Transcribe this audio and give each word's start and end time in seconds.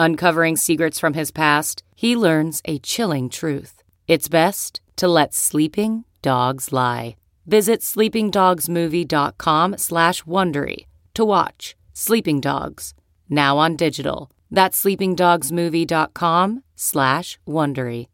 Uncovering 0.00 0.56
secrets 0.56 1.00
from 1.00 1.14
his 1.14 1.32
past, 1.32 1.82
he 1.96 2.14
learns 2.14 2.62
a 2.66 2.78
chilling 2.78 3.28
truth. 3.28 3.82
It's 4.06 4.28
best 4.28 4.80
to 4.94 5.08
let 5.08 5.34
sleeping 5.34 6.04
dogs 6.22 6.72
lie. 6.72 7.16
Visit 7.46 7.80
sleepingdogsmovie.com 7.80 9.76
slash 9.76 10.22
Wondery 10.22 10.86
to 11.14 11.24
watch 11.24 11.74
Sleeping 11.94 12.40
Dogs, 12.40 12.94
now 13.28 13.58
on 13.58 13.74
digital. 13.74 14.30
That's 14.52 14.80
sleepingdogsmovie.com 14.84 16.62
slash 16.76 17.38
Wondery. 17.44 18.06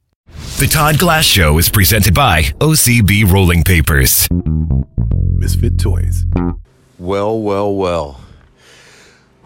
The 0.59 0.69
Todd 0.73 0.99
Glass 0.99 1.27
Show 1.27 1.59
is 1.59 1.69
presented 1.69 2.15
by 2.15 2.45
OCB 2.61 3.31
Rolling 3.31 3.63
Papers. 3.63 4.27
Misfit 5.37 5.79
Toys. 5.79 6.25
Well, 6.99 7.39
well, 7.39 7.75
well. 7.75 8.24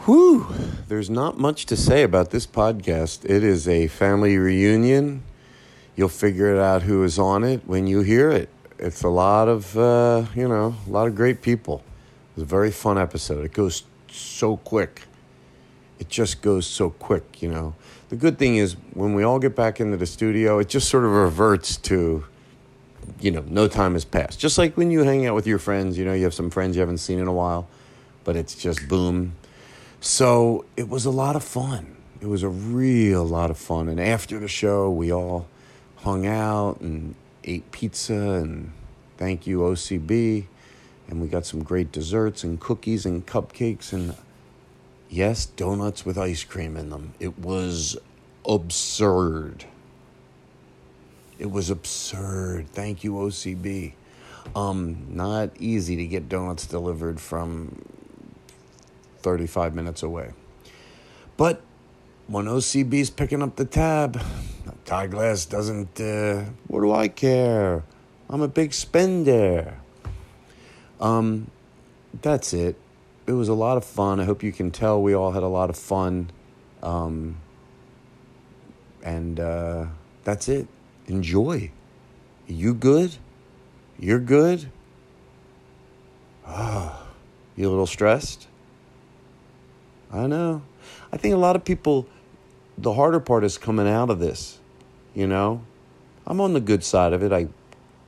Whew. 0.09 0.47
There's 0.89 1.11
not 1.11 1.37
much 1.37 1.67
to 1.67 1.77
say 1.77 2.03
about 2.03 2.31
this 2.31 2.47
podcast. 2.47 3.27
It 3.27 3.45
is 3.45 3.69
a 3.69 3.89
family 3.89 4.39
reunion. 4.39 5.23
You'll 5.97 6.09
figure 6.09 6.51
it 6.51 6.59
out 6.59 6.81
who 6.81 7.05
is 7.05 7.19
on 7.19 7.45
it 7.45 7.61
when 7.67 7.87
you 7.87 8.01
hear 8.01 8.31
it. 8.31 8.49
It's 8.79 9.03
a 9.03 9.11
lot 9.11 9.49
of, 9.49 9.77
uh, 9.77 10.25
you 10.35 10.49
know, 10.49 10.75
a 10.87 10.91
lot 10.91 11.09
of 11.09 11.15
great 11.15 11.43
people. 11.43 11.85
It's 12.33 12.43
a 12.43 12.47
very 12.47 12.71
fun 12.71 12.97
episode. 12.97 13.45
It 13.45 13.53
goes 13.53 13.83
so 14.11 14.57
quick. 14.57 15.03
It 15.99 16.09
just 16.09 16.41
goes 16.41 16.67
so 16.67 16.89
quick, 16.89 17.43
you 17.43 17.51
know. 17.51 17.75
The 18.09 18.17
good 18.17 18.39
thing 18.39 18.57
is 18.57 18.77
when 18.95 19.13
we 19.13 19.25
all 19.25 19.39
get 19.39 19.55
back 19.55 19.79
into 19.79 19.99
the 19.99 20.07
studio, 20.07 20.59
it 20.59 20.71
just 20.71 20.89
sort 20.89 21.05
of 21.05 21.11
reverts 21.11 21.77
to, 21.77 22.25
you 23.21 23.31
know, 23.31 23.45
no 23.47 23.69
time 23.69 23.93
has 23.93 24.07
passed. 24.07 24.41
Just 24.41 24.57
like 24.57 24.75
when 24.75 24.91
you 24.91 25.03
hang 25.03 25.27
out 25.27 25.35
with 25.35 25.47
your 25.47 25.59
friends, 25.59 25.99
you 25.99 26.07
know, 26.07 26.15
you 26.15 26.25
have 26.25 26.33
some 26.33 26.49
friends 26.49 26.77
you 26.77 26.81
haven't 26.81 26.97
seen 26.97 27.19
in 27.19 27.29
a 27.29 27.33
while, 27.35 27.69
but 28.25 28.37
it's 28.37 28.55
just 28.55 28.89
boom. 28.89 29.35
So 30.01 30.65
it 30.77 30.89
was 30.89 31.05
a 31.05 31.11
lot 31.11 31.37
of 31.37 31.43
fun. 31.43 31.97
It 32.21 32.27
was 32.27 32.43
a 32.43 32.49
real 32.49 33.25
lot 33.25 33.51
of 33.51 33.59
fun. 33.59 33.89
And 33.89 34.01
after 34.01 34.39
the 34.39 34.49
show, 34.49 34.91
we 34.91 35.13
all 35.13 35.47
hung 35.97 36.27
out 36.27 36.81
and 36.81 37.15
ate 37.45 37.71
pizza 37.73 38.15
and 38.15 38.73
thank 39.17 39.47
you, 39.47 39.61
OCB. 39.61 40.47
And 41.09 41.21
we 41.21 41.29
got 41.29 41.47
some 41.47 41.63
great 41.63 41.91
desserts 41.91 42.45
and 42.45 42.61
cookies 42.61 43.07
and 43.07 43.27
cupcakes 43.27 43.93
and, 43.93 44.15
yes, 45.09 45.47
donuts 45.47 46.05
with 46.05 46.19
ice 46.19 46.45
cream 46.45 46.77
in 46.77 46.91
them. 46.91 47.15
It 47.19 47.39
was 47.39 47.97
absurd. 48.47 49.65
It 51.39 51.51
was 51.51 51.71
absurd. 51.71 52.69
Thank 52.69 53.05
you, 53.05 53.13
OCB. 53.13 53.95
Um, 54.55 55.07
not 55.11 55.51
easy 55.59 55.97
to 55.97 56.07
get 56.07 56.29
donuts 56.29 56.67
delivered 56.67 57.21
from 57.21 57.83
35 59.21 59.75
minutes 59.75 60.03
away. 60.03 60.33
But 61.37 61.63
when 62.27 62.47
OCB's 62.47 63.11
picking 63.11 63.43
up 63.43 63.57
the 63.57 63.65
tab, 63.65 64.21
Todd 64.85 65.11
Glass 65.11 65.47
doesn't, 65.47 66.01
uh, 66.01 66.45
what 66.67 66.81
do 66.81 66.93
I 66.93 67.09
care? 67.09 67.85
I'm 68.29 68.43
a 68.43 68.49
big 68.49 68.75
spender. 68.75 69.79
Um, 71.01 71.51
that's 72.21 72.53
it. 72.53 72.77
It 73.27 73.33
was 73.33 73.49
a 73.49 73.55
lot 73.55 73.77
of 73.77 73.85
fun. 73.85 74.21
I 74.21 74.25
hope 74.25 74.43
you 74.43 74.53
can 74.53 74.71
tell 74.71 75.01
we 75.03 75.15
all 75.15 75.33
had 75.33 75.43
a 75.43 75.49
lot 75.49 75.71
of 75.71 75.77
fun. 75.77 76.31
Um, 76.83 77.37
and 79.03 79.39
uh, 79.39 79.87
that's 80.25 80.49
it. 80.49 80.67
Enjoy. 81.07 81.71
You 82.47 82.75
good? 82.75 83.17
You're 83.99 84.21
good? 84.21 84.71
Ah, 86.47 87.07
you 87.57 87.69
a 87.69 87.71
little 87.71 87.87
stressed? 87.87 88.47
I 90.13 90.27
know. 90.27 90.63
I 91.13 91.17
think 91.17 91.35
a 91.35 91.39
lot 91.39 91.57
of 91.57 91.65
people, 91.65 92.07
the 92.77 92.93
harder 92.93 93.21
part 93.21 93.45
is 93.45 93.59
coming 93.59 93.89
out 93.89 94.11
of 94.11 94.19
this. 94.19 94.59
You 95.15 95.27
know, 95.27 95.63
I'm 96.27 96.41
on 96.41 96.53
the 96.53 96.61
good 96.61 96.85
side 96.85 97.13
of 97.13 97.23
it. 97.23 97.33
I 97.33 97.49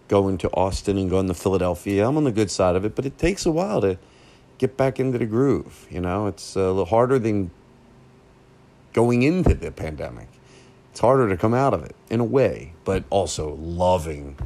go 0.08 0.28
into 0.28 0.48
Austin 0.50 0.98
and 0.98 1.10
go 1.10 1.20
into 1.20 1.34
Philadelphia. 1.34 2.06
I'm 2.06 2.16
on 2.16 2.24
the 2.24 2.32
good 2.32 2.50
side 2.50 2.76
of 2.76 2.84
it, 2.84 2.94
but 2.94 3.06
it 3.06 3.18
takes 3.18 3.46
a 3.46 3.50
while 3.50 3.80
to 3.80 3.98
get 4.58 4.76
back 4.76 5.00
into 5.00 5.18
the 5.18 5.26
groove. 5.26 5.86
You 5.90 6.00
know, 6.00 6.26
it's 6.26 6.56
a 6.56 6.66
little 6.68 6.84
harder 6.84 7.18
than 7.18 7.50
going 8.92 9.22
into 9.22 9.54
the 9.54 9.70
pandemic. 9.70 10.28
It's 10.90 11.00
harder 11.00 11.28
to 11.28 11.36
come 11.36 11.54
out 11.54 11.74
of 11.74 11.84
it 11.84 11.94
in 12.10 12.20
a 12.20 12.24
way, 12.24 12.72
but 12.84 13.04
also 13.10 13.54
loving 13.54 14.36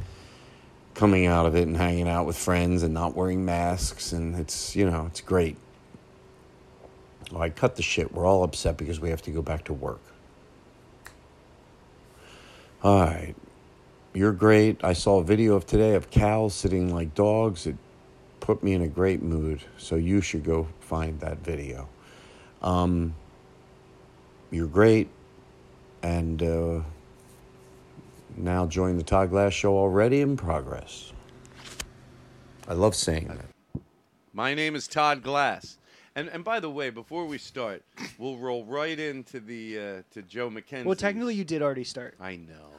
coming 0.93 1.25
out 1.25 1.45
of 1.45 1.55
it 1.55 1.67
and 1.67 1.75
hanging 1.75 2.07
out 2.07 2.25
with 2.25 2.37
friends 2.37 2.81
and 2.81 2.93
not 2.93 3.15
wearing 3.15 3.43
masks. 3.43 4.13
And 4.13 4.35
it's, 4.35 4.75
you 4.75 4.89
know, 4.89 5.05
it's 5.07 5.21
great. 5.21 5.57
All 7.31 7.39
right, 7.39 7.55
cut 7.55 7.75
the 7.75 7.81
shit. 7.81 8.13
We're 8.13 8.25
all 8.25 8.43
upset 8.43 8.77
because 8.77 8.99
we 8.99 9.09
have 9.09 9.21
to 9.23 9.31
go 9.31 9.41
back 9.41 9.63
to 9.65 9.73
work. 9.73 10.01
All 12.83 12.99
right. 12.99 13.35
You're 14.13 14.31
great. 14.31 14.83
I 14.83 14.93
saw 14.93 15.19
a 15.19 15.23
video 15.23 15.55
of 15.55 15.65
today 15.65 15.95
of 15.95 16.09
cows 16.09 16.53
sitting 16.53 16.93
like 16.93 17.15
dogs. 17.15 17.67
It 17.67 17.75
put 18.39 18.63
me 18.63 18.73
in 18.73 18.81
a 18.81 18.87
great 18.87 19.21
mood. 19.23 19.61
So 19.77 19.95
you 19.95 20.21
should 20.21 20.43
go 20.43 20.67
find 20.79 21.19
that 21.19 21.39
video. 21.39 21.89
Um, 22.61 23.15
you're 24.51 24.67
great. 24.67 25.09
And 26.03 26.43
uh, 26.43 26.81
now 28.37 28.67
join 28.67 28.97
the 28.97 29.03
Todd 29.03 29.31
Glass 29.31 29.51
Show 29.53 29.75
already 29.75 30.21
in 30.21 30.37
progress. 30.37 31.11
I 32.67 32.73
love 32.73 32.95
saying 32.95 33.27
that. 33.27 33.81
My 34.31 34.53
name 34.53 34.75
is 34.75 34.87
Todd 34.87 35.23
Glass. 35.23 35.77
And 36.15 36.29
and 36.29 36.43
by 36.43 36.59
the 36.61 36.69
way, 36.69 36.89
before 36.89 37.25
we 37.25 37.37
start, 37.37 37.83
we'll 38.17 38.37
roll 38.37 38.63
right 38.63 38.97
into 38.97 39.39
the 39.41 39.77
uh, 39.77 40.01
to 40.11 40.21
Joe 40.21 40.49
McKenzie. 40.49 40.85
Well, 40.85 40.95
technically, 40.95 41.35
you 41.35 41.43
did 41.43 41.61
already 41.61 41.83
start. 41.83 42.15
I 42.21 42.37
know, 42.37 42.71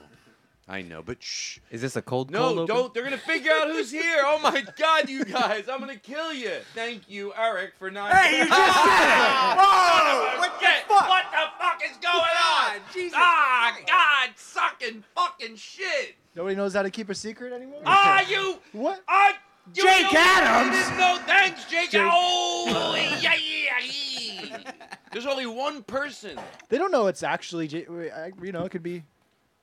I 0.67 0.81
know, 0.81 1.03
but 1.03 1.23
shh. 1.23 1.59
Is 1.71 1.83
this 1.83 1.97
a 1.97 2.03
cold 2.03 2.31
No, 2.31 2.55
cold 2.55 2.69
don't. 2.69 2.95
They're 2.95 3.05
gonna 3.05 3.19
figure 3.19 3.53
out 3.53 3.69
who's 3.69 3.91
here. 3.91 4.23
Oh 4.25 4.39
my 4.39 4.65
God, 4.79 5.11
you 5.11 5.25
guys! 5.27 5.69
I'm 5.71 5.81
gonna 5.81 5.97
kill 5.97 6.33
you. 6.33 6.53
Thank 6.75 7.11
you, 7.11 7.35
Eric, 7.37 7.75
for 7.79 7.91
not. 7.91 8.11
Hey, 8.15 8.39
you 8.39 8.47
just 8.47 8.51
Whoa! 8.57 10.39
What 10.39 10.59
the 10.59 10.67
fuck? 10.89 11.09
What 11.09 11.25
the 11.31 11.47
fuck 11.59 11.83
is 11.85 11.97
going 11.99 12.15
on? 12.15 12.81
Jesus. 12.95 13.19
Ah, 13.21 13.77
God, 13.87 14.31
sucking 14.37 15.05
fucking 15.15 15.57
shit. 15.57 16.15
Nobody 16.35 16.57
knows 16.57 16.73
how 16.73 16.83
to 16.83 16.91
keep 16.91 17.11
a 17.11 17.15
secret 17.15 17.53
anymore. 17.53 17.83
Ah, 17.85 18.27
you. 18.29 18.59
What? 18.73 19.03
Ah, 19.07 19.35
you 19.75 19.83
Jake 19.83 20.13
know- 20.13 20.19
Adams? 20.21 20.77
You. 20.77 21.27
Thanks, 21.27 21.65
Jake. 21.67 21.91
Jake- 21.91 22.03
Oh, 22.05 22.95
yeah, 23.21 23.33
yeah, 23.35 23.79
yeah. 23.83 24.73
There's 25.13 25.27
only 25.27 25.47
one 25.47 25.83
person. 25.83 26.39
They 26.69 26.79
don't 26.79 26.91
know 26.93 27.07
it's 27.07 27.23
actually. 27.23 27.69
J- 27.69 27.87
I- 28.15 28.33
You 28.43 28.53
know, 28.53 28.65
it 28.65 28.71
could 28.71 28.83
be. 28.83 29.05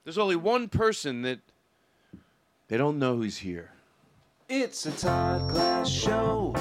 There's 0.03 0.17
only 0.17 0.35
one 0.35 0.67
person 0.67 1.21
that 1.23 1.39
they 2.67 2.77
don't 2.77 2.99
know 2.99 3.15
who's 3.17 3.37
here. 3.37 3.71
It's 4.49 4.85
a 4.85 4.91
Todd 4.91 5.49
Glass 5.49 5.89
show. 5.89 6.53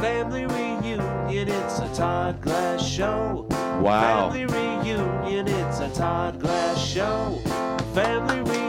Family 0.00 0.44
reunion. 0.46 1.00
It's 1.30 1.78
a 1.78 1.88
Todd 1.94 2.40
Glass 2.42 2.84
show. 2.86 3.46
Wow. 3.80 4.30
Family 4.30 4.46
reunion. 4.46 5.46
It's 5.46 5.78
a 5.80 5.88
Todd 5.94 6.40
Glass 6.40 6.84
show. 6.84 7.38
Family 7.94 8.40
reunion. 8.40 8.67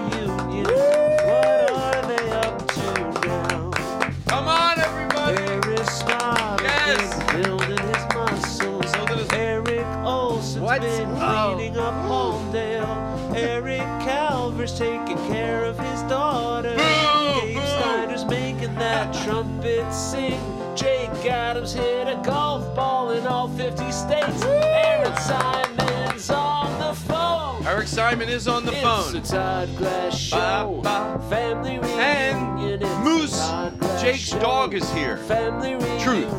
Simon 28.10 28.30
is 28.30 28.48
on 28.48 28.66
the 28.66 28.72
it's 28.72 28.82
phone. 28.82 29.16
a 29.18 29.22
Todd 29.22 29.78
Glass 29.78 30.18
show. 30.18 30.80
Ba, 30.82 31.20
ba. 31.20 31.26
Family 31.30 31.78
reunion. 31.78 32.00
And 32.00 32.82
It's 32.82 32.92
a 32.92 33.00
Moose, 33.02 33.38
Todd 33.38 33.80
Glass 33.80 34.02
Jake's 34.02 34.20
show. 34.20 34.40
dog 34.40 34.74
is 34.74 34.90
here. 34.94 35.18
Family 35.18 35.76
reunion. 35.76 36.00
Truth. 36.00 36.34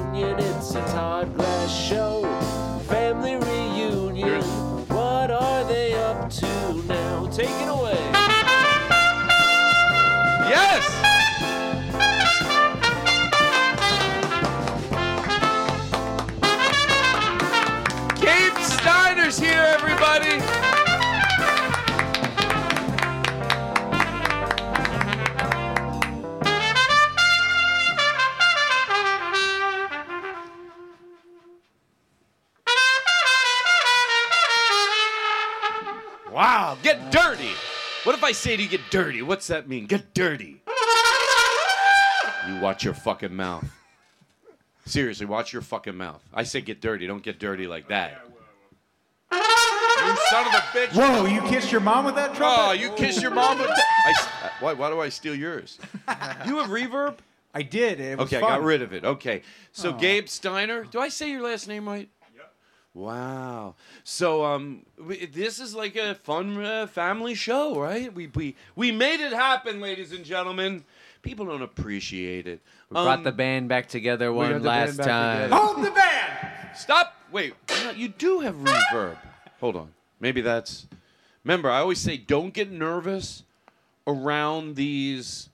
It's 0.56 0.74
a 0.74 0.80
Todd 0.86 1.32
Glass 1.36 1.72
show. 1.72 2.24
Family 2.88 3.36
reunion. 3.36 4.26
There's- 4.28 4.46
What 4.88 5.30
are 5.30 5.62
they 5.64 5.94
up 5.94 6.28
to 6.30 6.74
now? 6.88 7.26
Take 7.30 7.48
it 7.50 7.68
away. 7.68 7.89
I 38.30 38.32
say 38.32 38.56
to 38.56 38.62
you, 38.62 38.68
get 38.68 38.90
dirty? 38.90 39.22
What's 39.22 39.48
that 39.48 39.68
mean? 39.68 39.86
Get 39.86 40.14
dirty. 40.14 40.62
You 42.46 42.60
watch 42.60 42.84
your 42.84 42.94
fucking 42.94 43.34
mouth. 43.34 43.68
Seriously, 44.86 45.26
watch 45.26 45.52
your 45.52 45.62
fucking 45.62 45.96
mouth. 45.96 46.22
I 46.32 46.44
say 46.44 46.60
get 46.60 46.80
dirty. 46.80 47.08
Don't 47.08 47.24
get 47.24 47.40
dirty 47.40 47.66
like 47.66 47.88
that. 47.88 48.20
You 49.32 50.16
son 50.30 50.46
of 50.46 50.54
a 50.54 50.58
bitch. 50.72 50.92
Whoa, 50.92 51.24
you 51.24 51.40
kissed 51.42 51.72
your 51.72 51.80
mom 51.80 52.04
with 52.04 52.14
that 52.14 52.36
trumpet? 52.36 52.62
Oh, 52.68 52.70
you 52.70 52.90
kissed 52.90 53.20
your 53.20 53.32
mom 53.32 53.58
with 53.58 53.66
that? 53.66 53.84
I 54.06 54.46
uh, 54.46 54.50
why, 54.60 54.74
why 54.74 54.90
do 54.90 55.00
I 55.00 55.08
steal 55.08 55.34
yours? 55.34 55.80
You 56.46 56.58
have 56.58 56.70
reverb? 56.70 57.16
I 57.52 57.62
did. 57.62 57.98
It 57.98 58.16
was 58.16 58.28
Okay, 58.28 58.36
I 58.36 58.40
got 58.42 58.62
rid 58.62 58.80
of 58.80 58.92
it. 58.92 59.04
Okay. 59.04 59.42
So 59.72 59.92
Gabe 59.92 60.28
Steiner. 60.28 60.84
Do 60.84 61.00
I 61.00 61.08
say 61.08 61.32
your 61.32 61.42
last 61.42 61.66
name 61.66 61.88
right? 61.88 62.08
Wow. 62.92 63.76
So 64.02 64.44
um, 64.44 64.84
we, 64.98 65.26
this 65.26 65.60
is 65.60 65.74
like 65.74 65.94
a 65.96 66.14
fun 66.16 66.62
uh, 66.64 66.86
family 66.88 67.34
show, 67.34 67.78
right? 67.78 68.12
We 68.12 68.26
we 68.28 68.56
we 68.74 68.90
made 68.90 69.20
it 69.20 69.32
happen, 69.32 69.80
ladies 69.80 70.12
and 70.12 70.24
gentlemen. 70.24 70.84
People 71.22 71.46
don't 71.46 71.62
appreciate 71.62 72.46
it. 72.46 72.60
We 72.88 72.94
brought 72.94 73.18
Um, 73.18 73.24
the 73.24 73.32
band 73.32 73.68
back 73.68 73.88
together 73.88 74.32
one 74.32 74.62
last 74.62 74.96
time. 74.96 75.50
Hold 75.50 75.84
the 75.84 75.90
band! 75.90 76.70
Stop. 76.74 77.14
Wait. 77.30 77.54
You, 77.84 77.90
you 77.92 78.08
do 78.08 78.40
have 78.40 78.54
reverb. 78.56 79.18
Hold 79.60 79.76
on. 79.76 79.92
Maybe 80.18 80.40
that's. 80.40 80.86
Remember, 81.44 81.70
I 81.70 81.78
always 81.78 82.00
say 82.00 82.16
don't 82.16 82.52
get 82.52 82.70
nervous 82.70 83.44
around 84.06 84.74
these 84.76 85.48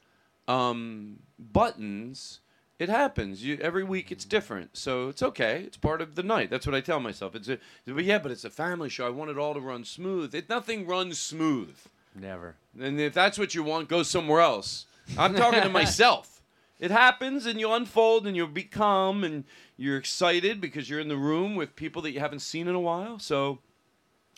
um, 0.49 1.19
buttons. 1.39 2.41
It 2.79 2.89
happens. 2.91 3.43
You, 3.43 3.59
every 3.63 3.85
week 3.85 4.13
it's 4.13 4.25
different, 4.25 4.77
so 4.77 5.09
it's 5.09 5.23
okay. 5.23 5.63
It's 5.67 5.79
part 5.79 6.03
of 6.03 6.15
the 6.15 6.23
night. 6.23 6.51
That's 6.51 6.67
what 6.67 6.75
I 6.75 6.81
tell 6.83 7.01
myself. 7.01 7.35
It's 7.35 7.49
a, 7.49 7.59
but 7.87 8.05
yeah, 8.05 8.19
but 8.19 8.31
it's 8.31 8.45
a 8.45 8.51
family 8.51 8.91
show. 8.91 9.07
I 9.07 9.11
want 9.11 9.31
it 9.31 9.39
all 9.39 9.55
to 9.55 9.61
run 9.61 9.85
smooth. 9.85 10.35
It 10.35 10.51
nothing 10.51 10.87
runs 10.87 11.19
smooth. 11.19 11.77
Never. 12.15 12.57
And 12.79 13.01
if 13.01 13.15
that's 13.15 13.39
what 13.39 13.55
you 13.55 13.63
want, 13.63 13.89
go 13.89 14.03
somewhere 14.03 14.41
else. 14.41 14.87
I'm 15.17 15.35
talking 15.35 15.63
to 15.63 15.69
myself. 15.71 16.43
It 16.79 16.91
happens, 16.91 17.47
and 17.47 17.59
you 17.59 17.73
unfold, 17.73 18.27
and 18.27 18.37
you 18.37 18.47
become, 18.47 19.25
and 19.25 19.45
you're 19.79 19.97
excited 19.97 20.61
because 20.61 20.91
you're 20.91 21.01
in 21.01 21.09
the 21.09 21.17
room 21.17 21.57
with 21.57 21.75
people 21.75 22.03
that 22.03 22.11
you 22.11 22.21
haven't 22.21 22.41
seen 22.41 22.69
in 22.69 22.75
a 22.75 22.81
while. 22.81 23.19
So, 23.19 23.61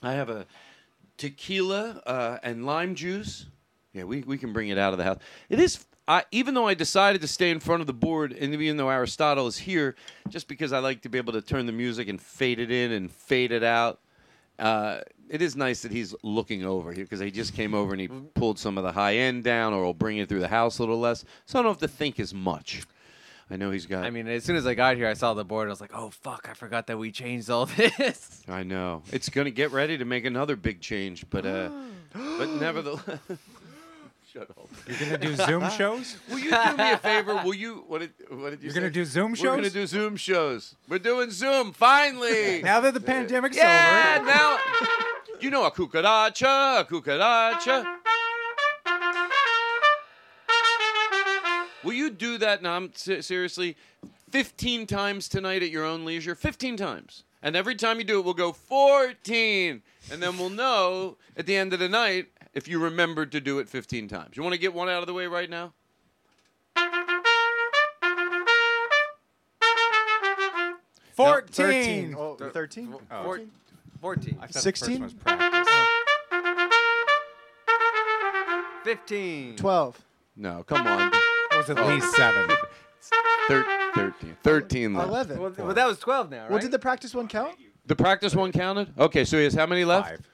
I 0.03 0.13
have 0.13 0.29
a 0.29 0.47
tequila 1.17 2.01
uh, 2.07 2.39
and 2.45 2.65
lime 2.65 2.95
juice. 2.95 3.47
Yeah, 3.93 4.05
we, 4.05 4.21
we 4.21 4.39
can 4.39 4.53
bring 4.53 4.69
it 4.69 4.79
out 4.79 4.93
of 4.93 4.99
the 4.99 5.05
house. 5.05 5.19
It 5.49 5.59
is, 5.59 5.85
I, 6.09 6.25
even 6.33 6.55
though 6.55 6.67
I 6.67 6.73
decided 6.73 7.21
to 7.21 7.29
stay 7.29 7.51
in 7.51 7.61
front 7.61 7.83
of 7.83 7.87
the 7.87 7.93
board, 7.93 8.33
and 8.33 8.55
even 8.55 8.79
though 8.79 8.89
Aristotle 8.89 9.47
is 9.47 9.59
here, 9.59 9.95
just 10.31 10.49
because 10.49 10.73
I 10.73 10.79
like 10.79 11.03
to 11.03 11.11
be 11.11 11.19
able 11.19 11.35
to 11.35 11.43
turn 11.43 11.67
the 11.67 11.73
music 11.73 12.09
and 12.09 12.19
fade 12.21 12.59
it 12.59 12.71
in 12.71 12.93
and 12.93 13.13
fade 13.13 13.53
it 13.53 13.63
out. 13.63 14.01
Uh, 14.59 15.03
it 15.29 15.43
is 15.43 15.55
nice 15.55 15.83
that 15.83 15.93
he's 15.93 16.15
looking 16.23 16.65
over 16.65 16.93
here 16.93 17.05
because 17.05 17.21
he 17.21 17.31
just 17.31 17.55
came 17.55 17.75
over 17.75 17.93
and 17.93 18.01
he 18.01 18.09
pulled 18.09 18.59
some 18.59 18.79
of 18.79 18.85
the 18.85 18.91
high 18.91 19.17
end 19.17 19.45
down, 19.45 19.75
or 19.75 19.85
will 19.85 19.93
bring 19.95 20.17
it 20.17 20.31
through 20.31 20.41
the 20.41 20.49
house 20.49 20.79
a 20.79 20.83
little 20.83 20.99
less. 20.99 21.27
So 21.45 21.59
I 21.59 21.63
don't 21.63 21.73
have 21.73 21.79
to 21.81 21.89
think 21.89 22.19
as 22.19 22.33
much. 22.33 22.83
I 23.51 23.57
know 23.57 23.71
he's 23.71 23.87
got. 23.87 24.05
I 24.05 24.11
mean, 24.11 24.27
as 24.29 24.45
soon 24.45 24.57
as 24.57 24.67
I 24.67 24.75
got 24.75 24.97
here, 24.97 25.09
I 25.09 25.15
saw 25.15 25.35
the 25.35 25.45
board. 25.45 25.69
I 25.69 25.71
was 25.71 25.81
like, 25.81 25.93
"Oh 25.95 26.11
fuck! 26.11 26.49
I 26.51 26.55
forgot 26.55 26.87
that 26.89 26.99
we 26.99 27.13
changed 27.13 27.51
all 27.51 27.67
this." 27.77 28.43
I 28.49 28.63
know 28.63 29.03
it's 29.13 29.29
gonna 29.29 29.51
get 29.51 29.73
ready 29.73 29.97
to 29.99 30.05
make 30.05 30.25
another 30.25 30.57
big 30.57 30.81
change, 30.81 31.25
but 31.31 31.45
uh, 31.47 31.71
but 32.15 32.49
nevertheless. 32.49 33.21
Shut 34.39 34.51
up. 34.51 34.69
You're 34.87 34.99
gonna 34.99 35.19
do 35.19 35.35
Zoom 35.35 35.69
shows? 35.77 36.17
Will 36.31 36.39
you 36.39 36.51
do 36.51 36.77
me 36.77 36.91
a 36.93 36.97
favor? 36.99 37.35
Will 37.45 37.55
you? 37.55 37.85
What 37.89 38.01
did 38.03 38.13
What 38.31 38.51
did 38.51 38.61
you 38.61 38.67
You're 38.67 38.73
say? 38.75 38.81
gonna 38.81 38.91
do 38.91 39.05
Zoom 39.05 39.35
shows? 39.35 39.45
We're 39.45 39.57
gonna 39.57 39.71
do 39.71 39.87
Zoom 39.87 40.17
shows. 40.17 40.75
We're 40.89 40.99
doing 41.01 41.31
Zoom 41.31 41.73
finally. 41.73 42.63
Now 42.69 42.81
that 42.81 42.95
the 42.95 43.01
pandemic's 43.01 43.57
yeah, 43.57 44.17
over. 44.21 44.27
now 44.27 44.59
you 45.41 45.51
know 45.51 45.65
a 45.65 45.71
cucaracha, 45.73 46.81
a 46.81 46.85
cucaracha. 46.85 47.97
Will 51.85 51.95
you 51.95 52.11
do 52.11 52.39
that? 52.39 52.63
Now, 52.63 52.75
I'm 52.75 52.91
se- 52.95 53.23
seriously, 53.23 53.77
15 54.31 54.87
times 54.87 55.29
tonight 55.29 55.63
at 55.63 55.71
your 55.71 55.85
own 55.85 56.05
leisure. 56.05 56.35
15 56.35 56.77
times. 56.77 57.23
And 57.43 57.55
every 57.55 57.77
time 57.77 57.99
you 57.99 58.05
do 58.05 58.19
it, 58.19 58.25
we'll 58.25 58.35
go 58.35 58.53
14. 58.53 59.81
And 60.11 60.23
then 60.23 60.37
we'll 60.39 60.51
know 60.51 61.17
at 61.37 61.47
the 61.47 61.57
end 61.57 61.73
of 61.73 61.79
the 61.79 61.89
night 61.89 62.27
if 62.55 62.69
you 62.69 62.79
remembered 62.79 63.33
to 63.33 63.41
do 63.41 63.59
it 63.59 63.69
15 63.69 64.09
times. 64.09 64.37
You 64.37 64.43
want 64.43 64.55
to 64.55 64.61
get 64.61 64.75
one 64.75 64.89
out 64.89 65.03
of 65.03 65.07
the 65.07 65.15
way 65.15 65.27
right 65.27 65.49
now? 65.49 65.73
Fourteen. 71.15 72.15
Oh, 72.17 72.37
13? 72.37 72.95
Four- 73.11 73.41
Fourteen. 74.01 74.39
I 74.41 74.47
thought 74.47 74.49
the 74.49 74.53
first 74.53 74.63
16? 74.63 74.93
one 74.93 75.03
was 75.03 75.15
practice. 75.15 75.75
Fifteen. 78.85 79.57
12. 79.57 80.05
No, 80.37 80.63
come 80.63 80.87
on. 80.87 81.11
That 81.11 81.55
was 81.57 81.71
at 81.71 81.85
least 81.89 82.07
oh. 82.11 82.17
seven. 82.17 82.57
Thir- 83.49 83.67
13. 83.95 84.37
13 84.45 84.95
left. 84.95 85.09
11. 85.09 85.41
Well, 85.41 85.53
well, 85.59 85.75
that 85.75 85.87
was 85.89 85.99
twelve 85.99 86.31
now, 86.31 86.43
right? 86.43 86.51
Well, 86.53 86.61
did 86.61 86.71
the 86.71 86.79
practice 86.79 87.13
one 87.15 87.27
count? 87.27 87.57
The 87.87 87.97
practice 87.97 88.37
one 88.37 88.53
counted? 88.53 88.93
Okay, 88.97 89.25
so 89.25 89.39
he 89.39 89.45
has 89.45 89.55
how 89.55 89.67
many 89.67 89.85
left? 89.85 90.09
Five. 90.11 90.29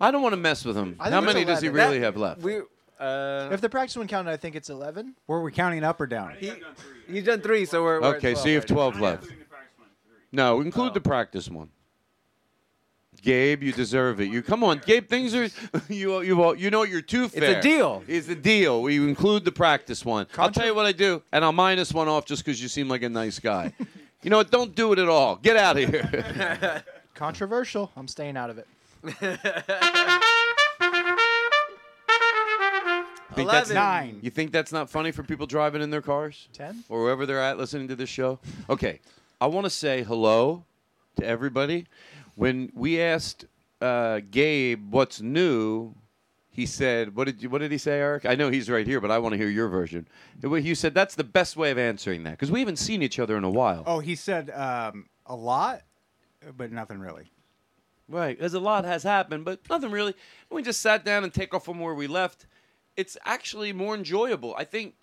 I 0.00 0.10
don't 0.10 0.22
want 0.22 0.32
to 0.34 0.36
mess 0.40 0.64
with 0.64 0.76
him. 0.76 0.96
I 1.00 1.04
think 1.04 1.12
How 1.14 1.18
it's 1.20 1.26
many 1.34 1.44
does 1.44 1.60
he 1.60 1.68
11. 1.68 1.86
really 1.86 1.98
That- 2.00 2.04
have 2.06 2.16
left? 2.16 2.40
we. 2.42 2.60
Uh, 2.98 3.50
If 3.52 3.60
the 3.60 3.68
practice 3.68 3.96
one 3.96 4.08
counted, 4.08 4.30
I 4.30 4.36
think 4.38 4.56
it's 4.56 4.70
11. 4.70 5.14
Were 5.26 5.42
we 5.42 5.52
counting 5.52 5.84
up 5.84 6.00
or 6.00 6.06
down? 6.06 6.34
he, 6.38 6.52
he's 7.08 7.24
done 7.24 7.40
three, 7.42 7.66
so 7.66 7.82
we're. 7.82 8.00
we're 8.00 8.08
at 8.08 8.16
Okay, 8.16 8.34
so 8.34 8.48
you 8.48 8.54
have 8.54 8.64
right 8.64 8.68
12 8.68 9.00
left. 9.00 9.26
No, 10.32 10.60
include 10.62 10.94
the 10.94 11.00
practice 11.00 11.48
one. 11.50 11.68
Gabe, 13.22 13.62
you 13.62 13.72
deserve 13.72 14.20
it. 14.20 14.26
You 14.30 14.42
come 14.42 14.62
on, 14.62 14.80
Gabe. 14.84 15.08
Things 15.08 15.34
are 15.34 15.48
you 15.88 16.20
you 16.20 16.54
you 16.56 16.70
know 16.70 16.84
you're 16.84 17.00
too 17.02 17.28
fair. 17.28 17.44
It's 17.50 17.58
a 17.58 17.68
deal. 17.68 18.02
It's 18.06 18.28
a 18.28 18.34
deal. 18.34 18.82
We 18.82 18.96
include 18.98 19.44
the 19.44 19.52
practice 19.52 20.04
one. 20.04 20.26
I'll 20.38 20.50
tell 20.50 20.66
you 20.66 20.74
what 20.74 20.86
I 20.86 20.92
do, 20.92 21.22
and 21.32 21.44
I'll 21.44 21.52
minus 21.52 21.92
one 21.92 22.08
off 22.08 22.24
just 22.24 22.44
because 22.44 22.62
you 22.62 22.68
seem 22.68 22.88
like 22.88 23.02
a 23.02 23.08
nice 23.08 23.38
guy. 23.38 23.72
you 24.22 24.30
know 24.30 24.36
what? 24.38 24.50
Don't 24.50 24.74
do 24.74 24.92
it 24.92 24.98
at 24.98 25.08
all. 25.08 25.36
Get 25.36 25.56
out 25.56 25.76
of 25.78 25.88
here. 25.88 26.82
Controversial. 27.14 27.90
I'm 27.96 28.06
staying 28.08 28.36
out 28.36 28.50
of 28.50 28.58
it. 28.58 28.66
Think 33.34 33.50
that's- 33.50 33.70
Nine. 33.70 34.18
You 34.22 34.30
think 34.30 34.50
that's 34.52 34.72
not 34.72 34.88
funny 34.88 35.10
for 35.12 35.22
people 35.22 35.46
driving 35.46 35.82
in 35.82 35.90
their 35.90 36.00
cars? 36.00 36.48
10? 36.54 36.84
or 36.88 37.02
wherever 37.02 37.26
they're 37.26 37.40
at 37.42 37.58
listening 37.58 37.88
to 37.88 37.96
this 37.96 38.08
show. 38.08 38.38
Okay, 38.70 39.00
I 39.40 39.46
want 39.46 39.64
to 39.64 39.70
say 39.70 40.02
hello 40.02 40.64
to 41.16 41.26
everybody. 41.26 41.86
when 42.34 42.70
we 42.74 43.00
asked 43.00 43.44
uh, 43.82 44.20
Gabe 44.30 44.90
what's 44.90 45.20
new, 45.20 45.94
he 46.50 46.64
said, 46.64 47.14
"What 47.14 47.24
did 47.26 47.42
you, 47.42 47.50
What 47.50 47.58
did 47.58 47.70
he 47.72 47.76
say, 47.78 47.98
Eric? 48.00 48.24
I 48.24 48.34
know 48.36 48.48
he's 48.48 48.70
right 48.70 48.86
here, 48.86 49.00
but 49.02 49.10
I 49.10 49.18
want 49.18 49.32
to 49.34 49.36
hear 49.38 49.48
your 49.50 49.68
version." 49.68 50.08
You 50.42 50.74
said 50.74 50.94
that's 50.94 51.14
the 51.14 51.24
best 51.24 51.56
way 51.58 51.70
of 51.70 51.76
answering 51.76 52.22
that 52.24 52.30
because 52.32 52.50
we 52.50 52.60
haven't 52.60 52.78
seen 52.78 53.02
each 53.02 53.18
other 53.18 53.36
in 53.36 53.44
a 53.44 53.50
while. 53.50 53.82
Oh, 53.86 53.98
he 53.98 54.14
said 54.14 54.48
um, 54.50 55.10
a 55.26 55.36
lot, 55.36 55.82
but 56.56 56.72
nothing 56.72 56.98
really. 56.98 57.30
Right, 58.08 58.36
because 58.36 58.54
a 58.54 58.60
lot 58.60 58.84
has 58.84 59.02
happened, 59.02 59.44
but 59.44 59.60
nothing 59.68 59.90
really. 59.90 60.14
We 60.50 60.62
just 60.62 60.80
sat 60.80 61.04
down 61.04 61.24
and 61.24 61.34
take 61.34 61.52
off 61.52 61.64
from 61.64 61.80
where 61.80 61.94
we 61.94 62.06
left. 62.06 62.46
It's 62.96 63.16
actually 63.24 63.72
more 63.72 63.94
enjoyable. 63.94 64.54
I 64.56 64.64
think 64.64 64.94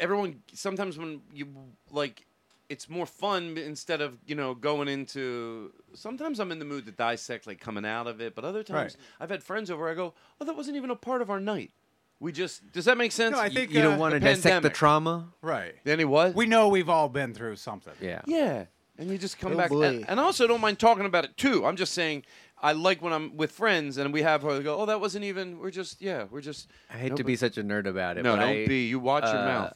everyone 0.00 0.42
sometimes 0.52 0.96
when 0.96 1.20
you 1.32 1.48
like, 1.90 2.26
it's 2.68 2.88
more 2.88 3.06
fun 3.06 3.58
instead 3.58 4.00
of 4.00 4.18
you 4.26 4.34
know 4.34 4.54
going 4.54 4.88
into. 4.88 5.72
Sometimes 5.94 6.38
I'm 6.38 6.52
in 6.52 6.58
the 6.60 6.64
mood 6.64 6.86
to 6.86 6.92
dissect 6.92 7.46
like 7.46 7.60
coming 7.60 7.84
out 7.84 8.06
of 8.06 8.20
it, 8.20 8.34
but 8.34 8.44
other 8.44 8.62
times 8.62 8.96
Right. 8.96 9.06
I've 9.20 9.30
had 9.30 9.42
friends 9.42 9.70
over. 9.70 9.88
I 9.90 9.94
go, 9.94 10.14
oh, 10.40 10.44
that 10.44 10.56
wasn't 10.56 10.76
even 10.76 10.90
a 10.90 10.96
part 10.96 11.22
of 11.22 11.30
our 11.30 11.40
night. 11.40 11.72
We 12.20 12.30
just 12.32 12.70
does 12.72 12.84
that 12.86 12.96
make 12.96 13.10
sense? 13.12 13.32
No, 13.34 13.40
I 13.42 13.48
think 13.48 13.72
You 13.72 13.82
don't 13.82 13.94
uh, 13.94 13.98
want 13.98 14.14
to 14.14 14.20
the 14.20 14.26
dissect 14.26 14.62
the 14.62 14.70
trauma. 14.70 15.28
Right. 15.42 15.74
Then 15.82 15.98
he 15.98 16.04
was. 16.04 16.34
We 16.34 16.46
know 16.46 16.68
we've 16.68 16.88
all 16.88 17.08
been 17.08 17.34
through 17.34 17.56
something. 17.56 17.92
Yeah. 18.00 18.22
Yeah, 18.26 18.64
and 18.96 19.10
you 19.10 19.18
just 19.18 19.38
come 19.38 19.52
Oh, 19.52 19.56
back. 19.56 19.70
And, 19.72 20.08
and 20.08 20.20
I 20.20 20.22
also 20.22 20.46
don't 20.46 20.60
mind 20.60 20.78
talking 20.78 21.04
about 21.04 21.24
it 21.24 21.36
too. 21.36 21.66
I'm 21.66 21.76
just 21.76 21.92
saying 21.92 22.24
I 22.64 22.72
like 22.72 23.02
when 23.02 23.12
I'm 23.12 23.36
with 23.36 23.52
friends 23.52 23.98
and 23.98 24.12
we 24.12 24.22
have 24.22 24.42
her 24.42 24.60
go, 24.62 24.78
oh, 24.80 24.86
that 24.86 24.98
wasn't 25.00 25.24
even. 25.24 25.58
We're 25.58 25.70
just 25.70 26.00
yeah, 26.00 26.24
we're 26.30 26.40
just. 26.40 26.70
I 26.92 26.96
hate 26.96 27.10
No, 27.10 27.16
to 27.16 27.24
be 27.24 27.36
such 27.36 27.58
a 27.58 27.62
nerd 27.62 27.86
about 27.86 28.16
it. 28.16 28.22
No, 28.22 28.32
but 28.32 28.40
don't 28.40 28.48
I, 28.48 28.66
be. 28.66 28.86
You 28.86 28.98
watch 28.98 29.24
your 29.24 29.36
uh, 29.36 29.44
mouth. 29.44 29.72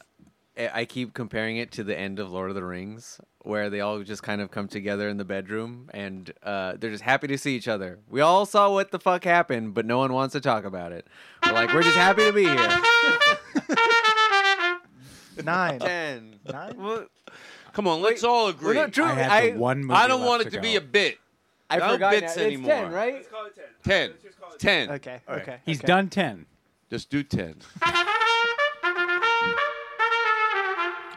I 0.57 0.69
I 0.81 0.85
keep 0.85 1.13
comparing 1.13 1.57
it 1.57 1.71
to 1.73 1.83
the 1.83 1.97
end 1.97 2.19
of 2.19 2.31
Lord 2.31 2.49
of 2.49 2.55
the 2.55 2.63
Rings, 2.63 3.21
where 3.43 3.69
they 3.69 3.79
all 3.79 4.01
just 4.03 4.23
kind 4.23 4.41
of 4.41 4.51
come 4.51 4.67
together 4.67 5.07
in 5.07 5.17
the 5.17 5.23
bedroom 5.23 5.89
and 5.93 6.33
uh, 6.43 6.73
they're 6.79 6.89
just 6.89 7.03
happy 7.03 7.27
to 7.27 7.37
see 7.37 7.55
each 7.55 7.67
other. 7.67 7.99
We 8.09 8.21
all 8.21 8.45
saw 8.45 8.71
what 8.73 8.91
the 8.91 8.99
fuck 8.99 9.23
happened, 9.23 9.73
but 9.75 9.85
no 9.85 9.99
one 9.99 10.11
wants 10.11 10.33
to 10.33 10.41
talk 10.41 10.65
about 10.65 10.91
it. 10.91 11.07
We're 11.45 11.53
like, 11.53 11.73
we're 11.73 11.83
just 11.83 11.95
happy 11.95 12.25
to 12.25 12.33
be 12.33 12.43
here. 12.43 12.81
Nine. 15.43 15.79
Ten. 15.79 16.39
Nine? 16.51 16.75
Well, 16.77 17.05
Come 17.73 17.87
on, 17.87 18.01
let's 18.01 18.23
all 18.23 18.45
we're 18.45 18.51
agree. 18.51 18.75
not 18.75 18.91
true. 18.91 19.05
I 19.05 19.13
had 19.13 19.31
I, 19.31 19.49
the 19.51 19.57
one 19.57 19.81
movie 19.81 19.93
I 19.93 20.07
don't 20.07 20.21
left 20.21 20.29
want 20.29 20.41
it 20.41 20.45
to 20.45 20.51
to 20.57 20.61
be 20.61 20.75
a 20.75 20.81
bit. 20.81 21.17
I 21.69 21.77
no 21.77 21.93
forgot 21.93 22.11
bits 22.11 22.21
now. 22.21 22.27
It's 22.27 22.37
anymore. 22.37 22.71
10, 22.71 22.91
right? 22.91 23.25
Ten. 23.83 24.11
Ten. 24.57 24.87
10 24.87 24.91
Okay. 24.91 25.21
Okay. 25.29 25.57
He's 25.65 25.79
okay. 25.79 25.87
done 25.87 26.09
ten. 26.09 26.45
Just 26.89 27.09
do 27.09 27.21
ten. 27.23 27.55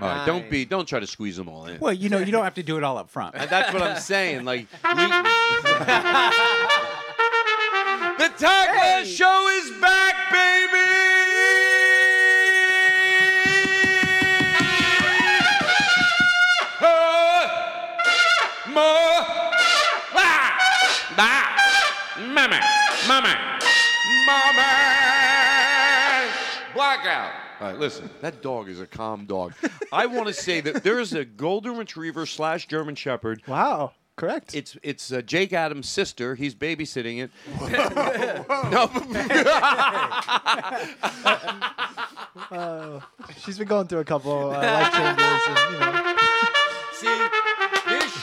All 0.00 0.08
right, 0.08 0.26
don't 0.26 0.50
be. 0.50 0.64
Don't 0.64 0.86
try 0.86 0.98
to 1.00 1.06
squeeze 1.06 1.36
them 1.36 1.48
all 1.48 1.66
in. 1.66 1.78
Well, 1.78 1.92
you 1.92 2.08
know, 2.08 2.18
you 2.18 2.32
don't 2.32 2.42
have 2.44 2.54
to 2.54 2.62
do 2.62 2.76
it 2.76 2.82
all 2.82 2.98
up 2.98 3.08
front. 3.08 3.36
And 3.36 3.48
that's 3.48 3.72
what 3.72 3.82
I'm 3.82 3.98
saying. 3.98 4.44
Like, 4.44 4.66
we- 4.84 4.90
the 8.18 8.28
Todd 8.36 8.68
Glass 8.68 9.06
Show 9.06 9.48
is 9.48 9.70
back, 9.80 10.32
baby. 10.32 10.72
Ma, 18.74 18.80
ah, 18.80 19.11
mama, 22.18 22.60
mama, 23.08 23.34
mama. 24.26 24.68
Blackout. 26.74 27.32
All 27.60 27.68
right, 27.68 27.78
listen. 27.78 28.10
That 28.20 28.42
dog 28.42 28.68
is 28.68 28.80
a 28.80 28.86
calm 28.86 29.24
dog. 29.26 29.54
I 29.92 30.06
want 30.06 30.26
to 30.26 30.32
say 30.34 30.60
that 30.62 30.82
there 30.82 30.98
is 30.98 31.12
a 31.12 31.24
golden 31.24 31.76
retriever 31.76 32.26
slash 32.26 32.66
German 32.66 32.94
Shepherd 32.94 33.42
Wow. 33.46 33.92
Correct. 34.16 34.54
it's 34.54 34.76
it's 34.82 35.10
uh, 35.12 35.22
Jake 35.22 35.52
Adams' 35.54 35.88
sister. 35.88 36.34
He's 36.34 36.54
babysitting 36.54 37.22
it. 37.24 37.30
no, 38.70 38.86
Uh, 42.50 43.00
she's 43.44 43.58
been 43.58 43.68
going 43.68 43.86
through 43.86 44.00
a 44.00 44.04
couple 44.04 44.50
uh, 44.50 44.58
life 44.58 44.92
changes, 44.92 45.42
and 45.48 45.74
you 45.74 45.80
know. 45.80 46.16
see, 46.92 47.06
this 47.06 47.41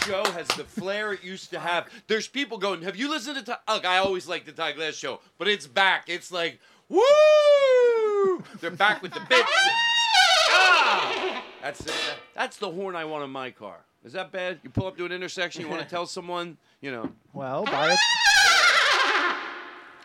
show 0.10 0.24
has 0.32 0.48
the 0.50 0.64
flair 0.64 1.14
it 1.14 1.24
used 1.24 1.52
to 1.52 1.60
have. 1.60 1.88
There's 2.08 2.28
people 2.28 2.58
going, 2.58 2.82
"Have 2.82 2.96
you 2.96 3.10
listened 3.10 3.38
to?" 3.38 3.44
Ty-? 3.44 3.74
Look, 3.74 3.86
I 3.86 3.98
always 4.00 4.28
like 4.28 4.46
the 4.46 4.52
Ty 4.52 4.72
Glass 4.74 4.96
show, 4.96 5.20
but 5.38 5.48
it's 5.48 5.68
back. 5.68 6.10
It's 6.10 6.32
like, 6.32 6.60
woo! 6.90 8.44
They're 8.60 8.72
back 8.72 9.02
with 9.04 9.14
the 9.14 9.22
bits. 9.30 9.52
ah! 10.52 11.44
That's 11.62 11.82
it. 11.82 11.94
That's 12.34 12.58
the 12.58 12.72
horn 12.72 12.96
I 12.96 13.06
want 13.06 13.24
in 13.24 13.30
my 13.30 13.52
car. 13.52 13.78
Is 14.04 14.14
that 14.14 14.32
bad? 14.32 14.60
You 14.64 14.70
pull 14.72 14.88
up 14.88 14.98
to 14.98 15.06
an 15.06 15.12
intersection, 15.12 15.62
you 15.62 15.68
want 15.70 15.84
to 15.84 15.88
tell 15.96 16.06
someone, 16.08 16.58
you 16.82 16.92
know, 16.92 17.12
Well, 17.34 17.66
buy 17.66 17.94
it. 17.94 18.00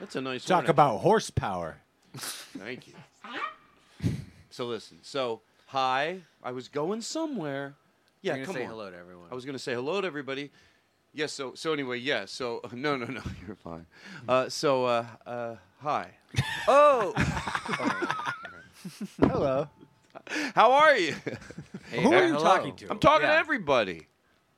that's 0.00 0.16
a 0.16 0.20
nice. 0.20 0.44
Talk 0.44 0.64
horn. 0.64 0.70
about 0.70 0.98
horsepower. 0.98 1.76
Thank 2.14 2.88
you. 2.88 2.94
So 4.50 4.66
listen. 4.66 4.98
So 5.02 5.40
hi, 5.66 6.20
I 6.42 6.52
was 6.52 6.68
going 6.68 7.00
somewhere. 7.00 7.74
Yeah, 8.24 8.36
You're 8.36 8.46
come 8.46 8.54
say 8.54 8.62
on. 8.64 8.70
hello 8.70 8.90
to 8.90 8.96
everyone. 8.96 9.28
I 9.30 9.34
was 9.34 9.44
going 9.44 9.52
to 9.54 9.62
say 9.62 9.74
hello 9.74 10.00
to 10.00 10.06
everybody. 10.06 10.50
Yes. 11.12 11.30
So 11.32 11.52
so 11.54 11.74
anyway, 11.74 11.98
yeah. 11.98 12.24
So 12.24 12.62
no 12.72 12.96
no 12.96 13.04
no, 13.04 13.20
you're 13.46 13.54
fine. 13.56 13.84
Uh, 14.26 14.48
so 14.48 14.86
uh, 14.86 15.06
uh, 15.26 15.56
hi. 15.80 16.10
Oh, 16.66 17.12
Hello. 19.20 19.68
How 20.54 20.72
are 20.72 20.96
you? 20.96 21.14
Who 21.92 22.12
are 22.14 22.26
you 22.26 22.32
hello. 22.34 22.42
talking 22.42 22.74
to? 22.76 22.90
I'm 22.90 22.98
talking 22.98 23.26
to 23.26 23.32
Yeah. 23.32 23.38
everybody. 23.40 24.06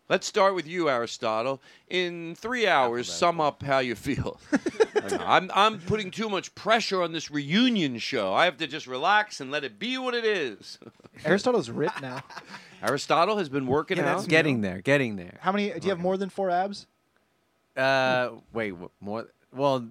Let's 0.08 0.26
start 0.28 0.54
with 0.54 0.68
you, 0.68 0.88
Aristotle. 0.88 1.61
In 1.88 2.37
three 2.37 2.66
hours, 2.68 3.12
sum 3.12 3.40
up 3.40 3.62
how 3.64 3.80
you 3.80 3.96
feel. 3.96 4.38
I'm, 5.12 5.50
I'm 5.54 5.78
putting 5.80 6.10
too 6.10 6.28
much 6.28 6.54
pressure 6.54 7.02
on 7.02 7.12
this 7.12 7.30
reunion 7.30 7.98
show. 7.98 8.32
I 8.32 8.44
have 8.46 8.56
to 8.58 8.66
just 8.66 8.86
relax 8.86 9.40
and 9.40 9.50
let 9.50 9.64
it 9.64 9.78
be 9.78 9.98
what 9.98 10.14
it 10.14 10.25
is. 10.25 10.78
Aristotle's 11.25 11.70
ripped 11.70 12.00
now. 12.02 12.22
Aristotle 12.82 13.38
has 13.38 13.48
been 13.48 13.66
working 13.66 13.96
Yeah, 13.98 14.10
out. 14.12 14.16
that's 14.16 14.26
getting 14.26 14.60
there, 14.60 14.80
getting 14.82 15.16
there. 15.16 15.38
How 15.40 15.52
many? 15.52 15.70
Do 15.70 15.80
you 15.82 15.90
have 15.90 15.98
more 16.00 16.16
than 16.16 16.28
four 16.28 16.50
abs? 16.50 16.86
Uh, 17.76 18.30
wait, 18.52 18.70
wh- 18.72 19.02
more? 19.02 19.28
Well, 19.52 19.86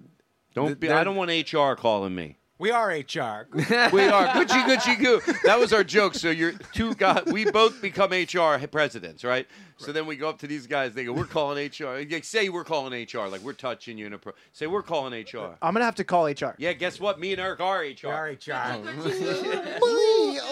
Don't 0.54 0.66
th- 0.68 0.80
be, 0.80 0.88
there- 0.88 0.96
I 0.96 1.04
don't 1.04 1.16
want 1.16 1.30
HR 1.30 1.74
calling 1.74 2.14
me. 2.14 2.36
We 2.58 2.70
are 2.70 2.88
HR. 2.88 3.48
We 3.52 4.08
are 4.08 4.28
Gucci 4.28 4.64
Gucci 4.64 4.98
Goo. 4.98 5.20
That 5.44 5.58
was 5.58 5.74
our 5.74 5.84
joke. 5.84 6.14
So 6.14 6.30
you're 6.30 6.52
two 6.72 6.94
guys. 6.94 7.24
We 7.26 7.50
both 7.50 7.82
become 7.82 8.12
HR 8.12 8.66
presidents, 8.68 9.24
right? 9.24 9.46
So 9.76 9.92
then 9.92 10.06
we 10.06 10.16
go 10.16 10.30
up 10.30 10.38
to 10.38 10.46
these 10.46 10.66
guys. 10.66 10.94
They 10.94 11.04
go, 11.04 11.12
"We're 11.12 11.26
calling 11.26 11.58
HR." 11.68 11.98
Like, 12.10 12.24
Say 12.24 12.48
we're 12.48 12.64
calling 12.64 12.94
HR. 12.94 13.26
Like 13.28 13.42
we're 13.42 13.52
touching 13.52 13.98
you 13.98 14.06
in 14.06 14.14
a 14.14 14.18
pro. 14.18 14.32
Say 14.54 14.66
we're 14.66 14.82
calling 14.82 15.12
HR. 15.12 15.36
Uh, 15.38 15.54
I'm 15.60 15.74
gonna 15.74 15.84
have 15.84 15.96
to 15.96 16.04
call 16.04 16.24
HR. 16.26 16.54
Yeah. 16.56 16.72
Guess 16.72 16.98
what? 16.98 17.20
Me 17.20 17.32
and 17.32 17.40
Eric 17.42 17.60
are 17.60 17.80
HR. 17.80 17.94
We 18.04 18.08
are 18.08 18.30
HR. 18.30 19.72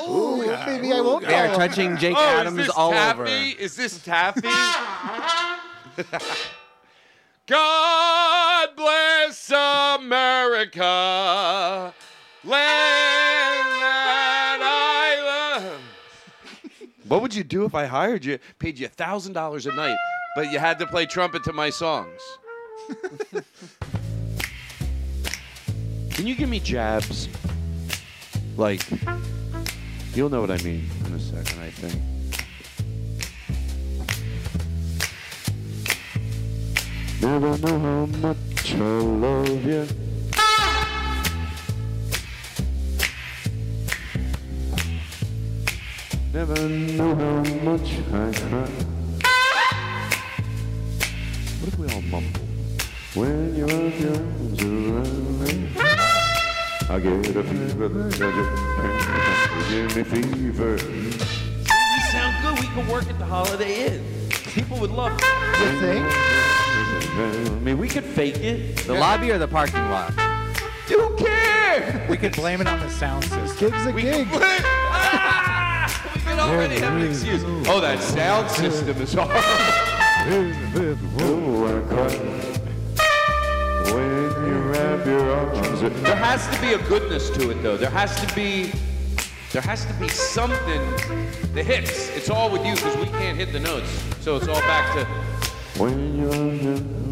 Oh, 0.07 0.37
maybe 0.67 0.93
I 0.93 1.01
won't 1.01 1.27
they 1.27 1.35
are 1.35 1.55
touching 1.55 1.97
Jake 1.97 2.17
Oh, 2.17 2.23
Adams 2.23 2.59
is 2.59 2.67
this 2.67 2.77
all 2.77 2.91
taffy? 2.91 3.21
over. 3.21 3.25
Is 3.27 3.77
this 3.77 3.99
taffy? 4.03 4.47
God 7.47 8.71
bless 8.75 9.51
America, 9.51 10.81
land 12.43 13.69
that 13.83 14.61
I 14.63 15.59
love. 15.61 15.81
What 17.07 17.21
would 17.21 17.35
you 17.35 17.45
do 17.45 17.67
if 17.67 17.75
I 17.75 17.85
hired 17.85 18.25
you, 18.25 18.39
paid 18.59 18.79
you 18.79 18.89
thousand 18.89 19.35
dollars 19.35 19.67
a 19.67 19.75
night, 19.75 19.99
but 20.35 20.51
you 20.53 20.59
had 20.59 20.79
to 20.79 20.87
play 20.87 21.05
trumpet 21.05 21.45
to 21.45 21.53
my 21.53 21.69
songs? 21.69 22.19
Can 26.13 26.27
you 26.27 26.35
give 26.35 26.49
me 26.49 26.61
jabs? 26.61 27.29
Like, 28.57 28.81
you'll 30.15 30.31
know 30.31 30.41
what 30.41 30.51
I 30.51 30.57
mean 30.63 30.89
in 31.05 31.13
a 31.13 31.21
second, 31.21 31.61
I 31.61 31.69
think. 31.69 32.13
Never 37.25 37.57
know 37.57 37.78
how 37.78 38.04
much 38.21 38.75
I 38.75 38.76
love 38.76 39.64
you. 39.64 39.87
Never 46.35 46.69
know 46.69 47.14
how 47.14 47.43
much 47.64 47.88
I 48.12 48.31
cry. 48.31 48.69
What 51.61 51.69
if 51.69 51.78
we 51.78 51.87
all 51.95 52.02
mumble? 52.02 52.40
When 53.14 53.57
your 53.57 53.73
arms 53.73 54.62
around 54.62 55.40
me, 55.40 55.71
I 56.90 57.00
get 57.00 57.37
a 57.37 57.43
fever 57.43 57.88
that 57.88 58.11
just 58.19 59.71
give 59.71 59.97
me 59.97 60.02
fever. 60.04 60.73
We 60.75 62.00
sound 62.12 62.35
good. 62.43 62.61
We 62.61 62.66
can 62.66 62.87
work 62.87 63.09
at 63.09 63.19
the 63.19 63.25
Holiday 63.25 63.87
Inn. 63.87 64.28
People 64.28 64.78
would 64.78 64.90
love 64.90 65.19
it. 65.19 65.23
You 65.59 65.81
think? 65.81 66.44
I 67.16 67.49
mean, 67.61 67.78
we 67.78 67.88
could 67.88 68.04
fake 68.04 68.38
it. 68.38 68.78
The 68.78 68.94
lobby 68.94 69.30
or 69.30 69.38
the 69.38 69.47
parking 69.47 69.88
lot? 69.90 70.12
Who 70.88 71.16
cares? 71.16 72.09
We 72.09 72.16
could 72.16 72.35
blame 72.35 72.61
it 72.61 72.66
on 72.66 72.80
the 72.80 72.90
sound 72.90 73.25
system. 73.25 73.71
Gig's 73.71 73.87
a 73.87 73.92
We 73.92 74.02
gig. 74.02 74.28
Ah! 74.33 76.12
we 76.14 76.21
can 76.21 76.40
already 76.40 76.80
have 76.80 76.94
an 76.97 77.09
excuse. 77.09 77.42
Oh, 77.68 77.80
that 77.80 78.00
sound 78.00 78.50
system 78.50 79.00
is 79.00 79.14
horrible. 79.14 79.35
I 80.26 81.80
cry. 81.88 82.16
When 83.94 84.47
you 84.47 84.59
wrap 84.71 85.06
your 85.06 85.30
arms. 85.30 85.80
There 85.80 86.16
has 86.16 86.47
to 86.54 86.61
be 86.61 86.73
a 86.73 86.78
goodness 86.88 87.30
to 87.30 87.50
it, 87.50 87.62
though. 87.62 87.76
There 87.76 87.90
has 87.90 88.21
to 88.25 88.35
be. 88.35 88.73
There 89.52 89.62
has 89.62 89.87
to 89.87 89.94
be 89.94 90.09
something 90.09 90.80
that 91.54 91.64
hits. 91.64 92.09
It's 92.11 92.28
all 92.28 92.50
with 92.50 92.66
you 92.66 92.75
because 92.75 92.97
we 92.97 93.06
can't 93.06 93.38
hit 93.38 93.52
the 93.52 93.61
notes. 93.61 93.88
So 94.21 94.37
it's 94.37 94.49
all 94.49 94.61
back 94.62 94.94
to. 94.94 95.04
When 95.80 96.18
you're. 96.18 97.04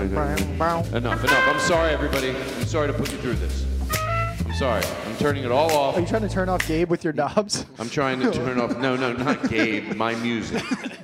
Enough, 0.00 0.94
enough. 0.94 1.24
I'm 1.24 1.60
sorry, 1.60 1.92
everybody. 1.92 2.30
I'm 2.30 2.64
sorry 2.64 2.86
to 2.86 2.94
put 2.94 3.12
you 3.12 3.18
through 3.18 3.34
this. 3.34 3.66
I'm 4.46 4.54
sorry. 4.54 4.82
I'm 5.06 5.16
turning 5.18 5.44
it 5.44 5.52
all 5.52 5.70
off. 5.72 5.96
Are 5.96 6.00
you 6.00 6.06
trying 6.06 6.22
to 6.22 6.28
turn 6.28 6.48
off 6.48 6.66
Gabe 6.66 6.88
with 6.88 7.04
your 7.04 7.12
knobs? 7.12 7.66
I'm 7.78 7.90
trying 7.90 8.18
to 8.20 8.32
turn 8.32 8.58
off. 8.58 8.78
No, 8.78 8.96
no, 8.96 9.12
not 9.12 9.50
Gabe. 9.50 9.94
My 9.94 10.14
music. 10.16 10.62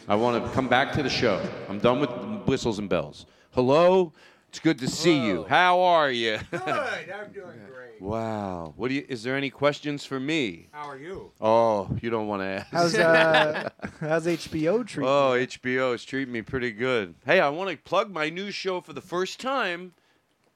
I 0.09 0.15
want 0.15 0.43
to 0.43 0.51
come 0.53 0.67
back 0.67 0.93
to 0.95 1.03
the 1.03 1.11
show. 1.11 1.47
I'm 1.69 1.79
done 1.79 2.01
with 2.01 2.11
whistles 2.47 2.79
and 2.79 2.89
bells. 2.89 3.27
Hello. 3.53 4.15
It's 4.49 4.61
good 4.61 4.79
to 4.79 4.89
see 4.89 5.27
you. 5.27 5.45
How 5.45 5.81
are 5.81 6.11
you? 6.11 6.39
Good. 6.51 6.63
I'm 6.63 7.33
doing 7.33 7.61
great. 7.71 7.86
Wow. 8.01 8.75
What 8.77 8.89
do 8.89 8.95
you? 8.95 9.05
Is 9.09 9.23
there 9.23 9.37
any 9.37 9.51
questions 9.51 10.05
for 10.05 10.19
me? 10.21 10.69
How 10.73 10.89
are 10.89 10.99
you? 10.99 11.33
Oh, 11.41 11.89
you 12.01 12.11
don't 12.11 12.27
want 12.27 12.43
to 12.43 12.47
ask. 12.47 12.67
How's 12.71 12.95
uh, 12.95 13.71
how's 14.01 14.27
HBO 14.27 14.87
treating? 14.87 15.09
Oh, 15.09 15.33
HBO 15.37 15.95
is 15.95 16.05
treating 16.05 16.33
me 16.33 16.43
pretty 16.43 16.73
good. 16.73 17.15
Hey, 17.25 17.41
I 17.41 17.49
want 17.49 17.71
to 17.71 17.77
plug 17.77 18.13
my 18.13 18.31
new 18.31 18.51
show 18.51 18.81
for 18.81 18.93
the 18.93 19.01
first 19.01 19.41
time, 19.41 19.93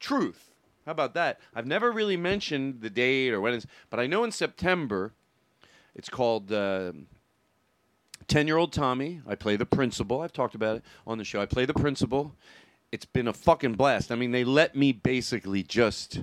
Truth. 0.01 0.51
How 0.87 0.93
about 0.93 1.15
that? 1.15 1.39
I've 1.55 1.67
never 1.67 1.93
really 1.93 2.17
mentioned 2.17 2.81
the 2.81 2.91
date 2.91 3.33
or 3.33 3.41
when 3.41 3.55
it's, 3.55 3.67
but 3.91 4.01
I 4.01 4.07
know 4.07 4.25
in 4.25 4.33
September, 4.33 5.13
it's 5.95 6.09
called 6.09 6.51
uh, 6.51 6.93
10 8.27 8.47
Year 8.47 8.57
Old 8.57 8.73
Tommy. 8.73 9.21
I 9.27 9.35
play 9.35 9.57
the 9.57 9.67
principal. 9.67 10.23
I've 10.23 10.33
talked 10.33 10.55
about 10.55 10.77
it 10.77 10.85
on 11.07 11.19
the 11.19 11.25
show. 11.25 11.41
I 11.41 11.47
play 11.47 11.67
the 11.67 11.75
principal. 11.75 12.35
It's 12.93 13.05
been 13.05 13.29
a 13.29 13.33
fucking 13.33 13.75
blast. 13.75 14.11
I 14.11 14.15
mean, 14.17 14.33
they 14.33 14.43
let 14.43 14.75
me 14.75 14.93
basically 14.93 15.63
just, 15.63 16.23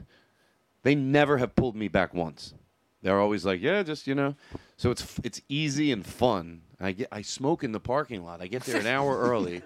they 0.87 0.95
never 0.95 1.37
have 1.37 1.53
pulled 1.53 1.75
me 1.75 1.89
back 1.89 2.13
once. 2.13 2.53
They're 3.01 3.19
always 3.19 3.43
like, 3.43 3.61
yeah, 3.61 3.83
just 3.83 4.07
you 4.07 4.15
know. 4.15 4.35
So 4.77 4.89
it's 4.89 5.19
it's 5.21 5.41
easy 5.49 5.91
and 5.91 6.05
fun. 6.05 6.61
I 6.79 6.93
get 6.93 7.09
I 7.11 7.23
smoke 7.23 7.65
in 7.65 7.73
the 7.73 7.79
parking 7.81 8.23
lot. 8.23 8.41
I 8.41 8.47
get 8.47 8.63
there 8.63 8.79
an 8.79 8.87
hour 8.87 9.19
early. 9.19 9.63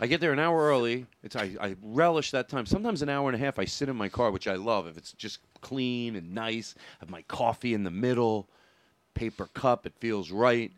I 0.00 0.08
get 0.08 0.20
there 0.20 0.32
an 0.32 0.40
hour 0.40 0.66
early. 0.66 1.06
It's 1.22 1.36
I, 1.36 1.54
I 1.60 1.76
relish 1.80 2.32
that 2.32 2.48
time. 2.48 2.66
Sometimes 2.66 3.02
an 3.02 3.08
hour 3.08 3.28
and 3.28 3.36
a 3.36 3.38
half. 3.38 3.60
I 3.60 3.66
sit 3.66 3.88
in 3.88 3.94
my 3.94 4.08
car, 4.08 4.32
which 4.32 4.48
I 4.48 4.56
love. 4.56 4.88
If 4.88 4.98
it's 4.98 5.12
just 5.12 5.38
clean 5.60 6.16
and 6.16 6.34
nice, 6.34 6.74
have 6.98 7.08
my 7.08 7.22
coffee 7.22 7.72
in 7.72 7.84
the 7.84 7.92
middle, 7.92 8.48
paper 9.14 9.48
cup. 9.54 9.86
It 9.86 9.94
feels 10.00 10.32
right, 10.32 10.72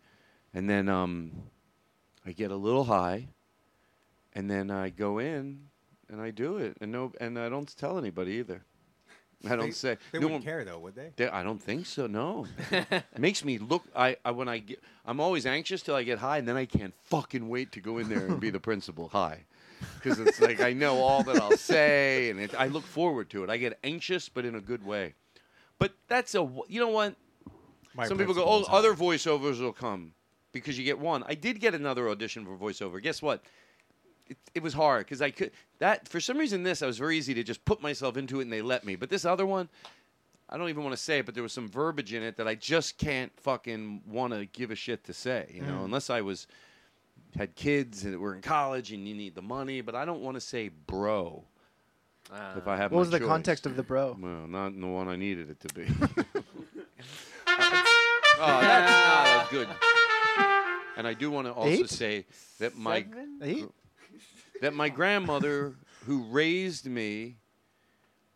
and 0.53 0.69
then 0.69 0.91
um, 0.91 1.33
I 2.27 2.33
get 2.33 2.51
a 2.51 2.57
little 2.57 2.85
high, 2.85 3.29
and 4.35 4.51
then 4.51 4.71
I 4.71 4.91
go 4.91 5.21
in 5.21 5.69
and 6.11 6.21
I 6.21 6.33
do 6.33 6.59
it, 6.59 6.77
and 6.83 6.93
no, 6.93 7.13
and 7.19 7.39
I 7.39 7.49
don't 7.49 7.75
tell 7.79 7.97
anybody 7.97 8.33
either. 8.33 8.63
I 9.47 9.57
don't 9.57 9.67
They- 9.67 9.71
say. 9.71 9.97
they 10.13 10.19
no 10.19 10.27
wouldn't 10.27 10.33
one- 10.33 10.43
care, 10.43 10.65
though, 10.65 10.79
would 10.81 10.95
they? 10.95 11.29
I 11.29 11.43
don't 11.43 11.63
think 11.63 11.87
so. 11.87 12.07
No, 12.07 12.47
makes 13.19 13.45
me 13.45 13.59
look. 13.59 13.85
I, 13.97 14.17
I 14.25 14.33
when 14.33 14.49
I 14.49 14.59
get, 14.59 14.81
I'm 15.07 15.19
always 15.21 15.47
anxious 15.47 15.81
till 15.83 15.95
I 15.95 16.03
get 16.03 16.19
high, 16.19 16.39
and 16.39 16.47
then 16.47 16.57
I 16.57 16.67
can't 16.67 16.95
fucking 17.05 17.49
wait 17.49 17.73
to 17.73 17.81
go 17.81 17.99
in 17.99 18.09
there 18.09 18.27
and 18.27 18.39
be 18.41 18.51
the 18.51 18.61
principal 18.61 19.09
high, 19.09 19.45
because 19.95 20.19
it's 20.21 20.41
like 20.41 20.61
I 20.61 20.73
know 20.75 20.97
all 20.99 21.23
that 21.23 21.37
I'll 21.41 21.57
say, 21.57 22.29
and 22.31 22.39
it, 22.39 22.55
I 22.59 22.67
look 22.67 22.85
forward 22.85 23.31
to 23.31 23.43
it. 23.45 23.49
I 23.51 23.57
get 23.57 23.79
anxious, 23.83 24.29
but 24.29 24.45
in 24.45 24.55
a 24.57 24.61
good 24.61 24.85
way. 24.85 25.15
But 25.79 25.93
that's 26.09 26.35
a 26.35 26.47
you 26.69 26.79
know 26.81 26.89
what? 26.89 27.15
My 27.95 28.07
Some 28.07 28.19
people 28.19 28.35
go, 28.35 28.45
oh, 28.45 28.65
high. 28.65 28.77
other 28.77 28.95
voiceovers 28.95 29.59
will 29.61 29.73
come 29.73 30.13
because 30.53 30.79
you 30.79 30.85
get 30.85 30.99
one. 30.99 31.25
I 31.27 31.35
did 31.35 31.61
get 31.61 31.75
another 31.75 32.09
audition 32.11 32.45
for 32.45 32.57
voiceover. 32.59 33.03
Guess 33.03 33.23
what? 33.23 33.43
It, 34.31 34.39
it 34.55 34.63
was 34.63 34.73
hard 34.73 35.05
because 35.07 35.21
I 35.21 35.31
could 35.31 35.51
that 35.81 36.09
for 36.09 36.21
some 36.21 36.39
reason 36.39 36.63
this 36.63 36.83
I 36.83 36.87
was 36.87 36.97
very 36.99 37.19
easy 37.19 37.35
to 37.35 37.43
just 37.43 37.65
put 37.65 37.83
myself 37.83 38.17
into 38.17 38.39
it 38.41 38.45
and 38.45 38.53
they 38.53 38.63
let 38.63 38.85
me. 38.85 38.95
But 38.97 39.11
this 39.11 39.25
other 39.25 39.45
one, 39.45 39.69
I 40.49 40.57
don't 40.57 40.69
even 40.69 40.83
want 40.85 40.97
to 40.97 41.02
say 41.02 41.19
it, 41.19 41.26
but 41.26 41.35
there 41.35 41.43
was 41.43 41.52
some 41.52 41.69
verbiage 41.69 42.13
in 42.15 42.23
it 42.23 42.37
that 42.39 42.47
I 42.49 42.54
just 42.54 42.97
can't 42.97 43.33
fucking 43.41 44.02
want 44.07 44.33
to 44.33 44.47
give 44.47 44.71
a 44.71 44.75
shit 44.76 45.04
to 45.04 45.13
say. 45.13 45.50
You 45.52 45.63
know, 45.63 45.78
Mm. 45.81 45.85
unless 45.87 46.11
I 46.11 46.21
was 46.23 46.47
had 47.37 47.54
kids 47.54 48.04
and 48.04 48.19
were 48.19 48.35
in 48.35 48.41
college 48.41 48.93
and 48.93 49.07
you 49.07 49.15
need 49.15 49.35
the 49.35 49.43
money. 49.43 49.81
But 49.83 49.95
I 49.95 50.04
don't 50.04 50.21
want 50.23 50.37
to 50.37 50.41
say 50.41 50.69
bro. 50.69 51.45
if 52.57 52.67
I 52.69 52.76
have 52.76 52.93
What 52.93 53.00
was 53.00 53.11
the 53.11 53.19
choice. 53.19 53.28
context 53.28 53.67
of 53.67 53.75
the 53.76 53.83
bro? 53.83 54.17
Well, 54.21 54.47
not 54.47 54.69
in 54.69 54.81
the 54.81 54.87
one 54.87 55.09
I 55.09 55.17
needed 55.17 55.50
it 55.50 55.61
to 55.67 55.75
be. 55.75 55.87
oh, 57.47 58.61
that's 58.61 59.07
not 59.07 59.47
a 59.47 59.50
good. 59.50 59.69
And 60.97 61.07
I 61.07 61.15
do 61.15 61.31
want 61.31 61.47
to 61.47 61.52
also 61.52 61.69
Eight? 61.71 61.91
say 61.91 62.26
that 62.59 62.76
my 62.76 63.04
Eight? 63.43 63.65
That 64.61 64.75
my 64.75 64.89
grandmother, 64.89 65.75
who 66.07 66.23
raised 66.25 66.87
me, 66.87 67.37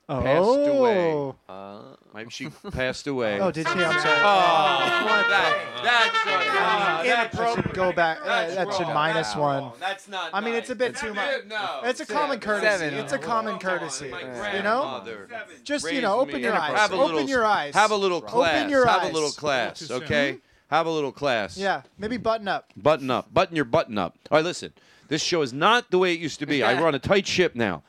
passed 0.08 0.68
away. 0.68 1.10
Oh. 1.48 1.96
My, 2.12 2.26
she 2.28 2.48
passed 2.72 3.06
away. 3.06 3.40
Oh, 3.40 3.50
did 3.50 3.66
she? 3.66 3.72
I'm 3.72 3.78
sorry. 4.00 4.20
Oh, 4.20 5.24
that, 5.28 5.56
that's 5.82 6.26
right. 6.26 6.46
Ah, 6.56 7.00
that's 7.02 7.36
That 7.36 7.54
should 7.54 7.74
go 7.74 7.92
back. 7.92 8.20
uh, 8.22 8.24
That's 8.24 8.54
that 8.54 8.72
should 8.74 8.82
wrong. 8.86 8.94
minus 8.94 9.28
That's 9.28 9.36
one. 9.38 9.62
wrong. 9.64 9.72
That's 9.80 10.08
not 10.08 10.30
I 10.32 10.40
mean, 10.40 10.54
it's 10.54 10.70
a 10.70 10.74
bit 10.76 10.92
nice. 10.92 11.00
too 11.02 11.12
much. 11.14 11.34
it, 11.38 11.48
no. 11.48 11.80
It's 11.84 12.00
a 12.00 12.06
common 12.06 12.38
courtesy. 12.38 12.66
Seven. 12.66 12.94
It's 12.94 13.12
a 13.12 13.18
common 13.18 13.58
courtesy. 13.58 14.10
My 14.10 14.20
You 14.20 14.62
know? 14.62 15.00
grandmother 15.02 15.28
Just 15.64 15.84
you 15.86 15.90
raised 15.90 16.02
know, 16.02 16.16
me. 16.24 16.30
open 16.30 16.40
your 16.42 16.54
eyes. 16.54 16.76
Have 16.78 16.92
a 16.92 16.96
Open 16.96 17.14
little, 17.16 17.28
your 17.28 17.44
eyes. 17.44 17.74
Have 17.74 17.90
a 17.90 17.96
little 17.96 18.20
class. 18.20 18.56
Open 18.58 18.70
your 18.70 18.86
have 18.86 19.02
eyes. 19.02 19.10
a 19.10 19.14
little 19.14 19.30
class, 19.30 19.90
okay? 19.90 20.38
Have 20.70 20.86
a 20.86 20.90
little 20.90 21.12
class. 21.12 21.56
Yeah, 21.58 21.82
maybe 21.98 22.16
button 22.16 22.46
up. 22.48 22.70
Button 22.76 23.10
up. 23.10 23.32
Button 23.34 23.56
your 23.56 23.64
button 23.64 23.98
up. 23.98 24.16
All 24.30 24.38
right, 24.38 24.44
listen. 24.44 24.72
This 25.08 25.22
show 25.22 25.42
is 25.42 25.52
not 25.52 25.90
the 25.90 25.98
way 25.98 26.12
it 26.12 26.20
used 26.20 26.40
to 26.40 26.46
be. 26.46 26.62
I 26.62 26.80
run 26.82 26.94
a 26.94 26.98
tight 26.98 27.26
ship 27.26 27.54
now. 27.54 27.82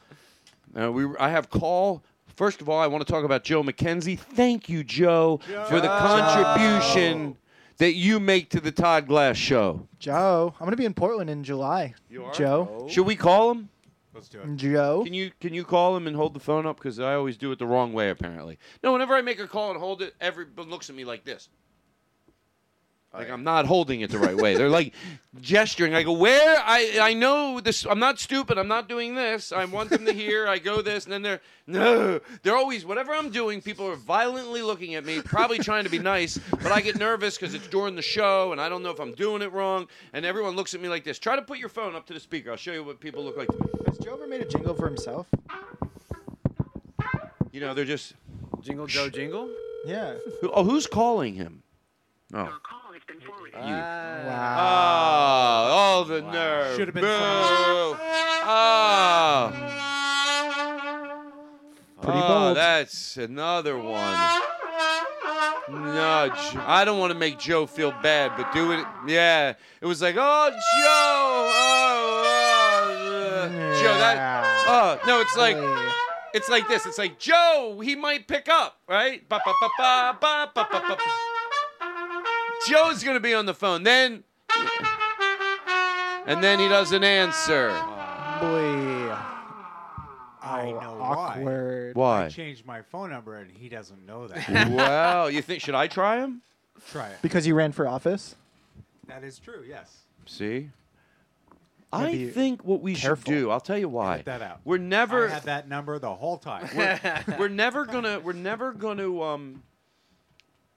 Uh, 0.79 0.91
we, 0.91 1.05
I 1.19 1.29
have 1.29 1.49
call. 1.49 2.03
First 2.35 2.59
of 2.59 2.67
all, 2.67 2.79
I 2.79 2.87
want 2.87 3.05
to 3.05 3.11
talk 3.11 3.23
about 3.23 3.43
Joe 3.45 3.63
McKenzie. 3.63 4.19
Thank 4.19 4.67
you, 4.67 4.83
Joe, 4.83 5.39
for 5.69 5.79
the 5.79 5.87
contribution 5.87 7.37
that 7.77 7.93
you 7.93 8.19
make 8.19 8.49
to 8.49 8.59
the 8.59 8.71
Todd 8.71 9.07
Glass 9.07 9.37
show. 9.37 9.87
Joe, 9.99 10.53
I'm 10.59 10.65
gonna 10.65 10.75
be 10.75 10.85
in 10.85 10.93
Portland 10.93 11.29
in 11.29 11.43
July. 11.43 11.93
You 12.09 12.25
are? 12.25 12.33
Joe. 12.33 12.87
Should 12.89 13.05
we 13.05 13.15
call 13.15 13.51
him? 13.51 13.69
Let's 14.13 14.29
do 14.29 14.39
it. 14.39 14.55
Joe. 14.55 15.03
Can 15.03 15.13
you 15.13 15.31
can 15.41 15.53
you 15.53 15.65
call 15.65 15.95
him 15.95 16.07
and 16.07 16.15
hold 16.15 16.33
the 16.33 16.39
phone 16.39 16.65
up? 16.65 16.77
Because 16.77 16.99
I 16.99 17.15
always 17.15 17.35
do 17.37 17.51
it 17.51 17.59
the 17.59 17.67
wrong 17.67 17.91
way, 17.91 18.09
apparently. 18.09 18.57
No, 18.83 18.93
whenever 18.93 19.13
I 19.13 19.21
make 19.21 19.39
a 19.39 19.47
call 19.47 19.71
and 19.71 19.79
hold 19.79 20.01
it, 20.01 20.13
everyone 20.21 20.69
looks 20.69 20.89
at 20.89 20.95
me 20.95 21.03
like 21.03 21.25
this. 21.25 21.49
Like 23.15 23.29
I'm 23.29 23.43
not 23.43 23.65
holding 23.65 24.01
it 24.01 24.11
the 24.11 24.19
right 24.19 24.35
way. 24.35 24.55
They're 24.55 24.69
like 24.69 24.93
gesturing. 25.41 25.93
I 25.95 26.03
go, 26.03 26.11
where? 26.11 26.57
I 26.65 26.97
I 27.01 27.13
know 27.13 27.59
this. 27.61 27.85
I'm 27.85 27.99
not 27.99 28.19
stupid. 28.19 28.57
I'm 28.57 28.67
not 28.67 28.89
doing 28.89 29.15
this. 29.15 29.51
I 29.53 29.63
want 29.65 29.89
them 29.89 30.05
to 30.05 30.11
hear. 30.13 30.47
I 30.47 30.57
go 30.59 30.81
this, 30.81 31.05
and 31.05 31.13
then 31.13 31.21
they're 31.21 31.41
no. 31.65 32.19
They're 32.43 32.57
always 32.57 32.85
whatever 32.85 33.13
I'm 33.13 33.29
doing. 33.29 33.61
People 33.61 33.87
are 33.87 33.95
violently 33.95 34.61
looking 34.61 34.95
at 34.95 35.05
me, 35.05 35.21
probably 35.21 35.59
trying 35.59 35.85
to 35.85 35.89
be 35.89 35.99
nice, 35.99 36.37
but 36.61 36.71
I 36.73 36.81
get 36.81 36.97
nervous 36.97 37.37
because 37.37 37.53
it's 37.53 37.67
during 37.67 37.95
the 37.95 38.01
show, 38.01 38.51
and 38.51 38.59
I 38.59 38.67
don't 38.67 38.83
know 38.83 38.91
if 38.91 38.99
I'm 38.99 39.13
doing 39.13 39.41
it 39.41 39.51
wrong. 39.53 39.87
And 40.13 40.25
everyone 40.25 40.55
looks 40.57 40.73
at 40.73 40.81
me 40.81 40.89
like 40.89 41.03
this. 41.05 41.17
Try 41.17 41.35
to 41.37 41.41
put 41.41 41.57
your 41.57 41.69
phone 41.69 41.95
up 41.95 42.05
to 42.07 42.13
the 42.13 42.19
speaker. 42.19 42.51
I'll 42.51 42.57
show 42.57 42.73
you 42.73 42.83
what 42.83 42.99
people 42.99 43.23
look 43.23 43.37
like 43.37 43.47
to 43.47 43.53
me. 43.55 43.69
Has 43.87 43.97
Joe 43.99 44.13
ever 44.15 44.27
made 44.27 44.41
a 44.41 44.45
jingle 44.45 44.73
for 44.73 44.87
himself? 44.87 45.27
You 47.51 47.61
know, 47.61 47.73
they're 47.73 47.85
just 47.85 48.13
Jingle 48.61 48.87
Joe 48.87 49.09
Jingle? 49.09 49.49
Yeah. 49.85 50.15
Who- 50.41 50.51
Oh, 50.51 50.63
who's 50.65 50.87
calling 50.87 51.35
him? 51.35 51.63
Oh. 52.33 52.51
Wow. 53.55 54.55
Oh, 54.57 55.73
all 55.73 56.03
the 56.05 56.21
nerve. 56.21 56.75
Should've 56.75 56.93
been 56.93 57.03
Boo. 57.03 57.09
someone 57.09 57.99
Oh. 58.47 59.51
Pretty 62.01 62.19
oh, 62.19 62.27
bold. 62.27 62.57
that's 62.57 63.17
another 63.17 63.77
one. 63.77 64.41
No, 65.67 66.29
Jo- 66.29 66.63
I 66.65 66.83
don't 66.85 66.99
want 66.99 67.11
to 67.11 67.17
make 67.17 67.39
Joe 67.39 67.65
feel 67.65 67.91
bad, 68.03 68.33
but 68.37 68.53
do 68.53 68.71
it. 68.73 68.85
Yeah, 69.07 69.53
it 69.81 69.85
was 69.85 70.01
like, 70.01 70.15
oh, 70.17 70.49
Joe, 70.51 70.59
oh, 71.55 72.21
uh, 73.41 73.47
Joe. 73.81 73.97
That. 73.97 74.65
Oh 74.67 74.99
no, 75.07 75.21
it's 75.21 75.35
like, 75.35 75.57
it's 76.35 76.49
like 76.49 76.67
this. 76.67 76.85
It's 76.85 76.99
like 76.99 77.17
Joe. 77.17 77.79
He 77.83 77.95
might 77.95 78.27
pick 78.27 78.47
up, 78.47 78.79
right? 78.87 79.27
Ba, 79.27 79.41
ba, 79.43 79.53
ba, 79.59 79.69
ba, 79.79 80.17
ba, 80.21 80.51
ba, 80.53 80.67
ba, 80.71 80.81
ba. 80.87 81.34
Joe's 82.67 83.03
gonna 83.03 83.19
be 83.19 83.33
on 83.33 83.45
the 83.45 83.53
phone. 83.53 83.83
Then, 83.83 84.23
and 86.27 86.43
then 86.43 86.59
he 86.59 86.67
doesn't 86.67 87.03
answer. 87.03 87.69
Boy. 88.39 89.13
I 90.41 90.67
Oh, 90.67 90.79
know 90.79 91.01
awkward. 91.01 91.95
why. 91.95 92.19
I 92.19 92.23
Why? 92.23 92.29
changed 92.29 92.65
my 92.67 92.81
phone 92.83 93.09
number 93.09 93.35
and 93.37 93.49
he 93.51 93.67
doesn't 93.67 94.05
know 94.05 94.27
that. 94.27 94.69
well, 94.69 95.29
you 95.31 95.41
think 95.41 95.61
should 95.61 95.73
I 95.75 95.87
try 95.87 96.17
him? 96.17 96.41
Try 96.91 97.07
it. 97.09 97.17
Because 97.23 97.47
you 97.47 97.55
ran 97.55 97.71
for 97.71 97.87
office. 97.87 98.35
That 99.07 99.23
is 99.23 99.39
true. 99.39 99.63
Yes. 99.67 100.01
See. 100.27 100.69
Gotta 101.91 102.07
I 102.07 102.11
be 102.11 102.27
think 102.29 102.63
what 102.63 102.81
we 102.81 102.93
careful. 102.93 103.31
should 103.31 103.39
do. 103.39 103.49
I'll 103.49 103.59
tell 103.61 103.77
you 103.77 103.89
why. 103.89 104.15
Edit 104.15 104.25
that 104.25 104.41
out. 104.41 104.59
We're 104.65 104.77
never. 104.77 105.27
I 105.29 105.33
had 105.33 105.43
that 105.43 105.67
number 105.69 105.97
the 105.97 106.13
whole 106.13 106.37
time. 106.37 106.67
we're 107.39 107.47
never 107.49 107.85
gonna. 107.85 108.19
We're 108.19 108.33
never 108.33 108.71
gonna. 108.73 109.21
Um. 109.21 109.63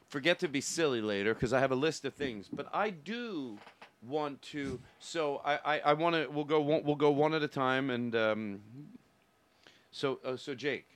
Forget 0.08 0.38
to 0.40 0.48
be 0.48 0.60
silly 0.60 1.00
later 1.00 1.34
because 1.34 1.52
I 1.52 1.60
have 1.60 1.70
a 1.70 1.76
list 1.76 2.04
of 2.04 2.14
things. 2.14 2.48
But 2.52 2.66
I 2.72 2.90
do 2.90 3.58
want 4.06 4.40
to. 4.42 4.80
So 4.98 5.40
I 5.44 5.58
I, 5.76 5.80
I 5.80 5.92
want 5.92 6.14
to. 6.16 6.28
We'll 6.30 6.44
go 6.44 6.60
one. 6.60 6.82
We'll 6.84 6.96
go 6.96 7.10
one 7.10 7.34
at 7.34 7.42
a 7.42 7.48
time. 7.48 7.90
And 7.90 8.14
um, 8.16 8.60
so 9.90 10.18
uh, 10.24 10.36
so 10.36 10.54
Jake. 10.54 10.86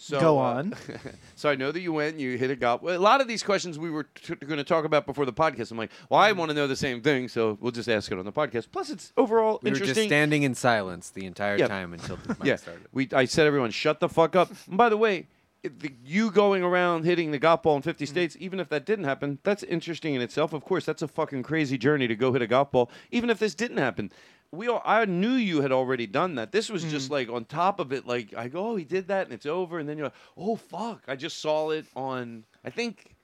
So, 0.00 0.20
Go 0.20 0.38
uh, 0.38 0.42
on. 0.42 0.74
so 1.34 1.50
I 1.50 1.56
know 1.56 1.72
that 1.72 1.80
you 1.80 1.92
went 1.92 2.12
and 2.12 2.20
you 2.20 2.38
hit 2.38 2.52
a 2.52 2.56
golf. 2.56 2.82
Well, 2.82 2.96
a 2.96 3.02
lot 3.02 3.20
of 3.20 3.26
these 3.26 3.42
questions 3.42 3.80
we 3.80 3.90
were 3.90 4.04
t- 4.04 4.36
going 4.36 4.58
to 4.58 4.62
talk 4.62 4.84
about 4.84 5.06
before 5.06 5.26
the 5.26 5.32
podcast. 5.32 5.72
I'm 5.72 5.76
like, 5.76 5.90
well, 6.08 6.20
I 6.20 6.30
want 6.30 6.50
to 6.50 6.54
know 6.54 6.68
the 6.68 6.76
same 6.76 7.00
thing, 7.00 7.26
so 7.26 7.58
we'll 7.60 7.72
just 7.72 7.88
ask 7.88 8.12
it 8.12 8.16
on 8.16 8.24
the 8.24 8.30
podcast. 8.30 8.68
Plus, 8.70 8.90
it's 8.90 9.12
overall 9.16 9.58
We 9.60 9.70
were 9.72 9.76
just 9.76 10.00
standing 10.00 10.44
in 10.44 10.54
silence 10.54 11.10
the 11.10 11.26
entire 11.26 11.56
Yeah. 11.56 11.66
time 11.66 11.94
until 11.94 12.14
the 12.14 12.28
mic 12.38 12.44
yeah, 12.44 12.54
started. 12.54 12.86
we. 12.92 13.08
I 13.12 13.24
said 13.24 13.48
everyone 13.48 13.72
shut 13.72 13.98
the 13.98 14.08
fuck 14.08 14.36
up. 14.36 14.52
And 14.68 14.78
by 14.78 14.88
the 14.88 14.96
way, 14.96 15.18
if 15.18 15.26
the, 15.62 15.92
you 16.04 16.30
going 16.30 16.62
around 16.62 17.04
hitting 17.04 17.30
the 17.30 17.38
golf 17.38 17.62
ball 17.62 17.76
in 17.76 17.82
50 17.82 18.04
mm-hmm. 18.04 18.10
states, 18.10 18.36
even 18.38 18.60
if 18.60 18.68
that 18.68 18.86
didn't 18.86 19.04
happen, 19.04 19.38
that's 19.42 19.62
interesting 19.64 20.14
in 20.14 20.22
itself. 20.22 20.52
Of 20.52 20.64
course, 20.64 20.84
that's 20.84 21.02
a 21.02 21.08
fucking 21.08 21.42
crazy 21.42 21.78
journey 21.78 22.06
to 22.08 22.16
go 22.16 22.32
hit 22.32 22.42
a 22.42 22.46
golf 22.46 22.70
ball. 22.70 22.90
Even 23.10 23.30
if 23.30 23.38
this 23.38 23.54
didn't 23.54 23.78
happen, 23.78 24.12
we 24.50 24.68
all, 24.68 24.82
I 24.84 25.04
knew 25.04 25.32
you 25.32 25.60
had 25.60 25.72
already 25.72 26.06
done 26.06 26.36
that. 26.36 26.52
This 26.52 26.70
was 26.70 26.84
just 26.84 27.08
mm. 27.08 27.12
like 27.12 27.28
on 27.28 27.44
top 27.44 27.80
of 27.80 27.92
it. 27.92 28.06
Like 28.06 28.34
I 28.36 28.48
go, 28.48 28.68
oh, 28.68 28.76
he 28.76 28.84
did 28.84 29.08
that, 29.08 29.26
and 29.26 29.34
it's 29.34 29.46
over. 29.46 29.78
And 29.78 29.88
then 29.88 29.98
you're 29.98 30.06
like, 30.06 30.14
oh 30.36 30.56
fuck, 30.56 31.02
I 31.06 31.16
just 31.16 31.40
saw 31.40 31.70
it 31.70 31.86
on. 31.94 32.44
I 32.64 32.70
think. 32.70 33.14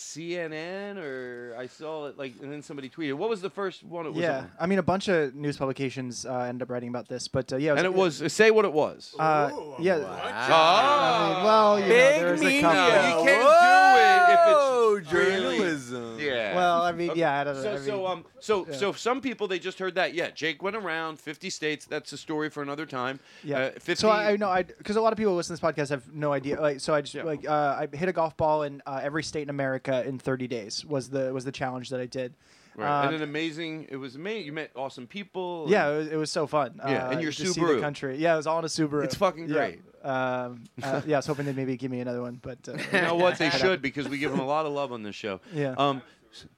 CNN 0.00 0.96
or 0.96 1.54
I 1.58 1.66
saw 1.66 2.06
it 2.06 2.18
like, 2.18 2.34
and 2.42 2.50
then 2.50 2.62
somebody 2.62 2.88
tweeted. 2.88 3.14
What 3.14 3.28
was 3.28 3.40
the 3.40 3.50
first 3.50 3.84
one? 3.84 4.06
It 4.06 4.10
was 4.10 4.22
yeah, 4.22 4.38
on? 4.38 4.50
I 4.58 4.66
mean, 4.66 4.78
a 4.78 4.82
bunch 4.82 5.08
of 5.08 5.34
news 5.34 5.56
publications 5.56 6.24
uh, 6.26 6.38
ended 6.40 6.62
up 6.62 6.70
writing 6.70 6.88
about 6.88 7.08
this, 7.08 7.28
but 7.28 7.52
uh, 7.52 7.56
yeah, 7.56 7.74
and 7.74 7.84
it 7.84 7.94
was 7.94 8.22
say 8.32 8.50
what 8.50 8.64
it 8.64 8.72
was. 8.72 9.14
Uh, 9.18 9.50
yeah. 9.78 10.00
Ah. 10.04 11.30
I 11.30 11.34
mean, 11.34 11.44
well, 11.44 11.78
you 11.78 11.84
know, 11.84 11.88
Big 11.90 12.20
there's 12.20 12.40
a 12.40 12.44
media. 12.44 12.62
couple. 12.62 13.20
you 13.20 13.26
can't 13.26 13.42
do 13.42 14.00
it 14.00 14.32
if 14.32 15.02
it's 15.02 15.12
really- 15.12 15.30
journalism. 15.58 16.18
Yeah. 16.20 16.54
Well, 16.54 16.82
I 16.82 16.92
mean, 16.92 17.12
yeah, 17.14 17.40
I 17.40 17.44
don't 17.44 17.54
know. 17.56 17.62
So 17.62 17.70
I 17.70 17.74
mean, 17.76 17.84
so 17.86 18.06
um 18.06 18.24
so 18.40 18.66
yeah. 18.68 18.76
so 18.76 18.92
some 18.92 19.20
people 19.20 19.48
they 19.48 19.58
just 19.58 19.78
heard 19.78 19.94
that 19.94 20.14
yeah 20.14 20.30
Jake 20.30 20.62
went 20.62 20.76
around 20.76 21.18
50 21.20 21.50
states 21.50 21.86
that's 21.86 22.12
a 22.12 22.18
story 22.18 22.50
for 22.50 22.62
another 22.62 22.86
time 22.86 23.20
Yeah. 23.44 23.58
uh, 23.58 23.70
50 23.72 23.94
So 23.96 24.08
I, 24.08 24.32
I 24.32 24.36
know 24.36 24.48
I 24.48 24.62
because 24.62 24.96
a 24.96 25.00
lot 25.00 25.12
of 25.12 25.16
people 25.16 25.32
who 25.32 25.36
listen 25.36 25.56
to 25.56 25.60
this 25.62 25.72
podcast 25.72 25.90
have 25.90 26.12
no 26.12 26.32
idea. 26.32 26.60
Like, 26.60 26.80
so 26.80 26.94
I 26.94 27.00
just 27.00 27.14
Yeah. 27.14 27.24
like 27.24 27.46
uh, 27.48 27.78
I 27.92 27.96
hit 27.96 28.08
a 28.08 28.12
golf 28.12 28.36
ball 28.36 28.62
in 28.64 28.82
uh, 28.86 29.00
every 29.02 29.22
state 29.22 29.42
in 29.42 29.50
America 29.50 29.89
in 29.98 30.18
30 30.18 30.46
days 30.48 30.84
was 30.84 31.10
the 31.10 31.32
was 31.32 31.44
the 31.44 31.52
challenge 31.52 31.90
that 31.90 32.00
I 32.00 32.06
did. 32.06 32.34
right. 32.76 33.00
Um, 33.00 33.06
and 33.08 33.16
an 33.16 33.22
amazing 33.22 33.86
it 33.90 33.96
was 33.96 34.14
amazing 34.16 34.46
you 34.46 34.52
met 34.52 34.70
awesome 34.76 35.06
people 35.06 35.66
yeah, 35.68 35.88
it 35.90 35.96
was, 35.98 36.08
it 36.08 36.16
was 36.16 36.30
so 36.30 36.46
fun. 36.46 36.80
Yeah, 36.86 37.08
uh, 37.08 37.10
and 37.12 37.20
your 37.22 37.32
to 37.32 37.46
see 37.46 37.60
Subaru. 37.60 37.76
the 37.76 37.80
country. 37.80 38.16
Yeah, 38.18 38.34
it 38.34 38.36
was 38.38 38.46
all 38.46 38.58
in 38.60 38.64
a 38.64 38.68
Subaru. 38.68 39.04
It's 39.04 39.14
fucking 39.16 39.48
Yeah. 39.48 39.54
great. 39.54 39.80
Um, 40.02 40.64
uh, 40.82 41.02
yeah, 41.06 41.16
I 41.16 41.18
was 41.18 41.26
hoping 41.26 41.44
they'd 41.46 41.56
maybe 41.56 41.76
give 41.76 41.90
me 41.90 42.00
another 42.00 42.22
one, 42.22 42.38
but 42.40 42.58
uh, 42.68 42.76
you 42.92 43.02
know 43.02 43.16
what 43.16 43.36
they 43.38 43.50
should 43.62 43.82
because 43.82 44.08
we 44.08 44.16
give 44.18 44.30
them 44.30 44.40
a 44.40 44.46
lot 44.46 44.64
of 44.66 44.72
love 44.72 44.92
on 44.92 45.02
this 45.02 45.14
show 45.14 45.40
Yeah. 45.52 45.74
um 45.76 46.00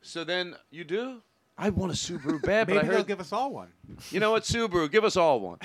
so 0.03 0.23
then 0.23 0.55
you 0.71 0.85
do 0.85 1.23
I 1.59 1.71
want 1.71 1.93
a 1.93 1.95
Subaru 1.95 2.41
bad 2.43 2.67
but 2.69 2.77
Maybe 2.77 2.89
I 2.89 2.91
they'll 2.95 3.05
give 3.05 3.21
us 3.21 3.33
all 3.33 3.53
one. 3.53 3.69
you 4.11 4.21
know 4.21 4.31
what 4.33 4.43
Subaru 4.45 4.91
give 4.91 5.05
us 5.05 5.17
all 5.17 5.41
one 5.41 5.59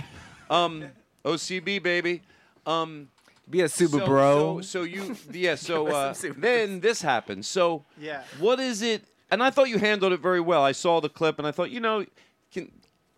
um 0.49 0.85
OCB 1.25 1.83
baby 1.83 2.21
um 2.65 3.09
Be 3.49 3.61
a 3.61 3.69
super 3.69 3.99
so, 3.99 4.05
bro. 4.05 4.61
So, 4.61 4.61
so 4.61 4.83
you, 4.83 5.15
yeah. 5.31 5.55
So 5.67 5.87
uh, 5.87 6.13
then 6.37 6.79
this 6.81 7.01
happened. 7.01 7.45
So 7.45 7.85
Yeah. 7.99 8.23
what 8.39 8.59
is 8.59 8.81
it? 8.81 9.03
And 9.31 9.41
I 9.43 9.49
thought 9.49 9.69
you 9.69 9.77
handled 9.77 10.13
it 10.13 10.19
very 10.21 10.39
well. 10.41 10.63
I 10.63 10.71
saw 10.71 11.01
the 11.01 11.09
clip, 11.09 11.37
and 11.37 11.47
I 11.47 11.51
thought, 11.51 11.69
you 11.69 11.79
know, 11.81 12.05
can, 12.51 12.71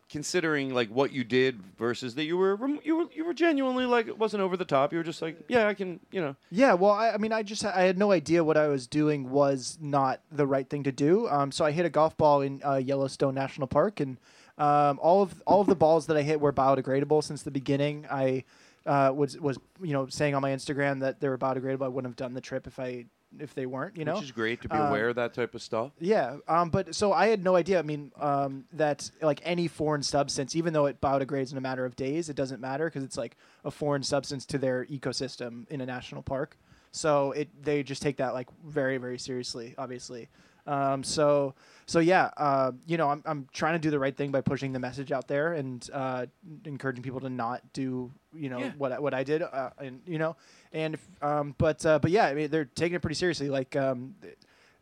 considering 0.09 0.73
like 0.73 0.89
what 0.89 1.11
you 1.11 1.23
did 1.23 1.61
versus 1.77 2.15
that 2.15 2.23
you 2.23 2.35
were 2.35 2.57
you 2.83 2.97
were 2.97 3.05
you 3.13 3.23
were 3.23 3.33
genuinely 3.33 3.85
like 3.85 4.07
it 4.07 4.17
wasn't 4.17 4.41
over 4.41 4.57
the 4.57 4.65
top. 4.65 4.91
You 4.91 4.97
were 4.97 5.03
just 5.03 5.21
like, 5.21 5.37
yeah, 5.47 5.67
I 5.67 5.73
can, 5.75 5.99
you 6.11 6.19
know. 6.21 6.35
Yeah, 6.51 6.73
well, 6.73 6.91
I, 6.91 7.11
I 7.11 7.17
mean, 7.17 7.31
I 7.31 7.43
just 7.43 7.63
I 7.63 7.83
had 7.83 7.97
no 7.97 8.11
idea 8.11 8.43
what 8.43 8.57
I 8.57 8.67
was 8.67 8.87
doing 8.87 9.29
was 9.29 9.77
not 9.79 10.21
the 10.31 10.47
right 10.47 10.67
thing 10.67 10.83
to 10.83 10.91
do. 10.91 11.27
Um, 11.29 11.51
so 11.51 11.63
I 11.63 11.71
hit 11.71 11.85
a 11.85 11.89
golf 11.89 12.17
ball 12.17 12.41
in 12.41 12.61
uh, 12.65 12.75
Yellowstone 12.75 13.35
National 13.35 13.67
Park, 13.67 13.99
and 13.99 14.17
um, 14.57 14.99
all 15.01 15.21
of 15.21 15.41
all 15.45 15.61
of 15.61 15.67
the 15.67 15.75
balls 15.75 16.07
that 16.07 16.17
I 16.17 16.23
hit 16.23 16.41
were 16.41 16.51
biodegradable 16.51 17.23
since 17.23 17.43
the 17.43 17.51
beginning. 17.51 18.07
I 18.09 18.43
uh, 18.85 19.11
was 19.15 19.39
was 19.39 19.57
you 19.81 19.93
know 19.93 20.07
saying 20.07 20.35
on 20.35 20.41
my 20.41 20.51
Instagram 20.51 20.99
that 21.01 21.19
they 21.19 21.29
were 21.29 21.37
biodegradable. 21.37 21.83
I 21.85 21.87
wouldn't 21.87 22.09
have 22.11 22.15
done 22.15 22.33
the 22.33 22.41
trip 22.41 22.67
if 22.67 22.79
I 22.79 23.05
if 23.39 23.53
they 23.53 23.65
weren't. 23.65 23.95
You 23.95 24.05
know, 24.05 24.15
which 24.15 24.23
is 24.23 24.31
great 24.31 24.61
to 24.61 24.69
be 24.69 24.75
Um, 24.75 24.87
aware 24.87 25.09
of 25.09 25.15
that 25.17 25.33
type 25.33 25.53
of 25.53 25.61
stuff. 25.61 25.91
Yeah, 25.99 26.37
um, 26.47 26.69
but 26.69 26.95
so 26.95 27.13
I 27.13 27.27
had 27.27 27.43
no 27.43 27.55
idea. 27.55 27.79
I 27.79 27.83
mean, 27.83 28.11
um, 28.19 28.65
that 28.73 29.09
like 29.21 29.41
any 29.43 29.67
foreign 29.67 30.03
substance, 30.03 30.55
even 30.55 30.73
though 30.73 30.87
it 30.87 30.99
biodegrades 30.99 31.51
in 31.51 31.57
a 31.57 31.61
matter 31.61 31.85
of 31.85 31.95
days, 31.95 32.29
it 32.29 32.35
doesn't 32.35 32.61
matter 32.61 32.85
because 32.85 33.03
it's 33.03 33.17
like 33.17 33.37
a 33.63 33.71
foreign 33.71 34.03
substance 34.03 34.45
to 34.47 34.57
their 34.57 34.85
ecosystem 34.85 35.69
in 35.69 35.81
a 35.81 35.85
national 35.85 36.21
park. 36.23 36.57
So 36.91 37.33
it 37.33 37.49
they 37.63 37.83
just 37.83 38.01
take 38.01 38.17
that 38.17 38.33
like 38.33 38.47
very 38.65 38.97
very 38.97 39.19
seriously, 39.19 39.75
obviously. 39.77 40.29
Um, 40.65 41.03
so 41.03 41.55
so 41.89 41.99
yeah, 41.99 42.29
uh, 42.37 42.71
you 42.85 42.97
know, 42.97 43.09
I'm 43.09 43.23
I'm 43.25 43.47
trying 43.51 43.73
to 43.73 43.79
do 43.79 43.89
the 43.89 43.97
right 43.99 44.15
thing 44.15 44.31
by 44.31 44.41
pushing 44.41 44.71
the 44.73 44.79
message 44.79 45.11
out 45.11 45.27
there 45.27 45.53
and 45.53 45.87
uh, 45.91 46.27
encouraging 46.65 47.01
people 47.03 47.19
to 47.21 47.29
not 47.29 47.61
do 47.73 48.11
you 48.33 48.49
know 48.49 48.59
Yeah. 48.59 48.71
what 48.77 48.91
I- 48.91 48.99
what 48.99 49.13
I 49.15 49.23
did, 49.23 49.41
uh, 49.41 49.71
and 49.79 50.01
you 50.05 50.19
know, 50.19 50.35
and 50.71 50.93
if, 50.93 51.07
um, 51.23 51.55
but 51.57 51.83
uh, 51.85 51.97
but 51.99 52.11
yeah, 52.11 52.25
I 52.27 52.33
mean 52.35 52.49
they're 52.51 52.65
taking 52.65 52.95
it 52.95 53.01
pretty 53.01 53.15
seriously. 53.15 53.49
Like 53.49 53.75
um, 53.75 54.13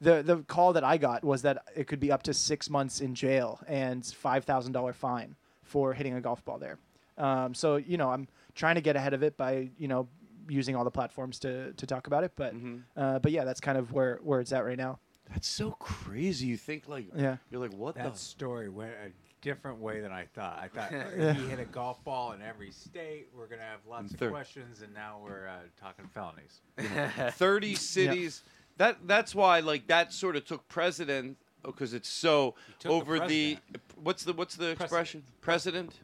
the 0.02 0.22
the 0.22 0.38
call 0.48 0.74
that 0.74 0.84
I 0.84 0.98
got 0.98 1.24
was 1.24 1.44
that 1.44 1.64
it 1.76 1.88
could 1.88 2.00
be 2.02 2.12
up 2.12 2.24
to 2.24 2.34
six 2.34 2.70
months 2.70 3.00
in 3.00 3.16
jail 3.16 3.60
and 3.68 4.06
five 4.06 4.44
thousand 4.44 4.74
dollar 4.74 4.92
fine 4.94 5.36
for 5.64 5.94
hitting 5.94 6.14
a 6.14 6.22
golf 6.22 6.44
ball 6.44 6.60
there. 6.60 6.78
Um, 7.18 7.54
so 7.54 7.78
you 7.78 7.98
know, 7.98 8.10
I'm 8.10 8.28
trying 8.54 8.76
to 8.76 8.82
get 8.82 8.96
ahead 8.98 9.14
of 9.14 9.24
it 9.24 9.38
by 9.38 9.70
you 9.78 9.88
know 9.88 10.08
using 10.50 10.76
all 10.76 10.84
the 10.84 10.92
platforms 10.92 11.40
to 11.40 11.72
to 11.74 11.86
talk 11.88 12.08
about 12.08 12.24
it. 12.26 12.34
But 12.36 12.54
Mm-hmm. 12.54 12.78
uh, 12.96 13.20
but 13.20 13.32
yeah, 13.32 13.44
that's 13.46 13.62
kind 13.62 13.78
of 13.78 13.92
where 13.94 14.20
where 14.24 14.40
it's 14.42 14.52
at 14.52 14.66
right 14.66 14.78
now. 14.78 15.00
That's 15.30 15.48
so 15.48 15.72
crazy. 15.72 16.48
You 16.48 16.58
think 16.58 16.88
like 16.88 17.08
Yeah. 17.16 17.38
you're 17.52 17.62
like 17.62 17.74
what 17.74 17.96
That 17.96 18.14
the 18.14 18.20
story 18.20 18.70
went 18.70 18.92
a 19.06 19.12
different 19.42 19.80
way 19.80 20.00
than 20.02 20.12
I 20.12 20.26
thought. 20.26 20.60
I 20.62 20.68
thought 20.68 20.92
Yeah. 21.18 21.34
he 21.34 21.48
hit 21.48 21.60
a 21.60 21.66
golf 21.66 22.04
ball 22.04 22.32
in 22.34 22.42
every 22.42 22.72
state. 22.72 23.28
We're 23.36 23.48
gonna 23.48 23.62
have 23.64 23.80
lots 23.88 24.14
of 24.14 24.30
questions, 24.30 24.82
and 24.82 24.94
now 24.94 25.20
we're 25.24 25.48
uh, 25.48 25.60
talking 25.80 26.08
felonies. 26.14 26.62
30 27.38 27.76
cities. 27.76 28.44
That 28.78 29.08
that's 29.08 29.34
why 29.34 29.60
like 29.60 29.88
that 29.88 30.14
sort 30.14 30.36
of 30.36 30.46
took 30.46 30.68
precedent 30.68 31.38
because 31.64 31.94
it's 31.94 32.10
so 32.10 32.56
took 32.80 32.90
the 32.92 32.96
over 32.96 33.28
the, 33.28 33.58
what's 33.96 34.24
the 34.24 34.34
what's 34.34 34.56
the 34.56 34.70
expression 34.70 35.24
precedent 35.42 36.00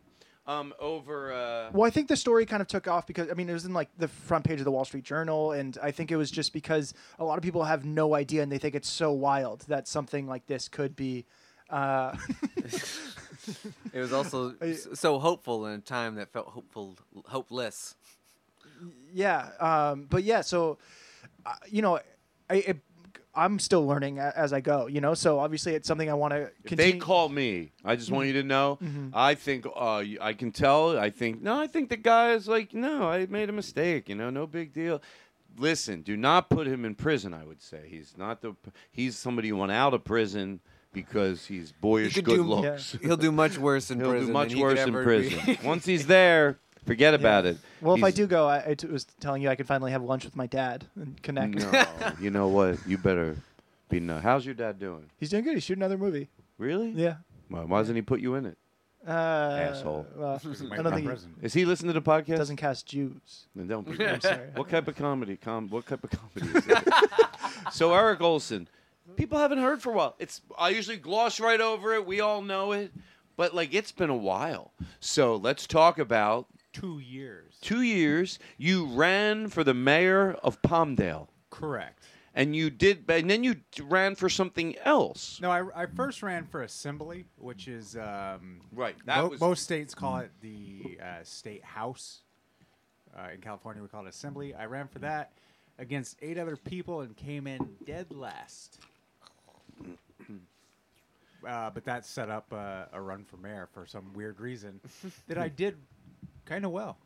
um 0.45 0.73
over 0.79 1.31
uh 1.33 1.69
Well, 1.71 1.87
I 1.87 1.89
think 1.89 2.07
the 2.07 2.17
story 2.17 2.45
kind 2.45 2.61
of 2.61 2.67
took 2.67 2.87
off 2.87 3.07
because 3.07 3.29
I 3.29 3.33
mean 3.33 3.49
it 3.49 3.53
was 3.53 3.65
in 3.65 3.73
like 3.73 3.89
the 3.97 4.07
front 4.07 4.43
page 4.45 4.59
of 4.59 4.65
the 4.65 4.71
Wall 4.71 4.85
Street 4.85 5.03
Journal, 5.05 5.51
and 5.53 5.77
I 5.81 5.91
think 5.91 6.11
it 6.11 6.17
was 6.17 6.31
just 6.31 6.53
because 6.53 6.93
a 7.19 7.23
lot 7.23 7.37
of 7.37 7.43
people 7.43 7.63
have 7.63 7.85
no 7.85 8.15
idea 8.15 8.43
and 8.43 8.51
they 8.51 8.57
think 8.57 8.75
it's 8.75 8.89
so 8.89 9.11
wild 9.11 9.61
that 9.67 9.87
something 9.87 10.27
like 10.27 10.45
this 10.47 10.67
could 10.67 10.95
be. 10.95 11.25
Uh, 11.69 12.15
It 13.93 13.99
was 13.99 14.13
also 14.13 14.55
so 14.93 15.19
hopeful 15.19 15.65
in 15.67 15.73
a 15.73 15.79
time 15.79 16.15
that 16.15 16.31
felt 16.31 16.47
hopeful, 16.47 16.97
hopeless. 17.27 17.95
yeah, 19.13 19.49
um, 19.59 20.07
but 20.09 20.23
yeah, 20.23 20.41
so 20.41 20.77
uh, 21.45 21.53
you 21.69 21.81
know, 21.81 21.99
I 22.49 22.55
it, 22.55 22.77
I'm 23.35 23.57
still 23.59 23.85
learning 23.87 24.19
as 24.19 24.53
I 24.53 24.61
go. 24.61 24.87
You 24.87 25.01
know, 25.01 25.13
so 25.15 25.39
obviously 25.39 25.73
it's 25.73 25.87
something 25.87 26.09
I 26.09 26.13
want 26.13 26.33
to 26.33 26.51
if 26.65 26.77
they 26.77 26.93
call 26.93 27.29
me 27.29 27.71
i 27.83 27.95
just 27.95 28.11
want 28.11 28.27
you 28.27 28.33
to 28.33 28.43
know 28.43 28.77
Mhm. 28.81 29.09
i 29.13 29.33
think 29.35 29.65
uh 29.65 29.71
y- 30.05 30.17
i 30.21 30.33
can 30.33 30.51
tell 30.51 30.97
i 30.99 31.09
think 31.09 31.41
no 31.41 31.59
i 31.59 31.67
think 31.67 31.89
the 31.89 31.97
guy 31.97 32.31
is 32.33 32.47
like 32.47 32.73
no 32.73 33.09
i 33.09 33.25
made 33.25 33.49
a 33.49 33.51
mistake 33.51 34.07
you 34.09 34.15
know 34.15 34.29
no 34.29 34.45
big 34.47 34.71
deal 34.73 35.01
listen 35.57 36.01
do 36.01 36.15
not 36.17 36.49
put 36.49 36.65
him 36.67 36.85
in 36.85 36.95
prison 36.95 37.33
i 37.33 37.43
would 37.43 37.61
say 37.61 37.81
he's 37.87 38.15
not 38.17 38.41
the 38.41 38.53
he's 38.91 39.17
somebody 39.17 39.49
who 39.49 39.57
went 39.57 39.71
out 39.71 39.93
of 39.93 40.03
prison 40.03 40.59
because 40.93 41.45
he's 41.47 41.71
boyish 41.71 42.13
could 42.15 42.25
good 42.25 42.35
do- 42.37 42.43
looks 42.43 42.95
He'll 43.01 43.17
do 43.17 43.31
much 43.31 43.57
worse 43.57 43.89
in 43.91 43.99
prison. 43.99 44.17
He'll 44.17 44.27
do 44.27 44.33
much 44.33 44.49
than 44.51 44.59
worse 44.61 44.79
in 44.79 44.93
prison. 44.93 45.57
Once 45.63 45.85
he's 45.85 46.05
there, 46.07 46.59
forget 46.85 47.13
about 47.13 47.45
it. 47.45 47.57
well, 47.81 47.95
if 47.95 48.03
I 48.03 48.07
He's- 48.07 48.15
do 48.17 48.27
go, 48.27 48.47
I, 48.47 48.71
I 48.71 48.73
t- 48.75 48.87
was 48.87 49.05
telling 49.19 49.41
you 49.41 49.49
I 49.49 49.55
could 49.55 49.67
finally 49.67 49.91
have 49.91 50.03
lunch 50.03 50.25
with 50.25 50.35
my 50.35 50.47
dad 50.47 50.85
and 50.95 51.21
connect. 51.21 51.55
No, 51.55 51.85
you 52.19 52.29
know 52.29 52.47
what? 52.47 52.77
You 52.87 52.97
better 52.97 53.35
be. 53.89 53.99
No. 53.99 54.19
How's 54.19 54.45
your 54.45 54.55
dad 54.55 54.79
doing? 54.79 55.09
He's 55.19 55.29
doing 55.29 55.43
good. 55.43 55.53
He's 55.55 55.63
shooting 55.63 55.81
another 55.83 55.97
movie. 55.97 56.29
Really? 56.57 56.89
Yeah. 56.91 57.15
Why, 57.49 57.61
why 57.63 57.79
doesn't 57.79 57.95
he 57.95 58.01
put 58.01 58.19
you 58.19 58.35
in 58.35 58.45
it? 58.45 58.57
Uh, 59.05 59.11
Asshole. 59.11 60.07
Well, 60.15 60.39
I 60.71 60.77
don't 60.81 60.93
think 60.93 61.05
prison. 61.07 61.33
Is 61.41 61.53
he 61.53 61.65
listening 61.65 61.93
to 61.93 61.99
the 61.99 62.05
podcast? 62.09 62.37
doesn't 62.37 62.55
cast 62.55 62.85
Jews. 62.85 63.47
Then 63.53 63.67
don't 63.67 63.85
be. 63.85 64.05
I'm 64.07 64.21
sorry. 64.21 64.47
What 64.55 64.69
type 64.69 64.87
of 64.87 64.95
comedy? 64.95 65.35
Com- 65.35 65.69
what 65.69 65.85
type 65.85 66.05
of 66.05 66.11
comedy 66.11 66.57
is 66.57 66.65
it? 66.67 66.87
so 67.73 67.93
Eric 67.93 68.21
Olson, 68.21 68.69
people 69.17 69.37
haven't 69.39 69.57
heard 69.57 69.81
for 69.81 69.91
a 69.91 69.93
while. 69.95 70.15
It's 70.19 70.39
I 70.57 70.69
usually 70.69 70.95
gloss 70.95 71.41
right 71.41 71.59
over 71.59 71.93
it. 71.95 72.05
We 72.05 72.21
all 72.21 72.41
know 72.41 72.71
it, 72.71 72.93
but 73.35 73.53
like 73.53 73.73
it's 73.73 73.91
been 73.91 74.09
a 74.09 74.15
while. 74.15 74.71
So 75.01 75.35
let's 75.35 75.67
talk 75.67 75.99
about 75.99 76.47
Two 76.73 76.99
years. 76.99 77.57
two 77.61 77.81
years. 77.83 78.39
You 78.57 78.85
ran 78.87 79.47
for 79.47 79.63
the 79.63 79.73
mayor 79.75 80.33
of 80.43 80.61
Palmdale, 80.63 81.27
Correct. 81.51 82.03
and 82.33 82.55
you 82.55 82.69
did, 82.71 83.05
and 83.09 83.29
then 83.29 83.43
you 83.43 83.57
ran 83.83 84.15
for 84.15 84.27
something 84.27 84.75
else. 84.83 85.39
No, 85.41 85.51
I, 85.51 85.83
I 85.83 85.85
first 85.85 86.21
ran 86.23 86.45
for 86.45 86.63
assembly, 86.63 87.25
which 87.37 87.67
is 87.67 87.95
um, 87.95 88.59
Right, 88.71 88.95
that 89.05 89.17
mo- 89.21 89.27
was- 89.29 89.39
most 89.39 89.63
states 89.63 89.93
call 89.93 90.17
it 90.17 90.31
the 90.41 90.97
uh, 91.01 91.23
state 91.23 91.63
house. 91.63 92.21
Uh, 93.15 93.29
in 93.35 93.39
California, 93.41 93.81
we 93.81 93.87
call 93.87 94.05
it 94.05 94.09
assembly. 94.09 94.55
I 94.55 94.65
ran 94.65 94.87
for 94.87 94.97
that 94.99 95.31
against 95.77 96.17
eight 96.23 96.39
other 96.39 96.55
people 96.57 97.01
and 97.01 97.15
came 97.15 97.45
in 97.45 97.59
dead 97.85 98.07
last. 98.11 98.79
uh, 101.47 101.69
but 101.69 101.83
that 101.85 102.05
set 102.05 102.29
up 102.29 102.51
uh, 102.51 102.85
a 102.93 102.99
run 103.01 103.23
for 103.23 103.37
mayor 103.37 103.67
for 103.71 103.85
some 103.85 104.11
weird 104.13 104.39
reason 104.39 104.79
that 105.27 105.37
I 105.37 105.49
did 105.49 105.75
kind 106.45 106.65
of 106.65 106.71
well. 106.71 106.97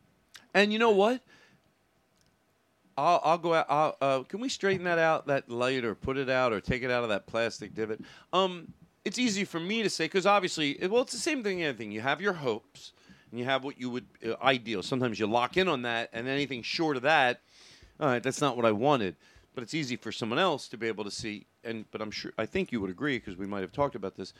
And 0.54 0.72
you 0.72 0.78
know 0.78 0.90
what? 0.90 1.20
I'll, 2.96 3.20
I'll 3.22 3.38
go 3.38 3.54
out. 3.54 3.66
I'll, 3.68 3.96
uh, 4.00 4.22
can 4.24 4.40
we 4.40 4.48
straighten 4.48 4.84
that 4.84 4.98
out, 4.98 5.26
that 5.28 5.48
light, 5.48 5.84
or 5.84 5.94
put 5.94 6.16
it 6.16 6.28
out, 6.28 6.52
or 6.52 6.60
take 6.60 6.82
it 6.82 6.90
out 6.90 7.04
of 7.04 7.10
that 7.10 7.26
plastic 7.26 7.74
divot? 7.74 8.00
Um, 8.32 8.72
it's 9.04 9.18
easy 9.18 9.44
for 9.44 9.60
me 9.60 9.82
to 9.84 9.90
say 9.90 10.06
because 10.06 10.26
obviously, 10.26 10.72
it- 10.82 10.90
well, 10.90 11.02
it's 11.02 11.12
the 11.12 11.18
same 11.18 11.42
thing. 11.42 11.62
Anything 11.62 11.92
you 11.92 12.00
have 12.00 12.20
your 12.20 12.32
hopes, 12.32 12.92
and 13.30 13.38
you 13.38 13.44
have 13.44 13.62
what 13.62 13.78
you 13.80 13.88
would 13.90 14.06
uh, 14.26 14.34
ideal. 14.42 14.82
Sometimes 14.82 15.20
you 15.20 15.26
lock 15.26 15.56
in 15.56 15.68
on 15.68 15.82
that, 15.82 16.10
and 16.12 16.26
anything 16.26 16.62
short 16.62 16.96
of 16.96 17.02
that, 17.02 17.40
all 18.00 18.08
right, 18.08 18.22
that's 18.22 18.40
not 18.40 18.56
what 18.56 18.64
I 18.66 18.72
wanted. 18.72 19.14
But 19.54 19.62
it's 19.62 19.74
easy 19.74 19.96
for 19.96 20.12
someone 20.12 20.38
else 20.38 20.68
to 20.68 20.76
be 20.76 20.86
able 20.88 21.04
to 21.04 21.10
see. 21.10 21.46
And 21.64 21.84
but 21.90 22.00
I'm 22.00 22.10
sure 22.10 22.32
I 22.38 22.46
think 22.46 22.72
you 22.72 22.80
would 22.80 22.90
agree 22.90 23.18
because 23.18 23.36
we 23.36 23.46
might 23.46 23.60
have 23.60 23.72
talked 23.72 23.94
about 23.94 24.16
this 24.16 24.32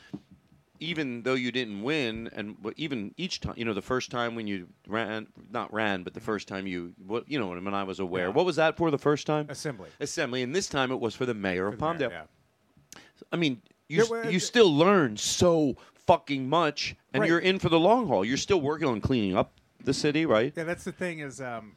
even 0.80 1.22
though 1.22 1.34
you 1.34 1.50
didn't 1.52 1.82
win, 1.82 2.28
and 2.34 2.56
even 2.76 3.14
each 3.16 3.40
time, 3.40 3.54
you 3.56 3.64
know, 3.64 3.74
the 3.74 3.82
first 3.82 4.10
time 4.10 4.34
when 4.34 4.46
you 4.46 4.68
ran, 4.86 5.26
not 5.50 5.72
ran, 5.72 6.02
but 6.02 6.14
the 6.14 6.20
first 6.20 6.48
time 6.48 6.66
you, 6.66 6.92
what, 7.06 7.28
you 7.30 7.38
know, 7.38 7.48
when 7.48 7.74
I 7.74 7.84
was 7.84 8.00
aware, 8.00 8.26
Yeah. 8.26 8.32
what 8.32 8.46
was 8.46 8.56
that 8.56 8.76
for 8.76 8.90
the 8.90 8.98
first 8.98 9.26
time? 9.26 9.46
Assembly. 9.48 9.88
Assembly, 10.00 10.42
and 10.42 10.54
this 10.54 10.68
time 10.68 10.90
it 10.92 11.00
was 11.00 11.14
for 11.14 11.26
the 11.26 11.34
mayor 11.34 11.66
of 11.68 11.78
For 11.78 11.94
mayor, 11.94 12.08
Palmdale. 12.08 12.10
yeah. 12.10 13.00
I 13.32 13.36
mean, 13.36 13.60
you 13.88 14.02
s- 14.02 14.10
were- 14.10 14.30
you 14.30 14.38
still 14.40 14.74
learn 14.74 15.16
so 15.16 15.76
fucking 16.06 16.48
much, 16.48 16.94
and 17.12 17.20
Right. 17.22 17.28
you're 17.28 17.38
in 17.38 17.58
for 17.58 17.68
the 17.68 17.78
long 17.80 18.06
haul. 18.06 18.24
You're 18.24 18.36
still 18.36 18.60
working 18.60 18.88
on 18.88 19.00
cleaning 19.00 19.36
up 19.36 19.52
the 19.84 19.94
city, 19.94 20.26
right? 20.26 20.52
Yeah, 20.56 20.64
that's 20.64 20.84
the 20.84 20.92
thing 20.92 21.18
is, 21.20 21.40
um, 21.40 21.74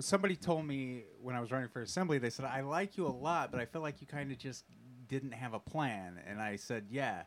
somebody 0.00 0.36
told 0.36 0.66
me 0.66 1.04
when 1.20 1.34
I 1.34 1.40
was 1.40 1.50
running 1.50 1.68
for 1.68 1.82
assembly, 1.82 2.18
they 2.18 2.30
said, 2.30 2.44
I 2.46 2.60
like 2.60 2.96
you 2.96 3.06
a 3.06 3.08
lot, 3.08 3.50
but 3.50 3.60
I 3.60 3.64
feel 3.66 3.82
like 3.82 4.00
you 4.00 4.06
kind 4.06 4.30
of 4.32 4.38
just 4.38 4.64
didn't 5.08 5.32
have 5.32 5.52
a 5.54 5.58
plan. 5.58 6.20
And 6.26 6.40
I 6.40 6.54
said, 6.56 6.86
yeah, 6.90 7.22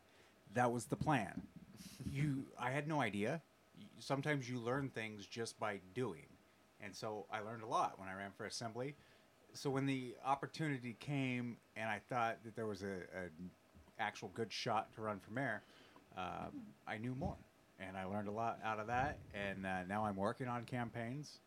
that 0.53 0.71
was 0.71 0.85
the 0.85 0.95
plan. 0.95 1.41
You, 2.05 2.45
I 2.59 2.71
had 2.71 2.87
no 2.87 3.01
idea. 3.01 3.41
Sometimes 3.99 4.49
you 4.49 4.59
learn 4.59 4.89
things 4.89 5.25
just 5.25 5.59
by 5.59 5.79
doing. 5.93 6.25
And 6.81 6.95
so 6.95 7.25
I 7.31 7.39
learned 7.39 7.63
a 7.63 7.67
lot 7.67 7.99
when 7.99 8.09
I 8.09 8.13
ran 8.13 8.31
for 8.35 8.45
assembly. 8.45 8.95
So 9.53 9.69
when 9.69 9.85
the 9.85 10.15
opportunity 10.25 10.95
came 10.99 11.57
and 11.75 11.89
I 11.89 11.99
thought 12.09 12.43
that 12.43 12.55
there 12.55 12.65
was 12.65 12.83
a, 12.83 12.95
a 13.15 13.29
actual 13.99 14.31
good 14.33 14.51
shot 14.51 14.93
to 14.95 15.01
run 15.01 15.19
for 15.19 15.31
mayor, 15.31 15.63
uh, 16.17 16.47
I 16.87 16.97
knew 16.97 17.15
more. 17.15 17.37
And 17.79 17.97
I 17.97 18.05
learned 18.05 18.27
a 18.27 18.31
lot 18.31 18.59
out 18.63 18.79
of 18.79 18.87
that. 18.87 19.19
And 19.33 19.65
uh, 19.65 19.83
now 19.87 20.05
I'm 20.05 20.15
working 20.15 20.47
on 20.47 20.65
campaigns. 20.65 21.39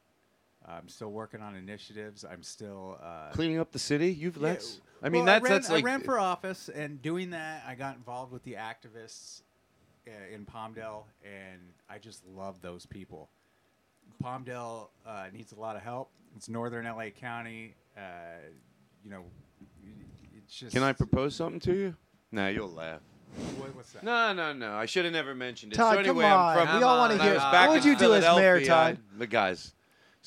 I'm 0.65 0.89
still 0.89 1.11
working 1.13 1.41
on 1.43 1.55
initiatives. 1.55 2.25
I'm 2.25 2.43
still 2.43 2.99
uh, 3.03 3.31
Cleaning 3.33 3.59
up 3.59 3.73
the 3.73 3.79
city. 3.79 4.13
You've 4.13 4.37
yeah, 4.37 4.49
that's. 4.49 4.81
I 5.03 5.09
mean, 5.09 5.25
well, 5.25 5.27
that's 5.27 5.43
ran, 5.45 5.53
that's 5.53 5.71
like 5.71 5.85
I 5.85 5.87
ran 5.87 6.01
for 6.01 6.19
office, 6.19 6.69
and 6.69 7.01
doing 7.03 7.31
that, 7.31 7.63
I 7.67 7.75
got 7.75 7.97
involved 7.97 8.33
with 8.33 8.43
the 8.45 8.55
activists 8.55 9.43
uh, 10.09 10.35
in 10.35 10.47
Palmdale, 10.47 11.05
and 11.25 11.61
I 11.89 11.99
just 11.99 12.27
love 12.27 12.61
those 12.63 12.87
people. 12.87 13.29
Palmdale 14.23 14.89
uh, 15.07 15.27
needs 15.33 15.53
a 15.53 15.57
lot 15.61 15.77
of 15.77 15.83
help. 15.83 16.11
It's 16.37 16.49
northern 16.49 16.87
LA 16.87 17.11
County. 17.11 17.75
Uh, 17.97 18.01
you 19.05 19.11
know, 19.11 19.25
it's 20.37 20.55
just. 20.57 20.75
Can 20.75 20.83
I 20.83 20.93
propose 20.93 21.35
something 21.37 21.61
to 21.61 21.75
you? 21.75 21.97
No, 22.33 22.49
you'll 22.49 22.71
laugh. 22.73 23.01
What, 23.59 23.75
what's 23.77 23.93
that? 23.93 24.03
No, 24.03 24.33
no, 24.33 24.53
no. 24.53 24.75
I 24.75 24.87
should 24.87 25.05
have 25.05 25.13
never 25.13 25.35
mentioned 25.35 25.73
it. 25.73 25.77
Todd, 25.77 25.95
so 25.95 26.01
anyway, 26.01 26.25
come 26.25 26.33
I'm 26.33 26.59
on. 26.59 26.67
from. 26.67 26.77
We 26.79 26.83
all 26.85 26.99
wanna 26.99 27.23
hear- 27.23 27.35
was 27.35 27.43
what 27.43 27.69
would 27.71 27.85
you 27.85 27.97
do 27.97 28.15
as 28.15 28.37
mayor, 28.37 28.65
Todd? 28.65 28.99
The 29.19 29.27
guys. 29.27 29.73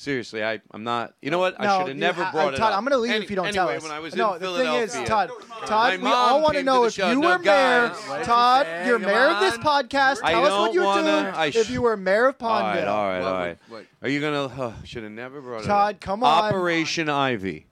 Seriously, 0.00 0.42
I, 0.42 0.62
I'm 0.70 0.82
not. 0.82 1.12
You 1.20 1.30
know 1.30 1.38
what? 1.38 1.60
I 1.60 1.76
should 1.78 1.88
have 1.88 1.96
never 1.98 2.24
ha- 2.24 2.32
brought 2.32 2.54
it 2.54 2.56
Todd, 2.56 2.72
up. 2.72 2.78
I'm 2.78 2.84
gonna 2.84 2.96
leave 2.96 3.12
Any- 3.12 3.24
if 3.24 3.28
you 3.28 3.36
don't 3.36 3.48
anyway, 3.48 3.66
tell 3.66 3.76
us. 3.76 3.82
when 3.82 3.92
I 3.92 3.98
was 3.98 4.16
no, 4.16 4.32
in 4.32 4.40
the 4.40 4.56
thing 4.56 4.74
is, 4.76 4.94
Todd, 5.06 5.30
Todd, 5.66 6.00
we 6.00 6.08
all 6.08 6.40
want 6.40 6.54
to 6.54 6.62
know 6.62 6.84
if 6.84 6.94
show. 6.94 7.10
you 7.10 7.20
No, 7.20 7.28
were 7.28 7.38
mayor. 7.38 7.44
guys, 7.90 7.96
what 8.08 8.24
Todd, 8.24 8.66
you 8.80 8.86
you're 8.88 8.98
Come 8.98 9.08
mayor 9.10 9.26
of 9.28 9.40
this 9.40 9.58
podcast. 9.58 10.20
I 10.24 10.32
Tell 10.32 10.46
us 10.46 10.52
what 10.52 10.72
you 10.72 10.82
wanna- 10.84 11.02
do 11.32 11.38
I 11.38 11.46
if 11.54 11.68
you 11.68 11.82
were 11.82 11.98
mayor 11.98 12.28
of 12.28 12.38
Palmdale. 12.38 12.48
All 12.48 12.62
right, 12.62 12.88
all 12.88 13.08
right, 13.08 13.18
all 13.18 13.24
What 13.24 13.32
right. 13.40 13.58
would- 13.68 13.76
what- 13.80 13.86
Are 14.00 14.08
you 14.08 14.22
gonna? 14.22 14.44
Uh, 14.46 14.72
should 14.84 15.02
have 15.02 15.12
never 15.12 15.42
brought 15.42 15.64
it 15.64 15.66
Todd, 15.66 16.00
come 16.00 16.24
on. 16.24 16.44
Operation 16.44 17.10
Ivy. 17.10 17.66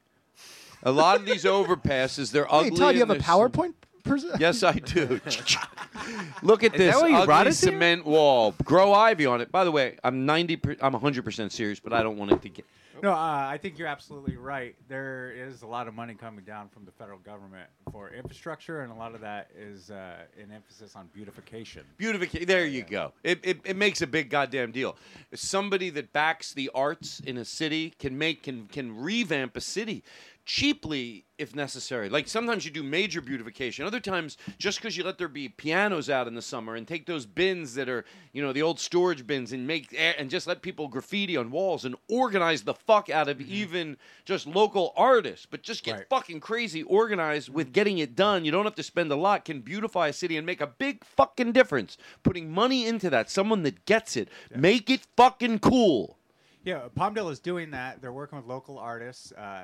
A 0.82 0.92
lot 0.92 1.16
of 1.20 1.24
these 1.24 1.44
overpasses, 1.44 2.30
they're 2.30 2.52
ugly. 2.52 2.68
Hey, 2.72 2.76
Todd, 2.76 2.94
you 2.94 3.00
have 3.00 3.10
a 3.10 3.14
PowerPoint? 3.16 3.72
Person? 4.08 4.30
Yes, 4.38 4.62
I 4.62 4.72
do. 4.72 5.20
Look 6.42 6.64
at 6.64 6.74
Is 6.74 6.78
this 6.78 6.94
that 6.94 7.00
what 7.00 7.10
you 7.10 7.24
brought 7.24 7.40
ugly 7.42 7.50
us 7.50 7.60
here? 7.60 7.72
cement 7.72 8.06
wall. 8.06 8.54
Grow 8.64 8.92
ivy 8.92 9.26
on 9.26 9.40
it. 9.40 9.52
By 9.52 9.64
the 9.64 9.72
way, 9.72 9.96
I'm 10.02 10.26
90. 10.26 10.56
Per, 10.56 10.76
I'm 10.80 10.92
100 10.92 11.24
percent 11.24 11.52
serious, 11.52 11.80
but 11.80 11.92
I 11.92 12.02
don't 12.02 12.16
want 12.16 12.32
it 12.32 12.42
to 12.42 12.48
get. 12.48 12.64
No, 13.00 13.12
uh, 13.12 13.14
I 13.14 13.58
think 13.58 13.78
you're 13.78 13.86
absolutely 13.86 14.36
right. 14.36 14.74
There 14.88 15.30
is 15.30 15.62
a 15.62 15.66
lot 15.68 15.86
of 15.86 15.94
money 15.94 16.14
coming 16.14 16.44
down 16.44 16.68
from 16.68 16.84
the 16.84 16.90
federal 16.90 17.18
government 17.20 17.68
for 17.92 18.10
infrastructure, 18.10 18.80
and 18.80 18.90
a 18.90 18.94
lot 18.94 19.14
of 19.14 19.20
that 19.20 19.50
is 19.56 19.90
uh, 19.90 20.16
an 20.36 20.50
emphasis 20.52 20.96
on 20.96 21.08
beautification. 21.14 21.84
Beautification. 21.96 22.48
There 22.48 22.66
you 22.66 22.82
go. 22.82 23.12
It, 23.22 23.38
it, 23.44 23.60
it 23.64 23.76
makes 23.76 24.02
a 24.02 24.06
big 24.08 24.30
goddamn 24.30 24.72
deal. 24.72 24.96
Somebody 25.32 25.90
that 25.90 26.12
backs 26.12 26.52
the 26.52 26.70
arts 26.74 27.20
in 27.20 27.36
a 27.36 27.44
city 27.44 27.94
can 28.00 28.18
make 28.18 28.42
can 28.42 28.66
can 28.66 28.96
revamp 28.96 29.56
a 29.56 29.60
city 29.60 30.02
cheaply 30.48 31.26
if 31.36 31.54
necessary. 31.54 32.08
Like 32.08 32.26
sometimes 32.26 32.64
you 32.64 32.70
do 32.70 32.82
major 32.82 33.20
beautification. 33.20 33.84
Other 33.86 34.00
times, 34.00 34.38
just 34.58 34.78
because 34.78 34.96
you 34.96 35.04
let 35.04 35.18
there 35.18 35.28
be 35.28 35.48
pianos 35.48 36.10
out 36.10 36.26
in 36.26 36.34
the 36.34 36.42
summer 36.42 36.74
and 36.74 36.88
take 36.88 37.06
those 37.06 37.26
bins 37.26 37.74
that 37.74 37.88
are 37.88 38.04
you 38.32 38.42
know 38.42 38.52
the 38.52 38.62
old 38.62 38.80
storage 38.80 39.26
bins 39.26 39.52
and 39.52 39.66
make 39.66 39.94
and 39.96 40.30
just 40.30 40.46
let 40.46 40.62
people 40.62 40.88
graffiti 40.88 41.36
on 41.36 41.50
walls 41.50 41.84
and 41.84 41.94
organize 42.08 42.62
the 42.62 42.74
fuck 42.74 43.10
out 43.10 43.28
of 43.28 43.36
mm-hmm. 43.36 43.52
even 43.52 43.96
just 44.24 44.46
local 44.46 44.92
artists, 44.96 45.46
but 45.48 45.62
just 45.62 45.84
get 45.84 45.98
Right. 45.98 46.08
fucking 46.08 46.40
crazy 46.40 46.82
organized 46.82 47.50
with 47.50 47.72
getting 47.72 47.98
it 47.98 48.16
done. 48.16 48.44
You 48.44 48.50
don't 48.50 48.64
have 48.64 48.74
to 48.76 48.82
spend 48.82 49.12
a 49.12 49.16
lot. 49.16 49.44
Can 49.44 49.60
beautify 49.60 50.08
a 50.08 50.12
city 50.12 50.36
and 50.36 50.46
make 50.46 50.60
a 50.62 50.66
big 50.66 51.04
fucking 51.04 51.52
difference. 51.52 51.98
Putting 52.22 52.50
money 52.50 52.86
into 52.86 53.10
that. 53.10 53.30
Someone 53.30 53.62
that 53.64 53.84
gets 53.84 54.16
it. 54.16 54.28
Make 54.54 54.88
it 54.90 55.06
fucking 55.16 55.58
cool. 55.60 56.17
Yeah, 56.64 56.82
Palmdale 56.96 57.30
is 57.30 57.40
doing 57.40 57.70
that. 57.70 58.02
They're 58.02 58.12
working 58.12 58.36
with 58.38 58.46
local 58.46 58.78
artists. 58.78 59.32
Uh, 59.32 59.62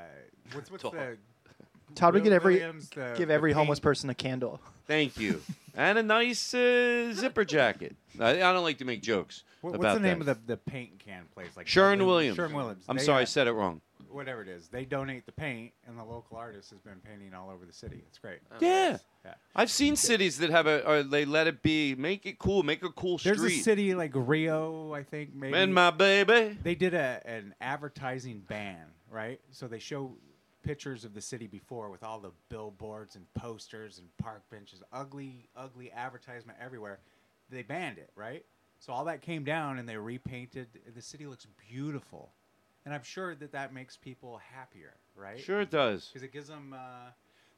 what's 0.52 0.70
what's 0.70 0.82
the 0.82 1.16
Todd, 1.94 2.14
we 2.14 2.20
Will 2.20 2.24
get 2.24 2.32
every 2.32 2.54
Williams, 2.54 2.88
the- 2.90 3.14
give 3.16 3.28
the 3.28 3.34
every 3.34 3.50
paint- 3.50 3.58
homeless 3.58 3.78
person 3.80 4.08
a 4.10 4.14
candle. 4.14 4.60
Thank 4.86 5.18
you. 5.18 5.40
and 5.76 5.98
a 5.98 6.02
nice 6.02 6.52
uh, 6.54 7.12
zipper 7.14 7.44
jacket. 7.44 7.94
I, 8.18 8.30
I 8.30 8.52
don't 8.52 8.62
like 8.64 8.78
to 8.78 8.84
make 8.84 9.02
jokes 9.02 9.44
What, 9.60 9.70
about 9.70 9.78
what's 9.80 9.94
the 9.94 10.00
name 10.00 10.18
that. 10.20 10.30
of 10.30 10.46
the, 10.46 10.54
the 10.54 10.56
paint 10.56 10.98
can 10.98 11.24
place? 11.34 11.48
Like 11.56 11.66
Sherwin 11.68 11.98
Dublin- 11.98 12.08
Williams. 12.14 12.36
Sherwin 12.36 12.54
Williams. 12.56 12.84
I'm 12.88 12.96
They, 12.96 13.02
sorry, 13.04 13.20
I 13.20 13.22
uh, 13.22 13.26
said 13.26 13.46
it 13.48 13.52
wrong. 13.52 13.80
Whatever 14.14 14.42
it 14.42 14.48
is, 14.48 14.68
they 14.68 14.84
donate 14.84 15.26
the 15.26 15.32
paint, 15.32 15.72
and 15.86 15.98
the 15.98 16.04
local 16.04 16.36
artist 16.36 16.70
has 16.70 16.78
been 16.80 17.00
painting 17.00 17.34
all 17.34 17.50
over 17.50 17.66
the 17.66 17.72
city. 17.72 18.04
It's 18.08 18.18
great. 18.18 18.38
Yeah. 18.60 18.98
Yeah. 19.24 19.34
I've 19.56 19.70
seen 19.70 19.96
cities 19.96 20.38
that 20.38 20.50
have 20.50 20.66
a, 20.68 20.86
or 20.86 21.02
they 21.02 21.24
let 21.24 21.46
it 21.48 21.62
be, 21.62 21.94
make 21.96 22.24
it 22.24 22.38
cool, 22.38 22.62
make 22.62 22.84
a 22.84 22.90
cool 22.90 23.18
street. 23.18 23.30
There's 23.36 23.40
street. 23.40 23.60
a 23.60 23.64
city 23.64 23.94
like 23.94 24.12
Rio, 24.14 24.92
I 24.94 25.02
think. 25.02 25.34
Maybe 25.34 25.56
And 25.56 25.74
my 25.74 25.90
baby. 25.90 26.56
they 26.62 26.74
did 26.76 26.94
a 26.94 27.20
an 27.24 27.54
advertising 27.60 28.42
ban, 28.48 28.86
right? 29.10 29.40
So 29.50 29.66
they 29.66 29.80
show 29.80 30.12
pictures 30.62 31.04
of 31.04 31.12
the 31.12 31.20
city 31.20 31.46
before 31.48 31.90
with 31.90 32.02
all 32.04 32.20
the 32.20 32.30
billboards 32.48 33.16
and 33.16 33.24
posters 33.34 33.98
and 33.98 34.06
park 34.18 34.42
benches, 34.50 34.82
ugly, 34.92 35.48
ugly 35.56 35.90
advertisement 35.92 36.56
everywhere. 36.62 37.00
They 37.50 37.62
banned 37.62 37.98
it, 37.98 38.10
right? 38.14 38.44
So 38.78 38.92
all 38.92 39.04
that 39.06 39.22
came 39.22 39.42
down 39.44 39.78
and 39.78 39.88
they 39.88 39.96
repainted. 39.96 40.68
The 40.94 41.02
city 41.02 41.26
looks 41.26 41.46
beautiful, 41.68 42.32
and 42.84 42.94
I'm 42.94 43.02
sure 43.02 43.34
that 43.34 43.52
that 43.52 43.72
makes 43.72 43.96
people 43.96 44.40
happier, 44.54 44.94
right? 45.16 45.38
Sure 45.40 45.60
it 45.60 45.70
does. 45.70 46.08
because 46.08 46.22
it 46.22 46.32
gives 46.32 46.48
them 46.48 46.74
uh, 46.76 47.10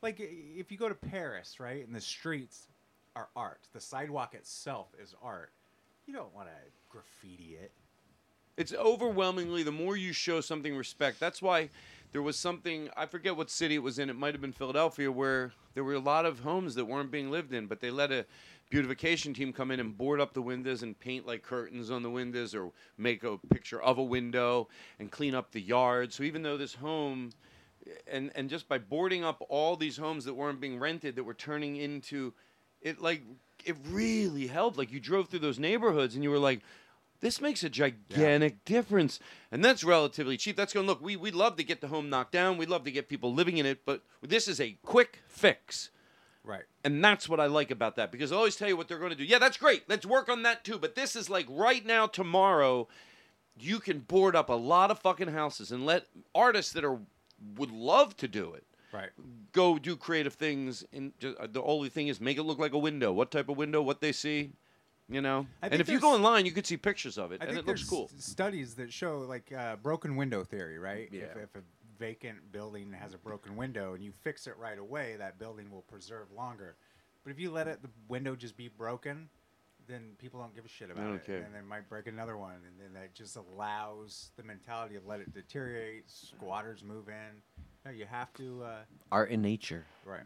like 0.02 0.16
if 0.20 0.70
you 0.70 0.78
go 0.78 0.88
to 0.88 0.94
Paris, 0.94 1.58
right, 1.60 1.86
and 1.86 1.94
the 1.94 2.00
streets 2.00 2.68
are 3.14 3.28
art, 3.34 3.60
the 3.72 3.80
sidewalk 3.80 4.34
itself 4.34 4.88
is 5.02 5.14
art. 5.22 5.52
You 6.06 6.14
don't 6.14 6.34
want 6.34 6.48
to 6.48 6.54
graffiti 6.90 7.56
it. 7.60 7.72
It's 8.56 8.72
overwhelmingly 8.72 9.62
the 9.62 9.72
more 9.72 9.96
you 9.96 10.12
show 10.12 10.40
something 10.40 10.74
respect. 10.76 11.20
That's 11.20 11.42
why 11.42 11.68
there 12.12 12.22
was 12.22 12.36
something 12.36 12.88
I 12.96 13.04
forget 13.06 13.36
what 13.36 13.50
city 13.50 13.74
it 13.74 13.82
was 13.82 13.98
in. 13.98 14.08
It 14.08 14.16
might 14.16 14.32
have 14.32 14.40
been 14.40 14.52
Philadelphia 14.52 15.12
where 15.12 15.52
there 15.74 15.84
were 15.84 15.94
a 15.94 15.98
lot 15.98 16.24
of 16.24 16.40
homes 16.40 16.74
that 16.76 16.86
weren't 16.86 17.10
being 17.10 17.30
lived 17.30 17.52
in, 17.52 17.66
but 17.66 17.80
they 17.80 17.90
let 17.90 18.10
a 18.12 18.24
beautification 18.70 19.32
team 19.32 19.52
come 19.52 19.70
in 19.70 19.80
and 19.80 19.96
board 19.96 20.20
up 20.20 20.34
the 20.34 20.42
windows 20.42 20.82
and 20.82 20.98
paint 20.98 21.26
like 21.26 21.42
curtains 21.42 21.90
on 21.90 22.02
the 22.02 22.10
windows 22.10 22.54
or 22.54 22.72
make 22.98 23.22
a 23.24 23.38
picture 23.50 23.80
of 23.80 23.98
a 23.98 24.02
window 24.02 24.68
and 24.98 25.10
clean 25.10 25.34
up 25.34 25.52
the 25.52 25.60
yard. 25.60 26.12
So 26.12 26.22
even 26.22 26.42
though 26.42 26.56
this 26.56 26.74
home 26.74 27.30
and 28.10 28.32
and 28.34 28.50
just 28.50 28.68
by 28.68 28.78
boarding 28.78 29.24
up 29.24 29.44
all 29.48 29.76
these 29.76 29.96
homes 29.96 30.24
that 30.24 30.34
weren't 30.34 30.60
being 30.60 30.78
rented 30.78 31.16
that 31.16 31.24
were 31.24 31.34
turning 31.34 31.76
into 31.76 32.32
it 32.82 33.00
like 33.00 33.22
it 33.64 33.76
really 33.88 34.46
helped. 34.46 34.76
Like 34.76 34.92
you 34.92 35.00
drove 35.00 35.28
through 35.28 35.40
those 35.40 35.58
neighborhoods 35.58 36.14
and 36.14 36.24
you 36.24 36.30
were 36.30 36.38
like 36.38 36.60
this 37.20 37.40
makes 37.40 37.64
a 37.64 37.70
gigantic 37.70 38.62
difference. 38.66 39.20
And 39.50 39.64
that's 39.64 39.82
relatively 39.82 40.36
cheap. 40.36 40.54
That's 40.54 40.74
going 40.74 40.86
look 40.86 41.00
we, 41.00 41.16
we'd 41.16 41.34
love 41.34 41.56
to 41.56 41.64
get 41.64 41.80
the 41.80 41.88
home 41.88 42.10
knocked 42.10 42.32
down. 42.32 42.58
We'd 42.58 42.68
love 42.68 42.84
to 42.84 42.90
get 42.90 43.08
people 43.08 43.32
living 43.32 43.58
in 43.58 43.66
it 43.66 43.84
but 43.86 44.02
this 44.22 44.48
is 44.48 44.60
a 44.60 44.76
quick 44.82 45.20
fix 45.28 45.90
Right. 46.46 46.62
and 46.84 47.04
that's 47.04 47.28
what 47.28 47.40
I 47.40 47.46
like 47.46 47.70
about 47.72 47.96
that 47.96 48.10
because 48.12 48.30
I 48.32 48.36
always 48.36 48.56
tell 48.56 48.68
you 48.68 48.76
what 48.76 48.86
they're 48.88 48.98
going 49.00 49.10
to 49.10 49.16
do. 49.16 49.24
Yeah, 49.24 49.38
that's 49.38 49.56
great. 49.56 49.88
Let's 49.88 50.06
work 50.06 50.28
on 50.28 50.42
that 50.44 50.64
too. 50.64 50.78
But 50.78 50.94
this 50.94 51.16
is 51.16 51.28
like 51.28 51.46
right 51.50 51.84
now, 51.84 52.06
tomorrow, 52.06 52.86
you 53.58 53.80
can 53.80 53.98
board 53.98 54.36
up 54.36 54.48
a 54.48 54.54
lot 54.54 54.90
of 54.90 55.00
fucking 55.00 55.28
houses 55.28 55.72
and 55.72 55.84
let 55.84 56.06
artists 56.34 56.72
that 56.72 56.84
are 56.84 57.00
would 57.56 57.70
love 57.72 58.16
to 58.18 58.28
do 58.28 58.54
it 58.54 58.64
Right. 58.92 59.10
go 59.52 59.78
do 59.78 59.96
creative 59.96 60.34
things. 60.34 60.84
And 60.92 61.12
just, 61.18 61.36
uh, 61.38 61.48
the 61.50 61.62
only 61.62 61.88
thing 61.90 62.08
is, 62.08 62.20
make 62.20 62.38
it 62.38 62.44
look 62.44 62.58
like 62.58 62.72
a 62.72 62.78
window. 62.78 63.12
What 63.12 63.30
type 63.30 63.48
of 63.48 63.56
window? 63.56 63.82
What 63.82 64.00
they 64.00 64.12
see. 64.12 64.52
You 65.08 65.20
know, 65.20 65.46
I 65.62 65.68
and 65.68 65.80
if 65.80 65.88
you 65.88 66.00
go 66.00 66.14
online, 66.14 66.46
you 66.46 66.50
could 66.50 66.66
see 66.66 66.76
pictures 66.76 67.16
of 67.16 67.30
it, 67.30 67.40
I 67.40 67.44
and 67.44 67.54
think 67.54 67.64
it 67.64 67.68
looks 67.68 67.84
cool. 67.84 68.10
Studies 68.18 68.74
that 68.74 68.92
show 68.92 69.18
like 69.20 69.52
uh, 69.56 69.76
broken 69.76 70.16
window 70.16 70.42
theory, 70.42 70.80
right? 70.80 71.08
Yeah. 71.12 71.20
If, 71.26 71.36
if 71.36 71.54
a 71.54 71.58
vacant 71.98 72.52
building 72.52 72.92
has 72.92 73.14
a 73.14 73.18
broken 73.18 73.56
window 73.56 73.94
and 73.94 74.02
you 74.04 74.12
fix 74.22 74.46
it 74.46 74.54
right 74.58 74.78
away, 74.78 75.16
that 75.18 75.38
building 75.38 75.70
will 75.70 75.82
preserve 75.82 76.26
longer. 76.36 76.76
But 77.24 77.30
if 77.30 77.40
you 77.40 77.50
let 77.50 77.66
it, 77.66 77.82
the 77.82 77.90
window 78.08 78.36
just 78.36 78.56
be 78.56 78.68
broken, 78.68 79.28
then 79.88 80.12
people 80.18 80.40
don't 80.40 80.54
give 80.54 80.64
a 80.64 80.68
shit 80.68 80.90
about 80.90 81.04
don't 81.04 81.28
it, 81.28 81.44
and 81.44 81.54
they 81.54 81.60
might 81.60 81.88
break 81.88 82.06
another 82.06 82.36
one, 82.36 82.54
and 82.54 82.78
then 82.80 82.92
that 82.94 83.14
just 83.14 83.36
allows 83.36 84.30
the 84.36 84.42
mentality 84.42 84.96
of 84.96 85.06
let 85.06 85.20
it 85.20 85.32
deteriorate. 85.32 86.04
Squatters 86.10 86.82
move 86.82 87.08
in. 87.08 87.42
No, 87.84 87.90
you 87.90 88.04
have 88.04 88.32
to. 88.34 88.62
Uh, 88.64 88.76
Art 89.12 89.30
in 89.30 89.42
nature. 89.42 89.86
right. 90.04 90.24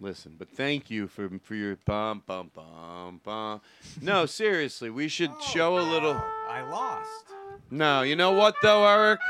Listen, 0.00 0.34
but 0.36 0.48
thank 0.48 0.90
you 0.90 1.06
for 1.06 1.30
for 1.44 1.54
your 1.54 1.76
bum 1.86 2.24
bum 2.26 2.50
bum 2.52 3.20
bum. 3.22 3.60
No, 4.00 4.26
seriously, 4.26 4.90
we 4.90 5.06
should 5.06 5.30
show 5.40 5.78
a 5.78 5.84
little. 5.84 6.20
I 6.48 6.62
lost. 6.68 7.26
No, 7.70 8.02
you 8.02 8.16
know 8.16 8.32
what 8.32 8.56
though, 8.62 8.84
Eric? 8.86 9.20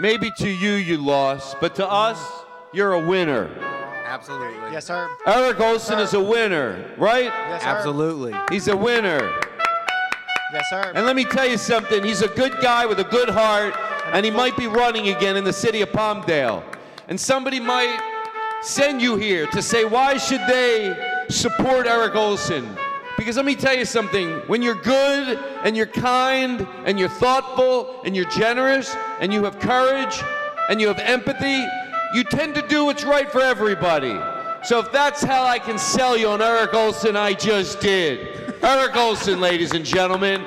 Maybe 0.00 0.30
to 0.38 0.48
you 0.48 0.72
you 0.72 0.96
lost, 0.96 1.56
but 1.60 1.74
to 1.74 1.86
us, 1.86 2.18
you're 2.72 2.94
a 2.94 3.06
winner. 3.06 3.50
Absolutely. 4.06 4.72
Yes, 4.72 4.86
sir. 4.86 5.06
Eric 5.26 5.60
Olson 5.60 5.98
is 5.98 6.14
a 6.14 6.20
winner, 6.20 6.82
right? 6.96 7.24
Yes, 7.24 7.62
sir. 7.62 7.68
Absolutely. 7.68 8.34
He's 8.50 8.68
a 8.68 8.76
winner. 8.76 9.20
Yes, 10.54 10.64
sir. 10.70 10.92
And 10.94 11.04
let 11.04 11.16
me 11.16 11.26
tell 11.26 11.46
you 11.46 11.58
something, 11.58 12.02
he's 12.02 12.22
a 12.22 12.28
good 12.28 12.54
guy 12.62 12.86
with 12.86 12.98
a 13.00 13.04
good 13.04 13.28
heart, 13.28 13.74
and 14.06 14.24
he 14.24 14.30
might 14.30 14.56
be 14.56 14.66
running 14.68 15.14
again 15.14 15.36
in 15.36 15.44
the 15.44 15.52
city 15.52 15.82
of 15.82 15.90
Palmdale. 15.90 16.62
And 17.08 17.20
somebody 17.20 17.60
might 17.60 18.00
send 18.62 19.02
you 19.02 19.16
here 19.16 19.48
to 19.48 19.60
say, 19.60 19.84
why 19.84 20.16
should 20.16 20.40
they 20.48 20.96
support 21.28 21.86
Eric 21.86 22.14
Olson? 22.14 22.74
Because 23.20 23.36
let 23.36 23.44
me 23.44 23.54
tell 23.54 23.74
you 23.74 23.84
something, 23.84 24.30
when 24.46 24.62
you're 24.62 24.80
good 24.80 25.38
and 25.62 25.76
you're 25.76 25.84
kind 25.84 26.66
and 26.86 26.98
you're 26.98 27.10
thoughtful 27.10 28.00
and 28.02 28.16
you're 28.16 28.24
generous 28.30 28.96
and 29.20 29.30
you 29.30 29.44
have 29.44 29.58
courage 29.58 30.22
and 30.70 30.80
you 30.80 30.88
have 30.88 30.98
empathy, 31.00 31.62
you 32.14 32.24
tend 32.24 32.54
to 32.54 32.66
do 32.66 32.86
what's 32.86 33.04
right 33.04 33.30
for 33.30 33.42
everybody. 33.42 34.18
So 34.64 34.78
if 34.78 34.90
that's 34.90 35.22
how 35.22 35.44
I 35.44 35.58
can 35.58 35.76
sell 35.76 36.16
you 36.16 36.28
on 36.28 36.40
Eric 36.40 36.72
Olson, 36.72 37.14
I 37.14 37.34
just 37.34 37.80
did. 37.80 38.54
Eric 38.62 38.96
Olson, 38.96 39.38
ladies 39.38 39.72
and 39.72 39.84
gentlemen. 39.84 40.42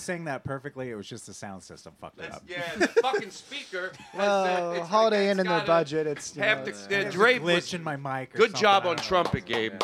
Sang 0.00 0.24
that 0.24 0.44
perfectly. 0.44 0.90
It 0.90 0.94
was 0.94 1.08
just 1.08 1.26
the 1.26 1.34
sound 1.34 1.62
system 1.62 1.92
fucked 2.00 2.18
it 2.20 2.32
up. 2.32 2.42
Yeah, 2.48 2.62
the 2.76 2.88
fucking 2.88 3.30
speaker. 3.30 3.92
has 4.12 4.18
Well, 4.18 4.44
that- 4.72 4.80
it's 4.80 4.88
Holiday 4.88 5.26
like 5.28 5.32
Inn 5.32 5.40
in 5.40 5.46
their 5.46 5.58
got 5.58 5.64
a- 5.64 5.66
budget, 5.66 6.06
it's 6.06 6.34
you 6.36 6.42
half 6.42 6.58
know, 6.58 6.64
the, 6.64 6.70
it's- 6.70 6.86
uh, 6.86 6.88
There's 6.88 7.14
a 7.14 7.16
Drake 7.18 7.42
glitch 7.42 7.54
was- 7.54 7.74
in 7.74 7.84
my 7.84 7.96
mic. 7.96 8.34
Or 8.34 8.38
Good 8.38 8.50
something, 8.50 8.60
job 8.60 8.82
I 8.84 8.90
on 8.90 8.96
don't 8.96 9.04
know. 9.04 9.08
trumpet, 9.08 9.44
Gabe. 9.46 9.80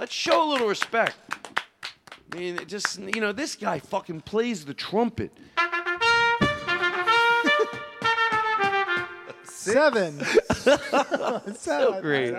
Let's 0.00 0.14
show 0.14 0.42
a 0.42 0.48
little 0.50 0.68
respect. 0.68 1.16
I 2.32 2.36
mean, 2.36 2.56
it 2.56 2.68
just 2.68 2.98
you 2.98 3.20
know, 3.20 3.32
this 3.32 3.56
guy 3.56 3.78
fucking 3.78 4.20
plays 4.22 4.64
the 4.64 4.74
trumpet. 4.74 5.32
seven. 9.72 11.54
So 11.56 12.00
great. 12.00 12.32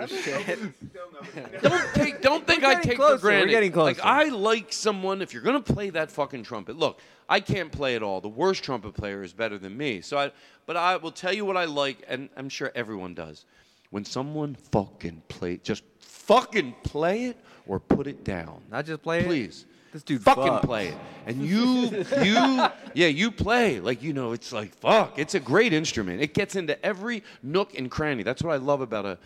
Don't 1.62 1.94
take, 1.94 2.22
don't 2.22 2.46
think 2.46 2.64
I 2.64 2.80
take 2.80 2.96
closer, 2.96 3.18
for 3.18 3.26
we're 3.26 3.30
granted. 3.30 3.50
getting 3.50 3.72
Like 3.72 3.98
closer. 3.98 4.08
I 4.08 4.24
like 4.28 4.72
someone. 4.72 5.22
If 5.22 5.32
you're 5.32 5.42
gonna 5.42 5.60
play 5.60 5.90
that 5.90 6.10
fucking 6.10 6.42
trumpet, 6.44 6.76
look, 6.76 7.00
I 7.28 7.40
can't 7.40 7.70
play 7.70 7.94
it 7.94 8.02
all. 8.02 8.20
The 8.20 8.28
worst 8.28 8.62
trumpet 8.64 8.94
player 8.94 9.22
is 9.22 9.32
better 9.32 9.58
than 9.58 9.76
me. 9.76 10.00
So 10.00 10.18
I, 10.18 10.32
but 10.66 10.76
I 10.76 10.96
will 10.96 11.12
tell 11.12 11.32
you 11.32 11.44
what 11.44 11.56
I 11.56 11.64
like, 11.64 12.04
and 12.08 12.28
I'm 12.36 12.48
sure 12.48 12.72
everyone 12.74 13.14
does. 13.14 13.44
When 13.90 14.04
someone 14.04 14.54
fucking 14.72 15.22
play, 15.28 15.58
just 15.62 15.82
fucking 15.98 16.74
play 16.84 17.24
it 17.26 17.36
or 17.66 17.80
put 17.80 18.06
it 18.06 18.24
down. 18.24 18.62
Not 18.70 18.86
just 18.86 19.02
play 19.02 19.20
it. 19.20 19.26
Please. 19.26 19.66
This 19.92 20.02
dude 20.02 20.22
fucking 20.22 20.44
fucks. 20.44 20.64
play 20.64 20.88
it. 20.88 20.94
And 21.26 21.44
you, 21.44 22.04
you, 22.22 22.34
yeah, 22.94 23.06
you 23.08 23.30
play. 23.30 23.80
Like, 23.80 24.02
you 24.02 24.12
know, 24.12 24.32
it's 24.32 24.52
like, 24.52 24.74
fuck. 24.76 25.18
It's 25.18 25.34
a 25.34 25.40
great 25.40 25.72
instrument. 25.72 26.22
It 26.22 26.32
gets 26.32 26.54
into 26.56 26.82
every 26.84 27.24
nook 27.42 27.76
and 27.76 27.90
cranny. 27.90 28.22
That's 28.22 28.42
what 28.42 28.52
I 28.52 28.56
love 28.56 28.80
about 28.80 29.04
a, 29.04 29.18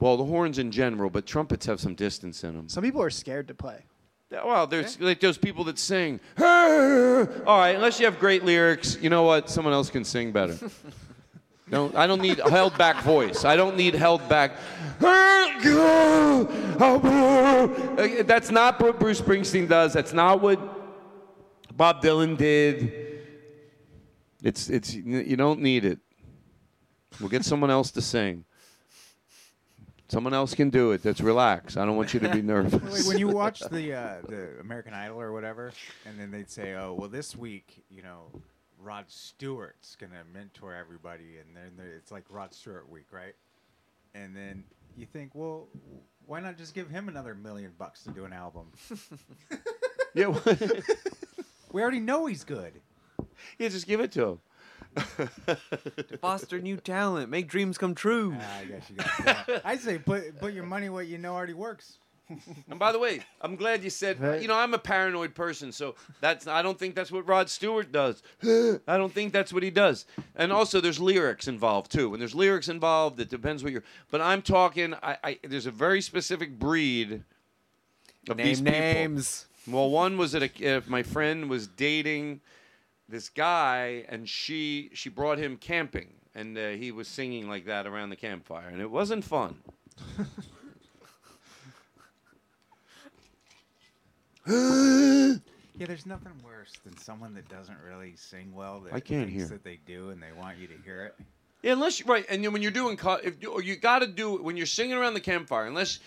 well, 0.00 0.16
the 0.16 0.24
horns 0.24 0.58
in 0.58 0.70
general, 0.70 1.10
but 1.10 1.26
trumpets 1.26 1.66
have 1.66 1.80
some 1.80 1.94
distance 1.94 2.42
in 2.44 2.54
them. 2.56 2.68
Some 2.68 2.82
people 2.84 3.02
are 3.02 3.10
scared 3.10 3.48
to 3.48 3.54
play. 3.54 3.84
Well, 4.30 4.66
there's 4.66 5.00
like 5.00 5.20
those 5.20 5.38
people 5.38 5.64
that 5.64 5.78
sing. 5.78 6.20
All 6.38 6.44
right, 6.44 7.72
unless 7.74 7.98
you 7.98 8.04
have 8.04 8.18
great 8.18 8.44
lyrics, 8.44 8.98
you 9.00 9.08
know 9.08 9.22
what? 9.22 9.48
Someone 9.48 9.72
else 9.72 9.88
can 9.88 10.04
sing 10.04 10.32
better. 10.32 10.58
Don't, 11.70 11.94
I 11.94 12.06
don't 12.06 12.22
need 12.22 12.38
held 12.38 12.76
back 12.78 13.02
voice. 13.02 13.44
I 13.44 13.56
don't 13.56 13.76
need 13.76 13.94
held 13.94 14.26
back. 14.28 14.52
That's 18.26 18.50
not 18.50 18.80
what 18.80 18.98
Bruce 18.98 19.20
Springsteen 19.20 19.68
does. 19.68 19.92
That's 19.92 20.12
not 20.12 20.40
what 20.40 20.58
Bob 21.76 22.02
Dylan 22.02 22.36
did. 22.36 22.92
It's 24.42 24.70
it's 24.70 24.94
you 24.94 25.36
don't 25.36 25.60
need 25.60 25.84
it. 25.84 25.98
We'll 27.20 27.28
get 27.28 27.44
someone 27.44 27.70
else 27.70 27.90
to 27.92 28.02
sing. 28.02 28.44
Someone 30.08 30.32
else 30.32 30.54
can 30.54 30.70
do 30.70 30.92
it. 30.92 31.02
That's 31.02 31.20
relax. 31.20 31.76
I 31.76 31.84
don't 31.84 31.96
want 31.96 32.14
you 32.14 32.20
to 32.20 32.30
be 32.30 32.40
nervous. 32.54 33.06
When 33.06 33.18
you 33.18 33.28
watch 33.28 33.60
the 33.60 33.92
uh, 33.92 34.14
the 34.26 34.58
American 34.60 34.94
Idol 34.94 35.20
or 35.20 35.32
whatever, 35.32 35.72
and 36.06 36.18
then 36.18 36.30
they'd 36.30 36.50
say, 36.50 36.74
"Oh, 36.74 36.94
well, 36.98 37.08
this 37.08 37.36
week, 37.36 37.84
you 37.90 38.02
know, 38.02 38.30
Rod 38.80 39.04
Stewart's 39.08 39.96
gonna 39.96 40.24
mentor 40.32 40.74
everybody," 40.74 41.38
and 41.38 41.56
then 41.56 41.84
it's 41.96 42.10
like 42.10 42.24
Rod 42.30 42.54
Stewart 42.54 42.88
week, 42.90 43.06
right? 43.12 43.34
And 44.14 44.34
then 44.34 44.64
you 44.96 45.06
think, 45.06 45.34
well, 45.34 45.68
why 46.26 46.40
not 46.40 46.56
just 46.58 46.74
give 46.74 46.88
him 46.90 47.08
another 47.08 47.34
million 47.34 47.72
bucks 47.78 48.02
to 48.04 48.10
do 48.10 48.24
an 48.24 48.32
album? 48.32 48.72
yeah, 50.14 50.34
we 51.72 51.82
already 51.82 52.00
know 52.00 52.26
he's 52.26 52.44
good. 52.44 52.80
yeah, 53.58 53.68
just 53.68 53.86
give 53.86 54.00
it 54.00 54.12
to 54.12 54.24
him. 54.24 54.40
To 54.96 56.18
foster 56.20 56.58
new 56.60 56.76
talent, 56.76 57.30
make 57.30 57.48
dreams 57.48 57.78
come 57.78 57.94
true. 57.94 58.34
Ah, 58.38 58.58
I 58.58 58.64
guess 58.64 58.90
you 58.90 58.96
got. 58.96 59.64
I 59.64 59.76
say 59.76 59.98
put 59.98 60.38
put 60.40 60.54
your 60.54 60.64
money 60.64 60.88
where 60.88 61.02
you 61.02 61.18
know 61.18 61.34
already 61.34 61.52
works. 61.52 61.98
And 62.70 62.78
by 62.78 62.92
the 62.92 62.98
way, 62.98 63.20
I'm 63.40 63.56
glad 63.56 63.82
you 63.82 63.90
said. 63.90 64.18
You 64.42 64.48
know, 64.48 64.54
I'm 64.56 64.74
a 64.74 64.78
paranoid 64.78 65.34
person, 65.34 65.72
so 65.72 65.94
that's. 66.20 66.46
I 66.46 66.60
don't 66.62 66.78
think 66.78 66.94
that's 66.94 67.10
what 67.10 67.26
Rod 67.26 67.48
Stewart 67.48 67.90
does. 67.90 68.22
I 68.42 68.96
don't 68.98 69.12
think 69.12 69.32
that's 69.32 69.52
what 69.52 69.62
he 69.62 69.70
does. 69.70 70.04
And 70.36 70.52
also, 70.52 70.80
there's 70.80 71.00
lyrics 71.00 71.48
involved 71.48 71.90
too. 71.90 72.10
When 72.10 72.18
there's 72.20 72.34
lyrics 72.34 72.68
involved, 72.68 73.18
it 73.20 73.30
depends 73.30 73.62
what 73.62 73.72
you're. 73.72 73.84
But 74.10 74.20
I'm 74.20 74.42
talking. 74.42 74.94
I, 75.02 75.16
I 75.24 75.38
there's 75.42 75.66
a 75.66 75.70
very 75.70 76.02
specific 76.02 76.58
breed 76.58 77.24
of 78.28 78.36
Name 78.36 78.46
these 78.46 78.60
people. 78.60 78.72
names. 78.78 79.46
Well, 79.66 79.90
one 79.90 80.18
was 80.18 80.32
that 80.32 80.42
a, 80.42 80.50
if 80.62 80.88
my 80.88 81.02
friend 81.02 81.48
was 81.48 81.66
dating 81.66 82.40
this 83.08 83.28
guy, 83.30 84.04
and 84.08 84.28
she 84.28 84.90
she 84.92 85.08
brought 85.08 85.38
him 85.38 85.56
camping, 85.56 86.08
and 86.34 86.56
uh, 86.58 86.68
he 86.70 86.92
was 86.92 87.08
singing 87.08 87.48
like 87.48 87.64
that 87.66 87.86
around 87.86 88.10
the 88.10 88.16
campfire, 88.16 88.68
and 88.68 88.80
it 88.82 88.90
wasn't 88.90 89.24
fun. 89.24 89.56
Yeah, 95.78 95.86
there's 95.86 96.06
nothing 96.06 96.32
worse 96.44 96.72
than 96.84 96.96
someone 96.98 97.34
that 97.34 97.48
doesn't 97.48 97.78
really 97.88 98.14
sing 98.16 98.52
well. 98.52 98.80
That 98.80 98.94
I 98.94 98.98
can't 98.98 99.28
thinks 99.28 99.42
hear. 99.44 99.46
that 99.46 99.62
they 99.62 99.78
do, 99.86 100.10
and 100.10 100.20
they 100.20 100.32
want 100.36 100.58
you 100.58 100.66
to 100.66 100.74
hear 100.84 101.04
it. 101.04 101.14
Yeah, 101.62 101.72
unless 101.74 102.00
you, 102.00 102.06
right, 102.06 102.26
and 102.28 102.42
then 102.42 102.52
when 102.52 102.62
you're 102.62 102.72
doing, 102.72 102.96
co- 102.96 103.20
if 103.22 103.40
you, 103.40 103.52
or 103.52 103.62
you 103.62 103.76
got 103.76 104.00
to 104.00 104.08
do 104.08 104.34
it 104.34 104.42
when 104.42 104.56
you're 104.56 104.66
singing 104.66 104.96
around 104.96 105.14
the 105.14 105.20
campfire. 105.20 105.66
Unless 105.66 106.00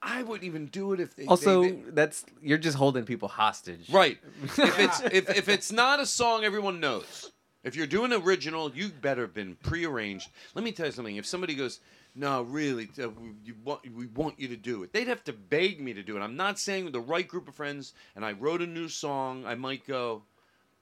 I 0.00 0.22
wouldn't 0.22 0.44
even 0.44 0.66
do 0.66 0.92
it 0.92 1.00
if 1.00 1.16
they 1.16 1.26
Also, 1.26 1.62
they- 1.62 1.70
they- 1.72 1.90
that's 1.90 2.24
you're 2.40 2.56
just 2.58 2.76
holding 2.76 3.04
people 3.04 3.26
hostage. 3.28 3.90
right. 3.90 4.18
if 4.44 4.78
it's 4.78 5.00
if, 5.00 5.28
if 5.30 5.48
it's 5.48 5.72
not 5.72 5.98
a 5.98 6.06
song 6.06 6.44
everyone 6.44 6.78
knows, 6.78 7.32
if 7.64 7.74
you're 7.74 7.88
doing 7.88 8.12
original, 8.12 8.70
you 8.72 8.90
better 8.90 9.22
have 9.22 9.34
been 9.34 9.56
prearranged. 9.56 10.28
Let 10.54 10.62
me 10.64 10.70
tell 10.70 10.86
you 10.86 10.92
something. 10.92 11.16
If 11.16 11.26
somebody 11.26 11.56
goes, 11.56 11.80
"No, 12.14 12.42
really, 12.42 12.90
uh, 13.02 13.08
we, 13.08 13.32
you 13.44 13.54
want, 13.64 13.80
we 13.94 14.06
want 14.06 14.38
you 14.38 14.48
to 14.48 14.56
do 14.56 14.82
it," 14.82 14.92
they'd 14.92 15.08
have 15.08 15.24
to 15.24 15.32
beg 15.32 15.80
me 15.80 15.92
to 15.94 16.02
do 16.02 16.16
it. 16.16 16.20
I'm 16.20 16.36
not 16.36 16.58
saying 16.58 16.84
with 16.84 16.92
the 16.92 17.00
right 17.00 17.26
group 17.26 17.48
of 17.48 17.54
friends, 17.54 17.94
and 18.14 18.24
I 18.24 18.32
wrote 18.32 18.62
a 18.62 18.66
new 18.66 18.88
song. 18.88 19.44
I 19.46 19.54
might 19.54 19.86
go, 19.86 20.22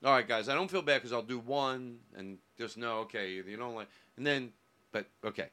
"All 0.04 0.12
right, 0.12 0.26
guys, 0.26 0.48
I 0.48 0.54
don't 0.54 0.70
feel 0.70 0.82
bad 0.82 0.98
because 0.98 1.12
I'll 1.12 1.22
do 1.22 1.38
one," 1.38 1.98
and 2.16 2.38
just 2.58 2.76
no, 2.76 2.98
okay, 3.00 3.32
you 3.32 3.56
don't 3.56 3.74
like, 3.74 3.88
and 4.16 4.26
then, 4.26 4.52
but 4.92 5.06
okay, 5.24 5.48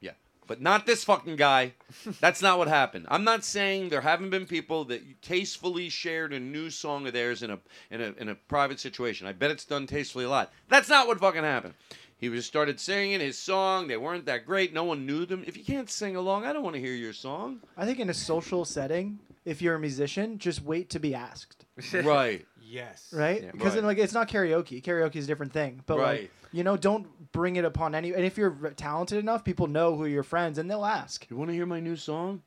yeah. 0.00 0.12
but 0.46 0.60
not 0.60 0.86
this 0.86 1.04
fucking 1.04 1.36
guy. 1.36 1.72
That's 2.20 2.42
not 2.42 2.58
what 2.58 2.68
happened. 2.68 3.06
I'm 3.08 3.24
not 3.24 3.44
saying 3.44 3.88
there 3.88 4.02
haven't 4.02 4.30
been 4.30 4.46
people 4.46 4.84
that 4.86 5.22
tastefully 5.22 5.88
shared 5.88 6.32
a 6.32 6.40
new 6.40 6.70
song 6.70 7.06
of 7.06 7.12
theirs 7.12 7.42
in 7.42 7.50
a 7.50 7.58
in 7.90 8.00
a 8.00 8.14
in 8.18 8.28
a 8.28 8.34
private 8.34 8.80
situation. 8.80 9.26
I 9.26 9.32
bet 9.32 9.50
it's 9.50 9.64
done 9.64 9.86
tastefully 9.86 10.26
a 10.26 10.28
lot. 10.28 10.52
That's 10.68 10.88
not 10.88 11.06
what 11.06 11.18
fucking 11.20 11.42
happened. 11.42 11.74
He 12.18 12.28
just 12.30 12.48
started 12.48 12.80
singing 12.80 13.20
his 13.20 13.36
song. 13.38 13.88
They 13.88 13.96
weren't 13.98 14.24
that 14.26 14.46
great. 14.46 14.72
No 14.72 14.84
one 14.84 15.04
knew 15.04 15.26
them. 15.26 15.44
If 15.46 15.56
you 15.56 15.64
can't 15.64 15.90
sing 15.90 16.16
along, 16.16 16.44
I 16.46 16.52
don't 16.52 16.62
want 16.62 16.74
to 16.74 16.80
hear 16.80 16.94
your 16.94 17.12
song. 17.12 17.60
I 17.76 17.84
think 17.84 17.98
in 18.00 18.08
a 18.08 18.14
social 18.14 18.64
setting, 18.64 19.18
if 19.44 19.60
you're 19.60 19.74
a 19.74 19.78
musician, 19.80 20.38
just 20.38 20.62
wait 20.62 20.88
to 20.90 20.98
be 20.98 21.14
asked. 21.14 21.66
right. 21.92 22.46
Yes. 22.62 23.12
Right? 23.12 23.42
Yeah. 23.44 23.50
Because 23.52 23.74
then, 23.74 23.84
Right. 23.84 23.96
like, 23.96 23.98
it's 24.04 24.14
not 24.14 24.28
karaoke. 24.28 24.82
Karaoke 24.82 25.16
is 25.16 25.24
a 25.24 25.28
different 25.28 25.52
thing. 25.52 25.82
But 25.86 25.98
Right. 25.98 26.20
like, 26.22 26.30
you 26.52 26.64
know, 26.64 26.76
don't 26.78 27.06
bring 27.32 27.56
it 27.56 27.64
upon 27.66 27.94
any. 27.94 28.12
And 28.14 28.24
if 28.24 28.38
you're 28.38 28.72
talented 28.76 29.18
enough, 29.18 29.44
people 29.44 29.66
know 29.66 29.94
who 29.94 30.06
your 30.06 30.22
friends, 30.22 30.56
and 30.58 30.70
they'll 30.70 30.86
ask. 30.86 31.28
You 31.30 31.36
want 31.36 31.50
to 31.50 31.54
hear 31.54 31.66
my 31.66 31.80
new 31.80 31.96
song? 31.96 32.42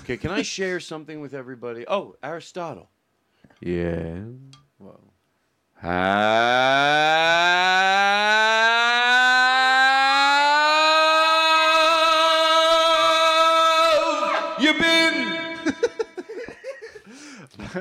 Okay, 0.00 0.16
can 0.16 0.30
I 0.30 0.42
share 0.56 0.78
something 0.78 1.20
with 1.20 1.34
everybody? 1.34 1.84
Oh, 1.88 2.14
Aristotle. 2.22 2.88
Yeah. 3.60 4.20
Whoa. 4.78 5.00
Have 5.80 6.08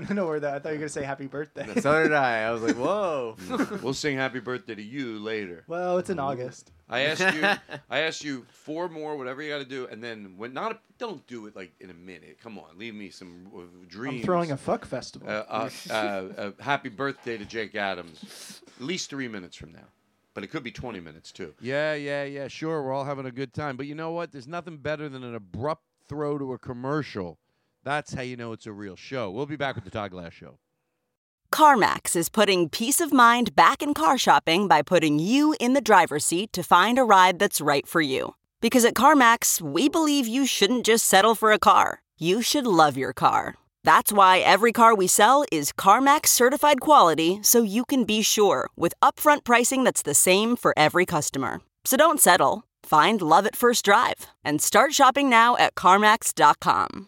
I 0.03 0.05
don't 0.05 0.15
know 0.15 0.27
where 0.27 0.39
that. 0.39 0.55
I 0.55 0.59
thought 0.59 0.69
you 0.69 0.75
were 0.75 0.79
gonna 0.79 0.89
say 0.89 1.03
happy 1.03 1.27
birthday. 1.27 1.65
So 1.81 2.03
did 2.03 2.13
I. 2.13 2.43
I 2.43 2.51
was 2.51 2.61
like, 2.61 2.75
whoa. 2.75 3.35
we'll 3.81 3.93
sing 3.93 4.17
happy 4.17 4.39
birthday 4.39 4.75
to 4.75 4.81
you 4.81 5.19
later. 5.19 5.63
well, 5.67 5.97
it's 5.97 6.09
in 6.09 6.19
August. 6.19 6.71
I 6.89 7.01
asked 7.01 7.35
you. 7.35 7.43
I 7.89 7.99
asked 7.99 8.23
you 8.23 8.45
four 8.49 8.87
more, 8.87 9.17
whatever 9.17 9.41
you 9.41 9.51
got 9.51 9.59
to 9.59 9.65
do, 9.65 9.87
and 9.87 10.03
then 10.03 10.35
when 10.37 10.53
not, 10.53 10.81
don't 10.97 11.25
do 11.27 11.47
it 11.47 11.55
like 11.55 11.73
in 11.79 11.89
a 11.89 11.93
minute. 11.93 12.39
Come 12.41 12.57
on, 12.57 12.77
leave 12.77 12.95
me 12.95 13.09
some 13.09 13.47
uh, 13.55 13.61
dreams. 13.87 14.21
I'm 14.21 14.25
throwing 14.25 14.51
a 14.51 14.57
fuck 14.57 14.85
festival. 14.85 15.27
Uh, 15.27 15.43
uh, 15.49 15.69
uh, 15.89 15.93
uh, 15.93 16.51
happy 16.59 16.89
birthday 16.89 17.37
to 17.37 17.45
Jake 17.45 17.75
Adams. 17.75 18.61
At 18.79 18.85
least 18.85 19.09
three 19.09 19.27
minutes 19.27 19.55
from 19.55 19.73
now, 19.73 19.87
but 20.33 20.43
it 20.43 20.47
could 20.47 20.63
be 20.63 20.71
twenty 20.71 20.99
minutes 20.99 21.31
too. 21.31 21.53
Yeah, 21.59 21.93
yeah, 21.93 22.23
yeah. 22.23 22.47
Sure, 22.47 22.81
we're 22.81 22.93
all 22.93 23.05
having 23.05 23.25
a 23.25 23.31
good 23.31 23.53
time. 23.53 23.75
But 23.75 23.87
you 23.87 23.95
know 23.95 24.11
what? 24.11 24.31
There's 24.31 24.47
nothing 24.47 24.77
better 24.77 25.09
than 25.09 25.23
an 25.23 25.35
abrupt 25.35 25.83
throw 26.07 26.37
to 26.37 26.53
a 26.53 26.57
commercial. 26.57 27.37
That's 27.87 28.13
how 28.13 28.21
you 28.21 28.35
know 28.35 28.51
it's 28.51 28.65
a 28.65 28.73
real 28.73 28.97
show. 28.97 29.31
We'll 29.31 29.45
be 29.45 29.55
back 29.55 29.75
with 29.75 29.85
the 29.85 29.89
Todd 29.89 30.11
Glass 30.11 30.33
Show. 30.33 30.57
CarMax 31.53 32.17
is 32.17 32.27
putting 32.27 32.67
peace 32.67 32.99
of 32.99 33.13
mind 33.13 33.55
back 33.55 33.81
in 33.81 33.93
car 33.93 34.17
shopping 34.17 34.67
by 34.67 34.81
putting 34.81 35.19
you 35.19 35.55
in 35.57 35.71
the 35.71 35.79
driver's 35.79 36.25
seat 36.25 36.51
to 36.51 36.63
find 36.63 36.99
a 36.99 37.05
ride 37.05 37.39
that's 37.39 37.61
right 37.61 37.87
for 37.87 38.01
you. 38.01 38.35
Because 38.59 38.83
at 38.83 38.93
CarMax, 38.93 39.61
we 39.61 39.87
believe 39.87 40.27
you 40.27 40.45
shouldn't 40.45 40.85
just 40.85 41.05
settle 41.05 41.33
for 41.33 41.53
a 41.53 41.57
car, 41.57 42.01
you 42.19 42.41
should 42.41 42.67
love 42.67 42.97
your 42.97 43.13
car. 43.13 43.55
That's 43.85 44.11
why 44.11 44.39
every 44.39 44.73
car 44.73 44.93
we 44.93 45.07
sell 45.07 45.45
is 45.49 45.71
CarMax 45.71 46.27
certified 46.27 46.81
quality 46.81 47.39
so 47.41 47.61
you 47.61 47.85
can 47.85 48.03
be 48.03 48.21
sure 48.21 48.67
with 48.75 48.99
upfront 49.01 49.45
pricing 49.45 49.85
that's 49.85 50.01
the 50.01 50.13
same 50.13 50.57
for 50.57 50.73
every 50.75 51.05
customer. 51.05 51.61
So 51.85 51.95
don't 51.95 52.19
settle. 52.19 52.65
Find 52.83 53.21
love 53.21 53.45
at 53.45 53.55
first 53.55 53.85
drive 53.85 54.27
and 54.43 54.61
start 54.61 54.91
shopping 54.93 55.29
now 55.29 55.55
at 55.55 55.75
CarMax.com. 55.75 57.07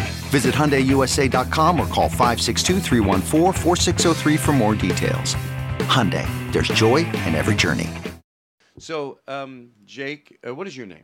Visit 0.31 0.55
HyundaiUSA.com 0.55 1.79
or 1.79 1.85
call 1.87 2.09
562-314-4603 2.09 4.39
for 4.39 4.53
more 4.53 4.75
details. 4.75 5.35
Hyundai, 5.89 6.25
there's 6.53 6.69
joy 6.69 6.97
in 7.25 7.35
every 7.35 7.55
journey. 7.55 7.89
So, 8.79 9.19
um, 9.27 9.71
Jake, 9.85 10.39
uh, 10.47 10.55
what 10.55 10.67
is 10.67 10.77
your 10.77 10.85
name? 10.87 11.03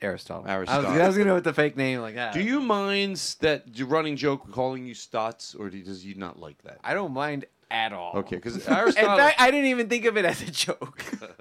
Aristotle. 0.00 0.44
I 0.46 0.58
was, 0.58 0.68
Aristotle. 0.68 1.02
I 1.02 1.06
was 1.08 1.16
gonna 1.16 1.30
go 1.30 1.34
with 1.34 1.44
the 1.44 1.52
fake 1.52 1.76
name 1.76 2.00
like 2.00 2.14
that. 2.14 2.32
Do 2.32 2.40
you 2.40 2.60
mind 2.60 3.16
that 3.40 3.74
the 3.74 3.82
running 3.84 4.16
joke 4.16 4.50
calling 4.52 4.86
you 4.86 4.94
Stotts, 4.94 5.54
or 5.54 5.68
does 5.68 6.06
you 6.06 6.14
not 6.14 6.38
like 6.38 6.62
that? 6.62 6.78
I 6.82 6.94
don't 6.94 7.12
mind 7.12 7.44
at 7.70 7.92
all. 7.92 8.16
Okay, 8.18 8.36
because 8.36 8.56
In 8.66 8.72
Aristotle. 8.72 9.16
fact, 9.16 9.40
I 9.40 9.50
didn't 9.50 9.66
even 9.66 9.88
think 9.88 10.04
of 10.06 10.16
it 10.16 10.24
as 10.24 10.40
a 10.42 10.50
joke. 10.50 11.04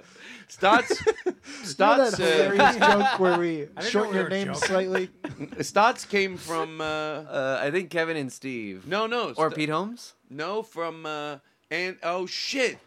Stotts. 0.50 1.02
You 1.26 1.32
know 1.32 1.64
Stotts. 1.64 2.18
that 2.18 2.20
hilarious 2.24 2.78
uh, 2.82 2.98
joke 3.12 3.20
where 3.20 3.40
we 3.40 3.68
I 3.78 3.84
shorten 3.84 4.12
we 4.12 4.16
your 4.18 4.24
were 4.26 4.30
name 4.30 4.48
joking. 4.48 4.62
slightly? 4.62 5.10
Stotts 5.62 6.06
came 6.06 6.38
from. 6.38 6.80
Uh, 6.82 6.84
Uh, 6.86 7.60
I 7.62 7.72
think 7.72 7.90
Kevin 7.90 8.18
and 8.18 8.32
Steve. 8.32 8.86
no, 8.88 9.08
no. 9.08 9.30
Or 9.38 9.50
St- 9.50 9.56
Pete 9.56 9.70
Holmes. 9.70 10.14
No, 10.30 10.62
from 10.64 11.06
uh, 11.06 11.38
and 11.72 11.98
oh 12.04 12.26
shit, 12.26 12.78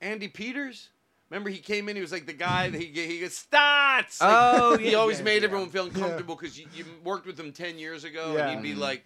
Andy 0.00 0.28
Peters. 0.28 0.88
Remember, 1.30 1.50
he 1.50 1.58
came 1.58 1.88
in. 1.88 1.96
He 1.96 2.02
was 2.02 2.12
like 2.12 2.24
the 2.26 2.32
guy 2.32 2.70
that 2.70 2.80
he 2.80 2.86
he 2.86 3.20
goes 3.20 3.36
Stotts. 3.36 4.20
Like, 4.20 4.30
Oh, 4.32 4.76
he 4.78 4.92
yeah, 4.92 4.96
always 4.98 5.18
yeah, 5.18 5.24
made 5.24 5.42
yeah. 5.42 5.48
everyone 5.48 5.68
feel 5.68 5.84
uncomfortable 5.84 6.36
because 6.36 6.58
you, 6.58 6.66
you 6.74 6.84
worked 7.04 7.26
with 7.26 7.38
him 7.38 7.52
ten 7.52 7.78
years 7.78 8.04
ago, 8.04 8.34
Yeah. 8.34 8.48
and 8.48 8.64
he'd 8.64 8.74
be 8.74 8.78
like, 8.78 9.04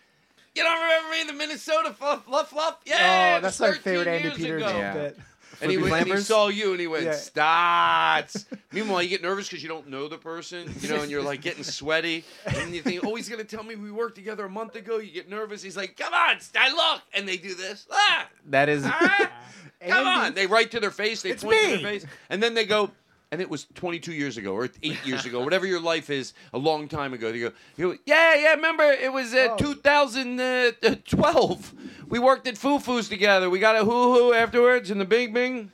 "You 0.55 0.63
don't 0.63 0.81
remember 0.81 1.11
me, 1.11 1.25
the 1.25 1.33
Minnesota 1.33 1.93
fluff, 1.95 2.25
fluff, 2.25 2.51
fluff? 2.51 2.79
Yeah, 2.85 3.37
oh, 3.39 3.43
that's 3.43 3.59
was 3.59 3.71
my 3.71 3.77
favorite 3.79 4.07
Andy 4.09 4.31
Peters 4.31 4.63
ago." 4.63 4.93
Bit. 4.95 5.19
And 5.63 5.71
he, 5.71 5.79
went, 5.79 5.95
and 5.95 6.07
he 6.09 6.17
saw 6.19 6.49
you 6.49 6.73
and 6.73 6.81
he 6.81 6.87
went, 6.87 7.05
Yeah. 7.05 7.13
Stotts. 7.13 8.47
Meanwhile, 8.73 9.03
you 9.03 9.09
get 9.09 9.23
nervous 9.23 9.49
because 9.49 9.63
you 9.63 9.69
don't 9.69 9.89
know 9.89 10.09
the 10.09 10.19
person, 10.19 10.73
you 10.81 10.89
know, 10.89 11.01
and 11.03 11.11
you're 11.11 11.23
like 11.23 11.41
getting 11.41 11.63
sweaty. 11.65 12.25
And 12.47 12.75
you 12.75 12.83
think, 12.83 13.05
oh, 13.05 13.15
he's 13.15 13.29
going 13.29 13.45
to 13.45 13.57
tell 13.57 13.63
me 13.65 13.77
we 13.77 13.91
worked 13.93 14.17
together 14.17 14.45
a 14.45 14.51
month 14.51 14.75
ago. 14.77 14.99
You 14.99 15.13
get 15.13 15.29
nervous. 15.31 15.63
He's 15.63 15.77
like, 15.77 15.97
come 15.97 16.13
on, 16.13 16.37
I 16.59 16.73
look. 16.73 17.03
And 17.15 17.29
they 17.29 17.37
do 17.37 17.55
this. 17.55 17.87
Ah, 17.91 18.29
That 18.51 18.69
is. 18.69 18.83
ah, 18.87 19.31
come 19.87 20.07
on. 20.07 20.35
They 20.35 20.47
write 20.47 20.71
to 20.73 20.81
their 20.81 20.91
face. 20.91 21.23
They 21.23 21.31
It's 21.31 21.45
point 21.45 21.57
to 21.61 21.67
me. 21.67 21.71
their 21.83 21.93
face. 21.93 22.07
And 22.31 22.43
then 22.43 22.55
they 22.55 22.65
go, 22.67 22.91
and 23.33 23.41
it 23.41 23.51
was 23.51 23.67
22 23.75 24.13
years 24.13 24.37
ago 24.37 24.53
or 24.53 24.69
eight 24.85 24.99
years 25.07 25.25
ago, 25.27 25.43
whatever 25.43 25.67
your 25.67 25.81
life 25.81 26.09
is, 26.11 26.33
a 26.53 26.59
long 26.59 26.87
time 26.87 27.13
ago. 27.15 27.33
They 27.33 27.41
go, 27.41 27.51
you 27.77 27.95
go 27.95 27.99
yeah, 28.07 28.37
yeah, 28.37 28.55
remember 28.55 28.85
it 28.85 29.13
was 29.13 29.35
uh, 29.35 29.49
Oh. 29.53 29.57
2012. 29.57 31.75
We 32.09 32.19
worked 32.19 32.47
at 32.47 32.57
Foo 32.59 32.79
Foo's 32.79 33.09
together. 33.09 33.49
We 33.51 33.59
got 33.59 33.77
a 33.77 33.85
hoo 33.85 34.15
hoo 34.15 34.33
afterwards 34.35 34.91
in 34.91 34.99
the 34.99 35.05
Bing 35.05 35.33
Bing. 35.33 35.71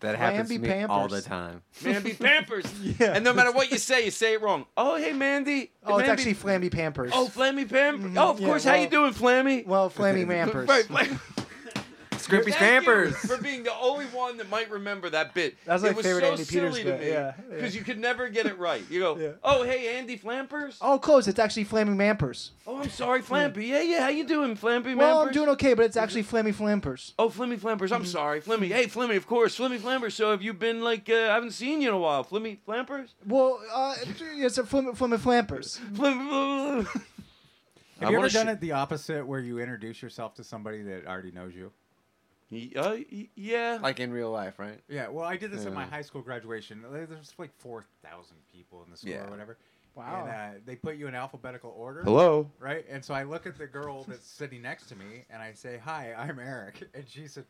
That 0.00 0.16
happens 0.16 0.48
to 0.48 0.54
Lambie 0.54 0.68
me 0.68 0.82
all 0.84 1.08
the 1.08 1.20
time. 1.20 1.62
Mandy 1.84 2.12
Pampers. 2.14 2.66
Yeah. 3.00 3.14
And 3.14 3.24
no 3.24 3.32
matter 3.34 3.50
what 3.52 3.70
you 3.72 3.78
say, 3.78 4.04
you 4.04 4.10
say 4.12 4.34
it 4.34 4.42
wrong. 4.42 4.64
Oh, 4.76 4.96
hey, 4.96 5.12
Mandy. 5.12 5.72
Oh, 5.84 5.98
it's 5.98 6.08
actually 6.08 6.34
Flamby 6.34 6.70
Pampers. 6.70 7.10
Oh, 7.14 7.28
Flammy 7.34 7.68
Pampers. 7.68 8.12
Oh, 8.16 8.30
of 8.30 8.38
Yeah, 8.40 8.46
course. 8.46 8.62
How 8.64 8.74
you 8.76 8.88
doing, 8.88 9.12
Flammy? 9.12 9.66
well, 9.66 9.90
Flammy 9.90 10.24
Mampers. 10.26 10.68
Right, 10.68 10.84
Flam- 10.84 11.18
Scrimpy 12.28 12.52
Thank 12.52 12.86
you 12.86 12.92
Scrampers. 12.92 13.14
for 13.14 13.42
being 13.42 13.62
the 13.62 13.74
only 13.80 14.04
one 14.06 14.36
that 14.36 14.50
might 14.50 14.70
remember 14.70 15.08
that 15.10 15.32
bit. 15.32 15.56
That's 15.64 15.82
it 15.82 15.86
my 15.86 15.92
was 15.92 16.04
favorite 16.04 16.24
so 16.24 16.30
Andy 16.32 16.44
Peters 16.44 16.74
silly 16.76 16.84
to 16.84 16.90
bit, 16.90 17.00
me 17.00 17.08
yeah, 17.08 17.32
because 17.50 17.74
yeah. 17.74 17.78
you 17.78 17.84
could 17.84 17.98
never 17.98 18.28
get 18.28 18.44
it 18.46 18.58
right. 18.58 18.82
You 18.90 19.00
go, 19.00 19.16
Yeah. 19.16 19.30
oh, 19.42 19.62
hey, 19.64 19.96
Andy 19.96 20.18
Flampers. 20.18 20.76
Oh, 20.82 20.98
close. 20.98 21.26
It's 21.26 21.38
actually 21.38 21.64
Flaming 21.64 21.96
Mampers. 21.96 22.50
Oh, 22.66 22.80
I'm 22.82 22.90
sorry, 22.90 23.22
Flampy. 23.22 23.68
Yeah, 23.68 23.80
yeah. 23.80 24.00
How 24.02 24.08
you 24.08 24.24
doing, 24.24 24.56
Flampy? 24.56 24.94
Well, 24.94 25.20
I'm 25.20 25.28
Mampers? 25.28 25.32
doing 25.32 25.48
okay, 25.50 25.72
but 25.74 25.86
it's 25.86 25.96
actually 25.96 26.24
Flammy 26.24 26.54
Flampers. 26.54 27.14
Oh, 27.18 27.30
Flimmy 27.30 27.58
Flampers. 27.58 27.92
I'm 27.92 28.04
sorry, 28.04 28.40
Flimmy. 28.40 28.68
Hey, 28.68 28.86
Flimmy. 28.86 29.16
Of 29.16 29.26
course, 29.26 29.58
Flimmy 29.58 29.78
Flampers. 29.78 30.12
So 30.12 30.30
have 30.30 30.42
you 30.42 30.52
been 30.52 30.82
like? 30.82 31.08
Uh, 31.08 31.14
I 31.14 31.34
haven't 31.34 31.52
seen 31.52 31.80
you 31.80 31.88
in 31.88 31.94
a 31.94 31.98
while. 31.98 32.24
Flimmy 32.24 32.58
Flampers. 32.66 33.08
Well, 33.26 33.60
uh, 33.72 33.94
it's 34.04 34.58
a 34.58 34.62
Flammy, 34.64 34.96
Flammy 34.96 35.18
Flampers. 35.18 35.78
Flimmy. 35.94 36.86
Have 38.00 38.10
you 38.10 38.18
ever 38.18 38.28
done 38.28 38.48
it 38.48 38.60
the 38.60 38.72
opposite, 38.72 39.26
where 39.26 39.40
you 39.40 39.58
introduce 39.58 40.00
yourself 40.02 40.34
to 40.34 40.44
somebody 40.44 40.82
that 40.82 41.06
already 41.06 41.32
knows 41.32 41.54
you? 41.54 41.72
Uh, 42.50 42.96
y- 43.12 43.28
yeah. 43.34 43.78
Like 43.82 44.00
in 44.00 44.10
real 44.10 44.30
life, 44.30 44.58
right? 44.58 44.80
Yeah. 44.88 45.08
Well, 45.08 45.24
I 45.26 45.36
did 45.36 45.50
this 45.50 45.66
at 45.66 45.72
my 45.74 45.82
Yeah. 45.84 45.90
high 45.90 46.02
school 46.02 46.22
graduation. 46.22 46.82
There's 46.90 47.34
like 47.38 47.50
four 47.58 47.84
thousand 48.02 48.36
people 48.52 48.82
in 48.84 48.90
the 48.90 48.96
school 48.96 49.10
Yeah. 49.12 49.26
or 49.26 49.30
whatever. 49.30 49.58
Wow. 49.94 50.22
And 50.22 50.30
uh, 50.30 50.58
they 50.64 50.76
put 50.76 50.96
you 50.96 51.08
in 51.08 51.14
alphabetical 51.14 51.74
order. 51.76 52.02
Hello. 52.04 52.50
Right. 52.60 52.86
And 52.88 53.04
so 53.04 53.12
I 53.14 53.24
look 53.24 53.46
at 53.46 53.58
the 53.58 53.66
girl 53.66 54.04
that's 54.04 54.26
sitting 54.26 54.62
next 54.62 54.86
to 54.90 54.96
me, 54.96 55.24
and 55.28 55.42
I 55.42 55.52
say, 55.52 55.78
"Hi, 55.84 56.14
I'm 56.16 56.38
Eric." 56.38 56.88
And 56.94 57.04
she 57.08 57.26
said, 57.26 57.44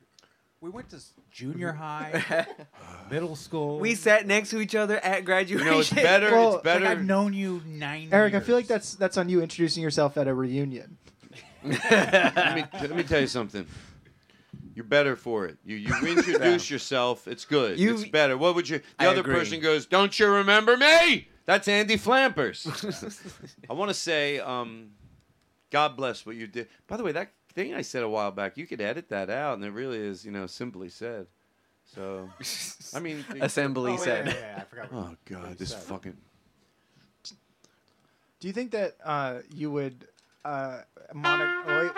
"We 0.61 0.71
went 0.71 0.89
to 0.91 0.97
s- 0.97 1.13
junior 1.31 1.73
high, 1.73 2.47
middle 3.11 3.37
school." 3.37 3.79
We 3.79 3.95
sat 3.95 4.27
next 4.27 4.49
to 4.51 4.61
each 4.61 4.75
other 4.75 4.97
at 5.05 5.25
graduation. 5.27 5.67
You 5.67 5.73
know, 5.75 5.81
it's 5.81 5.91
better. 5.93 6.31
Well, 6.33 6.49
it's 6.49 6.57
It's 6.57 6.65
like 6.67 6.81
better. 6.81 6.87
I've 6.87 7.05
known 7.05 7.35
you 7.35 7.61
nine. 7.67 8.09
Eric, 8.11 8.35
I 8.35 8.41
feel 8.41 8.57
like 8.57 8.65
years. 8.65 8.69
that's 8.69 8.95
that's 8.95 9.17
on 9.19 9.29
you 9.29 9.43
introducing 9.43 9.83
yourself 9.83 10.17
at 10.17 10.27
a 10.27 10.33
reunion. 10.35 10.97
let, 11.65 12.55
me, 12.57 12.65
let 12.81 12.97
me 12.97 13.03
tell 13.03 13.21
you 13.21 13.27
something. 13.27 13.67
You're 14.79 14.85
better 14.85 15.17
for 15.17 15.45
it. 15.47 15.57
You 15.65 15.75
you 15.75 15.93
introduce 16.07 16.71
yourself. 16.71 17.27
It's 17.27 17.45
good. 17.45 17.81
You- 17.81 17.95
it's 17.95 18.05
better. 18.05 18.39
What 18.39 18.55
would 18.55 18.69
you? 18.69 18.79
The 18.79 18.85
I 19.01 19.07
other 19.09 19.23
agree. 19.23 19.35
person 19.35 19.59
goes, 19.61 19.87
"Don't 19.87 20.17
you 20.21 20.29
remember 20.29 20.77
me?" 20.77 21.27
That's 21.47 21.67
Andy 21.67 21.97
Flampers. 21.97 22.65
I 23.69 23.73
want 23.73 23.89
to 23.89 23.95
say, 23.95 24.39
um, 24.39 24.91
God 25.73 25.97
bless 25.97 26.25
what 26.25 26.37
you 26.37 26.47
did. 26.47 26.69
By 26.87 26.97
the 26.97 27.03
way, 27.03 27.11
that 27.11 27.33
thing 27.55 27.75
I 27.75 27.83
said 27.83 28.05
a 28.05 28.09
while 28.09 28.31
back, 28.31 28.57
you 28.57 28.69
could 28.69 28.81
edit 28.81 29.09
that 29.09 29.31
out, 29.31 29.55
and 29.55 29.65
it 29.65 29.73
really 29.73 29.99
is, 29.99 30.25
you 30.25 30.31
know, 30.31 30.47
simply 30.47 30.89
said. 30.91 31.27
So, 31.85 32.29
I 32.95 33.01
mean, 33.01 33.25
Assembly 33.41 33.95
Oh, 33.95 33.97
said. 33.97 34.27
yeah, 34.29 34.33
yeah, 34.35 34.55
I 34.59 34.65
forgot 34.65 34.89
Oh 34.93 35.17
God, 35.25 35.59
this 35.59 35.75
fucking. 35.75 36.17
Do 38.39 38.47
you 38.47 38.53
think 38.53 38.71
that 38.71 38.97
uh, 39.05 39.39
you 39.53 39.73
would 39.73 40.07
uh, 40.45 40.83
monitor? 41.13 41.93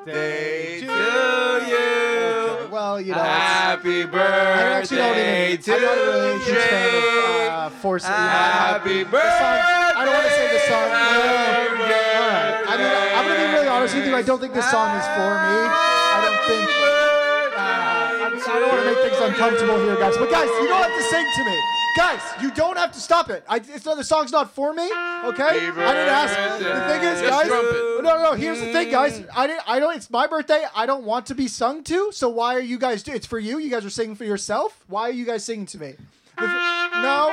Oh, 0.00 0.06
wait. 0.06 0.14
Day 0.14 0.80
to 0.80 0.86
you. 0.86 1.76
Okay, 1.76 2.66
well, 2.72 3.00
you 3.00 3.12
know, 3.12 3.18
Happy 3.18 4.04
I 4.04 4.80
actually 4.80 4.96
don't 4.96 5.12
birthday 5.12 5.52
even. 5.52 5.74
I'm 5.74 5.82
not 5.82 5.96
really 5.96 6.30
a 6.30 6.38
huge 6.38 6.56
fan 6.56 6.88
of 6.88 7.72
uh, 7.72 7.76
force. 7.80 8.04
Happy 8.04 9.04
birthday! 9.04 9.20
I 9.20 10.04
don't 10.04 10.14
want 10.14 10.24
to 10.24 10.32
say 10.32 10.48
the 10.52 10.60
song. 10.64 10.88
No. 10.88 10.96
All 10.96 12.32
right. 12.32 12.64
I 12.64 12.76
mean, 12.80 12.88
I'm 13.12 13.24
gonna 13.28 13.44
be 13.44 13.52
really 13.52 13.68
honest 13.68 13.94
with 13.94 14.06
you. 14.06 14.16
I 14.16 14.22
don't 14.22 14.40
think 14.40 14.54
this 14.54 14.70
song 14.70 14.88
is 14.96 15.04
for 15.04 15.32
me. 15.36 15.58
I 15.68 16.18
don't 16.24 16.40
think. 16.48 16.64
Uh, 16.64 17.60
I, 17.60 18.28
mean, 18.32 18.40
I 18.40 18.56
don't 18.56 18.68
want 18.72 18.80
to 18.80 18.86
make 18.88 19.00
things 19.04 19.20
uncomfortable 19.20 19.78
here, 19.84 19.96
guys. 19.96 20.16
But 20.16 20.30
guys, 20.30 20.48
you 20.48 20.68
don't 20.68 20.80
have 20.80 20.96
to 20.96 21.04
sing 21.12 21.26
to 21.28 21.44
me. 21.44 21.79
Guys, 21.96 22.20
you 22.40 22.50
don't 22.52 22.76
have 22.76 22.92
to 22.92 23.00
stop 23.00 23.30
it. 23.30 23.44
I, 23.48 23.56
it's 23.56 23.84
not, 23.84 23.96
the 23.96 24.04
song's 24.04 24.30
not 24.30 24.54
for 24.54 24.72
me. 24.72 24.84
Okay, 24.84 25.42
I 25.42 25.52
didn't 25.52 25.78
ask. 25.78 26.34
The 26.58 26.80
thing 26.88 27.02
is, 27.02 27.20
guys. 27.20 27.48
No, 27.48 28.00
no, 28.00 28.22
no. 28.22 28.32
Here's 28.34 28.60
the 28.60 28.72
thing, 28.72 28.90
guys. 28.90 29.22
I 29.34 29.46
didn't. 29.46 29.68
I 29.68 29.80
don't. 29.80 29.96
It's 29.96 30.08
my 30.10 30.26
birthday. 30.26 30.64
I 30.74 30.86
don't 30.86 31.04
want 31.04 31.26
to 31.26 31.34
be 31.34 31.48
sung 31.48 31.82
to. 31.84 32.12
So 32.12 32.28
why 32.28 32.54
are 32.54 32.60
you 32.60 32.78
guys? 32.78 33.02
Do, 33.02 33.12
it's 33.12 33.26
for 33.26 33.38
you. 33.38 33.58
You 33.58 33.70
guys 33.70 33.84
are 33.84 33.90
singing 33.90 34.14
for 34.14 34.24
yourself. 34.24 34.84
Why 34.86 35.02
are 35.08 35.12
you 35.12 35.24
guys 35.24 35.44
singing 35.44 35.66
to 35.66 35.78
me? 35.78 35.94
No, 36.38 37.30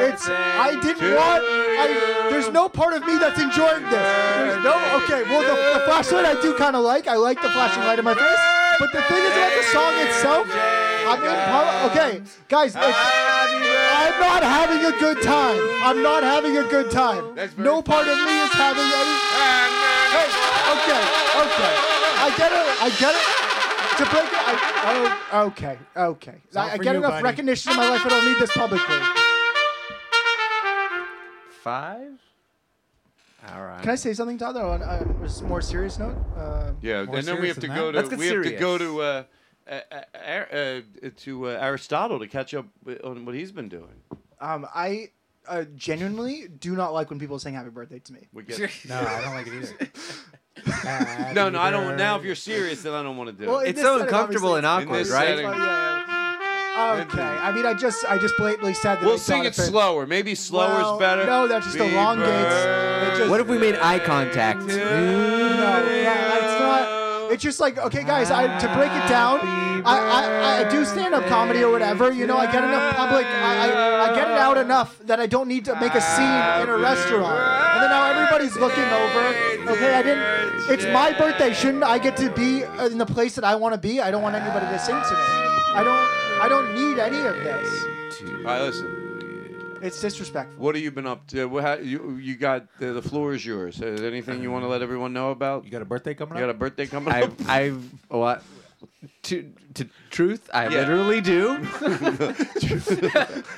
it's. 0.00 0.28
I 0.28 0.78
didn't 0.82 1.14
want. 1.14 1.42
I, 1.44 2.28
there's 2.30 2.50
no 2.50 2.68
part 2.68 2.94
of 2.94 3.06
me 3.06 3.16
that's 3.16 3.40
enjoying 3.40 3.82
this. 3.84 3.92
There's 3.92 4.62
no. 4.62 4.74
Okay. 5.04 5.22
Well, 5.24 5.42
the, 5.42 5.78
the 5.78 5.84
flashlight 5.86 6.24
I 6.24 6.40
do 6.40 6.54
kind 6.56 6.76
of 6.76 6.84
like. 6.84 7.08
I 7.08 7.16
like 7.16 7.40
the 7.40 7.50
flashing 7.50 7.82
light 7.82 7.98
in 7.98 8.04
my 8.04 8.14
face. 8.14 8.38
But 8.78 8.92
the 8.92 9.02
thing 9.02 9.22
is 9.22 9.32
about 9.32 9.52
the 9.56 9.62
song 9.72 9.92
itself. 10.06 10.73
I'm 11.06 11.22
in. 11.22 11.36
pub- 11.52 11.90
Okay, 11.90 12.22
guys. 12.48 12.74
I'm 12.76 14.20
not 14.20 14.42
having 14.42 14.84
a 14.84 14.98
good 14.98 15.22
time. 15.22 15.58
I'm 15.82 16.02
not 16.02 16.22
having 16.22 16.56
a 16.56 16.64
good 16.64 16.90
time. 16.90 17.34
No 17.58 17.82
part 17.82 18.06
of 18.08 18.16
me 18.16 18.34
is 18.42 18.52
having 18.52 18.82
any. 18.82 19.16
Hey, 20.14 20.28
okay, 20.74 21.02
okay. 21.44 21.74
I 22.16 22.34
get 22.36 22.52
it. 22.52 22.82
I 22.82 22.88
get 22.98 23.14
it. 23.14 23.26
To 23.98 24.04
break 24.10 24.24
it, 24.24 24.32
I, 24.34 25.18
oh, 25.32 25.46
okay, 25.46 25.78
okay. 25.96 26.34
I, 26.56 26.70
I 26.72 26.78
get 26.78 26.92
you, 26.94 26.98
enough 26.98 27.12
buddy. 27.12 27.22
recognition 27.22 27.70
in 27.72 27.76
my 27.76 27.90
life. 27.90 28.04
I 28.04 28.08
don't 28.08 28.24
need 28.24 28.38
this 28.40 28.50
publicly. 28.50 28.96
Five. 31.62 32.18
All 33.54 33.62
right. 33.64 33.80
Can 33.82 33.90
I 33.90 33.94
say 33.94 34.12
something, 34.14 34.38
Todd? 34.38 34.56
though, 34.56 34.70
On 34.70 34.82
a 34.82 35.24
s- 35.24 35.42
more 35.42 35.60
serious 35.60 35.98
note. 35.98 36.16
Uh, 36.36 36.72
Yeah, 36.80 37.00
and 37.02 37.24
then 37.24 37.40
we 37.40 37.48
have 37.48 37.60
to 37.60 37.68
go 37.68 37.92
to 37.92 37.96
Let's 37.98 38.08
get 38.08 38.18
we 38.18 38.26
have 38.28 38.36
to 38.38 38.42
serious. 38.44 38.60
go 38.60 38.78
to 38.78 39.00
uh, 39.02 39.22
uh, 39.70 39.80
uh, 40.14 40.18
uh, 40.18 40.80
to 41.18 41.48
uh, 41.48 41.58
Aristotle 41.60 42.18
to 42.18 42.26
catch 42.26 42.54
up 42.54 42.66
on 43.02 43.24
what 43.24 43.34
he's 43.34 43.52
been 43.52 43.68
doing. 43.68 44.02
Um, 44.40 44.66
I 44.74 45.10
uh, 45.48 45.64
genuinely 45.74 46.48
do 46.48 46.74
not 46.76 46.92
like 46.92 47.10
when 47.10 47.18
people 47.18 47.38
sing 47.38 47.54
"Happy 47.54 47.70
Birthday" 47.70 47.98
to 48.00 48.12
me. 48.12 48.28
We 48.32 48.42
get 48.44 48.58
No, 48.88 49.00
I 49.00 49.20
don't 49.22 49.34
like 49.34 49.46
it 49.46 49.54
either. 49.54 51.34
no, 51.34 51.50
no, 51.50 51.60
I 51.60 51.70
don't. 51.70 51.96
Now, 51.96 52.16
if 52.18 52.24
you're 52.24 52.34
serious, 52.34 52.82
then 52.82 52.94
I 52.94 53.02
don't 53.02 53.16
want 53.16 53.36
to 53.36 53.44
do 53.44 53.50
Well, 53.50 53.60
it. 53.60 53.70
It's 53.70 53.80
so 53.80 53.98
setting, 53.98 54.04
uncomfortable 54.14 54.56
and 54.56 54.66
obviously, 54.66 55.00
In 55.00 55.06
awkward, 55.06 55.14
right? 55.14 55.28
setting- 55.28 55.44
yeah, 55.62 56.04
yeah. 56.76 57.04
Okay. 57.08 57.22
I 57.22 57.52
mean, 57.52 57.66
I 57.66 57.74
just, 57.74 58.04
I 58.08 58.18
just 58.18 58.36
blatantly 58.36 58.74
said 58.74 58.96
that. 58.96 59.04
We'll 59.04 59.14
I 59.14 59.18
sing 59.18 59.42
thought 59.44 59.46
it 59.46 59.54
slower. 59.54 60.06
Maybe 60.08 60.34
slower 60.34 60.68
Well, 60.74 60.94
is 60.94 60.98
better. 60.98 61.24
No, 61.24 61.46
that's 61.46 61.66
just 61.66 61.78
elongates. 61.78 63.18
Just, 63.18 63.30
What 63.30 63.40
if 63.40 63.46
we 63.46 63.58
made 63.58 63.76
eye 63.76 64.00
contact? 64.00 64.60
No, 64.60 64.74
yeah, 64.74 65.84
it's 65.86 66.28
not. 66.28 66.33
It's 67.34 67.42
just 67.42 67.58
like 67.58 67.78
okay, 67.78 68.04
guys. 68.04 68.30
I 68.30 68.46
to 68.60 68.68
break 68.74 68.92
it 68.92 69.08
down. 69.08 69.40
I, 69.84 69.98
I, 69.98 70.60
I 70.60 70.70
do 70.70 70.84
stand 70.84 71.14
up 71.14 71.26
comedy 71.26 71.64
or 71.64 71.72
whatever. 71.72 72.12
You 72.12 72.28
know, 72.28 72.38
I 72.38 72.46
get 72.46 72.62
enough 72.62 72.94
public. 72.94 73.26
I, 73.26 73.70
I, 73.70 74.12
I 74.12 74.14
get 74.14 74.30
it 74.30 74.38
out 74.38 74.56
enough 74.56 74.96
that 75.00 75.18
I 75.18 75.26
don't 75.26 75.48
need 75.48 75.64
to 75.64 75.74
make 75.80 75.94
a 75.96 76.00
scene 76.00 76.62
in 76.62 76.68
a 76.68 76.78
restaurant. 76.78 77.36
And 77.36 77.82
then 77.82 77.90
now 77.90 78.06
everybody's 78.06 78.56
looking 78.56 78.84
over. 78.84 79.74
Okay, 79.74 79.94
I 79.94 80.02
didn't. 80.02 80.70
It's 80.70 80.86
my 80.86 81.12
birthday. 81.12 81.52
Shouldn't 81.52 81.82
I 81.82 81.98
get 81.98 82.16
to 82.18 82.30
be 82.30 82.62
in 82.62 82.98
the 82.98 83.06
place 83.06 83.34
that 83.34 83.44
I 83.44 83.56
want 83.56 83.74
to 83.74 83.80
be? 83.80 84.00
I 84.00 84.12
don't 84.12 84.22
want 84.22 84.36
anybody 84.36 84.66
to 84.66 84.78
sing 84.78 84.94
to 84.94 85.14
me. 85.14 85.74
I 85.74 85.82
don't. 85.82 86.40
I 86.40 86.48
don't 86.48 86.72
need 86.76 87.00
any 87.00 87.18
of 87.18 87.34
this. 87.34 87.84
All 88.22 88.44
right, 88.44 88.62
listen. 88.62 89.03
It's 89.84 90.00
disrespectful. 90.00 90.62
What 90.64 90.74
have 90.74 90.82
you 90.82 90.90
been 90.90 91.06
up 91.06 91.26
to? 91.28 91.44
What 91.46 91.62
ha- 91.64 91.74
you 91.74 92.16
you 92.16 92.36
got? 92.36 92.66
The, 92.78 92.92
the 92.94 93.02
floor 93.02 93.34
is 93.34 93.44
yours. 93.44 93.80
Is 93.82 94.00
there 94.00 94.08
anything 94.08 94.42
you 94.42 94.50
want 94.50 94.64
to 94.64 94.68
let 94.68 94.80
everyone 94.82 95.12
know 95.12 95.30
about? 95.30 95.64
You 95.66 95.70
got 95.70 95.82
a 95.82 95.84
birthday 95.84 96.14
coming 96.14 96.32
up. 96.32 96.38
You 96.38 96.44
got 96.46 96.50
a 96.50 96.54
birthday 96.58 96.86
coming 96.86 97.12
up? 97.12 97.32
I've, 97.46 97.50
I've 97.50 97.84
what? 98.08 98.42
To, 99.24 99.52
to 99.74 99.86
truth, 100.10 100.48
I 100.52 100.64
Yeah. 100.64 100.80
literally 100.80 101.20
do. 101.20 101.58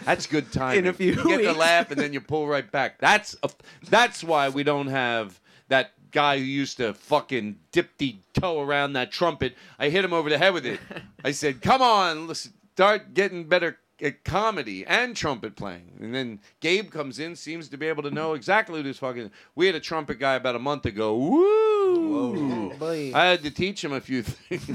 That's 0.04 0.26
good 0.26 0.52
timing. 0.52 0.80
In 0.80 0.86
a 0.88 0.92
few 0.92 1.12
you 1.12 1.16
get 1.16 1.24
the 1.42 1.48
weeks. 1.48 1.56
laugh 1.58 1.90
and 1.90 2.00
then 2.00 2.12
you 2.12 2.20
pull 2.20 2.46
right 2.46 2.70
back. 2.70 2.98
That's 2.98 3.36
a, 3.42 3.50
that's 3.88 4.22
why 4.24 4.48
we 4.48 4.62
don't 4.62 4.86
have 4.88 5.40
that 5.68 5.92
guy 6.12 6.38
who 6.38 6.44
used 6.44 6.76
to 6.78 6.94
fucking 6.94 7.58
dip 7.72 7.96
the 7.98 8.16
toe 8.34 8.62
around 8.62 8.94
that 8.94 9.10
trumpet. 9.12 9.54
I 9.78 9.88
hit 9.90 10.04
him 10.04 10.12
over 10.12 10.30
the 10.30 10.38
head 10.38 10.54
with 10.54 10.66
it. 10.66 10.80
I 11.24 11.32
said, 11.32 11.60
"Come 11.60 11.82
on, 11.82 12.28
let's 12.28 12.48
start 12.74 13.14
getting 13.14 13.48
better 13.48 13.68
at 13.68 13.76
comedy 14.24 14.84
and 14.86 15.16
trumpet 15.16 15.56
playing." 15.56 15.98
And 16.00 16.14
then 16.14 16.40
Gabe 16.60 16.90
comes 16.90 17.18
in, 17.18 17.36
seems 17.36 17.68
to 17.70 17.76
be 17.76 17.86
able 17.86 18.02
to 18.04 18.10
know 18.10 18.34
exactly 18.34 18.76
who 18.78 18.82
this 18.82 18.98
fucking. 18.98 19.30
We 19.54 19.66
had 19.66 19.74
a 19.74 19.80
trumpet 19.80 20.18
guy 20.18 20.34
about 20.34 20.54
a 20.56 20.58
month 20.60 20.86
ago. 20.86 21.16
Woo! 21.16 22.72
Boy. 22.78 23.12
I 23.14 23.26
had 23.26 23.42
to 23.44 23.50
teach 23.50 23.82
him 23.84 23.92
a 23.92 24.00
few 24.00 24.22
things. 24.22 24.68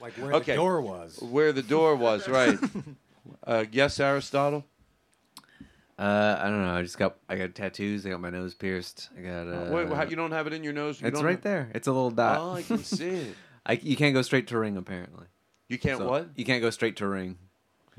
Like 0.00 0.12
where 0.14 0.32
Okay. 0.34 0.52
the 0.52 0.56
door 0.56 0.80
was. 0.80 1.18
Where 1.20 1.52
the 1.52 1.62
door 1.62 1.96
was, 1.96 2.28
right? 2.28 2.58
Uh, 3.44 3.64
yes, 3.72 3.98
Aristotle. 4.00 4.64
Uh, 5.98 6.36
I 6.40 6.44
don't 6.48 6.62
know. 6.64 6.74
I 6.74 6.82
just 6.82 6.98
got 6.98 7.16
I 7.28 7.36
got 7.36 7.54
tattoos. 7.54 8.04
I 8.04 8.10
got 8.10 8.20
my 8.20 8.30
nose 8.30 8.54
pierced. 8.54 9.10
I 9.16 9.22
got. 9.22 9.46
Uh, 9.48 9.70
Wait, 9.72 9.88
how- 9.88 10.02
you 10.04 10.16
don't 10.16 10.32
have 10.32 10.46
it 10.48 10.52
in 10.52 10.64
your 10.64 10.72
nose? 10.72 11.00
You 11.00 11.06
it's 11.08 11.16
don't 11.18 11.24
right 11.24 11.32
have- 11.34 11.42
there. 11.42 11.70
It's 11.74 11.86
a 11.86 11.92
little 11.92 12.10
dot. 12.10 12.38
Oh, 12.40 12.52
I 12.54 12.62
can 12.62 12.78
see 12.78 13.08
it. 13.08 13.34
I, 13.66 13.72
you 13.74 13.94
can't 13.96 14.12
go 14.14 14.22
straight 14.22 14.48
to 14.48 14.58
ring 14.58 14.76
apparently. 14.76 15.26
You 15.68 15.78
can't 15.78 15.98
So, 15.98 16.08
what? 16.08 16.28
You 16.34 16.44
can't 16.44 16.60
go 16.62 16.70
straight 16.70 16.96
to 16.96 17.06
ring. 17.06 17.38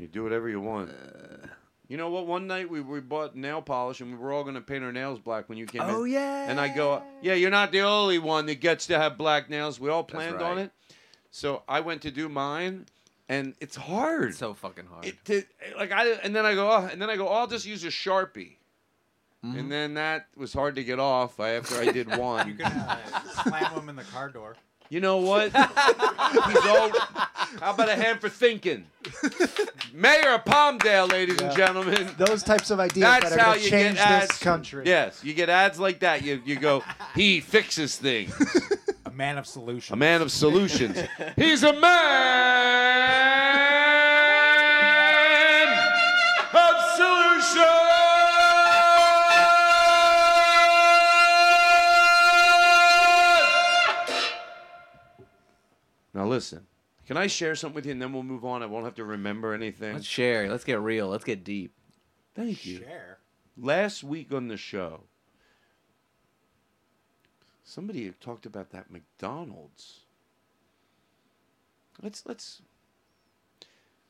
You 0.04 0.10
do 0.10 0.22
whatever 0.22 0.50
you 0.50 0.60
want. 0.60 0.90
Uh, 0.90 1.48
you 1.88 1.96
know 1.96 2.10
what? 2.10 2.28
One 2.28 2.46
night 2.46 2.70
we, 2.70 2.82
we 2.82 3.00
bought 3.00 3.38
nail 3.38 3.62
polish 3.62 4.02
and 4.02 4.12
we 4.12 4.18
were 4.18 4.34
all 4.34 4.44
going 4.44 4.56
to 4.56 4.62
paint 4.62 4.84
our 4.84 4.92
nails 4.92 5.18
black 5.18 5.48
when 5.48 5.58
you 5.58 5.66
came 5.66 5.82
in. 5.82 5.90
Oh, 5.90 6.04
yeah. 6.04 6.50
And 6.50 6.60
I 6.60 6.68
go, 6.68 7.02
yeah, 7.22 7.36
you're 7.36 7.50
not 7.50 7.72
the 7.72 7.84
only 7.84 8.20
one 8.20 8.46
that 8.48 8.56
gets 8.56 8.88
to 8.88 9.00
have 9.00 9.18
black 9.18 9.50
nails. 9.50 9.80
We 9.80 9.90
all 9.90 10.04
That's 10.04 10.14
planned 10.14 10.42
on 10.42 10.58
it. 10.58 10.72
So 11.32 11.64
I 11.70 11.80
went 11.80 12.02
to 12.02 12.12
do 12.12 12.28
mine, 12.28 12.86
and 13.30 13.56
it's 13.62 13.78
hard. 13.78 14.32
It's 14.32 14.40
so 14.40 14.54
fucking 14.54 14.88
hard. 14.88 15.06
It, 15.06 15.24
to, 15.24 15.44
like 15.78 15.94
I 15.94 16.10
and 16.16 16.36
then 16.36 16.46
I 16.46 16.54
go, 16.54 16.70
oh, 16.70 16.90
and 16.92 17.02
then 17.02 17.10
I 17.10 17.16
go, 17.16 17.30
oh, 17.30 17.34
I'll 17.34 17.48
just 17.48 17.66
use 17.66 17.86
a 17.86 17.88
sharpie. 17.88 18.58
Mm-hmm. 19.46 19.58
And 19.58 19.72
then 19.72 19.94
that 19.94 20.28
was 20.36 20.52
hard 20.52 20.76
to 20.76 20.84
get 20.84 21.00
off 21.00 21.40
after 21.40 21.76
I 21.80 21.94
did 21.94 22.08
one. 22.18 22.50
You 22.50 22.56
can 22.56 22.66
uh, 22.66 22.98
slam 23.44 23.74
them 23.74 23.88
in 23.88 23.96
the 23.96 24.04
car 24.04 24.30
door. 24.30 24.58
You 24.90 25.00
know 25.00 25.18
what? 25.18 25.46
He's 25.52 26.66
all. 26.66 26.90
How 27.60 27.74
about 27.74 27.90
a 27.90 27.96
hand 27.96 28.22
for 28.22 28.30
thinking? 28.30 28.86
Mayor 29.94 30.36
of 30.36 30.46
Palmdale, 30.46 31.12
ladies 31.12 31.40
and 31.42 31.56
gentlemen. 31.56 32.10
Those 32.18 32.44
types 32.44 32.70
of 32.72 32.80
ideas 32.80 33.02
That's 33.04 33.30
that 33.32 33.40
are 33.40 33.42
how 33.42 33.48
going 33.52 33.60
to 33.60 33.66
you 33.66 33.70
change 33.72 33.98
get 33.98 34.08
ads. 34.08 34.28
this 34.28 34.40
country. 34.40 34.84
Yes, 34.86 35.24
you 35.24 35.34
get 35.34 35.50
ads 35.50 35.80
like 35.80 36.00
that. 36.02 36.24
You 36.24 36.42
you 36.46 36.58
go. 36.60 36.84
He 37.16 37.40
fixes 37.40 37.96
things. 37.98 38.34
A 39.06 39.12
man 39.12 39.38
of 39.38 39.46
solutions. 39.48 39.92
A 39.92 39.96
man 39.96 40.22
of 40.22 40.32
solutions. 40.32 40.98
He's 41.36 41.64
a 41.64 41.74
man 41.74 43.33
Now 56.14 56.26
listen. 56.28 56.66
Can 57.06 57.18
I 57.18 57.28
share 57.28 57.56
something 57.56 57.76
with 57.76 57.86
you 57.86 57.92
and 57.92 58.02
then 58.02 58.14
we'll 58.14 58.24
move 58.24 58.46
on? 58.46 58.64
I 58.64 58.66
won't 58.66 58.86
have 58.86 58.96
to 58.96 59.04
remember 59.04 59.54
anything. 59.54 59.94
Let's 59.94 60.06
share. 60.06 60.50
Let's 60.50 60.64
get 60.64 60.80
real. 60.80 61.08
Let's 61.10 61.24
get 61.26 61.44
deep. 61.44 61.74
Thank 62.36 62.66
you. 62.66 62.80
Share. 62.80 63.18
Last 63.58 64.04
week 64.04 64.34
on 64.34 64.48
the 64.48 64.58
show, 64.58 65.02
somebody 67.64 68.12
talked 68.20 68.46
about 68.46 68.72
that 68.72 68.90
McDonald's. 68.90 70.02
Let's 72.02 72.26
let's. 72.26 72.62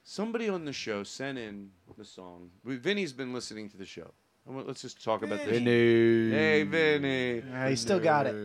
Somebody 0.05 0.49
on 0.49 0.65
the 0.65 0.73
show 0.73 1.03
sent 1.03 1.37
in 1.37 1.71
the 1.97 2.05
song. 2.05 2.51
We- 2.63 2.75
Vinny's 2.75 3.13
been 3.13 3.33
listening 3.33 3.69
to 3.69 3.77
the 3.77 3.85
show. 3.85 4.11
Let's 4.45 4.81
just 4.81 5.01
talk 5.01 5.23
about 5.23 5.39
this. 5.39 5.49
Vinny. 5.59 6.29
Hey, 6.31 6.63
Vinny. 6.63 7.43
Yeah, 7.49 7.69
he 7.69 7.75
still 7.77 7.99
got 7.99 8.27
it. 8.27 8.35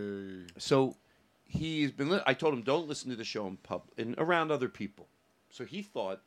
So 0.59 0.97
he's 1.49 1.91
been. 1.91 2.11
Li- 2.11 2.23
I 2.27 2.35
told 2.35 2.55
him 2.55 2.63
don't 2.63 2.87
listen 2.87 3.11
to 3.11 3.17
the 3.17 3.25
show 3.25 3.47
in 3.49 3.57
pub 3.57 3.83
and 3.99 4.15
around 4.19 4.51
other 4.53 4.69
people. 4.69 5.09
So 5.51 5.65
he 5.65 5.83
thought 5.83 6.21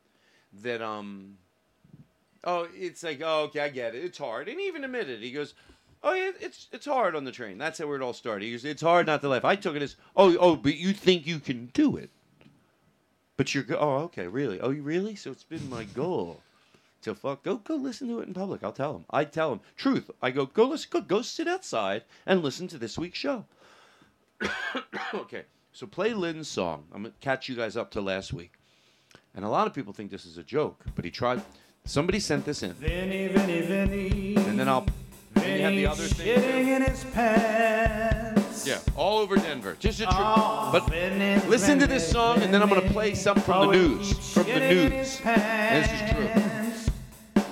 that 0.62 0.82
um. 0.82 1.38
Oh, 2.44 2.66
it's 2.74 3.02
like 3.02 3.22
oh 3.24 3.44
okay, 3.44 3.60
I 3.60 3.68
get 3.68 3.94
it. 3.94 4.04
It's 4.04 4.18
hard, 4.18 4.48
and 4.48 4.58
he 4.60 4.66
even 4.66 4.84
admitted. 4.84 5.22
He 5.22 5.30
goes, 5.32 5.54
Oh 6.04 6.12
yeah, 6.14 6.32
it's 6.40 6.66
it's 6.72 6.86
hard 6.86 7.14
on 7.14 7.24
the 7.24 7.30
train. 7.30 7.56
That's 7.58 7.78
where 7.78 7.94
it 7.94 8.02
all 8.02 8.12
started. 8.12 8.44
He 8.44 8.50
goes, 8.50 8.64
It's 8.64 8.82
hard 8.82 9.06
not 9.06 9.20
to 9.20 9.28
laugh. 9.28 9.44
I 9.44 9.54
took 9.54 9.76
it 9.76 9.82
as, 9.82 9.94
oh 10.16 10.36
oh, 10.40 10.56
but 10.56 10.74
you 10.74 10.92
think 10.92 11.26
you 11.26 11.38
can 11.38 11.66
do 11.66 11.96
it. 11.96 12.10
But 13.36 13.54
you're 13.54 13.62
go- 13.64 13.78
oh 13.78 13.96
okay 14.04 14.26
really 14.26 14.60
oh 14.60 14.70
you 14.70 14.82
really 14.82 15.14
so 15.14 15.30
it's 15.30 15.44
been 15.44 15.70
my 15.70 15.84
goal. 15.84 16.40
to 17.02 17.14
fuck 17.14 17.44
go 17.44 17.56
go 17.56 17.76
listen 17.76 18.08
to 18.08 18.18
it 18.20 18.26
in 18.26 18.34
public. 18.34 18.64
I'll 18.64 18.72
tell 18.72 18.96
him. 18.96 19.04
I 19.10 19.24
tell 19.24 19.52
him 19.52 19.60
truth. 19.76 20.10
I 20.20 20.32
go 20.32 20.46
go 20.46 20.64
listen 20.64 20.88
go 20.90 21.00
go 21.00 21.22
sit 21.22 21.46
outside 21.46 22.02
and 22.26 22.42
listen 22.42 22.66
to 22.68 22.78
this 22.78 22.98
week's 22.98 23.18
show. 23.18 23.44
okay, 25.14 25.42
so 25.72 25.86
play 25.86 26.12
Lynn's 26.14 26.48
song. 26.48 26.84
I'm 26.94 27.02
gonna 27.02 27.14
catch 27.20 27.48
you 27.48 27.56
guys 27.56 27.76
up 27.76 27.90
to 27.92 28.00
last 28.00 28.32
week. 28.32 28.52
And 29.34 29.44
a 29.44 29.48
lot 29.48 29.66
of 29.66 29.72
people 29.74 29.92
think 29.92 30.10
this 30.10 30.24
is 30.26 30.36
a 30.38 30.42
joke, 30.42 30.84
but 30.94 31.04
he 31.04 31.10
tried. 31.10 31.42
Somebody 31.84 32.20
sent 32.20 32.44
this 32.44 32.62
in, 32.62 32.74
Vinny, 32.74 33.28
Vinny, 33.28 33.60
Vinny. 33.62 34.36
and 34.36 34.58
then 34.58 34.68
I'll. 34.68 34.86
Then 35.34 35.56
you 35.58 35.62
have 35.64 35.74
the 35.74 35.86
other 36.04 36.14
thing. 36.14 36.38
Shitting 36.38 36.76
in 36.76 36.82
his 36.82 37.04
pants. 37.04 38.66
Yeah, 38.66 38.78
all 38.96 39.18
over 39.18 39.36
Denver. 39.36 39.76
Just 39.80 40.00
a 40.00 40.04
truth. 40.04 40.16
Oh, 40.18 40.68
but 40.72 40.88
Vinny, 40.90 41.40
listen 41.48 41.78
to 41.80 41.86
this 41.86 42.08
song, 42.08 42.42
and 42.42 42.52
then 42.52 42.62
I'm 42.62 42.68
to 42.68 42.80
play 42.90 43.14
something 43.14 43.42
from 43.42 43.68
the 43.72 43.78
Oh, 43.78 43.80
news. 43.80 44.32
From 44.34 44.44
the 44.44 44.60
news. 44.60 45.18
this 45.18 45.90
is 45.90 46.10
true. 46.10 47.42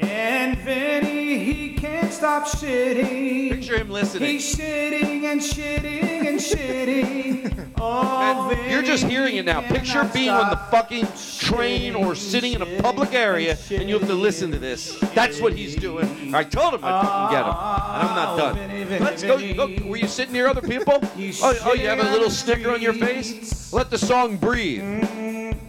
And 0.00 0.58
Vinny, 0.58 1.38
he 1.38 1.67
can't 1.78 2.12
stop 2.12 2.44
shitting. 2.44 3.50
Picture 3.50 3.78
him 3.78 3.90
listening. 3.90 4.30
He's 4.30 4.56
shitting 4.56 5.24
and 5.24 5.40
shitting 5.40 6.26
and 6.26 6.38
shitting. 6.38 7.64
Oh, 7.80 8.50
You're 8.68 8.82
just 8.82 9.04
hearing 9.04 9.36
it 9.36 9.44
now. 9.44 9.60
Picture 9.60 10.02
being 10.12 10.30
on 10.30 10.50
the 10.50 10.56
fucking 10.56 11.06
train 11.38 11.94
or 11.94 12.16
sitting 12.16 12.54
in 12.54 12.62
a 12.62 12.82
public 12.82 13.14
area, 13.14 13.56
and 13.70 13.88
you 13.88 13.96
have 13.96 14.08
to 14.08 14.14
listen 14.14 14.50
to 14.50 14.58
this. 14.58 14.98
That's 15.14 15.40
what 15.40 15.52
he's 15.52 15.76
doing. 15.76 16.34
I 16.34 16.42
told 16.42 16.74
him 16.74 16.80
I'd 16.82 17.02
fucking 17.02 17.36
get 17.36 17.44
him, 17.44 17.54
and 17.54 18.08
I'm 18.08 18.16
not 18.16 18.36
done. 18.36 18.58
Ah, 18.58 18.96
oh, 19.00 19.04
Let's 19.04 19.22
go. 19.22 19.54
go. 19.54 19.86
Were 19.86 19.96
you 19.96 20.08
sitting 20.08 20.32
near 20.32 20.48
other 20.48 20.60
people? 20.60 20.98
Oh, 21.00 21.54
oh, 21.66 21.74
you 21.74 21.86
have 21.86 22.00
a 22.00 22.10
little 22.10 22.30
sticker 22.30 22.72
on 22.72 22.82
your 22.82 22.94
face? 22.94 23.72
Let 23.72 23.90
the 23.90 23.98
song 23.98 24.38
breathe. 24.38 24.82
Mm-hmm. 24.82 25.67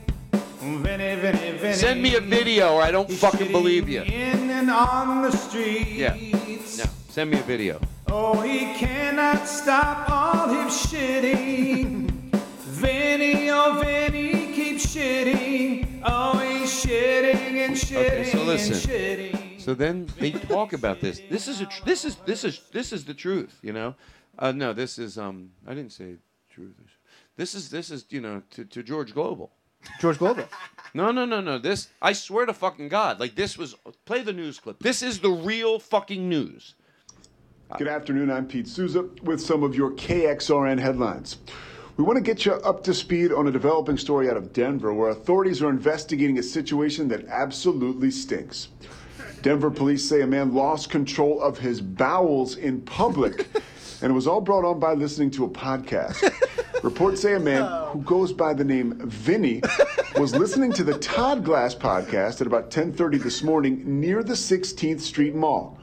Vinny, 0.77 1.15
Vinny, 1.15 1.57
Vinny. 1.57 1.73
Send 1.73 2.01
me 2.01 2.15
a 2.15 2.21
video, 2.21 2.75
or 2.75 2.81
I 2.81 2.91
don't 2.91 3.09
fucking 3.11 3.51
believe 3.51 3.89
you. 3.89 4.01
In 4.03 4.49
and 4.49 4.69
on 4.69 5.23
the 5.23 5.31
street. 5.31 5.87
Yeah. 5.87 6.15
No, 6.77 6.85
send 7.09 7.31
me 7.31 7.39
a 7.39 7.43
video. 7.43 7.79
Oh, 8.07 8.39
he 8.41 8.59
cannot 8.75 9.47
stop 9.47 10.09
all 10.09 10.47
his 10.49 10.73
shitting. 10.73 12.09
Vinny, 12.81 13.49
oh, 13.49 13.81
Vinny 13.83 14.53
keeps 14.53 14.85
shitting. 14.95 16.01
Oh, 16.03 16.37
he's 16.39 16.69
shitting 16.71 17.35
and 17.65 17.75
shitting 17.75 18.05
Okay, 18.05 18.31
so 18.31 18.37
and 18.39 18.47
listen. 18.47 18.73
shitting. 18.75 19.61
So 19.61 19.73
then 19.73 20.07
they 20.19 20.31
talk 20.31 20.73
about 20.73 21.01
this. 21.01 21.21
This 21.29 21.47
is 21.47 21.61
a 21.61 21.65
tr- 21.65 21.83
this 21.85 22.05
is 22.05 22.15
this 22.25 22.43
is 22.43 22.61
this 22.71 22.93
is 22.93 23.05
the 23.05 23.13
truth, 23.13 23.59
you 23.61 23.73
know. 23.73 23.95
Uh, 24.37 24.51
no, 24.51 24.73
this 24.73 24.97
is 24.97 25.17
um. 25.17 25.51
I 25.67 25.73
didn't 25.73 25.91
say 25.91 26.15
truth. 26.49 26.73
This 27.35 27.53
is 27.53 27.69
this 27.69 27.91
is 27.91 28.05
you 28.09 28.21
know 28.21 28.41
to, 28.51 28.65
to 28.65 28.81
George 28.81 29.13
Global. 29.13 29.51
George 29.99 30.17
Global. 30.17 30.45
No, 30.93 31.11
no, 31.11 31.25
no, 31.25 31.41
no. 31.41 31.57
This 31.57 31.89
I 32.01 32.13
swear 32.13 32.45
to 32.45 32.53
fucking 32.53 32.89
God, 32.89 33.19
like 33.19 33.35
this 33.35 33.57
was. 33.57 33.75
Play 34.05 34.23
the 34.23 34.33
news 34.33 34.59
clip. 34.59 34.79
This 34.79 35.01
is 35.01 35.19
the 35.19 35.29
real 35.29 35.79
fucking 35.79 36.27
news. 36.27 36.75
Good 37.77 37.87
afternoon. 37.87 38.31
I'm 38.31 38.47
Pete 38.47 38.67
Souza 38.67 39.07
with 39.21 39.39
some 39.39 39.61
of 39.63 39.75
your 39.75 39.91
KXRN 39.91 40.79
headlines. 40.79 41.37
We 41.97 42.03
want 42.03 42.15
to 42.15 42.23
get 42.23 42.45
you 42.45 42.53
up 42.53 42.83
to 42.85 42.93
speed 42.93 43.31
on 43.31 43.47
a 43.47 43.51
developing 43.51 43.97
story 43.97 44.29
out 44.29 44.37
of 44.37 44.53
Denver 44.53 44.93
where 44.93 45.09
authorities 45.09 45.61
are 45.61 45.69
investigating 45.69 46.39
a 46.39 46.43
situation 46.43 47.09
that 47.09 47.27
absolutely 47.27 48.09
stinks. 48.09 48.69
Denver 49.41 49.69
police 49.69 50.07
say 50.07 50.21
a 50.21 50.27
man 50.27 50.53
lost 50.53 50.89
control 50.89 51.41
of 51.41 51.59
his 51.59 51.81
bowels 51.81 52.55
in 52.55 52.81
public, 52.81 53.47
and 54.01 54.11
it 54.11 54.13
was 54.13 54.27
all 54.27 54.41
brought 54.41 54.65
on 54.65 54.79
by 54.79 54.93
listening 54.93 55.31
to 55.31 55.45
a 55.45 55.49
podcast. 55.49 56.33
Reports 56.83 57.21
say 57.21 57.33
a 57.33 57.39
man 57.39 57.63
oh. 57.63 57.89
who 57.91 58.01
goes 58.01 58.31
by 58.31 58.53
the 58.53 58.63
name 58.63 58.97
Vinny 59.09 59.61
was 60.17 60.35
listening 60.35 60.71
to 60.73 60.83
the 60.83 60.97
Todd 60.99 61.43
Glass 61.43 61.75
podcast 61.75 62.39
at 62.39 62.47
about 62.47 62.71
10:30 62.71 63.21
this 63.21 63.43
morning 63.43 63.99
near 63.99 64.23
the 64.23 64.33
16th 64.33 65.01
Street 65.01 65.35
Mall. 65.35 65.77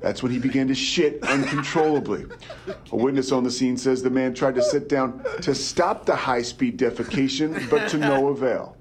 That's 0.00 0.22
when 0.22 0.30
he 0.30 0.38
began 0.38 0.68
to 0.68 0.74
shit 0.74 1.22
uncontrollably. 1.24 2.26
A 2.92 2.96
witness 2.96 3.32
on 3.32 3.42
the 3.42 3.50
scene 3.50 3.76
says 3.76 4.02
the 4.02 4.10
man 4.10 4.34
tried 4.34 4.54
to 4.56 4.62
sit 4.62 4.88
down 4.88 5.24
to 5.40 5.54
stop 5.54 6.04
the 6.04 6.14
high 6.14 6.42
speed 6.42 6.78
defecation, 6.78 7.68
but 7.70 7.88
to 7.88 7.96
no 7.96 8.28
avail. 8.28 8.76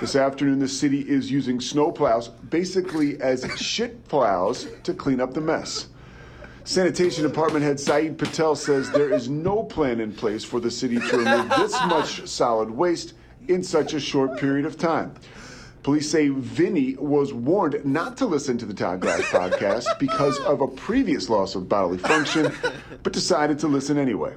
This 0.00 0.16
afternoon, 0.16 0.58
the 0.58 0.68
city 0.68 1.00
is 1.00 1.30
using 1.30 1.60
snow 1.60 1.92
plows 1.92 2.28
basically 2.28 3.20
as 3.20 3.46
shit 3.56 4.08
plows 4.08 4.66
to 4.82 4.94
clean 4.94 5.20
up 5.20 5.34
the 5.34 5.40
mess. 5.40 5.88
Sanitation 6.66 7.22
Department 7.22 7.64
head 7.64 7.78
Saeed 7.78 8.18
Patel 8.18 8.56
says 8.56 8.90
there 8.90 9.12
is 9.14 9.28
no 9.28 9.62
plan 9.62 10.00
in 10.00 10.12
place 10.12 10.42
for 10.42 10.58
the 10.58 10.70
city 10.70 10.98
to 10.98 11.18
remove 11.18 11.48
this 11.50 11.72
much 11.86 12.26
solid 12.26 12.68
waste 12.68 13.14
in 13.46 13.62
such 13.62 13.94
a 13.94 14.00
short 14.00 14.36
period 14.36 14.66
of 14.66 14.76
time. 14.76 15.14
Police 15.84 16.10
say 16.10 16.28
Vinny 16.28 16.96
was 16.96 17.32
warned 17.32 17.84
not 17.84 18.16
to 18.16 18.26
listen 18.26 18.58
to 18.58 18.66
the 18.66 18.74
Todd 18.74 18.98
Glass 18.98 19.20
podcast 19.30 19.86
because 20.00 20.40
of 20.40 20.60
a 20.60 20.66
previous 20.66 21.30
loss 21.30 21.54
of 21.54 21.68
bodily 21.68 21.98
function, 21.98 22.52
but 23.04 23.12
decided 23.12 23.60
to 23.60 23.68
listen 23.68 23.96
anyway. 23.96 24.34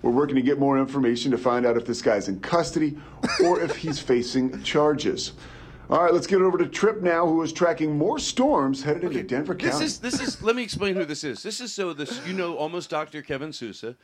We're 0.00 0.12
working 0.12 0.36
to 0.36 0.42
get 0.42 0.58
more 0.58 0.78
information 0.78 1.30
to 1.32 1.36
find 1.36 1.66
out 1.66 1.76
if 1.76 1.84
this 1.84 2.00
guy's 2.00 2.28
in 2.28 2.40
custody 2.40 2.96
or 3.44 3.60
if 3.60 3.76
he's 3.76 4.00
facing 4.00 4.62
charges. 4.62 5.34
All 5.88 6.02
right, 6.02 6.12
let's 6.12 6.26
get 6.26 6.42
over 6.42 6.58
to 6.58 6.66
Trip 6.66 7.00
now, 7.00 7.26
who 7.28 7.40
is 7.42 7.52
tracking 7.52 7.96
more 7.96 8.18
storms 8.18 8.82
headed 8.82 9.04
into 9.04 9.22
Denver 9.22 9.54
County. 9.54 9.72
This 9.78 9.92
is 9.92 9.98
this 10.00 10.20
is. 10.20 10.42
Let 10.42 10.56
me 10.56 10.64
explain 10.64 10.96
who 10.96 11.04
this 11.04 11.22
is. 11.22 11.44
This 11.44 11.60
is 11.60 11.72
so 11.72 11.92
this 11.92 12.20
you 12.26 12.32
know 12.32 12.56
almost 12.56 12.90
Dr. 12.90 13.22
Kevin 13.22 13.52
Sousa, 13.52 13.94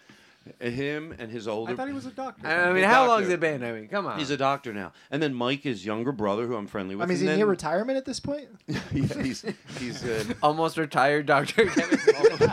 uh, 0.60 0.66
him 0.70 1.12
and 1.18 1.28
his 1.28 1.48
older. 1.48 1.72
I 1.72 1.74
thought 1.74 1.88
he 1.88 1.92
was 1.92 2.06
a 2.06 2.12
doctor. 2.12 2.46
I 2.46 2.72
mean, 2.72 2.84
A 2.84 2.86
how 2.86 3.08
long 3.08 3.22
has 3.22 3.30
it 3.30 3.40
been? 3.40 3.64
I 3.64 3.72
mean, 3.72 3.88
come 3.88 4.06
on. 4.06 4.16
He's 4.16 4.30
a 4.30 4.36
doctor 4.36 4.72
now, 4.72 4.92
and 5.10 5.20
then 5.20 5.34
Mike, 5.34 5.62
his 5.62 5.84
younger 5.84 6.12
brother, 6.12 6.46
who 6.46 6.54
I'm 6.54 6.68
friendly 6.68 6.94
with. 6.94 7.02
I 7.02 7.06
mean, 7.06 7.16
is 7.16 7.22
he 7.22 7.26
and 7.26 7.36
near 7.38 7.46
retirement 7.46 7.98
at 7.98 8.04
this 8.04 8.20
point? 8.20 8.46
yeah, 8.68 8.78
he's 8.92 9.44
he's 9.80 10.04
uh, 10.04 10.22
almost 10.42 10.78
retired 10.78 11.26
Doctor 11.26 11.66
Kevin. 11.66 11.98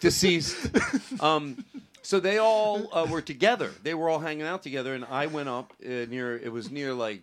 deceased. 0.00 0.70
Um, 1.20 1.64
so 2.02 2.20
they 2.20 2.38
all 2.38 2.94
uh, 2.94 3.06
were 3.10 3.22
together. 3.22 3.72
They 3.82 3.94
were 3.94 4.08
all 4.08 4.20
hanging 4.20 4.46
out 4.46 4.62
together, 4.62 4.94
and 4.94 5.04
I 5.04 5.26
went 5.26 5.48
up 5.48 5.72
uh, 5.84 5.88
near. 5.88 6.38
It 6.38 6.52
was 6.52 6.70
near 6.70 6.94
like 6.94 7.22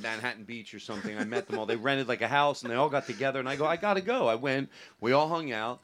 Manhattan 0.00 0.44
Beach 0.44 0.72
or 0.74 0.80
something. 0.80 1.16
I 1.18 1.24
met 1.24 1.46
them 1.48 1.58
all. 1.58 1.66
They 1.66 1.76
rented 1.76 2.08
like 2.08 2.22
a 2.22 2.28
house, 2.28 2.62
and 2.62 2.70
they 2.70 2.76
all 2.76 2.88
got 2.88 3.06
together. 3.06 3.38
And 3.40 3.48
I 3.48 3.56
go, 3.56 3.66
I 3.66 3.76
gotta 3.76 4.00
go. 4.00 4.26
I 4.28 4.34
went. 4.34 4.70
We 5.00 5.12
all 5.12 5.28
hung 5.28 5.52
out. 5.52 5.80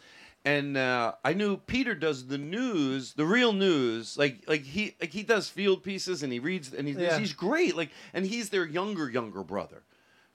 And 0.46 0.76
uh, 0.76 1.14
I 1.24 1.32
knew 1.32 1.56
Peter 1.56 1.94
does 1.94 2.26
the 2.26 2.36
news, 2.36 3.14
the 3.14 3.24
real 3.24 3.54
news. 3.54 4.18
Like, 4.18 4.44
like 4.46 4.60
he, 4.62 4.94
like 5.00 5.10
he 5.10 5.22
does 5.22 5.48
field 5.48 5.82
pieces, 5.82 6.22
and 6.22 6.30
he 6.32 6.38
reads, 6.38 6.74
and 6.74 6.86
he's, 6.86 6.96
Yeah. 6.98 7.18
he's 7.18 7.32
great. 7.32 7.74
Like, 7.76 7.90
and 8.12 8.26
he's 8.26 8.50
their 8.50 8.66
younger, 8.66 9.08
younger 9.08 9.42
brother. 9.42 9.82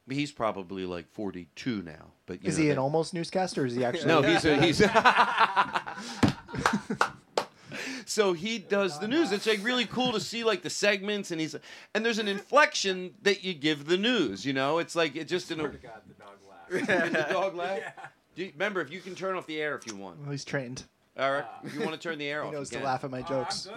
He's 0.09 0.31
probably 0.31 0.85
like 0.85 1.07
forty-two 1.11 1.83
now. 1.83 2.07
But 2.25 2.41
you 2.43 2.49
Is 2.49 2.57
know, 2.57 2.61
he 2.63 2.67
they- 2.69 2.73
an 2.73 2.79
almost 2.79 3.13
newscaster? 3.13 3.67
Is 3.67 3.75
he 3.75 3.85
actually? 3.85 4.07
no, 4.07 4.23
he's 4.23 4.43
a, 4.45 4.59
he's. 4.59 4.81
so 8.09 8.33
he 8.33 8.57
does 8.59 8.99
the 8.99 9.07
news. 9.07 9.31
It's 9.31 9.45
like 9.47 9.63
really 9.63 9.85
cool 9.85 10.11
to 10.13 10.19
see 10.19 10.43
like 10.43 10.61
the 10.63 10.69
segments, 10.69 11.31
and 11.31 11.39
he's 11.39 11.55
and 11.93 12.05
there's 12.05 12.19
an 12.19 12.27
inflection 12.27 13.13
that 13.21 13.43
you 13.43 13.53
give 13.53 13.85
the 13.85 13.97
news. 13.97 14.45
You 14.45 14.53
know, 14.53 14.79
it's 14.79 14.95
like 14.95 15.15
it 15.15 15.25
just 15.27 15.51
in 15.51 15.59
a. 15.59 15.67
the 15.69 15.77
dog 15.77 16.01
the 16.69 17.27
dog 17.31 17.55
laugh. 17.55 17.81
Do 18.35 18.43
you- 18.43 18.51
remember, 18.53 18.81
if 18.81 18.91
you 18.91 18.99
can 19.01 19.15
turn 19.15 19.35
off 19.35 19.45
the 19.47 19.61
air 19.61 19.75
if 19.75 19.85
you 19.87 19.95
want. 19.95 20.19
Well, 20.21 20.31
he's 20.31 20.45
trained. 20.45 20.83
Eric, 21.17 21.45
if 21.63 21.73
you 21.73 21.81
want 21.81 21.91
to 21.91 21.97
turn 21.97 22.17
the 22.17 22.27
air 22.27 22.41
He 22.43 22.47
off, 22.47 22.53
knows 22.53 22.71
you 22.71 22.79
to 22.79 22.83
laugh 22.85 23.03
at 23.03 23.11
my 23.11 23.21
jokes. 23.21 23.67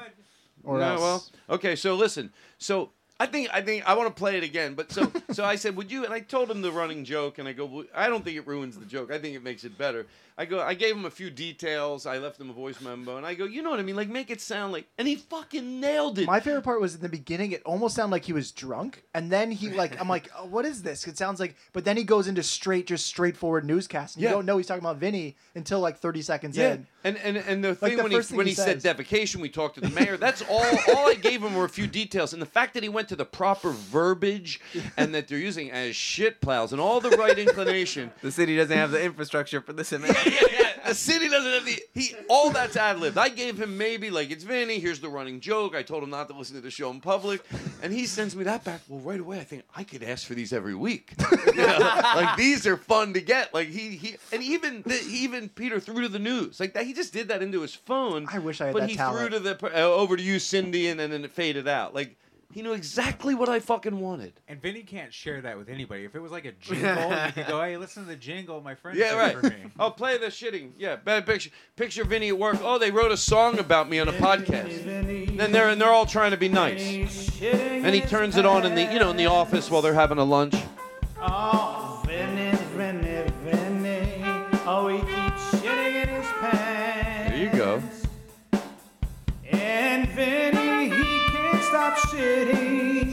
Or 0.64 0.78
no, 0.78 0.84
else. 0.92 1.00
well, 1.00 1.56
okay. 1.56 1.74
So 1.74 1.96
listen. 1.96 2.32
So 2.58 2.90
I 3.18 3.26
think 3.26 3.48
I 3.52 3.60
think 3.62 3.84
I 3.88 3.94
want 3.94 4.08
to 4.14 4.18
play 4.18 4.36
it 4.38 4.44
again. 4.44 4.74
But 4.74 4.92
so 4.92 5.10
so 5.32 5.44
I 5.44 5.56
said, 5.56 5.74
would 5.76 5.90
you? 5.90 6.04
And 6.04 6.14
I 6.14 6.20
told 6.20 6.50
him 6.50 6.62
the 6.62 6.70
running 6.70 7.04
joke, 7.04 7.38
and 7.38 7.48
I 7.48 7.52
go, 7.52 7.64
well, 7.66 7.84
I 7.94 8.08
don't 8.08 8.24
think 8.24 8.36
it 8.36 8.46
ruins 8.46 8.78
the 8.78 8.86
joke. 8.86 9.10
I 9.10 9.18
think 9.18 9.34
it 9.34 9.42
makes 9.42 9.64
it 9.64 9.76
better. 9.76 10.06
I 10.38 10.44
go, 10.46 10.60
I 10.60 10.74
gave 10.74 10.96
him 10.96 11.04
a 11.04 11.10
few 11.10 11.30
details. 11.30 12.06
I 12.06 12.18
left 12.18 12.40
him 12.40 12.48
a 12.50 12.52
voice 12.52 12.80
memo, 12.80 13.16
and 13.16 13.26
I 13.26 13.34
go, 13.34 13.44
you 13.44 13.62
know 13.62 13.70
what 13.70 13.80
I 13.80 13.82
mean? 13.82 13.96
Like 13.96 14.08
make 14.08 14.30
it 14.30 14.40
sound 14.40 14.72
like, 14.72 14.86
and 14.98 15.06
he 15.06 15.16
fucking 15.16 15.80
nailed 15.80 16.18
it. 16.18 16.26
My 16.26 16.40
favorite 16.40 16.62
part 16.62 16.80
was 16.80 16.94
in 16.94 17.00
the 17.02 17.08
beginning. 17.08 17.52
It 17.52 17.62
almost 17.64 17.96
sounded 17.96 18.12
like 18.12 18.24
he 18.24 18.32
was 18.32 18.50
drunk, 18.52 19.02
and 19.14 19.30
then 19.30 19.50
he 19.50 19.70
like, 19.70 20.00
I'm 20.00 20.08
like, 20.08 20.28
oh, 20.38 20.46
what 20.46 20.64
is 20.64 20.82
this? 20.82 21.06
It 21.06 21.18
sounds 21.18 21.38
like, 21.40 21.56
but 21.72 21.84
then 21.84 21.96
he 21.96 22.04
goes 22.04 22.28
into 22.28 22.42
straight, 22.42 22.86
just 22.86 23.06
straightforward 23.06 23.64
newscast, 23.64 24.16
and 24.16 24.22
Yeah. 24.22 24.30
you 24.30 24.34
don't 24.36 24.46
know 24.46 24.56
he's 24.56 24.66
talking 24.66 24.82
about 24.82 24.96
Vinny 24.96 25.36
until 25.54 25.80
like 25.80 25.98
30 25.98 26.22
seconds 26.22 26.56
Yeah, 26.56 26.74
in. 26.74 26.86
and 27.04 27.16
and 27.18 27.36
and 27.36 27.62
the 27.64 27.68
Like 27.70 27.78
thing 27.80 27.96
the 27.98 28.02
when 28.02 28.12
he 28.12 28.20
thing 28.22 28.36
when 28.36 28.46
he 28.46 28.52
he, 28.52 28.56
said 28.56 28.80
says. 28.82 28.94
defecation, 28.96 29.36
we 29.36 29.48
talked 29.48 29.74
to 29.76 29.80
the 29.80 29.90
mayor. 29.90 30.16
That's 30.22 30.42
all. 30.42 30.64
all 30.96 31.08
I 31.10 31.14
gave 31.20 31.42
him 31.42 31.54
were 31.54 31.64
a 31.64 31.68
few 31.68 31.86
details, 31.86 32.32
and 32.32 32.40
the 32.40 32.46
fact 32.46 32.74
that 32.74 32.82
he 32.82 32.88
went 32.88 33.08
to 33.10 33.16
the 33.16 33.24
proper 33.26 33.70
verbiage 33.70 34.60
and 34.96 35.14
that 35.14 35.28
they're 35.28 35.38
using 35.38 35.70
as 35.70 35.94
shit 35.94 36.40
plows 36.40 36.72
and 36.72 36.80
all 36.80 37.00
the 37.00 37.10
right 37.10 37.38
inclination. 37.46 38.10
The 38.22 38.32
city 38.32 38.56
doesn't 38.56 38.76
have 38.76 38.90
the 38.90 39.02
infrastructure 39.02 39.60
for 39.60 39.72
this 39.72 39.92
amount. 39.92 40.16
the 40.86 40.94
city 40.94 41.28
doesn't 41.28 41.52
have 41.52 41.64
the 41.64 41.82
he 41.94 42.14
all 42.28 42.50
that's 42.50 42.76
ad 42.76 42.98
libbed. 42.98 43.18
I 43.18 43.28
gave 43.28 43.60
him 43.60 43.76
maybe 43.76 44.10
like 44.10 44.30
it's 44.30 44.44
Vinny. 44.44 44.78
Here's 44.78 45.00
the 45.00 45.08
running 45.08 45.40
joke. 45.40 45.74
I 45.74 45.82
told 45.82 46.02
him 46.02 46.10
not 46.10 46.28
to 46.28 46.34
listen 46.34 46.56
to 46.56 46.62
the 46.62 46.70
show 46.70 46.90
in 46.90 47.00
public, 47.00 47.42
and 47.82 47.92
he 47.92 48.06
sends 48.06 48.34
me 48.36 48.44
that 48.44 48.64
back. 48.64 48.80
Well, 48.88 49.00
right 49.00 49.20
away, 49.20 49.40
I 49.40 49.44
think 49.44 49.64
I 49.76 49.84
could 49.84 50.02
ask 50.02 50.26
for 50.26 50.34
these 50.34 50.52
every 50.52 50.74
week. 50.74 51.12
You 51.46 51.54
know, 51.56 51.78
like 52.14 52.36
these 52.36 52.66
are 52.66 52.76
fun 52.76 53.14
to 53.14 53.20
get. 53.20 53.52
Like 53.54 53.68
he 53.68 53.96
he 53.96 54.16
and 54.32 54.42
even 54.42 54.82
the, 54.82 55.00
even 55.10 55.48
Peter 55.48 55.80
threw 55.80 56.02
to 56.02 56.08
the 56.08 56.18
news 56.18 56.60
like 56.60 56.74
that. 56.74 56.86
He 56.86 56.92
just 56.92 57.12
did 57.12 57.28
that 57.28 57.42
into 57.42 57.60
his 57.62 57.74
phone. 57.74 58.26
I 58.30 58.38
wish 58.38 58.60
I 58.60 58.66
had 58.66 58.72
but 58.74 58.80
that 58.80 58.90
he 58.90 58.96
talent. 58.96 59.30
threw 59.30 59.38
to 59.38 59.40
the 59.40 59.66
uh, 59.66 59.80
over 59.80 60.16
to 60.16 60.22
you, 60.22 60.38
Cindy, 60.38 60.88
and, 60.88 61.00
and 61.00 61.12
then 61.12 61.24
it 61.24 61.32
faded 61.32 61.68
out. 61.68 61.94
Like 61.94 62.16
he 62.52 62.62
knew 62.62 62.72
exactly 62.72 63.34
what 63.34 63.48
I 63.48 63.58
fucking 63.60 63.98
wanted. 63.98 64.34
And 64.48 64.60
Vinny 64.60 64.82
can't 64.82 65.12
share 65.12 65.40
that 65.40 65.56
with 65.58 65.68
anybody. 65.68 66.04
If 66.04 66.14
it 66.14 66.20
was 66.20 66.30
like 66.32 66.44
a 66.44 66.52
jingle, 66.60 67.10
you 67.10 67.32
could 67.32 67.46
go, 67.46 67.60
"Hey, 67.62 67.76
listen 67.76 68.02
to 68.04 68.08
the 68.08 68.16
jingle 68.16 68.60
my 68.60 68.74
friend 68.74 68.96
Yeah, 68.98 69.14
right. 69.14 69.36
for 69.36 69.42
me." 69.48 69.56
Oh, 69.78 69.90
play 69.90 70.18
the 70.18 70.26
shitting. 70.26 70.72
Yeah, 70.78 70.96
bad 70.96 71.24
picture 71.26 71.50
picture 71.76 72.04
Vinny 72.04 72.28
at 72.28 72.38
work. 72.38 72.58
Oh, 72.62 72.78
they 72.78 72.90
wrote 72.90 73.10
a 73.12 73.16
song 73.16 73.58
about 73.58 73.88
me 73.88 73.98
on 73.98 74.08
a 74.08 74.12
podcast. 74.12 74.84
Then 75.36 75.50
they're 75.52 75.68
and 75.68 75.80
they're 75.80 75.88
all 75.90 76.06
trying 76.06 76.30
to 76.32 76.36
be 76.36 76.48
nice. 76.48 77.40
And 77.42 77.94
he 77.94 78.00
turns 78.02 78.36
it 78.36 78.44
on 78.46 78.64
in 78.66 78.74
the 78.74 78.82
you 78.92 78.98
know 78.98 79.10
in 79.10 79.16
the 79.16 79.26
office 79.26 79.70
while 79.70 79.82
they're 79.82 79.94
having 79.94 80.18
a 80.18 80.24
lunch. 80.24 80.54
Oh, 81.20 82.02
Vinny, 82.06 82.56
Vinny, 82.76 83.30
Vinny. 83.44 84.22
Oh, 84.66 84.88
he 84.88 84.98
keeps 84.98 85.62
shitting 85.62 86.02
in 86.02 86.08
his 86.08 86.26
pants. 86.40 87.30
There 87.30 87.38
you 87.38 87.50
go. 87.50 87.82
And 89.50 90.08
Vinny, 90.10 90.26
he 90.26 90.26
can't 90.26 90.51
stop 91.82 91.98
shitting. 91.98 93.08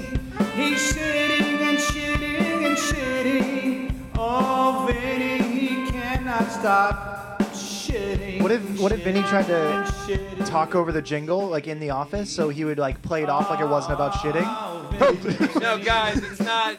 He's 0.54 0.94
shitting 0.94 1.60
and 1.62 1.78
shitting 1.80 2.66
and 2.68 2.78
shitting. 2.78 3.92
Oh, 4.16 4.86
Vinny, 4.88 5.42
he 5.42 5.90
cannot 5.92 6.52
stop 6.52 7.40
shitting. 7.54 8.44
What 8.44 8.52
if 8.52 8.80
what 8.80 8.92
if 8.92 9.04
Vinny 9.04 9.24
tried 9.24 9.48
to 9.48 10.44
talk 10.46 10.76
over 10.76 10.92
the 10.92 11.02
jingle 11.02 11.48
like 11.48 11.66
in 11.68 11.80
the 11.80 11.90
office, 11.90 12.30
so 12.32 12.50
he 12.50 12.64
would 12.64 12.78
like 12.78 13.02
play 13.02 13.24
it 13.24 13.30
off 13.30 13.50
like 13.50 13.60
it 13.60 13.68
wasn't 13.68 13.96
about 13.96 14.14
shitting? 14.14 14.44
Oh, 14.46 15.60
no, 15.60 15.80
guys, 15.84 16.18
it's 16.18 16.40
not. 16.40 16.78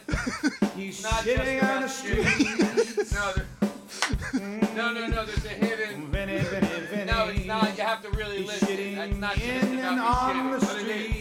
He's 0.77 1.03
not 1.03 1.25
just 1.25 1.41
about 1.41 1.83
shitting. 1.89 3.13
No, 3.13 3.33
there- 3.33 3.47
no, 4.77 4.93
no, 4.93 5.07
no. 5.07 5.25
There's 5.25 5.45
a 5.45 5.49
hidden. 5.49 6.09
No, 7.05 7.27
it's 7.27 7.45
not. 7.45 7.77
You 7.77 7.83
have 7.83 8.01
to 8.03 8.09
really 8.11 8.43
listen. 8.45 8.95
That's 8.95 9.17
not 9.17 9.35
just 9.35 9.73
about 9.73 10.35
me 10.35 10.51
shitting. 10.51 11.20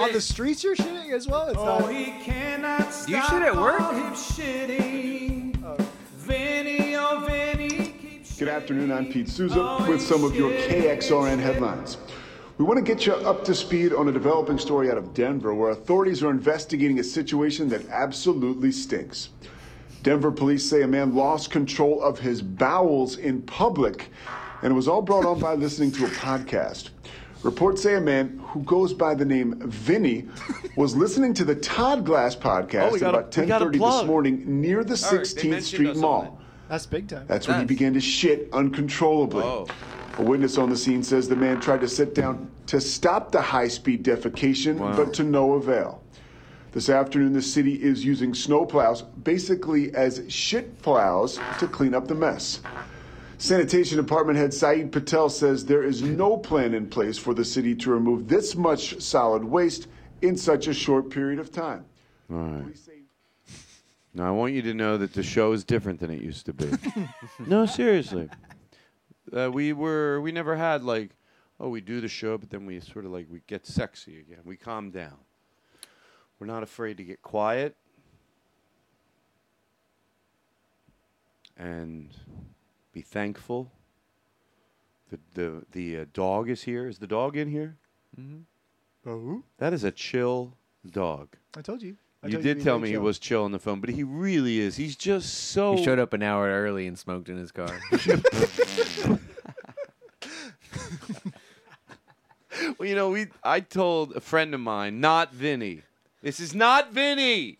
On 0.00 0.12
the 0.12 0.20
streets, 0.20 0.62
you're 0.62 0.76
shitting 0.76 1.12
as 1.12 1.26
well. 1.26 1.48
It's 1.48 1.58
Oh, 1.58 1.78
not. 1.80 1.92
he 1.92 2.04
cannot 2.22 2.92
stop 2.92 3.08
you 3.08 3.20
shit 3.22 3.42
at 3.42 3.56
work? 3.56 3.80
all 3.80 3.92
his 3.92 4.18
shitting. 4.18 5.62
Oh. 5.64 5.76
Vinny, 6.18 6.94
oh, 6.96 7.24
Vinny. 7.28 8.22
Good 8.38 8.48
afternoon, 8.48 8.92
I'm 8.92 9.06
Pete 9.10 9.28
Souza 9.28 9.56
oh, 9.60 9.88
with 9.90 10.00
some 10.00 10.22
of 10.24 10.34
your 10.36 10.50
KXRN 10.52 11.38
headlines. 11.40 11.96
We 12.58 12.64
want 12.64 12.78
to 12.78 12.84
get 12.84 13.06
you 13.06 13.14
up 13.14 13.44
to 13.44 13.54
speed 13.54 13.92
on 13.92 14.08
a 14.08 14.12
developing 14.12 14.58
story 14.58 14.90
out 14.90 14.98
of 14.98 15.14
Denver 15.14 15.54
where 15.54 15.70
authorities 15.70 16.22
are 16.22 16.30
investigating 16.30 16.98
a 17.00 17.04
situation 17.04 17.68
that 17.70 17.88
absolutely 17.88 18.70
stinks. 18.72 19.30
Denver 20.04 20.30
police 20.30 20.68
say 20.68 20.82
a 20.82 20.88
man 20.88 21.14
lost 21.14 21.50
control 21.50 22.00
of 22.02 22.18
his 22.20 22.40
bowels 22.40 23.16
in 23.18 23.42
public, 23.42 24.10
and 24.62 24.70
it 24.72 24.74
was 24.74 24.86
all 24.86 25.02
brought 25.02 25.24
on 25.24 25.40
by 25.40 25.54
listening 25.54 25.90
to 25.92 26.04
a 26.04 26.08
podcast. 26.08 26.90
Reports 27.42 27.82
say 27.82 27.94
a 27.94 28.00
man 28.00 28.40
who 28.48 28.62
goes 28.62 28.92
by 28.92 29.14
the 29.14 29.24
name 29.24 29.60
Vinny 29.60 30.26
was 30.76 30.96
listening 30.96 31.34
to 31.34 31.44
the 31.44 31.54
Todd 31.54 32.04
Glass 32.04 32.34
podcast 32.34 32.90
Oh, 32.90 32.94
at 32.96 33.00
got 33.00 33.14
a- 33.14 33.18
about 33.18 33.36
a 33.38 33.40
10:30 33.42 33.78
this 33.78 34.06
morning 34.06 34.60
near 34.60 34.82
the 34.82 34.94
All 35.06 35.16
right, 35.16 35.20
16th 35.26 35.50
mentioned 35.50 35.64
Street 35.64 35.96
Mall. 35.96 36.40
That's 36.68 36.86
big 36.86 37.08
time. 37.08 37.24
That's 37.28 37.46
when 37.48 37.60
he 37.60 37.64
began 37.64 37.94
to 37.94 38.00
shit 38.00 38.48
uncontrollably. 38.52 39.44
A 40.18 40.22
witness 40.22 40.58
on 40.58 40.68
the 40.68 40.76
scene 40.76 41.02
says 41.04 41.28
the 41.28 41.36
man 41.36 41.60
tried 41.60 41.80
to 41.80 41.88
sit 41.88 42.14
down 42.14 42.50
to 42.66 42.80
stop 42.80 43.30
the 43.30 43.40
high 43.40 43.68
speed 43.68 44.04
defecation, 44.04 44.78
but 44.96 45.14
to 45.14 45.22
no 45.22 45.52
avail. 45.54 46.02
This 46.72 46.90
afternoon, 46.90 47.32
the 47.32 47.40
city 47.40 47.74
is 47.74 48.04
using 48.04 48.34
snow 48.34 48.66
plows 48.66 49.02
basically 49.02 49.94
as 49.94 50.22
shit 50.28 50.82
plows 50.82 51.38
to 51.58 51.66
clean 51.68 51.94
up 51.94 52.08
the 52.08 52.14
mess. 52.14 52.60
Sanitation 53.38 53.96
Department 53.96 54.36
head 54.36 54.52
Saeed 54.52 54.90
Patel 54.90 55.28
says 55.28 55.64
there 55.64 55.84
is 55.84 56.02
no 56.02 56.36
plan 56.36 56.74
in 56.74 56.88
place 56.88 57.16
for 57.16 57.34
the 57.34 57.44
city 57.44 57.74
to 57.76 57.90
remove 57.90 58.26
this 58.26 58.56
much 58.56 59.00
solid 59.00 59.44
waste 59.44 59.86
in 60.22 60.36
such 60.36 60.66
a 60.66 60.74
short 60.74 61.08
period 61.08 61.38
of 61.38 61.52
time. 61.52 61.84
All 62.30 62.38
right. 62.38 62.76
Now 64.12 64.26
I 64.26 64.30
want 64.32 64.54
you 64.54 64.62
to 64.62 64.74
know 64.74 64.98
that 64.98 65.12
the 65.14 65.22
show 65.22 65.52
is 65.52 65.62
different 65.62 66.00
than 66.00 66.10
it 66.10 66.20
used 66.20 66.46
to 66.46 66.52
be. 66.52 66.68
no, 67.46 67.64
seriously. 67.64 68.28
Uh, 69.32 69.50
we 69.52 69.72
were 69.72 70.20
we 70.20 70.32
never 70.32 70.56
had 70.56 70.82
like, 70.82 71.10
oh, 71.60 71.68
we 71.68 71.80
do 71.80 72.00
the 72.00 72.08
show, 72.08 72.36
but 72.38 72.50
then 72.50 72.66
we 72.66 72.80
sort 72.80 73.04
of 73.04 73.12
like 73.12 73.28
we 73.30 73.40
get 73.46 73.66
sexy 73.66 74.18
again. 74.18 74.40
We 74.44 74.56
calm 74.56 74.90
down. 74.90 75.16
We're 76.40 76.48
not 76.48 76.64
afraid 76.64 76.96
to 76.96 77.04
get 77.04 77.22
quiet. 77.22 77.76
And 81.56 82.12
be 82.98 83.02
thankful. 83.02 83.70
The 85.10 85.18
the 85.34 85.62
the 85.72 85.98
uh, 86.00 86.04
dog 86.12 86.50
is 86.50 86.62
here. 86.62 86.88
Is 86.88 86.98
the 86.98 87.06
dog 87.06 87.36
in 87.36 87.48
here? 87.48 87.76
Mm-hmm. 88.18 89.08
Oh, 89.08 89.42
That 89.58 89.72
is 89.72 89.84
a 89.84 89.92
chill 89.92 90.54
dog. 90.90 91.28
I 91.56 91.62
told 91.62 91.80
you. 91.80 91.96
I 92.22 92.26
You 92.26 92.32
told 92.32 92.42
did 92.44 92.56
he'd 92.56 92.64
tell 92.64 92.78
very 92.78 92.88
me 92.90 92.96
he 92.96 92.98
was 92.98 93.20
chill 93.20 93.44
on 93.44 93.52
the 93.52 93.60
phone, 93.60 93.80
but 93.80 93.90
he 93.90 94.02
really 94.02 94.58
is. 94.58 94.76
He's 94.76 94.96
just 94.96 95.32
so. 95.52 95.76
He 95.76 95.84
showed 95.84 96.00
up 96.00 96.12
an 96.12 96.22
hour 96.24 96.48
early 96.48 96.88
and 96.88 96.98
smoked 96.98 97.28
in 97.28 97.36
his 97.36 97.52
car. 97.52 97.78
Well, 102.76 102.88
you 102.88 102.96
know, 102.96 103.10
we. 103.10 103.28
I 103.44 103.60
told 103.60 104.16
a 104.16 104.20
friend 104.20 104.52
of 104.52 104.60
mine, 104.60 105.00
not 105.00 105.32
Vinny. 105.32 105.82
This 106.22 106.40
is 106.40 106.54
not 106.54 106.92
Vinny. 106.92 107.58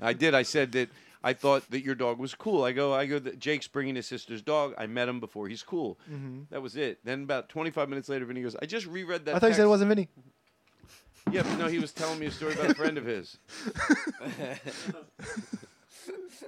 I 0.00 0.12
did. 0.12 0.34
I 0.34 0.42
said 0.44 0.70
that 0.72 0.88
I 1.22 1.34
thought 1.34 1.70
that 1.70 1.84
your 1.84 1.94
dog 1.94 2.18
was 2.18 2.34
cool. 2.34 2.64
I 2.64 2.72
go. 2.72 2.94
I 2.94 3.06
go. 3.06 3.18
That 3.18 3.38
Jake's 3.38 3.68
bringing 3.68 3.94
his 3.94 4.06
sister's 4.06 4.40
dog. 4.42 4.74
I 4.78 4.86
met 4.86 5.08
him 5.08 5.20
before. 5.20 5.48
He's 5.48 5.62
cool. 5.62 5.98
Mhm. 6.10 6.48
That 6.50 6.62
was 6.62 6.76
it. 6.76 7.04
Then 7.04 7.22
about 7.24 7.48
25 7.50 7.88
minutes 7.88 8.08
later, 8.08 8.24
Vinny 8.24 8.42
goes, 8.42 8.56
"I 8.56 8.66
just 8.66 8.86
reread 8.86 9.26
that." 9.26 9.36
I 9.36 9.38
thought 9.38 9.48
you 9.48 9.54
said 9.54 9.64
it 9.64 9.68
wasn't 9.68 9.90
Vinny. 9.90 10.08
Yeah, 11.30 11.42
but 11.42 11.58
no, 11.58 11.66
he 11.68 11.78
was 11.78 11.92
telling 11.92 12.18
me 12.18 12.26
a 12.26 12.30
story 12.30 12.54
about 12.54 12.70
a 12.70 12.74
friend 12.74 12.96
of 12.96 13.04
his. 13.04 13.36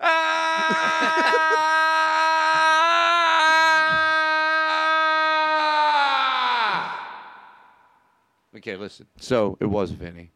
Okay, 8.57 8.77
listen. 8.77 9.07
So 9.19 9.57
it 9.61 9.67
was 9.67 9.91
Vinny, 9.93 10.31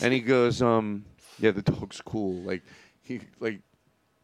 and 0.00 0.12
he 0.12 0.20
goes, 0.20 0.62
um, 0.62 1.04
"Yeah, 1.38 1.50
the 1.50 1.62
dog's 1.62 2.00
cool. 2.00 2.34
Like 2.42 2.62
he 3.02 3.20
like." 3.40 3.60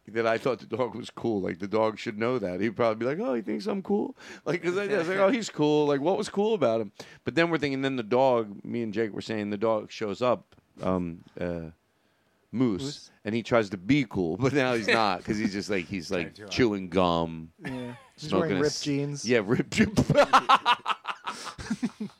That 0.09 0.27
I 0.27 0.37
thought 0.37 0.59
the 0.59 0.67
dog 0.77 0.93
was 0.95 1.09
cool. 1.09 1.41
Like 1.41 1.57
the 1.59 1.67
dog 1.67 1.97
should 1.97 2.17
know 2.19 2.37
that. 2.37 2.61
He'd 2.61 2.75
probably 2.75 2.95
be 2.95 3.05
like, 3.05 3.19
"Oh, 3.27 3.33
he 3.33 3.41
thinks 3.41 3.65
I'm 3.65 3.81
cool." 3.81 4.15
Like, 4.45 4.61
cause 4.63 4.77
I 4.77 4.85
was 4.85 5.07
like, 5.07 5.17
"Oh, 5.17 5.29
he's 5.29 5.49
cool." 5.49 5.87
Like, 5.87 5.99
what 5.99 6.15
was 6.17 6.29
cool 6.29 6.53
about 6.53 6.79
him? 6.81 6.91
But 7.23 7.33
then 7.35 7.49
we're 7.49 7.57
thinking, 7.57 7.81
then 7.81 7.95
the 7.95 8.03
dog. 8.03 8.63
Me 8.63 8.83
and 8.83 8.93
Jake 8.93 9.13
were 9.13 9.21
saying 9.21 9.49
the 9.49 9.57
dog 9.57 9.91
shows 9.91 10.21
up, 10.21 10.55
um, 10.83 11.23
uh, 11.39 11.71
Moose, 12.51 12.83
Moose? 12.83 13.11
and 13.25 13.33
he 13.33 13.41
tries 13.41 13.69
to 13.71 13.77
be 13.77 14.05
cool, 14.07 14.37
but 14.37 14.53
now 14.53 14.75
he's 14.75 14.87
not 14.87 15.17
because 15.19 15.39
he's 15.39 15.53
just 15.53 15.71
like 15.71 15.85
he's 15.85 16.11
like 16.17 16.35
too 16.35 16.45
chewing 16.49 16.89
gum, 16.89 17.49
Yeah. 17.65 17.95
He's 18.15 18.29
smoking 18.29 18.47
wearing 18.49 18.61
ripped 18.61 18.75
c- 18.75 18.97
jeans. 18.97 19.25
Yeah, 19.27 19.41
ripped 19.43 19.71
jeans. 19.71 19.99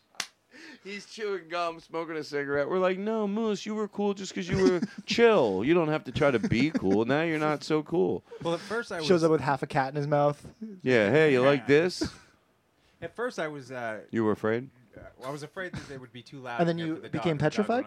He's 0.85 1.05
chewing 1.07 1.49
gum, 1.49 1.79
smoking 1.79 2.15
a 2.15 2.23
cigarette. 2.23 2.69
We're 2.69 2.77
like, 2.79 2.99
no, 2.99 3.27
Moose, 3.27 3.65
you 3.65 3.73
were 3.73 3.87
cool 3.87 4.13
just 4.13 4.33
because 4.33 4.47
you 4.47 4.57
were 4.57 4.81
chill. 5.07 5.63
You 5.65 5.73
don't 5.73 5.87
have 5.89 6.03
to 6.03 6.11
try 6.11 6.29
to 6.29 6.37
be 6.37 6.69
cool. 6.69 7.05
Now 7.05 7.23
you're 7.23 7.39
not 7.39 7.63
so 7.63 7.81
cool. 7.81 8.23
Well, 8.43 8.53
at 8.53 8.59
first 8.59 8.91
I 8.91 8.97
was. 8.99 9.07
Shows 9.07 9.23
up 9.23 9.31
with 9.31 9.41
half 9.41 9.63
a 9.63 9.67
cat 9.67 9.89
in 9.89 9.95
his 9.95 10.05
mouth. 10.07 10.45
Yeah, 10.83 11.09
hey, 11.09 11.31
you 11.33 11.41
like 11.41 11.65
this? 11.67 12.07
At 13.01 13.15
first 13.15 13.39
I 13.39 13.47
was. 13.47 13.71
Uh, 13.71 13.99
You 14.11 14.23
were 14.23 14.31
afraid? 14.31 14.69
uh, 14.95 15.01
well, 15.19 15.29
I 15.29 15.31
was 15.31 15.43
afraid 15.43 15.73
that 15.73 15.87
they 15.89 15.97
would 15.97 16.13
be 16.13 16.21
too 16.21 16.39
loud. 16.39 16.59
And 16.61 16.69
then 16.69 16.77
you 16.77 16.95
the 17.01 17.09
became 17.09 17.37
dog. 17.37 17.51
The 17.51 17.63
dog 17.63 17.67
petrified? 17.67 17.85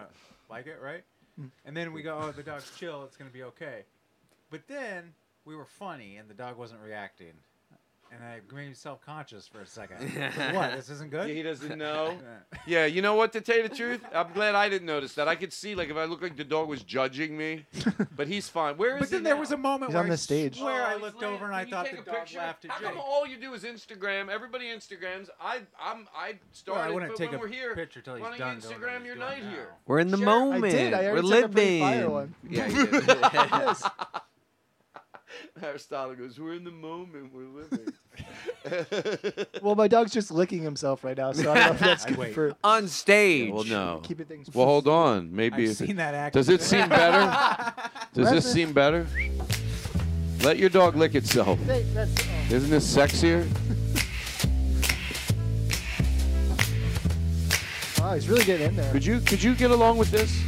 Like 0.49 0.67
it, 0.67 0.77
right? 0.81 1.03
And 1.65 1.75
then 1.75 1.93
we 1.93 2.01
go, 2.01 2.19
oh, 2.21 2.31
the 2.31 2.43
dog's 2.43 2.69
chill. 2.77 3.03
It's 3.05 3.15
gonna 3.17 3.29
be 3.29 3.43
okay. 3.43 3.83
But 4.51 4.67
then 4.67 5.13
we 5.45 5.55
were 5.55 5.65
funny, 5.65 6.17
and 6.17 6.29
the 6.29 6.33
dog 6.33 6.57
wasn't 6.57 6.81
reacting, 6.81 7.33
and 8.11 8.23
I 8.23 8.39
made 8.55 8.67
me 8.69 8.73
self-conscious 8.73 9.47
for 9.47 9.61
a 9.61 9.65
second. 9.67 9.97
what? 10.55 10.75
This 10.75 10.89
isn't 10.89 11.11
good. 11.11 11.27
Yeah, 11.29 11.33
he 11.35 11.43
doesn't 11.43 11.77
know. 11.77 12.17
Yeah, 12.65 12.85
you 12.85 13.01
know 13.01 13.15
what? 13.15 13.31
To 13.33 13.41
tell 13.41 13.57
you 13.57 13.67
the 13.67 13.75
truth, 13.75 14.01
I'm 14.13 14.31
glad 14.33 14.53
I 14.53 14.69
didn't 14.69 14.85
notice 14.85 15.13
that. 15.15 15.27
I 15.27 15.35
could 15.35 15.51
see 15.53 15.73
like 15.75 15.89
if 15.89 15.97
I 15.97 16.03
looked 16.05 16.21
like 16.21 16.35
the 16.35 16.43
dog 16.43 16.67
was 16.67 16.83
judging 16.83 17.35
me, 17.37 17.65
but 18.15 18.27
he's 18.27 18.47
fine. 18.49 18.75
Where 18.77 18.95
is 18.95 18.99
But 18.99 19.09
he 19.09 19.15
then 19.15 19.23
there 19.23 19.33
now? 19.35 19.39
was 19.39 19.51
a 19.51 19.57
moment 19.57 19.89
He's 19.91 19.95
where 19.95 20.03
on 20.03 20.09
the 20.09 20.17
stage. 20.17 20.57
swear 20.59 20.81
Oh, 20.81 20.85
I 20.85 20.93
he's 20.93 21.01
looked 21.01 21.21
laying- 21.21 21.33
over 21.33 21.45
and 21.45 21.55
I 21.55 21.59
can 21.61 21.67
you 21.69 21.73
thought 21.75 21.85
take 21.85 21.95
the 21.95 22.01
a 22.01 22.13
dog 22.13 22.15
picture? 22.25 22.37
laughed 22.39 22.65
at 22.65 22.71
How 22.71 22.79
Jake. 22.79 22.89
come 22.89 22.99
all 22.99 23.25
you 23.25 23.37
do 23.37 23.53
is 23.53 23.63
Instagram? 23.63 24.29
Everybody 24.29 24.65
Instagrams. 24.65 25.29
I 25.41 25.59
I'm 25.81 26.07
I 26.15 26.35
started, 26.51 26.93
wouldn't 26.93 27.11
but 27.13 27.17
take 27.17 27.31
when 27.31 27.39
a 27.39 27.41
we're 27.41 27.47
here, 27.47 27.73
picture 27.75 28.01
till 28.01 28.15
he's 28.15 28.21
why 28.23 28.29
don't 28.31 28.39
done 28.39 28.55
you 28.57 28.61
doing 28.61 28.73
what 28.81 28.89
Instagram 28.89 28.97
he's 28.97 29.05
your 29.07 29.15
doing 29.15 29.27
night 29.29 29.43
now. 29.43 29.49
here? 29.51 29.69
We're 29.87 29.99
in 29.99 30.07
the 30.11 30.17
Share- 30.17 30.25
moment. 30.25 30.65
I 30.65 30.69
did. 30.69 30.93
I 30.93 31.01
We're 31.01 31.09
already 31.09 31.29
took 31.29 31.45
a 31.45 31.49
pretty 31.49 31.79
living. 31.79 31.81
fire 31.81 32.09
one. 32.09 32.35
Yeah, 32.49 32.67
you 32.67 32.87
did. 32.87 33.07
Yes. 33.07 33.83
Aristotle 35.63 36.15
goes, 36.15 36.39
"We're 36.39 36.53
in 36.53 36.63
the 36.63 36.71
moment. 36.71 37.31
We're 37.33 37.47
living." 37.47 37.93
well, 39.61 39.75
my 39.75 39.87
dog's 39.87 40.11
just 40.11 40.31
licking 40.31 40.61
himself 40.61 41.03
right 41.03 41.17
now, 41.17 41.31
so 41.31 41.51
I 41.51 41.55
don't 41.55 41.55
know 41.55 41.71
if 41.73 41.79
that's 41.79 42.05
I'd 42.05 42.09
good 42.09 42.17
wait. 42.17 42.33
for. 42.33 42.55
On 42.63 42.87
stage. 42.87 43.51
Well, 43.51 43.63
no. 43.63 44.01
Keeping 44.03 44.25
things 44.25 44.49
Well, 44.53 44.65
hold 44.65 44.87
on. 44.87 45.33
Maybe. 45.35 45.63
I've 45.63 45.81
if 45.81 45.89
it- 45.89 45.95
that 45.97 46.13
act 46.13 46.33
Does 46.33 46.49
it 46.49 46.61
seem 46.61 46.89
better? 46.89 47.73
Does 48.13 48.31
this 48.31 48.51
seem 48.51 48.73
better? 48.73 49.07
Let 50.43 50.57
your 50.57 50.69
dog 50.69 50.95
lick 50.95 51.15
itself. 51.15 51.59
Hey, 51.59 51.83
that's, 51.93 52.11
oh. 52.21 52.55
Isn't 52.55 52.69
this 52.69 52.95
sexier? 52.95 53.45
Wow, 57.99 58.13
he's 58.15 58.29
really 58.29 58.45
getting 58.45 58.67
in 58.67 58.75
there. 58.77 58.91
Could 58.91 59.05
you 59.05 59.19
could 59.19 59.43
you 59.43 59.53
get 59.55 59.71
along 59.71 59.97
with 59.97 60.09
this? 60.11 60.41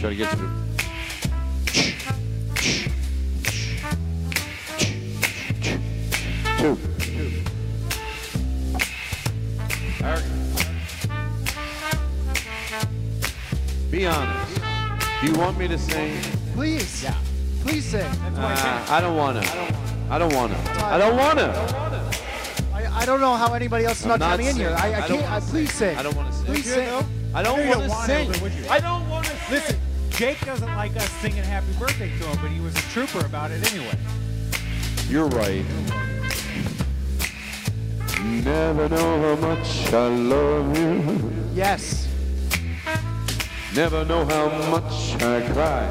Try 0.00 0.08
to 0.08 0.16
get 0.16 0.30
to 0.30 0.36
the. 0.36 0.48
Two. 6.58 6.78
Eric. 10.02 10.24
Be 13.90 14.06
honest. 14.06 14.60
Do 15.20 15.26
you 15.26 15.38
want 15.38 15.58
me 15.58 15.68
to 15.68 15.76
sing? 15.76 16.18
Please. 16.54 17.02
Yeah. 17.02 17.14
Please 17.60 17.84
sing. 17.84 18.00
Uh, 18.00 18.86
I 18.88 19.02
don't 19.02 19.16
want 19.16 19.42
to. 19.42 19.74
I 20.08 20.18
don't 20.18 20.34
want 20.34 20.52
to. 20.52 20.58
I 20.86 20.96
don't 20.96 21.16
want 21.18 21.38
to. 21.38 21.50
I, 22.72 23.00
I 23.02 23.04
don't 23.04 23.20
know 23.20 23.34
how 23.34 23.52
anybody 23.52 23.84
else 23.84 23.98
is 23.98 24.04
I'm 24.04 24.10
not, 24.10 24.20
not 24.20 24.30
coming 24.30 24.46
in 24.46 24.56
here. 24.56 24.70
I, 24.70 24.80
singing. 24.80 24.94
I 24.94 25.04
I 25.04 25.08
don't 25.08 25.18
can't. 25.18 25.30
I, 25.30 25.38
wanna 25.38 25.50
please 25.50 25.72
sing. 25.74 25.96
I 25.98 26.02
don't 26.02 26.16
want 26.16 26.32
to 26.32 26.38
sing. 26.38 26.46
Please 26.46 26.72
sing. 26.72 26.88
I 26.88 26.90
don't 26.90 27.06
I 27.34 27.42
know 27.42 27.56
you 27.62 27.68
want 27.68 27.82
to 27.82 27.88
wanna, 27.90 28.06
sing. 28.06 28.28
but 28.32 28.40
would 28.42 28.52
you? 28.54 28.64
I 28.68 28.80
don't 28.80 29.08
want 29.08 29.26
to 29.26 29.32
Listen, 29.50 29.79
Jake 30.20 30.44
doesn't 30.44 30.76
like 30.76 30.94
us 30.96 31.10
singing 31.12 31.42
happy 31.42 31.72
birthday 31.78 32.10
to 32.18 32.24
him, 32.26 32.38
but 32.42 32.50
he 32.50 32.60
was 32.60 32.76
a 32.76 32.82
trooper 32.90 33.24
about 33.24 33.50
it 33.50 33.72
anyway. 33.72 33.96
You're 35.08 35.28
right. 35.28 35.64
Never 38.22 38.86
know 38.90 39.18
how 39.22 39.36
much 39.36 39.90
I 39.90 40.08
love 40.08 40.76
you. 40.76 41.32
Yes. 41.54 42.06
Never 43.74 44.04
know 44.04 44.26
how 44.26 44.50
much 44.68 45.14
I 45.22 45.40
cry. 45.54 45.88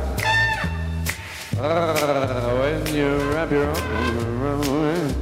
Ah, 1.57 2.53
when 2.61 2.85
you 2.93 3.17
wrap 3.31 3.49
your 3.49 3.65
arms 3.65 4.23
around 4.25 4.61
me, 4.61 5.15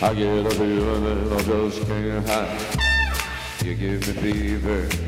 I 0.00 0.14
get 0.14 0.46
a 0.46 0.50
feeling 0.50 1.26
that 1.26 1.38
I 1.38 1.42
just 1.42 1.86
can't 1.88 2.28
hide. 2.28 3.64
You 3.64 3.74
give 3.74 4.06
me 4.06 4.32
fever. 4.32 5.07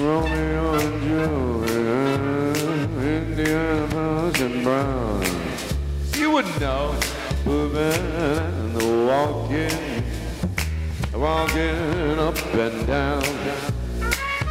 Romeo 0.00 0.74
and 0.74 1.02
Juliet, 1.02 2.56
Indianapolis 3.28 4.40
and 4.40 4.64
Brown. 4.64 5.24
You 6.16 6.30
wouldn't 6.30 6.58
know. 6.60 6.98
Moving 7.44 7.82
and 7.82 9.06
walking, 9.06 10.04
walking 11.14 12.18
up 12.18 12.36
and 12.54 12.86
down. 12.86 13.22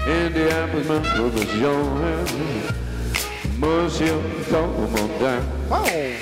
Indianapolis, 0.08 0.88
Memphis, 0.88 1.56
Johann. 1.56 2.76
Monsieur, 3.60 4.44
come 4.50 4.70
on 4.96 5.20
down. 5.20 5.68
Oh. 5.72 6.16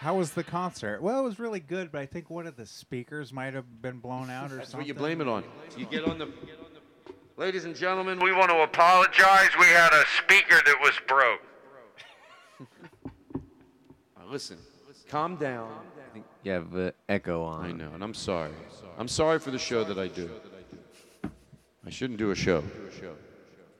How 0.00 0.16
was 0.16 0.32
the 0.32 0.42
concert? 0.42 1.00
Well, 1.00 1.20
it 1.20 1.22
was 1.22 1.38
really 1.38 1.60
good, 1.60 1.92
but 1.92 2.00
I 2.00 2.06
think 2.06 2.28
one 2.28 2.46
of 2.48 2.56
the 2.56 2.66
speakers 2.66 3.32
might 3.32 3.54
have 3.54 3.80
been 3.80 3.98
blown 3.98 4.30
out 4.30 4.50
or 4.50 4.56
That's 4.56 4.70
something. 4.70 4.80
what 4.80 4.86
you 4.88 4.94
blame 4.94 5.20
it 5.20 5.28
on. 5.28 5.44
You 5.76 5.86
get 5.86 6.04
on 6.04 6.18
the. 6.18 6.28
Ladies 7.42 7.64
and 7.64 7.74
gentlemen, 7.74 8.20
We 8.20 8.32
want 8.32 8.50
to 8.50 8.62
apologize. 8.62 9.48
We 9.58 9.66
had 9.66 9.92
a 9.92 10.04
speaker 10.16 10.62
that 10.64 10.76
was 10.80 10.92
broke. 11.08 11.40
Listen, 14.30 14.58
calm 15.08 15.34
down. 15.34 15.68
I 15.68 16.14
think 16.14 16.24
You 16.44 16.52
have 16.52 16.76
uh, 16.76 16.92
echo 17.08 17.42
on. 17.42 17.64
I 17.64 17.72
know, 17.72 17.90
and 17.94 18.04
I'm 18.04 18.14
sorry. 18.14 18.52
I'm 18.96 19.08
sorry 19.08 19.40
for 19.40 19.50
the 19.50 19.58
show 19.58 19.82
that 19.82 19.98
I 19.98 20.06
do. 20.06 20.30
I 21.84 21.90
shouldn't 21.90 22.20
do 22.20 22.30
a 22.30 22.34
show. 22.36 22.62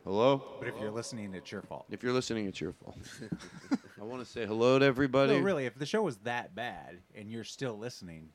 Hello? 0.03 0.43
But 0.59 0.67
if 0.67 0.75
you're 0.81 0.91
listening, 0.91 1.33
it's 1.33 1.53
your 1.53 1.63
fault. 1.63 1.87
If 1.89 2.03
you're 2.03 2.13
listening, 2.13 2.47
it's 2.47 2.61
your 2.61 2.73
fault. 2.73 2.99
I 4.01 4.03
want 4.03 4.25
to 4.25 4.29
say 4.29 4.45
hello 4.45 4.81
to 4.81 4.85
everybody. 4.85 5.39
No, 5.39 5.39
really, 5.39 5.67
if 5.67 5.77
the 5.77 5.87
show 5.87 6.03
was 6.03 6.17
that 6.25 6.57
bad 6.57 6.99
and 7.15 7.31
you're 7.31 7.45
still 7.45 7.79
listening, 7.79 8.29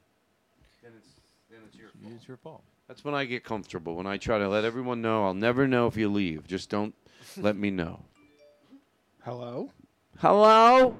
then 0.81 0.93
it's, 0.97 1.09
then 1.51 1.59
it's 1.67 1.75
your 1.75 1.89
fault. 1.89 2.13
It's 2.15 2.27
your 2.29 2.37
fault. 2.37 2.63
That's 2.87 3.03
when 3.03 3.13
I 3.13 3.25
get 3.25 3.43
comfortable. 3.43 3.95
When 3.95 4.07
I 4.07 4.17
try 4.17 4.39
to 4.39 4.47
let 4.47 4.63
everyone 4.63 5.01
know, 5.01 5.25
I'll 5.25 5.33
never 5.33 5.67
know 5.67 5.87
if 5.87 5.97
you 5.97 6.07
leave. 6.09 6.47
Just 6.47 6.69
don't 6.69 6.95
let 7.37 7.57
me 7.57 7.69
know. 7.69 8.05
Hello. 9.23 9.71
Hello? 10.19 10.95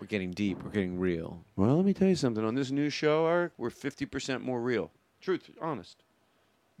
We're 0.00 0.08
getting 0.08 0.32
deep. 0.32 0.62
We're 0.62 0.70
getting 0.70 0.98
real. 0.98 1.44
Well, 1.56 1.76
let 1.76 1.84
me 1.84 1.94
tell 1.94 2.08
you 2.08 2.16
something. 2.16 2.44
On 2.44 2.54
this 2.54 2.70
new 2.70 2.90
show, 2.90 3.26
Eric, 3.26 3.52
we're 3.58 3.70
50% 3.70 4.42
more 4.42 4.60
real. 4.60 4.90
Truth, 5.20 5.50
honest. 5.60 6.02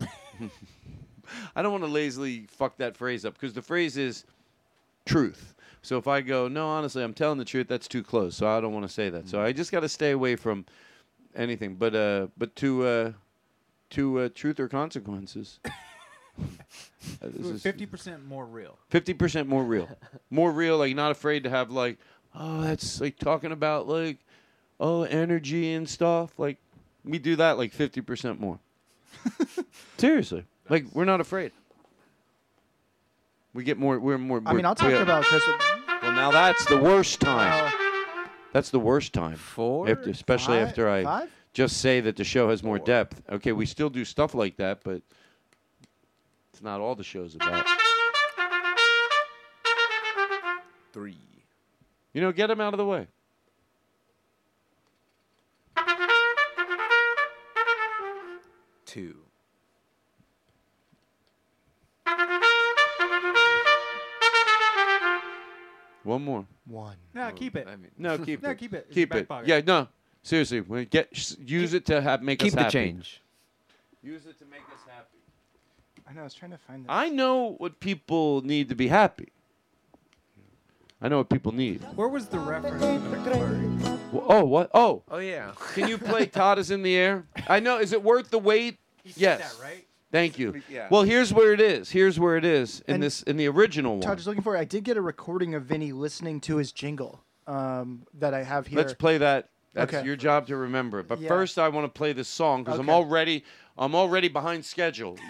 I 1.56 1.62
don't 1.62 1.72
want 1.72 1.84
to 1.84 1.90
lazily 1.90 2.46
fuck 2.48 2.76
that 2.78 2.96
phrase 2.96 3.24
up 3.24 3.34
because 3.34 3.52
the 3.52 3.62
phrase 3.62 3.96
is 3.96 4.24
truth. 5.04 5.54
So 5.82 5.96
if 5.96 6.08
I 6.08 6.20
go, 6.20 6.48
no, 6.48 6.68
honestly, 6.68 7.02
I'm 7.02 7.14
telling 7.14 7.38
the 7.38 7.44
truth, 7.44 7.68
that's 7.68 7.88
too 7.88 8.02
close. 8.02 8.36
So 8.36 8.48
I 8.48 8.60
don't 8.60 8.72
want 8.72 8.86
to 8.86 8.92
say 8.92 9.10
that. 9.10 9.28
So 9.28 9.40
I 9.40 9.52
just 9.52 9.72
got 9.72 9.80
to 9.80 9.88
stay 9.88 10.10
away 10.10 10.36
from 10.36 10.64
anything. 11.34 11.76
But 11.76 11.94
uh, 11.94 12.26
but 12.36 12.54
to 12.56 12.84
uh, 12.84 13.12
to 13.90 14.20
uh, 14.20 14.28
truth 14.34 14.60
or 14.60 14.68
consequences. 14.68 15.60
Uh, 17.20 17.28
fifty 17.58 17.84
percent 17.84 18.24
more 18.24 18.46
real. 18.46 18.78
Fifty 18.90 19.12
percent 19.12 19.48
more 19.48 19.64
real, 19.64 19.88
more 20.30 20.52
real. 20.52 20.78
Like 20.78 20.94
not 20.94 21.10
afraid 21.10 21.42
to 21.42 21.50
have 21.50 21.72
like, 21.72 21.98
oh, 22.32 22.62
that's 22.62 23.00
like 23.00 23.18
talking 23.18 23.50
about 23.50 23.88
like, 23.88 24.18
oh, 24.78 25.02
energy 25.02 25.72
and 25.72 25.88
stuff. 25.88 26.38
Like 26.38 26.58
we 27.04 27.18
do 27.18 27.34
that 27.36 27.58
like 27.58 27.72
fifty 27.72 28.00
percent 28.00 28.40
more. 28.40 28.60
Seriously, 29.98 30.44
like 30.68 30.84
we're 30.92 31.06
not 31.06 31.20
afraid. 31.20 31.50
We 33.52 33.64
get 33.64 33.78
more. 33.78 33.98
We're 33.98 34.18
more. 34.18 34.40
I 34.46 34.52
mean, 34.52 34.64
I'll 34.64 34.76
talk 34.76 34.88
we're- 34.88 35.02
about 35.02 35.24
Chris. 35.24 35.42
Well, 36.02 36.12
now 36.12 36.30
that's 36.30 36.64
the 36.66 36.76
worst 36.76 37.20
time. 37.20 37.72
That's 38.52 38.70
the 38.70 38.80
worst 38.80 39.12
time. 39.12 39.36
Four, 39.36 39.88
After, 39.90 40.10
especially 40.10 40.58
Five? 40.58 40.68
after 40.68 40.88
I 40.88 41.04
Five? 41.04 41.30
Just 41.52 41.78
say 41.78 42.00
that 42.00 42.16
the 42.16 42.24
show 42.24 42.50
has 42.50 42.62
more 42.62 42.78
depth. 42.78 43.22
Okay, 43.30 43.52
we 43.52 43.66
still 43.66 43.90
do 43.90 44.04
stuff 44.04 44.34
like 44.34 44.56
that, 44.56 44.80
but 44.84 45.02
it's 46.52 46.62
not 46.62 46.80
all 46.80 46.94
the 46.94 47.04
show's 47.04 47.34
about. 47.34 47.66
Three. 50.92 51.18
You 52.12 52.20
know, 52.20 52.32
get 52.32 52.50
him 52.50 52.60
out 52.60 52.74
of 52.74 52.78
the 52.78 52.86
way. 52.86 53.06
Two. 58.86 59.16
One 66.04 66.24
more. 66.24 66.46
One. 66.66 66.96
No, 67.12 67.30
keep 67.32 67.54
it. 67.56 67.68
No, 67.98 68.16
keep 68.24 68.42
no, 68.42 68.50
it. 68.50 68.58
keep 68.58 68.72
it. 68.72 68.86
It's 68.88 68.94
Keep 68.94 69.12
your 69.12 69.20
back 69.20 69.22
it. 69.22 69.28
pocket. 69.28 69.48
Yeah, 69.48 69.60
no. 69.66 69.88
Seriously, 70.22 70.60
when 70.60 70.80
it 70.82 70.90
get 70.90 71.08
use 71.40 71.74
it 71.74 71.86
to 71.86 72.00
have 72.00 72.22
make 72.22 72.38
Keep 72.40 72.48
us 72.48 72.54
the 72.54 72.60
happy. 72.62 72.72
change. 72.72 73.22
Use 74.02 74.26
it 74.26 74.38
to 74.38 74.44
make 74.46 74.60
us 74.60 74.80
happy. 74.86 75.18
I 76.08 76.12
know. 76.12 76.20
I 76.20 76.24
was 76.24 76.34
trying 76.34 76.50
to 76.52 76.58
find 76.58 76.84
that. 76.84 76.92
I 76.92 77.08
know 77.08 77.54
what 77.58 77.80
people 77.80 78.42
need 78.42 78.68
to 78.68 78.74
be 78.74 78.88
happy. 78.88 79.28
I 81.00 81.08
know 81.08 81.18
what 81.18 81.28
people 81.28 81.52
need. 81.52 81.80
Where 81.94 82.08
was 82.08 82.26
the 82.26 82.38
reference? 82.40 82.82
even? 82.82 83.98
Oh, 84.26 84.44
what? 84.44 84.70
Oh, 84.74 85.02
Oh 85.10 85.18
yeah. 85.18 85.52
can 85.74 85.88
you 85.88 85.96
play 85.98 86.26
Todd 86.26 86.58
is 86.58 86.70
in 86.70 86.82
the 86.82 86.96
air? 86.96 87.24
I 87.46 87.60
know. 87.60 87.78
Is 87.78 87.92
it 87.92 88.02
worth 88.02 88.30
the 88.30 88.38
wait? 88.38 88.78
yes. 89.04 89.56
that, 89.56 89.62
right? 89.62 89.84
Thank 90.10 90.38
you. 90.38 90.60
Yeah. 90.70 90.88
Well, 90.90 91.02
here's 91.02 91.32
where 91.32 91.52
it 91.52 91.60
is. 91.60 91.90
Here's 91.90 92.18
where 92.18 92.36
it 92.36 92.44
is 92.44 92.80
in 92.88 92.94
And 92.94 93.02
this 93.02 93.22
in 93.22 93.36
the 93.36 93.46
original 93.48 93.92
one. 93.92 94.00
Todd, 94.00 94.16
just 94.16 94.26
looking 94.26 94.42
for. 94.42 94.56
it. 94.56 94.60
I 94.60 94.64
did 94.64 94.82
get 94.84 94.96
a 94.96 95.02
recording 95.02 95.54
of 95.54 95.64
Vinny 95.64 95.92
listening 95.92 96.40
to 96.42 96.56
his 96.56 96.72
jingle 96.72 97.22
um, 97.46 98.02
that 98.14 98.32
I 98.34 98.42
have 98.42 98.66
here. 98.66 98.78
Let's 98.78 98.94
play 98.94 99.18
that. 99.18 99.50
That's 99.78 99.94
Okay. 99.94 100.04
your 100.06 100.16
job 100.16 100.46
to 100.48 100.56
remember. 100.56 101.02
But 101.02 101.20
Yeah. 101.20 101.28
first, 101.28 101.58
I 101.58 101.68
want 101.68 101.84
to 101.84 101.96
play 101.96 102.12
this 102.12 102.28
song 102.28 102.64
because 102.64 102.78
I'm 102.78 102.90
already 102.90 103.44
I'm 103.76 103.94
already 103.94 104.28
behind 104.28 104.64
schedule. 104.64 105.16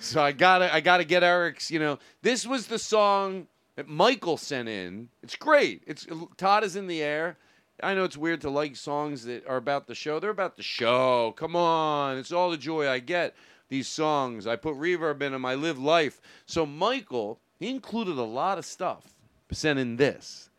So 0.00 0.20
I 0.22 0.32
gotta 0.32 0.72
I 0.74 0.80
gotta 0.80 1.04
get 1.04 1.22
Eric's. 1.22 1.70
You 1.70 1.78
know, 1.78 1.98
this 2.22 2.44
was 2.46 2.66
the 2.66 2.78
song 2.78 3.46
that 3.76 3.88
Michael 3.88 4.36
sent 4.36 4.68
in. 4.68 5.08
It's 5.22 5.36
great. 5.36 5.82
It's 5.86 6.06
Todd 6.36 6.64
is 6.64 6.74
in 6.76 6.86
the 6.88 7.02
air. 7.02 7.38
I 7.82 7.94
know 7.94 8.04
it's 8.04 8.16
weird 8.16 8.40
to 8.42 8.50
like 8.50 8.76
songs 8.76 9.24
that 9.24 9.46
are 9.46 9.56
about 9.56 9.86
the 9.86 9.94
show. 9.94 10.18
They're 10.20 10.30
about 10.30 10.56
the 10.56 10.62
show. 10.62 11.32
Come 11.36 11.54
on, 11.56 12.18
it's 12.18 12.32
all 12.32 12.50
the 12.50 12.56
joy 12.56 12.88
I 12.88 12.98
get. 12.98 13.34
These 13.68 13.88
songs, 13.88 14.46
I 14.46 14.56
put 14.56 14.74
reverb 14.76 15.22
in 15.22 15.32
them. 15.32 15.44
I 15.44 15.54
live 15.54 15.78
life. 15.78 16.20
So 16.46 16.66
Michael, 16.66 17.40
he 17.58 17.70
included 17.70 18.18
a 18.18 18.22
lot 18.24 18.58
of 18.58 18.64
stuff. 18.66 19.14
Sent 19.52 19.78
in 19.78 19.96
this. 19.96 20.50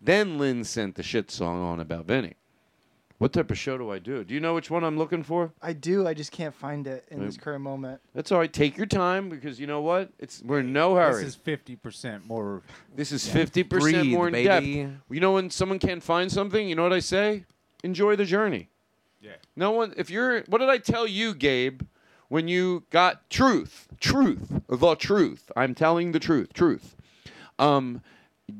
Then 0.00 0.38
Lynn 0.38 0.64
sent 0.64 0.94
the 0.94 1.02
shit 1.02 1.30
song 1.30 1.62
on 1.62 1.80
about 1.80 2.06
Vinny. 2.06 2.34
What 3.18 3.32
type 3.32 3.50
of 3.50 3.58
show 3.58 3.76
do 3.76 3.90
I 3.90 3.98
do? 3.98 4.22
Do 4.22 4.32
you 4.32 4.38
know 4.38 4.54
which 4.54 4.70
one 4.70 4.84
I'm 4.84 4.96
looking 4.96 5.24
for? 5.24 5.52
I 5.60 5.72
do. 5.72 6.06
I 6.06 6.14
just 6.14 6.30
can't 6.30 6.54
find 6.54 6.86
it 6.86 7.04
in 7.10 7.24
this 7.24 7.36
current 7.36 7.62
moment. 7.64 8.00
That's 8.14 8.30
all 8.30 8.38
right. 8.38 8.52
Take 8.52 8.76
your 8.76 8.86
time 8.86 9.28
because 9.28 9.58
you 9.58 9.66
know 9.66 9.80
what? 9.80 10.10
It's 10.20 10.40
we're 10.44 10.60
in 10.60 10.72
no 10.72 10.94
hurry. 10.94 11.24
This 11.24 11.30
is 11.30 11.34
fifty 11.34 11.74
percent 11.74 12.26
more. 12.28 12.62
This 12.94 13.10
is 13.10 13.26
Yeah. 13.26 13.32
fifty 13.32 13.64
percent 13.64 13.94
Breathe, 14.04 14.12
more 14.14 14.28
in 14.28 14.32
baby. 14.34 14.46
depth. 14.84 14.94
You 15.10 15.18
know 15.20 15.32
when 15.32 15.50
someone 15.50 15.80
can't 15.80 16.02
find 16.02 16.30
something, 16.30 16.68
you 16.68 16.76
know 16.76 16.84
what 16.84 16.92
I 16.92 17.00
say? 17.00 17.44
Enjoy 17.82 18.14
the 18.14 18.24
journey. 18.24 18.68
Yeah. 19.20 19.32
No 19.56 19.72
one. 19.72 19.94
If 19.96 20.10
you're, 20.10 20.42
what 20.42 20.58
did 20.58 20.68
I 20.68 20.78
tell 20.78 21.04
you, 21.06 21.34
Gabe? 21.34 21.82
When 22.28 22.46
you 22.46 22.84
got 22.90 23.28
truth, 23.30 23.88
truth, 23.98 24.60
the 24.68 24.94
truth. 24.94 25.50
I'm 25.56 25.74
telling 25.74 26.12
the 26.12 26.20
truth, 26.20 26.52
truth. 26.52 26.94
Um, 27.58 28.02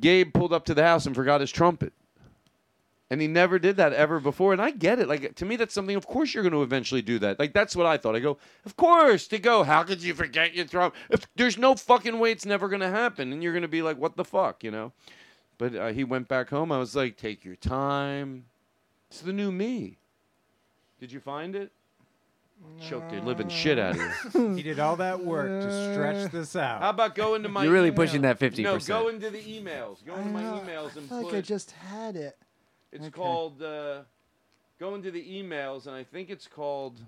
Gabe 0.01 0.33
pulled 0.33 0.53
up 0.53 0.65
to 0.67 0.75
the 0.75 0.83
house 0.83 1.07
and 1.07 1.15
forgot 1.15 1.41
his 1.41 1.51
trumpet. 1.51 1.93
And 3.11 3.23
he 3.23 3.27
never 3.27 3.59
did 3.59 3.79
that 3.79 3.95
ever 3.95 4.21
before. 4.21 4.53
And 4.53 4.61
I 4.61 4.71
get 4.71 4.99
it. 4.99 5.09
Like 5.09 5.35
to 5.37 5.47
me, 5.47 5.57
that's 5.57 5.73
something. 5.73 5.97
Of 5.97 6.07
course, 6.07 6.35
you're 6.35 6.43
going 6.43 6.53
to 6.53 6.63
eventually 6.63 7.01
do 7.01 7.19
that. 7.21 7.39
Like 7.39 7.55
that's 7.55 7.75
what 7.75 7.87
I 7.87 7.97
thought. 7.97 8.15
I 8.15 8.21
go, 8.21 8.37
of 8.67 8.77
course. 8.77 9.27
To 9.29 9.39
go, 9.39 9.63
how 9.63 9.83
could 9.83 10.03
you 10.03 10.15
forget 10.15 10.55
your 10.55 10.67
trumpet? 10.67 10.99
If 11.09 11.27
there's 11.35 11.57
no 11.57 11.75
fucking 11.75 12.19
way, 12.19 12.33
it's 12.33 12.45
never 12.45 12.69
going 12.69 12.83
to 12.83 12.91
happen. 12.91 13.33
And 13.33 13.43
you're 13.43 13.55
going 13.55 13.63
to 13.63 13.69
be 13.69 13.81
like, 13.81 13.97
what 13.97 14.17
the 14.17 14.25
fuck, 14.25 14.63
you 14.63 14.71
know? 14.71 14.93
But 15.57 15.75
uh, 15.75 15.89
he 15.89 16.05
went 16.05 16.29
back 16.29 16.51
home. 16.51 16.71
I 16.71 16.79
was 16.79 16.95
like, 16.95 17.17
take 17.17 17.45
your 17.45 17.57
time. 17.57 18.45
It's 19.11 19.23
the 19.23 19.33
new 19.33 19.51
me. 19.51 19.97
Did 21.01 21.11
you 21.11 21.21
find 21.21 21.57
it? 21.57 21.73
Choked 22.81 23.11
the 23.11 23.21
living 23.21 23.49
shit 23.49 23.79
out 23.79 23.97
of 23.99 24.35
you. 24.35 24.55
he 24.57 24.63
did 24.63 24.79
all 24.79 24.97
that 24.97 25.25
work 25.25 25.49
to 25.63 25.93
stretch 25.93 26.31
this 26.31 26.55
out. 26.55 26.81
How 26.81 26.91
about 26.91 27.15
go 27.15 27.35
into 27.35 27.49
my? 27.49 27.65
You're 27.65 27.73
really 27.73 27.89
email? 27.89 27.97
pushing 27.97 28.23
that 28.23 28.39
50%. 28.39 28.87
go 28.87 29.09
into 29.09 29.31
the 29.31 29.41
emails. 29.41 30.05
Go 30.07 30.15
into 30.15 30.31
my 30.31 30.43
emails 30.43 30.97
and 30.97 30.99
I 30.99 30.99
and 31.01 31.09
feel 31.09 31.19
like 31.19 31.27
put. 31.31 31.35
I 31.37 31.41
just 31.41 31.71
had 31.73 32.15
it. 32.17 32.37
It's 32.93 33.07
Okay. 33.07 33.11
called. 33.11 33.61
Uh, 33.63 34.03
go 34.79 34.95
into 34.95 35.11
the 35.11 35.23
emails, 35.23 35.87
and 35.87 35.95
I 35.97 36.05
think 36.05 36.31
it's 36.31 36.47
called. 36.47 37.01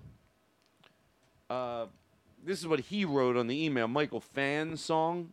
Uh, 1.49 1.85
this 2.45 2.59
is 2.59 2.67
what 2.67 2.79
he 2.81 3.05
wrote 3.05 3.37
on 3.37 3.47
the 3.47 3.63
email. 3.65 3.87
Michael 3.87 4.21
Fan 4.21 4.75
song. 4.77 5.31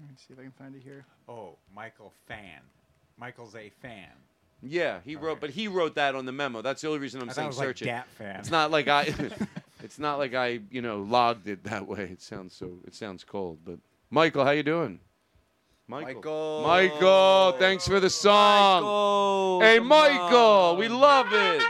Let 0.00 0.08
me 0.10 0.16
see 0.16 0.32
if 0.34 0.38
I 0.40 0.42
can 0.42 0.52
find 0.52 0.74
it 0.74 0.82
here. 0.82 1.04
Oh, 1.28 1.56
Michael 1.74 2.12
Fan. 2.26 2.60
Michael's 3.18 3.54
a 3.54 3.70
fan. 3.80 4.10
Yeah, 4.66 5.00
he 5.04 5.16
wrote, 5.16 5.40
but 5.40 5.50
he 5.50 5.68
wrote 5.68 5.96
that 5.96 6.14
on 6.14 6.26
the 6.26 6.32
memo. 6.32 6.62
That's 6.62 6.80
the 6.80 6.88
only 6.88 7.00
reason 7.00 7.20
I'm 7.20 7.30
I 7.30 7.32
saying 7.32 7.46
it 7.46 7.48
was 7.48 7.58
like 7.58 7.68
search 7.68 7.82
it. 7.82 7.86
Dat 7.86 8.06
Fan. 8.18 8.36
It's 8.40 8.50
not 8.50 8.70
like 8.70 8.88
I. 8.88 9.12
it's 9.82 9.98
not 9.98 10.18
like 10.18 10.34
I, 10.34 10.60
you 10.70 10.82
know, 10.82 11.02
logged 11.02 11.48
it 11.48 11.64
that 11.64 11.86
way. 11.86 12.04
It 12.04 12.22
sounds 12.22 12.54
so. 12.54 12.78
It 12.86 12.94
sounds 12.94 13.24
cold, 13.24 13.58
but 13.64 13.78
Michael, 14.10 14.44
how 14.44 14.52
you 14.52 14.62
doing? 14.62 15.00
Michael. 15.86 16.62
Michael, 16.62 17.52
thanks 17.58 17.86
for 17.86 18.00
the 18.00 18.08
song. 18.08 19.60
hey, 19.60 19.78
Michael, 19.78 20.76
we 20.76 20.88
love 20.88 21.26
it. 21.30 21.62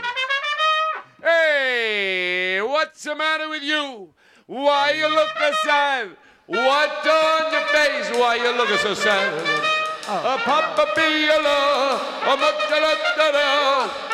Hey, 1.21 2.61
what's 2.61 3.03
the 3.03 3.15
matter 3.15 3.49
with 3.49 3.63
you? 3.63 4.13
Why 4.45 4.91
you 4.91 5.09
look 5.09 5.29
so 5.37 5.51
sad? 5.65 6.09
What 6.45 7.07
on 7.07 7.51
your 7.51 7.65
face? 7.65 8.09
Why 8.11 8.35
you 8.35 8.55
looking 8.55 8.77
so 8.77 8.93
sad? 8.93 9.74
A 10.07 10.37
papa 10.37 10.85
piala, 10.95 11.97
a 11.97 12.37
matala 12.37 12.93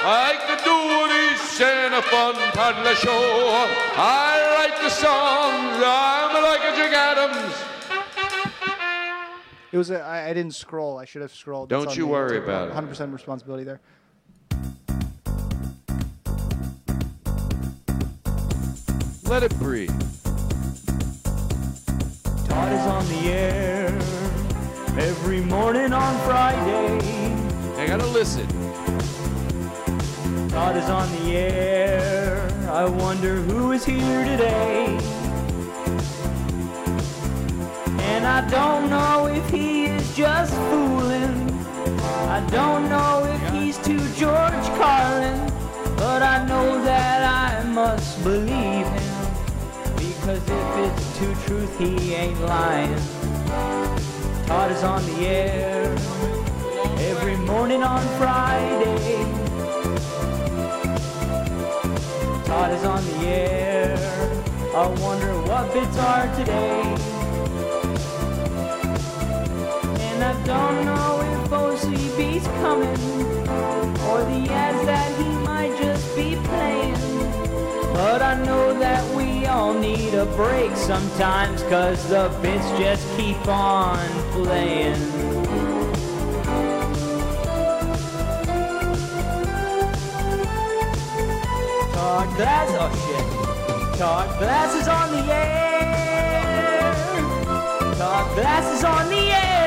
I 0.04 0.40
could 0.48 0.64
do 0.64 0.80
this 1.12 1.60
in 1.60 1.92
a 1.92 2.02
fun 2.04 2.36
toddler 2.54 2.96
show. 2.96 3.68
I 3.98 4.40
write 4.56 4.82
the 4.82 4.90
songs, 4.90 5.84
I'm 5.84 6.44
like 6.44 6.62
a 6.62 6.78
Jack 6.78 6.94
Adams. 6.94 7.72
It 9.74 9.78
was. 9.78 9.92
A, 9.92 10.00
I, 10.00 10.30
I 10.30 10.34
didn't 10.34 10.56
scroll. 10.56 10.98
I 10.98 11.04
should 11.04 11.24
have 11.24 11.34
scrolled. 11.34 11.68
Don't 11.68 11.84
That's 11.84 11.98
you 11.98 12.06
me. 12.06 12.12
worry 12.14 12.38
about 12.38 12.70
it. 12.70 12.74
100% 12.74 13.12
responsibility 13.12 13.66
there. 13.66 13.82
Let 19.26 19.44
it 19.44 19.54
breathe. 19.60 19.90
Todd 22.48 22.72
is 22.72 22.88
on 22.88 23.06
the 23.08 23.30
air 23.30 23.81
every 23.81 23.81
morning 25.74 25.94
on 25.94 26.20
Friday. 26.26 27.00
I 27.78 27.88
gotta 27.88 28.06
listen. 28.08 28.46
God 30.50 30.76
is 30.76 30.90
on 30.90 31.10
the 31.16 31.32
air. 31.32 32.46
I 32.70 32.84
wonder 32.84 33.36
who 33.36 33.72
is 33.72 33.86
here 33.86 34.26
today. 34.26 35.00
And 38.12 38.28
I 38.28 38.46
don't 38.50 38.90
know 38.90 39.28
if 39.28 39.50
he 39.50 39.86
is 39.86 40.14
just 40.14 40.54
fooling. 40.54 41.50
I 42.28 42.46
don't 42.52 42.90
know 42.90 43.24
if 43.34 43.54
he's 43.54 43.78
to 43.88 43.98
George 44.20 44.68
Carlin. 44.78 45.40
But 45.96 46.22
I 46.22 46.46
know 46.48 46.84
that 46.84 47.24
I 47.24 47.64
must 47.70 48.22
believe 48.26 48.88
him. 48.98 49.14
Because 49.96 50.44
if 50.50 50.70
it's 50.86 51.18
to 51.20 51.34
truth, 51.46 51.80
he 51.80 52.14
ain't 52.14 52.42
lying. 52.42 54.11
Todd 54.52 54.72
is 54.74 54.84
on 54.84 55.02
the 55.06 55.28
air 55.28 55.96
every 57.10 57.38
morning 57.38 57.82
on 57.84 58.02
Friday. 58.20 59.24
Todd 62.44 62.74
is 62.74 62.84
on 62.84 63.02
the 63.12 63.28
air. 63.28 63.96
I 64.76 64.88
wonder 65.00 65.32
what 65.48 65.74
bits 65.74 65.98
are 66.00 66.28
today. 66.36 66.82
And 70.08 70.22
I 70.22 70.34
don't 70.44 70.84
know 70.84 71.12
if 71.32 71.50
OCB's 71.50 72.46
coming 72.60 73.00
or 74.10 74.20
the 74.32 74.52
ads 74.52 74.86
that 74.86 75.10
he 75.18 75.30
might 75.48 75.74
just 75.82 76.14
be 76.14 76.36
playing. 76.36 76.96
But 77.94 78.22
I 78.22 78.34
know 78.44 78.78
that 78.78 79.16
we 79.16 79.46
all 79.46 79.74
need 79.74 80.01
a 80.22 80.26
break 80.36 80.76
sometimes, 80.76 81.64
cause 81.64 82.08
the 82.10 82.30
bits 82.44 82.70
just 82.78 83.04
keep 83.18 83.48
on 83.48 83.98
playing. 84.34 84.96
Todd 91.94 92.30
Glass, 92.38 92.70
oh 92.80 92.92
shit. 93.02 93.98
Todd 93.98 94.30
Glass 94.38 94.76
is 94.76 94.88
on 94.88 95.12
the 95.12 95.34
air. 95.34 96.94
Todd 97.96 98.36
Glass 98.36 98.78
is 98.78 98.84
on 98.84 99.10
the 99.10 99.16
air. 99.16 99.61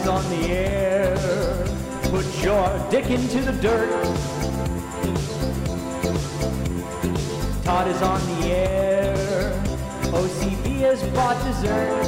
Is 0.00 0.08
on 0.08 0.28
the 0.28 0.48
air. 0.48 1.16
Put 2.10 2.26
your 2.44 2.68
dick 2.90 3.08
into 3.10 3.40
the 3.40 3.52
dirt. 3.52 3.90
Todd 7.64 7.88
is 7.88 8.02
on 8.02 8.20
the 8.30 8.46
air. 8.46 9.16
OCB 10.20 10.66
has 10.88 11.02
bought 11.14 11.38
dessert. 11.44 12.04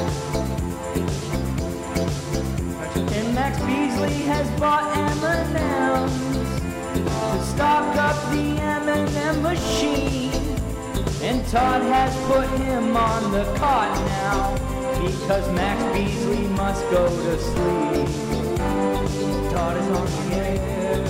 And 3.17 3.33
Max 3.33 3.57
Beasley 3.67 4.21
has 4.33 4.47
bought 4.59 4.85
M&M's 4.95 6.13
to 7.33 7.43
stock 7.53 7.95
up 7.95 8.17
the 8.31 8.47
M&M 8.85 9.41
machine. 9.41 10.31
And 11.23 11.45
Todd 11.47 11.81
has 11.81 12.13
put 12.27 12.47
him 12.61 12.95
on 12.95 13.31
the 13.31 13.45
cot 13.57 13.95
now 14.05 14.78
because 14.99 15.49
Max 15.53 15.81
Beasley 15.93 16.47
must 16.49 16.83
go 16.91 17.07
to 17.07 17.39
sleep. 17.39 18.07
Todd 19.51 19.77
is 19.77 19.87
on 19.87 20.05
the 20.05 20.35
air 20.35 21.03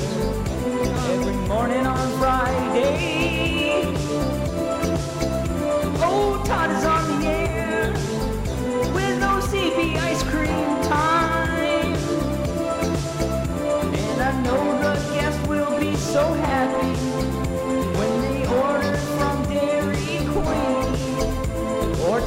every 1.13 1.35
morning 1.47 1.85
on 1.87 2.19
Friday. 2.19 3.83
Oh, 6.01 6.41
Todd 6.45 6.69
is 6.71 6.85
on 6.85 6.98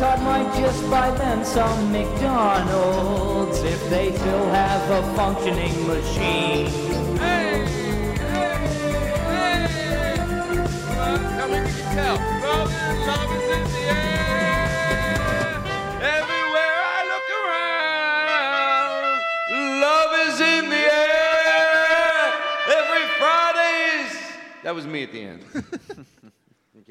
Todd 0.03 0.21
might 0.25 0.53
just 0.59 0.83
buy 0.91 1.13
them 1.13 1.45
some 1.45 1.93
McDonald's 1.93 3.63
if 3.63 3.89
they 3.89 4.11
still 4.11 4.47
have 4.51 4.91
a 4.91 5.15
functioning 5.15 5.87
machine. 5.87 6.67
Hey, 7.19 7.65
hey, 8.19 8.57
hey. 9.31 9.69
Well, 10.89 11.19
now 11.39 11.47
we 11.47 11.55
can 11.55 11.95
tell. 11.95 12.17
Well, 12.19 12.67
love 13.07 13.31
is 13.39 13.49
in 13.57 13.65
the 13.75 13.85
air. 13.95 14.67
Everywhere 16.19 16.77
I 16.95 17.01
look 17.13 17.29
around, 17.41 19.07
love 19.87 20.13
is 20.27 20.37
in 20.41 20.65
the 20.69 20.85
air. 21.07 22.23
Every 22.81 23.05
Friday's 23.21 24.13
That 24.65 24.75
was 24.75 24.85
me 24.85 25.05
at 25.05 25.13
the 25.13 25.23
end. 25.23 25.43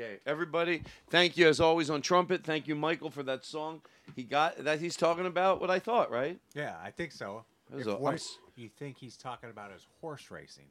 okay, 0.01 0.19
everybody, 0.25 0.83
thank 1.09 1.37
you 1.37 1.47
as 1.47 1.59
always 1.59 1.89
on 1.89 2.01
trumpet. 2.01 2.43
Thank 2.43 2.67
you, 2.67 2.75
Michael, 2.75 3.09
for 3.09 3.23
that 3.23 3.45
song. 3.45 3.81
He 4.15 4.23
got 4.23 4.57
that. 4.63 4.79
He's 4.79 4.95
talking 4.95 5.25
about 5.25 5.61
what 5.61 5.69
I 5.69 5.79
thought, 5.79 6.11
right? 6.11 6.39
Yeah, 6.53 6.75
I 6.83 6.91
think 6.91 7.11
so. 7.11 7.43
That 7.69 7.77
was 7.77 7.87
If 7.87 7.93
a- 7.93 7.95
I'm 7.97 8.01
what 8.01 8.13
s- 8.15 8.37
you 8.55 8.69
think 8.69 8.97
he's 8.97 9.17
talking 9.17 9.49
about 9.49 9.71
his 9.71 9.85
horse 10.01 10.29
racing. 10.31 10.65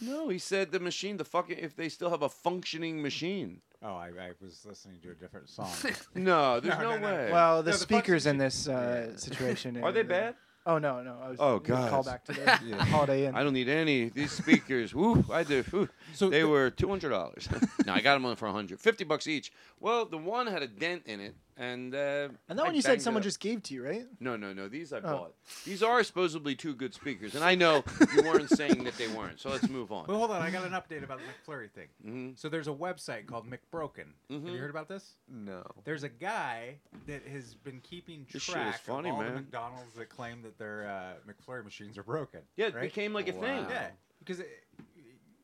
No, 0.00 0.28
he 0.28 0.38
said 0.38 0.72
the 0.72 0.80
machine, 0.80 1.16
the 1.16 1.24
fucking, 1.24 1.58
if 1.58 1.76
they 1.76 1.88
still 1.88 2.10
have 2.10 2.22
a 2.22 2.28
functioning 2.28 3.00
machine. 3.00 3.60
Oh, 3.82 3.94
I, 3.94 4.08
I 4.08 4.30
was 4.40 4.64
listening 4.66 4.98
to 5.02 5.10
a 5.10 5.14
different 5.14 5.48
song. 5.48 5.70
No, 6.14 6.58
there's 6.58 6.78
no, 6.80 6.98
way. 6.98 7.28
Well, 7.30 7.62
the 7.62 7.72
speakers 7.74 8.26
in 8.26 8.38
this 8.38 8.66
uh, 8.68 9.12
situation. 9.16 9.82
Are 9.82 9.92
they 9.92 10.00
uh, 10.00 10.04
bad? 10.04 10.34
Oh 10.66 10.78
no, 10.78 11.02
no. 11.02 11.16
I 11.22 11.28
was 11.28 11.36
Oh 11.40 11.58
God! 11.58 11.90
Call 11.90 12.02
back 12.02 12.24
to 12.24 12.32
the 12.32 12.76
Holiday 12.84 13.26
Inn. 13.26 13.34
I 13.34 13.42
don't 13.42 13.52
need 13.52 13.68
any 13.68 14.08
these 14.08 14.32
speakers. 14.32 14.94
Woo! 14.94 15.22
I 15.30 15.42
do. 15.42 15.62
Woo. 15.72 15.88
So 16.14 16.30
they 16.30 16.40
the- 16.40 16.48
were 16.48 16.70
two 16.70 16.88
hundred 16.88 17.10
dollars. 17.10 17.48
no, 17.86 17.92
I 17.92 18.00
got 18.00 18.14
them 18.14 18.24
on 18.24 18.36
for 18.36 18.46
100 18.46 18.80
50 18.80 19.04
bucks 19.04 19.26
each. 19.26 19.52
Well, 19.78 20.06
the 20.06 20.16
one 20.16 20.46
had 20.46 20.62
a 20.62 20.66
dent 20.66 21.02
in 21.06 21.20
it, 21.20 21.34
and 21.56 21.94
uh, 21.94 22.28
And 22.48 22.58
that 22.58 22.62
I 22.62 22.66
one 22.66 22.74
you 22.74 22.82
said 22.82 23.00
someone 23.02 23.20
up. 23.20 23.24
just 23.24 23.40
gave 23.40 23.62
to 23.64 23.74
you, 23.74 23.84
right? 23.84 24.06
No, 24.20 24.36
no, 24.36 24.52
no. 24.52 24.68
These 24.68 24.92
I 24.92 24.98
Oh. 24.98 25.02
bought. 25.02 25.34
These 25.64 25.82
are 25.82 26.02
supposedly 26.02 26.54
two 26.54 26.74
good 26.74 26.94
speakers, 26.94 27.34
and 27.34 27.44
I 27.44 27.54
know 27.54 27.84
you 28.14 28.22
weren't 28.22 28.50
saying 28.56 28.84
that 28.84 28.96
they 28.96 29.08
weren't. 29.08 29.40
So 29.40 29.50
let's 29.50 29.68
move 29.68 29.92
on. 29.92 30.06
Well, 30.08 30.18
hold 30.18 30.30
on. 30.30 30.42
I 30.42 30.50
got 30.50 30.64
an 30.66 30.72
update 30.72 31.04
about 31.04 31.18
the 31.18 31.24
McFlurry 31.52 31.70
thing. 31.70 31.88
Mm-hmm. 32.04 32.30
So 32.36 32.48
there's 32.48 32.68
a 32.68 32.72
website 32.72 33.26
called 33.26 33.46
McBroken. 33.48 34.06
Have 34.30 34.42
you 34.48 34.58
heard 34.58 34.70
about 34.70 34.88
this? 34.88 35.12
No. 35.28 35.62
There's 35.84 36.02
a 36.02 36.08
guy 36.08 36.76
that 37.06 37.26
has 37.26 37.54
been 37.54 37.80
keeping 37.80 38.26
This 38.32 38.42
shit 38.42 38.54
track 38.54 38.74
is 38.74 38.80
funny, 38.80 39.10
of 39.10 39.16
all 39.16 39.22
the. 39.22 39.30
McDonald's 39.30 39.94
that 39.96 40.08
claim 40.08 40.42
that 40.42 40.58
their 40.58 40.88
uh, 40.88 41.30
McFlurry 41.30 41.64
machines 41.64 41.96
are 41.98 42.02
broken. 42.02 42.40
Yeah, 42.56 42.66
it 42.66 42.74
right? 42.74 42.82
became 42.82 43.12
like 43.12 43.28
a 43.28 43.32
thing. 43.32 43.66
Yeah, 43.70 43.88
because 44.18 44.40
it, 44.40 44.48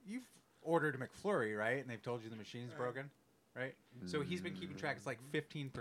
you've 0.07 0.25
ordered 0.63 0.95
a 0.95 0.99
McFlurry, 0.99 1.57
right? 1.57 1.79
And 1.81 1.89
they've 1.89 2.03
told 2.03 2.23
you 2.23 2.31
the 2.31 2.37
machine's 2.37 2.73
broken, 2.75 3.11
right? 3.57 3.75
So 4.07 4.23
he's 4.23 4.41
been 4.41 4.55
keeping 4.55 4.77
track. 4.77 4.97
It's 4.97 5.07
like 5.07 5.19
15% 5.33 5.73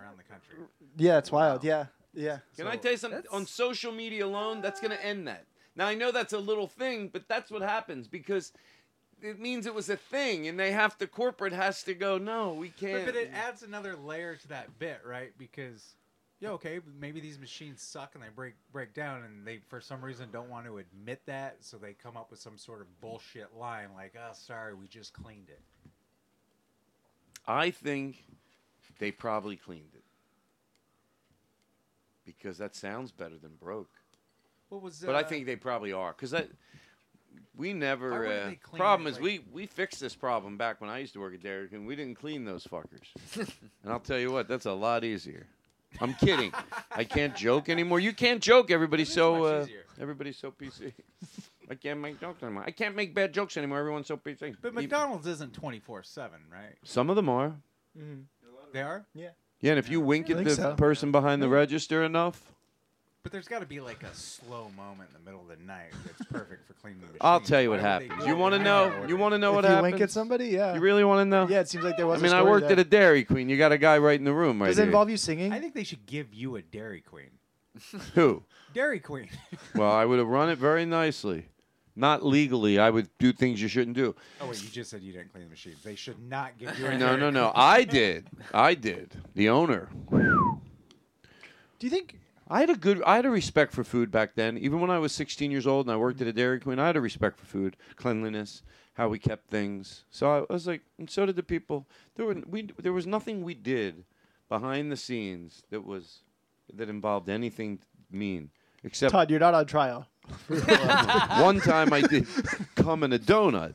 around 0.00 0.18
the 0.18 0.22
country. 0.22 0.56
Yeah, 0.96 1.18
it's 1.18 1.30
wild. 1.30 1.64
Yeah, 1.64 1.86
yeah. 2.14 2.38
Can 2.56 2.66
I 2.66 2.76
tell 2.76 2.92
you 2.92 2.98
something? 2.98 3.22
On 3.30 3.46
social 3.46 3.92
media 3.92 4.24
alone, 4.24 4.62
that's 4.62 4.80
going 4.80 4.92
to 4.92 5.04
end 5.04 5.28
that. 5.28 5.46
Now 5.74 5.86
I 5.86 5.94
know 5.94 6.10
that's 6.10 6.32
a 6.32 6.38
little 6.38 6.66
thing, 6.66 7.08
but 7.12 7.28
that's 7.28 7.50
what 7.50 7.62
happens 7.62 8.08
because 8.08 8.52
it 9.22 9.38
means 9.38 9.66
it 9.66 9.74
was 9.74 9.88
a 9.88 9.96
thing, 9.96 10.48
and 10.48 10.58
they 10.58 10.72
have 10.72 10.96
to 10.98 11.06
corporate 11.06 11.52
has 11.52 11.82
to 11.84 11.94
go. 11.94 12.18
No, 12.18 12.54
we 12.54 12.70
can't. 12.70 13.04
but 13.04 13.16
it 13.16 13.30
adds 13.34 13.62
another 13.62 13.96
layer 13.96 14.36
to 14.36 14.48
that 14.48 14.78
bit, 14.78 15.00
right? 15.04 15.32
Because 15.38 15.96
yeah, 16.40 16.50
okay, 16.50 16.80
maybe 16.98 17.20
these 17.20 17.38
machines 17.38 17.82
suck 17.82 18.14
and 18.14 18.22
they 18.22 18.28
break 18.34 18.54
break 18.72 18.94
down, 18.94 19.22
and 19.22 19.46
they 19.46 19.60
for 19.68 19.80
some 19.80 20.02
reason 20.02 20.28
don't 20.32 20.50
want 20.50 20.66
to 20.66 20.78
admit 20.78 21.20
that, 21.26 21.56
so 21.60 21.76
they 21.76 21.92
come 21.92 22.16
up 22.16 22.30
with 22.30 22.40
some 22.40 22.58
sort 22.58 22.80
of 22.80 23.00
bullshit 23.00 23.54
line 23.56 23.88
like, 23.94 24.14
"Oh, 24.18 24.32
sorry, 24.34 24.74
we 24.74 24.86
just 24.86 25.12
cleaned 25.12 25.48
it." 25.48 25.60
I 27.46 27.70
think 27.70 28.24
they 28.98 29.10
probably 29.10 29.56
cleaned 29.56 29.94
it 29.94 30.04
because 32.24 32.58
that 32.58 32.74
sounds 32.74 33.12
better 33.12 33.38
than 33.38 33.52
broke. 33.60 33.90
What 34.68 34.82
was? 34.82 35.02
But 35.04 35.14
I 35.14 35.20
uh, 35.20 35.26
think 35.26 35.46
they 35.46 35.56
probably 35.56 35.92
are 35.92 36.12
because 36.12 36.32
that 36.32 36.48
we 37.56 37.72
never. 37.72 38.26
Uh, 38.26 38.52
problem 38.76 39.06
it, 39.06 39.10
is 39.10 39.16
like- 39.16 39.22
we 39.22 39.40
we 39.52 39.66
fixed 39.66 40.00
this 40.00 40.14
problem 40.14 40.56
back 40.56 40.80
when 40.80 40.90
I 40.90 40.98
used 40.98 41.12
to 41.14 41.20
work 41.20 41.34
at 41.34 41.42
Derrick, 41.42 41.72
and 41.72 41.86
We 41.86 41.96
didn't 41.96 42.16
clean 42.16 42.44
those 42.44 42.66
fuckers, 42.66 43.06
and 43.36 43.92
I'll 43.92 44.00
tell 44.00 44.18
you 44.18 44.32
what, 44.32 44.48
that's 44.48 44.66
a 44.66 44.72
lot 44.72 45.04
easier. 45.04 45.46
I'm 46.00 46.14
kidding. 46.14 46.52
I 46.90 47.04
can't 47.04 47.34
joke 47.34 47.68
anymore. 47.68 48.00
You 48.00 48.12
can't 48.12 48.42
joke. 48.42 48.70
Everybody's 48.70 49.12
so 49.12 49.44
uh, 49.44 49.66
everybody's 50.00 50.36
so 50.36 50.50
PC. 50.50 50.92
I 51.70 51.74
can't 51.74 52.00
make 52.00 52.20
jokes 52.20 52.42
anymore. 52.42 52.64
I 52.66 52.70
can't 52.70 52.94
make 52.94 53.14
bad 53.14 53.32
jokes 53.32 53.56
anymore. 53.56 53.78
Everyone's 53.78 54.06
so 54.06 54.16
PC. 54.16 54.56
But 54.62 54.74
McDonald's 54.74 55.26
isn't 55.26 55.52
twenty 55.52 55.80
four 55.80 56.02
seven, 56.02 56.38
right? 56.52 56.76
Some 56.84 57.10
of 57.10 57.16
them 57.16 57.28
are. 57.28 57.48
Mm-hmm. 57.98 58.20
They 58.72 58.82
are. 58.82 59.04
Yeah. 59.14 59.30
Yeah, 59.60 59.72
and 59.72 59.78
if 59.78 59.88
you 59.88 60.00
wink 60.00 60.28
at 60.30 60.36
think 60.36 60.48
the 60.48 60.54
so. 60.54 60.74
person 60.74 61.10
behind 61.12 61.40
the 61.42 61.48
register 61.48 62.04
enough, 62.04 62.52
But 63.22 63.32
there's 63.32 63.48
got 63.48 63.60
to 63.60 63.66
be 63.66 63.80
like 63.80 64.02
a 64.02 64.14
slow 64.14 64.70
moment 64.76 65.08
in 65.08 65.14
the 65.24 65.30
middle 65.30 65.40
of 65.40 65.48
the 65.58 65.64
night 65.64 65.92
that's 66.04 66.30
perfect 66.30 66.66
for 66.66 66.74
cleaning 66.74 67.00
the 67.00 67.06
machine. 67.06 67.18
I'll 67.22 67.40
tell 67.40 67.62
you 67.62 67.70
what 67.70 67.80
Why 67.80 67.94
would 67.94 68.02
they 68.02 68.06
happens. 68.08 68.24
do 68.24 68.28
You 68.30 68.36
it 68.36 68.38
want 68.38 68.52
to 68.52 68.58
when 68.58 68.64
know? 68.64 68.92
I'm 69.02 69.08
You 69.08 69.16
want 69.16 69.32
to 69.32 69.38
know 69.38 69.50
if 69.52 69.54
what 69.56 69.64
you 69.64 69.70
happens? 69.70 69.92
wink 69.92 70.02
at 70.02 70.10
somebody, 70.10 70.48
yeah. 70.48 70.74
You 70.74 70.80
really 70.80 71.04
want 71.04 71.20
to 71.20 71.24
know? 71.24 71.48
Yeah, 71.48 71.60
it 71.60 71.68
seems 71.70 71.84
like 71.84 71.96
there 71.96 72.06
was. 72.06 72.20
I 72.20 72.22
mean, 72.22 72.32
a 72.32 72.36
I 72.36 72.38
story 72.40 72.50
worked 72.50 72.68
that- 72.68 72.78
at 72.78 72.86
a 72.86 72.88
Dairy 72.88 73.24
Queen. 73.24 73.48
You 73.48 73.56
got 73.56 73.72
a 73.72 73.78
guy 73.78 73.96
right 73.98 74.18
in 74.18 74.24
the 74.24 74.32
room 74.34 74.60
right 74.60 74.68
Does 74.68 74.78
it 74.78 74.82
here. 74.82 74.88
involve 74.88 75.08
you 75.08 75.16
singing? 75.16 75.52
I 75.54 75.58
think 75.58 75.72
they 75.74 75.84
should 75.84 76.04
give 76.04 76.34
you 76.34 76.56
a 76.56 76.62
Dairy 76.62 77.00
Queen. 77.00 77.30
Who? 78.14 78.42
Dairy 78.74 79.00
Queen. 79.00 79.30
Well, 79.74 79.90
I 79.90 80.04
would 80.08 80.18
have 80.18 80.28
run 80.28 80.50
it 80.50 80.58
very 80.58 80.84
nicely. 80.84 81.46
Not 81.96 82.24
legally. 82.24 82.78
I 82.78 82.90
would 82.90 83.08
do 83.18 83.32
things 83.32 83.60
you 83.60 83.68
shouldn't 83.68 83.96
do. 83.96 84.14
Oh 84.40 84.48
wait, 84.48 84.62
you 84.62 84.68
just 84.68 84.90
said 84.90 85.02
you 85.02 85.12
didn't 85.12 85.32
clean 85.32 85.44
the 85.44 85.50
machines. 85.50 85.82
They 85.82 85.94
should 85.94 86.20
not 86.22 86.58
give 86.58 86.78
you 86.78 86.86
a 86.86 86.92
No, 86.98 87.06
Dairy 87.06 87.20
no, 87.20 87.30
no. 87.30 87.50
Queen. 87.50 87.64
I 87.64 87.84
did. 87.84 88.26
I 88.52 88.74
did. 88.74 89.14
The 89.34 89.48
owner. 89.48 89.88
Do 90.10 91.86
you 91.86 91.90
think? 91.90 92.20
I 92.48 92.60
had 92.60 92.70
a 92.70 92.76
good. 92.76 93.02
I 93.04 93.16
had 93.16 93.24
a 93.26 93.30
respect 93.30 93.72
for 93.72 93.82
food 93.82 94.10
back 94.10 94.34
then. 94.34 94.58
Even 94.58 94.80
when 94.80 94.90
I 94.90 94.98
was 94.98 95.12
16 95.12 95.50
years 95.50 95.66
old 95.66 95.86
and 95.86 95.92
I 95.92 95.96
worked 95.96 96.20
at 96.20 96.26
a 96.26 96.32
Dairy 96.32 96.60
Queen, 96.60 96.78
I 96.78 96.86
had 96.86 96.96
a 96.96 97.00
respect 97.00 97.38
for 97.40 97.46
food, 97.46 97.76
cleanliness, 97.96 98.62
how 98.94 99.08
we 99.08 99.18
kept 99.18 99.48
things. 99.50 100.04
So 100.10 100.46
I 100.48 100.52
was 100.52 100.66
like, 100.66 100.82
and 100.98 101.10
so 101.10 101.26
did 101.26 101.36
the 101.36 101.42
people. 101.42 101.86
There 102.14 102.26
were 102.26 102.36
we. 102.48 102.68
There 102.80 102.92
was 102.92 103.06
nothing 103.06 103.42
we 103.42 103.54
did 103.54 104.04
behind 104.48 104.92
the 104.92 104.96
scenes 104.96 105.64
that 105.70 105.84
was 105.84 106.20
that 106.74 106.88
involved 106.88 107.28
anything 107.28 107.78
mean, 108.10 108.50
except 108.84 109.12
Todd, 109.12 109.30
you're 109.30 109.40
not 109.40 109.54
on 109.54 109.66
trial. 109.66 110.06
one 110.48 111.60
time 111.60 111.92
I 111.92 112.00
did 112.02 112.26
come 112.74 113.02
in 113.02 113.12
a 113.12 113.18
donut. 113.18 113.74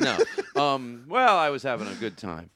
no. 0.54 0.60
Um, 0.62 1.04
well, 1.08 1.36
I 1.38 1.50
was 1.50 1.62
having 1.62 1.88
a 1.88 1.94
good 1.94 2.16
time. 2.16 2.50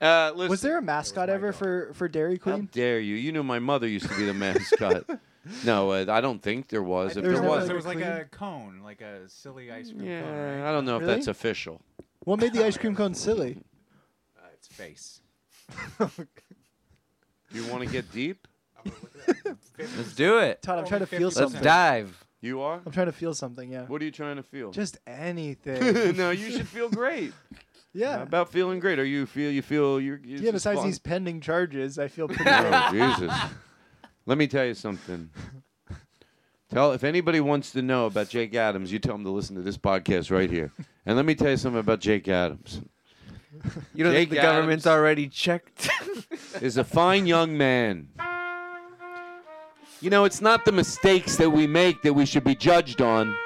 Uh, 0.00 0.32
listen, 0.34 0.48
Was 0.50 0.60
there 0.62 0.78
a 0.78 0.82
mascot 0.82 1.28
ever 1.28 1.52
for 1.52 1.92
for 1.94 2.08
Dairy 2.08 2.40
How 2.44 2.52
Queen? 2.52 2.68
dare 2.72 3.00
you? 3.00 3.16
You 3.16 3.32
knew 3.32 3.42
my 3.42 3.58
mother 3.58 3.86
used 3.86 4.08
to 4.08 4.16
be 4.16 4.24
the 4.24 4.32
mascot. 4.34 5.04
no, 5.64 5.90
uh, 5.90 6.06
I 6.08 6.20
don't 6.20 6.42
think 6.42 6.68
there 6.68 6.82
was. 6.82 7.16
If 7.16 7.22
There 7.22 7.32
there 7.34 7.42
was, 7.42 7.50
was, 7.60 7.66
there 7.66 7.76
was 7.76 7.86
like 7.86 8.00
a 8.00 8.26
cone, 8.30 8.80
like 8.82 9.00
a 9.02 9.28
silly 9.28 9.70
ice 9.70 9.88
cream 9.90 10.00
cone. 10.00 10.08
yeah, 10.08 10.60
Right? 10.62 10.68
I 10.68 10.72
don't 10.72 10.84
know 10.86 10.96
if 10.96 11.02
Really? 11.02 11.14
that's 11.16 11.26
official. 11.26 11.80
What 12.20 12.38
made 12.40 12.52
the 12.54 12.64
ice 12.64 12.76
cream 12.78 12.94
cone 12.96 13.14
silly? 13.14 13.58
Uh, 14.38 14.46
its 14.54 14.68
face. 14.68 15.20
You 17.52 17.66
want 17.66 17.82
to 17.84 17.90
get 17.90 18.10
deep? 18.12 18.46
Let's 19.96 20.14
do 20.14 20.38
it. 20.38 20.62
Todd, 20.62 20.78
I'm 20.78 20.86
trying 20.86 21.00
to 21.00 21.06
feel 21.06 21.30
something. 21.30 21.42
Let's 21.42 21.52
something. 21.52 21.62
dive. 21.62 22.24
You 22.40 22.62
are. 22.62 22.80
I'm 22.84 22.92
trying 22.92 23.06
to 23.06 23.12
feel 23.12 23.34
something. 23.34 23.70
Yeah. 23.70 23.84
What 23.84 24.00
are 24.00 24.04
you 24.04 24.10
trying 24.10 24.36
to 24.36 24.42
feel? 24.42 24.70
Just 24.70 24.98
anything. 25.06 26.16
no, 26.16 26.30
you 26.30 26.50
should 26.50 26.68
feel 26.68 26.88
great. 26.88 27.32
yeah. 27.92 28.16
How 28.16 28.22
about 28.22 28.50
feeling 28.50 28.80
great? 28.80 28.98
Are 28.98 29.04
you 29.04 29.26
feel 29.26 29.50
you 29.50 29.62
feel 29.62 30.00
you're? 30.00 30.20
you're 30.24 30.38
yeah. 30.40 30.50
Besides 30.50 30.78
fun? 30.78 30.86
these 30.86 30.98
pending 30.98 31.40
charges, 31.40 31.98
I 31.98 32.08
feel 32.08 32.28
pretty. 32.28 32.44
Oh, 32.46 32.88
good. 32.92 33.16
Jesus. 33.18 33.34
Let 34.26 34.38
me 34.38 34.46
tell 34.46 34.64
you 34.64 34.74
something. 34.74 35.30
Tell 36.70 36.92
if 36.92 37.02
anybody 37.04 37.40
wants 37.40 37.72
to 37.72 37.82
know 37.82 38.06
about 38.06 38.28
Jake 38.28 38.54
Adams, 38.54 38.92
you 38.92 39.00
tell 39.00 39.14
them 39.14 39.24
to 39.24 39.30
listen 39.30 39.56
to 39.56 39.62
this 39.62 39.76
podcast 39.76 40.30
right 40.30 40.50
here. 40.50 40.72
And 41.04 41.16
let 41.16 41.26
me 41.26 41.34
tell 41.34 41.50
you 41.50 41.56
something 41.56 41.80
about 41.80 42.00
Jake 42.00 42.28
Adams. 42.28 42.80
You 43.92 44.04
don't 44.04 44.12
Jake 44.12 44.28
think 44.28 44.30
the 44.30 44.36
government's 44.36 44.86
Adams 44.86 44.98
already 44.98 45.28
checked? 45.28 45.90
is 46.60 46.76
a 46.76 46.84
fine 46.84 47.26
young 47.26 47.58
man. 47.58 48.08
You 50.02 50.08
know, 50.08 50.24
it's 50.24 50.40
not 50.40 50.64
the 50.64 50.72
mistakes 50.72 51.36
that 51.36 51.50
we 51.50 51.66
make 51.66 52.00
that 52.02 52.14
we 52.14 52.24
should 52.24 52.44
be 52.44 52.54
judged 52.54 53.02
on, 53.02 53.36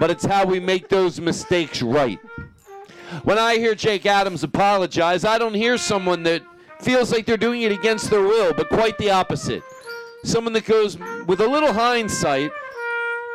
but 0.00 0.10
it's 0.10 0.24
how 0.24 0.44
we 0.44 0.58
make 0.58 0.88
those 0.88 1.20
mistakes 1.20 1.80
right. 1.80 2.18
When 3.22 3.38
I 3.38 3.56
hear 3.56 3.76
Jake 3.76 4.04
Adams 4.04 4.42
apologize, 4.42 5.24
I 5.24 5.38
don't 5.38 5.54
hear 5.54 5.78
someone 5.78 6.24
that 6.24 6.42
feels 6.80 7.12
like 7.12 7.24
they're 7.24 7.36
doing 7.36 7.62
it 7.62 7.70
against 7.70 8.10
their 8.10 8.22
will, 8.22 8.52
but 8.52 8.68
quite 8.68 8.98
the 8.98 9.10
opposite. 9.10 9.62
Someone 10.24 10.52
that 10.54 10.64
goes 10.64 10.98
with 11.28 11.40
a 11.40 11.46
little 11.46 11.72
hindsight, 11.72 12.50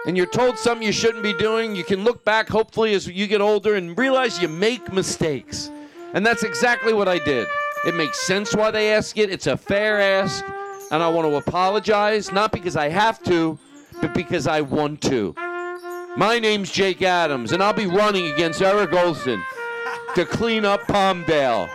and 0.06 0.18
you're 0.18 0.26
told 0.26 0.58
something 0.58 0.86
you 0.86 0.92
shouldn't 0.92 1.24
be 1.24 1.34
doing, 1.34 1.74
you 1.74 1.86
can 1.86 2.04
look 2.04 2.26
back, 2.26 2.50
hopefully, 2.50 2.94
as 2.94 3.08
you 3.08 3.28
get 3.28 3.40
older 3.40 3.76
and 3.76 3.98
realize 3.98 4.42
you 4.42 4.50
make 4.50 4.92
mistakes. 4.92 5.72
And 6.14 6.26
that's 6.26 6.44
exactly 6.44 6.92
what 6.92 7.08
I 7.08 7.18
did. 7.18 7.48
It 7.86 7.96
makes 7.96 8.20
sense 8.28 8.54
why 8.54 8.72
they 8.72 8.92
ask 8.92 9.18
it, 9.18 9.30
it's 9.30 9.48
a 9.48 9.56
fair 9.56 10.02
ask, 10.02 10.44
and 10.92 11.02
I 11.02 11.10
want 11.10 11.28
to 11.28 11.36
apologize, 11.36 12.32
not 12.32 12.52
because 12.52 12.76
I 12.76 12.90
have 12.90 13.22
to, 13.24 13.58
but 14.02 14.14
because 14.14 14.48
I 14.48 14.62
want 14.62 15.02
to. 15.04 15.34
My 16.18 16.40
name's 16.40 16.72
Jake 16.72 17.02
Adams, 17.02 17.52
and 17.54 17.64
I'll 17.64 17.74
be 17.74 17.86
running 17.88 18.28
against 18.32 18.62
Eric 18.62 18.94
Olson 18.94 19.42
to 20.16 20.26
clean 20.26 20.66
up 20.66 20.82
Palmdale. 20.82 21.70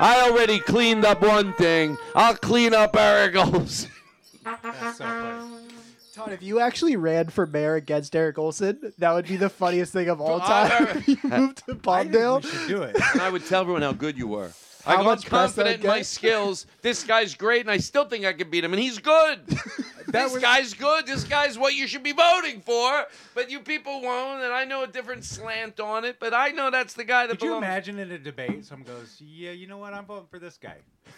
I 0.00 0.28
already 0.28 0.58
cleaned 0.58 1.04
up 1.04 1.20
one 1.20 1.52
thing. 1.54 1.98
I'll 2.14 2.34
clean 2.34 2.72
up 2.74 2.96
Eric 2.96 3.36
Olson. 3.36 3.90
That's 4.44 4.98
so 4.98 5.04
funny. 5.04 5.58
Todd, 6.14 6.32
if 6.32 6.42
you 6.42 6.60
actually 6.60 6.96
ran 6.96 7.28
for 7.28 7.46
mayor 7.46 7.74
against 7.76 8.14
Eric 8.14 8.38
Olson, 8.38 8.92
that 8.98 9.12
would 9.12 9.26
be 9.26 9.36
the 9.36 9.48
funniest 9.48 9.92
thing 9.92 10.08
of 10.08 10.20
all 10.20 10.40
time. 10.40 11.02
you 11.06 11.16
moved 11.24 11.64
to 11.66 11.74
Palmdale. 11.74 11.88
I 11.88 12.02
think 12.02 12.12
Palmdale. 12.12 12.42
we 12.42 12.48
should 12.50 12.68
do 12.68 12.82
it. 12.82 12.96
and 13.12 13.20
I 13.22 13.30
would 13.30 13.46
tell 13.46 13.60
everyone 13.62 13.82
how 13.82 13.92
good 13.92 14.18
you 14.18 14.26
were. 14.28 14.50
How 14.84 14.96
I'm 14.98 15.04
much 15.04 15.26
confident 15.26 15.80
that 15.82 15.84
in 15.86 15.90
my 15.90 16.02
skills. 16.02 16.66
This 16.82 17.04
guy's 17.04 17.34
great, 17.34 17.60
and 17.60 17.70
I 17.70 17.76
still 17.76 18.04
think 18.04 18.24
I 18.24 18.32
can 18.32 18.50
beat 18.50 18.64
him, 18.64 18.72
and 18.72 18.82
he's 18.82 18.98
good. 18.98 19.46
this 20.08 20.36
guy's 20.38 20.74
good. 20.74 21.06
This 21.06 21.24
guy's 21.24 21.56
what 21.56 21.74
you 21.74 21.86
should 21.86 22.02
be 22.02 22.12
voting 22.12 22.60
for. 22.60 23.04
But 23.34 23.50
you 23.50 23.60
people 23.60 24.00
won't, 24.02 24.42
and 24.42 24.52
I 24.52 24.64
know 24.64 24.82
a 24.82 24.86
different 24.88 25.24
slant 25.24 25.78
on 25.78 26.04
it. 26.04 26.16
But 26.18 26.34
I 26.34 26.48
know 26.48 26.70
that's 26.70 26.94
the 26.94 27.04
guy 27.04 27.26
that 27.28 27.34
Could 27.34 27.42
you 27.42 27.48
belongs. 27.50 27.64
imagine 27.64 27.98
in 28.00 28.10
a 28.10 28.18
debate, 28.18 28.64
someone 28.64 28.86
goes, 28.86 29.16
"Yeah, 29.20 29.52
you 29.52 29.66
know 29.68 29.78
what? 29.78 29.94
I'm 29.94 30.04
voting 30.04 30.26
for 30.30 30.38
this 30.40 30.58
guy." 30.58 30.76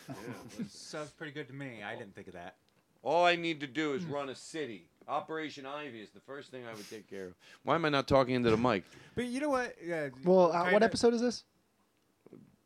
Sounds 0.68 1.10
pretty 1.10 1.32
good 1.32 1.48
to 1.48 1.54
me. 1.54 1.82
I 1.82 1.96
didn't 1.96 2.14
think 2.14 2.26
of 2.28 2.34
that. 2.34 2.56
All 3.02 3.24
I 3.24 3.36
need 3.36 3.60
to 3.60 3.66
do 3.66 3.92
is 3.94 4.04
run 4.04 4.28
a 4.30 4.34
city. 4.34 4.86
Operation 5.08 5.66
Ivy 5.66 6.00
is 6.00 6.08
the 6.10 6.20
first 6.20 6.50
thing 6.50 6.62
I 6.70 6.74
would 6.74 6.88
take 6.88 7.08
care 7.08 7.26
of. 7.26 7.34
Why 7.62 7.74
am 7.74 7.84
I 7.84 7.90
not 7.90 8.08
talking 8.08 8.34
into 8.34 8.50
the 8.50 8.56
mic? 8.56 8.84
But 9.14 9.26
you 9.26 9.40
know 9.40 9.50
what? 9.50 9.74
Yeah, 9.84 10.08
Well, 10.24 10.50
uh, 10.52 10.60
what 10.62 10.70
kinda- 10.70 10.86
episode 10.86 11.12
is 11.12 11.20
this? 11.20 11.44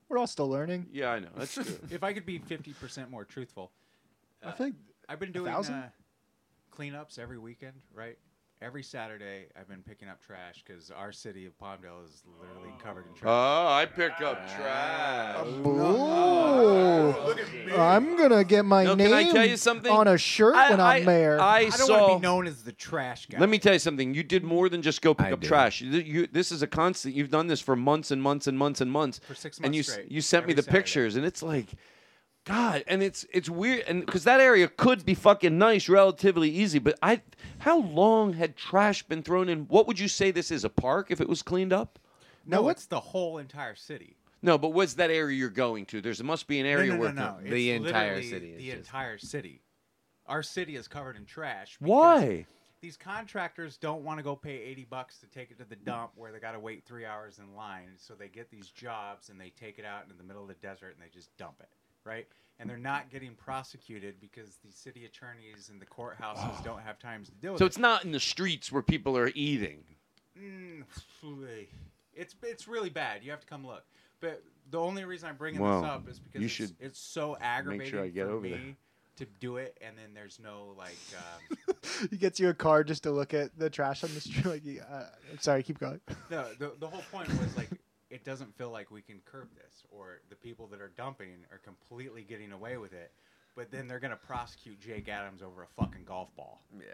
We're 0.09 0.19
all 0.19 0.27
still 0.27 0.49
learning. 0.49 0.87
Yeah, 0.93 1.11
I 1.11 1.19
know. 1.19 1.29
That's 1.37 1.55
true. 1.55 1.65
if 1.91 2.03
I 2.03 2.13
could 2.13 2.25
be 2.27 2.39
50% 2.39 3.11
more 3.11 3.25
truthful, 3.25 3.73
I 4.45 4.53
think 4.53 4.77
I've 5.09 5.21
been 5.21 5.33
doing 5.33 5.53
thousand? 5.53 5.75
uh, 5.75 5.89
cleanups 6.75 7.19
every 7.19 7.39
weekend, 7.39 7.75
right? 7.93 8.17
Every 8.61 8.83
Saturday, 8.83 9.45
I've 9.57 9.69
been 9.69 9.83
picking 9.85 10.09
up 10.09 10.21
trash 10.21 10.65
because 10.67 10.91
our 10.91 11.13
city 11.13 11.47
of 11.47 11.57
Palmdale 11.61 12.05
is 12.05 12.25
literally 12.43 12.75
covered 12.83 13.07
in 13.07 13.15
trash. 13.15 13.29
Oh, 13.31 13.69
I 13.69 13.87
pick 13.87 14.21
up 14.21 14.49
trash. 14.57 15.47
Ooh. 15.65 17.15
I'm 17.81 18.17
gonna 18.17 18.43
get 18.43 18.65
my 18.65 18.83
No, 18.83 18.97
name 18.97 19.11
can 19.11 19.15
I 19.17 19.31
tell 19.31 19.47
you 19.47 19.57
something? 19.57 19.93
on 19.93 20.09
a 20.09 20.19
shirt 20.19 20.57
I- 20.57 20.71
when 20.71 20.81
I'm 20.81 21.03
I- 21.03 21.05
mayor. 21.05 21.41
I, 21.41 21.63
don't 21.69 21.73
saw. 21.73 22.01
want 22.01 22.13
to 22.15 22.19
be 22.19 22.23
known 22.23 22.47
as 22.49 22.65
the 22.65 22.73
trash 22.73 23.27
guy. 23.27 23.39
Let 23.39 23.49
me 23.49 23.61
tell 23.61 23.75
you 23.75 23.79
something. 23.79 24.13
You 24.13 24.25
did 24.25 24.43
more 24.43 24.69
than 24.69 24.83
just 24.83 25.03
go 25.03 25.15
pick 25.15 25.29
I 25.29 25.33
up 25.33 25.41
did. 25.41 25.47
trash. 25.47 25.81
You, 25.81 25.91
you- 26.01 26.27
this 26.27 26.51
is 26.51 26.61
a 26.61 26.67
constant. 26.67 27.15
You've 27.15 27.31
done 27.31 27.47
this 27.47 27.61
for 27.61 27.77
months 27.77 28.11
and 28.11 28.21
months 28.21 28.49
and 28.49 28.59
months 28.59 28.81
and 28.81 28.91
months. 28.91 29.21
For 29.21 29.37
six 29.37 29.59
and 29.59 29.67
months 29.67 29.77
you 29.77 29.81
s- 29.83 29.87
straight, 29.93 30.11
you 30.11 30.21
sent 30.21 30.47
me 30.47 30.53
every 30.53 30.55
the 30.55 30.63
Saturday. 30.65 30.79
pictures, 30.79 31.15
and 31.17 31.25
it's 31.25 31.45
like, 31.45 31.69
God, 32.49 32.85
and 32.87 33.03
it's 33.03 33.27
it's 33.33 33.51
weird, 33.51 33.85
and 33.87 34.05
because 34.07 34.25
that 34.25 34.41
area 34.41 34.69
could 34.69 35.05
be 35.05 35.15
fucking 35.15 35.59
nice, 35.59 35.89
relatively 35.89 36.49
easy. 36.51 36.79
But 36.79 36.99
I, 37.03 37.21
how 37.59 37.79
long 37.81 38.33
had 38.33 38.57
trash 38.57 39.03
been 39.03 39.23
thrown 39.23 39.49
in? 39.49 39.61
What 39.69 39.87
would 39.87 39.99
you 40.01 40.09
say 40.09 40.31
this 40.31 40.51
is 40.51 40.65
a 40.65 40.71
park 40.71 41.11
if 41.11 41.21
it 41.21 41.29
was 41.29 41.43
cleaned 41.43 41.73
up? 41.73 41.99
no, 42.47 42.69
it's 42.71 42.87
the 42.87 42.99
whole 43.01 43.37
entire 43.39 43.75
city. 43.75 44.17
No, 44.41 44.57
but 44.57 44.73
what's 44.73 44.95
that 44.95 45.11
area 45.11 45.37
you're 45.37 45.51
going 45.51 45.85
to? 45.87 46.01
There's 46.01 46.23
must 46.23 46.47
be 46.47 46.59
an 46.61 46.67
area 46.67 46.91
no, 46.93 46.95
no, 46.95 47.01
where 47.01 47.13
no, 47.13 47.37
no. 47.43 47.51
The 47.51 47.71
It's 47.71 47.87
entire 47.87 48.05
literally 48.17 48.31
city 48.31 48.51
is 48.53 48.59
The 48.59 48.67
just- 48.67 48.77
entire 48.79 49.19
city. 49.19 49.61
Our 50.27 50.43
city 50.43 50.77
is 50.77 50.89
covered 50.89 51.17
in 51.17 51.25
trash. 51.27 51.77
because 51.79 51.89
Why? 51.91 52.47
These 52.81 52.97
contractors 52.97 53.77
don't 53.77 54.05
want 54.05 54.19
to 54.21 54.23
go 54.23 54.37
pay 54.37 54.59
80 54.63 54.87
bucks 54.89 55.19
to 55.19 55.27
take 55.27 55.51
it 55.51 55.59
to 55.59 55.65
the 55.65 55.75
dump 55.77 56.13
where 56.15 56.31
they 56.33 56.39
got 56.39 56.53
to 56.53 56.61
wait 56.61 56.85
three 56.87 57.05
hours 57.05 57.39
in 57.41 57.57
line. 57.57 57.89
So 57.97 58.15
they 58.15 58.29
get 58.29 58.51
these 58.51 58.69
jobs 58.69 59.29
and 59.31 59.41
they 59.41 59.51
take 59.51 59.79
it 59.81 59.85
out 59.85 60.05
into 60.05 60.15
the 60.17 60.23
middle 60.23 60.43
of 60.43 60.49
the 60.49 60.55
desert 60.55 60.95
and 60.95 61.03
they 61.05 61.11
just 61.13 61.37
dump 61.39 61.57
it, 61.61 61.69
right? 62.09 62.27
And 62.61 62.69
they're 62.69 62.77
not 62.77 63.09
getting 63.11 63.35
prosecuted 63.35 64.21
because 64.21 64.57
the 64.67 64.73
city 64.73 65.05
attorneys 65.05 65.69
and 65.71 65.81
the 65.81 65.87
courthouses 65.87 66.65
don't 66.65 66.81
have 66.81 66.99
time 66.99 67.25
to 67.25 67.31
deal 67.33 67.53
with 67.53 67.61
So 67.61 67.67
it. 67.67 67.69
it's 67.69 67.79
not 67.79 68.05
in 68.05 68.11
the 68.11 68.19
streets 68.19 68.73
where 68.73 68.83
people 68.83 69.17
are 69.17 69.31
eating. 69.35 69.85
Mm, 70.37 70.83
it's 72.17 72.35
it's 72.43 72.67
really 72.69 72.91
bad. 72.91 73.23
You 73.23 73.31
have 73.31 73.41
to 73.41 73.47
come 73.47 73.67
look. 73.67 73.85
But 74.21 74.43
the 74.71 74.79
only 74.81 75.05
reason 75.05 75.29
I'm 75.29 75.37
bringing 75.37 75.61
Well, 75.61 75.83
this 75.83 75.91
up 75.91 76.09
is 76.09 76.19
because 76.19 76.41
you 76.41 76.47
it's, 76.47 76.55
should 76.55 76.75
it's 76.81 76.99
so 76.99 77.37
aggravating 77.41 78.01
I 78.01 78.09
get 78.09 78.27
for 78.27 78.33
over 78.33 78.41
me 78.43 78.51
there. 78.51 78.61
to 79.19 79.27
do 79.41 79.57
it, 79.59 79.77
and 79.81 79.97
then 79.97 80.15
there's 80.15 80.39
no 80.43 80.75
like. 80.77 80.97
Um, 81.71 82.09
he 82.11 82.17
gets 82.17 82.39
you 82.39 82.49
a 82.49 82.55
card 82.55 82.87
just 82.87 83.03
to 83.05 83.11
look 83.11 83.35
at 83.35 83.57
the 83.59 83.69
trash 83.71 84.05
on 84.05 84.11
the 84.15 84.21
street. 84.21 84.45
Like, 84.47 84.63
uh, 84.91 85.05
I'm 85.33 85.39
sorry, 85.41 85.63
keep 85.63 85.79
going. 85.79 86.01
no, 86.31 86.45
the 86.59 86.73
the 86.81 86.87
whole 86.89 87.03
point 87.11 87.29
was 87.39 87.57
like 87.57 87.69
it 88.19 88.25
doesn't 88.25 88.53
feel 88.59 88.71
like 88.71 88.91
we 88.91 89.01
can 89.01 89.21
curb 89.25 89.47
this, 89.55 89.85
or 89.93 90.21
the 90.29 90.35
people 90.35 90.67
that 90.69 90.81
are 90.81 90.91
dumping 90.97 91.29
are 91.53 91.59
completely 91.59 92.23
getting 92.29 92.51
away 92.51 92.77
with 92.77 92.93
it. 92.93 93.13
But 93.55 93.71
then 93.71 93.87
they're 93.87 94.01
gonna 94.01 94.17
prosecute 94.17 94.81
Jake 94.81 95.09
Adams 95.09 95.41
over 95.41 95.63
a 95.63 95.67
fucking 95.81 96.03
golf 96.05 96.29
ball. 96.37 96.61
Yeah. 96.77 96.85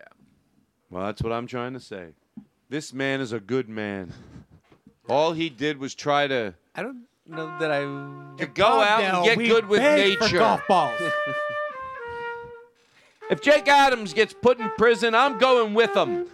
Well, 0.90 1.06
that's 1.06 1.22
what 1.22 1.32
I'm 1.32 1.46
trying 1.46 1.72
to 1.72 1.80
say. 1.80 2.08
This 2.68 2.92
man 2.92 3.22
is 3.22 3.32
a 3.32 3.40
good 3.40 3.70
man. 3.70 4.12
All 5.08 5.32
he 5.32 5.48
did 5.48 5.78
was 5.78 5.94
try 5.94 6.26
to 6.26 6.54
I 6.74 6.82
don't 6.82 7.04
know 7.26 7.56
that 7.58 7.70
I. 7.70 7.80
to 8.36 8.46
go 8.46 8.66
out 8.82 9.02
and 9.02 9.24
get 9.24 9.38
good 9.38 9.66
with 9.66 9.80
nature. 9.80 10.38
golf 10.38 10.60
balls. 10.68 11.00
If 13.30 13.40
Jake 13.40 13.66
Adams 13.68 14.12
gets 14.12 14.34
put 14.34 14.60
in 14.60 14.70
prison, 14.76 15.14
I'm 15.14 15.38
going 15.38 15.72
with 15.72 15.96
him. 15.96 16.26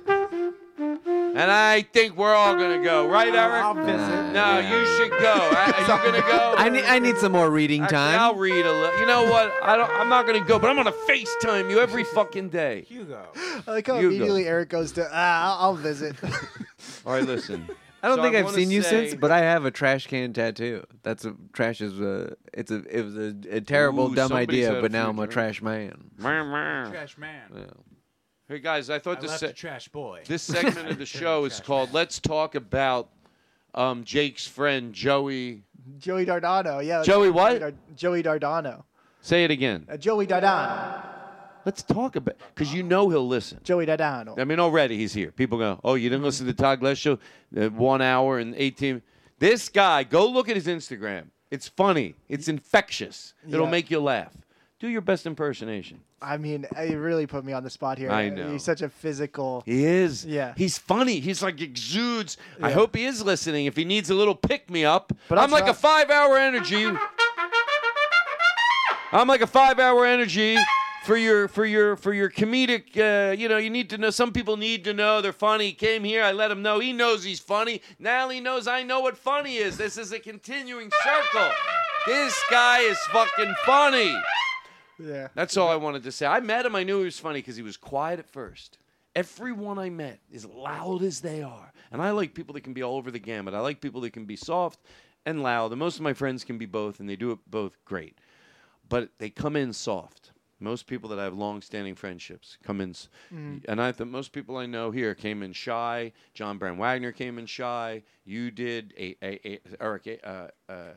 And 1.32 1.50
I 1.50 1.82
think 1.82 2.16
we're 2.16 2.34
all 2.34 2.54
gonna 2.54 2.82
go, 2.82 3.08
right, 3.08 3.32
Eric? 3.32 3.64
I'll 3.64 3.74
visit. 3.74 4.32
No, 4.32 4.58
you 4.58 4.84
should 4.96 5.10
go. 5.10 5.32
Are 5.56 5.80
you 5.80 5.86
gonna 5.86 6.20
go? 6.22 6.54
I 6.58 6.68
need, 6.68 6.84
I 6.84 6.98
need 6.98 7.16
some 7.18 7.32
more 7.32 7.50
reading 7.50 7.82
Actually, 7.82 7.96
time. 7.96 8.18
I'll 8.20 8.34
read 8.34 8.64
a 8.66 8.72
little. 8.72 8.98
You 8.98 9.06
know 9.06 9.24
what? 9.24 9.52
I 9.62 9.76
don't. 9.76 9.90
I'm 9.92 10.08
not 10.08 10.26
gonna 10.26 10.44
go, 10.44 10.58
but 10.58 10.70
I'm 10.70 10.76
gonna 10.76 10.92
FaceTime 11.08 11.70
you 11.70 11.78
every 11.80 12.04
fucking 12.14 12.48
day. 12.48 12.82
Hugo. 12.88 13.26
I 13.36 13.62
like 13.70 13.86
how 13.86 13.94
You 13.96 14.02
go. 14.02 14.08
immediately 14.08 14.46
Eric 14.46 14.70
goes 14.70 14.92
to, 14.92 15.08
ah, 15.12 15.58
I'll, 15.60 15.68
I'll 15.70 15.76
visit. 15.76 16.16
All 17.06 17.12
right, 17.12 17.24
listen. 17.24 17.68
I 18.02 18.08
don't 18.08 18.16
So 18.16 18.22
think 18.22 18.34
I 18.34 18.38
I've 18.38 18.44
wanna 18.46 18.56
seen 18.56 18.70
you 18.70 18.82
since, 18.82 19.14
but 19.14 19.30
I 19.30 19.40
have 19.40 19.66
a 19.66 19.70
trash 19.70 20.06
can 20.06 20.32
tattoo. 20.32 20.84
That's 21.02 21.24
a 21.26 21.34
trash 21.52 21.80
is 21.82 22.00
a 22.00 22.34
it's 22.54 22.70
a 22.70 22.82
it 22.84 23.02
was 23.04 23.14
a, 23.16 23.34
a 23.50 23.60
terrible 23.60 24.10
Ooh, 24.10 24.14
dumb 24.14 24.32
idea, 24.32 24.80
but 24.80 24.90
now 24.90 25.10
I'm 25.10 25.18
a 25.18 25.26
drinks. 25.26 25.34
trash 25.34 25.62
man. 25.62 26.10
Trash 26.18 27.18
man. 27.18 27.50
Yeah. 27.54 27.64
Hey 28.50 28.58
guys, 28.58 28.90
I 28.90 28.96
I 28.96 28.98
thought 28.98 29.20
this 29.20 29.30
left 29.30 29.40
se- 29.42 29.46
a 29.46 29.52
trash 29.52 29.86
boy. 29.86 30.22
this 30.26 30.42
segment 30.54 30.90
of 30.90 30.98
the 30.98 31.06
show 31.06 31.44
is 31.44 31.60
called 31.60 31.90
man. 31.90 31.94
"Let's 31.94 32.18
Talk 32.18 32.56
About 32.56 33.08
um, 33.76 34.02
Jake's 34.02 34.44
friend 34.44 34.92
Joey." 34.92 35.62
Joey 36.00 36.26
Dardano, 36.26 36.84
yeah. 36.84 37.04
Joey 37.04 37.30
what? 37.30 37.60
Dar- 37.60 37.72
Joey 37.94 38.24
Dardano. 38.24 38.82
Say 39.20 39.44
it 39.44 39.52
again. 39.52 39.86
Uh, 39.88 39.96
Joey 39.96 40.26
Dardano. 40.26 41.00
Let's 41.64 41.84
talk 41.84 42.16
about 42.16 42.38
because 42.52 42.74
you 42.74 42.82
know 42.82 43.08
he'll 43.08 43.28
listen. 43.28 43.60
Joey 43.62 43.86
Dardano. 43.86 44.36
I 44.36 44.42
mean, 44.42 44.58
already 44.58 44.96
he's 44.96 45.12
here. 45.12 45.30
People 45.30 45.56
go, 45.56 45.78
"Oh, 45.84 45.94
you 45.94 46.10
didn't 46.10 46.24
listen 46.24 46.44
to 46.44 46.52
the 46.52 46.60
Todd 46.60 46.80
Glass 46.80 46.98
show? 46.98 47.20
Uh, 47.56 47.68
one 47.68 48.02
hour 48.02 48.40
and 48.40 48.56
eighteen. 48.56 49.00
This 49.38 49.68
guy, 49.68 50.02
go 50.02 50.26
look 50.28 50.48
at 50.48 50.56
his 50.56 50.66
Instagram. 50.66 51.26
It's 51.52 51.68
funny. 51.68 52.16
It's 52.28 52.48
infectious. 52.48 53.32
It'll 53.46 53.66
Yeah. 53.66 53.70
make 53.70 53.92
you 53.92 54.00
laugh. 54.00 54.32
Do 54.80 54.88
your 54.88 55.02
best 55.02 55.26
impersonation. 55.26 56.00
I 56.22 56.38
mean, 56.38 56.66
it 56.74 56.94
really 56.96 57.26
put 57.26 57.44
me 57.44 57.52
on 57.52 57.62
the 57.62 57.68
spot 57.68 57.98
here. 57.98 58.10
I 58.10 58.28
Uh, 58.28 58.30
know. 58.30 58.50
He's 58.50 58.64
such 58.64 58.80
a 58.80 58.88
physical. 58.88 59.62
He 59.66 59.84
is. 59.84 60.24
Yeah. 60.24 60.54
He's 60.56 60.78
funny. 60.78 61.20
He's 61.20 61.42
like 61.42 61.60
exudes. 61.60 62.38
I 62.62 62.70
hope 62.72 62.96
he 62.96 63.04
is 63.04 63.22
listening. 63.22 63.66
If 63.66 63.76
he 63.76 63.84
needs 63.84 64.08
a 64.08 64.14
little 64.14 64.34
pick 64.34 64.70
me 64.70 64.84
up, 64.86 65.12
But 65.28 65.38
I'm 65.38 65.50
like 65.50 65.68
a 65.68 65.74
five 65.74 66.08
hour 66.10 66.38
energy. 66.38 66.86
I'm 69.12 69.28
like 69.28 69.42
a 69.42 69.46
five 69.46 69.78
hour 69.78 70.06
energy 70.06 70.56
for 71.04 71.16
your 71.16 71.48
for 71.48 71.66
your 71.66 71.96
for 71.96 72.14
your 72.14 72.30
comedic. 72.30 72.96
Uh, 72.96 73.32
you 73.32 73.48
know, 73.50 73.58
you 73.58 73.68
need 73.68 73.90
to 73.90 73.98
know. 73.98 74.08
Some 74.08 74.32
people 74.32 74.56
need 74.56 74.84
to 74.84 74.94
know 74.94 75.20
they're 75.20 75.32
funny. 75.34 75.66
He 75.66 75.72
came 75.72 76.04
here. 76.04 76.22
I 76.22 76.32
let 76.32 76.50
him 76.50 76.62
know. 76.62 76.78
He 76.78 76.94
knows 76.94 77.22
he's 77.22 77.40
funny. 77.40 77.82
Now 77.98 78.30
he 78.30 78.40
knows 78.40 78.66
I 78.66 78.82
know 78.82 79.00
what 79.00 79.18
funny 79.18 79.56
is. 79.56 79.76
This 79.76 79.98
is 79.98 80.10
a 80.12 80.18
continuing 80.20 80.90
circle. 81.02 81.50
This 82.06 82.34
guy 82.50 82.78
is 82.80 82.98
fucking 83.12 83.54
funny. 83.66 84.16
Yeah. 85.00 85.28
That's 85.34 85.56
all 85.56 85.68
I 85.68 85.76
wanted 85.76 86.02
to 86.04 86.12
say. 86.12 86.26
I 86.26 86.40
met 86.40 86.66
him. 86.66 86.74
I 86.76 86.82
knew 86.84 86.98
he 86.98 87.04
was 87.04 87.18
funny 87.18 87.38
because 87.40 87.56
he 87.56 87.62
was 87.62 87.76
quiet 87.76 88.18
at 88.18 88.28
first. 88.28 88.78
Everyone 89.16 89.78
I 89.78 89.90
met, 89.90 90.20
is 90.30 90.44
loud 90.46 91.02
as 91.02 91.20
they 91.20 91.42
are, 91.42 91.72
and 91.90 92.00
I 92.00 92.10
like 92.12 92.32
people 92.32 92.54
that 92.54 92.60
can 92.62 92.72
be 92.74 92.82
all 92.82 92.96
over 92.96 93.10
the 93.10 93.18
gamut. 93.18 93.54
I 93.54 93.60
like 93.60 93.80
people 93.80 94.00
that 94.02 94.12
can 94.12 94.24
be 94.24 94.36
soft 94.36 94.78
and 95.26 95.42
loud. 95.42 95.72
And 95.72 95.78
most 95.80 95.96
of 95.96 96.02
my 96.02 96.12
friends 96.12 96.44
can 96.44 96.58
be 96.58 96.66
both, 96.66 97.00
and 97.00 97.08
they 97.08 97.16
do 97.16 97.32
it 97.32 97.38
both 97.48 97.76
great. 97.84 98.18
But 98.88 99.10
they 99.18 99.28
come 99.30 99.56
in 99.56 99.72
soft. 99.72 100.30
Most 100.60 100.86
people 100.86 101.08
that 101.10 101.18
I 101.18 101.24
have 101.24 101.34
long-standing 101.34 101.94
friendships 101.94 102.58
come 102.62 102.80
in, 102.82 102.90
s- 102.90 103.08
Mm. 103.34 103.64
and 103.66 103.80
I 103.80 103.92
think 103.92 104.10
most 104.10 104.30
people 104.32 104.58
I 104.58 104.66
know 104.66 104.90
here 104.90 105.14
came 105.14 105.42
in 105.42 105.52
shy. 105.54 106.12
John 106.34 106.58
Brand 106.58 106.78
Wagner 106.78 107.12
came 107.12 107.38
in 107.38 107.46
shy. 107.46 108.02
You 108.24 108.50
did. 108.50 108.92
A, 108.98 109.16
a, 109.22 109.40
a 109.54 109.60
Eric. 109.80 110.06
A, 110.06 110.28
uh, 110.28 110.48
uh, 110.68 110.92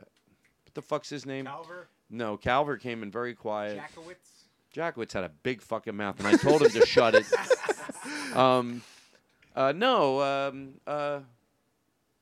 what 0.66 0.74
the 0.74 0.82
fuck's 0.82 1.10
his 1.10 1.26
name? 1.26 1.46
Calver? 1.46 1.86
No, 2.14 2.38
Calver 2.38 2.80
came 2.80 3.02
in 3.04 3.10
very 3.12 3.34
quiet. 3.34 3.80
Jackowitz. 3.80 4.30
Jackwitz 4.76 5.14
had 5.14 5.24
a 5.24 5.30
big 5.30 5.62
fucking 5.62 5.96
mouth, 5.96 6.18
and 6.20 6.28
I 6.28 6.36
told 6.38 6.62
him 6.62 6.70
to 6.72 6.86
shut 6.86 7.16
it. 7.16 7.26
Um, 8.36 8.82
uh, 9.56 9.72
no, 9.76 10.22
um, 10.22 10.74
uh, 10.88 11.20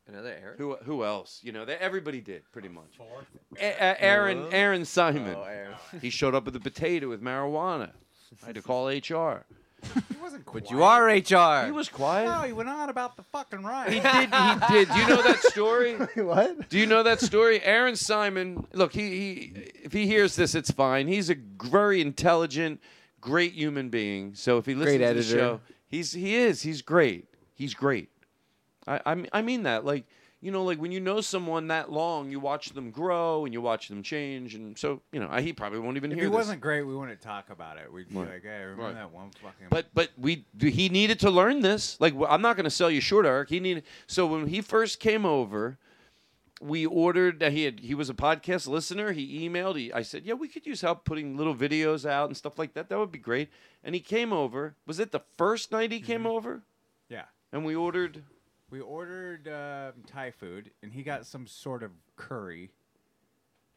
Another 0.07 0.35
Eric. 0.41 0.57
who 0.57 0.75
who 0.83 1.05
else? 1.05 1.39
You 1.43 1.51
know, 1.53 1.63
they, 1.63 1.75
everybody 1.75 2.19
did 2.19 2.43
pretty 2.51 2.67
much. 2.67 2.97
A- 3.57 3.63
a- 3.65 4.01
Aaron 4.03 4.47
Aaron 4.51 4.83
Simon. 4.83 5.35
Oh, 5.37 5.43
Aaron. 5.43 5.75
He 6.01 6.09
showed 6.09 6.35
up 6.35 6.43
with 6.45 6.55
a 6.55 6.59
potato 6.59 7.07
with 7.07 7.21
marijuana. 7.21 7.91
I 8.43 8.47
had 8.47 8.55
to 8.55 8.61
call 8.61 8.87
HR. 8.89 9.45
He 9.83 10.15
wasn't 10.21 10.45
quiet. 10.45 10.65
But 10.65 10.71
you 10.71 10.83
are 10.83 11.05
HR. 11.07 11.65
He 11.65 11.71
was 11.71 11.89
quiet. 11.89 12.25
No, 12.25 12.41
he 12.41 12.53
went 12.53 12.69
on 12.69 12.89
about 12.89 13.15
the 13.17 13.23
fucking 13.23 13.63
ride. 13.63 13.91
He 13.91 13.99
did. 13.99 14.29
He 14.29 14.73
did. 14.73 14.89
Do 14.93 14.99
you 14.99 15.07
know 15.07 15.21
that 15.23 15.39
story? 15.43 15.93
what? 16.15 16.69
Do 16.69 16.77
you 16.77 16.85
know 16.85 17.03
that 17.03 17.19
story? 17.21 17.61
Aaron 17.63 17.95
Simon. 17.95 18.65
Look, 18.73 18.93
he, 18.93 19.09
he 19.09 19.41
if 19.83 19.91
he 19.93 20.05
hears 20.07 20.35
this, 20.35 20.55
it's 20.55 20.71
fine. 20.71 21.07
He's 21.07 21.29
a 21.29 21.35
very 21.63 22.01
intelligent, 22.01 22.79
great 23.19 23.53
human 23.53 23.89
being. 23.89 24.35
So 24.35 24.57
if 24.57 24.65
he 24.65 24.75
listens 24.75 24.97
Great 24.99 25.07
to 25.07 25.13
the 25.13 25.19
editor. 25.19 25.37
show, 25.39 25.59
he's 25.87 26.11
he 26.13 26.35
is. 26.35 26.61
He's 26.61 26.81
great. 26.81 27.27
He's 27.53 27.73
great. 27.73 28.09
I 28.87 29.01
I, 29.05 29.15
mean- 29.15 29.29
I 29.33 29.41
mean 29.41 29.63
that. 29.63 29.85
Like 29.85 30.05
you 30.41 30.51
know, 30.51 30.63
like 30.63 30.79
when 30.81 30.91
you 30.91 30.99
know 30.99 31.21
someone 31.21 31.67
that 31.67 31.91
long, 31.91 32.31
you 32.31 32.39
watch 32.39 32.69
them 32.69 32.89
grow 32.91 33.45
and 33.45 33.53
you 33.53 33.61
watch 33.61 33.87
them 33.87 34.01
change, 34.01 34.55
and 34.55 34.77
so 34.77 35.01
you 35.11 35.19
know, 35.19 35.27
I, 35.29 35.41
he 35.41 35.53
probably 35.53 35.79
won't 35.79 35.97
even 35.97 36.11
If 36.11 36.15
hear 36.17 36.25
he 36.25 36.29
this. 36.29 36.35
wasn't 36.35 36.61
great, 36.61 36.81
we 36.81 36.95
wouldn't 36.95 37.21
talk 37.21 37.49
about 37.51 37.77
it. 37.77 37.91
We'd 37.93 38.09
be 38.09 38.15
Right. 38.15 38.29
like, 38.29 38.43
"Hey, 38.43 38.61
remember 38.63 38.83
Right. 38.83 38.95
that 38.95 39.11
one 39.11 39.29
fucking." 39.41 39.67
But 39.69 39.87
but 39.93 40.09
we 40.17 40.45
he 40.59 40.89
needed 40.89 41.19
to 41.21 41.29
learn 41.29 41.61
this. 41.61 41.99
Like 42.01 42.13
I'm 42.27 42.41
not 42.41 42.55
going 42.55 42.63
to 42.65 42.69
sell 42.71 42.89
you 42.89 43.01
short, 43.01 43.25
Eric. 43.25 43.49
He 43.49 43.59
needed. 43.59 43.83
So 44.07 44.25
when 44.25 44.47
he 44.47 44.61
first 44.61 44.99
came 44.99 45.25
over, 45.25 45.77
we 46.59 46.85
ordered. 46.85 47.41
He 47.43 47.63
had 47.63 47.79
he 47.81 47.93
was 47.95 48.09
a 48.09 48.13
podcast 48.13 48.67
listener. 48.67 49.11
He 49.11 49.47
emailed. 49.47 49.77
He 49.77 49.93
I 49.93 50.01
said, 50.01 50.25
yeah, 50.25 50.33
we 50.33 50.47
could 50.47 50.65
use 50.65 50.81
help 50.81 51.05
putting 51.05 51.37
little 51.37 51.55
videos 51.55 52.07
out 52.09 52.29
and 52.29 52.37
stuff 52.37 52.57
like 52.59 52.73
that. 52.73 52.89
That 52.89 52.97
would 52.99 53.11
be 53.11 53.19
great. 53.19 53.49
And 53.83 53.93
he 53.95 54.01
came 54.01 54.31
over. 54.33 54.75
Was 54.87 54.99
it 54.99 55.11
the 55.11 55.21
first 55.37 55.71
night 55.71 55.91
he 55.91 55.99
came 55.99 56.19
mm-hmm. 56.21 56.27
over? 56.27 56.61
yeah, 57.09 57.25
And 57.51 57.65
we 57.65 57.75
ordered. 57.75 58.23
We 58.71 58.79
ordered 58.79 59.47
um, 59.47 60.01
Thai 60.07 60.31
food, 60.31 60.71
and 60.81 60.91
he 60.93 61.03
got 61.03 61.25
some 61.25 61.45
sort 61.45 61.83
of 61.83 61.91
curry, 62.15 62.71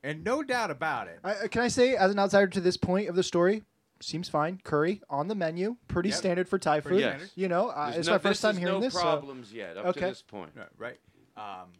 and 0.03 0.25
no 0.25 0.43
doubt 0.43 0.71
about 0.71 1.09
it. 1.09 1.19
I, 1.25 1.33
uh, 1.33 1.49
can 1.49 1.62
I 1.62 1.69
say, 1.69 1.97
as 1.97 2.12
an 2.12 2.19
outsider 2.19 2.47
to 2.47 2.61
this 2.61 2.77
point 2.77 3.09
of 3.09 3.16
the 3.16 3.23
story, 3.23 3.65
seems 4.01 4.29
fine. 4.29 4.61
Curry 4.65 5.03
on 5.11 5.29
the 5.29 5.35
menu, 5.35 5.77
pretty 5.89 6.11
Yep. 6.11 6.19
standard 6.19 6.49
for 6.49 6.59
Thai 6.59 6.81
Pretty 6.81 6.99
food. 6.99 7.03
standard. 7.09 7.31
You 7.35 7.49
know, 7.49 7.69
uh, 7.71 7.87
There's 7.87 7.99
it's 7.99 8.07
no- 8.09 8.15
my 8.15 8.19
first 8.19 8.41
time 8.41 8.53
is 8.53 8.59
hearing 8.59 8.75
no 8.75 8.81
this. 8.81 8.95
so- 8.95 9.01
problems 9.01 9.53
yet 9.53 9.77
up 9.77 9.83
to 9.85 9.89
okay. 9.91 10.09
this 10.09 10.23
point. 10.23 10.53
Right, 10.55 10.69
right. 10.79 11.01
Um, 11.37 11.73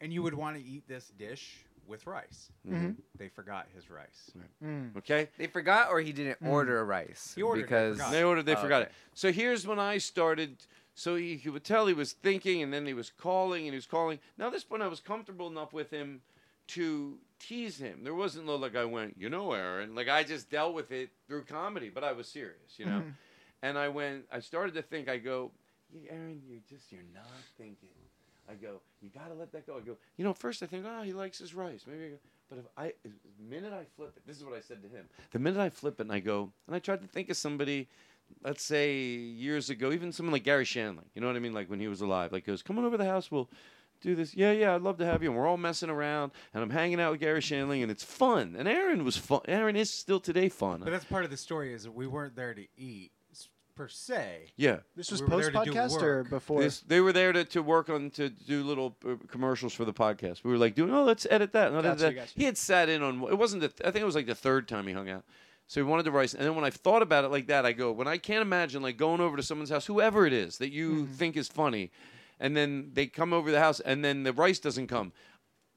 and 0.00 0.12
you 0.12 0.22
would 0.22 0.34
want 0.34 0.56
to 0.56 0.62
eat 0.62 0.88
this 0.88 1.08
dish 1.18 1.64
with 1.86 2.06
rice. 2.06 2.50
Mhm. 2.66 2.96
They 3.18 3.28
forgot 3.28 3.66
his 3.74 3.90
rice. 3.90 4.30
Mm. 4.62 4.96
Okay. 4.96 5.28
They 5.36 5.46
forgot, 5.46 5.90
or 5.90 6.00
he 6.00 6.12
didn't 6.12 6.42
Mm. 6.42 6.48
order 6.48 6.82
rice. 6.84 7.34
He 7.34 7.42
ordered 7.42 7.60
it, 7.60 7.62
because 7.64 7.96
forgot. 7.98 8.12
They 8.12 8.22
ordered. 8.24 8.46
They 8.46 8.54
Oh, 8.54 8.60
forgot 8.62 8.82
okay. 8.82 8.90
it. 8.90 8.96
So 9.12 9.32
here's 9.32 9.66
when 9.66 9.78
I 9.78 9.98
started. 9.98 10.64
So 10.94 11.16
he, 11.16 11.36
he 11.36 11.48
would 11.50 11.64
tell 11.64 11.86
he 11.86 11.92
was 11.94 12.12
thinking, 12.12 12.62
and 12.62 12.72
then 12.72 12.86
he 12.86 12.94
was 12.94 13.10
calling, 13.10 13.62
and 13.64 13.72
he 13.72 13.76
was 13.76 13.86
calling. 13.86 14.18
Now 14.38 14.46
at 14.46 14.52
this 14.52 14.64
point, 14.64 14.82
I 14.82 14.88
was 14.88 15.00
comfortable 15.00 15.48
enough 15.48 15.72
with 15.72 15.90
him 15.90 16.20
to 16.68 17.18
tease 17.40 17.78
him. 17.78 18.04
There 18.04 18.14
wasn't 18.14 18.46
no 18.46 18.54
like 18.56 18.76
I 18.76 18.84
went, 18.84 19.16
you 19.18 19.28
know, 19.28 19.52
Aaron. 19.52 19.94
Like 19.94 20.08
I 20.08 20.22
just 20.22 20.50
dealt 20.50 20.74
with 20.74 20.92
it 20.92 21.10
through 21.26 21.44
comedy, 21.44 21.90
but 21.90 22.04
I 22.04 22.12
was 22.12 22.28
serious, 22.28 22.78
you 22.78 22.86
know. 22.86 23.00
Mhm. 23.00 23.12
And 23.62 23.78
I 23.78 23.88
went. 23.88 24.24
I 24.32 24.40
started 24.40 24.74
to 24.74 24.82
think. 24.82 25.08
I 25.08 25.16
go, 25.18 25.50
"Yeah, 25.92 26.12
Aaron, 26.12 26.42
you're 26.48 26.60
just 26.68 26.92
you're 26.92 27.02
not 27.14 27.26
thinking. 27.58 27.88
I 28.48 28.54
go, 28.54 28.82
you 29.00 29.08
gotta 29.08 29.32
let 29.32 29.52
that 29.52 29.66
go. 29.66 29.78
I 29.78 29.80
go, 29.80 29.96
you 30.18 30.24
know, 30.24 30.34
first 30.34 30.62
I 30.62 30.66
think, 30.66 30.84
oh, 30.86 31.00
he 31.02 31.14
likes 31.14 31.38
his 31.38 31.54
rice. 31.54 31.86
Maybe 31.86 32.04
I 32.04 32.08
go, 32.10 32.16
but 32.50 32.58
if 32.58 32.64
I, 32.76 32.92
the 33.02 33.10
minute 33.42 33.72
I 33.72 33.84
flip 33.96 34.12
it, 34.18 34.26
this 34.26 34.36
is 34.36 34.44
what 34.44 34.54
I 34.54 34.60
said 34.60 34.82
to 34.82 34.88
him. 34.90 35.08
The 35.32 35.38
minute 35.38 35.58
I 35.58 35.70
flip 35.70 35.98
it 35.98 36.02
and 36.02 36.12
I 36.12 36.20
go, 36.20 36.52
and 36.66 36.76
I 36.76 36.78
tried 36.78 37.00
to 37.00 37.08
think 37.08 37.30
of 37.30 37.38
somebody, 37.38 37.88
let's 38.42 38.62
say 38.62 38.94
years 38.94 39.70
ago, 39.70 39.92
even 39.92 40.12
someone 40.12 40.32
like 40.32 40.44
Gary 40.44 40.64
Shandling, 40.64 41.06
you 41.14 41.20
know 41.20 41.26
what 41.26 41.36
I 41.36 41.40
mean? 41.40 41.52
Like 41.52 41.70
when 41.70 41.80
he 41.80 41.88
was 41.88 42.00
alive, 42.00 42.32
like 42.32 42.46
goes, 42.46 42.62
come 42.62 42.78
on 42.78 42.84
over 42.84 42.96
to 42.96 43.02
the 43.02 43.08
house, 43.08 43.30
we'll 43.30 43.50
do 44.00 44.14
this. 44.14 44.34
Yeah, 44.34 44.52
yeah, 44.52 44.74
I'd 44.74 44.82
love 44.82 44.98
to 44.98 45.06
have 45.06 45.22
you. 45.22 45.30
And 45.30 45.38
we're 45.38 45.46
all 45.46 45.56
messing 45.56 45.90
around, 45.90 46.32
and 46.52 46.62
I'm 46.62 46.70
hanging 46.70 47.00
out 47.00 47.12
with 47.12 47.20
Gary 47.20 47.40
Shandling, 47.40 47.82
and 47.82 47.90
it's 47.90 48.04
fun. 48.04 48.54
And 48.58 48.68
Aaron 48.68 49.04
was 49.04 49.16
fun. 49.16 49.40
Aaron 49.48 49.76
is 49.76 49.90
still 49.90 50.20
today 50.20 50.48
fun. 50.48 50.80
But 50.80 50.90
that's 50.90 51.04
part 51.04 51.24
of 51.24 51.30
the 51.30 51.36
story 51.36 51.72
is 51.72 51.84
that 51.84 51.92
we 51.92 52.06
weren't 52.06 52.36
there 52.36 52.54
to 52.54 52.66
eat 52.76 53.12
per 53.74 53.88
se. 53.88 54.52
Yeah. 54.56 54.78
This 54.96 55.10
was 55.10 55.22
We 55.22 55.28
post 55.28 55.52
to 55.52 55.64
do 55.64 55.72
podcast 55.72 56.02
or 56.02 56.24
before? 56.24 56.62
This, 56.62 56.80
they 56.80 57.00
were 57.00 57.12
there 57.12 57.32
to, 57.32 57.44
to 57.44 57.62
work 57.62 57.88
on 57.90 58.10
to 58.10 58.28
do 58.28 58.62
little 58.62 58.96
uh, 59.06 59.16
commercials 59.28 59.74
for 59.74 59.84
the 59.84 59.92
podcast. 59.92 60.44
We 60.44 60.50
were 60.50 60.58
like 60.58 60.74
doing, 60.74 60.92
oh, 60.92 61.04
let's 61.04 61.26
edit 61.30 61.52
that. 61.52 61.68
and 61.72 61.78
edit 61.78 61.98
that. 61.98 62.14
gotcha. 62.14 62.32
He 62.36 62.44
had 62.44 62.56
sat 62.56 62.88
in 62.88 63.02
on. 63.02 63.22
It 63.24 63.38
wasn't 63.38 63.62
the. 63.62 63.86
I 63.86 63.90
think 63.90 64.02
it 64.02 64.06
was 64.06 64.14
like 64.14 64.26
the 64.26 64.34
third 64.34 64.68
time 64.68 64.86
he 64.86 64.92
hung 64.92 65.08
out. 65.08 65.24
So 65.66 65.80
he 65.80 65.84
wanted 65.84 66.02
to 66.04 66.10
rice, 66.10 66.34
and 66.34 66.44
then 66.44 66.54
when 66.54 66.64
I 66.64 66.70
thought 66.70 67.00
about 67.02 67.24
it 67.24 67.30
like 67.30 67.46
that, 67.46 67.64
I 67.64 67.72
go, 67.72 67.90
when 67.90 68.06
I 68.06 68.18
can't 68.18 68.42
imagine 68.42 68.82
like 68.82 68.96
going 68.98 69.20
over 69.20 69.36
to 69.36 69.42
someone's 69.42 69.70
house, 69.70 69.86
whoever 69.86 70.26
it 70.26 70.32
is 70.32 70.58
that 70.58 70.70
you 70.70 71.04
Mm-hmm. 71.04 71.12
think 71.14 71.36
is 71.36 71.48
funny, 71.48 71.90
and 72.38 72.54
then 72.56 72.90
they 72.92 73.06
come 73.06 73.32
over 73.32 73.50
the 73.50 73.60
house, 73.60 73.80
and 73.80 74.04
then 74.04 74.24
the 74.24 74.32
rice 74.32 74.58
doesn't 74.58 74.88
come. 74.88 75.12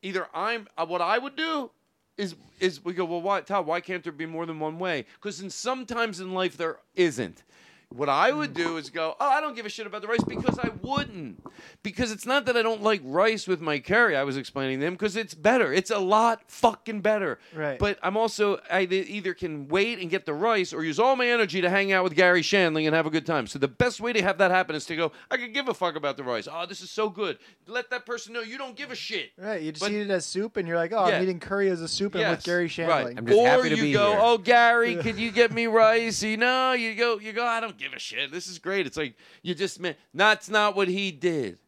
Either 0.02 0.28
I'm 0.34 0.68
uh, 0.78 0.86
what 0.86 1.02
I 1.02 1.18
would 1.18 1.36
do 1.36 1.72
is 2.18 2.36
is 2.60 2.84
we 2.84 2.94
go, 2.94 3.06
well, 3.06 3.22
why, 3.22 3.42
Todd? 3.42 3.66
Why 3.66 3.80
can't 3.80 4.04
there 4.04 4.12
be 4.12 4.26
more 4.26 4.46
than 4.46 4.60
one 4.60 4.78
way? 4.78 5.06
Because 5.16 5.40
in 5.42 5.50
sometimes 5.50 6.20
in 6.20 6.34
life 6.34 6.58
there 6.58 6.80
isn't. 6.96 7.44
What 7.90 8.10
I 8.10 8.32
would 8.32 8.52
mm. 8.52 8.58
do 8.58 8.78
is 8.78 8.90
go, 8.90 9.16
oh, 9.20 9.30
I 9.30 9.40
don't 9.40 9.56
give 9.56 9.66
a 9.66 9.70
shit 9.70 9.88
about 9.88 10.02
the 10.02 10.10
rice 10.10 10.24
because 10.28 10.60
I 10.60 10.72
wouldn't. 10.82 11.42
Because 11.84 12.12
it's 12.12 12.26
not 12.26 12.46
that 12.46 12.58
I 12.58 12.62
don't 12.62 12.84
like 12.84 13.02
rice 13.04 13.48
with 13.48 13.62
my 13.62 13.80
curry. 13.80 14.16
I 14.16 14.24
was 14.24 14.36
explaining 14.36 14.80
to 14.80 14.86
them 14.86 14.94
because 14.94 15.16
it's 15.16 15.34
better. 15.34 15.72
It's 15.72 15.90
a 15.90 15.98
lot 15.98 16.42
fucking 16.48 17.00
better. 17.00 17.40
Right. 17.56 17.80
But 17.80 17.98
I'm 18.04 18.18
also 18.18 18.60
I 18.70 18.82
either 18.82 19.34
can 19.34 19.70
wait 19.70 20.00
and 20.00 20.10
get 20.10 20.26
the 20.26 20.34
rice 20.34 20.74
or 20.74 20.84
use 20.84 21.00
all 21.00 21.16
my 21.16 21.28
energy 21.28 21.62
to 21.62 21.70
hang 21.70 21.94
out 21.94 22.04
with 22.04 22.14
Gary 22.14 22.42
Shandling 22.42 22.88
and 22.88 22.94
have 22.94 23.06
a 23.06 23.10
good 23.10 23.26
time. 23.26 23.48
So 23.48 23.58
the 23.58 23.70
best 23.70 24.02
way 24.02 24.12
to 24.12 24.22
have 24.22 24.38
that 24.40 24.52
happen 24.52 24.76
is 24.76 24.86
to 24.86 24.96
go, 24.96 25.14
I 25.32 25.38
could 25.38 25.54
give 25.54 25.70
a 25.70 25.74
fuck 25.74 25.96
about 25.96 26.18
the 26.18 26.24
rice. 26.24 26.48
Oh, 26.52 26.66
this 26.66 26.82
is 26.82 26.92
so 26.92 27.10
good. 27.10 27.40
Let 27.68 27.90
that 27.92 28.06
person 28.06 28.34
know 28.34 28.42
you 28.42 28.58
don't 28.58 28.76
give 28.76 28.92
a 28.92 28.96
shit. 28.96 29.32
Right, 29.38 29.62
you 29.62 29.72
just 29.72 29.82
But- 29.82 29.92
eat 29.92 30.02
it 30.02 30.10
as 30.10 30.26
soup, 30.26 30.58
and 30.58 30.68
you're 30.68 30.78
like, 30.78 30.92
oh, 30.92 31.08
Yeah. 31.08 31.18
I'm 31.18 31.24
eating 31.24 31.40
curry 31.40 31.70
as 31.70 31.82
a 31.82 31.88
soup 31.88 32.16
and 32.16 32.24
with 32.24 32.40
Yes, 32.40 32.46
Gary 32.46 32.64
right. 32.64 33.16
Shandling. 33.16 33.32
or 33.32 33.66
you 33.66 33.94
go, 33.94 34.18
oh 34.20 34.38
Gary, 34.38 34.98
could 34.98 35.18
you 35.18 35.32
get 35.32 35.54
me 35.54 35.68
rice? 35.68 36.22
You 36.22 36.38
know, 36.38 36.74
you 36.74 36.94
go, 36.96 37.18
you 37.20 37.32
go. 37.32 37.46
I 37.46 37.62
don't 37.62 37.77
give 37.78 37.94
a 37.94 38.00
shit. 38.00 38.32
This 38.32 38.48
is 38.48 38.60
great. 38.60 38.86
It's 38.88 38.98
like 38.98 39.16
you 39.42 39.54
just 39.56 39.80
meant 39.80 39.98
that's 40.14 40.50
not 40.50 40.76
what 40.76 40.88
he 40.88 41.12
did, 41.12 41.60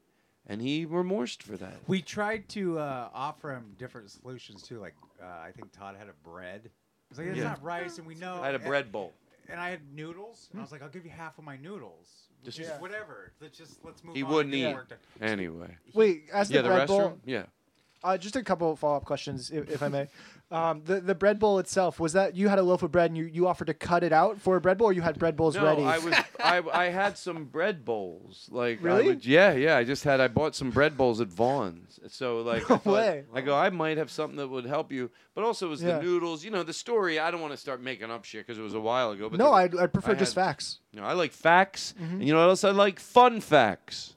and 0.48 0.62
he 0.62 0.86
remorsed 0.86 1.44
for 1.44 1.58
that. 1.58 1.78
We 1.88 2.02
tried 2.02 2.48
to 2.50 2.80
uh, 2.80 3.10
offer 3.14 3.52
him 3.54 3.76
different 3.78 4.10
solutions 4.12 4.64
too. 4.64 4.80
Like 4.80 4.96
uh, 5.22 5.26
I 5.26 5.52
think 5.56 5.72
Todd 5.72 5.96
had 5.98 6.08
a 6.10 6.28
bread. 6.30 6.70
It's 7.10 7.18
like 7.20 7.28
it's 7.28 7.38
Yeah. 7.38 7.46
not 7.46 7.64
rice, 7.64 7.98
and 7.98 8.06
we 8.08 8.16
know. 8.16 8.42
I 8.42 8.46
had 8.48 8.56
a 8.56 8.60
and- 8.60 8.68
bread 8.68 8.92
bowl. 8.92 9.14
and 9.50 9.60
I 9.60 9.70
had 9.72 9.80
noodles. 9.96 10.48
And 10.52 10.62
I 10.62 10.64
was 10.64 10.72
like, 10.72 10.84
I'll 10.84 10.90
give 10.90 11.06
you 11.06 11.12
half 11.12 11.38
of 11.40 11.44
my 11.44 11.58
noodles. 11.58 12.08
Just- 12.46 12.58
Just 12.58 12.70
Yeah. 12.70 12.80
whatever. 12.80 13.32
Let's 13.42 13.58
just 13.58 13.84
let's 13.84 14.04
move. 14.04 14.16
He 14.16 14.24
on 14.24 14.30
wouldn't 14.32 14.56
eat 14.56 14.76
anyway. 15.22 15.76
Wait, 15.94 16.26
as 16.32 16.48
the 16.50 16.56
yeah, 16.56 16.62
the 16.62 16.70
bread 16.70 16.88
bowl- 16.88 17.00
restroom. 17.02 17.18
Yeah. 17.26 17.44
Uh, 18.04 18.18
just 18.18 18.36
a 18.38 18.44
couple 18.44 18.72
of 18.72 18.80
follow 18.80 18.96
up 18.98 19.04
questions, 19.06 19.52
if, 19.52 19.70
if 19.70 19.84
I 19.84 19.90
may. 19.90 20.08
Um, 20.52 20.82
the 20.84 21.00
the 21.00 21.14
bread 21.14 21.38
bowl 21.38 21.60
itself 21.60 22.00
was 22.00 22.14
that 22.14 22.36
you 22.36 22.48
had 22.48 22.58
a 22.58 22.64
loaf 22.64 22.82
of 22.82 22.92
bread 22.92 23.12
and 23.12 23.18
you, 23.18 23.26
you 23.26 23.46
offered 23.48 23.68
to 23.68 23.74
cut 23.76 24.04
it 24.04 24.12
out 24.12 24.40
for 24.42 24.56
a 24.56 24.62
bread 24.62 24.80
bowl, 24.80 24.88
or 24.88 24.94
you 24.94 25.02
had 25.04 25.20
bread 25.20 25.36
bowls 25.36 25.56
no, 25.56 25.64
ready? 25.64 25.84
I 25.84 25.98
was 26.00 26.14
I, 26.40 26.64
I 26.74 26.86
had 26.86 27.18
some 27.20 27.46
bread 27.46 27.86
bowls. 27.86 28.48
Like 28.52 28.82
Really? 28.82 29.06
would- 29.10 29.26
yeah, 29.26 29.52
yeah. 29.54 29.78
I 29.78 29.84
just 29.84 30.04
had 30.06 30.20
I 30.22 30.28
bought 30.28 30.56
some 30.56 30.72
bread 30.72 30.98
bowls 30.98 31.22
at 31.22 31.28
Vons. 31.28 32.00
So 32.08 32.40
like 32.42 32.64
I, 32.72 32.78
thought- 32.78 32.86
way. 32.94 33.26
I 33.32 33.42
go 33.42 33.56
I 33.56 33.70
might 33.70 33.98
have 33.98 34.10
something 34.10 34.38
that 34.38 34.48
would 34.48 34.66
help 34.66 34.92
you. 34.92 35.12
But 35.36 35.44
also 35.44 35.68
it 35.68 35.70
was 35.70 35.84
Yeah. 35.84 35.98
the 36.00 36.04
noodles. 36.04 36.44
You 36.44 36.50
know 36.50 36.64
the 36.64 36.74
story. 36.74 37.20
I 37.20 37.30
don't 37.30 37.42
want 37.42 37.54
to 37.54 37.58
start 37.58 37.80
making 37.84 38.10
up 38.10 38.26
shit 38.26 38.48
because 38.48 38.58
it 38.58 38.64
was 38.64 38.74
a 38.74 38.80
while 38.80 39.12
ago. 39.12 39.30
But 39.30 39.38
no, 39.38 39.52
I'd, 39.54 39.78
I'd 39.78 39.94
prefer 39.94 40.12
I 40.14 40.16
just 40.16 40.34
had- 40.34 40.42
facts. 40.46 40.80
No, 40.94 41.04
I 41.04 41.14
like 41.14 41.32
facts. 41.34 41.94
Mhm. 42.02 42.12
And 42.14 42.24
you 42.28 42.34
know 42.34 42.40
what 42.40 42.50
else 42.50 42.64
I 42.64 42.72
like? 42.72 43.00
Fun 43.00 43.40
facts. 43.40 44.16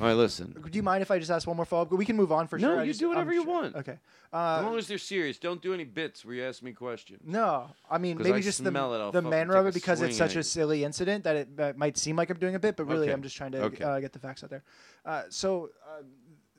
All 0.00 0.06
right, 0.06 0.12
listen. 0.14 0.52
Do 0.52 0.76
you 0.76 0.82
mind 0.82 1.02
if 1.02 1.10
I 1.10 1.18
just 1.18 1.30
ask 1.30 1.46
one 1.46 1.56
more 1.56 1.66
follow 1.66 1.82
up? 1.82 1.92
We 1.92 2.04
can 2.04 2.16
move 2.16 2.30
on 2.30 2.46
for 2.46 2.58
No, 2.58 2.68
sure. 2.68 2.80
I 2.80 2.82
you 2.84 2.90
just- 2.90 3.00
do 3.00 3.08
whatever 3.08 3.30
I'm 3.30 3.36
you 3.36 3.42
sure- 3.42 3.52
want. 3.52 3.74
Okay. 3.76 3.98
Uh, 4.32 4.58
as 4.58 4.64
long 4.64 4.78
as 4.78 4.86
they're 4.86 4.98
serious, 4.98 5.38
don't 5.38 5.60
do 5.60 5.72
any 5.74 5.84
bits 5.84 6.24
where 6.24 6.34
you 6.36 6.44
ask 6.44 6.62
me 6.62 6.72
questions. 6.72 7.22
no, 7.24 7.70
I 7.90 7.98
mean 7.98 8.18
maybe 8.18 8.32
I 8.32 8.40
just 8.40 8.62
the, 8.62 8.70
it, 8.70 9.12
the 9.12 9.22
manner 9.22 9.54
of 9.56 9.66
it 9.66 9.74
because 9.74 10.00
it's 10.02 10.16
such 10.16 10.36
a 10.36 10.42
silly 10.42 10.84
incident 10.84 11.24
that 11.24 11.36
it 11.36 11.76
might 11.76 11.96
seem 11.96 12.14
like 12.16 12.30
I'm 12.30 12.38
doing 12.38 12.54
a 12.54 12.58
bit, 12.58 12.76
but 12.76 12.86
really 12.86 13.04
Okay. 13.04 13.12
I'm 13.12 13.22
just 13.22 13.36
trying 13.36 13.52
to 13.52 13.62
Okay. 13.64 13.82
uh, 13.84 13.98
get 14.00 14.12
the 14.12 14.18
facts 14.18 14.44
out 14.44 14.50
there. 14.50 14.62
Uh, 15.04 15.22
so 15.30 15.70
uh, 15.86 16.02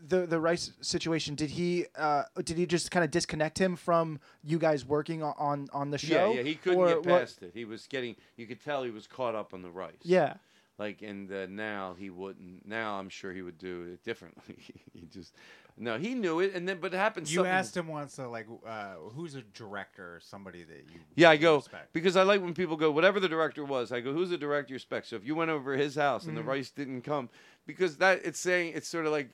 the 0.08 0.26
the 0.26 0.40
rice 0.40 0.72
situation 0.82 1.36
did 1.36 1.50
he 1.52 1.86
uh, 1.98 2.24
did 2.44 2.58
he 2.58 2.66
just 2.66 2.90
kind 2.90 3.04
of 3.04 3.12
disconnect 3.12 3.60
him 3.60 3.76
from 3.76 4.20
you 4.44 4.58
guys 4.58 4.84
working 4.86 5.22
on 5.22 5.68
on, 5.72 5.92
the 5.92 5.98
show? 5.98 6.32
Yeah, 6.32 6.38
yeah, 6.38 6.44
he 6.44 6.56
couldn't 6.56 6.80
Or 6.80 6.88
get 6.88 6.98
what- 7.06 7.06
past 7.20 7.44
it. 7.44 7.52
He 7.54 7.66
was 7.66 7.86
getting. 7.88 8.16
You 8.38 8.48
could 8.48 8.64
tell 8.64 8.84
he 8.84 8.92
was 8.92 9.08
caught 9.08 9.36
up 9.36 9.54
on 9.54 9.62
the 9.62 9.70
rice. 9.70 9.94
Yeah. 10.04 10.36
Like 10.80 11.02
and 11.02 11.30
uh, 11.32 11.46
now 11.50 11.94
he 12.00 12.10
wouldn't. 12.10 12.66
Now 12.66 12.98
I'm 13.00 13.10
sure 13.10 13.34
he 13.34 13.42
would 13.42 13.58
do 13.58 13.84
it 13.94 14.04
differently. 14.06 14.56
he 14.94 15.06
just 15.12 15.34
no, 15.78 15.98
he 15.98 16.14
knew 16.16 16.40
it, 16.40 16.54
and 16.56 16.68
then 16.68 16.80
but 16.80 16.94
it 16.94 16.98
happened. 16.98 17.30
You 17.30 17.38
something- 17.38 17.52
asked 17.52 17.76
him 17.78 17.88
once, 17.88 18.18
uh, 18.20 18.30
like, 18.30 18.48
uh, 18.66 18.96
who's 19.16 19.36
a 19.36 19.42
director 19.42 20.16
or 20.16 20.20
somebody 20.22 20.64
that 20.64 20.86
you 20.94 21.00
Yeah, 21.16 21.30
I 21.30 21.38
go 21.38 21.56
respect? 21.58 21.92
because 21.94 22.16
I 22.18 22.24
like 22.24 22.42
when 22.42 22.54
people 22.54 22.76
go 22.78 22.92
whatever 22.92 23.20
the 23.20 23.30
director 23.30 23.64
was. 23.66 23.92
I 23.92 24.00
go, 24.00 24.14
who's 24.14 24.30
the 24.30 24.38
director 24.38 24.72
you 24.72 24.76
respect? 24.76 25.08
So 25.08 25.16
if 25.18 25.26
you 25.26 25.36
went 25.36 25.52
over 25.52 25.74
his 25.76 25.96
house 25.96 26.24
and 26.26 26.34
Mhm. 26.34 26.42
the 26.42 26.44
rice 26.44 26.70
didn't 26.72 27.02
come, 27.04 27.30
because 27.66 27.98
that 27.98 28.22
it's 28.26 28.40
saying 28.40 28.74
it's 28.76 28.88
sort 28.88 29.06
of 29.06 29.12
like 29.12 29.32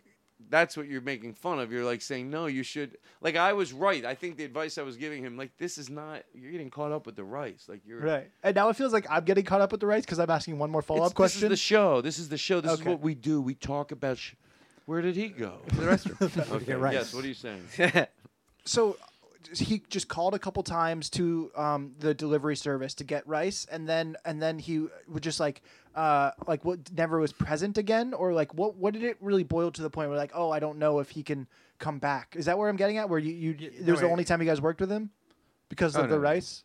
that's 0.49 0.75
what 0.77 0.87
you're 0.87 1.01
making 1.01 1.33
fun 1.33 1.59
of. 1.59 1.71
You're 1.71 1.85
like 1.85 2.01
saying 2.01 2.29
no, 2.29 2.45
you 2.47 2.61
should. 2.63 2.97
Like 3.21 3.35
I 3.35 3.53
was 3.53 3.73
right. 3.73 4.03
I 4.05 4.15
think 4.15 4.37
the 4.37 4.43
advice 4.43 4.77
I 4.77 4.81
was 4.83 4.97
giving 4.97 5.23
him, 5.23 5.37
like 5.37 5.57
this 5.57 5.77
is 5.77 5.89
not. 5.89 6.23
You're 6.33 6.51
getting 6.51 6.69
caught 6.69 6.91
up 6.91 7.05
with 7.05 7.15
the 7.15 7.23
rice. 7.23 7.65
Like 7.67 7.81
you're 7.85 7.99
Right. 8.01 8.29
And 8.43 8.55
now 8.55 8.69
it 8.69 8.75
feels 8.75 8.93
like 8.93 9.05
I'm 9.09 9.23
getting 9.25 9.45
caught 9.45 9.61
up 9.61 9.71
with 9.71 9.81
the 9.81 9.87
rice 9.87 10.03
because 10.03 10.19
I'm 10.19 10.29
asking 10.29 10.57
one 10.59 10.69
more 10.69 10.81
follow 10.81 11.03
up 11.03 11.13
question. 11.13 11.39
This 11.41 11.43
is 11.43 11.49
the 11.49 11.55
show. 11.63 12.01
This 12.01 12.19
is 12.19 12.29
the 12.29 12.37
show. 12.37 12.61
This 12.61 12.73
is 12.73 12.81
Okay. 12.81 12.89
what 12.89 13.01
we 13.01 13.15
do. 13.15 13.41
We 13.41 13.55
talk 13.55 13.91
about. 13.91 14.17
Sh- 14.17 14.33
Where 14.85 15.01
did 15.01 15.15
he 15.15 15.29
go? 15.29 15.59
To 15.69 15.75
the 15.77 15.85
restroom. 15.85 16.51
okay. 16.51 16.65
get 16.65 16.79
rice. 16.79 16.93
Yes. 16.93 17.13
What 17.13 17.23
are 17.23 17.27
you 17.27 17.33
saying? 17.33 17.63
so 18.65 18.97
he 19.53 19.83
just 19.89 20.07
called 20.07 20.33
a 20.33 20.39
couple 20.39 20.63
times 20.63 21.09
to 21.11 21.51
um, 21.55 21.93
the 21.99 22.13
delivery 22.13 22.55
service 22.55 22.93
to 22.95 23.03
get 23.03 23.27
rice, 23.27 23.65
and 23.71 23.87
then 23.87 24.15
and 24.25 24.41
then 24.41 24.59
he 24.59 24.87
would 25.07 25.23
just 25.23 25.39
like 25.39 25.61
uh, 25.95 26.31
like 26.47 26.65
what 26.65 26.91
never 26.91 27.19
was 27.19 27.33
present 27.33 27.77
again, 27.77 28.13
or 28.13 28.33
like 28.33 28.53
what 28.53 28.75
what 28.75 28.93
did 28.93 29.03
it 29.03 29.17
really 29.21 29.43
boil 29.43 29.71
to 29.71 29.81
the 29.81 29.89
point 29.89 30.09
where 30.09 30.17
like 30.17 30.31
oh 30.33 30.51
I 30.51 30.59
don't 30.59 30.79
know 30.79 30.99
if 30.99 31.09
he 31.09 31.23
can 31.23 31.47
come 31.79 31.99
back. 31.99 32.35
Is 32.37 32.45
that 32.45 32.57
where 32.57 32.69
I'm 32.69 32.75
getting 32.77 32.97
at? 32.97 33.09
Where 33.09 33.19
you 33.19 33.33
you 33.33 33.53
no, 33.79 33.85
there's 33.85 34.01
the 34.01 34.09
only 34.09 34.23
time 34.23 34.41
you 34.41 34.47
guys 34.47 34.61
worked 34.61 34.81
with 34.81 34.91
him 34.91 35.09
because 35.69 35.95
Oh, 35.95 36.01
of 36.03 36.09
the 36.09 36.19
rice. 36.19 36.63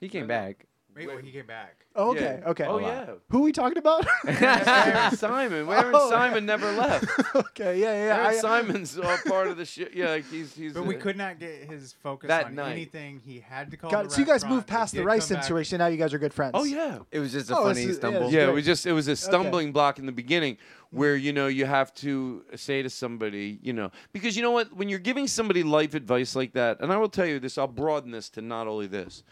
He 0.00 0.08
came 0.08 0.26
back. 0.26 0.66
Wait, 0.96 1.06
well, 1.08 1.16
oh, 1.18 1.22
he 1.22 1.32
came 1.32 1.46
back. 1.46 1.86
Oh, 1.96 2.10
okay, 2.10 2.38
Yeah. 2.42 2.50
okay. 2.50 2.64
Oh, 2.66 2.78
yeah. 2.78 3.06
Who 3.30 3.38
are 3.38 3.42
we 3.42 3.52
talking 3.52 3.78
about? 3.78 4.06
Aaron 4.26 5.16
Simon. 5.16 5.68
Aaron 5.68 5.92
Oh. 5.94 6.08
Simon 6.10 6.46
never 6.46 6.70
left. 6.72 7.04
okay, 7.36 7.80
yeah, 7.80 7.92
yeah. 8.06 8.16
Aaron 8.16 8.26
I- 8.26 8.34
Simon's 8.36 8.98
all 8.98 9.16
part 9.26 9.48
of 9.48 9.56
the 9.56 9.64
shit. 9.64 9.92
Yeah, 9.94 10.10
like 10.10 10.28
he's 10.30 10.54
he's. 10.54 10.72
But 10.72 10.86
we 10.86 10.94
could 10.94 11.16
not 11.16 11.38
get 11.38 11.64
his 11.64 11.92
focus 12.02 12.28
that 12.28 12.46
on 12.46 12.54
night. 12.54 12.72
anything. 12.72 13.20
He 13.24 13.40
had 13.40 13.70
to 13.72 13.76
call. 13.76 13.90
Got 13.90 14.02
the 14.04 14.06
it. 14.08 14.12
So 14.12 14.20
you 14.20 14.26
guys 14.26 14.44
moved 14.44 14.66
past 14.66 14.94
the 14.94 15.02
rice 15.04 15.26
situation. 15.26 15.78
Now 15.78 15.86
you 15.88 15.96
guys 15.96 16.14
are 16.14 16.18
good 16.18 16.34
friends. 16.34 16.52
Oh 16.54 16.64
yeah. 16.64 16.98
It 17.10 17.18
was 17.20 17.32
just 17.32 17.50
a 17.50 17.56
Oh, 17.56 17.64
funny 17.64 17.86
this 17.86 17.86
yeah, 17.86 17.92
stumble. 17.94 18.30
Yeah, 18.30 18.44
great. 18.46 18.54
we 18.54 18.62
just 18.62 18.86
it 18.86 18.92
was 18.92 19.08
a 19.08 19.12
Okay. 19.12 19.16
stumbling 19.20 19.72
block 19.72 19.98
in 19.98 20.06
the 20.06 20.12
beginning 20.12 20.58
where 20.90 21.16
you 21.16 21.32
know 21.32 21.48
you 21.48 21.66
have 21.66 21.92
to 21.94 22.44
say 22.54 22.82
to 22.82 22.88
somebody, 22.90 23.58
you 23.62 23.72
know, 23.72 23.90
because 24.12 24.36
you 24.36 24.42
know 24.42 24.52
what, 24.52 24.72
when 24.76 24.88
you're 24.88 24.98
giving 25.00 25.26
somebody 25.26 25.62
life 25.64 25.94
advice 25.94 26.36
like 26.36 26.52
that, 26.52 26.78
and 26.80 26.92
I 26.92 26.96
will 26.98 27.08
tell 27.08 27.26
you 27.26 27.40
this, 27.40 27.58
I'll 27.58 27.66
broaden 27.66 28.12
this 28.12 28.28
to 28.30 28.42
not 28.42 28.68
only 28.68 28.86
this. 28.86 29.24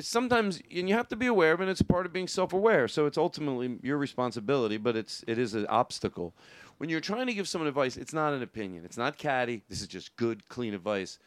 Sometimes 0.00 0.60
and 0.74 0.88
you 0.88 0.94
have 0.94 1.08
to 1.08 1.16
be 1.16 1.26
aware 1.26 1.52
of 1.52 1.60
and 1.60 1.70
it's 1.70 1.82
part 1.82 2.06
of 2.06 2.12
being 2.12 2.28
self-aware. 2.28 2.88
So 2.88 3.06
it's 3.06 3.18
ultimately 3.18 3.78
your 3.82 3.98
responsibility, 3.98 4.76
but 4.76 4.96
it's 4.96 5.24
it 5.26 5.38
is 5.38 5.54
an 5.54 5.66
obstacle. 5.66 6.34
When 6.78 6.88
you're 6.88 7.00
trying 7.00 7.26
to 7.26 7.34
give 7.34 7.48
someone 7.48 7.68
advice, 7.68 7.96
it's 7.96 8.12
not 8.12 8.32
an 8.32 8.42
opinion. 8.42 8.84
It's 8.84 8.96
not 8.96 9.18
catty. 9.18 9.62
This 9.68 9.82
is 9.82 9.86
just 9.86 10.16
good, 10.16 10.48
clean 10.48 10.74
advice 10.74 11.18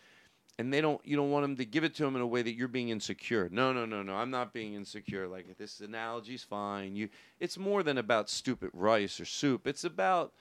and 0.60 0.72
they 0.72 0.82
don't 0.82 1.02
you 1.06 1.16
don't 1.16 1.32
want 1.32 1.44
them 1.44 1.56
to 1.56 1.66
give 1.66 1.84
it 1.84 1.96
to 1.96 2.04
them 2.04 2.16
in 2.16 2.22
a 2.22 2.28
way 2.28 2.42
that 2.42 2.54
you're 2.54 2.68
being 2.68 2.90
insecure 2.90 3.50
no 3.52 3.74
no 3.74 3.86
no 3.86 4.04
no 4.04 4.14
i'm 4.14 4.30
not 4.30 4.54
being 4.54 4.74
insecure 4.74 5.28
like 5.28 5.58
this 5.58 5.82
analogy's 5.82 6.44
fine 6.44 6.96
you 6.96 7.10
it's 7.40 7.58
more 7.58 7.84
than 7.84 7.98
about 7.98 8.30
stupid 8.30 8.70
rice 8.74 9.20
or 9.20 9.26
soup 9.26 9.68
it's 9.68 9.84
about 9.84 10.34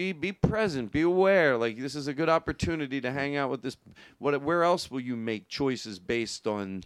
be 0.00 0.12
be 0.12 0.32
present 0.32 0.90
be 0.90 1.02
aware. 1.02 1.58
Like 1.58 1.78
this 1.78 1.94
is 1.94 2.08
a 2.08 2.14
good 2.14 2.30
opportunity 2.30 3.00
to 3.02 3.12
hang 3.12 3.36
out 3.36 3.50
with 3.50 3.62
this 3.62 3.76
what 4.18 4.40
where 4.42 4.62
else 4.62 4.90
will 4.90 5.00
you 5.00 5.14
make 5.14 5.48
choices 5.48 5.98
based 5.98 6.46
on 6.46 6.84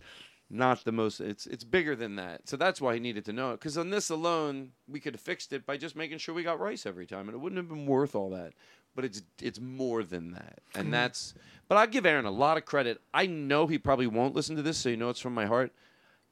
not 0.50 0.84
the 0.84 0.92
most 0.92 1.20
it's 1.20 1.46
it's 1.46 1.62
bigger 1.62 1.94
than 1.94 2.16
that. 2.16 2.48
So 2.48 2.56
that's 2.56 2.80
why 2.80 2.94
he 2.94 3.00
needed 3.00 3.24
to 3.26 3.32
know 3.32 3.52
it. 3.52 3.60
Because 3.60 3.78
on 3.78 3.90
this 3.90 4.10
alone 4.10 4.70
we 4.88 4.98
could 4.98 5.14
have 5.14 5.20
fixed 5.20 5.52
it 5.52 5.64
by 5.64 5.76
just 5.76 5.94
making 5.94 6.18
sure 6.18 6.34
we 6.34 6.42
got 6.42 6.58
rice 6.58 6.86
every 6.86 7.06
time 7.06 7.28
and 7.28 7.36
it 7.36 7.38
wouldn't 7.38 7.58
have 7.58 7.68
been 7.68 7.86
worth 7.86 8.16
all 8.16 8.30
that. 8.30 8.52
But 8.96 9.04
it's 9.04 9.22
it's 9.40 9.60
more 9.60 10.02
than 10.02 10.32
that 10.32 10.58
and 10.74 10.88
mm. 10.88 10.92
that's 10.92 11.34
but 11.68 11.76
i 11.78 11.86
give 11.86 12.06
aaron 12.06 12.26
a 12.26 12.30
lot 12.30 12.56
of 12.56 12.64
credit. 12.64 13.00
I 13.12 13.26
know 13.26 13.66
he 13.68 13.78
probably 13.78 14.08
won't 14.08 14.34
listen 14.34 14.56
to 14.56 14.62
this 14.62 14.78
so 14.78 14.88
you 14.88 14.96
know 14.96 15.10
it's 15.10 15.20
from 15.20 15.34
my 15.34 15.46
heart 15.46 15.72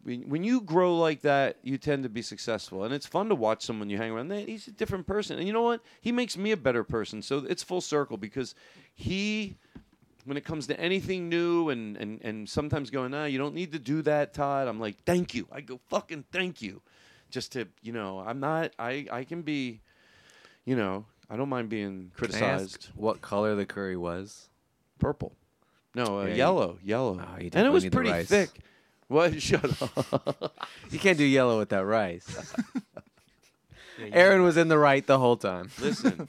when, 0.04 0.22
when 0.28 0.44
you 0.44 0.60
grow 0.60 0.96
like 0.98 1.20
that, 1.22 1.58
you 1.62 1.78
tend 1.78 2.02
to 2.02 2.08
be 2.08 2.22
successful, 2.22 2.84
and 2.84 2.92
it's 2.92 3.06
fun 3.06 3.28
to 3.28 3.34
watch 3.34 3.62
someone 3.64 3.88
you 3.90 3.98
hang 3.98 4.10
around. 4.12 4.28
They- 4.28 4.44
He's 4.44 4.66
a 4.68 4.72
different 4.72 5.06
person, 5.06 5.38
and 5.38 5.46
you 5.46 5.52
know 5.52 5.62
what? 5.62 5.80
He 6.00 6.10
makes 6.12 6.36
me 6.36 6.50
a 6.52 6.56
better 6.56 6.82
person. 6.84 7.22
So 7.22 7.38
it's 7.48 7.62
full 7.62 7.80
circle 7.80 8.16
because 8.16 8.54
he, 8.94 9.56
when 10.24 10.36
it 10.36 10.44
comes 10.44 10.66
to 10.68 10.78
anything 10.80 11.28
new, 11.28 11.68
and 11.70 11.96
and 11.96 12.20
and 12.22 12.48
sometimes 12.48 12.90
going, 12.90 13.14
ah, 13.14 13.24
you 13.24 13.38
don't 13.38 13.54
need 13.54 13.72
to 13.72 13.78
do 13.78 14.02
that, 14.02 14.34
Todd. 14.34 14.68
I'm 14.68 14.80
like, 14.80 14.96
thank 15.04 15.34
you. 15.34 15.46
I 15.52 15.60
go, 15.60 15.80
fucking 15.88 16.24
thank 16.32 16.60
you, 16.62 16.82
just 17.30 17.52
to 17.52 17.66
you 17.82 17.92
know, 17.92 18.20
I'm 18.26 18.40
not. 18.40 18.72
I 18.78 19.06
I 19.10 19.24
can 19.24 19.42
be, 19.42 19.80
you 20.64 20.76
know, 20.76 21.04
I 21.30 21.36
don't 21.36 21.48
mind 21.48 21.68
being 21.68 22.10
Can 22.16 22.26
I 22.26 22.38
ask 22.38 22.38
criticized. 22.38 22.88
what 22.94 23.20
color 23.20 23.54
the 23.54 23.66
curry 23.66 23.96
was? 23.96 24.48
Purple. 24.98 25.32
No, 25.94 26.20
uh, 26.20 26.22
Yeah, 26.24 26.28
you- 26.30 26.36
yellow, 26.36 26.78
yellow, 26.82 27.18
Oh, 27.20 27.30
you 27.32 27.36
and 27.36 27.42
it 27.46 27.50
definitely 27.50 27.70
was 27.74 27.82
need 27.84 27.92
the 27.92 27.96
pretty 27.96 28.10
rice. 28.10 28.28
thick. 28.28 28.50
What? 29.08 29.42
Shut 29.42 29.82
up. 29.82 30.54
You 30.90 30.98
can't 30.98 31.18
do 31.18 31.24
yellow 31.24 31.58
with 31.58 31.68
that 31.70 31.84
rice. 31.84 32.26
Aaron 34.12 34.42
was 34.42 34.56
in 34.56 34.68
the 34.68 34.78
right 34.78 35.06
the 35.06 35.18
whole 35.18 35.36
time. 35.36 35.70
Listen, 35.80 36.28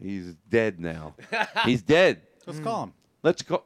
he's 0.00 0.34
dead 0.48 0.78
now. 0.78 1.14
He's 1.64 1.82
dead. 1.82 2.22
Let's 2.46 2.60
call 2.60 2.84
him. 2.84 2.92
Let's 3.24 3.42
call. 3.42 3.64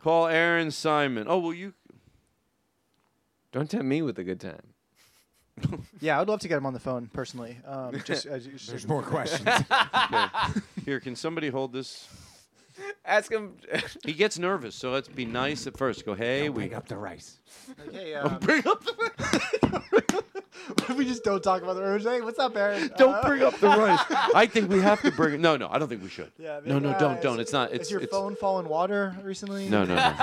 Call 0.00 0.26
Aaron 0.28 0.70
Simon. 0.70 1.26
Oh, 1.28 1.38
well, 1.38 1.54
you. 1.54 1.72
Don't 3.52 3.70
tempt 3.70 3.86
me 3.86 4.02
with 4.02 4.18
a 4.18 4.24
good 4.24 4.40
time. 4.40 4.62
Yeah, 6.00 6.20
I'd 6.20 6.28
love 6.28 6.40
to 6.40 6.48
get 6.48 6.58
him 6.58 6.66
on 6.66 6.74
the 6.74 6.78
phone 6.78 7.08
personally. 7.12 7.56
Um, 7.66 7.98
just, 8.04 8.26
uh, 8.26 8.38
just- 8.38 8.68
There's 8.68 8.86
more 8.86 9.02
questions. 9.02 9.48
Okay. 9.48 10.26
Here, 10.84 11.00
can 11.00 11.16
somebody 11.16 11.48
hold 11.48 11.72
this? 11.72 12.06
Ask 13.04 13.30
him. 13.30 13.54
He 14.04 14.12
gets 14.12 14.38
nervous, 14.38 14.74
so 14.74 14.90
let's 14.90 15.08
be 15.08 15.24
nice 15.24 15.66
at 15.66 15.76
first. 15.76 16.04
Go, 16.04 16.14
hey, 16.14 16.48
we 16.48 16.62
Bring 16.66 16.74
up 16.74 16.88
the 16.88 16.96
rice. 16.96 17.38
Hey, 17.92 18.14
Oh, 18.16 18.26
um, 18.26 18.38
bring 18.40 18.66
up 18.66 18.84
the 18.84 19.82
rice. 20.88 20.96
we 20.96 21.04
just 21.04 21.22
don't 21.24 21.42
talk 21.42 21.62
about 21.62 21.74
the 21.74 21.82
rice. 21.82 22.02
Hey, 22.04 22.20
what's 22.20 22.38
up, 22.38 22.56
Aaron? 22.56 22.90
Don't 22.96 23.14
Uh, 23.14 23.22
bring 23.26 23.42
up 23.42 23.58
the 23.58 23.68
rice. 23.68 24.00
I 24.34 24.46
think 24.46 24.70
we 24.70 24.80
have 24.80 25.00
to 25.02 25.10
bring 25.12 25.34
it. 25.34 25.40
No, 25.40 25.56
no, 25.56 25.68
I 25.70 25.78
don't 25.78 25.88
think 25.88 26.02
we 26.02 26.08
should. 26.08 26.32
Yeah, 26.38 26.60
no, 26.64 26.78
no, 26.78 26.88
maybe, 26.88 27.00
don't, 27.00 27.22
don't. 27.22 27.40
It's 27.40 27.52
not. 27.52 27.70
Has 27.70 27.80
It's 27.82 27.90
your 27.90 28.00
it's, 28.00 28.10
phone 28.10 28.36
fallen 28.36 28.68
water 28.68 29.16
recently? 29.22 29.68
No, 29.68 29.84
no, 29.84 29.94
no. 29.94 30.14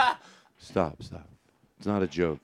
stop, 0.59 1.01
stop. 1.01 1.27
It's 1.77 1.87
not 1.87 2.01
a 2.03 2.07
joke. 2.07 2.39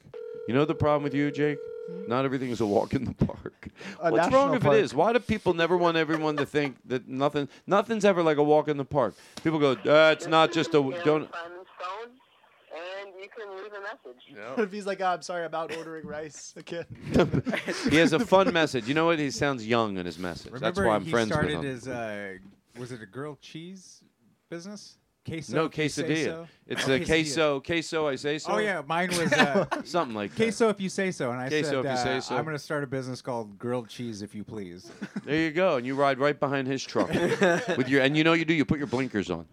You 0.48 0.54
know 0.54 0.66
the 0.66 0.76
problem 0.76 1.04
with 1.04 1.14
you, 1.14 1.30
Jake? 1.32 1.60
Not 2.08 2.26
everything 2.26 2.50
is 2.50 2.60
a 2.60 2.66
walk 2.66 2.94
in 2.94 3.06
the 3.06 3.14
park. 3.14 3.70
A 4.00 4.12
What's 4.12 4.34
wrong 4.34 4.56
if 4.56 4.64
park. 4.64 4.78
it 4.78 4.84
is? 4.84 4.94
Why 4.94 5.14
do 5.14 5.20
people 5.20 5.54
never 5.54 5.78
want 5.78 5.96
everyone 5.96 6.38
to 6.38 6.46
think 6.46 6.78
that 6.86 7.08
nothing 7.08 7.48
nothing's 7.68 8.04
ever 8.04 8.24
like 8.24 8.38
a 8.38 8.44
walk 8.44 8.68
in 8.68 8.78
the 8.78 8.86
park? 8.86 9.16
People 9.44 9.60
go, 9.60 9.72
uh, 9.74 10.12
it's 10.12 10.26
not 10.28 10.52
just 10.52 10.70
a 10.70 10.82
don't. 11.04 11.30
and 11.30 13.10
you 13.22 13.28
can 13.30 13.56
leave 13.58 13.72
a 13.74 13.82
message. 13.82 14.56
What 14.56 14.64
if 14.66 14.72
he's 14.72 14.86
like, 14.88 15.02
oh, 15.02 15.06
I'm 15.08 15.22
sorry 15.22 15.46
about 15.46 15.76
ordering 15.76 16.06
rice 16.08 16.54
again? 16.58 16.86
he 17.90 17.98
has 17.98 18.14
a 18.14 18.20
fun 18.20 18.52
message. 18.54 18.88
You 18.88 18.94
know 18.96 19.06
what? 19.06 19.20
He 19.20 19.30
sounds 19.32 19.66
young 19.66 19.98
in 19.98 20.06
his 20.06 20.18
message. 20.18 20.52
Remember, 20.52 20.66
That's 20.66 20.80
why 20.88 20.96
I'm 20.96 21.06
he 21.06 21.12
friends 21.12 21.30
with 21.30 21.38
started 21.38 21.58
him. 21.58 21.64
his 21.64 21.88
uh, 21.88 22.34
was 22.78 22.92
it 22.92 23.02
a 23.02 23.06
grilled 23.06 23.42
cheese 23.42 24.04
business? 24.50 24.98
Queso. 25.26 25.56
no 25.56 25.66
if 25.66 25.78
you 25.78 25.90
say 25.90 26.04
quesadilla. 26.04 26.26
so? 26.26 26.48
It's 26.68 26.88
Oh, 26.88 26.94
a 26.94 27.00
quesadilla. 27.00 27.06
queso. 27.06 27.60
Queso. 27.60 28.08
I 28.08 28.16
say 28.16 28.38
so. 28.40 28.52
Oh 28.54 28.58
yeah, 28.58 28.82
mine 28.88 29.10
was 29.10 29.32
uh, 29.34 29.66
something 29.84 30.16
like 30.16 30.32
that. 30.32 30.38
queso 30.44 30.70
if 30.70 30.80
you 30.82 30.90
say 30.90 31.12
so, 31.12 31.30
and 31.32 31.40
I 31.40 31.50
Queso 31.50 31.84
said 31.84 31.86
if 31.86 31.92
you 31.92 31.98
say 32.04 32.18
uh, 32.18 32.22
so. 32.22 32.36
I'm 32.38 32.44
going 32.46 32.56
to 32.56 32.64
start 32.64 32.84
a 32.84 32.88
business 32.88 33.22
called 33.22 33.60
Grilled 33.60 33.90
Cheese 33.90 34.22
if 34.22 34.34
you 34.34 34.44
please. 34.44 34.92
There 35.26 35.36
you 35.36 35.52
go, 35.52 35.76
and 35.78 35.86
you 35.86 35.96
ride 35.96 36.18
right 36.20 36.40
behind 36.40 36.68
his 36.68 36.84
truck 36.84 37.10
with 37.10 37.88
your, 37.90 38.02
and 38.02 38.18
you 38.18 38.24
know 38.24 38.34
you 38.34 38.46
do. 38.46 38.54
You 38.54 38.66
put 38.66 38.78
your 38.80 38.88
blinkers 38.88 39.30
on. 39.30 39.46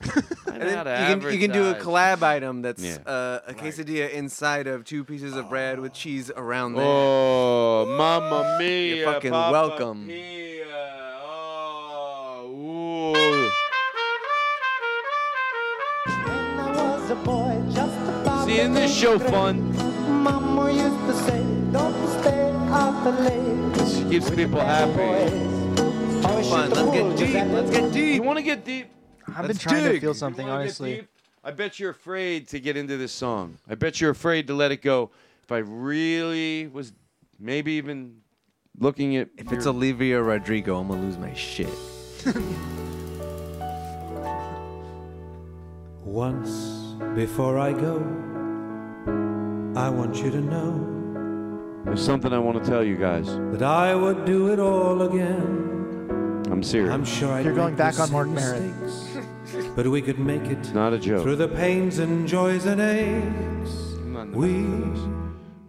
And 0.58 0.62
then 0.62 1.10
you, 1.20 1.20
can, 1.20 1.32
you 1.34 1.38
can 1.38 1.52
do 1.52 1.70
a 1.70 1.74
collab 1.74 2.22
item 2.22 2.62
that's 2.62 2.82
Yeah. 2.82 2.98
uh, 3.06 3.40
a 3.46 3.54
quesadilla 3.54 4.10
inside 4.10 4.66
of 4.66 4.84
two 4.84 5.04
pieces 5.04 5.36
of 5.36 5.48
bread 5.48 5.78
with 5.78 5.92
cheese 5.92 6.32
around 6.34 6.74
there. 6.74 6.84
Oh, 6.84 7.84
mamma 7.86 8.56
mia! 8.58 8.96
You're 8.96 9.12
fucking 9.12 9.30
Papa 9.30 9.52
welcome. 9.52 10.06
Mia. 10.06 10.47
A 18.58 18.60
See, 18.60 18.64
isn't 18.64 18.74
this 18.74 18.94
show 18.94 19.18
fun? 19.18 19.72
Mama 20.22 20.72
used 20.72 21.06
to 21.06 21.14
say, 21.24 21.42
don't 21.72 22.20
stay 22.20 22.50
out 22.70 23.04
the 23.04 23.10
late. 23.22 23.74
This 23.74 24.02
keeps 24.10 24.30
people 24.30 24.60
happy. 24.60 25.28
Fun. 26.48 26.70
Let's 26.70 26.90
get 26.90 27.16
deep. 27.16 27.34
Let's 27.52 27.70
get 27.70 27.92
deep. 27.92 28.14
You 28.14 28.22
want 28.22 28.38
to 28.38 28.42
get 28.42 28.64
deep? 28.64 28.90
I've 29.28 29.36
been 29.36 29.46
Let's 29.48 29.60
trying 29.62 29.84
to 29.84 29.92
dig. 29.92 30.00
feel 30.00 30.10
You 30.10 30.14
something, 30.14 30.46
wanna 30.46 30.58
get 30.58 30.64
honestly. 30.64 30.96
deep? 30.96 31.08
I 31.44 31.50
bet 31.52 31.78
you're 31.78 31.90
afraid 31.90 32.48
to 32.48 32.58
get 32.60 32.76
into 32.76 32.96
this 32.96 33.12
song. 33.12 33.58
I 33.68 33.74
bet 33.74 34.00
you're 34.00 34.10
afraid 34.10 34.46
to 34.48 34.54
let 34.54 34.72
it 34.72 34.82
go. 34.82 35.10
If 35.44 35.52
I 35.52 35.58
really 35.58 36.66
was, 36.66 36.92
maybe 37.38 37.72
even 37.72 38.22
looking 38.78 39.16
at 39.16 39.28
If 39.36 39.52
it's 39.52 39.66
Olivia 39.66 40.20
Rodrigo, 40.22 40.78
I'm 40.78 40.88
gonna 40.88 41.02
lose 41.02 41.16
my 41.18 41.32
shit. 41.34 41.68
Once 46.04 46.94
before 47.14 47.58
I 47.58 47.72
go, 47.72 48.00
I 49.78 49.88
want 49.90 50.16
you 50.16 50.30
to 50.32 50.40
know 50.40 51.82
There's 51.84 52.04
something 52.04 52.32
I 52.32 52.38
want 52.38 52.62
to 52.62 52.68
tell 52.68 52.82
you 52.82 52.96
guys. 52.96 53.26
that 53.52 53.62
I 53.62 53.94
would 53.94 54.24
do 54.24 54.52
it 54.52 54.58
all 54.58 55.02
again. 55.02 56.42
I'm 56.50 56.62
serious. 56.62 56.92
I'm 56.92 57.04
sure 57.04 57.32
I'd 57.32 57.44
You're 57.44 57.54
going 57.54 57.74
make 57.74 57.78
back 57.78 58.00
on 58.00 58.10
Marc 58.10 58.26
same 58.26 58.34
Maron. 58.34 58.80
mistakes, 58.82 59.70
but 59.76 59.86
we 59.86 60.02
could 60.02 60.18
make 60.18 60.42
it 60.46 60.58
It's 60.58 60.70
not 60.72 60.92
a 60.92 60.98
joke. 60.98 61.22
through 61.22 61.36
the 61.36 61.46
pains 61.48 61.98
and 62.00 62.26
joys 62.26 62.66
and 62.66 62.80
aches. 62.80 63.70
I'm 63.98 64.12
not 64.12 64.22
in 64.22 64.30
the 64.32 64.38
We 64.38 64.48
mood. 64.48 65.14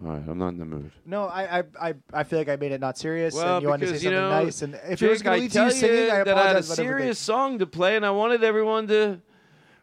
All 0.04 0.12
right, 0.12 0.22
I'm 0.28 0.38
not 0.38 0.48
in 0.48 0.58
the 0.58 0.64
mood. 0.64 0.90
No, 1.06 1.26
I, 1.26 1.58
I, 1.60 1.64
I, 1.80 1.94
I 2.12 2.24
feel 2.24 2.38
like 2.40 2.48
I 2.48 2.56
made 2.56 2.72
it 2.72 2.80
not 2.80 2.96
serious, 2.98 3.34
Well, 3.34 3.56
and 3.56 3.62
you 3.62 3.68
wanted 3.68 3.86
to 3.86 3.86
say 3.88 3.92
because 3.92 4.04
you 4.04 4.10
something 4.10 4.30
know, 4.30 4.44
nice. 4.44 4.62
And 4.62 4.74
if 4.88 4.98
Jake, 4.98 5.08
it 5.08 5.10
was 5.12 5.22
going 5.22 5.34
I 5.34 5.36
to 5.36 5.42
lead 5.42 5.48
to 5.50 5.54
tell 5.54 5.66
you 5.66 5.70
singing, 5.72 6.10
I 6.10 6.24
that 6.24 6.28
I 6.36 6.46
had 6.48 6.56
a 6.56 6.58
apologize. 6.58 6.70
everything. 6.72 6.98
serious 7.00 7.18
song 7.18 7.58
to 7.60 7.66
play, 7.66 7.96
and 7.96 8.04
I 8.06 8.10
wanted 8.10 8.42
everyone 8.42 8.88
to 8.88 9.20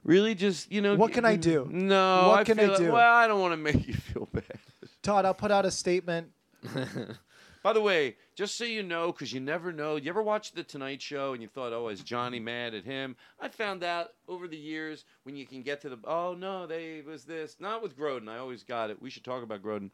really 0.08 0.34
just, 0.34 0.72
you 0.72 0.82
know. 0.82 0.96
What 0.96 1.14
can 1.14 1.24
I 1.26 1.36
do? 1.36 1.70
No, 1.72 2.30
What 2.30 2.40
I 2.40 2.44
can 2.44 2.60
I 2.60 2.66
like- 2.66 2.78
do? 2.80 2.92
well, 2.92 3.14
I 3.16 3.28
don't 3.28 3.40
want 3.40 3.54
to 3.54 3.58
make 3.58 3.88
you 3.88 3.94
feel 3.94 4.28
bad. 4.34 4.44
Todd, 5.04 5.26
I'll 5.26 5.36
put 5.36 5.52
out 5.52 5.66
a 5.66 5.72
statement. 5.72 6.32
By 7.64 7.74
the 7.74 7.82
way, 7.82 8.16
just 8.36 8.56
so 8.58 8.64
you 8.64 8.82
know, 8.82 9.12
because 9.12 9.34
you 9.34 9.40
never 9.42 9.74
know, 9.74 9.98
you 9.98 10.10
ever 10.10 10.22
watch 10.24 10.54
The 10.54 10.64
Tonight 10.64 11.02
Show 11.02 11.34
and 11.34 11.42
you 11.42 11.50
thought, 11.50 11.74
oh, 11.74 11.90
is 11.90 12.02
Johnny 12.02 12.40
mad 12.40 12.74
at 12.74 12.86
him? 12.86 13.16
I 13.42 13.50
found 13.50 13.84
out 13.84 14.12
over 14.28 14.48
the 14.48 14.56
years 14.58 15.04
when 15.24 15.36
you 15.36 15.46
can 15.46 15.64
get 15.64 15.82
to 15.82 15.90
the, 15.90 15.98
oh, 16.06 16.34
no, 16.38 16.66
they 16.66 17.02
was 17.06 17.26
this. 17.26 17.58
Not 17.60 17.84
with 17.84 17.98
Grodin. 17.98 18.30
I 18.30 18.38
always 18.38 18.64
got 18.64 18.90
it. 18.90 19.02
We 19.02 19.10
should 19.10 19.26
talk 19.26 19.44
about 19.44 19.62
Grodin. 19.64 19.92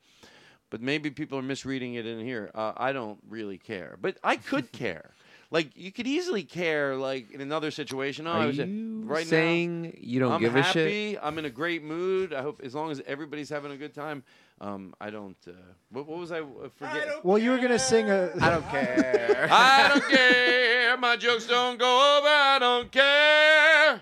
But 0.70 0.82
maybe 0.82 1.10
people 1.10 1.38
are 1.40 1.44
misreading 1.44 1.96
it 1.96 2.06
in 2.06 2.20
here. 2.20 2.52
Uh, 2.54 2.74
I 2.78 2.92
don't 2.92 3.20
really 3.28 3.58
care. 3.58 3.98
But 4.00 4.18
I 4.24 4.36
could 4.36 4.72
care. 4.72 5.12
Like 5.54 5.78
you 5.78 5.92
could 5.92 6.08
easily 6.08 6.42
care, 6.42 6.96
like 6.96 7.30
in 7.30 7.40
another 7.40 7.70
situation. 7.70 8.26
Oh, 8.26 8.32
I 8.32 8.44
Are 8.46 8.48
was 8.48 8.58
you 8.58 9.04
right 9.06 9.26
saying 9.26 9.84
now, 9.84 9.92
you 10.00 10.20
don't 10.20 10.32
I'm 10.32 10.42
give 10.42 10.56
a 10.56 10.64
shit? 10.64 10.88
happy, 10.88 11.20
I'm 11.20 11.38
in 11.38 11.46
a 11.46 11.50
great 11.52 11.84
mood. 11.84 12.34
I 12.34 12.42
hope 12.42 12.60
as 12.64 12.74
long 12.74 12.90
as 12.90 13.04
everybody's 13.06 13.50
having 13.50 13.72
a 13.72 13.78
good 13.78 13.94
time. 13.94 14.24
Um, 14.60 14.96
I 15.00 15.12
don't. 15.12 15.38
Uh, 15.48 15.52
what, 15.92 16.08
what 16.08 16.18
was 16.18 16.32
I 16.32 16.40
uh, 16.40 16.70
forget? 16.76 17.24
Well, 17.24 17.38
you 17.38 17.52
were 17.52 17.60
gonna 17.60 17.78
sing 17.78 18.10
a. 18.10 18.32
I 18.42 18.50
don't 18.50 18.68
care. 18.68 19.48
I 19.52 19.90
don't 19.90 20.10
care. 20.10 20.98
My 20.98 21.18
jokes 21.18 21.46
don't 21.46 21.78
go 21.78 22.18
over. 22.18 22.28
I 22.28 22.58
don't 22.60 22.92
care. 22.92 24.02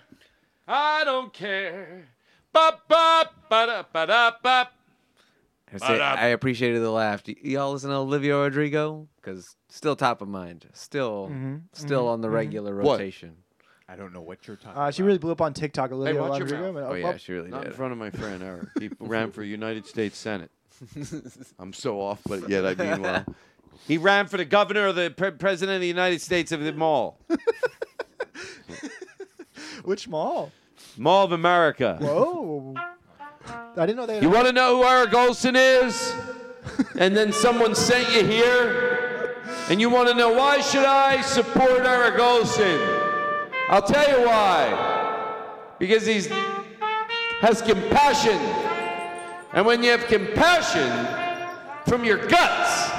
I 0.70 1.04
don't 1.04 1.34
care. 1.34 2.08
Bop 2.54 2.88
bop 2.88 3.50
ba 3.50 3.66
da 3.66 3.84
ba 3.92 4.08
da 4.08 4.32
bop. 4.42 4.72
I, 5.74 5.78
say, 5.78 6.00
I 6.00 6.28
appreciated 6.28 6.82
the 6.82 6.92
laugh. 6.92 7.24
Y- 7.28 7.36
y'all 7.44 7.74
listen 7.74 7.90
to 7.90 7.98
Olivia 7.98 8.38
Rodrigo? 8.38 9.10
Because 9.18 9.56
still 9.72 9.96
top 9.96 10.22
of 10.22 10.28
mind. 10.28 10.68
Still, 10.74 11.30
Mhm, 11.32 11.62
still 11.74 12.08
on 12.08 12.22
the 12.22 12.28
mhm. 12.28 12.34
regular 12.34 12.76
What? 12.78 13.00
rotation. 13.00 13.38
I 13.90 13.96
don't 13.96 14.14
know 14.14 14.22
what 14.22 14.48
you're 14.48 14.56
talking 14.58 14.80
Uh, 14.82 14.92
she 14.92 15.02
really 15.04 15.18
blew 15.18 15.32
up 15.32 15.42
on 15.42 15.54
TikTok. 15.54 15.92
Olivia 15.92 16.22
watch 16.22 16.40
your 16.40 16.48
Rodrigo. 16.48 16.72
mouth. 16.74 16.92
Oh, 16.92 16.94
yeah, 16.94 17.18
she 17.18 17.34
really 17.34 17.50
Not 17.50 17.64
in 17.64 17.70
did. 17.72 17.76
front 17.76 17.92
of 17.92 17.98
my 17.98 18.10
friend 18.10 18.42
Eric. 18.52 18.68
He 18.80 18.90
ran 19.00 19.32
for 19.32 19.44
United 19.44 19.86
States 19.88 20.18
Senate. 20.18 20.52
I'm 21.60 21.74
so 21.74 22.00
off, 22.00 22.20
but 22.28 22.48
yet 22.50 22.66
I 22.66 22.74
mean 22.76 23.02
well. 23.02 23.26
He 23.88 23.98
ran 23.98 24.28
for 24.28 24.38
the 24.38 24.46
governor 24.46 24.88
of 24.88 24.96
the 24.96 25.10
pre- 25.16 25.32
president 25.32 25.76
of 25.76 25.82
the 25.82 25.88
United 25.88 26.22
States 26.22 26.52
of 26.52 26.62
the 26.62 26.72
mall, 26.74 27.20
Which 29.84 30.08
mall? 30.08 30.52
Mall 30.98 31.26
of 31.26 31.32
America. 31.32 31.98
Whoa. 32.00 32.76
I 33.48 33.86
didn't 33.86 33.96
know 33.98 34.06
they. 34.06 34.16
Had 34.16 34.24
You 34.24 34.30
want 34.30 34.48
to 34.48 34.54
know 34.54 34.78
who 34.78 34.84
Eric 34.88 35.14
Olson 35.14 35.56
is? 35.56 36.14
and 36.98 37.16
then 37.18 37.32
someone 37.34 37.74
sent 37.74 38.12
you 38.14 38.24
here, 38.26 38.91
and 39.72 39.80
you 39.80 39.90
want 39.90 40.10
to 40.10 40.14
know 40.14 40.34
why 40.34 40.60
should 40.60 40.84
I 40.84 41.22
support 41.22 41.86
Olson? 42.20 42.78
I'll 43.70 43.82
tell 43.82 44.20
you 44.20 44.28
why. 44.28 45.76
Because 45.80 46.06
he's 46.06 46.28
has 47.40 47.62
compassion, 47.62 48.38
and 49.54 49.66
when 49.66 49.82
you 49.82 49.92
have 49.92 50.08
compassion 50.08 50.92
from 51.88 52.04
your 52.04 52.18
guts, 52.28 52.92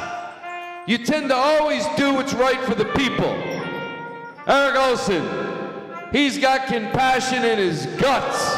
you 0.87 0.97
tend 0.97 1.29
to 1.29 1.35
always 1.35 1.85
do 1.99 2.15
what's 2.15 2.33
right 2.33 2.61
for 2.63 2.75
the 2.75 2.87
people. 2.87 3.35
Eric 4.49 4.77
Olson, 4.77 5.29
he's 6.11 6.39
got 6.39 6.69
compassion 6.69 7.45
in 7.45 7.59
his 7.59 7.85
guts. 8.01 8.57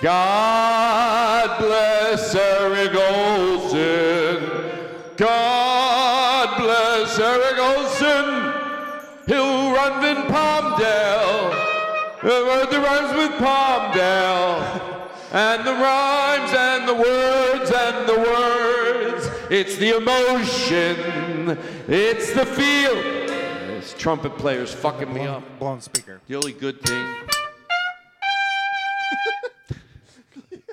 God 0.00 1.58
bless 1.58 2.34
Eric 2.34 2.94
Olson. 2.94 4.40
God 5.18 5.59
Palmdale. 10.80 12.70
The 12.70 12.80
rhymes 12.80 13.16
with 13.16 13.38
Palmdale. 13.38 15.08
And 15.32 15.66
the 15.66 15.72
rhymes 15.72 16.52
and 16.52 16.88
the 16.88 16.94
words 16.94 17.70
and 17.70 18.08
the 18.08 18.18
words. 18.18 19.30
It's 19.50 19.76
the 19.76 19.96
emotion. 19.96 21.58
It's 21.88 22.32
the 22.32 22.46
feel. 22.46 22.94
This 22.94 23.94
trumpet 23.98 24.36
player's 24.36 24.72
fucking 24.74 25.12
me 25.12 25.26
up. 25.26 25.42
Blown 25.58 25.80
speaker. 25.80 26.20
The 26.26 26.36
only 26.36 26.52
good 26.52 26.80
thing. 26.82 27.06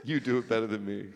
you 0.04 0.20
do 0.20 0.40
it 0.40 0.50
better 0.50 0.68
than 0.68 0.86
me. 0.86 1.08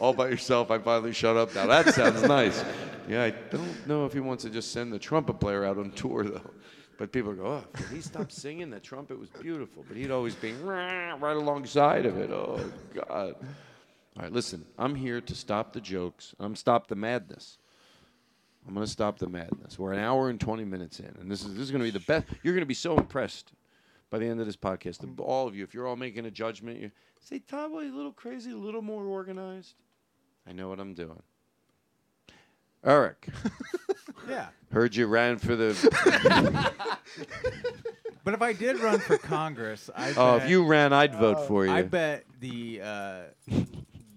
All 0.00 0.12
by 0.12 0.28
yourself, 0.28 0.70
I 0.70 0.78
finally 0.78 1.12
shut 1.12 1.36
up 1.36 1.54
now. 1.54 1.66
That 1.66 1.94
sounds 1.94 2.22
nice. 2.22 2.64
Yeah, 3.08 3.24
I 3.24 3.30
don't 3.30 3.86
know 3.86 4.06
if 4.06 4.12
he 4.12 4.20
wants 4.20 4.44
to 4.44 4.50
just 4.50 4.72
send 4.72 4.92
the 4.92 4.98
trumpet 4.98 5.40
player 5.40 5.64
out 5.64 5.78
on 5.78 5.90
tour, 5.92 6.24
though. 6.24 6.50
But 6.98 7.10
people 7.12 7.32
go, 7.32 7.46
oh, 7.46 7.64
he 7.92 8.00
stopped 8.00 8.32
singing? 8.32 8.70
The 8.70 8.78
trumpet 8.80 9.18
was 9.18 9.28
beautiful. 9.30 9.84
But 9.88 9.96
he'd 9.96 10.10
always 10.10 10.34
be 10.34 10.52
right 10.52 11.16
alongside 11.20 12.06
of 12.06 12.16
it. 12.18 12.30
Oh, 12.30 12.60
God. 12.94 13.34
All 14.14 14.22
right, 14.22 14.32
listen, 14.32 14.64
I'm 14.78 14.94
here 14.94 15.20
to 15.22 15.34
stop 15.34 15.72
the 15.72 15.80
jokes. 15.80 16.34
I'm 16.38 16.54
stop 16.54 16.86
the 16.88 16.94
madness. 16.94 17.58
I'm 18.66 18.74
going 18.74 18.86
to 18.86 18.92
stop 18.92 19.18
the 19.18 19.28
madness. 19.28 19.78
We're 19.78 19.92
an 19.94 19.98
hour 19.98 20.28
and 20.28 20.38
20 20.38 20.64
minutes 20.64 21.00
in, 21.00 21.12
and 21.20 21.30
this 21.30 21.44
is 21.44 21.52
this 21.54 21.62
is 21.64 21.70
going 21.72 21.80
to 21.84 21.90
be 21.90 21.98
the 21.98 22.04
best. 22.04 22.26
You're 22.42 22.54
going 22.54 22.62
to 22.62 22.66
be 22.66 22.74
so 22.74 22.96
impressed 22.96 23.52
by 24.10 24.18
the 24.18 24.26
end 24.26 24.38
of 24.38 24.46
this 24.46 24.56
podcast. 24.56 24.98
The- 24.98 25.22
All 25.22 25.48
of 25.48 25.56
you, 25.56 25.64
if 25.64 25.74
you're 25.74 25.86
all 25.88 25.96
making 25.96 26.26
a 26.26 26.30
judgment, 26.30 26.78
you 26.78 26.90
say, 27.20 27.40
Todd, 27.40 27.72
well, 27.72 27.82
a 27.82 27.90
little 27.90 28.12
crazy, 28.12 28.52
a 28.52 28.56
little 28.56 28.82
more 28.82 29.04
organized. 29.06 29.74
I 30.46 30.52
know 30.52 30.68
what 30.68 30.78
I'm 30.78 30.94
doing. 30.94 31.20
Eric. 32.84 33.28
Yeah. 34.28 34.46
Heard 34.72 34.94
you 34.94 35.08
ran 35.08 35.38
for 35.38 35.56
the. 35.56 35.74
But 38.24 38.34
if 38.34 38.40
I 38.42 38.52
did 38.52 38.78
run 38.78 39.00
for 39.00 39.18
Congress, 39.18 39.90
I 39.96 40.14
Oh, 40.16 40.36
if 40.36 40.48
you 40.48 40.64
ran, 40.64 40.92
I'd 40.92 41.16
vote 41.16 41.48
for 41.48 41.66
you. 41.66 41.72
I 41.72 41.82
bet 41.82 42.24
the 42.38 42.80
uh, 42.80 43.20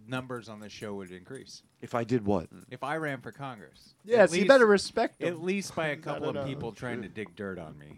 numbers 0.08 0.48
on 0.48 0.60
the 0.60 0.70
show 0.70 0.94
would 0.94 1.10
increase. 1.12 1.64
If 1.82 1.96
I 1.96 2.04
did 2.04 2.24
what? 2.24 2.50
If 2.70 2.84
I 2.84 2.98
ran 2.98 3.20
for 3.20 3.32
Congress. 3.32 3.96
Yeah, 4.04 4.18
At 4.20 4.30
you 4.30 4.36
least- 4.38 4.48
better 4.48 4.68
respect 4.68 5.20
them. 5.20 5.30
At 5.30 5.42
least 5.42 5.76
by 5.76 5.88
a 5.88 5.96
couple 5.98 6.28
don't 6.28 6.38
of 6.38 6.44
know. 6.44 6.48
people 6.48 6.72
trying 6.72 7.02
to 7.02 7.08
dig 7.08 7.36
dirt 7.36 7.58
on 7.58 7.76
me. 7.80 7.96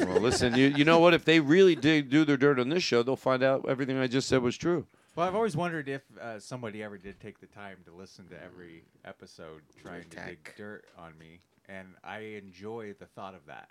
well, 0.00 0.20
listen, 0.20 0.54
you, 0.56 0.66
you 0.76 0.84
know 0.84 0.98
what? 0.98 1.14
If 1.14 1.24
they 1.24 1.40
really 1.40 1.74
did 1.74 2.10
do 2.10 2.26
their 2.26 2.36
dirt 2.36 2.60
on 2.60 2.68
this 2.68 2.82
show, 2.82 3.02
they'll 3.02 3.16
find 3.16 3.42
out 3.42 3.64
everything 3.66 3.96
I 3.98 4.08
just 4.08 4.28
said 4.28 4.42
was 4.42 4.58
true. 4.58 4.86
Well, 5.16 5.26
I've 5.26 5.34
always 5.34 5.56
wondered 5.56 5.88
if 5.88 6.02
uh, 6.20 6.38
somebody 6.38 6.82
ever 6.82 6.98
did 6.98 7.18
take 7.20 7.40
the 7.40 7.46
time 7.46 7.78
to 7.86 7.92
listen 7.92 8.28
to 8.28 8.34
every 8.42 8.84
episode 9.04 9.62
trying 9.82 10.08
to 10.10 10.16
dig 10.26 10.52
dirt 10.58 10.84
on 10.98 11.16
me, 11.18 11.40
and 11.70 11.88
I 12.04 12.18
enjoy 12.18 12.94
the 12.98 13.06
thought 13.06 13.34
of 13.34 13.40
that. 13.46 13.70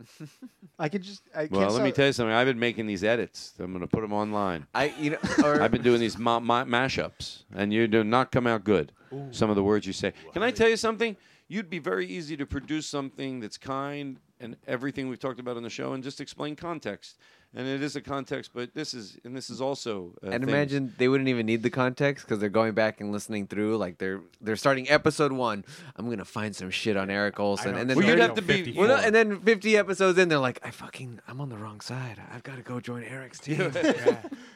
I 0.78 0.88
could 0.88 1.02
just. 1.02 1.22
I 1.36 1.48
Well, 1.50 1.60
can't 1.60 1.74
let 1.74 1.84
me 1.84 1.92
tell 1.92 2.06
you 2.06 2.12
something. 2.14 2.32
I've 2.32 2.46
been 2.46 2.58
making 2.58 2.86
these 2.86 3.04
edits. 3.04 3.52
I'm 3.58 3.72
going 3.72 3.80
to 3.82 3.86
put 3.86 4.00
them 4.00 4.14
online. 4.14 4.66
I, 4.74 4.94
you 4.98 5.10
know, 5.10 5.18
or- 5.44 5.60
I've 5.60 5.72
been 5.72 5.82
doing 5.82 6.00
these 6.00 6.16
ma- 6.16 6.40
ma- 6.40 6.64
mashups, 6.64 7.42
and 7.54 7.70
you 7.70 7.86
do 7.86 8.02
not 8.02 8.32
come 8.32 8.46
out 8.46 8.64
good. 8.64 8.92
Some 9.30 9.48
of 9.50 9.56
the 9.56 9.62
words 9.62 9.86
you 9.86 9.92
say. 9.92 10.12
Can 10.32 10.42
I 10.42 10.50
tell 10.50 10.68
you 10.68 10.76
something? 10.76 11.16
You'd 11.48 11.68
be 11.70 11.78
very 11.78 12.06
easy 12.06 12.36
to 12.36 12.44
produce 12.46 12.86
something 12.86 13.40
that's 13.40 13.56
kind 13.58 14.20
and 14.40 14.56
everything 14.66 15.08
we've 15.08 15.18
talked 15.18 15.40
about 15.40 15.56
on 15.56 15.62
the 15.62 15.70
show, 15.70 15.92
and 15.92 16.02
just 16.02 16.20
explain 16.20 16.56
context. 16.56 17.18
And 17.54 17.66
it 17.66 17.82
is 17.82 17.96
a 17.96 18.02
context, 18.02 18.50
but 18.52 18.74
this 18.74 18.92
is 18.92 19.18
and 19.24 19.34
this 19.34 19.48
is 19.48 19.60
also. 19.62 20.12
Uh, 20.22 20.28
and 20.28 20.44
things. 20.44 20.48
imagine 20.52 20.94
they 20.98 21.08
wouldn't 21.08 21.30
even 21.30 21.46
need 21.46 21.62
the 21.62 21.70
context 21.70 22.26
because 22.26 22.40
they're 22.40 22.50
going 22.50 22.74
back 22.74 23.00
and 23.00 23.10
listening 23.10 23.46
through. 23.46 23.78
Like 23.78 23.96
they're 23.96 24.20
they're 24.42 24.56
starting 24.56 24.90
episode 24.90 25.32
one. 25.32 25.64
I'm 25.96 26.10
gonna 26.10 26.26
find 26.26 26.54
some 26.54 26.70
shit 26.70 26.96
on 26.98 27.08
Eric 27.08 27.40
Olson, 27.40 27.74
and 27.74 27.88
then 27.88 27.96
Well, 27.96 28.06
you'd 28.06 28.18
have 28.18 28.34
to 28.34 28.42
be- 28.42 28.74
well, 28.76 29.00
and 29.02 29.14
then 29.14 29.40
50 29.40 29.78
episodes 29.78 30.18
in, 30.18 30.28
they're 30.28 30.38
like, 30.38 30.60
I 30.62 30.70
fucking 30.70 31.20
I'm 31.26 31.40
on 31.40 31.48
the 31.48 31.56
wrong 31.56 31.80
side. 31.80 32.20
I've 32.30 32.42
got 32.42 32.56
to 32.56 32.62
go 32.62 32.80
join 32.80 33.02
Eric's 33.02 33.38
team. 33.38 33.72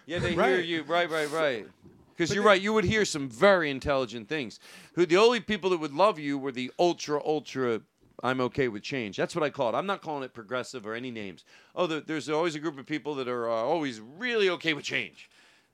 Yeah, 0.05 0.19
they 0.19 0.35
hear 0.35 0.61
you. 0.61 0.83
Right, 0.83 1.09
right, 1.09 1.31
right. 1.33 1.67
Because 2.11 2.35
you're 2.35 2.45
right. 2.45 2.61
You 2.61 2.73
would 2.75 2.85
hear 2.85 3.05
some 3.05 3.29
very 3.29 3.71
intelligent 3.71 4.29
things. 4.29 4.61
Who 4.95 5.07
the 5.07 5.17
only 5.17 5.41
people 5.41 5.71
that 5.71 5.79
would 5.79 5.95
love 5.95 6.19
you 6.19 6.37
were 6.39 6.53
the 6.53 6.71
ultra, 6.79 7.21
ultra. 7.25 7.81
I'm 8.23 8.41
okay 8.43 8.69
with 8.69 8.83
change. 8.83 9.17
That's 9.17 9.35
what 9.35 9.43
I 9.43 9.51
call 9.51 9.71
it. 9.71 9.75
I'm 9.75 9.87
not 9.87 10.03
calling 10.03 10.23
it 10.23 10.33
progressive 10.33 10.87
or 10.87 10.95
any 10.95 11.11
names. 11.11 11.45
Oh, 11.75 11.87
there, 11.87 12.01
there's 12.01 12.29
always 12.29 12.55
a 12.55 12.61
group 12.61 12.79
of 12.79 12.87
people 12.87 13.15
that 13.17 13.29
are 13.29 13.51
uh, 13.51 13.55
always 13.55 14.01
really 14.01 14.49
okay 14.51 14.75
with 14.75 14.85
change. 14.85 15.29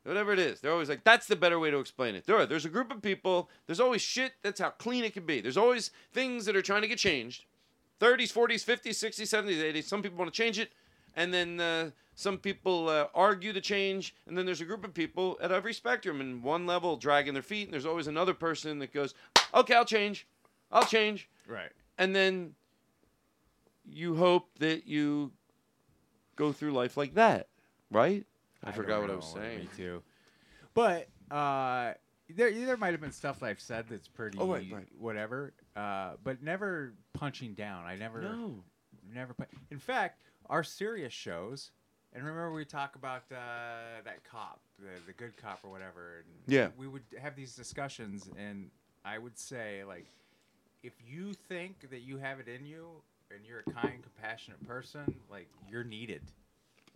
Whatever 0.05 0.33
it 0.33 0.39
is, 0.39 0.61
they're 0.61 0.73
always 0.73 0.89
like, 0.89 1.05
that's 1.05 1.27
the 1.27 1.37
better 1.37 1.59
way 1.59 1.70
to 1.70 1.79
explain 1.79 2.15
it. 2.15 2.25
There 2.25 2.37
are. 2.37 2.47
There's 2.47 2.65
a 2.65 2.70
group 2.70 2.91
of 2.91 3.03
people. 3.03 3.51
There's 3.66 3.81
always 3.81 4.01
shit. 4.01 4.33
That's 4.43 4.61
how 4.61 4.70
clean 4.70 5.05
it 5.05 5.12
can 5.12 5.27
be. 5.27 5.43
There's 5.43 5.59
always 5.59 5.91
things 6.15 6.47
that 6.47 6.57
are 6.57 6.62
trying 6.62 6.81
to 6.83 6.89
get 6.89 6.99
changed. 6.99 7.45
30s, 8.01 8.33
40s, 8.33 8.65
50s, 8.65 8.91
60s, 8.91 9.23
70s, 9.23 9.75
80s. 9.75 9.85
Some 9.85 10.03
people 10.03 10.16
want 10.16 10.33
to 10.33 10.37
change 10.37 10.59
it, 10.59 10.70
and 11.16 11.35
then 11.35 11.61
uh, 11.61 11.91
some 12.15 12.39
people 12.39 12.89
uh, 12.89 13.07
argue 13.15 13.53
the 13.53 13.61
change, 13.61 14.15
and 14.27 14.39
then 14.39 14.47
there's 14.47 14.61
a 14.61 14.65
group 14.65 14.85
of 14.85 14.95
people 14.95 15.37
at 15.43 15.53
every 15.53 15.75
spectrum, 15.75 16.20
and 16.20 16.43
one 16.43 16.65
level 16.65 16.97
dragging 16.97 17.35
their 17.35 17.43
feet, 17.43 17.65
and 17.65 17.73
there's 17.73 17.87
always 17.87 18.07
another 18.07 18.35
person 18.35 18.79
that 18.79 18.95
goes, 18.95 19.15
"Okay, 19.53 19.75
I'll 19.75 19.85
change, 19.85 20.27
I'll 20.70 20.85
change," 20.85 21.29
Right. 21.47 21.73
And 21.99 22.15
then 22.15 22.55
you 23.85 24.15
hope 24.16 24.49
that 24.59 24.87
you 24.87 25.33
go 26.37 26.53
through 26.53 26.73
life 26.73 26.97
like 26.97 27.15
that, 27.15 27.49
right? 27.91 28.25
I, 28.65 28.73
forgot 28.73 28.99
don't 28.99 29.03
what 29.03 29.11
I 29.11 29.16
was 29.16 29.33
saying. 29.33 29.59
Me 29.61 29.69
too. 29.77 30.03
But 30.75 31.09
uh, 31.31 31.95
there 32.35 32.53
there 32.53 32.77
might 32.77 32.93
have 32.93 33.01
been 33.01 33.12
stuff 33.12 33.43
I've 33.43 33.61
said 33.61 33.87
that's 33.89 34.09
pretty 34.09 34.39
Oh, 34.39 34.53
right, 34.53 34.66
right. 34.73 34.89
whatever. 34.99 35.53
Uh, 35.77 36.12
but 36.23 36.43
never 36.43 36.95
punching 37.15 37.55
down. 37.55 37.85
I 37.85 37.97
never 37.97 38.20
No. 38.23 38.65
never. 39.12 39.35
Pu- 39.35 39.45
In 39.70 39.79
fact, 39.79 40.23
our 40.47 40.62
serious 40.62 41.12
shows. 41.12 41.70
And 42.15 42.25
remember, 42.25 42.53
we 42.53 42.65
talk 42.65 42.97
about 42.97 43.25
uh, 43.31 44.01
that 44.05 44.25
cop, 44.25 44.61
the, 44.79 44.89
the 45.07 45.12
good 45.12 45.37
cop 45.37 45.61
or 45.62 45.70
whatever. 45.70 46.25
And 46.25 46.53
Yeah. 46.55 46.69
We 46.79 46.89
would 46.89 47.03
have 47.20 47.37
these 47.37 47.55
discussions, 47.55 48.31
and 48.39 48.70
I 49.05 49.19
would 49.19 49.39
say, 49.39 49.85
like, 49.85 50.07
if 50.82 50.92
you 51.06 51.32
think 51.48 51.90
that 51.90 52.00
you 52.00 52.18
have 52.18 52.40
it 52.40 52.48
in 52.48 52.66
you 52.66 52.86
and 53.30 53.40
you're 53.46 53.60
a 53.60 53.70
kind, 53.70 54.02
compassionate 54.02 54.66
person, 54.66 55.14
like, 55.30 55.48
you're 55.70 55.84
needed. 55.84 56.22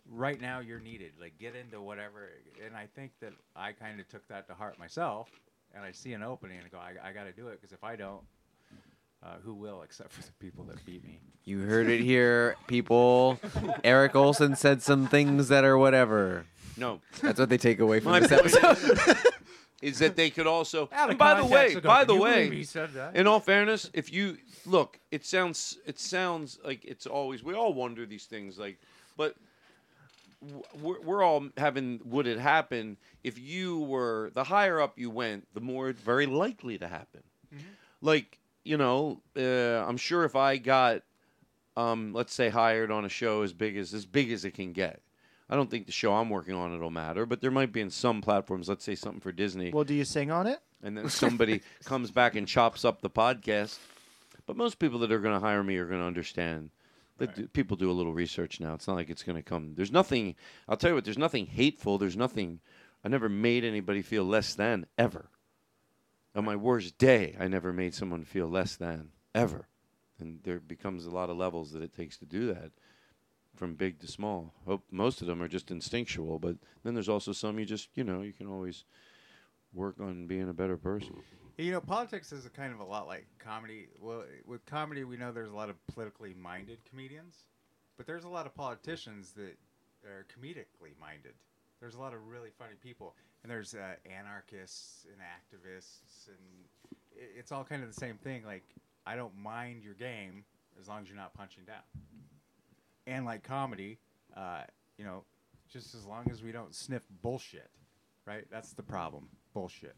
Right 0.09 0.39
now, 0.41 0.59
you're 0.59 0.79
needed. 0.79 1.11
Like, 1.19 1.37
get 1.39 1.55
into 1.55 1.81
whatever. 1.81 2.29
And 2.65 2.75
I 2.75 2.87
think 2.95 3.11
that 3.21 3.33
I 3.55 3.71
kind 3.71 3.99
of 3.99 4.07
took 4.09 4.27
that 4.27 4.47
to 4.47 4.53
heart 4.53 4.77
myself, 4.79 5.29
and 5.73 5.83
I 5.83 5.91
see 5.91 6.13
an 6.13 6.23
opening 6.23 6.57
and 6.57 6.65
I 6.65 6.69
go, 6.69 6.77
I, 6.77 7.09
I 7.09 7.13
got 7.13 7.23
to 7.23 7.31
do 7.31 7.47
it 7.47 7.61
because 7.61 7.73
if 7.73 7.83
I 7.83 7.95
don't, 7.95 8.21
Uh, 9.23 9.37
who 9.45 9.53
will, 9.53 9.83
except 9.83 10.11
for 10.11 10.21
the 10.21 10.33
people 10.39 10.65
that 10.65 10.85
beat 10.85 11.01
me. 11.01 11.17
You 11.45 11.59
heard 11.61 11.87
it 11.87 12.01
here, 12.01 12.57
people. 12.67 13.39
Eric 13.85 14.15
Olson 14.17 14.57
said 14.57 14.81
some 14.81 15.07
things 15.07 15.47
that 15.47 15.63
are 15.63 15.77
whatever. 15.77 16.45
No. 16.75 16.99
That's 17.21 17.39
what 17.39 17.47
they 17.47 17.57
take 17.57 17.79
away 17.79 18.01
from 18.01 18.11
My 18.11 18.19
this 18.19 18.33
episode. 18.33 19.17
is 19.83 19.99
that 19.99 20.15
they 20.15 20.29
could 20.29 20.47
also. 20.47 20.89
And 21.13 21.17
by 21.17 21.35
the 21.39 21.45
way, 21.45 21.75
by 21.75 22.05
the 22.05 22.15
way, 22.15 22.49
he 22.49 22.63
said 22.63 22.93
that?" 22.93 23.15
in 23.15 23.27
all 23.27 23.39
fairness, 23.39 23.89
if 23.93 24.11
you 24.11 24.37
look, 24.65 24.99
it 25.11 25.25
sounds 25.25 25.77
it 25.85 25.99
sounds 25.99 26.59
like 26.63 26.85
it's 26.85 27.05
always 27.05 27.43
we 27.43 27.53
all 27.53 27.73
wonder 27.73 28.05
these 28.05 28.25
things 28.25 28.57
like, 28.57 28.79
but 29.17 29.35
we're, 30.81 31.01
we're 31.01 31.23
all 31.23 31.47
having 31.57 31.99
would 32.05 32.27
it 32.27 32.39
happen 32.39 32.97
if 33.23 33.37
you 33.37 33.79
were 33.79 34.31
the 34.33 34.43
higher 34.45 34.79
up 34.81 34.97
you 34.97 35.09
went, 35.09 35.47
the 35.53 35.61
more 35.61 35.89
it's 35.89 36.01
very 36.01 36.25
likely 36.25 36.77
to 36.77 36.87
happen. 36.87 37.21
Like 38.01 38.39
you 38.63 38.77
know, 38.77 39.21
uh, 39.37 39.85
I'm 39.87 39.97
sure 39.97 40.23
if 40.23 40.35
I 40.37 40.55
got, 40.57 41.01
um, 41.75 42.13
let's 42.13 42.33
say, 42.33 42.47
hired 42.49 42.91
on 42.91 43.03
a 43.03 43.09
show 43.09 43.41
as 43.41 43.51
big 43.51 43.77
as 43.77 43.93
as 43.93 44.05
big 44.05 44.31
as 44.31 44.45
it 44.45 44.51
can 44.51 44.71
get. 44.71 45.01
I 45.53 45.55
don't 45.55 45.69
think 45.69 45.85
the 45.85 45.91
show 45.91 46.15
I'm 46.15 46.31
working 46.31 46.55
on 46.55 46.73
it'll 46.73 46.89
matter, 46.89 47.27
but 47.27 47.39
there 47.39 47.51
might 47.51 47.71
be 47.71 47.79
in 47.81 47.91
some 47.91 48.21
platforms. 48.23 48.67
Let's 48.67 48.83
say 48.83 48.95
something 48.95 49.19
for 49.21 49.31
Disney 49.31 49.69
Well, 49.69 49.83
do 49.83 49.93
you 49.93 50.03
sing 50.03 50.31
on 50.31 50.47
it? 50.47 50.59
and 50.81 50.97
then 50.97 51.09
somebody 51.09 51.61
comes 51.85 52.09
back 52.09 52.35
and 52.35 52.47
chops 52.47 52.83
up 52.83 53.01
the 53.01 53.09
podcast. 53.09 53.77
But 54.47 54.57
most 54.57 54.79
people 54.79 54.97
that 54.99 55.11
are 55.11 55.19
going 55.19 55.39
to 55.39 55.45
hire 55.45 55.61
me 55.61 55.77
are 55.77 55.85
going 55.85 55.99
to 55.99 56.07
understand 56.07 56.71
that 57.19 57.35
d- 57.35 57.43
people 57.53 57.77
do 57.77 57.91
a 57.91 57.93
little 57.93 58.13
research 58.15 58.59
now. 58.59 58.73
It's 58.73 58.87
not 58.87 58.95
like 58.95 59.11
it's 59.11 59.21
going 59.21 59.35
to 59.35 59.43
come. 59.43 59.75
There's 59.75 59.91
nothing. 59.91 60.33
I'll 60.67 60.75
tell 60.75 60.89
you 60.89 60.95
what. 60.95 61.05
There's 61.05 61.19
nothing 61.19 61.45
hateful. 61.45 61.99
There's 61.99 62.17
nothing. 62.17 62.59
I 63.05 63.09
never 63.09 63.29
made 63.29 63.63
anybody 63.63 64.01
feel 64.01 64.23
less 64.23 64.55
than 64.55 64.87
ever. 64.97 65.29
On 66.35 66.43
my 66.43 66.55
worst 66.55 66.97
day, 66.97 67.35
I 67.39 67.47
never 67.47 67.71
made 67.71 67.93
someone 67.93 68.23
feel 68.23 68.47
less 68.47 68.75
than 68.75 69.09
ever. 69.35 69.67
And 70.19 70.39
there 70.41 70.59
becomes 70.59 71.05
a 71.05 71.11
lot 71.11 71.29
of 71.29 71.37
levels 71.37 71.73
that 71.73 71.83
it 71.83 71.95
takes 71.95 72.17
to 72.17 72.25
do 72.25 72.47
that, 72.47 72.71
from 73.55 73.75
big 73.75 73.99
to 73.99 74.07
small. 74.07 74.53
Most 74.91 75.21
of 75.21 75.27
them 75.27 75.41
are 75.41 75.47
just 75.47 75.71
instinctual, 75.71 76.39
but 76.39 76.55
then 76.83 76.93
there's 76.93 77.09
also 77.09 77.31
some 77.31 77.59
you 77.59 77.65
just 77.65 77.89
you 77.95 78.03
know 78.03 78.21
you 78.21 78.33
can 78.33 78.47
always 78.47 78.83
work 79.73 79.95
on 79.99 80.27
being 80.27 80.49
a 80.49 80.53
better 80.53 80.77
person. 80.77 81.15
You 81.57 81.71
know, 81.71 81.81
politics 81.81 82.31
is 82.31 82.45
a 82.45 82.49
kind 82.49 82.73
of 82.73 82.79
a 82.79 82.83
lot 82.83 83.07
like 83.07 83.27
comedy. 83.37 83.87
Well, 83.99 84.23
with 84.45 84.65
comedy, 84.65 85.03
we 85.03 85.17
know 85.17 85.31
there's 85.31 85.51
a 85.51 85.55
lot 85.55 85.69
of 85.69 85.75
politically 85.87 86.33
minded 86.33 86.79
comedians, 86.89 87.45
but 87.95 88.07
there's 88.07 88.23
a 88.23 88.29
lot 88.29 88.45
of 88.45 88.55
politicians 88.55 89.33
that 89.33 89.55
are 90.05 90.25
comedically 90.35 90.99
minded. 90.99 91.33
There's 91.79 91.95
a 91.95 91.99
lot 91.99 92.13
of 92.13 92.27
really 92.27 92.49
funny 92.57 92.75
people, 92.81 93.15
and 93.43 93.51
there's 93.51 93.75
uh, 93.75 93.95
anarchists 94.09 95.05
and 95.11 95.21
activists, 95.21 96.27
and 96.27 96.81
it's 97.37 97.51
all 97.51 97.63
kind 97.63 97.83
of 97.83 97.89
the 97.89 97.99
same 97.99 98.17
thing. 98.17 98.43
Like, 98.45 98.63
I 99.05 99.15
don't 99.15 99.37
mind 99.37 99.83
your 99.83 99.93
game 99.93 100.45
as 100.79 100.87
long 100.87 101.01
as 101.03 101.07
you're 101.07 101.17
not 101.17 101.33
punching 101.33 101.65
down. 101.65 101.83
And 103.05 103.25
like 103.25 103.43
comedy, 103.43 103.99
uh, 104.35 104.61
you 104.97 105.05
know, 105.05 105.23
just 105.69 105.95
as 105.95 106.05
long 106.05 106.29
as 106.31 106.41
we 106.41 106.51
don't 106.51 106.73
sniff 106.73 107.03
bullshit, 107.21 107.69
right? 108.25 108.45
That's 108.51 108.73
the 108.73 108.83
problem. 108.83 109.27
Bullshit. 109.53 109.95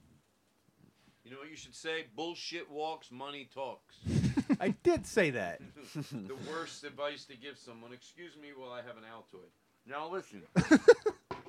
You 1.24 1.32
know 1.32 1.38
what 1.38 1.50
you 1.50 1.56
should 1.56 1.74
say? 1.74 2.06
Bullshit 2.16 2.70
walks, 2.70 3.12
money 3.12 3.50
talks. 3.54 3.96
I 4.62 4.70
did 4.84 5.08
say 5.08 5.32
that. 5.32 5.60
the 5.96 6.36
worst 6.50 6.84
advice 6.84 7.26
to 7.26 7.36
give 7.36 7.58
someone. 7.58 7.94
Excuse 7.94 8.38
me 8.40 8.50
while 8.56 8.72
I 8.72 8.78
have 8.78 8.98
an 8.98 9.04
Altoid. 9.12 9.50
Now 9.88 10.08
listen. 10.12 10.44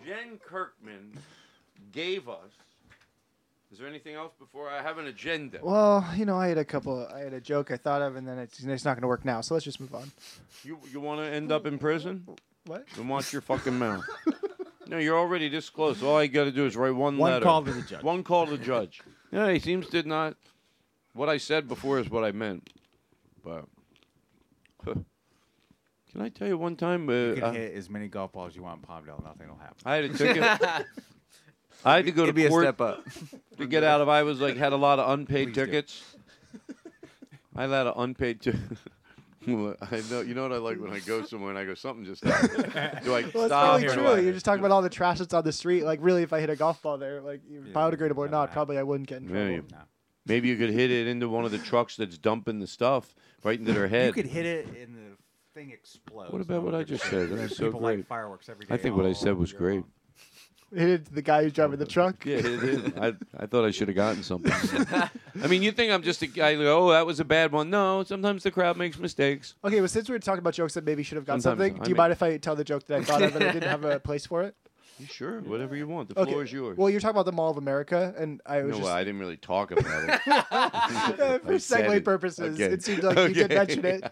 Jen 0.06 0.38
Kirkman 0.42 1.18
gave 1.92 2.28
us. 2.28 2.52
Is 3.72 3.78
there 3.78 3.88
anything 3.88 4.14
else 4.14 4.32
before 4.38 4.70
I 4.70 4.80
have 4.80 4.98
an 4.98 5.06
agenda? 5.06 5.58
Well, 5.60 6.06
you 6.16 6.24
know, 6.24 6.38
I 6.38 6.48
had 6.48 6.58
a 6.58 6.64
couple. 6.64 7.08
I 7.12 7.20
had 7.20 7.32
a 7.32 7.40
joke 7.40 7.70
I 7.72 7.76
thought 7.76 8.00
of, 8.00 8.14
and 8.16 8.26
then 8.26 8.38
it's, 8.38 8.62
it's 8.62 8.84
not 8.84 8.94
going 8.94 9.02
to 9.02 9.08
work 9.08 9.24
now. 9.24 9.40
So 9.40 9.54
let's 9.54 9.64
just 9.64 9.80
move 9.80 9.94
on. 9.94 10.12
You 10.62 10.78
you 10.92 11.00
want 11.00 11.20
to 11.20 11.26
end 11.26 11.50
up 11.50 11.66
in 11.66 11.78
prison? 11.78 12.26
What? 12.66 12.86
Then 12.96 13.08
watch 13.08 13.32
your 13.32 13.42
fucking 13.42 13.76
mouth. 13.78 14.04
no, 14.86 14.98
you're 14.98 15.18
already 15.18 15.48
this 15.48 15.68
close. 15.68 16.02
All 16.02 16.22
you 16.22 16.28
got 16.28 16.44
to 16.44 16.52
do 16.52 16.64
is 16.66 16.76
write 16.76 16.90
one, 16.94 17.18
One 17.18 17.32
letter. 17.32 17.44
One 17.44 17.52
call 17.52 17.64
to 17.64 17.72
the 17.72 17.82
judge. 17.82 18.02
One 18.02 18.22
call 18.22 18.46
to 18.46 18.56
the 18.56 18.64
judge. 18.64 19.00
Yeah, 19.32 19.50
he 19.50 19.58
seems 19.58 19.88
to 19.88 20.02
not. 20.04 20.36
What 21.12 21.28
I 21.28 21.38
said 21.38 21.66
before 21.66 21.98
is 21.98 22.08
what 22.08 22.24
I 22.24 22.32
meant. 22.32 22.70
But 23.42 23.64
huh. 24.84 24.94
can 26.12 26.20
I 26.20 26.28
tell 26.28 26.46
you 26.46 26.58
one 26.58 26.76
time? 26.76 27.08
Uh, 27.08 27.12
You 27.12 27.34
can 27.34 27.44
uh, 27.44 27.52
hit 27.52 27.74
as 27.74 27.90
many 27.90 28.08
golf 28.08 28.32
balls 28.32 28.54
you 28.54 28.62
want 28.62 28.80
in 28.80 28.86
Palmdale. 28.86 29.24
Nothing 29.24 29.48
will 29.48 29.56
happen. 29.56 29.76
I 29.84 29.96
had 29.96 30.04
a 30.04 30.08
ticket. 30.10 30.86
I 31.86 31.96
had 31.96 32.04
to 32.06 32.12
go 32.12 32.22
It'd 32.24 32.34
to 32.34 32.36
be 32.36 32.46
a 32.46 32.48
court 32.48 32.64
step 32.64 32.80
up. 32.80 33.04
to 33.58 33.66
get 33.66 33.84
out 33.84 34.00
of. 34.00 34.08
I 34.08 34.22
was 34.24 34.40
like 34.40 34.56
had 34.56 34.72
a 34.72 34.76
lot 34.76 34.98
of 34.98 35.08
unpaid 35.10 35.48
Please 35.48 35.54
do. 35.54 35.66
tickets. 35.66 36.02
I 37.54 37.62
had 37.62 37.70
a 37.70 37.72
lot 37.72 37.86
of 37.86 37.98
unpaid 38.02 38.40
tickets. 38.40 38.62
I 39.48 40.02
know. 40.10 40.20
You 40.22 40.34
know 40.34 40.42
what 40.42 40.52
I 40.52 40.56
like 40.56 40.80
when 40.80 40.92
I 40.92 40.98
go 40.98 41.22
somewhere 41.24 41.50
and 41.50 41.58
I 41.58 41.64
go 41.64 41.74
something 41.74 42.04
just 42.04 42.24
happened. 42.24 42.64
Do 43.04 43.14
I 43.14 43.24
Well, 43.32 43.46
stop? 43.46 43.80
it's 43.80 43.92
or 43.92 43.96
do 43.96 44.02
really 44.02 44.12
I- 44.12 44.14
true. 44.16 44.24
You're 44.24 44.32
just 44.32 44.44
talking 44.44 44.58
about 44.58 44.72
all 44.74 44.82
the 44.82 44.90
trash 44.90 45.18
that's 45.20 45.32
on 45.32 45.44
the 45.44 45.52
street. 45.52 45.84
Like, 45.84 46.00
really, 46.02 46.22
if 46.22 46.32
I 46.32 46.40
hit 46.40 46.50
a 46.50 46.56
golf 46.56 46.82
ball 46.82 46.98
there, 46.98 47.20
like 47.20 47.40
biodegradable 47.72 48.16
or 48.18 48.28
not, 48.28 48.50
probably 48.52 48.76
I 48.78 48.82
wouldn't 48.82 49.08
get 49.08 49.18
in 49.22 49.28
trouble. 49.28 49.44
Maybe, 49.44 49.62
maybe 50.26 50.48
you 50.48 50.56
could 50.56 50.70
hit 50.70 50.90
it 50.90 51.06
into 51.06 51.28
one 51.28 51.44
of 51.44 51.52
the 51.52 51.58
trucks 51.58 51.94
that's 51.96 52.18
dumping 52.18 52.58
the 52.58 52.66
stuff 52.66 53.14
right 53.44 53.56
into 53.58 53.72
their 53.72 53.86
head. 53.86 54.08
You 54.08 54.12
could 54.14 54.26
hit 54.26 54.44
it 54.46 54.66
and 54.66 54.96
the 54.96 55.16
thing 55.54 55.70
explodes. 55.70 56.32
What 56.32 56.42
about 56.42 56.62
what 56.64 56.74
I 56.74 56.82
just 56.82 57.04
said? 57.04 57.30
That 57.30 57.38
was 57.42 57.56
so 57.56 57.66
people 57.66 57.78
great. 57.80 57.98
Like 57.98 58.06
fireworks 58.08 58.48
every 58.48 58.66
day. 58.66 58.74
I 58.74 58.76
think 58.78 58.96
what 58.96 59.04
I 59.06 59.10
all 59.10 59.14
said 59.14 59.36
was 59.36 59.52
year 59.52 59.58
great. 59.60 59.74
long. 59.76 59.84
Hit 60.74 60.88
it 60.88 61.06
to 61.06 61.14
the 61.14 61.22
guy 61.22 61.42
who's 61.44 61.52
driving 61.52 61.78
the 61.78 61.86
truck. 61.86 62.24
Yeah, 62.26 62.38
it 62.38 62.44
is. 62.46 62.92
I, 63.00 63.14
I 63.38 63.46
thought 63.46 63.64
I 63.64 63.70
should 63.70 63.86
have 63.88 63.94
gotten 63.96 64.22
something. 64.24 64.52
I 65.42 65.46
mean, 65.48 65.62
you 65.62 65.70
think 65.70 65.92
I'm 65.92 66.02
just 66.02 66.20
a 66.22 66.26
guy? 66.26 66.54
Like, 66.54 66.66
oh, 66.66 66.90
that 66.90 67.06
was 67.06 67.20
a 67.20 67.24
bad 67.24 67.52
one. 67.52 67.70
No, 67.70 68.02
sometimes 68.02 68.42
the 68.42 68.50
crowd 68.50 68.76
makes 68.76 68.98
mistakes. 68.98 69.54
Okay, 69.64 69.80
well, 69.80 69.88
since 69.88 70.08
we 70.08 70.14
were 70.14 70.18
talking 70.18 70.40
about 70.40 70.54
jokes 70.54 70.74
that 70.74 70.84
maybe 70.84 71.02
should 71.04 71.16
have 71.16 71.24
gotten 71.24 71.40
Sometimes 71.40 71.68
something, 71.70 71.80
I 71.80 71.84
do 71.84 71.90
you 71.90 71.94
make- 71.94 71.98
mind 71.98 72.12
if 72.12 72.22
I 72.22 72.36
tell 72.38 72.56
the 72.56 72.64
joke 72.64 72.84
that 72.88 73.00
I 73.00 73.04
thought 73.04 73.22
of 73.22 73.36
and 73.36 73.44
I 73.44 73.52
didn't 73.52 73.68
have 73.70 73.84
a 73.84 74.00
place 74.00 74.26
for 74.26 74.42
it? 74.42 74.54
You 74.98 75.04
sure? 75.04 75.40
Whatever 75.42 75.76
you 75.76 75.86
want. 75.86 76.08
The 76.08 76.18
Okay. 76.18 76.30
floor 76.30 76.42
is 76.42 76.50
yours. 76.50 76.78
Well, 76.78 76.88
you're 76.88 77.00
talking 77.00 77.10
about 77.16 77.26
the 77.26 77.32
Mall 77.32 77.50
of 77.50 77.58
America, 77.58 78.14
and 78.16 78.40
I 78.46 78.62
was 78.62 78.72
no, 78.72 78.78
just 78.78 78.90
I 78.90 79.04
didn't 79.04 79.20
really 79.20 79.36
talk 79.36 79.70
about 79.70 79.84
it. 80.08 80.20
for 81.44 81.52
I 81.52 81.58
said 81.58 81.84
segue 81.90 81.96
it. 81.96 82.04
purposes. 82.06 82.54
Okay. 82.58 82.72
It 82.72 82.82
seemed 82.82 83.02
like 83.02 83.28
you 83.28 83.34
did 83.34 83.44
Okay. 83.52 83.54
mention 83.56 83.84
it. 83.84 84.10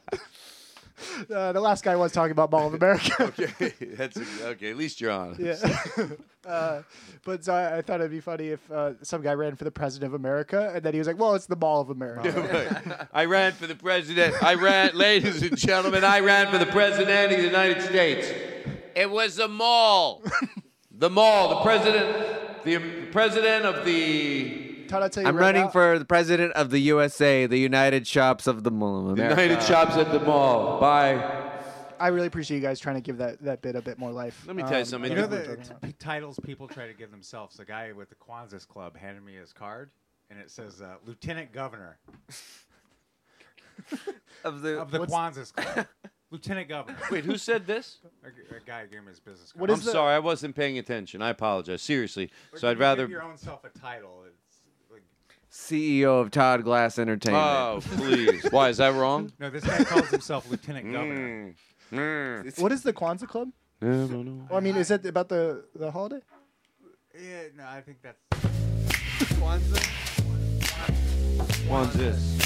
Uh, 1.31 1.53
the 1.53 1.61
last 1.61 1.83
guy 1.85 1.97
was 1.97 2.13
talking 2.13 2.33
about 2.33 2.51
Mall 2.51 2.67
of 2.67 2.75
America. 2.75 3.15
okay, 3.21 3.73
that's 3.95 4.17
a, 4.17 4.49
okay. 4.49 4.71
At 4.71 4.77
least 4.77 5.01
you're 5.01 5.11
honest. 5.11 5.41
Yeah. 5.41 6.09
uh, 6.47 6.83
but 7.25 7.45
so 7.45 7.55
I, 7.55 7.79
I 7.79 7.83
thought 7.83 8.01
it'd 8.01 8.11
be 8.11 8.21
funny 8.21 8.49
if 8.49 8.71
uh, 8.71 8.93
some 9.03 9.23
guy 9.23 9.33
ran 9.33 9.57
for 9.57 9.65
the 9.65 9.71
president 9.71 10.09
of 10.13 10.15
America, 10.15 10.73
and 10.75 10.85
then 10.85 10.93
he 10.93 10.99
was 10.99 11.07
like, 11.07 11.19
"Well, 11.19 11.35
it's 11.35 11.47
the 11.47 11.57
Mall 11.57 11.81
of 11.81 11.91
America." 11.91 13.09
I 13.13 13.25
ran 13.25 13.53
for 13.53 13.67
the 13.67 13.75
president. 13.75 14.41
I 14.43 14.55
ran, 14.55 14.97
ladies 14.97 15.43
and 15.43 15.57
gentlemen, 15.57 16.05
I 16.05 16.21
ran 16.21 16.51
for 16.51 16.59
the 16.59 16.67
president 16.67 17.33
of 17.33 17.39
the 17.39 17.45
United 17.45 17.83
States. 17.83 18.29
It 18.95 19.11
was 19.11 19.37
the 19.37 19.49
mall. 19.49 20.23
The 20.91 21.11
mall. 21.11 21.49
The 21.51 21.63
president. 21.63 22.65
The 22.65 22.79
president 23.11 23.65
of 23.65 23.85
the 23.85 24.64
Todd, 24.89 25.03
I'll 25.03 25.11
tell 25.11 25.23
you 25.23 25.29
I'm 25.29 25.37
right 25.37 25.43
running 25.47 25.63
now- 25.65 25.69
for 25.71 25.99
the 25.99 26.05
president 26.05 26.53
of 26.55 26.71
the 26.71 26.79
USA, 26.81 27.47
the 27.47 27.59
United 27.59 28.07
Shops 28.07 28.47
of 28.47 28.63
the 28.65 28.71
Mall 28.71 29.01
of 29.01 29.07
America. 29.19 29.43
United 29.43 29.63
Shops 29.67 29.97
at 29.97 30.11
the 30.13 30.21
mall. 30.21 30.81
Bye. 30.81 31.51
I 32.01 32.09
really 32.09 32.27
appreciate 32.27 32.57
you 32.59 32.63
guys 32.63 32.81
trying 32.81 32.97
to 32.97 33.01
give 33.01 33.19
that, 33.19 33.41
that 33.45 33.63
bit 33.63 33.77
a 33.77 33.81
bit 33.83 33.99
more 33.99 34.11
life. 34.13 34.45
Let 34.47 34.57
me 34.57 34.63
tell 34.63 34.73
you 34.73 34.79
Um, 34.79 34.85
something. 34.85 35.11
You 35.11 35.17
know 35.17 35.23
like 35.23 35.31
we 35.31 35.37
the 35.39 35.49
were 35.49 35.57
talking 35.57 35.77
about. 35.83 35.99
titles 36.01 36.41
people 36.43 36.69
try 36.69 36.87
to 36.89 36.93
give 36.95 37.11
themselves. 37.11 37.57
The 37.57 37.65
guy 37.65 37.93
with 37.93 38.09
the 38.11 38.17
Kwanzaa 38.17 38.67
Club 38.69 38.97
handed 38.97 39.25
me 39.25 39.35
his 39.35 39.53
card, 39.53 39.91
and 40.29 40.39
it 40.39 40.51
says 40.51 40.83
uh, 40.83 40.97
Lieutenant 41.07 41.53
Governor 41.53 41.99
of 44.45 44.63
the 44.63 44.81
of 44.81 44.91
the 44.91 45.01
What's- 45.01 45.13
Kwanzaa 45.13 45.55
Club. 45.55 45.87
Lieutenant 46.31 46.69
Governor. 46.69 46.99
Wait, 47.13 47.25
who 47.25 47.39
said 47.39 47.65
this? 47.65 47.99
A, 48.25 48.29
g- 48.31 48.35
a 48.51 48.59
guy 48.67 48.87
gave 48.87 49.03
me 49.03 49.11
his 49.11 49.21
business 49.21 49.53
card. 49.53 49.61
What 49.61 49.71
I'm 49.71 49.79
is 49.79 49.85
the- 49.85 49.93
sorry, 49.93 50.17
I 50.17 50.19
wasn't 50.19 50.57
paying 50.57 50.79
attention. 50.79 51.23
I 51.23 51.29
apologize. 51.31 51.81
Seriously. 51.81 52.29
Or 52.53 52.59
So 52.59 52.67
I'd 52.69 52.73
give 52.73 52.81
rather. 52.81 53.07
your 53.07 53.23
own 53.23 53.37
self 53.37 53.63
a 53.65 53.69
title. 53.79 54.25
It's 54.27 54.34
like 54.34 54.34
CEO 55.55 56.21
of 56.21 56.33
Todd 56.33 56.65
Glass 56.65 56.99
Entertainment. 56.99 57.45
Oh, 57.47 57.79
please. 57.81 58.45
Why 58.51 58.71
is 58.71 58.79
that 58.79 58.93
wrong? 58.93 59.33
no, 59.39 59.51
this 59.51 59.63
guy 59.63 59.85
calls 59.85 60.11
himself 60.11 60.51
Lieutenant 60.51 60.91
Governor. 60.93 61.55
Mm. 61.93 62.45
Mm. 62.45 62.61
What 62.61 62.73
is 62.73 62.83
the 62.83 62.93
Kwanzaa 62.93 63.29
Club? 63.29 63.51
Yeah, 63.81 63.89
I 63.89 63.93
don't 63.93 64.25
know. 64.25 64.47
Well, 64.51 64.59
I 64.59 64.61
mean, 64.61 64.75
is 64.75 64.91
it 64.91 65.07
about 65.07 65.29
the, 65.29 65.65
the 65.77 65.93
holiday? 65.93 66.21
Yeah, 67.15 67.45
no, 67.57 67.65
I 67.67 67.81
think 67.83 67.99
that's 68.03 68.19
Kwanzaa? 69.39 70.11
One's 71.69 71.95
this. 71.95 72.39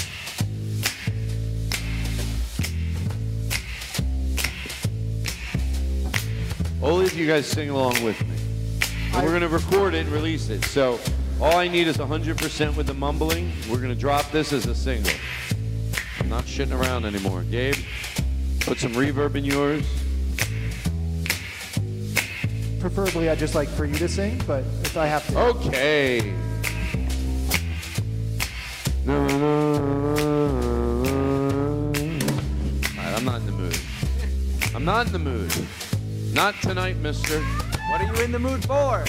Only 6.81 7.05
if 7.05 7.15
you 7.15 7.25
guys 7.25 7.47
sing 7.47 7.71
along 7.71 8.03
with 8.03 8.21
me. 8.21 8.35
And 9.13 9.23
we're 9.23 9.29
going 9.29 9.41
to 9.41 9.47
record 9.49 9.95
it 9.95 10.05
and 10.05 10.09
release 10.09 10.49
it. 10.49 10.63
So 10.65 10.99
all 11.41 11.55
I 11.55 11.69
need 11.69 11.87
is 11.87 11.95
100% 11.97 12.75
with 12.75 12.87
the 12.87 12.93
mumbling. 12.93 13.53
We're 13.69 13.77
going 13.77 13.93
to 13.93 13.95
drop 13.95 14.29
this 14.29 14.51
as 14.51 14.65
a 14.65 14.75
single. 14.75 15.13
I'm 16.19 16.27
not 16.27 16.43
shitting 16.43 16.77
around 16.77 17.05
anymore. 17.05 17.43
Gabe, 17.43 17.75
put 18.59 18.77
some 18.77 18.91
reverb 18.91 19.35
in 19.35 19.45
yours. 19.45 19.85
Preferably, 22.81 23.29
I'd 23.29 23.39
just 23.39 23.55
like 23.55 23.69
for 23.69 23.85
you 23.85 23.95
to 23.95 24.09
sing, 24.09 24.41
but 24.45 24.65
if 24.83 24.97
I 24.97 25.05
have 25.05 25.25
to. 25.27 25.39
Okay. 25.39 26.33
No, 29.05 29.25
no. 29.27 30.13
Right, 32.97 33.13
I'm 33.15 33.23
not 33.23 33.39
in 33.39 33.45
the 33.45 33.53
mood. 33.53 33.79
I'm 34.75 34.83
not 34.83 35.05
in 35.07 35.13
the 35.13 35.19
mood. 35.19 35.53
Not 36.33 36.55
tonight, 36.61 36.97
mister. 36.97 37.41
What 37.89 38.01
are 38.01 38.13
you 38.13 38.23
in 38.23 38.33
the 38.33 38.39
mood 38.39 38.65
for? 38.65 39.05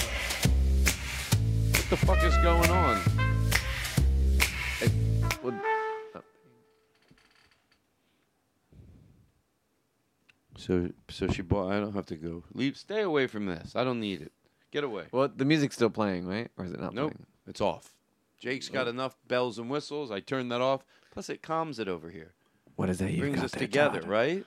What 1.91 1.99
the 1.99 2.05
fuck 2.05 2.23
is 2.23 2.37
going 2.37 2.69
on? 2.71 3.01
Uh. 6.15 6.21
So, 10.55 10.89
so 11.09 11.27
she 11.27 11.41
bought. 11.41 11.69
I 11.73 11.81
don't 11.81 11.91
have 11.93 12.05
to 12.05 12.15
go. 12.15 12.45
Leave. 12.53 12.77
Stay 12.77 13.01
away 13.01 13.27
from 13.27 13.45
this. 13.45 13.75
I 13.75 13.83
don't 13.83 13.99
need 13.99 14.21
it. 14.21 14.31
Get 14.71 14.85
away. 14.85 15.07
Well, 15.11 15.29
the 15.35 15.43
music's 15.43 15.75
still 15.75 15.89
playing, 15.89 16.25
right? 16.27 16.49
Or 16.57 16.63
is 16.63 16.71
it 16.71 16.79
not 16.79 16.93
Nope. 16.93 17.11
playing? 17.11 17.25
It's 17.47 17.59
off. 17.59 17.93
Jake's 18.39 18.69
got 18.69 18.87
enough 18.87 19.17
bells 19.27 19.59
and 19.59 19.69
whistles. 19.69 20.11
I 20.11 20.21
turned 20.21 20.49
that 20.53 20.61
off. 20.61 20.85
Plus, 21.11 21.29
it 21.29 21.41
calms 21.41 21.77
it 21.77 21.89
over 21.89 22.09
here. 22.09 22.31
What 22.77 22.89
is 22.89 22.99
that 22.99 23.11
you've 23.11 23.19
Brings 23.19 23.35
got 23.39 23.45
us 23.45 23.51
there, 23.51 23.59
together, 23.67 23.99
Todd? 23.99 24.09
right? 24.09 24.45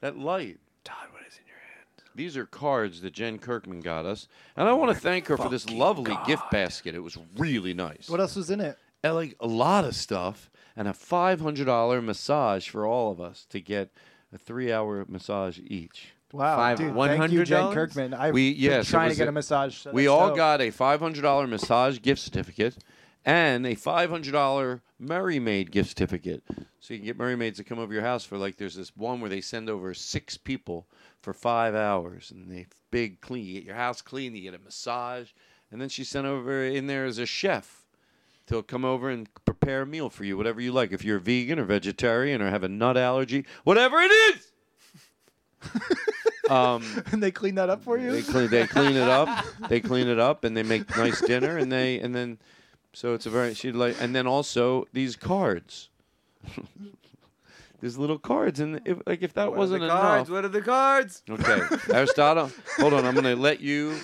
That 0.00 0.18
light. 0.18 0.58
Todd, 0.82 1.06
what 1.12 1.22
is 1.28 1.38
in 1.38 1.46
your 1.46 1.56
hand? 1.56 1.99
These 2.14 2.36
are 2.36 2.46
cards 2.46 3.00
that 3.02 3.12
Jen 3.12 3.38
Kirkman 3.38 3.80
got 3.80 4.04
us, 4.06 4.26
and 4.56 4.68
I 4.68 4.72
want 4.72 4.94
to 4.94 5.00
thank 5.00 5.26
her 5.28 5.36
for 5.36 5.48
this 5.48 5.68
lovely 5.70 6.16
gift 6.26 6.50
basket. 6.50 6.94
It 6.94 7.00
was 7.00 7.16
really 7.36 7.74
nice. 7.74 8.08
What 8.08 8.20
else 8.20 8.36
was 8.36 8.50
in 8.50 8.60
it? 8.60 8.78
Uh, 9.02 9.14
like 9.14 9.34
a 9.40 9.46
lot 9.46 9.84
of 9.84 9.94
stuff 9.96 10.50
and 10.76 10.86
a 10.88 10.92
five 10.92 11.40
hundred 11.40 11.64
dollar 11.66 12.02
massage 12.02 12.68
for 12.68 12.86
all 12.86 13.10
of 13.10 13.20
us 13.20 13.46
to 13.50 13.60
get 13.60 13.90
a 14.32 14.38
three 14.38 14.72
hour 14.72 15.04
massage 15.08 15.58
each. 15.64 16.12
Wow, 16.32 16.56
Five- 16.56 16.78
dude, 16.78 16.94
thank 16.94 17.32
you, 17.32 17.44
Jen 17.44 17.64
$100? 17.64 17.74
Kirkman. 17.74 18.14
I've 18.14 18.32
we 18.34 18.52
been 18.52 18.62
yes, 18.62 18.86
it 18.86 18.90
trying 18.90 19.06
to 19.06 19.10
was 19.10 19.18
get 19.18 19.28
a 19.28 19.32
massage, 19.32 19.76
so 19.76 19.90
we 19.90 20.02
that's 20.04 20.12
all 20.12 20.28
dope. 20.28 20.36
got 20.36 20.60
a 20.60 20.70
five 20.70 21.00
hundred 21.00 21.22
dollar 21.22 21.46
massage 21.46 22.00
gift 22.00 22.20
certificate 22.20 22.76
and 23.24 23.66
a 23.66 23.74
five 23.74 24.10
hundred 24.10 24.32
dollar 24.32 24.82
Merry 24.98 25.38
Maid 25.40 25.72
gift 25.72 25.88
certificate. 25.90 26.42
So 26.78 26.94
you 26.94 27.00
can 27.00 27.06
get 27.06 27.18
Merry 27.18 27.36
Maids 27.36 27.58
to 27.58 27.64
come 27.64 27.78
over 27.78 27.92
your 27.92 28.02
house 28.02 28.24
for 28.24 28.38
like 28.38 28.56
there's 28.58 28.76
this 28.76 28.94
one 28.96 29.20
where 29.20 29.30
they 29.30 29.40
send 29.40 29.68
over 29.68 29.92
six 29.94 30.36
people 30.36 30.86
for 31.20 31.32
five 31.32 31.74
hours 31.74 32.30
and 32.30 32.50
they 32.50 32.66
big 32.90 33.20
clean. 33.20 33.44
You 33.44 33.54
get 33.54 33.64
your 33.64 33.76
house 33.76 34.02
clean, 34.02 34.34
you 34.34 34.42
get 34.42 34.54
a 34.54 34.62
massage, 34.62 35.30
and 35.70 35.80
then 35.80 35.88
she 35.88 36.04
sent 36.04 36.26
over 36.26 36.64
in 36.64 36.86
there 36.86 37.04
as 37.04 37.18
a 37.18 37.26
chef. 37.26 37.84
He'll 38.48 38.62
come 38.62 38.84
over 38.84 39.10
and 39.10 39.28
prepare 39.44 39.82
a 39.82 39.86
meal 39.86 40.10
for 40.10 40.24
you, 40.24 40.36
whatever 40.36 40.60
you 40.60 40.72
like. 40.72 40.90
If 40.90 41.04
you're 41.04 41.20
vegan 41.20 41.60
or 41.60 41.64
vegetarian 41.64 42.42
or 42.42 42.50
have 42.50 42.64
a 42.64 42.68
nut 42.68 42.96
allergy, 42.96 43.46
whatever 43.62 43.98
it 44.00 44.10
is. 44.10 44.52
um, 46.50 46.82
and 47.12 47.22
they 47.22 47.30
clean 47.30 47.54
that 47.54 47.70
up 47.70 47.84
for 47.84 47.96
you. 47.96 48.10
they 48.10 48.22
clean 48.22 48.50
they 48.50 48.66
clean 48.66 48.96
it 48.96 49.08
up. 49.08 49.44
They 49.68 49.80
clean 49.80 50.08
it 50.08 50.18
up 50.18 50.42
and 50.42 50.56
they 50.56 50.64
make 50.64 50.96
nice 50.96 51.20
dinner 51.20 51.58
and 51.58 51.70
they 51.70 52.00
and 52.00 52.12
then 52.12 52.38
so 52.92 53.14
it's 53.14 53.26
a 53.26 53.30
very 53.30 53.54
she 53.54 53.70
like 53.70 53.96
and 54.00 54.14
then 54.14 54.26
also 54.26 54.86
these 54.92 55.14
cards. 55.14 55.90
There's 57.80 57.98
little 57.98 58.18
cards 58.18 58.60
and 58.60 58.80
if 58.84 58.98
like 59.06 59.22
if 59.22 59.32
that 59.34 59.48
What 59.50 59.58
wasn't 59.58 59.80
the 59.80 59.86
enough. 59.86 60.00
cards? 60.00 60.30
What 60.30 60.44
are 60.44 60.48
the 60.48 60.62
cards? 60.62 61.22
Okay, 61.30 61.60
Aristotle, 61.92 62.50
hold 62.78 62.92
on. 62.94 63.04
I'm 63.06 63.14
gonna 63.14 63.36
let 63.36 63.60
you. 63.60 63.96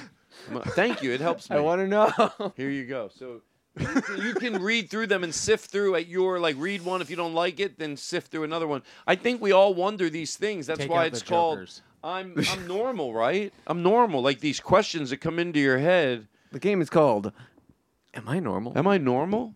Gonna- 0.48 0.64
thank 0.70 1.02
you. 1.02 1.12
It 1.12 1.20
helps 1.20 1.50
me. 1.50 1.56
I 1.56 1.60
want 1.60 1.80
to 1.80 1.88
know. 1.88 2.52
Here 2.56 2.70
you 2.70 2.86
go. 2.86 3.10
So 3.14 3.42
you 3.78 3.86
can, 3.86 4.22
you 4.26 4.34
can 4.34 4.62
read 4.62 4.88
through 4.90 5.08
them 5.08 5.22
and 5.24 5.34
sift 5.34 5.70
through 5.70 5.96
at 5.96 6.06
your 6.06 6.40
like 6.40 6.56
read 6.58 6.82
one 6.84 7.02
if 7.02 7.10
you 7.10 7.16
don't 7.16 7.34
like 7.34 7.60
it, 7.60 7.78
then 7.78 7.96
sift 7.96 8.30
through 8.30 8.44
another 8.44 8.66
one. 8.66 8.82
I 9.06 9.16
think 9.16 9.42
we 9.42 9.52
all 9.52 9.74
wonder 9.74 10.08
these 10.08 10.36
things. 10.36 10.66
That's 10.66 10.80
Take 10.80 10.90
why 10.90 11.04
it's 11.04 11.22
called. 11.22 11.58
jokers. 11.58 11.82
I'm 12.04 12.34
I'm 12.50 12.66
normal, 12.66 13.12
right? 13.12 13.52
I'm 13.66 13.82
normal. 13.82 14.22
Like 14.22 14.40
these 14.40 14.60
questions 14.60 15.10
that 15.10 15.18
come 15.18 15.38
into 15.38 15.58
your 15.58 15.78
head. 15.78 16.28
The 16.52 16.60
game 16.60 16.80
is 16.80 16.88
called. 16.88 17.32
Am 18.14 18.28
I 18.28 18.38
normal? 18.38 18.72
Am 18.78 18.86
I 18.86 18.96
normal? 18.96 19.52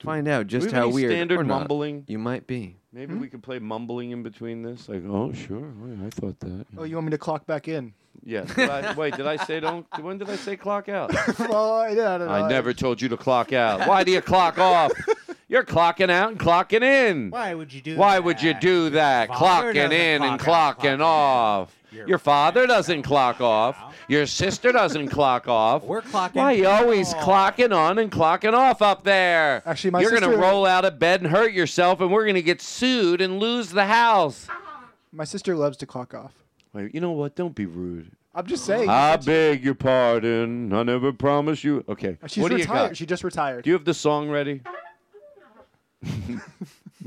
Find 0.00 0.28
out 0.28 0.46
just 0.46 0.66
we 0.66 0.72
how 0.72 0.84
any 0.84 0.92
weird 0.92 1.10
standard 1.12 1.40
or 1.40 1.44
not 1.44 1.60
mumbling. 1.60 2.04
you 2.06 2.18
might 2.18 2.46
be. 2.46 2.76
Maybe 2.92 3.14
hmm? 3.14 3.20
we 3.20 3.28
could 3.28 3.42
play 3.42 3.58
mumbling 3.58 4.10
in 4.10 4.22
between 4.22 4.62
this. 4.62 4.88
Like, 4.88 5.02
oh 5.06 5.32
sure, 5.32 5.58
oh, 5.58 5.72
Wait, 5.78 6.06
I 6.06 6.10
thought 6.10 6.38
that. 6.40 6.66
Oh, 6.76 6.84
you 6.84 6.96
want 6.96 7.06
me 7.06 7.10
to 7.12 7.18
clock 7.18 7.46
back 7.46 7.66
in? 7.68 7.94
Yes. 8.22 8.52
Did 8.54 8.68
I- 8.70 8.94
wait, 8.94 9.16
did 9.16 9.26
I 9.26 9.36
say 9.36 9.60
don't? 9.60 9.86
When 10.00 10.18
did 10.18 10.28
I 10.28 10.36
say 10.36 10.56
clock 10.56 10.88
out? 10.88 11.12
well, 11.38 11.74
I, 11.74 11.88
I 11.88 11.94
don't 11.94 12.20
know. 12.20 12.28
I 12.28 12.48
never 12.48 12.72
told 12.72 13.00
you 13.00 13.08
to 13.08 13.16
clock 13.16 13.52
out. 13.52 13.86
Why 13.88 14.04
do 14.04 14.12
you 14.12 14.20
clock 14.20 14.58
off? 14.58 14.92
You're 15.48 15.64
clocking 15.64 16.10
out 16.10 16.30
and 16.30 16.40
clocking 16.40 16.82
in. 16.82 17.30
Why 17.30 17.54
would 17.54 17.72
you 17.72 17.80
do 17.80 17.96
Why 17.96 18.16
that? 18.16 18.24
would 18.24 18.42
you 18.42 18.54
do 18.54 18.90
that? 18.90 19.28
father 19.28 19.72
Clocking 19.72 19.74
doesn't 19.74 19.92
in 19.92 20.22
and 20.22 20.40
clock 20.40 20.78
out, 20.78 20.98
clocking 20.98 21.00
off. 21.00 21.76
Your, 22.06 22.18
father 22.18 22.66
doesn't 22.66 23.02
clock 23.02 23.40
off. 23.40 23.96
Your 24.08 24.26
sister 24.26 24.72
doesn't 24.72 25.08
clock 25.08 25.48
off. 25.48 25.84
We're 25.84 26.02
clocking 26.02 26.36
Why 26.36 26.52
you 26.52 26.68
always 26.68 27.14
clocking 27.14 27.74
on 27.74 27.98
and 27.98 28.10
clocking 28.10 28.52
off 28.52 28.82
up 28.82 29.04
there? 29.04 29.62
Actually, 29.66 29.92
my 29.92 30.00
You're 30.00 30.12
gonna 30.12 30.36
roll 30.36 30.66
out 30.66 30.84
of 30.84 30.98
bed 30.98 31.22
and 31.22 31.30
hurt 31.30 31.52
yourself, 31.52 32.00
and 32.00 32.12
we're 32.12 32.26
gonna 32.26 32.42
get 32.42 32.60
sued 32.60 33.20
and 33.20 33.38
lose 33.38 33.70
the 33.70 33.86
house. 33.86 34.46
My 35.12 35.24
sister 35.24 35.56
loves 35.56 35.76
to 35.78 35.86
clock 35.86 36.14
off. 36.14 36.34
Wait, 36.72 36.94
you 36.94 37.00
know 37.00 37.12
what? 37.12 37.34
Don't 37.34 37.54
be 37.54 37.66
rude. 37.66 38.10
I'm 38.34 38.46
just 38.46 38.66
saying. 38.66 38.88
I 38.88 39.16
beg 39.16 39.64
your 39.64 39.74
pardon. 39.74 40.70
I 40.72 40.82
never 40.82 41.10
promised 41.10 41.64
you. 41.64 41.82
Okay. 41.88 42.18
She's 42.26 42.42
what 42.42 42.50
do 42.50 42.56
you 42.56 42.64
retired. 42.64 42.88
got? 42.88 42.96
She 42.98 43.06
just 43.06 43.24
retired. 43.24 43.64
Do 43.64 43.70
you 43.70 43.74
have 43.74 43.86
the 43.86 43.94
song 43.94 44.28
ready? 44.28 44.60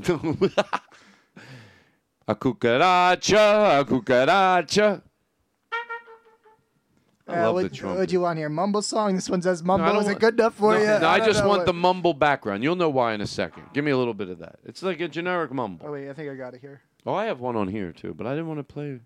a 2.30 2.34
cucaracha, 2.36 3.80
a 3.80 3.84
cucaracha. 3.84 5.02
I 7.26 7.32
Uh, 7.38 7.42
love 7.44 7.54
what, 7.54 7.62
the 7.62 7.68
trumpet. 7.70 7.98
what 8.00 8.08
do 8.08 8.12
you 8.12 8.20
want 8.20 8.38
here? 8.38 8.48
Mumble 8.48 8.82
song. 8.82 9.14
This 9.14 9.30
one 9.30 9.40
says 9.40 9.62
mumble. 9.62 9.84
No, 9.86 9.90
I 9.90 9.92
don't 9.94 10.02
Is 10.02 10.08
it 10.08 10.10
want- 10.12 10.20
good 10.20 10.34
enough 10.40 10.54
for 10.54 10.74
no, 10.74 10.80
you? 10.80 10.86
No, 11.00 11.08
I, 11.08 11.18
don't 11.18 11.26
just 11.28 11.44
want 11.44 11.58
what- 11.60 11.66
the 11.66 11.72
mumble 11.72 12.12
background. 12.14 12.62
You'll 12.64 12.74
know 12.76 12.88
why 12.90 13.14
in 13.14 13.20
a 13.20 13.26
second. 13.26 13.64
Give 13.72 13.84
me 13.84 13.92
a 13.92 13.96
little 13.96 14.14
bit 14.14 14.28
of 14.30 14.38
that. 14.40 14.58
It's 14.64 14.82
like 14.82 15.00
a 15.00 15.06
generic 15.08 15.52
mumble. 15.52 15.86
Oh 15.86 15.92
wait, 15.92 16.08
I 16.08 16.12
think 16.12 16.28
I 16.30 16.34
got 16.34 16.54
it 16.54 16.60
here. 16.60 16.80
Oh, 17.06 17.14
I 17.14 17.26
have 17.26 17.40
one 17.40 17.56
on 17.56 17.68
here 17.68 17.92
too, 17.92 18.14
but 18.14 18.26
I 18.26 18.30
didn't 18.30 18.48
want 18.48 18.58
to 18.58 18.64
play 18.64 18.98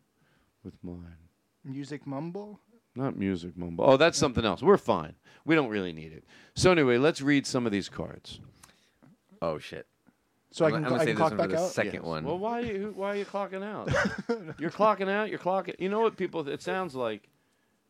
with 0.65 0.75
mine. 0.83 1.17
Music 1.65 2.07
mumble. 2.07 2.61
Not 2.97 3.17
music 3.17 3.57
mumble. 3.59 3.85
Oh, 3.87 3.97
that's 3.99 4.17
something 4.19 4.45
else. 4.45 4.63
We're 4.63 4.79
fine. 4.79 5.15
We 5.45 5.55
don't 5.55 5.69
really 5.69 5.93
need 5.93 6.13
it. 6.13 6.25
So 6.55 6.71
anyway, 6.73 6.97
let's 6.99 7.21
read 7.21 7.47
some 7.47 7.67
of 7.67 7.73
these 7.73 7.89
cards. 7.91 8.41
Oh 9.43 9.59
shit. 9.59 9.87
So 10.55 10.65
I 10.65 10.69
I'm 10.69 10.75
can, 10.75 10.83
gonna 10.85 10.95
I 10.95 10.99
save 10.99 11.07
can 11.07 11.15
this 11.15 11.19
clock 11.19 11.31
one 11.33 11.39
for 11.39 11.49
back 11.49 11.59
the 11.59 11.65
out. 11.65 11.71
second 11.73 11.93
Yes. 11.95 12.03
one. 12.05 12.25
Well, 12.25 12.39
why 12.39 12.61
are 12.61 12.65
you 12.65 12.93
why 12.95 13.09
are 13.11 13.17
you 13.17 13.25
clocking 13.25 13.65
out? 13.65 13.91
you're 14.61 14.71
clocking 14.71 15.09
out. 15.09 15.29
You're 15.29 15.41
clocking. 15.41 15.75
You 15.81 15.89
know 15.89 15.99
what 16.01 16.17
people? 16.17 16.49
It 16.49 16.63
sounds 16.63 16.95
like 16.95 17.29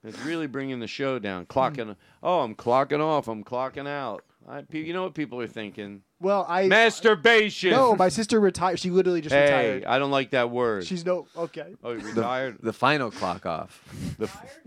it's 0.02 0.18
really 0.20 0.46
bringing 0.46 0.80
the 0.80 0.86
show 0.86 1.18
down. 1.18 1.44
Clocking. 1.44 1.94
Oh, 2.22 2.40
I'm 2.40 2.54
clocking 2.54 3.00
off. 3.00 3.28
I'm 3.28 3.44
clocking 3.44 3.86
out. 3.86 4.24
I, 4.48 4.62
pe- 4.62 4.80
you 4.82 4.94
know 4.94 5.02
what 5.02 5.12
people 5.12 5.42
are 5.42 5.46
thinking? 5.46 6.04
Well, 6.20 6.46
I 6.48 6.66
Masturbation. 6.66 7.72
No, 7.72 7.94
my 7.96 8.08
sister 8.08 8.40
retired. 8.40 8.78
She 8.80 8.88
literally 8.88 9.20
just 9.20 9.34
hey, 9.34 9.42
retired. 9.44 9.84
I 9.84 9.98
don't 9.98 10.10
like 10.10 10.30
that 10.30 10.48
word. 10.50 10.86
She's 10.86 11.04
no 11.04 11.26
okay. 11.36 11.74
oh, 11.84 11.92
you 11.92 12.00
The, 12.00 12.06
retired. 12.14 12.56
the 12.62 12.72
final 12.72 13.10
clock 13.10 13.44
off. 13.44 13.82
The 14.18 14.24
f- 14.24 14.58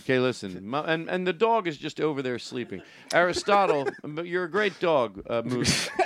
okay, 0.00 0.18
listen, 0.18 0.66
my, 0.66 0.80
and 0.80 1.08
and 1.10 1.26
the 1.26 1.32
dog 1.34 1.66
is 1.68 1.76
just 1.76 2.00
over 2.00 2.22
there 2.22 2.38
sleeping. 2.38 2.80
Aristotle, 3.12 3.86
but 4.02 4.26
you're 4.26 4.44
a 4.44 4.50
great 4.50 4.78
dog, 4.80 5.22
uh, 5.28 5.42
Moose. 5.44 5.88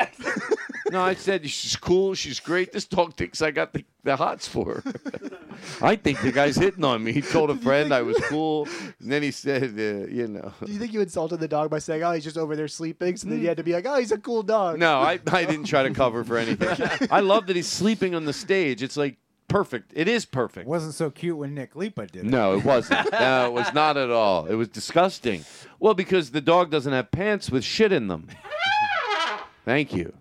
no, 0.91 1.03
I 1.03 1.15
said 1.15 1.49
she's 1.49 1.77
cool. 1.77 2.15
She's 2.15 2.41
great. 2.41 2.73
This 2.73 2.85
dog 2.87 3.15
thinks 3.15 3.43
I 3.43 3.51
got 3.51 3.73
the, 3.73 3.85
the 4.05 4.17
hots 4.17 4.47
for 4.47 4.75
her. 4.75 4.83
I 5.83 5.97
think 5.97 6.21
the 6.21 6.33
guy's 6.33 6.57
hitting 6.57 6.85
on 6.85 7.03
me. 7.03 7.13
He 7.13 7.23
told 7.23 7.51
a 7.51 7.57
friend 7.57 7.93
I 7.93 8.03
was 8.03 8.17
cool, 8.29 8.69
and 9.01 9.11
then 9.13 9.23
he 9.23 9.31
said, 9.31 9.75
uh, 9.79 10.07
you 10.09 10.29
know. 10.29 10.53
Do 10.65 10.73
you 10.73 10.79
think 10.79 10.93
you 10.93 11.01
insulted 11.01 11.41
the 11.41 11.49
dog 11.49 11.71
by 11.71 11.79
saying, 11.79 12.03
"Oh, 12.03 12.13
he's 12.13 12.25
just 12.25 12.39
over 12.39 12.57
there 12.57 12.69
sleeping"? 12.69 13.17
So 13.17 13.29
then 13.29 13.41
you 13.41 13.49
had 13.49 13.57
to 13.57 13.63
be 13.63 13.73
like, 13.73 13.87
"Oh, 13.87 13.99
he's 13.99 14.13
a 14.13 14.19
cool 14.19 14.43
dog." 14.43 14.79
No, 14.79 15.01
I, 15.01 15.19
I 15.31 15.45
didn't 15.45 15.65
try 15.67 15.83
to 15.83 15.91
cover 15.91 16.25
for 16.25 16.37
anything. 16.37 17.09
I 17.11 17.21
love 17.21 17.47
that 17.47 17.57
he's 17.57 17.69
sleeping 17.69 18.15
on 18.15 18.25
the 18.25 18.33
stage. 18.33 18.83
It's 18.83 18.97
like 18.97 19.17
perfect. 19.49 19.93
It 19.95 20.09
is 20.09 20.25
perfect. 20.25 20.67
Wasn't 20.67 20.95
so 20.95 21.11
cute 21.11 21.37
when 21.37 21.55
Nick 21.55 21.77
Lipa 21.77 22.07
did 22.07 22.25
it. 22.25 22.31
No, 22.31 22.57
it 22.57 22.65
wasn't. 22.65 23.13
no, 23.13 23.47
it 23.47 23.53
was 23.53 23.73
not 23.75 23.97
at 23.97 24.11
all. 24.11 24.47
It 24.47 24.55
was 24.55 24.69
disgusting. 24.69 25.45
Well, 25.79 25.95
because 25.95 26.31
the 26.31 26.41
dog 26.41 26.71
doesn't 26.71 26.93
have 26.93 27.11
pants 27.11 27.51
with 27.51 27.65
shit 27.65 27.93
in 27.93 28.09
them. 28.09 28.29
Thank 29.65 29.93
you. 29.93 30.13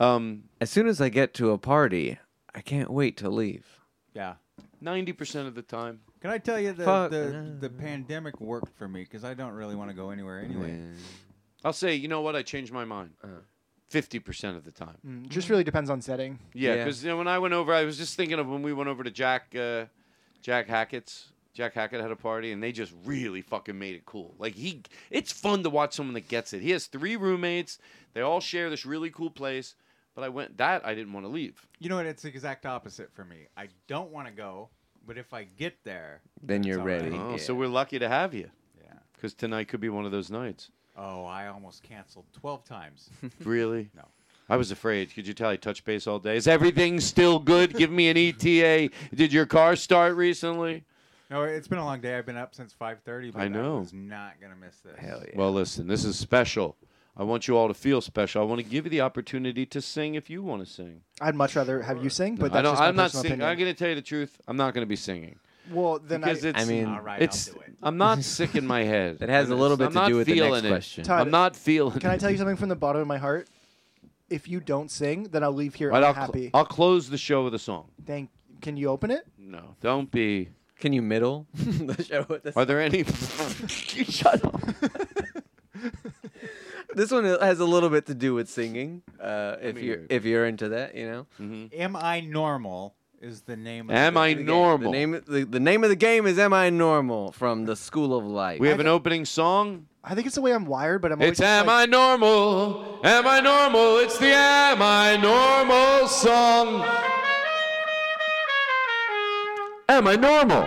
Um, 0.00 0.44
As 0.60 0.70
soon 0.70 0.86
as 0.86 1.00
I 1.00 1.08
get 1.08 1.34
to 1.34 1.50
a 1.50 1.58
party, 1.58 2.18
I 2.54 2.60
can't 2.60 2.90
wait 2.90 3.16
to 3.18 3.28
leave. 3.30 3.66
Yeah. 4.14 4.34
Ninety 4.80 5.12
percent 5.12 5.46
of 5.48 5.54
the 5.54 5.62
time. 5.62 6.00
Can 6.20 6.30
I 6.30 6.38
tell 6.38 6.58
you 6.58 6.72
the 6.72 6.84
Fuck. 6.84 7.10
the, 7.10 7.56
the 7.60 7.70
pandemic 7.70 8.40
worked 8.40 8.76
for 8.76 8.88
me 8.88 9.02
because 9.02 9.24
I 9.24 9.34
don't 9.34 9.52
really 9.52 9.74
want 9.76 9.90
to 9.90 9.96
go 9.96 10.10
anywhere 10.10 10.40
anyway. 10.40 10.80
I'll 11.64 11.72
say, 11.72 11.94
you 11.94 12.08
know 12.08 12.20
what? 12.20 12.34
I 12.34 12.42
changed 12.42 12.72
my 12.72 12.84
mind. 12.84 13.10
Uh-huh. 13.22 13.32
Fifty 13.88 14.18
percent 14.18 14.56
of 14.56 14.64
the 14.64 14.70
time. 14.72 14.96
Mm, 15.06 15.28
just 15.28 15.48
really 15.50 15.62
depends 15.64 15.88
on 15.90 16.00
setting. 16.00 16.38
Yeah, 16.54 16.74
Yeah. 16.74 16.84
because 16.84 17.04
when 17.04 17.28
I 17.28 17.38
went 17.38 17.54
over, 17.54 17.72
I 17.72 17.84
was 17.84 17.96
just 17.98 18.16
thinking 18.16 18.38
of 18.38 18.48
when 18.48 18.62
we 18.62 18.72
went 18.72 18.88
over 18.88 19.04
to 19.04 19.10
Jack, 19.10 19.54
uh, 19.58 19.84
Jack 20.42 20.66
Hackett's. 20.68 21.31
Jack 21.54 21.74
Hackett 21.74 22.00
had 22.00 22.10
a 22.10 22.16
party, 22.16 22.52
and 22.52 22.62
they 22.62 22.72
just 22.72 22.92
really 23.04 23.42
fucking 23.42 23.78
made 23.78 23.94
it 23.94 24.04
cool. 24.06 24.34
Like 24.38 24.54
he, 24.54 24.82
it's 25.10 25.32
fun 25.32 25.62
to 25.64 25.70
watch 25.70 25.92
someone 25.94 26.14
that 26.14 26.28
gets 26.28 26.52
it. 26.52 26.62
He 26.62 26.70
has 26.70 26.86
three 26.86 27.16
roommates. 27.16 27.78
They 28.14 28.20
all 28.22 28.40
share 28.40 28.70
this 28.70 28.86
really 28.86 29.10
cool 29.10 29.30
place. 29.30 29.74
But 30.14 30.24
I 30.24 30.28
went 30.28 30.58
that 30.58 30.84
I 30.86 30.94
didn't 30.94 31.12
want 31.14 31.24
to 31.24 31.30
leave. 31.30 31.66
You 31.78 31.88
know 31.88 31.96
what? 31.96 32.04
It's 32.06 32.22
the 32.22 32.28
exact 32.28 32.66
opposite 32.66 33.10
for 33.14 33.24
me. 33.24 33.46
I 33.56 33.68
don't 33.86 34.10
want 34.12 34.26
to 34.28 34.32
go, 34.32 34.68
but 35.06 35.16
if 35.16 35.32
I 35.32 35.44
get 35.44 35.74
there, 35.84 36.20
Then 36.42 36.62
you're 36.64 36.80
all 36.80 36.86
right. 36.86 37.00
ready. 37.02 37.16
Oh, 37.16 37.30
Yeah. 37.32 37.36
so 37.38 37.54
we're 37.54 37.66
lucky 37.66 37.98
to 37.98 38.08
have 38.10 38.34
you. 38.34 38.50
Yeah. 38.84 38.92
Because 39.14 39.32
tonight 39.32 39.68
could 39.68 39.80
be 39.80 39.88
one 39.88 40.04
of 40.04 40.12
those 40.12 40.30
nights. 40.30 40.70
Oh, 40.98 41.24
I 41.24 41.46
almost 41.48 41.82
canceled 41.82 42.26
twelve 42.38 42.64
times. 42.64 43.08
Really? 43.44 43.88
No. 43.96 44.04
I 44.50 44.56
was 44.56 44.70
afraid. 44.70 45.14
Could 45.14 45.26
you 45.26 45.32
tell 45.32 45.48
I 45.48 45.56
touch 45.56 45.82
base 45.82 46.06
all 46.06 46.18
day? 46.18 46.36
Is 46.36 46.46
everything 46.46 47.00
still 47.00 47.38
good? 47.38 47.72
Give 47.74 47.90
me 47.90 48.08
an 48.10 48.18
ETA. 48.18 48.90
Did 49.14 49.32
your 49.32 49.46
car 49.46 49.76
start 49.76 50.14
recently? 50.14 50.84
No, 51.32 51.42
it's 51.44 51.66
been 51.68 51.78
a 51.78 51.84
long 51.84 52.00
day. 52.00 52.16
I've 52.18 52.26
been 52.26 52.36
up 52.36 52.54
since 52.54 52.74
5:30. 52.78 53.32
But 53.32 53.40
I 53.42 53.48
know. 53.48 53.76
I 53.76 53.80
was 53.80 53.92
not 53.94 54.40
gonna 54.40 54.54
miss 54.56 54.76
this. 54.80 54.98
Hell 54.98 55.22
yeah. 55.26 55.32
Well, 55.34 55.50
listen, 55.52 55.86
this 55.88 56.04
is 56.04 56.18
special. 56.18 56.76
I 57.16 57.24
want 57.24 57.46
you 57.48 57.56
all 57.56 57.68
to 57.68 57.74
feel 57.74 58.00
special. 58.00 58.40
I 58.42 58.44
want 58.46 58.58
to 58.60 58.66
give 58.66 58.84
you 58.86 58.90
the 58.90 59.02
opportunity 59.02 59.66
to 59.66 59.80
sing 59.82 60.14
if 60.14 60.30
you 60.30 60.42
want 60.42 60.64
to 60.66 60.70
sing. 60.70 61.02
I'd 61.20 61.34
much 61.34 61.56
rather 61.56 61.82
have 61.82 62.02
you 62.02 62.08
sing, 62.08 62.36
but 62.36 62.52
I 62.52 62.54
that's 62.54 62.62
don't. 62.64 62.72
just 62.72 62.80
my 62.80 62.86
I'm 62.88 62.96
not 62.96 63.02
personal 63.04 63.22
singing. 63.22 63.32
opinion. 63.40 63.50
I'm 63.50 63.58
going 63.58 63.70
to 63.74 63.78
tell 63.78 63.88
you 63.90 63.94
the 63.94 64.00
truth. 64.02 64.40
I'm 64.48 64.56
not 64.56 64.72
going 64.72 64.80
to 64.82 64.88
be 64.88 64.96
singing. 64.96 65.38
Well, 65.70 65.98
then 65.98 66.20
because 66.22 66.42
I- 66.42 66.48
it's. 66.48 66.62
I 66.62 66.64
mean- 66.64 66.86
All 66.86 67.00
right, 67.02 67.20
it's. 67.20 67.48
I'll 67.48 67.54
do 67.54 67.60
it. 67.60 67.74
I'm 67.82 67.98
not 67.98 68.22
sick 68.24 68.54
in 68.56 68.66
my 68.66 68.84
head. 68.84 69.18
It 69.20 69.28
has 69.28 69.50
a 69.50 69.54
little 69.54 69.76
bit 69.76 69.88
I'm 69.88 69.92
to 69.92 69.98
not 69.98 70.08
do 70.08 70.16
with 70.16 70.26
the 70.26 70.36
next 70.36 70.46
feeling 70.46 70.64
it. 70.64 70.68
question. 70.68 71.04
Todd, 71.04 71.20
I'm 71.20 71.30
not 71.30 71.54
feeling. 71.54 72.00
Can 72.00 72.10
I 72.10 72.16
tell 72.16 72.30
you 72.30 72.38
something 72.38 72.56
from 72.56 72.70
the 72.70 72.76
bottom 72.76 73.02
of 73.02 73.06
my 73.08 73.18
heart? 73.18 73.46
If 74.30 74.48
you 74.48 74.60
don't 74.60 74.90
sing, 74.90 75.24
then 75.24 75.42
I'll 75.44 75.52
leave 75.52 75.74
here 75.74 75.90
Right, 75.90 76.02
I'll, 76.02 76.14
cl- 76.14 76.24
unhappy. 76.24 76.50
I'll 76.54 76.64
close 76.64 77.10
the 77.10 77.18
show 77.18 77.44
with 77.44 77.52
a 77.54 77.58
song. 77.58 77.88
Thank. 78.06 78.30
Can 78.62 78.78
you 78.78 78.88
open 78.88 79.10
it? 79.10 79.26
No, 79.38 79.74
don't 79.82 80.10
be. 80.10 80.48
Can 80.82 80.92
you 80.92 81.00
middle 81.00 81.46
the 81.54 82.02
show 82.02 82.26
with 82.28 82.42
this? 82.42 82.56
Are 82.56 82.64
there 82.64 82.80
any? 82.80 83.04
Shut 83.68 84.44
up. 84.44 84.60
This 86.94 87.10
one 87.10 87.24
has 87.24 87.58
a 87.60 87.64
little 87.64 87.88
bit 87.88 88.06
to 88.06 88.14
do 88.14 88.34
with 88.34 88.50
singing. 88.50 89.02
Uh, 89.18 89.56
if 89.62 89.76
mean- 89.76 89.84
you're 89.84 90.00
if 90.10 90.24
you're 90.24 90.44
into 90.44 90.70
that, 90.70 90.94
you 90.96 91.06
know. 91.08 91.68
Am 91.72 91.94
I 91.96 92.20
normal? 92.20 92.94
Is 93.20 93.42
the 93.42 93.56
name? 93.56 93.88
Of 93.88 93.96
Am 93.96 94.14
the, 94.14 94.20
I 94.20 94.28
The 94.30 94.34
game- 94.34 94.46
normal? 94.46 94.92
The 94.92 94.98
name, 94.98 95.22
the, 95.26 95.44
the 95.44 95.60
name 95.60 95.84
of 95.84 95.90
the 95.90 95.96
game 95.96 96.26
is 96.26 96.38
"Am 96.38 96.52
I 96.52 96.68
Normal?" 96.68 97.30
from 97.32 97.64
the 97.64 97.76
School 97.76 98.18
of 98.18 98.26
Life. 98.26 98.58
We 98.60 98.68
have 98.68 98.80
an 98.80 98.88
opening 98.88 99.24
song. 99.24 99.86
I 100.04 100.14
think 100.16 100.26
it's 100.26 100.34
the 100.34 100.42
way 100.42 100.52
I'm 100.52 100.66
wired, 100.66 101.00
but 101.00 101.12
I'm. 101.12 101.18
always 101.20 101.30
It's 101.30 101.38
just 101.40 101.48
Am 101.48 101.66
like, 101.68 101.88
I 101.88 101.90
Normal? 101.90 103.00
Am 103.04 103.26
I 103.26 103.40
Normal? 103.40 103.98
It's 103.98 104.18
the 104.18 104.26
Am 104.34 104.82
I 104.82 105.16
Normal 105.16 106.08
song. 106.08 106.84
Am 109.92 110.08
I 110.08 110.16
normal? 110.16 110.66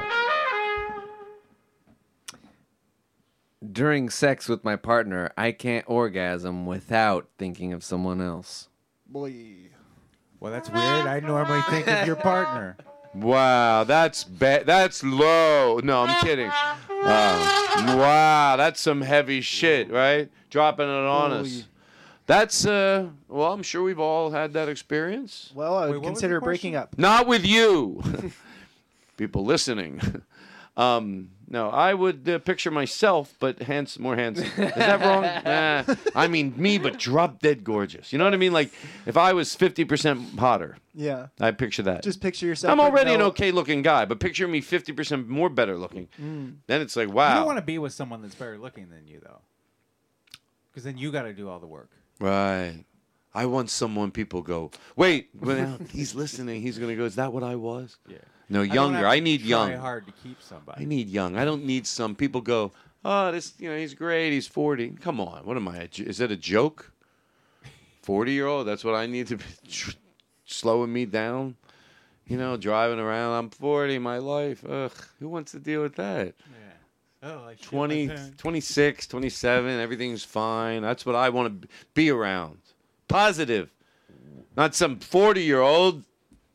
During 3.71 4.11
sex 4.11 4.47
with 4.47 4.63
my 4.63 4.75
partner, 4.75 5.31
I 5.35 5.51
can't 5.51 5.83
orgasm 5.87 6.67
without 6.67 7.27
thinking 7.39 7.73
of 7.73 7.83
someone 7.83 8.21
else. 8.21 8.69
Boy. 9.07 9.33
Well, 10.39 10.51
that's 10.51 10.69
weird. 10.69 11.07
I 11.07 11.21
normally 11.21 11.63
think 11.71 11.87
of 11.87 12.05
your 12.05 12.17
partner. 12.17 12.77
Wow, 13.15 13.83
that's 13.83 14.23
bad. 14.23 14.67
That's 14.67 15.03
low. 15.03 15.79
No, 15.83 16.03
I'm 16.03 16.23
kidding. 16.23 16.51
Uh, 16.51 17.95
wow, 17.97 18.55
that's 18.57 18.79
some 18.79 19.01
heavy 19.01 19.41
shit, 19.41 19.89
right? 19.89 20.29
Dropping 20.51 20.87
it 20.87 20.91
on 20.91 21.33
us. 21.33 21.63
That's 22.27 22.63
uh. 22.67 23.07
Well, 23.27 23.51
I'm 23.51 23.63
sure 23.63 23.81
we've 23.81 23.99
all 23.99 24.29
had 24.29 24.53
that 24.53 24.69
experience. 24.69 25.51
Well, 25.55 25.75
I 25.75 25.85
would 25.85 25.93
Wait, 25.93 25.97
what 25.97 26.11
was 26.11 26.19
consider 26.19 26.39
breaking 26.41 26.75
up. 26.75 26.95
Not 26.99 27.25
with 27.25 27.43
you. 27.43 28.03
People 29.17 29.45
listening. 29.45 30.01
Um, 30.77 31.29
no, 31.47 31.69
I 31.69 31.93
would 31.93 32.27
uh, 32.27 32.39
picture 32.39 32.69
myself, 32.71 33.33
but 33.39 33.61
handsome, 33.61 34.03
more 34.03 34.15
handsome. 34.15 34.45
Is 34.45 34.73
that 34.75 34.99
wrong? 34.99 35.23
Nah. 35.45 35.95
I 36.15 36.27
mean, 36.27 36.53
me, 36.57 36.77
but 36.77 36.97
drop 36.99 37.39
dead 37.39 37.63
gorgeous. 37.63 38.11
You 38.11 38.19
know 38.19 38.25
what 38.25 38.33
I 38.33 38.37
mean? 38.37 38.51
Like, 38.51 38.73
if 39.05 39.15
I 39.15 39.33
was 39.33 39.55
50% 39.55 40.37
hotter, 40.37 40.77
Yeah. 40.93 41.27
I 41.39 41.51
picture 41.51 41.83
that. 41.83 42.03
Just 42.03 42.19
picture 42.19 42.45
yourself. 42.45 42.71
I'm 42.71 42.77
with 42.79 42.87
already 42.87 43.13
an 43.13 43.19
no- 43.19 43.27
okay 43.27 43.51
looking 43.51 43.83
guy, 43.83 44.05
but 44.05 44.19
picture 44.19 44.47
me 44.47 44.61
50% 44.61 45.27
more 45.27 45.49
better 45.49 45.77
looking. 45.77 46.09
Mm. 46.21 46.55
Then 46.67 46.81
it's 46.81 46.95
like, 46.95 47.07
wow. 47.07 47.13
You 47.13 47.17
wow. 47.29 47.35
don't 47.35 47.45
want 47.45 47.57
to 47.59 47.65
be 47.65 47.77
with 47.77 47.93
someone 47.93 48.21
that's 48.21 48.35
better 48.35 48.57
looking 48.57 48.89
than 48.89 49.07
you, 49.07 49.21
though, 49.23 49.39
because 50.71 50.83
then 50.83 50.97
you 50.97 51.11
got 51.11 51.23
to 51.23 51.33
do 51.33 51.47
all 51.47 51.59
the 51.59 51.67
work. 51.67 51.91
Right. 52.19 52.83
I 53.33 53.45
want 53.45 53.69
someone 53.69 54.11
people 54.11 54.41
go, 54.41 54.71
wait, 54.95 55.29
well, 55.39 55.77
he's 55.91 56.15
listening. 56.15 56.61
He's 56.61 56.77
going 56.77 56.89
to 56.89 56.95
go, 56.95 57.05
is 57.05 57.15
that 57.15 57.31
what 57.31 57.43
I 57.43 57.55
was? 57.55 57.97
Yeah. 58.09 58.17
No, 58.49 58.61
younger. 58.61 58.97
have 58.97 59.05
I 59.07 59.19
need 59.19 59.41
young. 59.41 59.73
hard 59.73 60.05
to 60.05 60.13
keep 60.23 60.41
somebody. 60.41 60.83
I 60.83 60.85
need 60.85 61.09
young. 61.09 61.35
I 61.37 61.45
don't 61.45 61.65
need 61.65 61.87
some 61.87 62.15
people 62.15 62.41
go, 62.41 62.71
oh, 63.03 63.31
this, 63.31 63.53
you 63.57 63.69
know, 63.69 63.77
he's 63.77 63.93
great. 63.93 64.31
He's 64.31 64.47
40. 64.47 64.91
Come 65.01 65.19
on. 65.19 65.45
What 65.45 65.57
am 65.57 65.67
I? 65.67 65.89
Is 65.95 66.19
that 66.19 66.31
a 66.31 66.35
joke? 66.35 66.91
40 68.03 68.31
year 68.31 68.47
old? 68.47 68.67
That's 68.67 68.83
what 68.83 68.93
I 68.93 69.07
need 69.07 69.27
to 69.27 69.37
be 69.37 69.43
slowing 70.45 70.93
me 70.93 71.05
down? 71.05 71.55
You 72.27 72.37
know, 72.37 72.57
driving 72.57 72.99
around. 72.99 73.33
I'm 73.33 73.49
40, 73.49 73.99
my 73.99 74.17
life. 74.17 74.63
Ugh. 74.67 74.91
Who 75.19 75.29
wants 75.29 75.51
to 75.53 75.59
deal 75.59 75.81
with 75.81 75.95
that? 75.95 76.33
Yeah. 76.37 76.65
Oh, 77.27 77.45
I 77.47 77.55
shit 77.55 77.63
20, 77.63 78.11
26, 78.37 79.07
27, 79.07 79.79
everything's 79.79 80.23
fine. 80.23 80.83
That's 80.83 81.05
what 81.05 81.15
I 81.15 81.29
want 81.29 81.61
to 81.63 81.67
be 81.95 82.11
around. 82.11 82.59
Positive. 83.07 83.71
Not 84.55 84.75
some 84.75 84.99
40 84.99 85.41
year 85.41 85.61
old. 85.61 86.03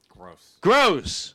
Gross. 0.09 0.59
Gross. 0.61 1.35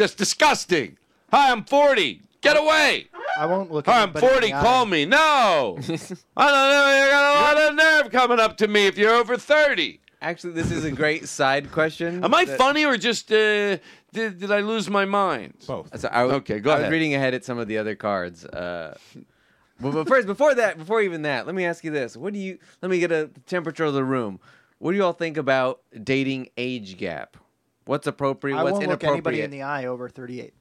Just 0.00 0.16
disgusting. 0.16 0.96
Hi, 1.30 1.52
I'm 1.52 1.62
40. 1.62 2.22
Get 2.40 2.56
away. 2.56 3.08
I 3.36 3.44
won't 3.44 3.70
look. 3.70 3.86
At 3.86 3.90
it. 3.90 3.94
Hi, 3.94 4.02
I'm 4.04 4.08
anybody 4.08 4.26
in 4.26 4.32
40. 4.32 4.46
the 4.46 4.54
eye. 4.54 4.62
Call 4.62 4.86
me. 4.86 5.04
No. 5.04 5.78
I 6.38 6.46
don't 6.46 6.70
know. 6.70 7.04
You 7.04 7.10
got 7.10 7.36
a 7.36 7.40
lot 7.42 7.68
of 7.70 7.74
nerve 7.76 8.10
coming 8.10 8.40
up 8.40 8.56
to 8.56 8.66
me 8.68 8.86
if 8.86 8.96
you're 8.96 9.12
over 9.12 9.36
30. 9.36 10.00
Actually, 10.22 10.54
this 10.54 10.70
is 10.70 10.86
a 10.86 10.90
great 10.90 11.28
side 11.28 11.70
question. 11.70 12.24
Am 12.24 12.32
I 12.34 12.46
that- 12.46 12.56
funny 12.56 12.86
or 12.86 12.96
just 12.96 13.30
uh, 13.30 13.76
did, 14.14 14.38
did 14.38 14.50
I 14.50 14.60
lose 14.60 14.88
my 14.88 15.04
mind? 15.04 15.52
Both. 15.66 16.00
So 16.00 16.08
I, 16.10 16.20
w- 16.22 16.36
Okay, 16.38 16.60
go 16.60 16.70
ahead. 16.70 16.78
I 16.78 16.80
ahead. 16.84 16.90
was 16.90 16.92
reading 16.98 17.14
ahead 17.14 17.34
at 17.34 17.44
some 17.44 17.58
of 17.58 17.68
the 17.68 17.76
other 17.76 17.94
cards. 17.94 18.46
Uh, 18.46 18.96
but, 19.82 19.90
but 19.92 20.08
first, 20.08 20.26
before 20.26 20.54
that, 20.54 20.78
before 20.78 21.02
even 21.02 21.20
that, 21.22 21.44
let 21.44 21.54
me 21.54 21.66
ask 21.66 21.84
you 21.84 21.90
this: 21.90 22.16
What 22.16 22.32
do 22.32 22.38
you? 22.38 22.58
Let 22.80 22.90
me 22.90 23.00
get 23.00 23.12
a 23.12 23.28
temperature 23.46 23.84
of 23.84 23.92
the 23.92 24.04
room. 24.04 24.40
What 24.78 24.92
do 24.92 24.96
you 24.96 25.04
all 25.04 25.12
think 25.12 25.36
about 25.36 25.82
dating 26.02 26.48
age 26.56 26.96
gap? 26.96 27.36
What's 27.84 28.06
appropriate? 28.06 28.56
I 28.56 28.62
what's 28.62 28.72
won't 28.74 28.88
look 28.88 29.02
inappropriate? 29.02 29.14
anybody 29.14 29.42
in 29.42 29.50
the 29.50 29.62
eye 29.62 29.86
over 29.86 30.08
38. 30.08 30.54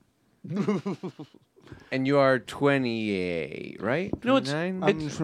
and 1.91 2.07
you 2.07 2.17
are 2.17 2.39
28, 2.39 3.77
right? 3.81 4.11
You 4.23 4.27
know, 4.27 4.37
it's, 4.37 4.49
29? 4.49 4.99
it's, 5.01 5.21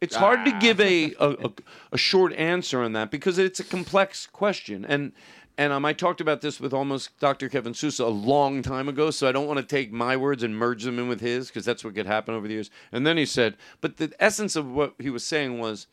it's 0.00 0.16
hard 0.16 0.44
to 0.44 0.52
give 0.58 0.80
a, 0.80 1.14
a, 1.18 1.30
a, 1.30 1.52
a 1.92 1.98
short 1.98 2.32
answer 2.34 2.82
on 2.82 2.92
that 2.92 3.10
because 3.10 3.38
it's 3.38 3.60
a 3.60 3.64
complex 3.64 4.26
question. 4.26 4.84
And 4.84 5.12
and 5.58 5.72
um, 5.72 5.86
I 5.86 5.94
talked 5.94 6.20
about 6.20 6.42
this 6.42 6.60
with 6.60 6.74
almost 6.74 7.18
Dr. 7.18 7.48
Kevin 7.48 7.72
Sousa 7.72 8.04
a 8.04 8.08
long 8.08 8.60
time 8.60 8.88
ago, 8.88 9.10
so 9.10 9.26
I 9.26 9.32
don't 9.32 9.46
want 9.46 9.58
to 9.58 9.64
take 9.64 9.90
my 9.90 10.14
words 10.16 10.42
and 10.42 10.54
merge 10.54 10.82
them 10.84 10.98
in 10.98 11.08
with 11.08 11.20
his 11.20 11.48
because 11.48 11.64
that's 11.64 11.82
what 11.82 11.94
could 11.94 12.06
happen 12.06 12.34
over 12.34 12.46
the 12.46 12.54
years. 12.54 12.70
And 12.92 13.06
then 13.06 13.16
he 13.16 13.24
said, 13.24 13.56
but 13.80 13.96
the 13.96 14.12
essence 14.20 14.54
of 14.54 14.70
what 14.70 14.94
he 14.98 15.08
was 15.08 15.24
saying 15.24 15.58
was 15.58 15.86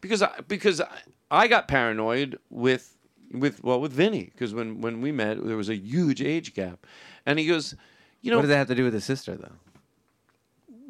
because 0.00 0.22
I, 0.22 0.40
because 0.46 0.80
I, 0.80 0.88
I 1.28 1.48
got 1.48 1.66
paranoid 1.66 2.38
with 2.50 2.96
with 3.30 3.62
well 3.62 3.80
with 3.80 3.92
Vinny 3.92 4.30
because 4.32 4.52
when 4.54 4.80
when 4.80 5.00
we 5.00 5.12
met 5.12 5.44
there 5.44 5.56
was 5.56 5.68
a 5.68 5.76
huge 5.76 6.20
age 6.22 6.54
gap, 6.54 6.86
and 7.26 7.38
he 7.38 7.46
goes, 7.46 7.74
you 8.22 8.30
know, 8.30 8.36
what 8.38 8.42
did 8.42 8.50
that 8.50 8.56
have 8.56 8.68
to 8.68 8.74
do 8.74 8.84
with 8.84 8.94
his 8.94 9.04
sister, 9.04 9.36
though? 9.36 9.52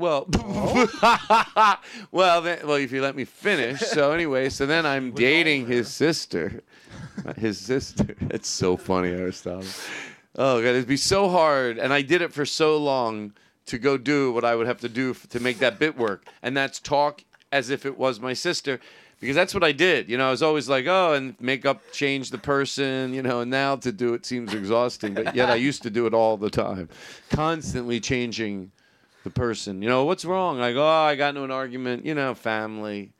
well, 0.00 0.26
well, 2.10 2.40
then, 2.40 2.66
well, 2.66 2.76
if 2.76 2.90
you 2.90 3.02
let 3.02 3.14
me 3.14 3.24
finish. 3.24 3.80
So 3.80 4.12
anyway, 4.12 4.48
so 4.48 4.66
then 4.66 4.86
I'm 4.86 5.12
dating 5.12 5.66
his 5.66 5.88
sister, 5.88 6.62
his 7.36 7.58
sister. 7.58 8.16
It's 8.30 8.48
so 8.48 8.76
funny, 8.76 9.10
Aristotle. 9.10 9.68
Oh 10.36 10.60
god, 10.62 10.70
it'd 10.70 10.86
be 10.88 10.96
so 10.96 11.28
hard, 11.28 11.78
and 11.78 11.92
I 11.92 12.02
did 12.02 12.22
it 12.22 12.32
for 12.32 12.46
so 12.46 12.78
long 12.78 13.34
to 13.66 13.78
go 13.78 13.98
do 13.98 14.32
what 14.32 14.44
I 14.44 14.54
would 14.54 14.66
have 14.66 14.80
to 14.80 14.88
do 14.88 15.10
f- 15.10 15.28
to 15.28 15.40
make 15.40 15.58
that 15.58 15.78
bit 15.78 15.96
work, 15.96 16.26
and 16.42 16.56
that's 16.56 16.80
talk 16.80 17.22
as 17.52 17.68
if 17.68 17.84
it 17.84 17.98
was 17.98 18.20
my 18.20 18.32
sister. 18.32 18.80
Because 19.20 19.36
that's 19.36 19.52
what 19.52 19.62
I 19.62 19.72
did, 19.72 20.08
you 20.08 20.16
know. 20.16 20.28
I 20.28 20.30
was 20.30 20.42
always 20.42 20.68
like, 20.68 20.86
"Oh, 20.86 21.12
and 21.12 21.38
make 21.40 21.66
up, 21.66 21.82
change 21.92 22.30
the 22.30 22.38
person," 22.38 23.12
you 23.12 23.22
know. 23.22 23.40
And 23.40 23.50
now 23.50 23.76
to 23.76 23.92
do 23.92 24.14
it 24.14 24.24
seems 24.24 24.54
exhausting, 24.54 25.12
but 25.12 25.36
yet 25.36 25.50
I 25.50 25.54
used 25.68 25.82
to 25.82 25.90
do 25.90 26.06
it 26.06 26.14
all 26.14 26.38
the 26.38 26.48
time, 26.48 26.88
constantly 27.28 28.00
changing 28.00 28.72
the 29.24 29.30
person. 29.30 29.82
You 29.82 29.88
know, 29.88 30.04
what's 30.04 30.24
wrong? 30.24 30.58
Like, 30.58 30.76
oh, 30.76 30.86
I 30.86 31.16
got 31.16 31.30
into 31.30 31.44
an 31.44 31.50
argument, 31.50 32.06
you 32.06 32.14
know, 32.14 32.34
family 32.34 33.12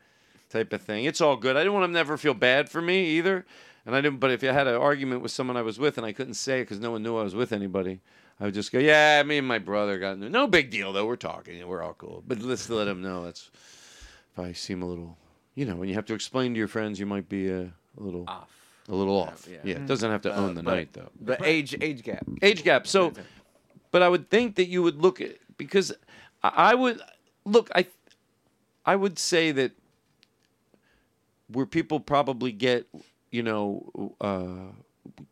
type 0.49 0.73
of 0.73 0.83
thing. 0.83 1.05
It's 1.05 1.21
all 1.21 1.37
good. 1.37 1.57
I 1.57 1.61
didn't 1.61 1.75
want 1.75 1.85
them 1.85 1.93
to 1.93 1.99
never 1.99 2.17
feel 2.17 2.35
bad 2.35 2.69
for 2.69 2.81
me 2.81 3.19
either. 3.19 3.47
And 3.87 3.95
I 3.95 4.01
didn't, 4.01 4.21
but 4.21 4.31
if 4.31 4.45
I 4.45 4.53
had 4.53 4.67
an 4.67 4.77
argument 4.77 5.23
with 5.23 5.33
someone 5.33 5.57
I 5.57 5.63
was 5.63 5.79
with 5.79 5.97
and 5.97 6.07
I 6.07 6.13
couldn't 6.13 6.35
say 6.35 6.61
it 6.61 6.65
because 6.65 6.81
no 6.81 6.91
one 6.91 7.03
knew 7.03 7.17
I 7.17 7.23
was 7.23 7.35
with 7.35 7.53
anybody, 7.53 8.01
I 8.39 8.45
would 8.45 8.55
just 8.55 8.73
go, 8.73 8.79
yeah, 8.79 9.23
me 9.23 9.39
and 9.39 9.47
my 9.47 9.59
brother 9.59 9.99
got 9.99 10.13
into 10.13 10.29
No 10.29 10.47
big 10.47 10.71
deal, 10.71 10.93
though. 10.93 11.07
We're 11.07 11.17
talking. 11.17 11.67
We're 11.67 11.83
all 11.83 11.95
cool. 11.95 12.23
But 12.27 12.41
let's 12.41 12.69
let 12.69 12.85
them 12.85 13.03
know. 13.03 13.25
That's 13.25 13.51
if 14.33 14.39
I 14.39 14.53
seem 14.53 14.83
a 14.83 14.87
little, 14.87 15.17
you 15.55 15.65
know, 15.67 15.77
when 15.77 15.89
you 15.89 15.95
have 15.95 16.07
to 16.07 16.15
explain 16.15 16.53
to 16.55 16.59
your 16.59 16.69
friends, 16.69 16.99
you 17.01 17.07
might 17.07 17.29
be 17.29 17.49
a, 17.51 17.63
a 17.63 17.71
little 18.01 18.25
off. 18.29 18.51
A 18.89 18.95
little 18.95 19.17
off. 19.21 19.47
Yeah. 19.51 19.59
Yeah. 19.65 19.75
It 19.77 19.87
doesn't 19.87 20.11
have 20.11 20.23
to 20.23 20.33
Uh, 20.33 20.41
own 20.41 20.55
the 20.55 20.63
but- 20.63 20.75
night, 20.75 20.93
though. 20.93 21.11
The 21.21 21.43
age 21.45 21.77
age 21.81 22.03
gap. 22.03 22.25
Age 22.43 22.63
gap. 22.65 22.87
So, 22.87 23.13
but 23.91 24.03
I 24.03 24.09
would 24.09 24.31
think 24.31 24.57
that 24.57 24.67
you 24.67 24.83
would 24.83 24.97
look 24.97 25.21
at 25.21 25.37
because 25.57 25.93
I 26.43 26.73
I 26.73 26.75
would 26.75 27.01
look. 27.45 27.71
I 27.75 27.87
I 28.87 28.97
would 28.97 29.19
say 29.19 29.53
that 29.53 29.73
where 31.49 31.67
people 31.67 32.01
probably 32.01 32.53
get 32.53 32.87
you 33.31 33.43
know 33.43 34.15
uh, 34.21 34.73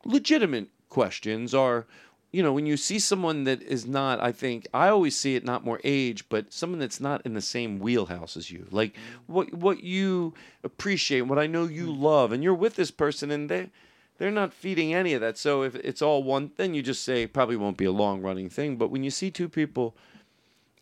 legitimate 0.05 0.69
questions 0.89 1.55
are 1.55 1.87
you 2.31 2.43
know, 2.43 2.53
when 2.53 2.67
you 2.67 2.77
see 2.77 2.99
someone 2.99 3.45
that 3.45 3.63
is 3.63 3.87
not, 3.87 4.21
I 4.21 4.33
think 4.33 4.67
I 4.75 4.89
always 4.89 5.17
see 5.17 5.35
it 5.35 5.45
not 5.45 5.65
more 5.65 5.81
age, 5.83 6.29
but 6.29 6.53
someone 6.53 6.79
that's 6.79 7.01
not 7.01 7.25
in 7.25 7.35
the 7.35 7.41
same 7.41 7.79
wheelhouse 7.79 8.37
as 8.37 8.51
you, 8.51 8.67
like 8.71 8.93
mm-hmm. 8.93 9.33
what 9.33 9.55
what 9.55 9.83
you 9.83 10.35
appreciate, 10.63 11.23
what 11.23 11.39
I 11.39 11.47
know 11.47 11.65
you 11.65 11.87
mm-hmm. 11.87 12.03
love, 12.03 12.33
and 12.33 12.43
you're 12.43 12.55
with 12.55 12.77
this 12.77 12.91
person, 12.91 13.31
and 13.31 13.49
they 13.49 13.71
they're 14.19 14.31
not 14.31 14.53
feeding 14.53 14.93
any 14.93 15.15
of 15.15 15.21
that. 15.23 15.39
So 15.39 15.63
if 15.63 15.75
it's 15.77 16.03
all 16.03 16.23
one, 16.23 16.51
then 16.57 16.75
you 16.75 16.83
just 16.83 17.03
say 17.03 17.27
probably 17.27 17.57
won't 17.57 17.79
be 17.79 17.87
a 17.87 17.93
long 17.93 18.21
running 18.21 18.51
thing. 18.51 18.77
But 18.77 18.91
when 18.91 19.03
you 19.03 19.11
see 19.11 19.31
two 19.31 19.49
people, 19.49 19.97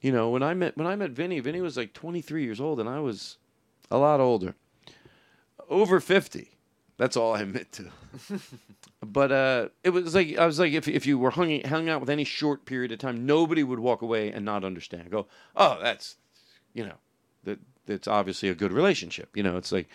you 0.01 0.11
know, 0.11 0.31
when 0.31 0.43
I 0.43 0.53
met 0.55 0.77
when 0.77 0.87
I 0.89 0.97
met 0.97 1.11
Vinny, 1.11 1.39
Vinny 1.39 1.61
was 1.61 1.77
like 1.77 1.93
23 1.93 2.43
years 2.43 2.61
old, 2.61 2.81
and 2.81 2.89
I 2.89 2.99
was 2.99 3.37
a 3.89 3.99
lot 3.99 4.19
older, 4.19 4.57
over 5.69 6.01
50. 6.01 6.56
That's 6.99 7.17
all 7.17 7.35
I 7.35 7.43
admit 7.43 7.73
to. 7.73 7.91
but 9.05 9.31
uh, 9.31 9.69
it 9.85 9.91
was 9.91 10.15
like 10.15 10.39
I 10.39 10.47
was 10.47 10.59
like 10.59 10.73
if 10.73 10.89
if 10.89 11.07
you 11.07 11.19
were 11.19 11.31
hung 11.31 11.61
hung 11.63 11.89
out 11.89 12.01
with 12.01 12.11
any 12.11 12.25
short 12.25 12.65
period 12.65 12.93
of 12.93 12.99
time, 12.99 13.27
nobody 13.27 13.63
would 13.63 13.79
walk 13.79 14.03
away 14.03 14.33
and 14.33 14.45
not 14.45 14.65
understand. 14.65 15.11
Go, 15.11 15.27
oh, 15.55 15.79
that's 15.81 16.17
you 16.73 16.85
know, 16.85 16.97
that 17.45 17.59
that's 17.87 18.09
obviously 18.09 18.49
a 18.49 18.55
good 18.55 18.73
relationship. 18.73 19.37
You 19.37 19.43
know, 19.43 19.57
it's 19.57 19.73
like 19.73 19.89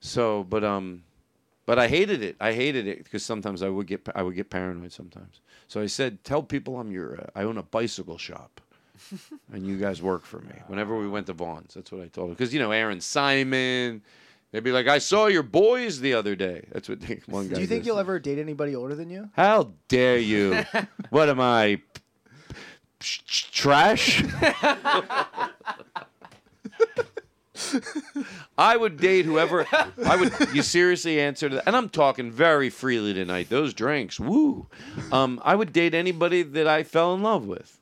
so. 0.00 0.42
But 0.44 0.64
um, 0.64 1.04
but 1.64 1.78
I 1.78 1.86
hated 1.86 2.22
it. 2.22 2.36
I 2.40 2.52
hated 2.52 2.86
it 2.88 3.04
because 3.04 3.24
sometimes 3.24 3.62
I 3.62 3.68
would 3.68 3.86
get 3.86 4.08
I 4.14 4.22
would 4.22 4.34
get 4.34 4.50
paranoid 4.50 4.92
sometimes. 4.92 5.40
So 5.68 5.80
I 5.80 5.86
said, 5.86 6.24
tell 6.24 6.42
people 6.42 6.78
I'm 6.78 6.90
your 6.90 7.20
uh, 7.20 7.26
I 7.36 7.44
own 7.44 7.56
a 7.56 7.62
bicycle 7.62 8.18
shop. 8.18 8.60
and 9.52 9.66
you 9.66 9.78
guys 9.78 10.00
work 10.00 10.24
for 10.24 10.40
me. 10.40 10.54
Whenever 10.68 10.96
we 10.96 11.08
went 11.08 11.26
to 11.26 11.32
Vons, 11.32 11.74
that's 11.74 11.90
what 11.90 12.02
I 12.02 12.08
told 12.08 12.28
them. 12.28 12.34
Because 12.34 12.52
you 12.52 12.60
know 12.60 12.70
Aaron 12.70 13.00
Simon, 13.00 14.02
they'd 14.52 14.62
be 14.62 14.70
like, 14.72 14.86
"I 14.88 14.98
saw 14.98 15.26
your 15.26 15.42
boys 15.42 16.00
the 16.00 16.14
other 16.14 16.36
day." 16.36 16.64
That's 16.72 16.88
what 16.88 17.00
they, 17.06 17.20
one 17.26 17.48
guy. 17.48 17.56
Do 17.56 17.60
you 17.60 17.66
think 17.66 17.80
goes. 17.82 17.86
you'll 17.88 17.98
ever 17.98 18.18
date 18.20 18.38
anybody 18.38 18.76
older 18.76 18.94
than 18.94 19.10
you? 19.10 19.28
How 19.34 19.72
dare 19.88 20.18
you? 20.18 20.64
what 21.10 21.28
am 21.28 21.40
I? 21.40 21.80
sh- 23.00 23.20
sh- 23.26 23.42
Trash? 23.50 24.24
I 28.58 28.76
would 28.76 28.98
date 28.98 29.24
whoever 29.24 29.66
I 30.04 30.16
would. 30.16 30.32
You 30.54 30.62
seriously 30.62 31.20
answer 31.20 31.48
to 31.48 31.56
that, 31.56 31.64
and 31.66 31.76
I'm 31.76 31.88
talking 31.88 32.30
very 32.30 32.70
freely 32.70 33.14
tonight. 33.14 33.48
Those 33.48 33.72
drinks, 33.74 34.18
woo. 34.20 34.66
Um, 35.10 35.40
I 35.44 35.54
would 35.54 35.72
date 35.72 35.94
anybody 35.94 36.42
that 36.42 36.66
I 36.66 36.82
fell 36.82 37.14
in 37.14 37.22
love 37.22 37.46
with. 37.46 37.78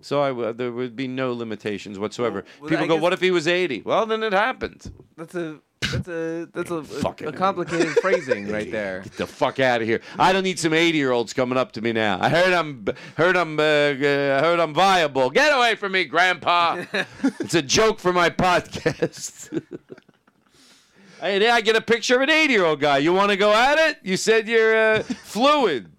So 0.00 0.20
I 0.22 0.30
would. 0.32 0.58
There 0.58 0.70
would 0.72 0.94
be 0.96 1.08
no 1.08 1.32
limitations 1.32 1.98
whatsoever. 1.98 2.44
well, 2.60 2.68
People 2.70 2.84
I 2.84 2.88
go, 2.88 2.94
guess- 2.94 3.02
"What 3.02 3.12
if 3.12 3.20
he 3.20 3.30
was 3.30 3.46
80?" 3.48 3.82
Well, 3.84 4.06
then 4.06 4.22
it 4.22 4.32
happened. 4.32 4.90
That's 5.16 5.34
a 5.34 5.58
that's 5.80 6.08
a 6.08 6.48
that's 6.52 6.70
a, 6.70 6.76
a, 6.76 7.28
a 7.28 7.32
complicated 7.32 7.88
phrasing 8.00 8.48
right 8.48 8.70
there. 8.70 9.02
Get 9.02 9.16
the 9.18 9.26
fuck 9.26 9.60
out 9.60 9.82
of 9.82 9.86
here! 9.86 10.00
I 10.18 10.32
don't 10.32 10.42
need 10.42 10.58
some 10.58 10.72
eighty-year-olds 10.72 11.32
coming 11.32 11.58
up 11.58 11.72
to 11.72 11.80
me 11.80 11.92
now. 11.92 12.18
I 12.20 12.28
heard 12.28 12.52
I'm, 12.52 12.86
heard 13.16 13.36
I'm, 13.36 13.58
uh, 13.58 13.62
uh, 13.62 14.40
heard 14.42 14.58
I'm 14.60 14.74
viable. 14.74 15.30
Get 15.30 15.56
away 15.56 15.74
from 15.76 15.92
me, 15.92 16.04
Grandpa! 16.04 16.84
it's 17.40 17.54
a 17.54 17.62
joke 17.62 17.98
for 18.00 18.12
my 18.12 18.30
podcast. 18.30 19.62
hey, 21.20 21.48
I 21.48 21.60
get 21.60 21.76
a 21.76 21.80
picture 21.80 22.16
of 22.16 22.22
an 22.22 22.30
eighty-year-old 22.30 22.80
guy. 22.80 22.98
You 22.98 23.12
want 23.12 23.30
to 23.30 23.36
go 23.36 23.52
at 23.52 23.78
it? 23.78 23.98
You 24.02 24.16
said 24.16 24.48
you're 24.48 24.76
uh, 24.76 25.02
fluid. 25.02 25.90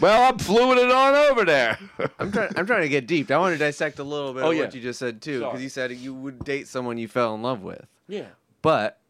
Well, 0.00 0.32
I'm 0.32 0.38
fluid 0.38 0.78
it 0.78 0.90
on 0.90 1.14
over 1.14 1.44
there. 1.44 1.78
I'm 2.18 2.32
trying. 2.32 2.50
I'm 2.56 2.66
trying 2.66 2.82
to 2.82 2.88
get 2.88 3.06
deep. 3.06 3.30
I 3.30 3.38
want 3.38 3.54
to 3.54 3.58
dissect 3.58 4.00
a 4.00 4.04
little 4.04 4.34
bit 4.34 4.42
Oh, 4.42 4.50
of 4.50 4.56
yeah. 4.56 4.64
what 4.64 4.74
you 4.74 4.80
just 4.80 4.98
said 4.98 5.22
too, 5.22 5.40
because 5.40 5.62
you 5.62 5.68
said 5.68 5.92
you 5.92 6.12
would 6.12 6.44
date 6.44 6.66
someone 6.66 6.98
you 6.98 7.06
fell 7.06 7.34
in 7.36 7.42
love 7.42 7.62
with. 7.62 7.86
Yeah. 8.08 8.26
But 8.62 9.00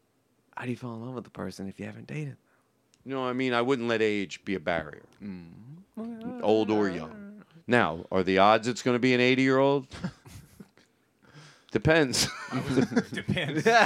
how 0.55 0.65
do 0.65 0.71
you 0.71 0.77
fall 0.77 0.95
in 0.95 1.05
love 1.05 1.15
with 1.15 1.23
the 1.23 1.29
person 1.29 1.67
if 1.67 1.79
you 1.79 1.85
haven't 1.85 2.07
dated? 2.07 2.37
No, 3.05 3.23
I 3.23 3.33
mean 3.33 3.53
I 3.53 3.61
wouldn't 3.61 3.87
let 3.87 4.01
age 4.01 4.43
be 4.45 4.55
a 4.55 4.59
barrier, 4.59 5.03
mm. 5.21 6.41
old 6.41 6.71
or 6.71 6.89
young. 6.89 7.43
Now, 7.67 8.05
are 8.11 8.23
the 8.23 8.39
odds 8.39 8.67
it's 8.67 8.81
going 8.81 8.95
to 8.95 8.99
be 8.99 9.13
an 9.13 9.21
eighty-year-old? 9.21 9.87
Depends. 11.71 12.27
Depends. 13.11 13.63
there, 13.63 13.79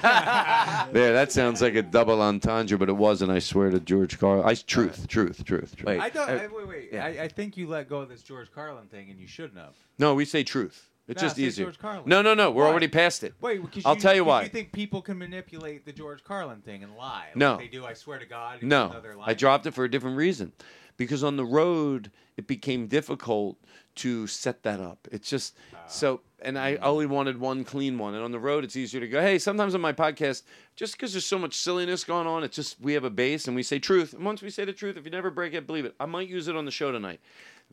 that 0.91 1.31
sounds 1.31 1.61
like 1.61 1.75
a 1.75 1.81
double 1.81 2.21
entendre, 2.21 2.77
but 2.77 2.89
it 2.89 2.97
wasn't. 2.97 3.31
I 3.31 3.39
swear 3.39 3.69
to 3.69 3.79
George 3.79 4.19
Carlin. 4.19 4.45
I 4.45 4.55
truth, 4.55 5.07
truth, 5.07 5.41
truth, 5.45 5.73
truth. 5.73 5.87
I 5.87 6.09
thought. 6.09 6.29
Uh, 6.29 6.33
I, 6.33 6.47
wait, 6.47 6.67
wait. 6.67 6.99
I, 6.99 7.23
I 7.23 7.27
think 7.29 7.55
you 7.55 7.67
let 7.67 7.87
go 7.87 7.99
of 7.99 8.09
this 8.09 8.23
George 8.23 8.51
Carlin 8.51 8.87
thing, 8.87 9.09
and 9.09 9.17
you 9.17 9.25
shouldn't 9.25 9.57
have. 9.57 9.73
No, 9.97 10.15
we 10.15 10.25
say 10.25 10.43
truth. 10.43 10.86
It's 11.07 11.21
Nah, 11.21 11.27
just 11.29 11.39
easier. 11.39 11.71
No, 12.05 12.21
no, 12.21 12.33
no. 12.33 12.51
We're 12.51 12.63
Why? 12.65 12.69
already 12.69 12.89
past 12.89 13.23
it. 13.23 13.33
Wait, 13.39 13.61
because 13.61 13.85
I'll 13.85 13.95
tell 13.95 14.13
you 14.13 14.25
why. 14.25 14.43
You 14.43 14.49
think 14.49 14.73
people 14.73 15.01
can 15.01 15.17
manipulate 15.17 15.85
the 15.85 15.93
George 15.93 16.23
Carlin 16.23 16.59
thing 16.61 16.83
and 16.83 16.95
lie? 16.95 17.27
like 17.27 17.35
No. 17.37 17.57
they 17.57 17.67
do. 17.67 17.85
I 17.85 17.93
swear 17.93 18.19
to 18.19 18.25
God. 18.25 18.61
No, 18.61 18.85
even 18.87 18.95
though 18.95 19.01
they're 19.01 19.17
I 19.21 19.33
dropped 19.33 19.65
it 19.65 19.73
for 19.73 19.85
a 19.85 19.89
different 19.89 20.17
reason. 20.17 20.51
Because 20.97 21.23
on 21.23 21.37
the 21.37 21.45
road, 21.45 22.11
it 22.35 22.47
became 22.47 22.87
difficult 22.87 23.57
to 23.95 24.27
set 24.27 24.63
that 24.63 24.79
up. 24.79 25.07
It's 25.11 25.29
just 25.29 25.55
oh. 25.73 25.77
so, 25.87 26.21
and 26.41 26.57
I 26.57 26.75
only 26.77 27.05
wanted 27.05 27.39
one 27.39 27.63
clean 27.63 27.97
one. 27.97 28.13
And 28.13 28.23
on 28.23 28.31
the 28.31 28.39
road, 28.39 28.63
it's 28.63 28.75
easier 28.75 28.99
to 28.99 29.07
go, 29.07 29.21
hey, 29.21 29.39
sometimes 29.39 29.75
on 29.75 29.81
my 29.81 29.93
podcast, 29.93 30.43
just 30.75 30.93
because 30.93 31.13
there's 31.13 31.25
so 31.25 31.39
much 31.39 31.55
silliness 31.55 32.03
going 32.03 32.27
on, 32.27 32.43
it's 32.43 32.55
just 32.55 32.79
we 32.81 32.93
have 32.93 33.03
a 33.03 33.09
base 33.09 33.47
and 33.47 33.55
we 33.55 33.63
say 33.63 33.79
truth. 33.79 34.13
And 34.13 34.25
once 34.25 34.41
we 34.41 34.49
say 34.49 34.65
the 34.65 34.73
truth, 34.73 34.97
if 34.97 35.05
you 35.05 35.11
never 35.11 35.31
break 35.31 35.53
it, 35.53 35.65
believe 35.65 35.85
it. 35.85 35.95
I 35.99 36.05
might 36.05 36.27
use 36.27 36.47
it 36.47 36.55
on 36.55 36.65
the 36.65 36.71
show 36.71 36.91
tonight. 36.91 37.19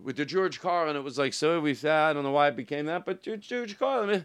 With 0.02 0.16
the 0.16 0.24
George 0.24 0.60
Carlin, 0.60 0.96
it 0.96 1.04
was 1.04 1.18
like, 1.18 1.32
so 1.34 1.60
we 1.60 1.74
said, 1.74 1.92
I 1.92 2.12
don't 2.12 2.24
know 2.24 2.32
why 2.32 2.48
it 2.48 2.56
became 2.56 2.86
that, 2.86 3.04
but 3.04 3.22
George- 3.22 3.46
George 3.48 3.78
Carlin, 3.78 4.10
eh, 4.10 4.22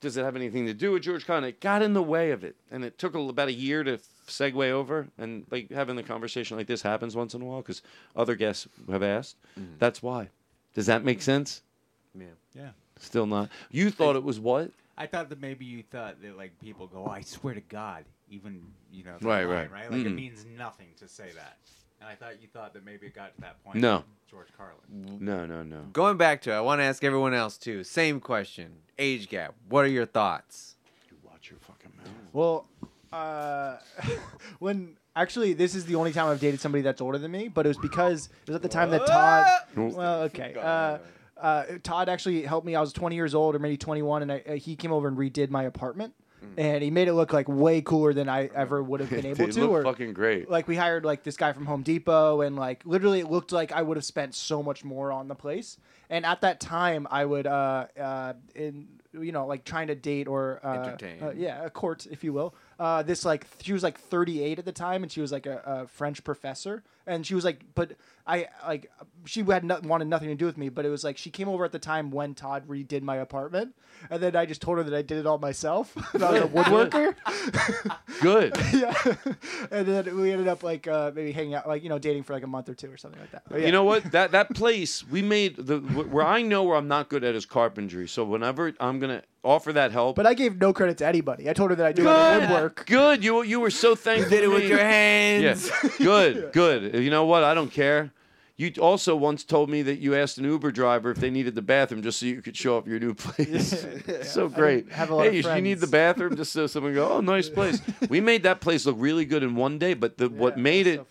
does 0.00 0.16
it 0.16 0.24
have 0.24 0.34
anything 0.34 0.66
to 0.66 0.74
do 0.74 0.90
with 0.92 1.02
George 1.04 1.24
Carlin? 1.26 1.44
It 1.44 1.60
got 1.60 1.80
in 1.80 1.92
the 1.94 2.02
way 2.02 2.32
of 2.32 2.42
it. 2.42 2.56
And 2.72 2.84
it 2.84 2.98
took 2.98 3.14
about 3.14 3.46
a 3.48 3.52
year 3.52 3.84
to 3.84 3.98
segue 4.26 4.70
over. 4.70 5.06
And 5.16 5.46
like 5.50 5.70
having 5.70 5.94
the 5.94 6.02
conversation 6.02 6.56
like 6.56 6.66
this 6.66 6.82
happens 6.82 7.14
once 7.14 7.34
in 7.34 7.42
a 7.42 7.44
while 7.44 7.60
because 7.62 7.82
other 8.16 8.34
guests 8.34 8.66
have 8.90 9.02
asked. 9.04 9.36
That's 9.78 10.02
why. 10.02 10.28
Does 10.74 10.86
that 10.86 11.04
make 11.04 11.22
sense? 11.22 11.62
Yeah. 12.18 12.26
Yeah. 12.54 12.70
Still 12.98 13.26
not. 13.26 13.48
You 13.70 13.90
thought 13.90 14.16
it 14.16 14.24
was 14.24 14.40
what? 14.40 14.70
I 14.98 15.06
thought 15.06 15.28
that 15.28 15.40
maybe 15.40 15.64
you 15.64 15.82
thought 15.84 16.20
that 16.20 16.36
like 16.36 16.58
people 16.60 16.88
go, 16.88 17.04
oh, 17.06 17.10
I 17.10 17.20
swear 17.20 17.54
to 17.54 17.60
God, 17.60 18.04
even 18.28 18.60
you 18.92 19.04
know, 19.04 19.12
Right, 19.20 19.38
they're 19.40 19.48
right. 19.48 19.70
right? 19.70 19.90
Like 19.90 20.00
it 20.00 20.06
Mm-mm. 20.08 20.14
means 20.16 20.44
nothing 20.58 20.88
to 20.98 21.06
say 21.08 21.30
that. 21.36 21.58
And 22.02 22.10
I 22.10 22.16
thought 22.16 22.42
you 22.42 22.48
thought 22.52 22.74
that 22.74 22.84
maybe 22.84 23.06
it 23.06 23.14
got 23.14 23.32
to 23.36 23.40
that 23.42 23.62
point. 23.62 23.76
No. 23.76 24.02
George 24.28 24.48
Carlin. 24.56 25.18
No, 25.20 25.46
no, 25.46 25.62
no. 25.62 25.82
Going 25.92 26.16
back 26.16 26.42
to, 26.42 26.50
it, 26.50 26.54
I 26.54 26.60
want 26.60 26.80
to 26.80 26.84
ask 26.84 27.04
everyone 27.04 27.32
else 27.32 27.56
too. 27.56 27.84
Same 27.84 28.18
question. 28.18 28.72
Age 28.98 29.28
gap. 29.28 29.54
What 29.68 29.84
are 29.84 29.88
your 29.88 30.06
thoughts? 30.06 30.74
You 31.08 31.16
watch 31.22 31.48
your 31.48 31.60
fucking 31.60 31.92
mouth. 31.96 32.08
Well, 32.32 32.66
uh, 33.12 33.76
when 34.58 34.96
actually 35.14 35.52
this 35.52 35.76
is 35.76 35.84
the 35.84 35.94
only 35.94 36.12
time 36.12 36.26
I've 36.26 36.40
dated 36.40 36.60
somebody 36.60 36.82
that's 36.82 37.00
older 37.00 37.18
than 37.18 37.30
me, 37.30 37.46
but 37.46 37.66
it 37.66 37.68
was 37.68 37.78
because 37.78 38.26
it 38.26 38.48
was 38.48 38.56
at 38.56 38.62
the 38.62 38.68
time 38.68 38.90
that 38.90 39.06
Todd. 39.06 39.46
Well, 39.76 40.22
okay. 40.22 40.56
Uh, 40.58 40.98
uh, 41.40 41.64
Todd 41.84 42.08
actually 42.08 42.42
helped 42.42 42.66
me. 42.66 42.74
I 42.74 42.80
was 42.80 42.92
20 42.92 43.14
years 43.14 43.34
old 43.34 43.54
or 43.54 43.60
maybe 43.60 43.76
21, 43.76 44.22
and 44.22 44.32
I, 44.32 44.42
uh, 44.48 44.52
he 44.54 44.74
came 44.74 44.92
over 44.92 45.06
and 45.06 45.16
redid 45.16 45.50
my 45.50 45.64
apartment. 45.64 46.14
And 46.56 46.82
he 46.82 46.90
made 46.90 47.08
it 47.08 47.14
look 47.14 47.32
like 47.32 47.48
way 47.48 47.80
cooler 47.80 48.12
than 48.12 48.28
I 48.28 48.50
ever 48.54 48.82
would 48.82 49.00
have 49.00 49.10
been 49.10 49.24
able 49.32 49.48
to. 49.48 49.68
or 49.68 49.82
fucking 49.82 50.12
great. 50.12 50.50
like 50.50 50.68
we 50.68 50.76
hired 50.76 51.04
like 51.04 51.22
this 51.22 51.36
guy 51.36 51.52
from 51.52 51.66
Home 51.66 51.82
Depot, 51.82 52.40
and 52.42 52.56
like 52.56 52.82
literally 52.84 53.20
it 53.20 53.30
looked 53.30 53.52
like 53.52 53.72
I 53.72 53.82
would 53.82 53.96
have 53.96 54.04
spent 54.04 54.34
so 54.34 54.62
much 54.62 54.84
more 54.84 55.12
on 55.12 55.28
the 55.28 55.34
place. 55.34 55.78
And 56.10 56.26
at 56.26 56.42
that 56.42 56.60
time, 56.60 57.08
I 57.10 57.24
would, 57.24 57.46
uh, 57.46 57.86
uh, 57.98 58.34
in 58.54 58.86
you 59.14 59.32
know, 59.32 59.46
like 59.46 59.64
trying 59.64 59.86
to 59.86 59.94
date 59.94 60.26
or 60.28 60.60
uh, 60.62 60.72
Entertain. 60.74 61.22
uh, 61.22 61.32
yeah, 61.34 61.64
a 61.64 61.70
court, 61.70 62.06
if 62.10 62.22
you 62.24 62.32
will. 62.34 62.54
Uh, 62.78 63.02
this 63.02 63.24
like 63.24 63.46
she 63.62 63.72
was 63.72 63.82
like 63.82 63.98
38 63.98 64.58
at 64.58 64.64
the 64.64 64.72
time, 64.72 65.02
and 65.02 65.10
she 65.12 65.20
was 65.22 65.32
like 65.32 65.46
a, 65.46 65.62
a 65.64 65.86
French 65.86 66.22
professor, 66.24 66.82
and 67.06 67.26
she 67.26 67.34
was 67.34 67.44
like, 67.44 67.60
but 67.74 67.92
I 68.26 68.46
like 68.66 68.90
she 69.24 69.42
had 69.42 69.64
no, 69.64 69.80
wanted 69.82 70.06
nothing 70.08 70.28
to 70.28 70.34
do 70.34 70.46
with 70.46 70.56
me, 70.56 70.68
but 70.68 70.84
it 70.84 70.88
was 70.88 71.02
like 71.04 71.18
she 71.18 71.30
came 71.30 71.48
over 71.48 71.64
at 71.64 71.72
the 71.72 71.78
time 71.78 72.10
when 72.10 72.34
Todd 72.34 72.68
redid 72.68 73.02
my 73.02 73.16
apartment, 73.16 73.74
and 74.10 74.22
then 74.22 74.36
I 74.36 74.46
just 74.46 74.62
told 74.62 74.78
her 74.78 74.84
that 74.84 74.94
I 74.94 75.02
did 75.02 75.18
it 75.18 75.26
all 75.26 75.38
myself, 75.38 75.94
and 76.14 76.22
I 76.22 76.30
was 76.32 76.42
a 76.42 76.46
woodworker. 76.48 77.14
Good. 78.20 78.56
yeah, 78.72 78.94
and 79.70 79.86
then 79.86 80.16
we 80.20 80.30
ended 80.30 80.48
up 80.48 80.62
like 80.62 80.86
uh, 80.86 81.10
maybe 81.14 81.32
hanging 81.32 81.54
out, 81.54 81.66
like 81.66 81.82
you 81.82 81.88
know, 81.88 81.98
dating 81.98 82.22
for 82.22 82.32
like 82.32 82.44
a 82.44 82.46
month 82.48 82.68
or 82.68 82.74
two 82.74 82.90
or 82.92 82.96
something 82.96 83.20
like 83.20 83.32
that. 83.32 83.42
But 83.48 83.60
yeah. 83.60 83.66
You 83.66 83.72
know 83.72 83.84
what? 83.84 84.04
That 84.12 84.32
that 84.32 84.54
place 84.54 85.06
we 85.08 85.22
made 85.22 85.56
the 85.56 85.78
where 85.80 86.26
I 86.26 86.42
know 86.42 86.62
where 86.62 86.76
I'm 86.76 86.88
not 86.88 87.08
good 87.08 87.24
at 87.24 87.34
is 87.34 87.46
carpentry. 87.46 88.06
So 88.08 88.24
whenever 88.24 88.72
I'm 88.78 89.00
gonna 89.00 89.22
offer 89.44 89.72
that 89.72 89.90
help, 89.90 90.14
But 90.14 90.26
I 90.26 90.34
gave 90.34 90.60
no 90.60 90.72
credit 90.72 90.98
to 90.98 91.06
anybody. 91.06 91.50
I 91.50 91.52
told 91.52 91.70
her 91.70 91.76
that 91.76 91.86
I 91.86 91.92
do 91.92 92.06
other 92.08 92.40
good, 92.40 92.50
woodwork. 92.50 92.86
good. 92.86 93.24
You 93.24 93.42
you 93.42 93.58
were 93.60 93.70
so 93.70 93.94
thankful. 93.96 94.30
did 94.30 94.44
it 94.44 94.46
to 94.46 94.52
with 94.52 94.62
me. 94.62 94.68
your 94.68 94.78
hands. 94.78 95.68
Yeah. 95.68 95.90
Good, 95.98 96.52
good. 96.52 96.91
You 96.92 97.10
know 97.10 97.24
what? 97.24 97.44
I 97.44 97.54
don't 97.54 97.70
care. 97.70 98.12
You 98.56 98.70
also 98.80 99.16
once 99.16 99.44
told 99.44 99.70
me 99.70 99.82
that 99.82 99.98
you 99.98 100.14
asked 100.14 100.38
an 100.38 100.44
Uber 100.44 100.72
driver 100.72 101.10
if 101.10 101.18
they 101.18 101.30
needed 101.30 101.54
the 101.54 101.62
bathroom 101.62 102.02
just 102.02 102.20
so 102.20 102.26
you 102.26 102.42
could 102.42 102.56
show 102.56 102.76
up 102.76 102.86
your 102.86 103.00
new 103.00 103.14
place. 103.14 103.84
so 104.30 104.48
great. 104.48 104.92
have 104.92 105.10
a 105.10 105.14
lot 105.14 105.26
hey, 105.26 105.36
you, 105.38 105.54
you 105.54 105.62
need 105.62 105.78
the 105.78 105.86
bathroom 105.86 106.36
just 106.36 106.52
so 106.52 106.66
someone 106.66 106.94
go, 106.94 107.08
oh, 107.08 107.20
nice 107.20 107.48
place. 107.48 107.80
we 108.08 108.20
made 108.20 108.42
that 108.42 108.60
place 108.60 108.84
look 108.86 108.96
really 108.98 109.24
good 109.24 109.42
in 109.42 109.56
one 109.56 109.78
day, 109.78 109.94
but 109.94 110.18
the 110.18 110.28
what 110.28 110.58
made 110.58 110.86
it 110.86 111.04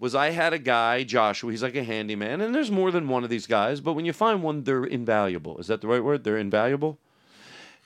was 0.00 0.14
I 0.14 0.30
had 0.30 0.52
a 0.52 0.58
guy, 0.58 1.04
Joshua. 1.04 1.50
He's 1.50 1.62
like 1.62 1.76
a 1.76 1.84
handyman, 1.84 2.40
and 2.40 2.54
there's 2.54 2.70
more 2.70 2.90
than 2.90 3.08
one 3.08 3.22
of 3.22 3.30
these 3.30 3.46
guys. 3.46 3.80
But 3.80 3.92
when 3.92 4.06
you 4.06 4.12
find 4.12 4.42
one, 4.42 4.64
they're 4.64 4.84
invaluable. 4.84 5.58
Is 5.58 5.68
that 5.68 5.82
the 5.82 5.86
right 5.86 6.02
word? 6.02 6.24
They're 6.24 6.38
invaluable. 6.38 6.98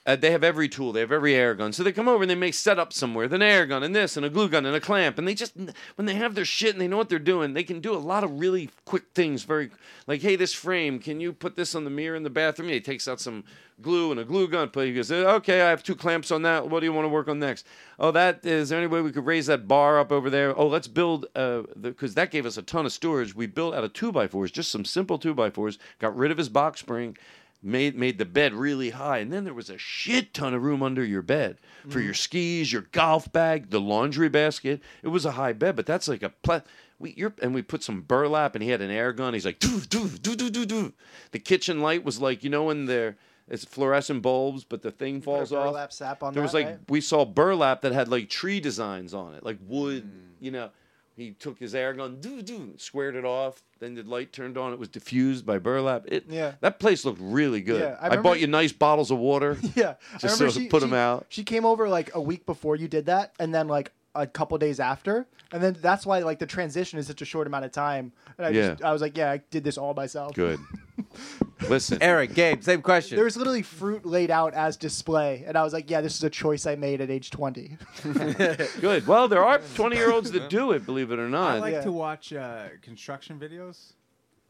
Uh, 0.07 0.17
they 0.17 0.31
have 0.31 0.45
every 0.45 0.69
tool. 0.69 0.93
They 0.93 1.01
have 1.01 1.13
every 1.13 1.35
air 1.35 1.55
gun. 1.55 1.73
So 1.73 1.83
they 1.83 1.93
come 1.93 2.09
over 2.09 2.23
and 2.23 2.31
they 2.31 2.35
make 2.35 2.53
setup 2.53 2.93
somewhere. 2.93 3.27
Then 3.27 3.41
an 3.41 3.49
air 3.49 3.65
gun 3.65 3.83
and 3.83 3.97
this 3.97 4.19
and 4.19 4.27
a 4.27 4.29
glue 4.31 4.51
gun 4.51 4.67
and 4.67 4.77
a 4.77 4.81
clamp. 4.81 5.19
And 5.19 5.27
they 5.27 5.35
just 5.35 5.57
when 5.57 6.05
they 6.05 6.15
have 6.15 6.35
their 6.35 6.45
shit 6.45 6.73
and 6.75 6.81
they 6.81 6.89
know 6.89 6.99
what 6.99 7.09
they're 7.09 7.19
doing, 7.19 7.55
they 7.55 7.65
can 7.65 7.81
do 7.81 7.95
a 7.95 7.97
lot 7.97 8.23
of 8.23 8.39
really 8.39 8.69
quick 8.85 9.05
things. 9.15 9.45
Very 9.45 9.71
like, 10.07 10.21
hey, 10.21 10.37
this 10.37 10.53
frame, 10.53 10.99
can 10.99 11.21
you 11.21 11.33
put 11.33 11.57
this 11.57 11.75
on 11.75 11.85
the 11.85 11.91
mirror 11.91 12.17
in 12.17 12.23
the 12.23 12.31
bathroom? 12.31 12.69
Yeah, 12.69 12.75
he 12.75 12.81
takes 12.83 13.09
out 13.09 13.19
some 13.19 13.45
glue 13.81 14.11
and 14.11 14.21
a 14.21 14.25
glue 14.25 14.47
gun. 14.47 14.71
But 14.71 14.87
he 14.87 14.93
goes, 14.93 15.11
okay, 15.11 15.63
I 15.63 15.71
have 15.71 15.83
two 15.83 15.97
clamps 15.97 16.31
on 16.31 16.43
that. 16.43 16.69
What 16.69 16.81
do 16.81 16.87
you 16.87 16.93
want 16.93 17.07
to 17.07 17.11
work 17.11 17.29
on 17.29 17.39
next? 17.39 17.67
Oh, 17.99 18.11
that 18.11 18.45
is 18.45 18.69
there 18.69 18.79
any 18.79 18.89
way 18.89 19.01
we 19.01 19.13
could 19.13 19.25
raise 19.25 19.47
that 19.47 19.67
bar 19.67 19.99
up 19.99 20.13
over 20.13 20.29
there? 20.29 20.57
Oh, 20.59 20.67
let's 20.67 20.89
build 20.89 21.27
uh 21.35 21.63
because 21.81 22.13
that 22.15 22.31
gave 22.31 22.45
us 22.45 22.59
a 22.59 22.63
ton 22.63 22.85
of 22.85 22.93
storage. 22.93 23.35
We 23.35 23.47
built 23.47 23.75
out 23.75 23.85
of 23.85 23.95
two 23.95 24.13
by 24.13 24.27
fours, 24.27 24.51
just 24.51 24.71
some 24.71 24.85
simple 24.85 25.19
two 25.19 25.33
by 25.33 25.49
fours. 25.49 25.79
Got 25.99 26.15
rid 26.15 26.31
of 26.31 26.37
his 26.37 26.51
box 26.51 26.81
spring 26.81 27.17
made 27.65 27.97
made 27.97 28.19
the 28.19 28.25
bed 28.25 28.53
really 28.53 28.91
high 28.91 29.19
and 29.19 29.33
then 29.33 29.45
there 29.45 29.55
was 29.55 29.71
a 29.71 29.79
shit 29.79 30.35
ton 30.35 30.53
of 30.55 30.63
room 30.63 30.83
under 30.83 31.05
your 31.05 31.23
bed 31.23 31.57
for 31.89 31.99
Mm-hmm. 31.99 32.05
your 32.05 32.15
skis 32.15 32.73
your 32.73 32.83
golf 32.93 33.33
bag 33.33 33.71
the 33.71 33.81
laundry 33.81 34.29
basket 34.29 34.81
it 35.03 35.09
was 35.09 35.25
a 35.25 35.33
high 35.33 35.53
bed 35.55 35.75
but 35.77 35.87
that's 35.87 36.07
like 36.09 36.23
a 36.23 36.29
pla- 36.31 36.61
we 36.99 37.15
you're 37.17 37.33
and 37.43 37.55
we 37.55 37.63
put 37.63 37.83
some 37.83 38.03
burlap 38.03 38.55
and 38.55 38.63
he 38.63 38.71
had 38.71 38.81
an 38.83 38.91
air 38.91 39.13
gun 39.13 39.33
he's 39.35 39.45
like 39.47 39.59
doo 39.59 39.81
doo 39.81 40.09
doo 40.09 40.37
doo 40.37 40.51
doo 40.51 40.67
doo 40.67 40.93
the 41.33 41.39
kitchen 41.39 41.81
light 41.81 42.05
was 42.05 42.21
like 42.21 42.45
you 42.45 42.51
know 42.51 42.65
when 42.65 42.85
there 42.87 43.17
it's 43.49 43.65
fluorescent 43.65 44.23
bulbs 44.23 44.65
but 44.65 44.83
the 44.83 44.91
thing 44.91 45.17
a 45.17 45.21
falls 45.21 45.53
off 45.53 45.67
burlap 45.67 45.93
sap 45.93 46.23
on 46.23 46.33
there 46.35 46.43
was 46.43 46.55
like 46.55 46.67
right? 46.67 46.79
we 46.89 47.01
saw 47.01 47.25
burlap 47.25 47.81
that 47.83 47.93
had 47.93 48.09
like 48.09 48.29
tree 48.29 48.61
designs 48.61 49.13
on 49.15 49.35
it 49.35 49.43
like 49.43 49.59
wood 49.67 50.03
Hmm. 50.03 50.45
you 50.45 50.51
know 50.51 50.71
he 51.17 51.31
took 51.33 51.59
his 51.59 51.75
air 51.75 51.93
gun, 51.93 52.21
doo 52.21 52.43
doo, 52.43 52.75
squared 52.77 53.15
it 53.15 53.25
off. 53.25 53.63
Then 53.79 53.95
the 53.95 54.03
light 54.03 54.33
turned 54.33 54.57
on. 54.59 54.73
It 54.73 54.79
was 54.79 54.89
diffused 54.89 55.47
by 55.47 55.59
burlap. 55.59 56.05
It, 56.07 56.25
Yeah. 56.29 56.53
that 56.61 56.79
place 56.81 57.05
looked 57.05 57.21
really 57.21 57.61
good. 57.61 57.81
Yeah, 57.81 57.97
I 58.01 58.15
I, 58.15 58.17
bought 58.17 58.41
you 58.41 58.47
nice 58.47 58.73
bottles 58.73 59.11
of 59.11 59.19
water. 59.19 59.57
Yeah, 59.77 59.95
just 60.19 60.39
so 60.39 60.49
she, 60.51 60.69
put 60.69 60.83
she, 60.83 60.89
them 60.89 60.95
out. 60.95 61.27
She 61.29 61.45
came 61.45 61.65
over 61.65 61.89
like 61.89 62.15
a 62.15 62.21
week 62.21 62.47
before 62.47 62.77
you 62.77 62.89
did 62.89 63.07
that, 63.07 63.33
and 63.39 63.55
then 63.55 63.69
like 63.69 63.93
a 64.15 64.27
couple 64.27 64.57
days 64.59 64.79
after, 64.81 65.27
and 65.53 65.63
then 65.63 65.77
that's 65.81 66.07
why 66.07 66.21
like 66.21 66.39
the 66.39 66.47
transition 66.47 66.99
is 66.99 67.07
such 67.07 67.23
a 67.23 67.25
short 67.25 67.47
amount 67.47 67.65
of 67.65 67.73
time. 67.73 68.13
And 68.39 68.47
I 68.47 68.53
just, 68.53 68.81
Yeah. 68.81 68.89
I 68.89 68.93
was 68.93 69.03
like, 69.03 69.17
yeah, 69.17 69.31
I 69.31 69.39
did 69.51 69.65
this 69.65 69.77
all 69.79 69.95
myself. 69.95 70.35
Good. 70.35 70.59
Listen, 71.69 71.99
Eric, 72.01 72.35
Gabe, 72.35 72.63
same 72.63 72.83
question. 72.83 73.17
There 73.17 73.25
was 73.25 73.37
literally 73.37 73.63
fruit 73.63 74.05
laid 74.05 74.31
out 74.31 74.55
as 74.55 74.77
display, 74.77 75.45
and 75.47 75.57
I 75.57 75.63
was 75.63 75.73
like, 75.73 75.91
yeah, 75.91 76.01
this 76.01 76.17
is 76.17 76.25
a 76.25 76.31
choice 76.31 76.67
I 76.67 76.75
made 76.75 77.01
at 77.01 77.11
age 77.11 77.31
twenty. 77.31 77.77
Good. 78.03 79.07
Well, 79.07 79.29
there 79.29 79.45
are 79.45 79.61
20 79.75 79.97
year 79.97 80.11
olds 80.11 80.31
that 80.33 80.51
do 80.51 80.73
it, 80.73 80.85
believe 80.87 81.11
it 81.11 81.19
or 81.19 81.29
not. 81.29 81.51
I 81.51 81.55
not. 81.55 81.73
like 81.73 81.83
to 81.83 81.93
watch 81.93 82.33
uh, 82.33 82.67
construction 82.83 83.39
videos, 83.39 83.93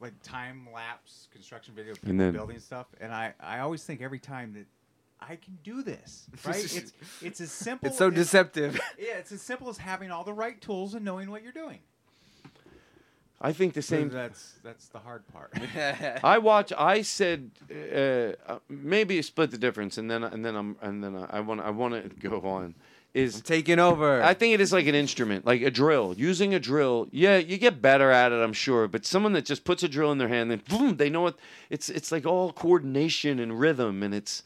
like 0.00 0.12
time 0.22 0.68
lapse 0.74 1.28
construction 1.32 1.74
video 1.74 1.92
of 1.92 1.98
people 2.00 2.10
And 2.10 2.20
then- 2.20 2.32
building 2.32 2.58
stuff, 2.58 2.86
and 3.00 3.12
I, 3.12 3.34
I 3.40 3.60
always 3.60 3.84
think 3.84 4.00
every 4.02 4.18
time 4.18 4.52
that 4.54 4.66
I 5.20 5.36
can 5.36 5.58
do 5.62 5.82
this, 5.82 6.26
right? 6.44 6.56
it's 6.64 6.92
it's 7.22 7.40
as 7.40 7.50
simple. 7.52 7.88
It's 7.88 7.98
so 7.98 8.08
as- 8.08 8.14
deceptive. 8.14 8.78
Yeah, 8.98 9.14
it's 9.18 9.32
as 9.32 9.42
simple 9.42 9.68
as 9.68 9.78
having 9.78 10.10
all 10.10 10.24
the 10.24 10.32
right 10.34 10.60
tools 10.60 10.94
and 10.94 11.04
knowing 11.04 11.30
what 11.30 11.42
you're 11.42 11.52
doing. 11.52 11.78
I 13.44 13.52
think 13.52 13.74
the 13.74 13.82
same. 13.82 14.08
That's 14.08 14.54
that's 14.62 14.88
the 14.88 14.98
hard 14.98 15.22
part. 15.28 15.52
I 16.24 16.38
watch. 16.38 16.72
I 16.72 17.02
said 17.02 17.50
uh, 17.70 18.50
uh, 18.50 18.58
maybe 18.70 19.20
split 19.20 19.50
the 19.50 19.58
difference, 19.58 19.98
and 19.98 20.10
then 20.10 20.24
and 20.24 20.42
then 20.42 20.56
I'm 20.56 20.76
and 20.80 21.04
then 21.04 21.26
I 21.28 21.40
want 21.40 21.60
I 21.60 21.68
want 21.70 21.92
to 21.94 22.28
go 22.30 22.40
on. 22.40 22.74
Is 23.12 23.42
taking 23.42 23.78
over. 23.78 24.22
I 24.22 24.34
think 24.34 24.54
it 24.54 24.60
is 24.60 24.72
like 24.72 24.88
an 24.88 24.94
instrument, 24.96 25.46
like 25.46 25.62
a 25.62 25.70
drill. 25.70 26.14
Using 26.16 26.52
a 26.52 26.58
drill, 26.58 27.06
yeah, 27.12 27.36
you 27.36 27.58
get 27.58 27.80
better 27.80 28.10
at 28.10 28.32
it, 28.32 28.42
I'm 28.42 28.52
sure. 28.52 28.88
But 28.88 29.06
someone 29.06 29.34
that 29.34 29.44
just 29.44 29.64
puts 29.64 29.84
a 29.84 29.88
drill 29.88 30.10
in 30.10 30.18
their 30.18 30.26
hand, 30.26 30.50
then 30.50 30.62
boom, 30.68 30.96
they 30.96 31.10
know 31.10 31.20
what. 31.20 31.36
It's 31.70 31.90
it's 31.90 32.10
like 32.10 32.26
all 32.26 32.50
coordination 32.52 33.38
and 33.38 33.60
rhythm, 33.60 34.02
and 34.02 34.12
it's 34.14 34.42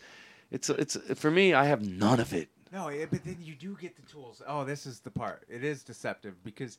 it's 0.51 0.69
it's 0.69 0.99
for 1.15 1.31
me. 1.31 1.55
I 1.55 1.65
have 1.67 1.87
none 1.87 2.21
of 2.21 2.35
it. 2.35 2.49
No, 2.73 2.91
but 3.11 3.25
then 3.25 3.39
you 3.41 3.55
do 3.55 3.77
get 3.81 3.97
the 3.97 4.03
tools. 4.03 4.43
Oh, 4.47 4.65
this 4.65 4.85
is 4.85 5.01
the 5.01 5.11
part. 5.11 5.45
It 5.49 5.65
is 5.65 5.83
deceptive 5.83 6.35
because 6.45 6.77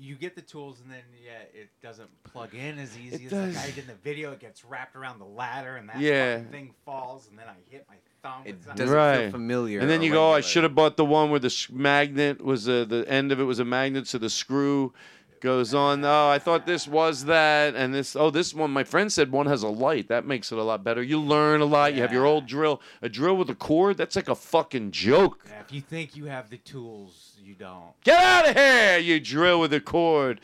you 0.00 0.14
get 0.16 0.34
the 0.34 0.40
tools 0.42 0.80
and 0.80 0.90
then 0.90 1.02
yeah, 1.24 1.60
it 1.60 1.68
doesn't 1.82 2.08
plug 2.24 2.54
in 2.54 2.78
as 2.78 2.96
easy 2.98 3.24
It 3.26 3.26
as 3.26 3.30
does. 3.32 3.54
like 3.56 3.64
I 3.64 3.70
did 3.70 3.78
in 3.80 3.86
the 3.88 3.94
video. 3.94 4.32
It 4.32 4.40
gets 4.40 4.64
wrapped 4.64 4.96
around 4.96 5.18
the 5.18 5.26
ladder 5.26 5.76
and 5.76 5.88
that 5.88 6.00
Yeah. 6.00 6.40
thing 6.50 6.72
falls 6.84 7.28
and 7.28 7.38
then 7.38 7.46
I 7.48 7.56
hit 7.70 7.86
my 7.88 7.96
thumb. 8.22 8.42
It 8.46 8.64
doesn't 8.64 8.88
right. 8.88 9.30
familiar 9.30 9.80
And 9.80 9.90
then 9.90 10.00
you 10.02 10.10
go, 10.12 10.30
oh, 10.30 10.32
I 10.32 10.40
should 10.40 10.62
have 10.62 10.74
bought 10.74 10.96
the 10.96 11.04
one 11.04 11.30
where 11.30 11.40
the 11.40 11.46
s- 11.46 11.68
magnet 11.70 12.42
was 12.42 12.68
uh, 12.68 12.84
the 12.88 13.04
end 13.08 13.30
of 13.32 13.40
it 13.40 13.44
was 13.44 13.58
a 13.58 13.64
magnet, 13.64 14.06
so 14.08 14.16
the 14.18 14.30
screw 14.30 14.92
goes 15.40 15.74
on. 15.74 16.04
Oh, 16.04 16.28
I 16.28 16.38
thought 16.38 16.66
this 16.66 16.86
was 16.86 17.24
that, 17.24 17.74
and 17.74 17.94
this. 17.94 18.14
Oh, 18.16 18.30
this 18.30 18.52
one. 18.54 18.70
My 18.70 18.84
friend 18.84 19.12
said 19.12 19.32
one 19.32 19.46
has 19.46 19.62
a 19.62 19.68
light. 19.68 20.08
That 20.08 20.26
makes 20.26 20.52
it 20.52 20.58
a 20.58 20.62
lot 20.62 20.84
better. 20.84 21.02
You 21.02 21.20
learn 21.20 21.60
a 21.60 21.64
lot. 21.64 21.94
You 21.94 22.02
have 22.02 22.12
your 22.12 22.26
old 22.26 22.46
drill. 22.46 22.80
A 23.02 23.08
drill 23.08 23.36
with 23.36 23.50
a 23.50 23.54
cord. 23.54 23.96
That's 23.96 24.16
like 24.16 24.28
a 24.28 24.34
fucking 24.34 24.90
joke. 24.92 25.44
Yeah, 25.48 25.60
if 25.60 25.72
you 25.72 25.80
think 25.80 26.16
you 26.16 26.26
have 26.26 26.50
the 26.50 26.58
tools, 26.58 27.32
you 27.42 27.54
don't. 27.54 27.92
Get 28.04 28.22
out 28.22 28.48
of 28.48 28.56
here, 28.56 28.98
you 28.98 29.20
drill 29.20 29.60
with 29.60 29.72
a 29.72 29.80
cord. 29.80 30.40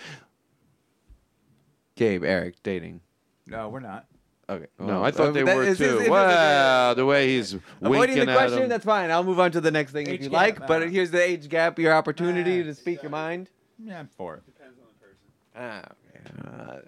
Gabe, 1.97 2.25
Eric, 2.25 2.63
dating. 2.63 3.01
No, 3.47 3.69
we're 3.69 3.81
not. 3.81 4.07
Okay. 4.49 4.67
No, 4.79 5.03
I 5.03 5.11
thought 5.11 5.35
they 5.35 5.43
that 5.43 5.57
were 5.57 5.63
is- 5.65 5.81
is- 5.81 5.91
too. 5.93 5.99
is- 6.01 6.09
Wow, 6.09 6.95
the 6.95 7.05
way 7.05 7.29
he's 7.29 7.55
Avoiding 7.55 7.91
winking 7.91 8.27
the 8.27 8.33
at 8.33 8.37
question, 8.39 8.63
him. 8.65 8.69
that's 8.69 8.85
fine. 8.85 9.11
I'll 9.11 9.25
move 9.25 9.41
on 9.41 9.51
to 9.53 9.61
the 9.61 9.71
next 9.73 9.91
thing 9.93 10.07
if 10.07 10.13
Age 10.15 10.23
you 10.25 10.29
gap, 10.29 10.33
like. 10.33 10.61
uh, 10.61 10.67
But 10.69 10.91
here's 10.91 11.11
the 11.11 11.21
age 11.23 11.49
gap, 11.49 11.79
your 11.79 11.93
opportunity 11.93 12.63
to 12.63 12.75
speak 12.75 13.03
your 13.03 13.11
mind. 13.11 13.51
Yeah, 13.83 13.99
I'm 13.99 14.09
for 14.17 14.37
it. 14.37 14.43
Ah, 15.57 15.83
okay. 16.15 16.81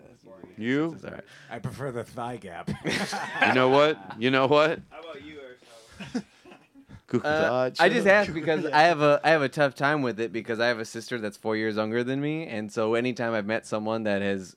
You? 0.56 0.90
that's 0.90 1.04
all 1.04 1.10
right. 1.12 1.24
I 1.50 1.58
prefer 1.58 1.92
the 1.92 2.04
thigh 2.04 2.36
gap. 2.36 2.70
You 3.46 3.54
know 3.54 3.68
what? 3.68 3.98
You 4.18 4.30
know 4.30 4.46
what? 4.46 4.80
How 4.90 5.00
about 5.00 5.24
you, 5.24 5.38
Good 7.06 7.22
Uh, 7.24 7.70
I 7.78 7.88
just 7.88 8.06
up. 8.06 8.12
asked 8.12 8.34
because 8.34 8.66
I 8.66 8.82
have 8.82 9.00
a 9.00 9.20
I 9.24 9.30
have 9.30 9.42
a 9.42 9.48
tough 9.48 9.74
time 9.74 10.02
with 10.02 10.20
it 10.20 10.32
because 10.32 10.60
I 10.60 10.66
have 10.66 10.78
a 10.78 10.84
sister 10.84 11.18
that's 11.18 11.36
four 11.36 11.56
years 11.56 11.76
younger 11.76 12.04
than 12.04 12.20
me, 12.20 12.46
and 12.46 12.70
so 12.70 12.94
anytime 12.94 13.32
I've 13.32 13.46
met 13.46 13.66
someone 13.66 14.02
that 14.02 14.20
has 14.20 14.56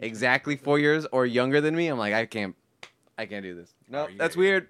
exactly 0.00 0.56
four 0.56 0.78
years 0.78 1.06
or 1.12 1.26
younger 1.26 1.60
than 1.60 1.76
me, 1.76 1.88
I'm 1.88 1.98
like 1.98 2.14
I 2.14 2.24
can't 2.24 2.56
I 3.18 3.26
can't 3.26 3.42
do 3.42 3.54
this. 3.54 3.74
No, 3.88 4.08
that's 4.16 4.36
weird. 4.36 4.68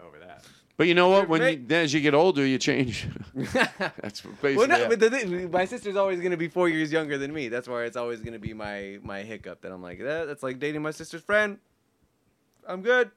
Over 0.80 0.86
that. 0.86 0.86
But 0.86 0.88
you 0.88 0.94
know 0.94 1.08
what? 1.10 1.28
When 1.28 1.42
you, 1.42 1.64
then 1.66 1.84
as 1.84 1.92
you 1.92 2.00
get 2.00 2.14
older, 2.14 2.46
you 2.46 2.58
change. 2.58 3.06
That's 3.34 4.22
basically. 4.22 4.56
Well, 4.56 4.68
no, 4.68 4.76
it. 4.76 4.88
but 4.88 5.00
the 5.00 5.10
thing, 5.10 5.50
my 5.50 5.64
sister's 5.66 5.96
always 5.96 6.20
gonna 6.20 6.36
be 6.36 6.48
four 6.48 6.68
years 6.68 6.90
younger 6.90 7.18
than 7.18 7.32
me. 7.32 7.48
That's 7.48 7.68
why 7.68 7.82
it's 7.84 7.96
always 7.96 8.20
gonna 8.20 8.38
be 8.38 8.54
my 8.54 8.98
my 9.02 9.22
hiccup. 9.22 9.60
That 9.60 9.72
I'm 9.72 9.82
like 9.82 9.98
that. 9.98 10.26
That's 10.26 10.42
like 10.42 10.58
dating 10.58 10.82
my 10.82 10.90
sister's 10.90 11.22
friend. 11.22 11.58
I'm 12.66 12.82
good. 12.82 13.10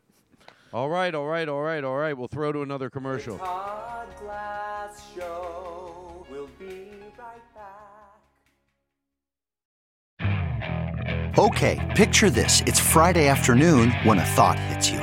All 0.73 0.90
right, 0.90 1.14
all 1.14 1.27
right, 1.27 1.48
all 1.48 1.61
right, 1.61 1.84
all 1.84 1.95
right. 1.95 2.18
We'll 2.18 2.27
throw 2.27 2.52
to 2.52 2.64
another 2.64 2.90
commercial. 2.90 3.38
Todd 3.38 4.07
Glass 4.19 5.03
Show. 5.15 6.26
We'll 6.30 6.49
be 6.57 6.90
right 7.18 7.41
back. 10.19 11.38
Okay, 11.38 11.94
picture 11.95 12.30
this. 12.30 12.61
It's 12.65 12.80
Friday 12.80 13.27
afternoon 13.27 13.91
when 14.03 14.18
a 14.18 14.26
thought 14.26 14.57
hits 14.60 14.90
you. 14.90 15.02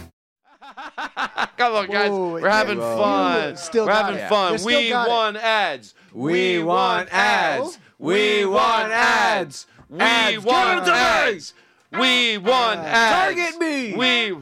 Come 1.57 1.73
on, 1.75 1.87
guys. 1.87 2.09
We're 2.11 2.49
having 2.49 2.77
Whoa. 2.79 2.97
fun. 2.97 3.57
Still 3.57 3.85
We're 3.85 3.91
having 3.93 4.15
it. 4.17 4.29
fun. 4.29 4.57
Still 4.57 4.67
We 4.67 4.91
it. 4.91 4.95
want 4.95 5.37
ads. 5.37 5.93
We 6.13 6.63
want 6.63 7.09
ads. 7.13 7.77
We 7.99 8.45
want 8.45 8.91
ads. 8.91 9.67
We 9.89 9.99
Ads. 9.99 10.43
want 10.45 10.69
Give 10.69 10.77
'em 10.79 10.85
to 10.85 10.91
me. 10.91 10.97
ads. 11.37 11.53
We 11.91 12.37
want 12.37 12.79
uh, 12.79 12.83
ads. 12.83 13.35
Target 13.35 13.59
me. 13.59 13.93
We. 13.95 14.37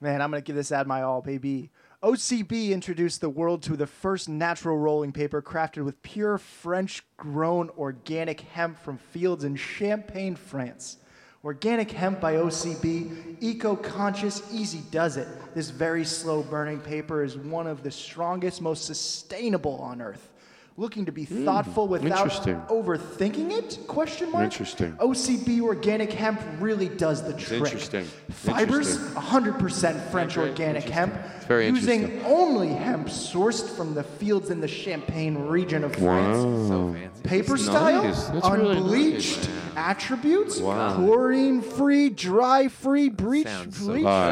Man, 0.00 0.22
I'm 0.22 0.30
gonna 0.30 0.40
give 0.40 0.56
this 0.56 0.70
ad 0.72 0.86
my 0.86 1.02
all, 1.02 1.20
baby. 1.20 1.70
OCB 2.02 2.70
introduced 2.70 3.20
the 3.20 3.28
world 3.28 3.60
to 3.64 3.76
the 3.76 3.86
first 3.86 4.28
natural 4.28 4.78
rolling 4.78 5.10
paper 5.10 5.42
crafted 5.42 5.84
with 5.84 6.00
pure 6.02 6.38
French 6.38 7.02
grown 7.16 7.70
organic 7.70 8.40
hemp 8.42 8.78
from 8.78 8.98
fields 8.98 9.42
in 9.42 9.56
Champagne, 9.56 10.36
France. 10.36 10.98
Organic 11.44 11.92
hemp 11.92 12.20
by 12.20 12.34
OCB, 12.34 13.36
eco 13.40 13.76
conscious, 13.76 14.42
easy 14.52 14.82
does 14.90 15.16
it. 15.16 15.28
This 15.54 15.70
very 15.70 16.04
slow 16.04 16.42
burning 16.42 16.80
paper 16.80 17.22
is 17.22 17.36
one 17.36 17.68
of 17.68 17.84
the 17.84 17.92
strongest, 17.92 18.60
most 18.60 18.84
sustainable 18.84 19.76
on 19.76 20.02
earth. 20.02 20.30
Looking 20.78 21.06
to 21.06 21.12
be 21.12 21.24
hmm. 21.24 21.44
thoughtful 21.44 21.88
without 21.88 22.30
overthinking 22.68 23.50
it? 23.50 23.80
Question 23.88 24.30
mark. 24.30 24.44
Interesting. 24.44 24.92
OCB 24.92 25.60
organic 25.60 26.12
hemp 26.12 26.40
really 26.60 26.88
does 26.88 27.20
the 27.24 27.32
trick. 27.32 27.62
interesting. 27.62 28.04
Fibers, 28.30 28.94
Interesting. 28.94 29.20
100% 29.20 30.10
French 30.12 30.38
organic 30.38 30.84
hemp. 30.84 31.14
It's 31.34 31.46
very 31.46 31.66
using 31.66 32.02
interesting. 32.02 32.32
only 32.32 32.68
hemp 32.68 33.08
sourced 33.08 33.68
from 33.76 33.92
the 33.94 34.04
fields 34.04 34.50
in 34.50 34.60
the 34.60 34.68
Champagne 34.68 35.48
region 35.48 35.82
of 35.82 35.96
France. 35.96 36.70
Wow. 36.70 36.94
Paper 37.24 37.56
That's 37.56 37.64
style, 37.64 38.04
nice. 38.04 38.24
That's 38.26 38.48
really 38.48 38.76
unbleached, 38.76 39.48
nice. 39.48 39.58
attributes, 39.74 40.60
Wow. 40.60 40.94
chlorine 40.94 41.60
free, 41.60 42.08
dry 42.08 42.68
free, 42.68 43.08
breach 43.08 43.48
Sounds 43.48 43.76
so 43.78 43.84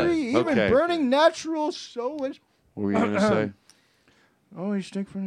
free, 0.05 0.29
even 0.29 0.47
Okay. 0.47 0.69
burning 0.71 1.11
natural 1.11 1.73
soulless. 1.73 2.39
What 2.75 2.85
were 2.85 2.93
you 2.93 2.99
gonna 2.99 3.21
say? 3.21 3.53
Oh, 4.59 4.73
you 4.73 4.81
stick 4.81 5.07
for 5.09 5.19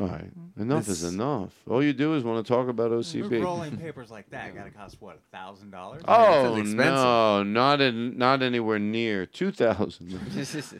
All 0.00 0.06
right, 0.06 0.30
enough 0.56 0.88
is 0.88 1.02
enough. 1.02 1.52
All 1.68 1.82
you 1.82 1.92
do 1.92 2.14
is 2.14 2.22
want 2.22 2.46
to 2.46 2.52
talk 2.52 2.68
about 2.68 2.92
OCB. 2.92 3.42
Rolling 3.42 3.76
papers 3.86 4.10
like 4.12 4.30
that 4.30 4.54
gotta 4.54 4.70
cost 4.70 4.96
what 5.00 5.16
a 5.16 5.36
thousand 5.36 5.70
dollars? 5.72 6.02
Oh 6.06 6.62
no, 6.62 7.42
not 7.42 7.80
in, 7.80 8.16
not 8.16 8.42
anywhere 8.42 8.78
near 8.78 9.26
two 9.26 9.50
thousand. 9.50 10.18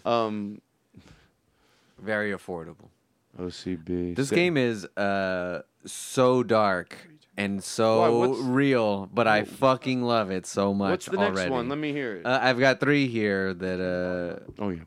um, 0.07 0.61
Very 2.01 2.31
affordable. 2.33 2.91
OCB. 3.41 4.15
This 4.15 4.29
Say- 4.29 4.37
game 4.37 4.57
is 4.57 4.85
uh 4.97 5.63
so 5.85 6.43
dark 6.43 6.97
and 7.37 7.63
so 7.63 8.01
Why, 8.01 8.09
what's- 8.29 8.41
real, 8.41 9.11
but 9.13 9.27
I 9.27 9.45
fucking 9.45 10.03
love 10.03 10.31
it 10.31 10.47
so 10.47 10.73
much 10.73 10.91
What's 10.91 11.07
the 11.07 11.17
next 11.19 11.37
already. 11.39 11.51
one? 11.51 11.69
Let 11.69 11.79
me 11.79 11.93
hear 11.93 12.17
it. 12.17 12.25
Uh, 12.27 12.39
I've 12.41 12.59
got 12.59 12.79
three 12.81 13.09
here 13.09 13.53
that. 13.53 13.81
uh 13.81 14.63
Oh 14.63 14.71
yeah. 14.71 14.81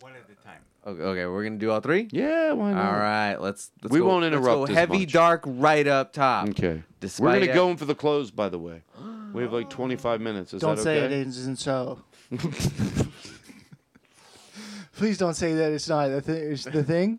One 0.00 0.12
at 0.12 0.22
a 0.30 0.44
time. 0.44 0.60
Okay, 0.86 1.02
okay, 1.02 1.26
we're 1.26 1.44
gonna 1.44 1.56
do 1.56 1.70
all 1.70 1.80
three. 1.80 2.08
Yeah, 2.12 2.52
why 2.52 2.72
not? 2.74 2.84
All 2.86 2.92
right, 2.98 3.36
let's. 3.36 3.70
let's 3.82 3.90
We 3.92 4.00
go, 4.00 4.06
won't 4.06 4.22
let's 4.22 4.34
interrupt 4.34 4.56
go 4.58 4.64
as 4.64 4.70
heavy 4.70 4.98
much. 5.00 5.12
dark 5.12 5.42
right 5.46 5.86
up 5.86 6.12
top. 6.12 6.48
Okay. 6.50 6.82
Despite 7.00 7.24
We're 7.26 7.32
gonna 7.40 7.52
it- 7.52 7.54
go 7.54 7.70
in 7.70 7.76
for 7.78 7.86
the 7.86 7.94
close, 7.94 8.30
by 8.30 8.48
the 8.50 8.58
way. 8.58 8.82
We 9.32 9.42
have 9.42 9.52
like 9.52 9.68
25 9.70 10.20
minutes. 10.20 10.52
Is 10.54 10.60
Don't 10.60 10.76
that 10.76 10.82
say 10.82 11.02
okay? 11.02 11.06
it 11.20 11.26
isn't 11.26 11.56
so. 11.58 12.00
Please 14.96 15.18
don't 15.18 15.34
say 15.34 15.54
that 15.54 15.72
it's 15.72 15.88
not 15.88 16.08
the, 16.08 16.20
thi- 16.20 16.32
it's 16.32 16.64
the 16.64 16.84
thing. 16.84 17.18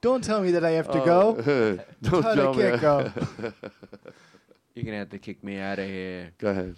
Don't 0.00 0.22
tell 0.24 0.40
me 0.42 0.50
that 0.52 0.64
I 0.64 0.70
have 0.72 0.90
to 0.90 1.00
Oh, 1.02 1.04
go. 1.34 1.34
don't 2.02 2.22
Tell 2.22 2.34
tell 2.34 2.54
me. 2.54 2.62
can't 2.62 2.80
go. 2.80 3.12
You're 4.74 4.84
gonna 4.84 4.98
have 4.98 5.10
to 5.10 5.18
kick 5.18 5.44
me 5.44 5.58
out 5.58 5.78
of 5.78 5.86
here. 5.86 6.32
Go 6.38 6.48
ahead. 6.50 6.74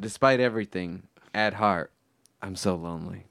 Despite 0.00 0.40
everything, 0.40 1.04
at 1.32 1.54
heart, 1.54 1.92
I'm 2.42 2.56
so 2.56 2.74
lonely. 2.74 3.26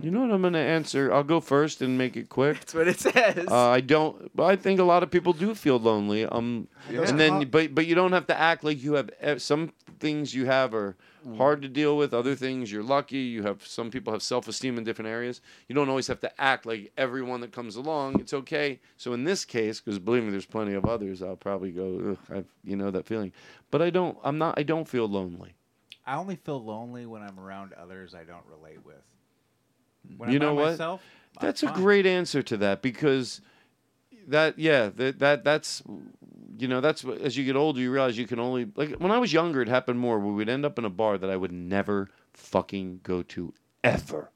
You 0.00 0.10
know 0.10 0.20
what 0.20 0.30
I'm 0.30 0.42
gonna 0.42 0.58
answer? 0.58 1.12
I'll 1.12 1.24
go 1.24 1.40
first 1.40 1.80
and 1.80 1.96
make 1.96 2.16
it 2.16 2.28
quick. 2.28 2.58
That's 2.58 2.74
what 2.74 2.88
it 2.88 3.00
says. 3.00 3.46
Uh, 3.48 3.68
I 3.70 3.80
don't. 3.80 4.30
But 4.36 4.44
I 4.44 4.56
think 4.56 4.78
a 4.78 4.84
lot 4.84 5.02
of 5.02 5.10
people 5.10 5.32
do 5.32 5.54
feel 5.54 5.78
lonely. 5.78 6.26
Um, 6.26 6.68
Yeah. 6.90 7.08
and 7.08 7.18
then, 7.18 7.44
but 7.48 7.74
but 7.74 7.86
you 7.86 7.94
don't 7.94 8.12
have 8.12 8.26
to 8.26 8.38
act 8.38 8.62
like 8.62 8.82
you 8.82 8.94
have 8.94 9.10
e- 9.26 9.38
some 9.38 9.72
things 9.98 10.34
you 10.34 10.44
have 10.46 10.74
are 10.74 10.96
hard 11.38 11.62
to 11.62 11.68
deal 11.68 11.96
with. 11.96 12.12
Other 12.14 12.34
things 12.36 12.70
you're 12.70 12.82
lucky. 12.82 13.16
You 13.18 13.42
have 13.44 13.66
some 13.66 13.90
people 13.90 14.12
have 14.12 14.22
self 14.22 14.46
esteem 14.48 14.76
in 14.76 14.84
different 14.84 15.08
areas. 15.08 15.40
You 15.66 15.74
don't 15.74 15.88
always 15.88 16.06
have 16.08 16.20
to 16.20 16.40
act 16.40 16.66
like 16.66 16.92
everyone 16.98 17.40
that 17.40 17.52
comes 17.52 17.76
along. 17.76 18.20
It's 18.20 18.34
okay. 18.34 18.78
So 18.98 19.14
in 19.14 19.24
this 19.24 19.44
case, 19.46 19.80
because 19.80 19.98
believe 19.98 20.24
me, 20.24 20.30
there's 20.30 20.46
plenty 20.46 20.74
of 20.74 20.84
others. 20.84 21.22
I'll 21.22 21.36
probably 21.36 21.72
go. 21.72 22.10
Ugh, 22.12 22.36
I've 22.36 22.46
you 22.64 22.76
know 22.76 22.90
that 22.90 23.06
feeling. 23.06 23.32
But 23.70 23.80
I 23.80 23.88
don't. 23.90 24.18
I'm 24.22 24.36
not. 24.36 24.58
I 24.58 24.62
don't 24.62 24.86
feel 24.86 25.08
lonely. 25.08 25.54
I 26.04 26.16
only 26.16 26.36
feel 26.36 26.62
lonely 26.62 27.06
when 27.06 27.22
I'm 27.22 27.40
around 27.40 27.72
others 27.72 28.14
I 28.14 28.22
don't 28.24 28.44
relate 28.46 28.84
with. 28.84 29.02
When 30.16 30.30
you 30.30 30.36
I'm 30.36 30.42
know 30.42 30.54
what? 30.54 30.70
Myself, 30.72 31.02
I'm 31.38 31.46
that's 31.46 31.62
a 31.62 31.68
fine. 31.68 31.76
great 31.76 32.06
answer 32.06 32.42
to 32.42 32.56
that 32.58 32.82
because 32.82 33.40
that 34.28 34.58
yeah 34.58 34.90
that 34.96 35.18
that 35.20 35.44
that's 35.44 35.82
you 36.58 36.66
know 36.68 36.80
that's 36.80 37.04
as 37.04 37.36
you 37.36 37.44
get 37.44 37.54
older 37.56 37.80
you 37.80 37.92
realize 37.92 38.16
you 38.18 38.26
can 38.26 38.40
only 38.40 38.66
like 38.74 38.94
when 38.94 39.12
I 39.12 39.18
was 39.18 39.32
younger 39.32 39.62
it 39.62 39.68
happened 39.68 39.98
more 39.98 40.18
we 40.18 40.32
would 40.32 40.48
end 40.48 40.64
up 40.64 40.78
in 40.78 40.84
a 40.84 40.90
bar 40.90 41.18
that 41.18 41.30
I 41.30 41.36
would 41.36 41.52
never 41.52 42.08
fucking 42.32 43.00
go 43.02 43.22
to 43.22 43.52
ever 43.84 44.30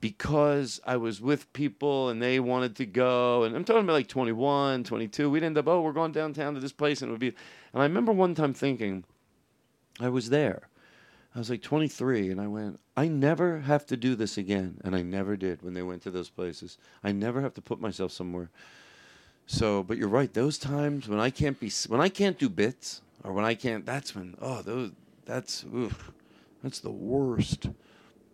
because 0.00 0.80
I 0.86 0.96
was 0.96 1.20
with 1.20 1.52
people 1.52 2.08
and 2.08 2.22
they 2.22 2.38
wanted 2.38 2.76
to 2.76 2.86
go 2.86 3.42
and 3.42 3.56
I'm 3.56 3.64
talking 3.64 3.82
about 3.82 3.94
like 3.94 4.08
21 4.08 4.84
22 4.84 5.30
we'd 5.30 5.42
end 5.42 5.58
up 5.58 5.66
oh 5.66 5.80
we're 5.80 5.92
going 5.92 6.12
downtown 6.12 6.54
to 6.54 6.60
this 6.60 6.72
place 6.72 7.02
and 7.02 7.08
it 7.08 7.12
would 7.12 7.20
be 7.20 7.28
and 7.72 7.82
I 7.82 7.84
remember 7.84 8.12
one 8.12 8.34
time 8.34 8.54
thinking 8.54 9.04
I 10.00 10.08
was 10.10 10.30
there 10.30 10.68
I 11.34 11.38
was 11.38 11.50
like 11.50 11.62
23 11.62 12.30
and 12.30 12.40
I 12.40 12.46
went, 12.46 12.80
I 12.96 13.08
never 13.08 13.60
have 13.60 13.86
to 13.86 13.96
do 13.96 14.14
this 14.14 14.38
again. 14.38 14.80
And 14.82 14.96
I 14.96 15.02
never 15.02 15.36
did 15.36 15.62
when 15.62 15.74
they 15.74 15.82
went 15.82 16.02
to 16.02 16.10
those 16.10 16.30
places. 16.30 16.78
I 17.04 17.12
never 17.12 17.40
have 17.40 17.54
to 17.54 17.60
put 17.60 17.80
myself 17.80 18.12
somewhere. 18.12 18.50
So, 19.46 19.82
but 19.82 19.98
you're 19.98 20.08
right. 20.08 20.32
Those 20.32 20.58
times 20.58 21.08
when 21.08 21.20
I 21.20 21.30
can't 21.30 21.58
be, 21.58 21.70
when 21.86 22.00
I 22.00 22.08
can't 22.08 22.38
do 22.38 22.48
bits 22.48 23.02
or 23.24 23.32
when 23.32 23.44
I 23.44 23.54
can't, 23.54 23.86
that's 23.86 24.14
when, 24.14 24.36
oh, 24.40 24.62
those, 24.62 24.90
that's, 25.24 25.64
oof, 25.74 26.12
that's 26.62 26.80
the 26.80 26.90
worst. 26.90 27.68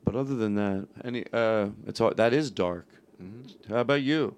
But 0.04 0.16
other 0.16 0.34
than 0.34 0.54
that, 0.54 0.88
any, 1.04 1.24
uh, 1.32 1.68
it's 1.86 2.00
all, 2.00 2.12
that 2.14 2.32
is 2.32 2.50
dark. 2.50 2.86
How 3.68 3.76
about 3.76 4.02
you? 4.02 4.36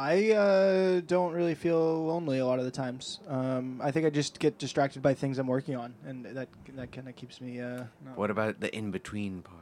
I 0.00 0.30
uh, 0.32 1.00
don't 1.06 1.34
really 1.34 1.54
feel 1.54 2.06
lonely 2.06 2.38
a 2.38 2.46
lot 2.46 2.58
of 2.58 2.64
the 2.64 2.70
times. 2.70 3.20
Um, 3.28 3.80
I 3.84 3.90
think 3.90 4.06
I 4.06 4.10
just 4.10 4.38
get 4.38 4.56
distracted 4.56 5.02
by 5.02 5.12
things 5.12 5.38
I'm 5.38 5.46
working 5.46 5.76
on, 5.76 5.92
and 6.06 6.24
that 6.24 6.48
that 6.74 6.90
kind 6.90 7.06
of 7.06 7.16
keeps 7.16 7.38
me. 7.38 7.60
Uh, 7.60 7.84
not- 8.02 8.16
What 8.16 8.30
about 8.30 8.60
the 8.60 8.74
in 8.74 8.90
between 8.90 9.42
parts? 9.42 9.60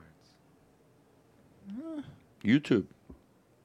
YouTube. 2.44 2.86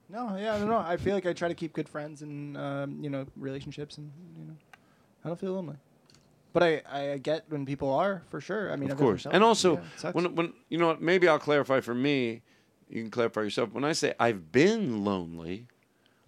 No, 0.09 0.35
yeah, 0.35 0.55
I 0.55 0.59
don't 0.59 0.67
know. 0.67 0.79
I 0.79 0.97
feel 0.97 1.13
like 1.13 1.27
I 1.27 1.33
try 1.33 1.47
to 1.47 1.53
keep 1.53 1.73
good 1.73 1.87
friends 1.87 2.23
and 2.23 2.57
um, 2.57 3.03
you 3.03 3.09
know 3.11 3.27
relationships, 3.37 3.99
and 3.99 4.11
you 4.39 4.45
know, 4.45 4.55
I 5.23 5.27
don't 5.27 5.39
feel 5.39 5.53
lonely. 5.53 5.75
But 6.53 6.63
I, 6.63 6.81
I 6.91 7.17
get 7.19 7.45
when 7.49 7.67
people 7.67 7.93
are 7.93 8.23
for 8.31 8.41
sure. 8.41 8.71
I 8.71 8.77
mean, 8.77 8.89
of 8.89 8.97
course. 8.97 9.27
And 9.27 9.43
also, 9.43 9.79
Yeah, 10.03 10.11
when 10.11 10.33
when 10.33 10.53
you 10.69 10.79
know 10.79 10.87
what, 10.87 11.03
maybe 11.03 11.27
I'll 11.27 11.37
clarify 11.39 11.81
for 11.81 11.93
me. 11.93 12.41
You 12.89 13.03
can 13.03 13.11
clarify 13.11 13.41
yourself. 13.41 13.73
When 13.73 13.83
I 13.83 13.93
say 13.93 14.15
I've 14.19 14.51
been 14.51 15.03
lonely, 15.03 15.67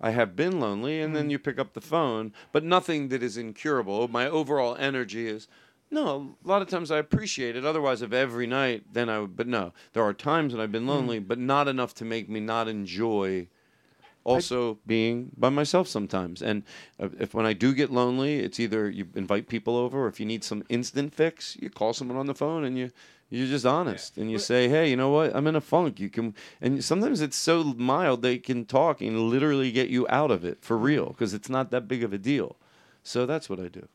I 0.02 0.12
have 0.12 0.36
been 0.36 0.60
lonely, 0.60 1.02
and 1.02 1.16
then 1.16 1.30
you 1.30 1.40
pick 1.40 1.58
up 1.58 1.74
the 1.74 1.82
phone, 1.82 2.34
but 2.52 2.64
nothing 2.64 3.08
that 3.10 3.24
is 3.24 3.38
incurable. 3.38 4.08
My 4.08 4.28
overall 4.28 4.76
energy 4.78 5.28
is. 5.28 5.48
No, 5.92 6.36
a 6.44 6.48
lot 6.48 6.62
of 6.62 6.68
times 6.68 6.92
I 6.92 6.98
appreciate 6.98 7.56
it. 7.56 7.64
Otherwise, 7.64 8.02
if 8.02 8.12
every 8.12 8.48
night, 8.48 8.86
then 8.92 9.08
I 9.08 9.20
would. 9.20 9.38
But 9.38 9.48
no, 9.48 9.72
there 9.94 10.04
are 10.04 10.14
times 10.14 10.54
when 10.54 10.62
I've 10.62 10.72
been 10.72 10.88
lonely, 10.88 11.20
but 11.20 11.40
not 11.40 11.68
enough 11.68 11.94
to 11.96 12.06
make 12.06 12.28
me 12.28 12.40
not 12.40 12.68
enjoy 12.68 13.48
also 14.26 14.80
being 14.86 15.32
by 15.38 15.50
myself 15.50 15.88
sometimes. 15.88 16.42
And 16.42 16.64
uh, 17.00 17.10
if 17.20 17.34
when 17.34 17.46
I 17.46 17.54
do 17.54 17.74
get 17.74 17.92
lonely, 17.92 18.40
it's 18.40 18.60
either 18.60 18.90
you 18.90 19.08
invite 19.16 19.48
people 19.48 19.78
over, 19.78 20.04
or 20.04 20.08
if 20.08 20.20
you 20.20 20.26
need 20.26 20.44
some 20.44 20.64
instant 20.68 21.14
fix, 21.14 21.56
you 21.62 21.70
call 21.70 21.94
someone 21.94 22.18
on 22.18 22.26
the 22.26 22.36
phone 22.36 22.66
and 22.66 22.78
you 22.78 22.92
you're 23.36 23.48
just 23.48 23.66
honest 23.66 24.18
and 24.18 24.32
you 24.32 24.40
say, 24.40 24.68
hey, 24.70 24.90
you 24.90 24.96
know 24.96 25.10
what? 25.10 25.36
I'm 25.36 25.48
in 25.48 25.56
a 25.56 25.62
funk. 25.62 26.00
You 26.00 26.10
can, 26.10 26.34
and 26.62 26.84
sometimes 26.84 27.22
it's 27.22 27.38
so 27.38 27.64
mild 27.64 28.22
they 28.22 28.38
can 28.38 28.66
talk 28.66 29.02
and 29.02 29.20
literally 29.30 29.72
get 29.72 29.90
you 29.90 30.08
out 30.10 30.32
of 30.32 30.44
it 30.46 30.64
for 30.64 30.78
real 30.78 31.08
because 31.08 31.34
it's 31.34 31.50
not 31.50 31.72
that 31.72 31.88
big 31.88 32.04
of 32.04 32.14
a 32.14 32.18
deal. 32.18 32.56
So 33.04 33.26
that's 33.26 33.50
what 33.50 33.60
I 33.60 33.68
do. 33.68 33.88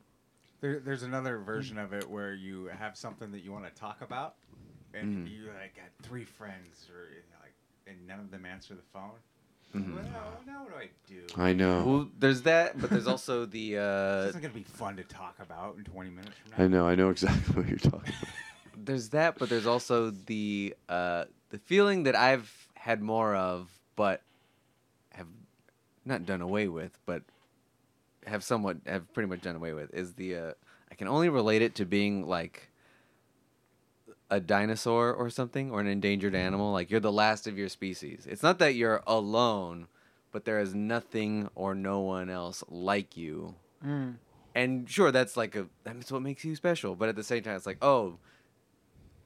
There, 0.61 0.79
there's 0.79 1.03
another 1.03 1.39
version 1.39 1.79
of 1.79 1.93
it 1.95 2.09
where 2.09 2.35
you 2.35 2.67
have 2.67 2.97
something 2.97 3.31
that 3.33 3.41
you 3.41 3.51
want 3.51 3.65
to 3.65 3.81
talk 3.81 4.03
about, 4.03 4.35
and 4.93 5.27
Mhm. 5.27 5.31
you 5.33 5.47
like 5.59 5.75
got 5.75 5.87
three 6.03 6.25
friends, 6.25 6.87
or 6.91 7.09
you 7.09 7.23
know, 7.31 7.39
like, 7.43 7.55
and 7.87 8.07
none 8.07 8.21
of 8.21 8.31
them 8.31 8.45
answer 8.45 8.75
the 8.75 8.83
phone. 8.93 9.13
Mhm. 9.75 9.95
Well, 9.95 10.05
now, 10.05 10.53
now 10.53 10.63
what 10.65 10.73
do 10.73 10.77
I 10.77 10.91
do? 11.09 11.23
I 11.41 11.53
know. 11.55 11.85
Well, 11.87 12.09
there's 12.19 12.43
that, 12.43 12.79
but 12.81 12.91
there's 12.91 13.07
also 13.07 13.47
the. 13.47 13.71
This 13.77 13.79
Uh, 13.81 14.29
isn't 14.31 14.43
gonna 14.43 14.53
be 14.55 14.65
fun 14.65 14.97
to 14.97 15.05
talk 15.05 15.37
about 15.41 15.77
in 15.77 15.85
20 15.85 16.11
minutes 16.11 16.37
from 16.39 16.51
now. 16.59 16.65
I 16.65 16.69
know. 16.69 16.87
I 16.87 16.95
know 16.95 17.09
exactly 17.11 17.55
what 17.57 17.69
you're 17.69 17.79
talking 17.79 18.15
about. 18.21 18.35
There's 18.85 19.11
that, 19.11 19.39
but 19.39 19.49
there's 19.49 19.67
also 19.67 20.11
the 20.11 20.75
uh, 20.89 21.25
the 21.51 21.59
feeling 21.59 22.05
that 22.05 22.17
I've 22.17 22.69
had 22.75 23.03
more 23.03 23.35
of, 23.35 23.71
but 23.97 24.23
have 25.13 25.27
not 26.05 26.27
done 26.27 26.41
away 26.41 26.69
with, 26.69 26.99
but 27.07 27.23
have 28.27 28.45
somewhat 28.45 28.79
have 28.87 29.13
pretty 29.13 29.29
much 29.29 29.43
done 29.43 29.57
away 29.57 29.73
with 29.73 29.93
is 29.95 30.15
the 30.15 30.37
uh, 30.37 30.53
I 30.91 30.95
can 30.95 31.09
only 31.09 31.29
relate 31.29 31.63
it 31.63 31.75
to 31.77 31.85
being 31.85 32.27
like 32.27 32.69
a 34.31 34.41
dinosaur 34.41 35.13
or 35.13 35.29
something 35.29 35.71
or 35.71 35.81
an 35.81 35.87
endangered 35.87 36.35
animal. 36.35 36.73
Like 36.73 36.91
you're 36.91 37.01
the 37.01 37.13
last 37.13 37.47
of 37.47 37.59
your 37.59 37.69
species. 37.69 38.27
It's 38.29 38.43
not 38.43 38.59
that 38.61 38.75
you're 38.75 39.03
alone, 39.07 39.89
but 40.33 40.45
there 40.45 40.61
is 40.61 40.75
nothing 40.75 41.49
or 41.55 41.75
no 41.75 42.01
one 42.01 42.31
else 42.31 42.63
like 42.69 43.17
you. 43.17 43.55
Mm. 43.85 44.17
And 44.55 44.89
sure, 44.89 45.11
that's 45.13 45.37
like 45.37 45.57
a 45.57 45.67
that's 45.85 46.11
what 46.11 46.23
makes 46.23 46.45
you 46.45 46.57
special. 46.57 46.95
But 46.95 47.09
at 47.09 47.17
the 47.17 47.25
same 47.25 47.43
time, 47.43 47.57
it's 47.57 47.67
like, 47.67 47.83
oh, 47.83 48.19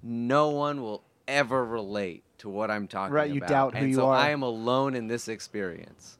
no 0.04 0.50
one 0.50 0.82
will 0.82 1.02
ever 1.26 1.64
relate 1.64 2.22
to 2.38 2.48
what 2.48 2.70
I'm 2.70 2.86
talking 2.86 3.12
about. 3.12 3.20
Right, 3.22 3.30
you 3.30 3.38
about. 3.38 3.48
doubt 3.48 3.76
who 3.76 3.86
you 3.86 3.94
so 3.94 4.06
are. 4.06 4.14
I 4.14 4.30
am 4.30 4.42
alone 4.42 4.94
in 4.94 5.08
this 5.08 5.28
experience. 5.28 6.18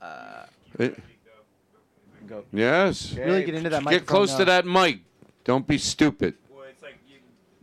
Uh, 0.00 0.44
It- 0.78 0.98
go. 2.26 2.44
Yes. 2.52 3.12
Really 3.14 3.44
get 3.44 3.54
into 3.54 3.70
that 3.70 3.84
mic. 3.84 3.90
Get 3.92 4.06
close 4.06 4.32
now. 4.32 4.38
to 4.38 4.44
that 4.46 4.66
mic. 4.66 5.00
Don't 5.44 5.66
be 5.66 5.78
stupid. 5.78 6.34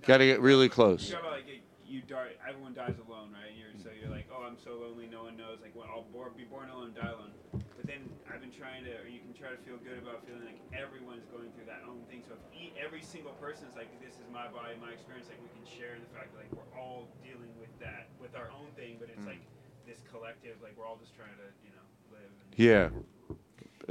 Got 0.06 0.18
to 0.18 0.26
get 0.26 0.42
really 0.42 0.68
close. 0.68 1.08
You 1.08 1.16
talk 1.16 1.22
about 1.24 1.32
like 1.32 1.48
you 1.88 2.02
die, 2.02 2.32
everyone 2.48 2.74
dies 2.74 2.96
alone, 3.08 3.32
right? 3.32 3.48
And 3.48 3.56
you're, 3.56 3.72
so 3.82 3.88
you're 3.96 4.12
like, 4.12 4.28
oh, 4.36 4.44
I'm 4.44 4.58
so 4.60 4.72
lonely, 4.76 5.08
no 5.08 5.24
one 5.24 5.38
knows. 5.38 5.60
Like, 5.62 5.72
well, 5.76 5.88
I'll 5.88 6.04
bor- 6.12 6.32
be 6.36 6.44
born 6.44 6.68
alone, 6.70 6.92
die 6.94 7.08
alone. 7.08 7.32
But 7.54 7.88
then 7.88 8.10
I've 8.28 8.42
been 8.42 8.52
trying 8.52 8.84
to, 8.84 8.92
or 9.00 9.08
you 9.08 9.20
can 9.24 9.33
try 9.44 9.52
to 9.52 9.60
feel 9.68 9.76
good 9.84 10.00
about 10.00 10.24
feeling 10.24 10.48
like 10.48 10.64
everyone's 10.72 11.28
going 11.28 11.52
through 11.52 11.68
that 11.68 11.84
own 11.84 12.00
thing. 12.08 12.24
So 12.24 12.40
if 12.40 12.44
e- 12.56 12.72
every 12.80 13.04
single 13.04 13.36
person 13.44 13.68
is 13.68 13.76
like, 13.76 13.92
this 14.00 14.16
is 14.16 14.24
my 14.32 14.48
body, 14.48 14.80
my 14.80 14.96
experience, 14.96 15.28
like 15.28 15.44
we 15.44 15.52
can 15.52 15.68
share 15.68 16.00
the 16.00 16.08
fact 16.16 16.32
that 16.32 16.48
like 16.48 16.54
we're 16.56 16.72
all 16.80 17.12
dealing 17.20 17.52
with 17.60 17.76
that, 17.84 18.08
with 18.24 18.40
our 18.40 18.48
own 18.56 18.72
thing, 18.80 18.96
but 19.04 19.12
it's 19.12 19.20
Mm. 19.28 19.36
like 19.36 19.44
this 19.84 20.00
collective, 20.08 20.56
like 20.64 20.80
we're 20.80 20.88
all 20.88 20.96
just 20.96 21.12
trying 21.12 21.36
to, 21.36 21.52
you 21.60 21.76
know, 21.76 21.84
live. 22.16 22.32
And 22.40 22.50
Yeah. 22.56 22.88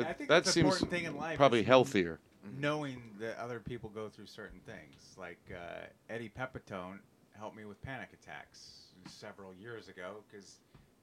I 0.00 0.16
think 0.16 0.32
that 0.32 0.48
that's 0.48 0.56
seems 0.56 0.64
important 0.64 0.88
thing 0.88 1.04
in 1.04 1.20
life 1.20 1.36
probably 1.36 1.60
is 1.60 1.66
healthier. 1.68 2.16
Knowing 2.48 3.12
that 3.20 3.36
other 3.36 3.60
people 3.60 3.90
go 3.90 4.08
through 4.08 4.26
certain 4.26 4.60
things, 4.64 5.14
like 5.20 5.52
uh, 5.52 5.84
Eddie 6.08 6.32
Pepitone 6.32 7.00
helped 7.36 7.56
me 7.56 7.66
with 7.66 7.80
panic 7.82 8.08
attacks 8.14 8.88
several 9.06 9.52
years 9.52 9.88
ago 9.88 10.24
because 10.28 10.60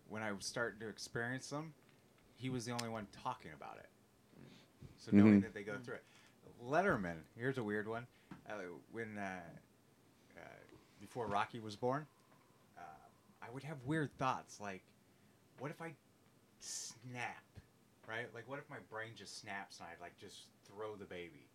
when 0.10 0.24
I 0.24 0.32
was 0.32 0.46
starting 0.46 0.80
to 0.80 0.90
experience 0.90 1.50
them, 1.50 1.76
he 2.36 2.50
was 2.50 2.66
the 2.66 2.72
only 2.72 2.90
one 2.90 3.08
talking 3.24 3.52
about 3.54 3.78
it. 3.78 3.90
So 5.00 5.12
knowing 5.12 5.40
Mhm. 5.40 5.44
that 5.44 5.54
they 5.54 5.64
go 5.64 5.78
through 5.80 5.96
it, 5.96 6.06
Letterman. 6.62 7.24
Here's 7.36 7.58
a 7.58 7.64
weird 7.64 7.88
one. 7.88 8.08
Uh, 8.48 8.62
when 8.92 9.18
uh, 9.18 9.42
uh, 10.38 10.40
before 11.00 11.28
Rocky 11.28 11.60
was 11.60 11.76
born, 11.76 12.06
uh, 12.78 12.82
I 13.42 13.50
would 13.50 13.64
have 13.64 13.82
weird 13.86 14.12
thoughts 14.18 14.60
like, 14.60 14.84
what 15.58 15.72
if 15.72 15.82
I 15.82 15.96
snap, 16.60 17.44
right? 18.08 18.34
Like, 18.34 18.48
what 18.48 18.60
if 18.60 18.70
my 18.70 18.80
brain 18.90 19.16
just 19.16 19.40
snaps 19.40 19.80
and 19.80 19.88
I 19.88 20.02
like 20.02 20.18
just 20.18 20.48
throw 20.66 20.96
the 20.96 21.06
baby, 21.06 21.50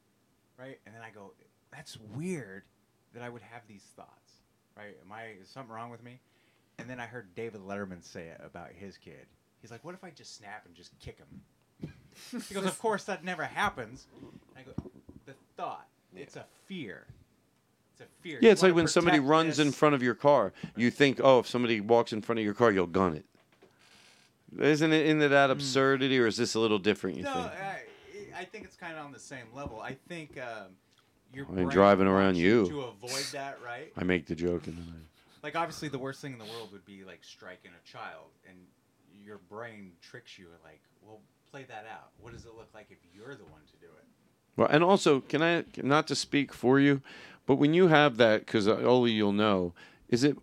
right? 0.56 0.80
And 0.86 0.94
then 0.94 1.02
I 1.02 1.10
go, 1.10 1.34
that's 1.70 1.98
weird 1.98 2.64
that 3.12 3.22
I 3.22 3.28
would 3.28 3.42
have 3.42 3.66
these 3.66 3.84
thoughts, 3.96 4.42
right? 4.76 4.96
Am 5.04 5.12
I 5.12 5.32
is 5.42 5.48
something 5.50 5.74
wrong 5.74 5.90
with 5.90 6.02
me? 6.02 6.20
And 6.78 6.88
then 6.88 6.98
I 6.98 7.06
heard 7.06 7.34
David 7.34 7.60
Letterman 7.60 8.02
say 8.02 8.28
it 8.28 8.40
about 8.42 8.72
his 8.72 8.96
kid. 8.96 9.26
He's 9.60 9.70
like, 9.70 9.84
what 9.84 9.94
if 9.94 10.02
I 10.04 10.10
just 10.10 10.36
snap 10.36 10.66
and 10.66 10.74
just 10.74 10.98
kick 10.98 11.18
him? 11.18 11.42
He 12.48 12.54
goes, 12.54 12.64
of 12.64 12.78
course 12.78 13.04
that 13.04 13.24
never 13.24 13.44
happens. 13.44 14.06
And 14.56 14.58
I 14.58 14.62
go, 14.62 14.90
the 15.26 15.34
thought, 15.56 15.86
it's 16.14 16.36
a 16.36 16.44
fear. 16.66 17.06
It's 17.92 18.00
a 18.00 18.06
fear. 18.22 18.38
Yeah, 18.40 18.48
You 18.48 18.52
it's 18.52 18.62
like 18.62 18.70
wanna 18.72 18.82
when 18.82 18.88
somebody 18.88 19.18
protect 19.18 19.30
runs 19.30 19.58
in 19.58 19.68
this. 19.68 19.76
front 19.76 19.94
of 19.94 20.02
your 20.02 20.14
car. 20.14 20.52
You 20.76 20.90
think, 20.90 21.20
oh, 21.22 21.38
if 21.40 21.46
somebody 21.48 21.80
walks 21.80 22.12
in 22.12 22.22
front 22.22 22.38
of 22.40 22.44
your 22.44 22.54
car, 22.54 22.70
you'll 22.72 22.86
gun 22.86 23.14
it. 23.16 23.24
Isn't 24.60 24.92
it 24.92 25.06
into 25.06 25.28
that 25.28 25.50
absurdity, 25.50 26.18
or 26.20 26.26
is 26.26 26.36
this 26.36 26.54
a 26.54 26.60
little 26.60 26.78
different? 26.78 27.16
You 27.16 27.24
Hmm. 27.24 27.38
No, 27.38 27.48
think? 27.48 27.54
I, 28.36 28.40
I 28.40 28.44
think 28.44 28.64
it's 28.64 28.76
kind 28.76 28.96
of 28.96 29.04
on 29.04 29.12
the 29.12 29.18
same 29.18 29.46
level. 29.54 29.80
I 29.80 29.96
think 30.08 30.38
um, 30.38 30.72
your 31.32 31.46
I 31.46 31.48
mean, 31.48 31.64
brain 31.64 31.68
driving 31.74 32.06
around 32.06 32.24
wants 32.34 32.38
you. 32.40 32.68
to 32.68 32.80
avoid 32.82 33.24
that, 33.32 33.58
right? 33.64 33.92
I 33.96 34.04
make 34.04 34.26
the 34.26 34.34
joke, 34.36 34.66
and 34.68 34.76
then 34.76 35.06
Like 35.42 35.56
obviously, 35.56 35.88
the 35.88 35.98
worst 35.98 36.20
thing 36.20 36.32
in 36.32 36.38
the 36.38 36.44
world 36.46 36.70
would 36.72 36.84
be 36.84 37.02
like 37.04 37.24
striking 37.24 37.72
a 37.72 37.88
child, 37.88 38.30
and 38.48 38.56
your 39.24 39.38
brain 39.38 39.92
tricks 40.02 40.38
you 40.38 40.46
like, 40.64 40.80
well, 41.02 41.20
play 41.54 41.62
that 41.68 41.86
out. 41.88 42.08
What 42.20 42.32
does 42.32 42.44
it 42.46 42.52
look 42.56 42.70
like 42.74 42.88
if 42.90 42.98
you're 43.14 43.36
the 43.36 43.44
one 43.44 43.60
to 43.70 43.76
do 43.80 43.86
it? 43.86 44.04
Well, 44.56 44.66
and 44.68 44.82
also, 44.82 45.20
can 45.20 45.40
I 45.40 45.62
not 45.76 46.08
to 46.08 46.16
speak 46.16 46.52
for 46.52 46.80
you, 46.80 47.00
but 47.46 47.56
when 47.56 47.72
you 47.74 47.86
have 47.86 48.16
that, 48.16 48.44
because 48.44 48.66
only 48.66 49.12
you'll 49.12 49.32
know, 49.32 49.72
is 50.08 50.24
it? 50.24 50.36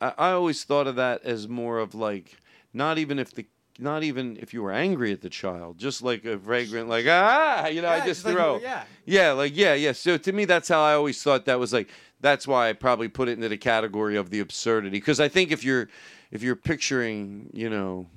I, 0.00 0.12
I 0.18 0.30
always 0.32 0.64
thought 0.64 0.88
of 0.88 0.96
that 0.96 1.22
as 1.22 1.46
more 1.46 1.78
of 1.78 1.94
like, 1.94 2.38
not 2.74 2.98
even 2.98 3.20
if 3.20 3.32
the, 3.32 3.46
not 3.78 4.02
even 4.02 4.36
if 4.42 4.52
you 4.52 4.60
were 4.60 4.72
angry 4.72 5.12
at 5.12 5.20
the 5.20 5.30
child, 5.30 5.78
just 5.78 6.02
like 6.02 6.24
a 6.24 6.36
vagrant, 6.36 6.88
like 6.88 7.06
ah, 7.08 7.68
you 7.68 7.80
know, 7.80 7.88
I 7.88 7.98
Yeah, 7.98 8.06
just 8.06 8.24
just 8.24 8.26
like, 8.26 8.34
throw, 8.34 8.58
yeah. 8.58 8.82
yeah, 9.04 9.30
like 9.30 9.56
yeah, 9.56 9.74
yeah. 9.74 9.92
So 9.92 10.16
to 10.18 10.32
me, 10.32 10.46
that's 10.46 10.68
how 10.68 10.82
I 10.82 10.94
always 10.94 11.22
thought 11.22 11.44
that 11.44 11.60
was 11.60 11.72
like. 11.72 11.88
That's 12.18 12.48
why 12.48 12.70
I 12.70 12.72
probably 12.72 13.08
put 13.08 13.28
it 13.28 13.32
into 13.32 13.48
the 13.50 13.58
category 13.58 14.16
of 14.16 14.30
the 14.30 14.40
absurdity, 14.40 14.96
because 14.96 15.20
I 15.20 15.28
think 15.28 15.52
if 15.52 15.62
you're, 15.62 15.86
if 16.32 16.42
you're 16.42 16.56
picturing, 16.56 17.50
you 17.52 17.70
know. 17.70 18.08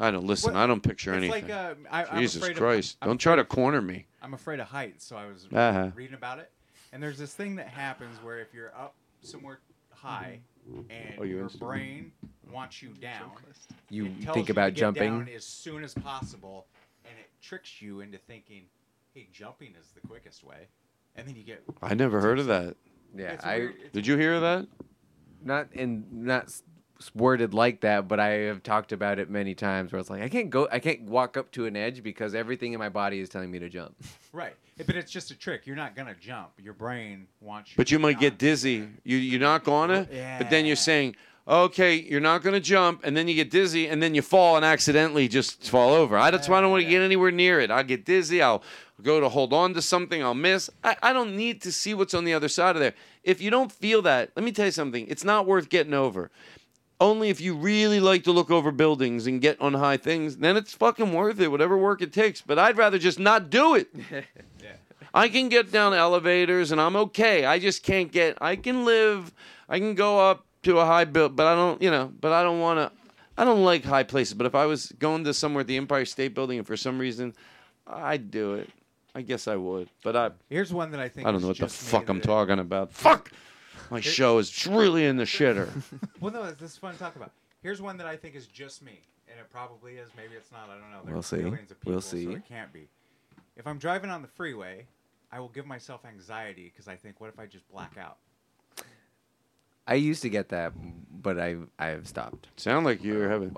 I 0.00 0.10
don't 0.10 0.24
listen. 0.26 0.54
Well, 0.54 0.62
I 0.62 0.66
don't 0.66 0.82
picture 0.82 1.12
it's 1.14 1.24
anything. 1.24 1.48
like, 1.48 1.52
uh, 1.52 1.74
I- 1.90 2.04
I'm 2.06 2.18
Jesus 2.20 2.42
afraid 2.42 2.52
of- 2.52 2.58
Christ! 2.58 2.98
Don't 3.00 3.18
try 3.18 3.36
to 3.36 3.44
corner 3.44 3.80
me. 3.82 4.06
I'm 4.22 4.34
afraid 4.34 4.58
of 4.60 4.68
heights, 4.68 5.04
so 5.04 5.16
I 5.16 5.26
was 5.26 5.46
Uh-huh. 5.52 5.90
reading 5.94 6.14
about 6.14 6.38
it. 6.38 6.50
And 6.92 7.02
there's 7.02 7.18
this 7.18 7.34
thing 7.34 7.54
that 7.56 7.68
happens 7.68 8.16
where 8.22 8.38
if 8.40 8.52
you're 8.54 8.74
up 8.74 8.94
somewhere 9.22 9.60
high 9.92 10.40
and 10.88 11.14
Oh, 11.18 11.22
you 11.22 11.36
your 11.36 11.42
instant- 11.44 11.60
brain 11.60 12.12
wants 12.50 12.82
you 12.82 12.90
down, 12.94 13.32
You 13.90 14.06
think 14.14 14.48
you 14.48 14.52
about 14.52 14.66
to 14.66 14.70
get 14.72 14.80
jumping? 14.80 15.10
down 15.24 15.28
as 15.28 15.44
soon 15.44 15.84
as 15.84 15.94
possible, 15.94 16.66
and 17.04 17.14
it 17.18 17.30
tricks 17.42 17.80
you 17.82 18.00
into 18.00 18.18
thinking, 18.18 18.64
"Hey, 19.14 19.28
jumping 19.32 19.74
is 19.78 19.90
the 19.92 20.00
quickest 20.06 20.42
way," 20.44 20.68
and 21.14 21.28
then 21.28 21.36
you 21.36 21.42
get. 21.44 21.62
I 21.82 21.94
never 21.94 22.20
heard 22.20 22.38
of 22.38 22.46
that. 22.46 22.76
Yeah, 23.14 23.38
I 23.42 23.58
weird. 23.58 23.92
Did 23.92 24.06
you 24.06 24.16
hear 24.16 24.40
that? 24.40 24.66
not 25.42 25.72
in 25.72 26.06
not 26.10 26.44
s- 26.44 26.62
worded 27.14 27.54
like 27.54 27.80
that, 27.80 28.08
but 28.08 28.20
I 28.20 28.28
have 28.48 28.62
talked 28.62 28.92
about 28.92 29.18
it 29.18 29.30
many 29.30 29.54
times. 29.54 29.92
Where 29.92 30.00
it's 30.00 30.10
like 30.10 30.22
I 30.22 30.28
can't 30.28 30.50
go, 30.50 30.68
I 30.70 30.78
can't 30.78 31.02
walk 31.02 31.36
up 31.36 31.50
to 31.52 31.66
an 31.66 31.76
edge 31.76 32.02
because 32.02 32.34
everything 32.34 32.72
in 32.72 32.78
my 32.78 32.88
body 32.88 33.20
is 33.20 33.28
telling 33.28 33.50
me 33.50 33.58
to 33.58 33.68
jump. 33.68 33.94
Right, 34.32 34.54
eh, 34.78 34.84
but 34.86 34.94
it's 34.94 35.10
just 35.10 35.32
a 35.32 35.34
trick. 35.36 35.66
You're 35.66 35.74
not 35.74 35.96
gonna 35.96 36.14
jump. 36.14 36.50
Your 36.62 36.72
brain 36.72 37.26
wants 37.40 37.70
you. 37.70 37.76
But 37.76 37.90
you 37.90 37.98
might 37.98 38.20
get 38.20 38.38
dizzy. 38.38 38.88
You 39.02 39.16
you're 39.16 39.40
not 39.40 39.64
gonna. 39.64 40.06
But 40.38 40.50
then 40.50 40.66
you're 40.66 40.76
saying, 40.76 41.16
okay, 41.48 41.96
you're 41.96 42.20
not 42.20 42.44
gonna 42.44 42.60
jump, 42.60 43.00
and 43.02 43.16
then 43.16 43.26
you 43.26 43.34
get 43.34 43.50
dizzy, 43.50 43.88
and 43.88 44.00
then 44.00 44.14
you 44.14 44.22
fall 44.22 44.54
and 44.54 44.64
accidentally 44.64 45.26
just 45.26 45.68
fall 45.68 45.92
over. 45.94 46.16
I, 46.16 46.30
that's 46.30 46.48
why 46.48 46.58
I 46.58 46.60
don't 46.60 46.70
want 46.70 46.84
to 46.84 46.88
get 46.88 47.02
anywhere 47.02 47.32
near 47.32 47.58
it. 47.58 47.72
I'll 47.72 47.82
get 47.82 48.04
dizzy. 48.04 48.40
I'll 48.40 48.62
go 49.02 49.18
to 49.18 49.28
hold 49.28 49.52
on 49.52 49.74
to 49.74 49.82
something. 49.82 50.22
I'll 50.22 50.34
miss. 50.34 50.70
I, 50.84 50.96
I 51.02 51.12
don't 51.12 51.36
need 51.36 51.60
to 51.62 51.72
see 51.72 51.92
what's 51.94 52.14
on 52.14 52.24
the 52.24 52.34
other 52.34 52.48
side 52.48 52.76
of 52.76 52.80
there. 52.80 52.94
If 53.24 53.40
you 53.40 53.50
don't 53.50 53.72
feel 53.72 54.02
that, 54.02 54.30
let 54.36 54.44
me 54.44 54.52
tell 54.52 54.66
you 54.66 54.72
something. 54.72 55.06
It's 55.08 55.24
not 55.24 55.46
worth 55.46 55.68
getting 55.68 55.94
over. 55.94 56.30
Only 57.00 57.30
if 57.30 57.40
you 57.40 57.54
really 57.54 57.98
like 57.98 58.24
to 58.24 58.32
look 58.32 58.50
over 58.50 58.70
buildings 58.70 59.26
and 59.26 59.40
get 59.40 59.58
on 59.60 59.72
high 59.72 59.96
things, 59.96 60.36
then 60.36 60.56
it's 60.58 60.74
fucking 60.74 61.12
worth 61.14 61.40
it, 61.40 61.48
whatever 61.50 61.78
work 61.78 62.02
it 62.02 62.12
takes. 62.12 62.42
But 62.42 62.58
I'd 62.58 62.76
rather 62.76 62.98
just 62.98 63.18
not 63.18 63.48
do 63.48 63.74
it. 63.74 63.88
yeah. 64.12 64.72
I 65.14 65.28
can 65.30 65.48
get 65.48 65.72
down 65.72 65.94
elevators 65.94 66.72
and 66.72 66.80
I'm 66.80 66.96
okay. 66.96 67.46
I 67.46 67.58
just 67.58 67.82
can't 67.82 68.12
get. 68.12 68.36
I 68.42 68.54
can 68.56 68.84
live. 68.84 69.32
I 69.68 69.78
can 69.78 69.94
go 69.94 70.20
up 70.20 70.44
to 70.64 70.78
a 70.78 70.84
high 70.84 71.06
build, 71.06 71.36
but 71.36 71.46
I 71.46 71.54
don't. 71.54 71.80
You 71.80 71.90
know, 71.90 72.12
but 72.20 72.32
I 72.32 72.42
don't 72.42 72.60
want 72.60 72.78
to. 72.78 72.92
I 73.38 73.44
don't 73.44 73.64
like 73.64 73.82
high 73.82 74.02
places. 74.02 74.34
But 74.34 74.46
if 74.46 74.54
I 74.54 74.66
was 74.66 74.92
going 74.98 75.24
to 75.24 75.32
somewhere 75.32 75.62
at 75.62 75.66
the 75.66 75.78
Empire 75.78 76.04
State 76.04 76.34
Building 76.34 76.58
and 76.58 76.66
for 76.66 76.76
some 76.76 76.98
reason, 76.98 77.32
I'd 77.86 78.30
do 78.30 78.54
it. 78.54 78.68
I 79.14 79.22
guess 79.22 79.48
I 79.48 79.56
would. 79.56 79.88
But 80.04 80.16
I. 80.16 80.30
Here's 80.50 80.72
one 80.72 80.90
that 80.90 81.00
I 81.00 81.08
think 81.08 81.26
I 81.26 81.32
don't 81.32 81.40
know 81.40 81.48
what 81.48 81.58
the 81.58 81.68
fuck 81.68 82.08
I'm 82.10 82.18
that- 82.18 82.26
talking 82.26 82.58
about. 82.58 82.92
Fuck. 82.92 83.32
My 83.90 84.00
show 84.00 84.38
is 84.38 84.66
really 84.66 85.04
in 85.06 85.16
the 85.16 85.24
shitter. 85.24 85.68
well, 86.20 86.32
no, 86.32 86.50
this 86.52 86.72
is 86.72 86.76
fun 86.76 86.92
to 86.94 86.98
talk 86.98 87.16
about. 87.16 87.32
Here's 87.62 87.80
one 87.82 87.96
that 87.98 88.06
I 88.06 88.16
think 88.16 88.34
is 88.34 88.46
just 88.46 88.82
me, 88.82 89.00
and 89.28 89.38
it 89.38 89.46
probably 89.50 89.94
is. 89.94 90.08
Maybe 90.16 90.34
it's 90.34 90.50
not. 90.52 90.68
I 90.70 90.74
don't 90.80 90.90
know. 90.90 91.00
There's 91.04 91.12
We'll 91.12 91.22
see. 91.22 91.36
billions 91.36 91.70
of 91.70 91.80
people, 91.80 91.92
We'll 91.92 92.00
so 92.00 92.16
see. 92.16 92.32
it 92.32 92.48
can't 92.48 92.72
be. 92.72 92.88
If 93.56 93.66
I'm 93.66 93.78
driving 93.78 94.10
on 94.10 94.22
the 94.22 94.28
freeway, 94.28 94.86
I 95.32 95.40
will 95.40 95.48
give 95.48 95.66
myself 95.66 96.04
anxiety 96.06 96.72
because 96.72 96.88
I 96.88 96.96
think, 96.96 97.20
what 97.20 97.28
if 97.28 97.38
I 97.38 97.46
just 97.46 97.70
black 97.70 97.96
out? 97.98 98.16
I 99.86 99.94
used 99.94 100.22
to 100.22 100.28
get 100.28 100.50
that, 100.50 100.72
but 101.22 101.38
I 101.40 101.56
I 101.78 101.86
have 101.88 102.06
stopped. 102.06 102.46
Sound 102.56 102.84
like 102.86 103.02
you're 103.02 103.28
having. 103.28 103.54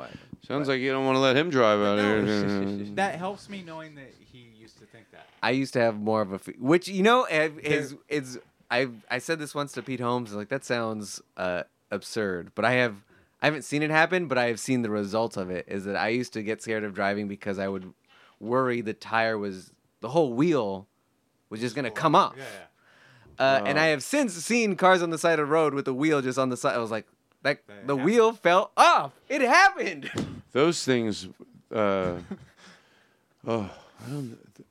Sounds 0.47 0.67
like 0.67 0.81
you 0.81 0.91
don't 0.91 1.05
want 1.05 1.17
to 1.17 1.21
let 1.21 1.37
him 1.37 1.51
drive 1.51 1.81
out 1.81 1.99
here. 1.99 2.23
that 2.95 3.17
helps 3.17 3.49
me 3.51 3.63
knowing 3.63 3.95
that 3.97 4.13
he 4.19 4.49
used 4.59 4.79
to 4.79 4.87
think 4.87 5.11
that. 5.13 5.27
I 5.43 5.51
used 5.51 5.75
to 5.75 5.81
have 5.81 6.01
more 6.01 6.23
of 6.23 6.33
a, 6.33 6.39
fe- 6.39 6.55
which 6.59 6.89
you 6.89 7.03
know, 7.03 7.25
eh, 7.25 7.51
is 7.63 7.97
is 8.09 8.39
I 8.73 8.89
I 9.11 9.19
said 9.19 9.39
this 9.39 9.55
once 9.55 9.73
to 9.73 9.83
Pete 9.83 10.01
Holmes, 10.01 10.31
and 10.31 10.39
like 10.39 10.49
that 10.49 10.65
sounds 10.65 11.21
uh, 11.37 11.63
absurd, 11.91 12.53
but 12.55 12.65
I 12.65 12.73
have 12.73 12.97
I 13.43 13.47
haven't 13.47 13.63
seen 13.63 13.83
it 13.83 13.91
happen, 13.91 14.27
but 14.29 14.39
I 14.39 14.47
have 14.47 14.59
seen 14.61 14.83
the 14.83 14.91
results 14.91 15.37
of 15.37 15.51
it. 15.51 15.65
Is 15.69 15.85
that 15.85 15.97
I 15.97 16.09
used 16.09 16.33
to 16.33 16.43
get 16.43 16.63
scared 16.63 16.83
of 16.85 16.95
driving 16.95 17.29
because 17.29 17.59
I 17.59 17.69
would 17.69 17.93
worry 18.41 18.81
the 18.81 18.95
tire 18.95 19.37
was 19.39 19.73
the 20.01 20.09
whole 20.09 20.33
wheel 20.33 20.87
was 21.51 21.61
just 21.61 21.77
gonna 21.77 21.91
come 21.91 22.15
off. 22.15 22.35
Yeah, 22.37 22.45
Uh, 23.39 23.63
and 23.67 23.79
Oh. 23.79 23.83
I 23.83 23.87
have 23.87 24.03
since 24.03 24.33
seen 24.35 24.75
cars 24.77 25.03
on 25.03 25.11
the 25.11 25.19
side 25.19 25.39
of 25.39 25.47
the 25.47 25.53
road 25.53 25.75
with 25.75 25.85
the 25.85 25.95
wheel 25.95 26.23
just 26.23 26.39
on 26.39 26.49
the 26.49 26.57
side. 26.57 26.75
I 26.75 26.79
was 26.79 26.91
like, 26.91 27.07
that 27.43 27.61
the 27.67 27.73
happened. 27.97 28.05
wheel 28.05 28.33
fell 28.33 28.71
off. 28.77 29.13
It 29.29 29.41
happened. 29.43 30.11
Those 30.53 30.83
things. 30.85 31.29
Uh, 31.71 32.17
oh, 33.47 33.51
I 33.51 33.57
don't. 33.57 33.71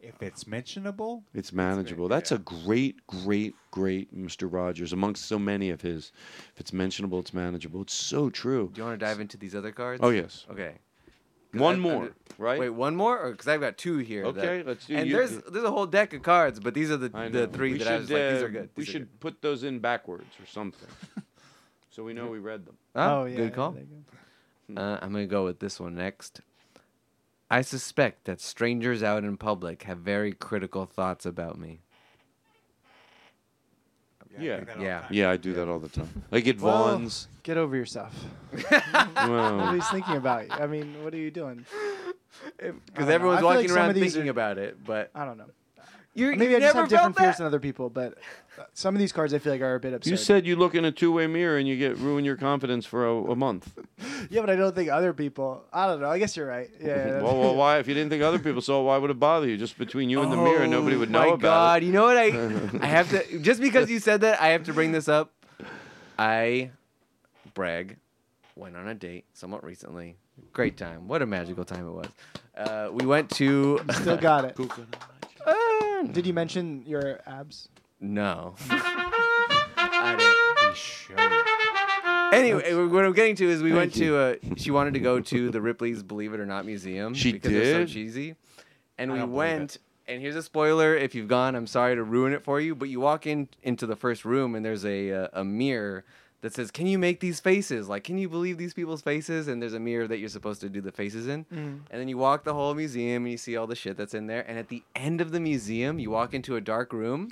If 0.02 0.22
it's 0.22 0.46
mentionable, 0.48 1.24
It's 1.34 1.54
manageable. 1.54 2.08
That's 2.08 2.32
a 2.32 2.38
great, 2.40 3.06
great, 3.08 3.56
great 3.72 4.16
Mr. 4.16 4.52
Rogers 4.52 4.94
amongst 4.94 5.26
so 5.26 5.38
many 5.40 5.70
of 5.70 5.82
his. 5.82 6.12
If 6.54 6.60
it's 6.62 6.74
mentionable, 6.74 7.20
it's 7.20 7.34
manageable. 7.34 7.82
It's 7.82 7.94
so 7.94 8.30
true. 8.30 8.72
Do 8.74 8.80
you 8.82 8.86
want 8.88 9.00
to 9.00 9.06
dive 9.06 9.20
into 9.20 9.38
these 9.38 9.56
other 9.56 9.72
cards? 9.72 10.00
Oh, 10.04 10.10
yes. 10.10 10.46
Okay. 10.50 10.76
One 11.54 11.76
I- 11.76 11.80
more, 11.80 12.04
I- 12.06 12.10
right? 12.38 12.60
Wait, 12.60 12.70
one 12.70 12.96
more, 12.96 13.32
because 13.32 13.48
I've 13.48 13.60
got 13.60 13.78
two 13.78 13.98
here. 13.98 14.24
that- 14.32 14.38
Okay, 14.44 14.64
let's 14.64 14.86
do 14.86 14.96
And 14.96 15.08
you- 15.10 15.16
there's 15.18 15.38
there's 15.52 15.66
a 15.66 15.72
whole 15.72 15.86
deck 15.86 16.14
of 16.14 16.24
cards, 16.24 16.60
but 16.60 16.74
these 16.74 16.90
are 16.92 16.98
the 16.98 17.10
the 17.10 17.48
three 17.48 17.74
We 17.74 17.78
that 17.80 17.88
I 17.90 17.98
was 17.98 18.08
should, 18.08 18.16
like, 18.18 18.34
these 18.34 18.42
uh, 18.42 18.46
are 18.46 18.50
good. 18.50 18.70
We 18.76 18.84
these 18.84 18.90
are 18.90 18.92
should 18.94 19.20
put 19.20 19.42
those 19.42 19.64
in 19.64 19.80
backwards 19.80 20.30
or 20.42 20.46
something. 20.46 20.88
so 21.90 22.04
we 22.04 22.14
know 22.14 22.28
we 22.28 22.40
read 22.40 22.66
them. 22.66 22.78
Oh, 22.96 23.22
Oh, 23.22 23.26
yeah, 23.26 23.36
good 23.36 23.54
call. 23.54 23.72
there 23.72 23.84
you 23.84 24.78
Uh, 24.78 25.00
I'm 25.02 25.12
gonna 25.12 25.28
go 25.28 25.44
with 25.44 25.60
this 25.60 25.78
one 25.80 25.96
next. 25.96 26.40
I 27.52 27.62
suspect 27.64 28.26
that 28.26 28.40
strangers 28.40 29.04
out 29.04 29.26
in 29.26 29.36
public 29.36 29.84
have 29.84 29.98
very 29.98 30.32
critical 30.32 30.86
thoughts 30.86 31.26
about 31.26 31.60
me. 31.60 31.82
Yeah, 34.40 34.64
Yeah. 34.80 35.06
yeah, 35.12 35.30
I 35.30 35.36
do 35.36 35.52
that 35.56 35.68
all 35.68 35.80
the 35.80 35.90
time. 35.90 36.24
Like 36.32 36.48
at 36.48 36.62
Well, 36.62 36.98
Vons. 36.98 37.28
Get 37.44 37.58
over 37.58 37.76
yourself. 37.76 38.16
Well. 38.94 39.58
Nobody's 39.58 39.90
thinking 39.90 40.16
about 40.16 40.48
you. 40.48 40.54
I 40.54 40.66
mean, 40.68 41.04
what 41.04 41.14
are 41.14 41.18
you 41.18 41.30
doing? 41.32 41.66
Because 42.58 43.10
everyone's 43.10 43.44
walking 43.44 43.70
around 43.70 43.94
thinking 43.94 44.30
about 44.30 44.58
it, 44.58 44.84
but 44.84 45.12
I 45.14 45.26
don't 45.26 45.38
know. 45.38 45.50
You're, 46.14 46.36
Maybe 46.36 46.52
you 46.52 46.58
I 46.58 46.60
just 46.60 46.76
have 46.76 46.90
different 46.90 47.16
felt 47.16 47.26
fears 47.26 47.38
than 47.38 47.48
other 47.48 47.60
people, 47.60 47.90
but 47.90 48.18
uh, 48.60 48.64
some 48.74 48.94
of 48.94 49.00
these 49.00 49.14
cards 49.14 49.34
I 49.34 49.40
feel 49.40 49.54
like 49.54 49.62
are 49.62 49.76
a 49.76 49.80
bit 49.80 49.94
absurd. 49.94 50.12
You 50.12 50.18
said 50.18 50.46
you 50.46 50.58
look 50.58 50.76
in 50.76 50.84
a 50.84 50.92
two-way 50.92 51.26
mirror 51.28 51.58
and 51.58 51.66
you 51.66 51.78
get 51.78 51.98
ruin 52.00 52.26
your 52.26 52.36
confidence 52.36 52.86
for 52.86 53.08
a, 53.08 53.32
a 53.32 53.36
month. 53.36 53.72
yeah, 54.30 54.42
but 54.42 54.50
I 54.50 54.58
don't 54.58 54.76
think 54.76 54.90
other 54.90 55.14
people. 55.14 55.64
I 55.72 55.88
don't 55.88 56.02
know. 56.02 56.10
I 56.10 56.20
guess 56.20 56.36
you're 56.36 56.48
right. 56.48 56.70
Yeah. 56.82 56.88
yeah, 56.88 57.22
well, 57.22 57.40
well, 57.40 57.56
why? 57.62 57.80
If 57.80 57.88
you 57.88 57.94
didn't 57.94 58.10
think 58.10 58.24
other 58.24 58.40
people 58.40 58.62
saw, 58.62 58.82
why 58.82 58.98
would 58.98 59.10
it 59.10 59.20
bother 59.20 59.48
you? 59.48 59.56
Just 59.56 59.78
between 59.78 60.10
you 60.10 60.22
and 60.22 60.30
the 60.32 60.38
mirror, 60.38 60.68
nobody 60.68 60.98
would 60.98 61.10
know 61.10 61.20
Oh 61.20 61.28
my 61.30 61.34
about 61.36 61.42
God, 61.42 61.84
it. 61.84 61.86
you 61.86 61.94
know 61.94 62.04
what? 62.04 62.18
I 62.18 62.28
I 62.82 62.88
have 62.88 63.10
to 63.12 63.40
just 63.40 63.62
because 63.62 63.90
you 63.90 64.00
said 64.00 64.22
that 64.22 64.42
I 64.42 64.50
have 64.50 64.64
to 64.64 64.74
bring 64.74 64.92
this 64.92 65.08
up. 65.08 65.32
I 66.20 66.72
brag 67.54 67.98
went 68.58 68.76
on 68.76 68.88
a 68.90 68.94
date 68.94 69.26
somewhat 69.34 69.64
recently. 69.64 70.18
Great 70.52 70.76
time. 70.76 71.08
What 71.08 71.22
a 71.22 71.26
magical 71.26 71.64
time 71.64 71.88
it 71.88 71.92
was. 71.92 72.08
Uh, 72.58 72.90
we 72.92 73.06
went 73.06 73.30
to. 73.32 73.80
Still 73.94 74.18
got 74.18 74.44
it. 74.46 74.58
Uh, 75.46 76.04
Did 76.12 76.26
you 76.26 76.34
mention 76.34 76.84
your 76.86 77.20
abs? 77.26 77.70
No. 78.00 78.56
I 78.70 80.16
didn't. 80.18 80.42
Anyway, 82.34 82.74
what 82.86 83.06
I'm 83.06 83.14
getting 83.14 83.36
to 83.38 83.50
is 83.50 83.62
we 83.62 83.70
Thank 83.72 83.80
went 83.80 83.94
to. 83.96 84.18
Uh, 84.18 84.36
she 84.56 84.72
wanted 84.72 84.94
to 84.94 85.00
go 85.00 85.20
to 85.20 85.50
the 85.50 85.62
Ripley's 85.62 86.02
Believe 86.02 86.34
It 86.34 86.40
or 86.40 86.46
Not 86.46 86.66
museum 86.66 87.14
She 87.14 87.34
because 87.34 87.52
they're 87.52 87.74
so 87.74 87.80
did? 87.80 87.90
cheesy, 87.90 88.36
and 88.98 89.12
I 89.12 89.14
we 89.14 89.20
don't 89.20 89.30
believe 89.30 89.38
went. 89.38 89.78
And 90.08 90.22
here's 90.22 90.36
a 90.36 90.44
spoiler: 90.44 90.96
if 90.96 91.14
you've 91.14 91.28
gone, 91.28 91.56
I'm 91.56 91.68
sorry 91.68 91.96
to 91.96 92.04
ruin 92.04 92.34
it 92.34 92.44
for 92.44 92.60
you, 92.62 92.74
but 92.74 92.90
you 92.90 93.00
walk 93.00 93.28
in 93.28 93.50
into 93.64 93.86
the 93.86 93.96
first 93.96 94.24
room 94.26 94.56
and 94.56 94.66
there's 94.66 94.86
a 94.86 95.12
uh, 95.12 95.28
a 95.34 95.44
mirror 95.44 96.06
that 96.42 96.54
says, 96.54 96.72
"Can 96.72 96.88
you 96.88 96.98
make 97.00 97.20
these 97.20 97.40
faces? 97.40 97.88
Like, 97.88 98.04
can 98.04 98.18
you 98.18 98.28
believe 98.30 98.58
these 98.58 98.74
people's 98.74 99.02
faces?" 99.02 99.48
And 99.48 99.62
there's 99.62 99.74
a 99.74 99.80
mirror 99.80 100.08
that 100.08 100.18
you're 100.18 100.30
supposed 100.30 100.62
to 100.62 100.70
do 100.70 100.82
the 100.82 100.92
faces 100.92 101.28
in. 101.28 101.46
Mm. 101.46 101.80
And 101.90 102.02
then 102.02 102.08
you 102.08 102.18
walk 102.18 102.44
the 102.44 102.54
whole 102.54 102.74
museum 102.74 103.24
and 103.24 103.32
you 103.32 103.38
see 103.38 103.56
all 103.58 103.68
the 103.68 103.76
shit 103.76 103.98
that's 103.98 104.14
in 104.14 104.28
there. 104.28 104.44
And 104.48 104.58
at 104.58 104.70
the 104.70 104.84
end 104.96 105.22
of 105.22 105.32
the 105.32 105.40
museum, 105.40 106.00
you 106.00 106.10
walk 106.12 106.34
into 106.34 106.56
a 106.56 106.62
dark 106.62 106.94
room 106.94 107.32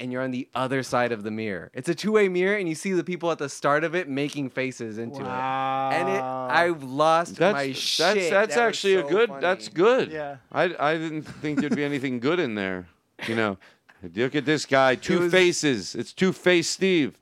and 0.00 0.10
you're 0.10 0.22
on 0.22 0.32
the 0.32 0.48
other 0.56 0.82
side 0.82 1.12
of 1.12 1.22
the 1.22 1.30
mirror. 1.30 1.70
It's 1.72 1.88
a 1.88 1.94
two-way 1.94 2.28
mirror 2.28 2.56
and 2.56 2.68
you 2.68 2.74
see 2.74 2.92
the 2.92 3.04
people 3.04 3.30
at 3.30 3.38
the 3.38 3.48
start 3.48 3.84
of 3.84 3.94
it 3.94 4.08
making 4.08 4.50
faces 4.50 4.98
into 4.98 5.20
it. 5.20 5.26
And 5.28 6.08
it 6.08 6.20
I've 6.20 6.82
lost 6.82 7.36
That's 7.36 7.54
my 7.54 7.66
that's 7.68 7.78
shit. 7.78 8.30
that's 8.30 8.30
That 8.30 8.46
was 8.48 8.56
actually 8.56 8.94
a 8.96 9.04
good. 9.04 9.28
funny. 9.28 9.40
That's 9.40 9.68
good. 9.68 10.10
Yeah. 10.10 10.38
I 10.50 10.74
I 10.80 10.98
didn't 10.98 11.22
think 11.22 11.60
there'd 11.60 11.76
be 11.76 11.84
anything 11.84 12.18
good 12.18 12.40
in 12.40 12.56
there. 12.56 12.88
You 13.28 13.36
know, 13.36 13.58
look 14.16 14.34
at 14.34 14.44
this 14.44 14.66
guy. 14.66 14.96
Two 14.96 15.20
was- 15.20 15.30
faces. 15.32 15.94
It's 15.94 16.12
two 16.12 16.32
face 16.32 16.68
Steve. 16.68 17.16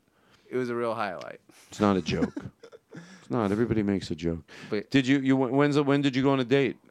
It 0.52 0.56
was 0.58 0.68
a 0.68 0.74
real 0.74 0.94
highlight. 0.94 1.40
It's 1.70 1.80
not 1.80 1.96
a 1.96 2.02
joke. 2.02 2.34
it's 2.94 3.30
not. 3.30 3.50
Everybody 3.50 3.82
makes 3.82 4.10
a 4.10 4.14
joke. 4.14 4.42
But- 4.70 4.90
did 4.90 5.06
you 5.06 5.18
you 5.20 5.34
when's 5.34 5.76
the- 5.76 5.82
when 5.82 6.02
did 6.02 6.14
you 6.14 6.22
go 6.22 6.30
on 6.32 6.40
a 6.40 6.44
date? 6.44 6.76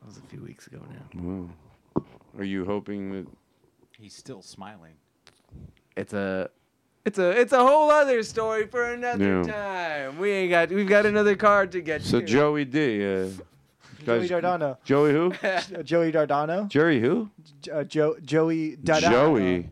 That 0.00 0.06
was 0.08 0.16
a 0.16 0.22
few 0.22 0.40
weeks 0.42 0.66
ago 0.66 0.78
now. 0.90 1.20
Wow. 1.22 2.02
Are 2.38 2.44
you 2.44 2.64
hoping 2.64 3.12
that? 3.12 3.26
He's 3.98 4.14
still 4.14 4.40
smiling. 4.40 4.94
It's 5.94 6.14
a 6.14 6.48
it's 7.04 7.18
a 7.18 7.38
it's 7.38 7.52
a 7.52 7.58
whole 7.58 7.90
other 7.90 8.22
story 8.22 8.66
for 8.66 8.84
another 8.94 9.42
Yeah. 9.42 9.42
time. 9.42 10.18
We 10.18 10.30
ain't 10.30 10.50
got 10.50 10.70
we've 10.70 10.88
got 10.88 11.04
another 11.04 11.36
card 11.36 11.70
to 11.72 11.80
get 11.82 12.02
So 12.02 12.20
to. 12.20 12.26
Joey 12.26 12.64
D. 12.64 13.04
Uh, 13.04 13.28
Joey 14.06 14.26
Dardano. 14.26 14.78
Joey 14.84 15.12
who? 15.12 15.32
Joey 15.82 16.12
Dardano. 16.12 16.66
Jerry 16.68 16.98
who? 17.00 17.28
J- 17.60 17.70
Uh, 17.72 17.84
Joe 17.84 18.16
Joey 18.24 18.78
Dardano. 18.78 19.10
Joey. 19.10 19.70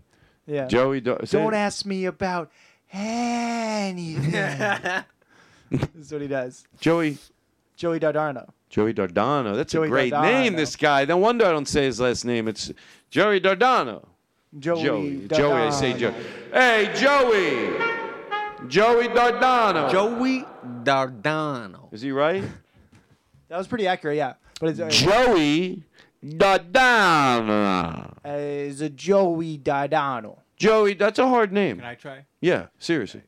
Yeah. 0.49 0.66
Joey. 0.66 1.01
Da- 1.01 1.19
say- 1.25 1.39
Don't 1.39 1.55
ask 1.55 1.85
me 1.87 2.07
about 2.07 2.51
anything. 2.93 4.33
this 4.33 5.89
is 6.01 6.11
what 6.12 6.23
he 6.23 6.29
does. 6.29 6.66
Joey. 6.81 7.19
Joey 7.77 8.01
Dardano. 8.01 8.49
Joey 8.70 8.93
Dardano. 8.95 9.55
That's 9.55 9.73
Joey 9.73 9.87
a 9.87 9.91
great 9.91 10.12
Dardano. 10.12 10.23
name. 10.23 10.57
This 10.57 10.75
guy. 10.75 11.05
No 11.05 11.16
wonder 11.19 11.45
I 11.47 11.51
don't 11.53 11.69
say 11.69 11.85
his 11.85 12.01
last 12.01 12.25
name. 12.25 12.49
It's 12.49 12.73
Joey 13.11 13.41
Dardano. 13.41 14.05
Joey. 14.59 14.83
Joey. 14.83 15.29
Joey. 15.29 15.53
I 15.62 15.70
say 15.70 15.93
Joey. 15.95 16.15
Hey, 16.53 16.91
Joey. 16.97 18.69
Joey 18.69 19.09
Dardano. 19.09 19.91
Joey 19.93 20.45
Dardano. 20.83 21.93
Is 21.93 22.01
he 22.01 22.11
right? 22.11 22.43
That 23.49 23.59
was 23.59 23.66
pretty 23.69 23.87
accurate, 23.87 24.16
yeah. 24.16 24.35
But 24.61 24.70
it's, 24.70 24.81
uh, 24.81 24.89
Joey 24.89 25.85
Dardano. 26.24 28.15
uh, 28.24 28.28
it's 28.31 28.81
a 28.81 28.90
Joey 28.90 29.59
Dardano. 29.59 30.39
Joey. 30.57 30.95
That's 30.95 31.19
a 31.19 31.28
hard 31.28 31.53
name. 31.53 31.77
Can 31.78 31.86
I 31.86 31.95
try? 31.95 32.24
Yeah. 32.40 32.66
Seriously. 32.78 33.23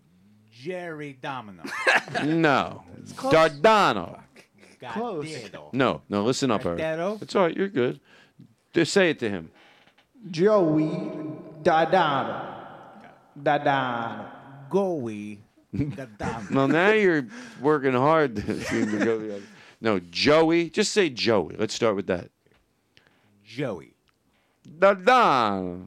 Jerry 0.52 1.16
Domino. 1.20 1.62
No. 2.24 2.82
close. 3.16 3.32
Dardano. 3.32 4.20
Close. 4.92 5.26
Gaddedo. 5.26 5.72
No. 5.72 6.02
No. 6.08 6.24
Listen 6.24 6.50
up, 6.50 6.66
Eric. 6.66 6.80
Dardano? 6.80 7.22
It's 7.22 7.36
all 7.36 7.44
right. 7.44 7.56
You're 7.56 7.68
good. 7.68 8.00
Just 8.72 8.92
say 8.92 9.10
it 9.10 9.18
to 9.20 9.30
him. 9.30 9.50
Joey 10.30 10.90
Dardano. 11.62 12.54
Dardano. 13.40 14.26
Goey. 14.68 15.38
Gadam. 15.74 16.50
Well, 16.52 16.66
now 16.68 16.90
you're 16.90 17.26
working 17.60 17.92
hard 17.92 18.36
to 18.36 18.60
seem 18.64 18.90
to 18.90 19.04
go 19.04 19.18
the 19.18 19.36
other. 19.36 19.44
No, 19.80 20.00
Joey. 20.00 20.68
Just 20.70 20.92
say 20.92 21.08
Joey. 21.10 21.54
Let's 21.58 21.74
start 21.74 21.94
with 21.96 22.06
that. 22.08 22.30
Joey. 23.56 23.94
Dardano. 24.78 25.84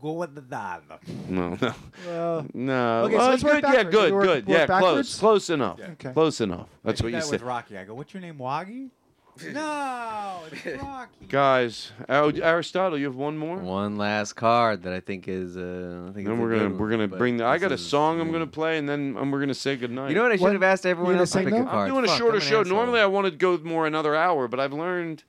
Go 0.00 0.12
with 0.12 0.34
the 0.34 0.40
Dano. 0.40 0.98
No, 1.28 1.56
no. 1.60 1.74
Well, 2.06 2.46
No. 2.54 3.02
Okay, 3.04 3.12
so 3.14 3.18
well, 3.18 3.30
let's 3.30 3.44
work 3.44 3.52
good. 3.54 3.62
Yeah, 3.64 3.70
backwards. 3.72 3.90
good, 3.96 4.10
We 4.12 4.16
work- 4.16 4.26
good. 4.26 4.46
work 4.46 4.58
Yeah, 4.58 4.66
close. 4.66 4.80
backwards? 4.82 5.18
Close 5.18 5.50
enough. 5.50 5.80
Okay. 5.80 6.12
Close 6.12 6.40
enough. 6.40 6.68
That's 6.84 7.00
I 7.00 7.04
what 7.04 7.08
you 7.12 7.16
that 7.18 7.24
said. 7.24 7.32
with 7.32 7.42
Rocky. 7.42 7.78
I 7.78 7.84
go, 7.84 7.94
what's 7.94 8.14
your 8.14 8.20
name, 8.20 8.38
Waggy? 8.38 8.90
no, 9.52 10.40
it's 10.50 10.82
Rocky. 10.82 11.26
Guys, 11.28 11.92
Ar- 12.08 12.32
Aristotle, 12.42 12.98
you 12.98 13.04
have 13.06 13.14
one 13.16 13.38
more? 13.38 13.56
One 13.58 13.96
last 13.96 14.32
card 14.32 14.82
that 14.82 14.92
I 14.92 14.98
think 14.98 15.28
is 15.28 15.56
uh 15.56 16.06
I 16.08 16.12
think 16.12 16.26
Then 16.26 16.34
it's 16.34 16.40
a 16.40 16.42
we're 16.42 16.50
gonna 16.56 16.68
good 16.70 16.78
we're 16.80 16.90
gonna 16.90 17.06
but 17.08 17.18
bring 17.18 17.36
the. 17.36 17.44
I 17.44 17.54
this 17.56 17.62
got 17.62 17.70
a 17.70 17.74
is- 17.74 17.86
song 17.86 18.20
I'm 18.20 18.32
gonna 18.32 18.48
play, 18.48 18.78
and 18.78 18.88
then 18.88 19.16
um, 19.16 19.30
we're 19.30 19.38
gonna 19.40 19.54
say 19.54 19.76
goodnight. 19.76 20.10
You 20.10 20.16
know 20.16 20.22
what 20.24 20.32
I 20.32 20.36
should 20.36 20.52
have 20.54 20.62
asked 20.64 20.86
everyone 20.86 21.12
gonna 21.12 21.20
else 21.20 21.30
to 21.30 21.38
sing 21.38 21.44
pick 21.46 21.54
a 21.54 21.58
though? 21.58 21.64
card. 21.66 21.88
I'm 21.88 21.94
doing 21.94 22.04
a 22.04 22.08
Fuck, 22.08 22.18
shorter 22.18 22.36
I'm 22.38 22.42
an 22.42 22.48
show. 22.48 22.60
asshole. 22.62 22.76
Normally, 22.76 23.00
I 23.00 23.06
wanted 23.06 23.30
to 23.32 23.36
go 23.36 23.58
more 23.58 23.86
another 23.86 24.14
hour, 24.16 24.48
but 24.48 24.58
I've 24.58 24.72
learned 24.72 25.22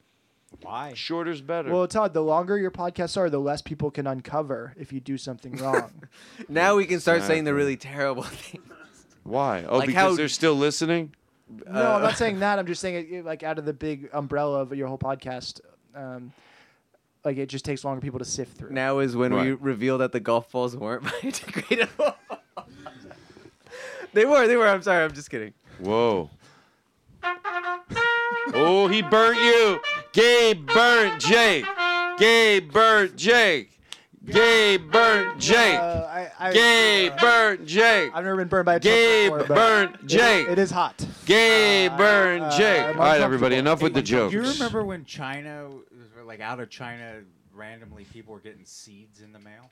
Why? 0.61 0.93
shorter's 0.95 1.41
better. 1.41 1.71
Well, 1.71 1.87
Todd, 1.87 2.13
the 2.13 2.21
longer 2.21 2.57
your 2.57 2.71
podcasts 2.71 3.15
are, 3.17 3.29
the 3.29 3.39
less 3.39 3.61
people 3.61 3.91
can 3.91 4.07
uncover 4.07 4.73
if 4.77 4.91
you 4.91 4.99
do 4.99 5.17
something 5.17 5.55
wrong. 5.57 5.91
Now 6.49 6.75
we 6.75 6.85
can 6.85 6.99
start 6.99 7.23
saying 7.23 7.43
the 7.43 7.53
really 7.53 7.77
terrible 7.77 8.23
things. 8.23 8.63
Why? 9.23 9.63
Oh, 9.67 9.77
Like 9.77 9.87
because 9.87 10.11
how- 10.11 10.15
they're 10.15 10.27
still 10.27 10.55
listening. 10.55 11.13
no, 11.67 11.93
I'm 11.93 12.01
not 12.01 12.17
saying 12.17 12.39
that. 12.39 12.57
I'm 12.59 12.65
just 12.73 12.81
saying, 12.81 13.07
it, 13.13 13.25
like, 13.25 13.43
out 13.43 13.57
of 13.59 13.65
the 13.65 13.73
big 13.73 14.09
umbrella 14.13 14.61
of 14.61 14.73
your 14.75 14.87
whole 14.87 14.97
podcast, 14.97 15.61
um, 15.95 16.31
like, 17.23 17.37
it 17.37 17.47
just 17.47 17.65
takes 17.65 17.83
longer 17.83 18.01
people 18.01 18.19
to 18.19 18.25
sift 18.25 18.57
through. 18.57 18.71
Now 18.71 18.99
is 18.99 19.15
when 19.15 19.33
we 19.33 19.51
Right. 19.51 19.61
reveal 19.61 19.97
that 19.99 20.11
the 20.13 20.19
golf 20.19 20.51
balls 20.51 20.75
weren't 20.75 21.03
biodegradable. 21.03 22.15
they 24.13 24.25
were. 24.25 24.47
They 24.47 24.57
were. 24.57 24.67
I'm 24.67 24.81
sorry. 24.81 25.03
I'm 25.03 25.13
just 25.13 25.29
kidding. 25.29 25.53
Whoa. 25.79 26.29
oh, 28.53 28.87
he 28.87 29.01
burnt 29.01 29.39
you. 29.39 29.79
Gabe 30.13 30.65
burnt 30.67 31.21
Jake. 31.21 31.65
Gabe 32.17 32.71
burnt 32.71 33.15
Jake. 33.15 33.71
Gabe 34.25 34.91
burnt 34.91 35.39
Jake. 35.39 35.79
Uh, 35.79 36.07
I, 36.09 36.31
I, 36.39 36.53
Gabe 36.53 37.13
burnt 37.19 37.65
Jake. 37.65 38.11
I've 38.13 38.23
never 38.23 38.37
been 38.37 38.47
burned 38.47 38.65
by 38.65 38.75
a 38.75 38.79
truck 38.79 38.93
Gabe 38.93 39.31
before, 39.31 39.47
but 39.47 39.55
burnt 39.55 39.95
it- 39.95 40.05
Jake. 40.07 40.47
it 40.49 40.59
is 40.59 40.71
hot. 40.71 41.05
Gabe 41.25 41.95
burnt 41.97 42.43
uh, 42.43 42.57
Jake. 42.57 42.85
All 42.87 42.93
right, 42.95 43.21
everybody, 43.21 43.55
uncomfortable. 43.55 43.57
enough 43.59 43.81
with 43.81 43.93
the 43.93 44.01
jokes. 44.01 44.31
Do 44.31 44.41
you 44.41 44.47
remember 44.47 44.83
when 44.83 45.05
China, 45.05 45.69
like 46.25 46.41
out 46.41 46.59
of 46.59 46.69
China, 46.69 47.21
randomly 47.53 48.03
people 48.05 48.33
were 48.33 48.39
getting 48.39 48.65
seeds 48.65 49.21
in 49.21 49.31
the 49.31 49.39
mail? 49.39 49.69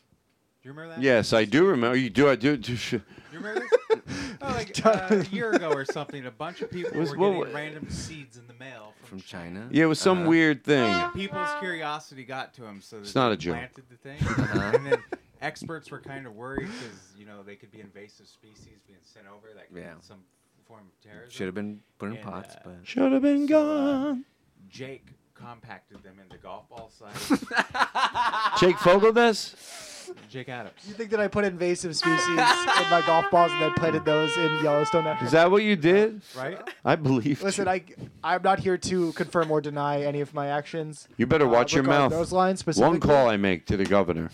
Do 0.67 0.73
you 0.73 0.77
remember 0.79 0.95
that? 0.95 1.01
Yes, 1.01 1.31
I 1.31 1.45
do 1.45 1.65
remember. 1.65 1.95
You 1.95 2.09
do. 2.09 2.27
I 2.29 2.35
do. 2.35 2.57
do 2.57 2.75
sh- 2.75 2.91
you 2.93 3.01
remember 3.31 3.61
this? 3.61 4.01
oh, 4.41 4.47
like 4.49 4.85
uh, 4.85 5.07
a 5.11 5.23
year 5.33 5.53
ago 5.53 5.69
or 5.71 5.85
something, 5.85 6.25
a 6.25 6.31
bunch 6.31 6.61
of 6.61 6.69
people 6.69 6.99
Was- 6.99 7.11
were 7.11 7.15
getting 7.15 7.37
wa- 7.37 7.47
random 7.57 7.89
seeds 7.89 8.35
in 8.35 8.45
the 8.47 8.53
mail 8.55 8.91
from, 8.99 9.19
From 9.19 9.21
China. 9.21 9.69
Yeah, 9.71 9.85
it 9.85 9.87
was 9.87 9.97
some 9.97 10.23
Uh, 10.25 10.27
weird 10.29 10.65
thing. 10.65 10.83
And 10.91 11.13
people's 11.13 11.47
curiosity 11.61 12.25
got 12.25 12.53
to 12.55 12.63
them, 12.63 12.81
so 12.81 12.97
It's 12.97 13.13
they 13.13 13.19
not 13.21 13.31
a 13.31 13.37
joke. 13.37 13.55
planted 13.55 13.83
the 13.89 13.95
thing. 13.95 14.17
Uh-huh. 14.27 14.71
And 14.75 14.85
then 14.87 15.03
experts 15.41 15.89
were 15.89 16.01
kind 16.01 16.27
of 16.27 16.35
worried 16.35 16.67
because 16.67 17.13
you 17.17 17.25
know 17.25 17.43
they 17.43 17.55
could 17.55 17.71
be 17.71 17.79
invasive 17.79 18.27
species 18.27 18.79
being 18.85 18.99
sent 19.03 19.25
over 19.25 19.47
that 19.55 19.69
could 19.69 19.77
Yeah. 19.77 19.93
be 19.93 20.01
some 20.01 20.19
form 20.67 20.81
of 20.81 21.01
terrorism. 21.01 21.31
Should 21.31 21.45
have 21.45 21.55
been 21.55 21.79
put 21.97 22.07
in 22.09 22.15
And, 22.17 22.25
pots, 22.25 22.55
uh, 22.55 22.59
but 22.65 22.75
Should 22.83 23.13
have 23.13 23.21
been 23.21 23.47
So, 23.47 23.55
uh, 23.71 24.03
gone. 24.09 24.25
Jake 24.69 25.05
compacted 25.33 26.03
them 26.03 26.19
into 26.21 26.35
golf 26.39 26.67
ball 26.67 26.91
size. 26.91 27.29
Jake 28.59 28.75
Fogelnest. 28.75 29.86
Jake 30.29 30.49
Adams. 30.49 30.75
You 30.87 30.93
think 30.93 31.09
that 31.11 31.19
I 31.19 31.27
put 31.27 31.45
invasive 31.45 31.95
species 31.95 32.27
in 32.27 32.35
my 32.35 33.03
golf 33.05 33.29
balls 33.31 33.51
and 33.51 33.61
then 33.61 33.73
planted 33.73 34.05
those 34.05 34.35
in 34.37 34.63
Yellowstone 34.63 35.05
National? 35.05 35.25
Is 35.25 35.31
that 35.31 35.49
what 35.49 35.63
you 35.63 35.75
did? 35.75 36.21
Right. 36.35 36.59
I 36.83 36.95
believe. 36.95 37.41
Listen, 37.43 37.67
I 37.67 37.83
I'm 38.23 38.41
not 38.43 38.59
here 38.59 38.77
to 38.77 39.13
confirm 39.13 39.51
or 39.51 39.61
deny 39.61 40.01
any 40.01 40.21
of 40.21 40.33
my 40.33 40.47
actions. 40.47 41.07
You 41.17 41.27
better 41.27 41.45
uh, 41.45 41.49
watch 41.49 41.73
your 41.73 41.83
mouth. 41.83 42.11
Those 42.11 42.31
lines 42.31 42.59
specifically. 42.59 42.89
One 42.89 42.99
call 42.99 43.29
I 43.29 43.37
make 43.37 43.65
to 43.67 43.77
the 43.77 43.85
governor. 43.85 44.29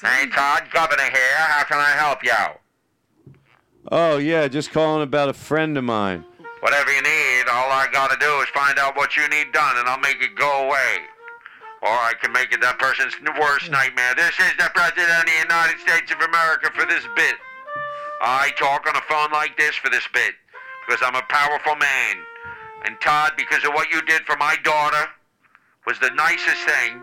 Hey, 0.00 0.26
Todd, 0.30 0.64
Governor 0.72 1.02
here. 1.02 1.36
How 1.36 1.64
can 1.64 1.78
I 1.78 1.90
help 1.90 2.24
you? 2.24 2.32
Oh 3.90 4.16
yeah, 4.16 4.48
just 4.48 4.70
calling 4.70 5.02
about 5.02 5.28
a 5.28 5.32
friend 5.32 5.76
of 5.76 5.84
mine. 5.84 6.24
Whatever 6.62 6.94
you 6.94 7.02
need, 7.02 7.50
all 7.50 7.74
I 7.74 7.90
gotta 7.90 8.14
do 8.22 8.38
is 8.38 8.46
find 8.54 8.78
out 8.78 8.94
what 8.94 9.18
you 9.18 9.26
need 9.26 9.50
done, 9.50 9.82
and 9.82 9.88
I'll 9.90 9.98
make 9.98 10.22
it 10.22 10.38
go 10.38 10.62
away. 10.62 11.02
Or 11.82 11.90
I 11.90 12.14
can 12.22 12.30
make 12.30 12.54
it 12.54 12.62
that 12.62 12.78
person's 12.78 13.18
worst 13.34 13.66
nightmare. 13.66 14.14
This 14.14 14.38
is 14.38 14.54
the 14.54 14.70
President 14.70 15.10
of 15.10 15.26
the 15.26 15.38
United 15.42 15.82
States 15.82 16.14
of 16.14 16.22
America 16.22 16.70
for 16.70 16.86
this 16.86 17.02
bit. 17.18 17.34
I 18.22 18.54
talk 18.54 18.86
on 18.86 18.94
a 18.94 19.02
phone 19.10 19.34
like 19.34 19.58
this 19.58 19.74
for 19.74 19.90
this 19.90 20.06
bit 20.14 20.38
because 20.86 21.02
I'm 21.02 21.18
a 21.18 21.26
powerful 21.26 21.74
man. 21.74 22.22
And 22.86 22.94
Todd, 23.02 23.34
because 23.34 23.66
of 23.66 23.74
what 23.74 23.90
you 23.90 23.98
did 24.06 24.22
for 24.22 24.38
my 24.38 24.54
daughter, 24.62 25.10
was 25.82 25.98
the 25.98 26.14
nicest 26.14 26.62
thing. 26.62 27.02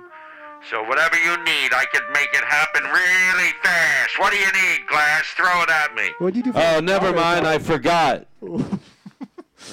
So 0.71 0.87
whatever 0.87 1.19
you 1.19 1.35
need, 1.43 1.75
I 1.75 1.83
could 1.91 2.07
make 2.15 2.31
it 2.31 2.47
happen 2.47 2.87
really 2.87 3.51
fast. 3.59 4.15
What 4.23 4.31
do 4.31 4.39
you 4.39 4.51
need, 4.55 4.87
Glass? 4.87 5.27
Throw 5.35 5.67
it 5.67 5.69
at 5.69 5.91
me. 5.99 6.15
What 6.23 6.31
do 6.31 6.39
you 6.39 6.47
do? 6.47 6.55
For 6.55 6.63
Oh, 6.63 6.79
never 6.79 7.11
mind. 7.11 7.43
I 7.43 7.59
forgot. 7.59 8.23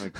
I, 0.03 0.11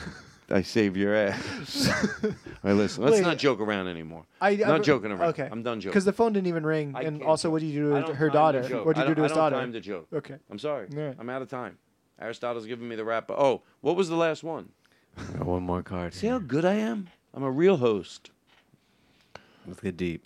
I 0.59 0.63
saved 0.63 0.97
your 0.97 1.15
ass. 1.15 1.89
All 2.25 2.31
right, 2.63 2.73
listen. 2.73 3.05
Let's 3.05 3.17
Wait. 3.17 3.23
not 3.23 3.39
joke 3.39 3.61
around 3.61 3.89
anymore. 3.89 4.25
I, 4.41 4.51
I'm 4.51 4.59
not 4.61 4.83
joking 4.85 5.11
around. 5.11 5.31
Okay. 5.31 5.49
I'm 5.51 5.63
done 5.63 5.81
joking. 5.81 5.91
Because 5.93 6.05
the 6.05 6.13
phone 6.13 6.33
didn't 6.33 6.47
even 6.47 6.65
ring, 6.65 6.93
I 6.95 7.03
and 7.03 7.19
can't 7.19 7.29
also, 7.29 7.51
what 7.51 7.61
did 7.63 7.69
you 7.69 7.83
do 7.83 7.95
to 7.95 8.01
don't 8.03 8.15
her 8.17 8.29
time 8.31 8.53
to 8.55 8.61
daughter? 8.61 8.69
joke. 8.69 8.87
What 8.87 8.97
I 8.97 9.01
did 9.01 9.09
you 9.09 9.15
do 9.15 9.21
don't- 9.21 9.29
to 9.29 9.29
his 9.29 9.33
I 9.33 9.35
don't 9.35 9.45
daughter? 9.53 9.57
time 9.63 9.73
to 9.73 9.81
joke. 9.81 10.07
Okay. 10.13 10.37
I'm 10.51 10.59
sorry. 10.59 10.87
Yeah. 10.91 11.15
I'm 11.19 11.29
out 11.31 11.43
of 11.43 11.49
time. 11.49 11.79
Aristotle's 12.21 12.67
giving 12.67 12.89
me 12.89 12.97
the 12.97 13.05
wrap. 13.05 13.31
Oh, 13.31 13.63
what 13.81 13.97
was 13.97 14.09
the 14.09 14.17
last 14.17 14.43
one? 14.43 14.71
one 15.39 15.63
more 15.63 15.83
card. 15.83 16.15
See 16.15 16.27
how 16.29 16.39
good 16.39 16.65
I 16.65 16.75
am? 16.75 17.09
I'm 17.35 17.43
a 17.43 17.51
real 17.51 17.79
host. 17.79 18.31
Let's 19.67 19.81
get 19.81 19.97
deep. 19.97 20.25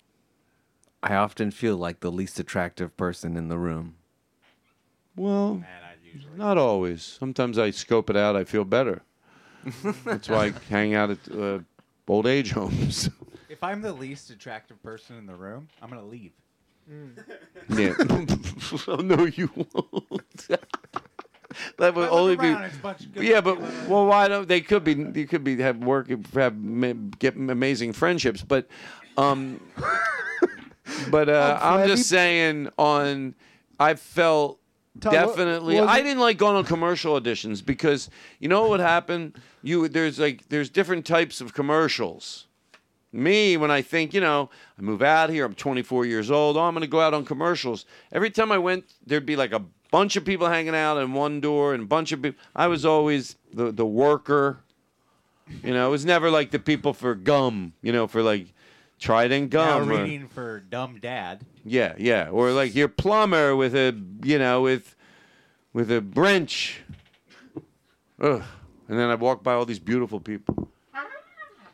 I 1.03 1.15
often 1.15 1.49
feel 1.51 1.77
like 1.77 2.01
the 2.01 2.11
least 2.11 2.39
attractive 2.39 2.95
person 2.95 3.35
in 3.35 3.47
the 3.49 3.57
room. 3.57 3.95
Well, 5.15 5.63
not 6.35 6.57
always. 6.57 7.01
Sometimes 7.03 7.57
I 7.57 7.71
scope 7.71 8.09
it 8.09 8.15
out. 8.15 8.35
I 8.35 8.43
feel 8.43 8.63
better. 8.65 9.01
That's 10.05 10.29
why 10.29 10.47
I 10.47 10.53
hang 10.69 10.93
out 10.95 11.11
at 11.11 11.19
uh, 11.31 11.59
old 12.07 12.27
age 12.27 12.51
homes. 12.51 13.09
If 13.49 13.65
I'm 13.65 13.81
the 13.81 13.91
least 13.91 14.29
attractive 14.29 14.81
person 14.81 15.17
in 15.17 15.25
the 15.25 15.35
room, 15.35 15.67
I'm 15.81 15.89
gonna 15.89 16.05
leave. 16.05 16.31
yeah. 17.69 17.93
oh, 18.87 18.95
no, 18.95 19.25
you 19.25 19.49
won't. 19.53 20.47
that 21.77 21.93
would 21.93 22.09
only 22.09 22.37
be. 22.37 22.47
around, 22.47 22.63
it's 22.63 22.77
a 22.77 22.79
bunch 22.79 23.01
of 23.01 23.13
good 23.13 23.23
Yeah, 23.25 23.41
but 23.41 23.59
well, 23.89 24.05
why 24.05 24.29
don't 24.29 24.47
they 24.47 24.61
could 24.61 24.85
be? 24.85 24.93
You 24.93 25.27
could 25.27 25.43
be 25.43 25.57
have 25.57 25.79
work 25.79 26.07
have 26.33 26.57
ma- 26.57 26.93
get 27.19 27.35
amazing 27.35 27.91
friendships, 27.91 28.41
but 28.41 28.67
um, 29.17 29.59
but 31.09 31.27
uh, 31.27 31.59
I'm 31.61 31.81
I'm 31.81 31.87
just 31.89 32.07
saying 32.07 32.69
on. 32.77 33.35
I 33.81 33.95
felt 33.95 34.60
What- 35.09 35.13
definitely. 35.13 35.79
I 35.79 36.01
didn't 36.01 36.19
like 36.19 36.37
going 36.37 36.55
on 36.55 36.63
commercial 36.65 37.19
auditions 37.19 37.65
because 37.65 38.09
you 38.39 38.47
know 38.47 38.61
what 38.61 38.69
would 38.71 38.79
happen. 38.79 39.35
You 39.61 39.87
there's 39.87 40.19
like 40.19 40.47
there's 40.49 40.69
different 40.69 41.05
types 41.05 41.41
of 41.41 41.53
commercials. 41.53 42.47
Me, 43.13 43.57
when 43.57 43.69
I 43.69 43.81
think, 43.81 44.13
you 44.13 44.21
know, 44.21 44.49
I 44.79 44.81
move 44.81 45.01
out 45.01 45.29
here, 45.29 45.43
I'm 45.45 45.53
24 45.53 46.05
years 46.05 46.31
old, 46.31 46.55
oh, 46.55 46.61
I'm 46.61 46.73
going 46.73 46.81
to 46.81 46.87
go 46.87 47.01
out 47.01 47.13
on 47.13 47.25
commercials. 47.25 47.85
Every 48.13 48.29
time 48.29 48.53
I 48.53 48.57
went, 48.57 48.85
there'd 49.05 49.25
be 49.25 49.35
like 49.35 49.51
a 49.51 49.61
bunch 49.91 50.15
of 50.15 50.23
people 50.23 50.47
hanging 50.47 50.75
out 50.75 50.97
in 50.97 51.11
one 51.11 51.41
door 51.41 51.73
and 51.73 51.83
a 51.83 51.85
bunch 51.85 52.13
of 52.13 52.21
people. 52.21 52.39
I 52.55 52.67
was 52.67 52.85
always 52.85 53.35
the, 53.53 53.69
the 53.69 53.85
worker. 53.85 54.59
You 55.61 55.73
know, 55.73 55.87
it 55.87 55.91
was 55.91 56.05
never 56.05 56.31
like 56.31 56.51
the 56.51 56.59
people 56.59 56.93
for 56.93 57.13
gum, 57.13 57.73
you 57.81 57.91
know, 57.91 58.07
for 58.07 58.23
like 58.23 58.53
Trident 59.01 59.51
Now 59.51 59.79
gum. 59.79 59.91
or- 59.91 60.03
reading 60.03 60.27
for 60.29 60.59
dumb 60.61 60.99
dad. 61.01 61.43
yeah, 61.65 61.95
yeah. 61.97 62.29
Or 62.29 62.51
like 62.51 62.73
your 62.75 62.87
plumber 62.87 63.55
with 63.55 63.75
a, 63.75 63.99
you 64.23 64.37
know, 64.39 64.61
with 64.61 64.95
with 65.73 65.91
a 65.91 66.01
wrench. 66.01 66.79
Ugh. 68.21 68.43
And 68.87 68.99
then 68.99 69.09
I 69.09 69.15
walk 69.15 69.41
by 69.43 69.53
all 69.53 69.65
these 69.65 69.79
beautiful 69.79 70.19
people. 70.19 70.69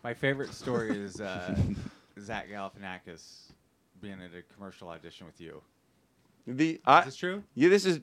My 0.04 0.14
favorite 0.14 0.54
story 0.54 0.98
is 0.98 1.20
uh, 1.20 1.54
Zach 2.20 2.48
Galifianakis 2.50 3.52
being 4.02 4.14
at 4.22 4.30
a 4.38 4.44
commercial 4.56 4.88
audition 4.90 5.26
with 5.26 5.42
you. 5.42 5.62
The 6.50 6.80
I, 6.86 7.00
Is 7.00 7.06
this 7.06 7.16
true? 7.18 7.44
Yeah, 7.56 7.68
this 7.68 7.86
is 7.86 8.00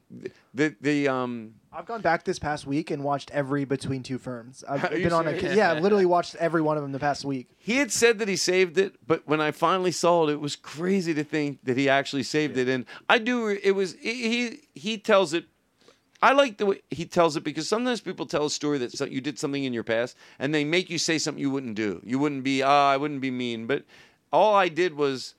the 0.53 0.75
the 0.83 1.09
um. 1.09 1.55
I've 1.73 1.87
gone 1.87 2.03
back 2.03 2.25
this 2.25 2.39
past 2.39 2.67
week 2.67 2.91
and 2.91 3.03
watched 3.03 3.31
every 3.31 3.65
Between 3.65 4.03
Two 4.03 4.19
Ferns. 4.19 4.63
I've 4.69 4.85
Are 4.85 4.97
you 4.97 5.05
been 5.05 5.15
on 5.15 5.27
a 5.27 5.33
yeah, 5.33 5.73
I've 5.73 5.83
literally 5.83 6.05
watched 6.05 6.35
every 6.35 6.61
one 6.61 6.77
of 6.77 6.83
them 6.83 6.93
the 6.93 6.99
past 6.99 7.25
week. 7.25 7.49
He 7.57 7.79
had 7.79 7.91
said 7.91 8.19
that 8.19 8.29
he 8.29 8.37
saved 8.37 8.77
it, 8.77 8.97
but 9.07 9.27
when 9.27 9.41
I 9.41 9.51
finally 9.51 9.93
saw 9.93 10.29
it, 10.29 10.33
it 10.33 10.41
was 10.41 10.57
crazy 10.57 11.15
to 11.15 11.25
think 11.25 11.65
that 11.65 11.79
he 11.79 11.89
actually 11.89 12.23
saved 12.23 12.59
it. 12.59 12.69
And 12.69 12.85
I 13.09 13.19
do. 13.19 13.49
It 13.49 13.73
was 13.73 13.95
he. 13.95 14.61
He 14.75 14.99
tells 14.99 15.33
it. 15.33 15.47
I 16.23 16.33
like 16.33 16.59
the 16.59 16.67
way 16.67 16.83
he 16.91 17.07
tells 17.07 17.37
it 17.37 17.45
because 17.45 17.67
sometimes 17.67 18.03
people 18.03 18.27
tell 18.27 18.45
a 18.45 18.51
story 18.51 18.77
that 18.79 19.11
you 19.11 19.23
did 19.23 19.39
something 19.39 19.65
in 19.65 19.73
your 19.73 19.85
past 19.85 20.17
and 20.39 20.55
they 20.55 20.65
make 20.65 20.91
you 20.91 20.99
say 20.99 21.17
something 21.17 21.41
you 21.41 21.51
wouldn't 21.51 21.77
do. 21.77 22.03
You 22.05 22.19
wouldn't 22.19 22.45
be. 22.45 22.63
Ah, 22.63 22.91
I 22.91 22.99
wouldn't 22.99 23.23
be 23.23 23.31
mean. 23.31 23.67
But 23.67 23.85
all 24.31 24.55
I 24.55 24.69
did 24.69 24.99
was. 24.99 25.35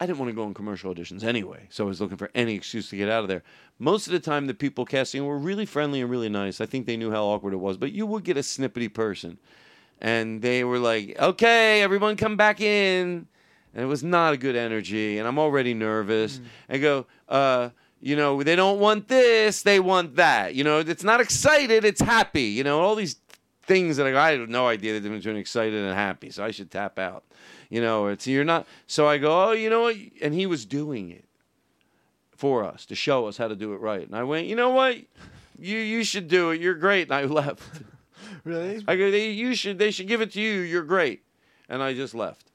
I 0.00 0.06
didn't 0.06 0.18
want 0.18 0.30
to 0.30 0.34
go 0.34 0.44
on 0.44 0.54
commercial 0.54 0.94
auditions 0.94 1.24
anyway, 1.24 1.66
so 1.70 1.84
I 1.84 1.88
was 1.88 2.00
looking 2.00 2.16
for 2.16 2.30
any 2.34 2.54
excuse 2.54 2.88
to 2.90 2.96
get 2.96 3.08
out 3.08 3.22
of 3.22 3.28
there. 3.28 3.42
Most 3.78 4.06
of 4.06 4.12
the 4.12 4.20
time, 4.20 4.46
the 4.46 4.54
people 4.54 4.84
casting 4.84 5.26
were 5.26 5.38
really 5.38 5.66
friendly 5.66 6.00
and 6.00 6.10
really 6.10 6.28
nice. 6.28 6.60
I 6.60 6.66
think 6.66 6.86
they 6.86 6.96
knew 6.96 7.10
how 7.10 7.24
awkward 7.24 7.52
it 7.52 7.58
was, 7.58 7.76
but 7.76 7.92
you 7.92 8.06
would 8.06 8.22
get 8.22 8.36
a 8.36 8.40
snippety 8.40 8.92
person 8.92 9.38
and 10.00 10.42
they 10.42 10.64
were 10.64 10.78
like, 10.78 11.18
"Okay, 11.18 11.82
everyone, 11.82 12.16
come 12.16 12.36
back 12.36 12.60
in," 12.60 13.26
and 13.74 13.82
it 13.82 13.86
was 13.86 14.02
not 14.02 14.34
a 14.34 14.36
good 14.36 14.56
energy, 14.56 15.18
and 15.18 15.26
I'm 15.26 15.38
already 15.38 15.74
nervous. 15.74 16.40
I 16.68 16.78
go, 16.78 17.06
uh, 17.28 17.70
you 18.00 18.16
know, 18.16 18.42
they 18.42 18.56
don't 18.56 18.78
want 18.78 19.08
this, 19.08 19.62
they 19.62 19.80
want 19.80 20.16
that. 20.16 20.54
You 20.54 20.64
know, 20.64 20.78
it's 20.78 21.04
not 21.04 21.20
excited, 21.20 21.84
it's 21.84 22.00
happy. 22.00 22.42
You 22.42 22.64
know, 22.64 22.80
all 22.80 22.94
these 22.94 23.16
things 23.62 23.96
that 23.96 24.06
I, 24.06 24.28
I 24.28 24.38
had 24.38 24.48
no 24.48 24.68
idea 24.68 24.94
the 24.94 25.00
difference 25.00 25.24
between 25.24 25.40
excited 25.40 25.74
and 25.74 25.94
happy, 25.94 26.30
so 26.30 26.44
I 26.44 26.52
should 26.52 26.70
tap 26.70 26.98
out. 26.98 27.24
You 27.68 27.80
know, 27.80 28.06
it's 28.06 28.26
you're 28.26 28.44
not. 28.44 28.66
So 28.86 29.06
I 29.06 29.18
go, 29.18 29.48
oh, 29.48 29.52
you 29.52 29.68
know 29.68 29.82
what? 29.82 29.96
And 30.22 30.32
he 30.32 30.46
was 30.46 30.64
doing 30.64 31.10
it 31.10 31.24
for 32.34 32.64
us 32.64 32.86
to 32.86 32.94
show 32.94 33.26
us 33.26 33.36
how 33.36 33.48
to 33.48 33.56
do 33.56 33.74
it 33.74 33.80
right. 33.80 34.06
And 34.06 34.14
I 34.16 34.22
went, 34.22 34.46
you 34.46 34.56
know 34.56 34.70
what? 34.70 34.96
You 35.58 35.76
you 35.76 36.04
should 36.04 36.28
do 36.28 36.50
it. 36.50 36.60
You're 36.60 36.74
great. 36.74 37.08
And 37.08 37.14
I 37.14 37.24
left. 37.24 37.82
Really? 38.44 38.82
I 38.86 38.96
go, 38.96 39.10
they, 39.10 39.30
you 39.30 39.54
should. 39.54 39.78
They 39.78 39.90
should 39.90 40.08
give 40.08 40.20
it 40.20 40.32
to 40.32 40.40
you. 40.40 40.60
You're 40.60 40.84
great. 40.84 41.22
And 41.68 41.82
I 41.82 41.94
just 41.94 42.14
left. 42.14 42.50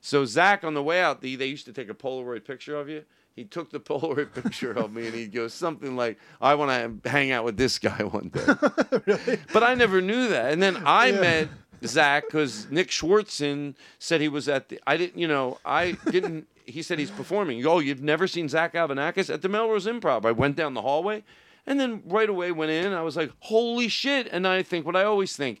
So 0.00 0.24
Zach, 0.24 0.64
on 0.64 0.74
the 0.74 0.82
way 0.82 1.00
out, 1.00 1.20
the, 1.20 1.36
they 1.36 1.46
used 1.46 1.66
to 1.66 1.72
take 1.72 1.88
a 1.88 1.94
Polaroid 1.94 2.44
picture 2.44 2.76
of 2.76 2.88
you. 2.88 3.04
He 3.34 3.44
took 3.44 3.70
the 3.70 3.80
Polaroid 3.90 4.32
picture 4.34 4.72
of 4.72 4.92
me, 4.92 5.06
and 5.06 5.14
he 5.14 5.26
goes 5.26 5.52
something 5.52 5.94
like, 5.94 6.18
"I 6.40 6.54
want 6.54 7.02
to 7.02 7.10
hang 7.10 7.30
out 7.30 7.44
with 7.44 7.56
this 7.56 7.78
guy 7.78 8.02
one 8.04 8.28
day." 8.30 9.00
really? 9.04 9.38
But 9.52 9.62
I 9.62 9.74
never 9.74 10.00
knew 10.00 10.28
that. 10.28 10.52
And 10.52 10.62
then 10.62 10.82
I 10.84 11.12
met 11.12 11.48
Zach 11.84 12.24
because 12.26 12.66
Nick 12.70 12.88
Swardson 12.88 13.74
said 13.98 14.20
he 14.20 14.28
was 14.28 14.48
at 14.48 14.68
the. 14.68 14.80
I 14.86 14.96
didn't, 14.96 15.18
you 15.20 15.28
know, 15.28 15.58
I 15.64 15.96
didn't. 16.10 16.46
He 16.64 16.82
said 16.82 16.98
he's 16.98 17.10
performing. 17.10 17.64
Oh, 17.66 17.78
you've 17.78 18.02
never 18.02 18.26
seen 18.26 18.48
Zach 18.48 18.72
Galifianakis 18.74 19.32
at 19.32 19.42
the 19.42 19.48
Melrose 19.48 19.86
Improv? 19.86 20.24
I 20.24 20.32
went 20.32 20.56
down 20.56 20.74
the 20.74 20.82
hallway, 20.82 21.22
and 21.66 21.78
then 21.78 22.02
right 22.06 22.28
away 22.28 22.50
went 22.52 22.72
in. 22.72 22.92
I 22.92 23.02
was 23.02 23.16
like, 23.16 23.30
"Holy 23.40 23.88
shit!" 23.88 24.28
And 24.32 24.46
I 24.46 24.62
think 24.62 24.84
what 24.86 24.96
I 24.96 25.04
always 25.04 25.36
think: 25.36 25.60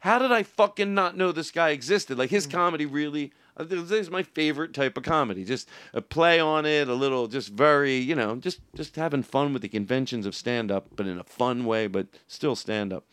How 0.00 0.18
did 0.18 0.32
I 0.32 0.42
fucking 0.42 0.92
not 0.94 1.16
know 1.16 1.32
this 1.32 1.50
guy 1.50 1.70
existed? 1.70 2.18
Like 2.18 2.30
his 2.30 2.46
comedy 2.46 2.84
really. 2.86 3.32
uh, 3.56 3.64
This 3.64 3.90
is 3.92 4.10
my 4.10 4.22
favorite 4.22 4.74
type 4.74 4.96
of 4.98 5.04
comedy. 5.04 5.44
Just 5.44 5.68
a 5.94 6.02
play 6.02 6.38
on 6.40 6.66
it, 6.66 6.88
a 6.88 6.94
little, 6.94 7.28
just 7.28 7.50
very, 7.50 7.96
you 7.96 8.14
know, 8.14 8.36
just 8.36 8.60
just 8.74 8.96
having 8.96 9.22
fun 9.22 9.52
with 9.52 9.62
the 9.62 9.68
conventions 9.68 10.26
of 10.26 10.34
stand 10.34 10.70
up, 10.70 10.88
but 10.96 11.06
in 11.06 11.18
a 11.18 11.24
fun 11.24 11.64
way, 11.64 11.86
but 11.86 12.08
still 12.28 12.56
stand 12.56 12.92
up. 12.92 13.04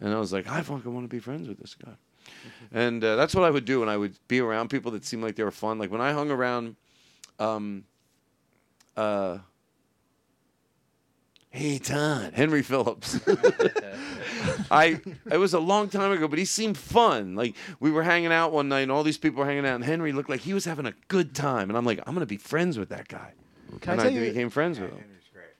And 0.00 0.12
I 0.12 0.18
was 0.18 0.32
like, 0.32 0.46
I 0.48 0.62
fucking 0.62 0.92
want 0.92 1.04
to 1.04 1.08
be 1.14 1.20
friends 1.20 1.48
with 1.48 1.58
this 1.58 1.74
guy. 1.74 1.92
And 2.72 3.02
uh, 3.04 3.16
that's 3.16 3.34
what 3.34 3.44
I 3.44 3.50
would 3.50 3.64
do, 3.64 3.82
and 3.82 3.90
I 3.90 3.96
would 3.96 4.16
be 4.28 4.40
around 4.40 4.68
people 4.68 4.90
that 4.92 5.04
seemed 5.04 5.22
like 5.22 5.36
they 5.36 5.44
were 5.44 5.50
fun. 5.50 5.78
Like 5.78 5.90
when 5.90 6.00
I 6.00 6.12
hung 6.12 6.30
around, 6.30 6.76
um, 7.38 7.84
uh, 8.96 9.38
hey 11.50 11.78
Todd, 11.78 12.32
Henry 12.34 12.62
Phillips. 12.62 13.20
I 14.70 15.00
it 15.30 15.36
was 15.38 15.54
a 15.54 15.60
long 15.60 15.88
time 15.88 16.10
ago, 16.12 16.28
but 16.28 16.38
he 16.38 16.44
seemed 16.44 16.76
fun. 16.76 17.34
Like 17.36 17.54
we 17.80 17.90
were 17.90 18.02
hanging 18.02 18.32
out 18.32 18.52
one 18.52 18.68
night, 18.68 18.80
and 18.82 18.92
all 18.92 19.02
these 19.02 19.18
people 19.18 19.40
were 19.40 19.46
hanging 19.46 19.66
out, 19.66 19.76
and 19.76 19.84
Henry 19.84 20.12
looked 20.12 20.28
like 20.30 20.40
he 20.40 20.52
was 20.54 20.64
having 20.64 20.86
a 20.86 20.94
good 21.08 21.34
time, 21.34 21.68
and 21.70 21.76
I'm 21.76 21.84
like, 21.84 22.00
I'm 22.06 22.14
gonna 22.14 22.26
be 22.26 22.36
friends 22.36 22.78
with 22.78 22.88
that 22.90 23.08
guy. 23.08 23.32
Can 23.80 23.90
I 23.90 23.92
and 23.92 24.02
tell 24.02 24.10
I 24.10 24.14
you- 24.24 24.28
became 24.30 24.50
friends 24.50 24.78
with 24.80 24.90
him. 24.90 25.04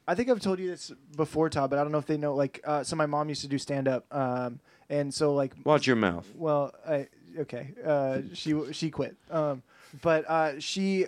I 0.09 0.15
think 0.15 0.31
I've 0.31 0.41
told 0.41 0.59
you 0.61 0.69
this 0.69 0.93
before, 1.17 1.51
Todd, 1.51 1.71
but 1.71 1.79
I 1.79 1.83
don't 1.83 1.93
know 1.93 1.99
if 1.99 2.07
they 2.07 2.17
know. 2.17 2.35
Like, 2.35 2.61
uh, 2.65 2.85
so 2.85 2.95
my 2.97 3.07
mom 3.07 3.29
used 3.29 3.41
to 3.43 3.49
do 3.49 3.59
stand 3.59 3.89
up, 3.89 4.05
um, 4.15 4.61
and 4.89 5.13
so 5.13 5.35
like, 5.35 5.53
Watch 5.65 5.87
your 5.87 5.97
mouth. 5.97 6.31
well, 6.37 6.73
I, 6.89 7.09
okay. 7.39 7.71
Uh, 7.85 8.21
she 8.33 8.55
she 8.73 8.91
quit. 8.91 9.17
Um, 9.31 9.63
but 10.03 10.25
uh, 10.29 10.61
she 10.61 11.07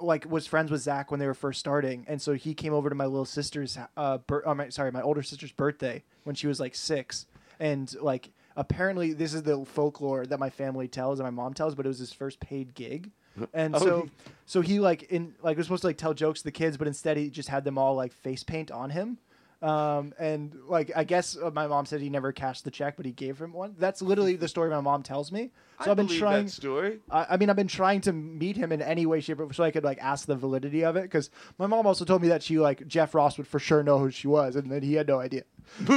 like 0.00 0.28
was 0.28 0.46
friends 0.46 0.70
with 0.72 0.82
Zach 0.82 1.10
when 1.10 1.20
they 1.20 1.26
were 1.26 1.34
first 1.34 1.60
starting, 1.60 2.04
and 2.08 2.20
so 2.20 2.32
he 2.34 2.54
came 2.54 2.72
over 2.74 2.88
to 2.88 2.94
my 2.94 3.06
little 3.06 3.24
sister's 3.24 3.78
uh, 3.96 4.18
bir- 4.18 4.42
oh, 4.46 4.54
my, 4.54 4.68
sorry, 4.68 4.90
my 4.90 5.02
older 5.02 5.22
sister's 5.22 5.52
birthday 5.52 6.02
when 6.24 6.34
she 6.34 6.46
was 6.48 6.58
like 6.58 6.74
six, 6.74 7.26
and 7.60 7.94
like 8.00 8.30
apparently 8.56 9.12
this 9.12 9.32
is 9.34 9.44
the 9.44 9.64
folklore 9.64 10.26
that 10.26 10.38
my 10.40 10.50
family 10.50 10.88
tells 10.88 11.20
and 11.20 11.26
my 11.26 11.30
mom 11.30 11.54
tells, 11.54 11.74
but 11.76 11.86
it 11.86 11.88
was 11.88 11.98
his 12.00 12.12
first 12.12 12.40
paid 12.40 12.74
gig. 12.74 13.10
And 13.52 13.74
Oh, 13.74 13.78
so, 13.78 14.02
he- 14.02 14.10
so 14.46 14.60
he 14.60 14.80
like 14.80 15.04
in 15.04 15.34
like 15.42 15.56
was 15.56 15.66
supposed 15.66 15.82
to 15.82 15.86
like 15.88 15.96
tell 15.98 16.14
jokes 16.14 16.40
to 16.40 16.44
the 16.44 16.52
kids, 16.52 16.76
but 16.76 16.86
instead 16.86 17.16
he 17.16 17.30
just 17.30 17.48
had 17.48 17.64
them 17.64 17.78
all 17.78 17.94
like 17.94 18.12
face 18.12 18.42
paint 18.44 18.70
on 18.70 18.90
him. 18.90 19.18
Um, 19.62 20.12
and 20.18 20.54
like 20.68 20.92
I 20.94 21.04
guess 21.04 21.36
uh, 21.42 21.50
my 21.50 21.66
mom 21.66 21.86
said 21.86 22.02
he 22.02 22.10
never 22.10 22.32
cashed 22.32 22.64
the 22.64 22.70
check, 22.70 22.96
but 22.98 23.06
he 23.06 23.12
gave 23.12 23.40
him 23.40 23.52
one. 23.54 23.74
That's 23.78 24.02
literally 24.02 24.36
the 24.36 24.46
story 24.48 24.68
my 24.68 24.80
mom 24.80 25.02
tells 25.02 25.32
me. 25.32 25.50
So 25.80 25.86
I 25.86 25.88
have 25.88 25.96
been 25.96 26.06
trying. 26.06 26.44
that 26.44 26.52
story. 26.52 27.00
I, 27.10 27.26
I 27.30 27.36
mean, 27.36 27.50
I've 27.50 27.56
been 27.56 27.66
trying 27.66 28.00
to 28.02 28.12
meet 28.12 28.56
him 28.56 28.70
in 28.70 28.80
any 28.80 29.06
way, 29.06 29.20
shape, 29.20 29.40
or 29.40 29.52
so 29.52 29.64
I 29.64 29.72
could 29.72 29.82
like 29.82 29.98
ask 30.00 30.24
the 30.24 30.36
validity 30.36 30.84
of 30.84 30.94
it. 30.94 31.02
Because 31.02 31.30
my 31.58 31.66
mom 31.66 31.84
also 31.84 32.04
told 32.04 32.22
me 32.22 32.28
that 32.28 32.44
she 32.44 32.60
like 32.60 32.86
Jeff 32.86 33.12
Ross 33.12 33.36
would 33.38 33.48
for 33.48 33.58
sure 33.58 33.82
know 33.82 33.98
who 33.98 34.08
she 34.12 34.28
was, 34.28 34.54
and 34.54 34.70
then 34.70 34.82
he 34.82 34.94
had 34.94 35.08
no 35.08 35.18
idea. 35.18 35.42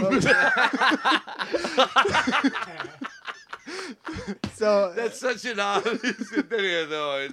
so 4.54 4.86
uh, 4.86 4.94
That's 4.94 5.20
such 5.20 5.46
an 5.46 5.60
obvious 5.60 6.30
they 6.50 6.86
though. 6.86 7.28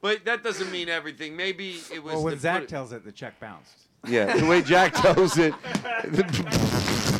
But 0.00 0.24
that 0.24 0.42
doesn't 0.42 0.70
mean 0.70 0.88
everything. 0.88 1.36
Maybe 1.36 1.80
it 1.92 2.02
was. 2.02 2.14
Well, 2.14 2.24
when 2.24 2.34
the- 2.34 2.40
Zach 2.40 2.68
tells 2.68 2.92
it, 2.92 3.04
the 3.04 3.12
check 3.12 3.38
bounced. 3.40 3.78
Yeah, 4.06 4.36
the 4.36 4.46
way 4.46 4.62
Jack 4.62 4.94
tells 4.94 5.38
it. 5.38 5.54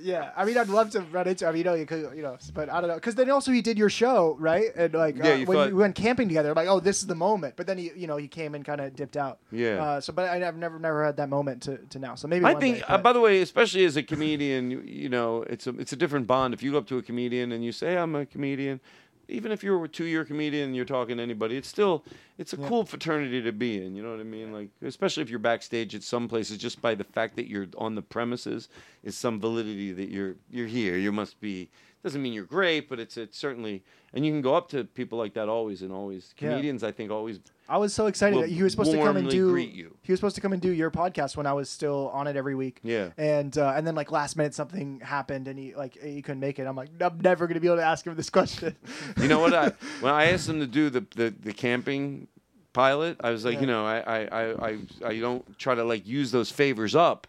Yeah, 0.00 0.30
I 0.36 0.44
mean, 0.44 0.56
I'd 0.56 0.68
love 0.68 0.90
to 0.90 1.00
run 1.00 1.26
into. 1.26 1.46
I 1.46 1.50
mean, 1.50 1.58
you 1.58 1.64
know, 1.64 1.74
you 1.74 1.86
could, 1.86 2.14
you 2.16 2.22
know, 2.22 2.36
but 2.54 2.70
I 2.70 2.80
don't 2.80 2.88
know, 2.88 2.94
because 2.94 3.14
then 3.16 3.30
also 3.30 3.50
he 3.52 3.62
did 3.62 3.76
your 3.76 3.90
show, 3.90 4.36
right? 4.38 4.66
And 4.76 4.94
like, 4.94 5.16
Yeah, 5.16 5.24
uh, 5.24 5.38
when 5.38 5.46
thought- 5.46 5.68
we 5.68 5.74
went 5.74 5.94
camping 5.94 6.28
together, 6.28 6.50
I'm 6.50 6.54
like, 6.56 6.68
oh, 6.68 6.80
this 6.80 6.98
is 7.00 7.06
the 7.06 7.14
moment. 7.14 7.54
But 7.56 7.66
then 7.66 7.78
he, 7.78 7.90
you 7.96 8.06
know, 8.06 8.16
he 8.16 8.28
came 8.28 8.54
and 8.54 8.64
kind 8.64 8.80
of 8.80 8.94
dipped 8.94 9.16
out. 9.16 9.38
Yeah. 9.50 9.82
Uh, 9.82 10.00
so, 10.00 10.12
but 10.12 10.28
I, 10.28 10.46
I've 10.46 10.56
never, 10.56 10.78
never 10.78 11.04
had 11.04 11.16
that 11.16 11.28
moment 11.28 11.62
to, 11.64 11.78
to 11.78 11.98
now. 11.98 12.14
So 12.14 12.28
maybe 12.28 12.44
I 12.44 12.52
one 12.52 12.60
think, 12.60 12.78
day, 12.78 12.84
uh, 12.86 12.98
by 12.98 13.12
the 13.12 13.20
way, 13.20 13.40
especially 13.42 13.84
as 13.84 13.96
a 13.96 14.02
comedian, 14.02 14.70
you, 14.70 14.80
you 14.82 15.08
know, 15.08 15.42
it's 15.42 15.66
a 15.66 15.70
it's 15.78 15.92
a 15.92 15.96
different 15.96 16.26
bond. 16.26 16.54
If 16.54 16.62
you 16.62 16.72
go 16.72 16.78
up 16.78 16.86
to 16.88 16.98
a 16.98 17.02
comedian 17.02 17.52
and 17.52 17.64
you 17.64 17.72
say, 17.72 17.96
"I'm 17.96 18.14
a 18.14 18.24
comedian," 18.26 18.80
even 19.28 19.52
if 19.52 19.62
you're 19.62 19.84
a 19.84 19.88
two-year 19.88 20.24
comedian 20.24 20.66
and 20.68 20.76
you're 20.76 20.84
talking 20.84 21.18
to 21.18 21.22
anybody, 21.22 21.56
it's 21.56 21.68
still 21.68 22.04
it's 22.38 22.52
a 22.52 22.56
Yeah. 22.56 22.68
cool 22.68 22.84
fraternity 22.84 23.42
to 23.42 23.52
be 23.52 23.82
in. 23.82 23.94
You 23.94 24.02
know 24.02 24.10
what 24.10 24.20
I 24.20 24.24
mean? 24.24 24.52
Like, 24.52 24.70
especially 24.82 25.22
if 25.22 25.30
you're 25.30 25.38
backstage 25.38 25.94
at 25.94 26.02
some 26.02 26.28
places, 26.28 26.58
just 26.58 26.80
by 26.80 26.94
the 26.94 27.04
fact 27.04 27.36
that 27.36 27.48
you're 27.48 27.66
on 27.76 27.94
the 27.94 28.02
premises 28.02 28.68
is 29.02 29.16
some 29.16 29.38
validity 29.40 29.92
that 29.92 30.08
you're 30.10 30.36
you're 30.50 30.66
here. 30.66 30.96
You 30.96 31.12
must 31.12 31.40
be. 31.40 31.68
Doesn't 32.02 32.22
mean 32.22 32.32
you're 32.32 32.44
great, 32.44 32.88
but 32.88 33.00
it's 33.00 33.16
it's 33.16 33.36
certainly, 33.36 33.82
and 34.14 34.24
you 34.24 34.30
can 34.32 34.40
go 34.40 34.54
up 34.54 34.68
to 34.68 34.84
people 34.84 35.18
like 35.18 35.34
that 35.34 35.48
always 35.48 35.82
and 35.82 35.92
always. 35.92 36.32
Yeah. 36.38 36.50
Comedians, 36.50 36.84
I 36.84 36.92
think, 36.92 37.10
always. 37.10 37.40
I 37.68 37.76
was 37.76 37.92
so 37.92 38.06
excited. 38.06 38.40
that 38.42 38.48
he 38.48 38.62
was 38.62 38.72
supposed 38.72 38.92
to 38.92 38.98
come 38.98 39.16
and 39.16 39.28
do. 39.28 39.50
greet 39.50 39.72
you. 39.72 39.96
He 40.02 40.12
was 40.12 40.20
supposed 40.20 40.36
to 40.36 40.40
come 40.40 40.52
and 40.52 40.62
do 40.62 40.70
your 40.70 40.90
podcast 40.90 41.36
when 41.36 41.46
I 41.46 41.52
was 41.52 41.68
still 41.68 42.08
on 42.14 42.26
it 42.26 42.36
every 42.36 42.54
week. 42.54 42.78
Yeah. 42.82 43.10
And 43.18 43.56
uh, 43.58 43.74
and 43.76 43.86
then 43.86 43.94
like 43.94 44.10
last 44.12 44.36
minute 44.36 44.54
something 44.54 45.00
happened 45.00 45.48
and 45.48 45.58
he 45.58 45.74
like 45.74 46.00
he 46.00 46.22
couldn't 46.22 46.40
make 46.40 46.58
it. 46.58 46.66
I'm 46.66 46.76
like 46.76 46.90
I'm 47.00 47.20
never 47.20 47.46
gonna 47.46 47.60
be 47.60 47.66
able 47.66 47.76
to 47.78 47.84
ask 47.84 48.06
him 48.06 48.14
this 48.14 48.30
question. 48.30 48.74
You 49.20 49.28
know 49.28 49.40
what? 49.40 49.52
I 49.52 49.72
when 50.00 50.14
I 50.14 50.30
asked 50.30 50.48
him 50.48 50.60
to 50.60 50.66
do 50.66 50.88
the 50.88 51.04
the, 51.16 51.34
the 51.40 51.52
camping 51.52 52.28
pilot, 52.72 53.16
I 53.20 53.30
was 53.30 53.44
like, 53.44 53.54
Yeah. 53.54 53.60
you 53.62 53.66
know, 53.66 53.84
I, 53.84 53.98
I, 53.98 54.18
I, 54.24 54.68
I, 54.68 54.78
I 55.04 55.18
don't 55.18 55.58
try 55.58 55.74
to 55.74 55.82
like 55.84 56.06
use 56.06 56.30
those 56.30 56.50
favors 56.50 56.94
up. 56.94 57.26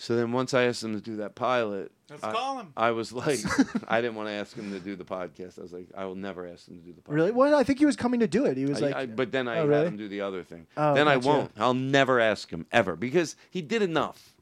So 0.00 0.16
then 0.16 0.32
once 0.32 0.54
I 0.54 0.62
asked 0.64 0.82
him 0.82 0.94
to 0.94 1.00
do 1.00 1.16
that 1.16 1.34
pilot, 1.34 1.92
Let's 2.08 2.24
I, 2.24 2.32
call 2.32 2.58
him. 2.58 2.72
I 2.74 2.90
was 2.92 3.12
like, 3.12 3.38
I 3.88 4.00
didn't 4.00 4.14
want 4.16 4.28
to 4.30 4.32
ask 4.32 4.56
him 4.56 4.72
to 4.72 4.80
do 4.80 4.96
the 4.96 5.04
podcast. 5.04 5.58
I 5.58 5.62
was 5.62 5.74
like, 5.74 5.88
I 5.94 6.06
will 6.06 6.14
never 6.14 6.46
ask 6.46 6.66
him 6.66 6.78
to 6.78 6.82
do 6.82 6.94
the 6.94 7.02
podcast. 7.02 7.14
really? 7.14 7.30
Well, 7.32 7.54
I 7.54 7.64
think 7.64 7.78
he 7.80 7.84
was 7.84 7.96
coming 7.96 8.20
to 8.20 8.26
do 8.26 8.46
it. 8.46 8.56
He 8.56 8.64
was 8.64 8.82
I- 8.82 8.86
like, 8.86 8.94
I- 8.96 9.06
but 9.06 9.30
then 9.30 9.46
I 9.46 9.58
Oh, 9.58 9.60
had 9.60 9.68
really? 9.68 9.86
him 9.88 9.96
do 9.98 10.08
the 10.08 10.22
other 10.22 10.42
thing. 10.42 10.66
Oh, 10.74 10.94
then 10.94 11.06
I 11.06 11.18
won't. 11.18 11.50
I'll 11.58 11.74
never 11.74 12.18
ask 12.18 12.48
him 12.50 12.64
ever 12.72 12.96
because 12.96 13.36
he 13.50 13.60
did 13.60 13.82
enough. 13.82 14.34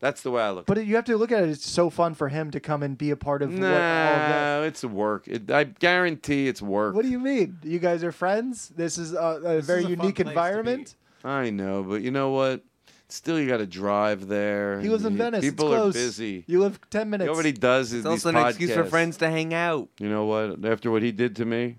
That's 0.00 0.22
the 0.22 0.30
way 0.30 0.42
I 0.42 0.50
look. 0.50 0.64
But 0.64 0.84
you 0.86 0.96
have 0.96 1.04
to 1.04 1.16
look 1.18 1.30
at 1.30 1.42
it. 1.44 1.50
It's 1.50 1.68
so 1.68 1.90
fun 1.90 2.14
for 2.14 2.30
him 2.30 2.50
to 2.50 2.58
come 2.58 2.82
and 2.82 2.96
be 2.96 3.10
a 3.10 3.16
part 3.16 3.42
of 3.42 3.50
what, 3.52 3.62
all 3.62 3.68
of 3.68 3.70
that. 3.74 4.60
No, 4.60 4.62
it's 4.66 4.82
work. 4.82 5.28
It, 5.28 5.50
I 5.50 5.64
guarantee 5.64 6.48
it's 6.48 6.62
work. 6.62 6.94
What 6.94 7.02
do 7.02 7.10
you 7.10 7.20
mean? 7.20 7.58
You 7.62 7.78
guys 7.78 8.02
are 8.02 8.12
friends. 8.12 8.70
This 8.74 8.96
is 8.96 9.12
a, 9.12 9.18
a 9.44 9.60
very 9.60 9.80
is 9.82 9.86
a 9.88 9.90
unique 9.90 10.18
environment. 10.20 10.96
I 11.22 11.50
know, 11.50 11.82
but 11.84 12.00
you 12.00 12.10
know 12.10 12.30
what? 12.30 12.64
Still, 13.12 13.38
you 13.38 13.46
got 13.46 13.58
to 13.58 13.66
drive 13.66 14.26
there. 14.26 14.80
He 14.80 14.88
lives 14.88 15.04
in 15.04 15.16
Venice. 15.18 15.44
People 15.44 15.66
it's 15.72 15.76
close. 15.78 15.94
are 15.96 15.98
busy. 15.98 16.44
You 16.46 16.60
live 16.60 16.80
ten 16.88 17.10
minutes. 17.10 17.26
Nobody 17.26 17.52
does 17.52 17.88
is 17.92 18.00
It's 18.00 18.04
these 18.04 18.24
also 18.26 18.30
an 18.30 18.46
excuse 18.48 18.72
for 18.72 18.84
podcasts. 18.84 18.88
friends 18.88 19.16
to 19.18 19.28
hang 19.28 19.52
out. 19.52 19.88
You 19.98 20.08
know 20.08 20.24
what? 20.24 20.64
After 20.64 20.90
what 20.90 21.02
he 21.02 21.12
did 21.12 21.36
to 21.36 21.44
me. 21.44 21.76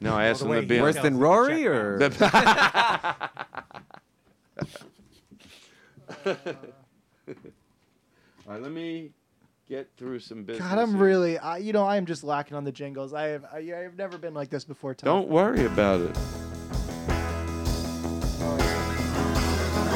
no, 0.00 0.14
I 0.14 0.26
asked 0.26 0.40
the 0.40 0.44
him 0.46 0.50
way 0.52 0.60
to 0.60 0.66
be 0.66 0.74
he 0.76 0.80
on- 0.80 0.84
Worse 0.86 0.96
than 1.00 1.18
Rory, 1.18 1.66
or 1.66 1.98
All 8.46 8.54
right, 8.54 8.62
let 8.62 8.72
me 8.72 9.10
get 9.68 9.90
through 9.96 10.20
some 10.20 10.44
business. 10.44 10.66
God, 10.66 10.78
I'm 10.78 10.94
here. 10.94 11.04
really, 11.04 11.38
I, 11.38 11.58
you 11.58 11.72
know, 11.72 11.84
I 11.84 11.96
am 11.96 12.06
just 12.06 12.24
lacking 12.24 12.56
on 12.56 12.64
the 12.64 12.72
jingles. 12.72 13.12
I 13.12 13.24
have, 13.28 13.44
I, 13.52 13.58
I've 13.58 13.96
never 13.96 14.16
been 14.18 14.34
like 14.34 14.48
this 14.50 14.64
before. 14.64 14.94
Tom. 14.94 15.06
Don't 15.06 15.28
worry 15.28 15.66
about 15.66 16.00
it. 16.00 16.16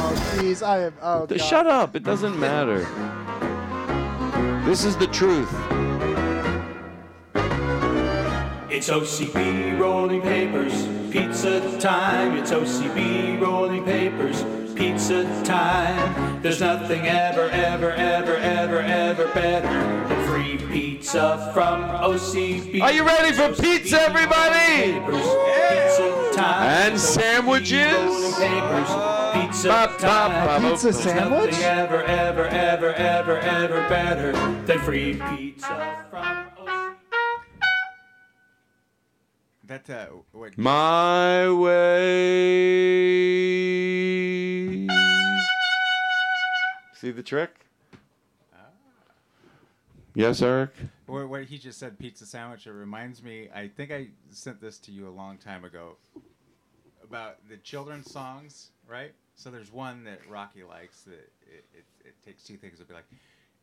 Oh, 0.04 0.36
jeez, 0.36 0.66
I 0.66 0.78
am. 0.86 0.94
Oh, 1.00 1.26
God. 1.26 1.40
Shut 1.40 1.66
up. 1.68 1.94
It 1.94 2.02
doesn't 2.02 2.38
matter. 2.38 2.80
This 4.64 4.84
is 4.84 4.96
the 4.96 5.06
truth. 5.06 5.52
It's 8.68 8.90
OCB 8.90 9.78
rolling 9.78 10.22
papers, 10.22 10.72
pizza 11.12 11.78
time. 11.78 12.36
It's 12.36 12.50
OCB 12.50 13.40
rolling 13.40 13.84
papers, 13.84 14.42
pizza 14.74 15.22
time. 15.44 16.42
There's 16.42 16.60
nothing 16.60 17.06
ever, 17.06 17.48
ever, 17.50 17.92
ever, 17.92 18.36
ever, 18.36 18.80
ever 18.80 19.26
better 19.34 20.08
than 20.08 20.26
free 20.26 20.56
pizza 20.72 21.50
from 21.54 21.82
OCB. 21.82 22.82
Are 22.82 22.90
you 22.90 23.04
ready 23.04 23.32
for 23.32 23.52
pizza, 23.62 24.00
everybody? 24.02 24.94
Papers, 24.94 25.22
pizza 25.22 26.10
time. 26.10 26.21
And 26.38 26.98
sandwiches? 26.98 27.92
rolling 27.92 28.32
pizza 29.32 29.68
Ba, 29.68 29.96
ba, 29.98 30.00
ba, 30.00 30.60
ba. 30.60 30.70
Pizza 30.70 30.92
sandwich? 30.92 31.50
nothing 31.50 31.64
ever, 31.64 32.02
ever, 32.04 32.46
ever, 32.46 32.94
ever, 32.94 33.38
ever 33.38 33.88
better 33.88 34.32
than 34.66 34.78
free 34.80 35.20
pizza 35.36 36.06
from 36.10 36.48
That 39.64 39.88
uh, 39.88 40.06
what? 40.32 40.58
My 40.58 41.50
way. 41.50 42.08
See 46.94 47.10
the 47.10 47.22
trick? 47.22 47.50
Yes, 50.14 50.42
Eric? 50.42 50.74
What, 51.12 51.28
what 51.28 51.44
he 51.44 51.58
just 51.58 51.78
said, 51.78 51.98
pizza 51.98 52.24
sandwich. 52.24 52.66
It 52.66 52.72
reminds 52.72 53.22
me. 53.22 53.50
I 53.54 53.68
think 53.68 53.90
I 53.92 54.08
sent 54.30 54.62
this 54.62 54.78
to 54.78 54.90
you 54.92 55.06
a 55.06 55.10
long 55.10 55.36
time 55.36 55.62
ago 55.62 55.96
about 57.04 57.36
the 57.50 57.58
children's 57.58 58.10
songs, 58.10 58.70
right? 58.88 59.12
So 59.34 59.50
there's 59.50 59.70
one 59.70 60.04
that 60.04 60.20
Rocky 60.26 60.62
likes. 60.62 61.02
That 61.02 61.30
it, 61.46 61.66
it, 61.74 61.84
it 62.02 62.14
takes 62.24 62.42
two 62.42 62.56
things. 62.56 62.80
It'll 62.80 62.88
be 62.88 62.94
like, 62.94 63.10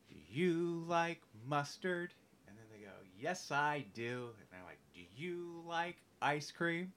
"Do 0.10 0.16
you 0.32 0.84
like 0.88 1.22
mustard?" 1.48 2.14
And 2.48 2.56
then 2.56 2.66
they 2.72 2.86
go, 2.86 2.92
"Yes, 3.20 3.50
I 3.50 3.84
do." 3.96 4.30
And 4.40 4.48
they're 4.52 4.64
like, 4.68 4.80
"Do 4.94 5.02
you 5.16 5.64
like 5.68 5.96
ice 6.22 6.52
cream?" 6.52 6.94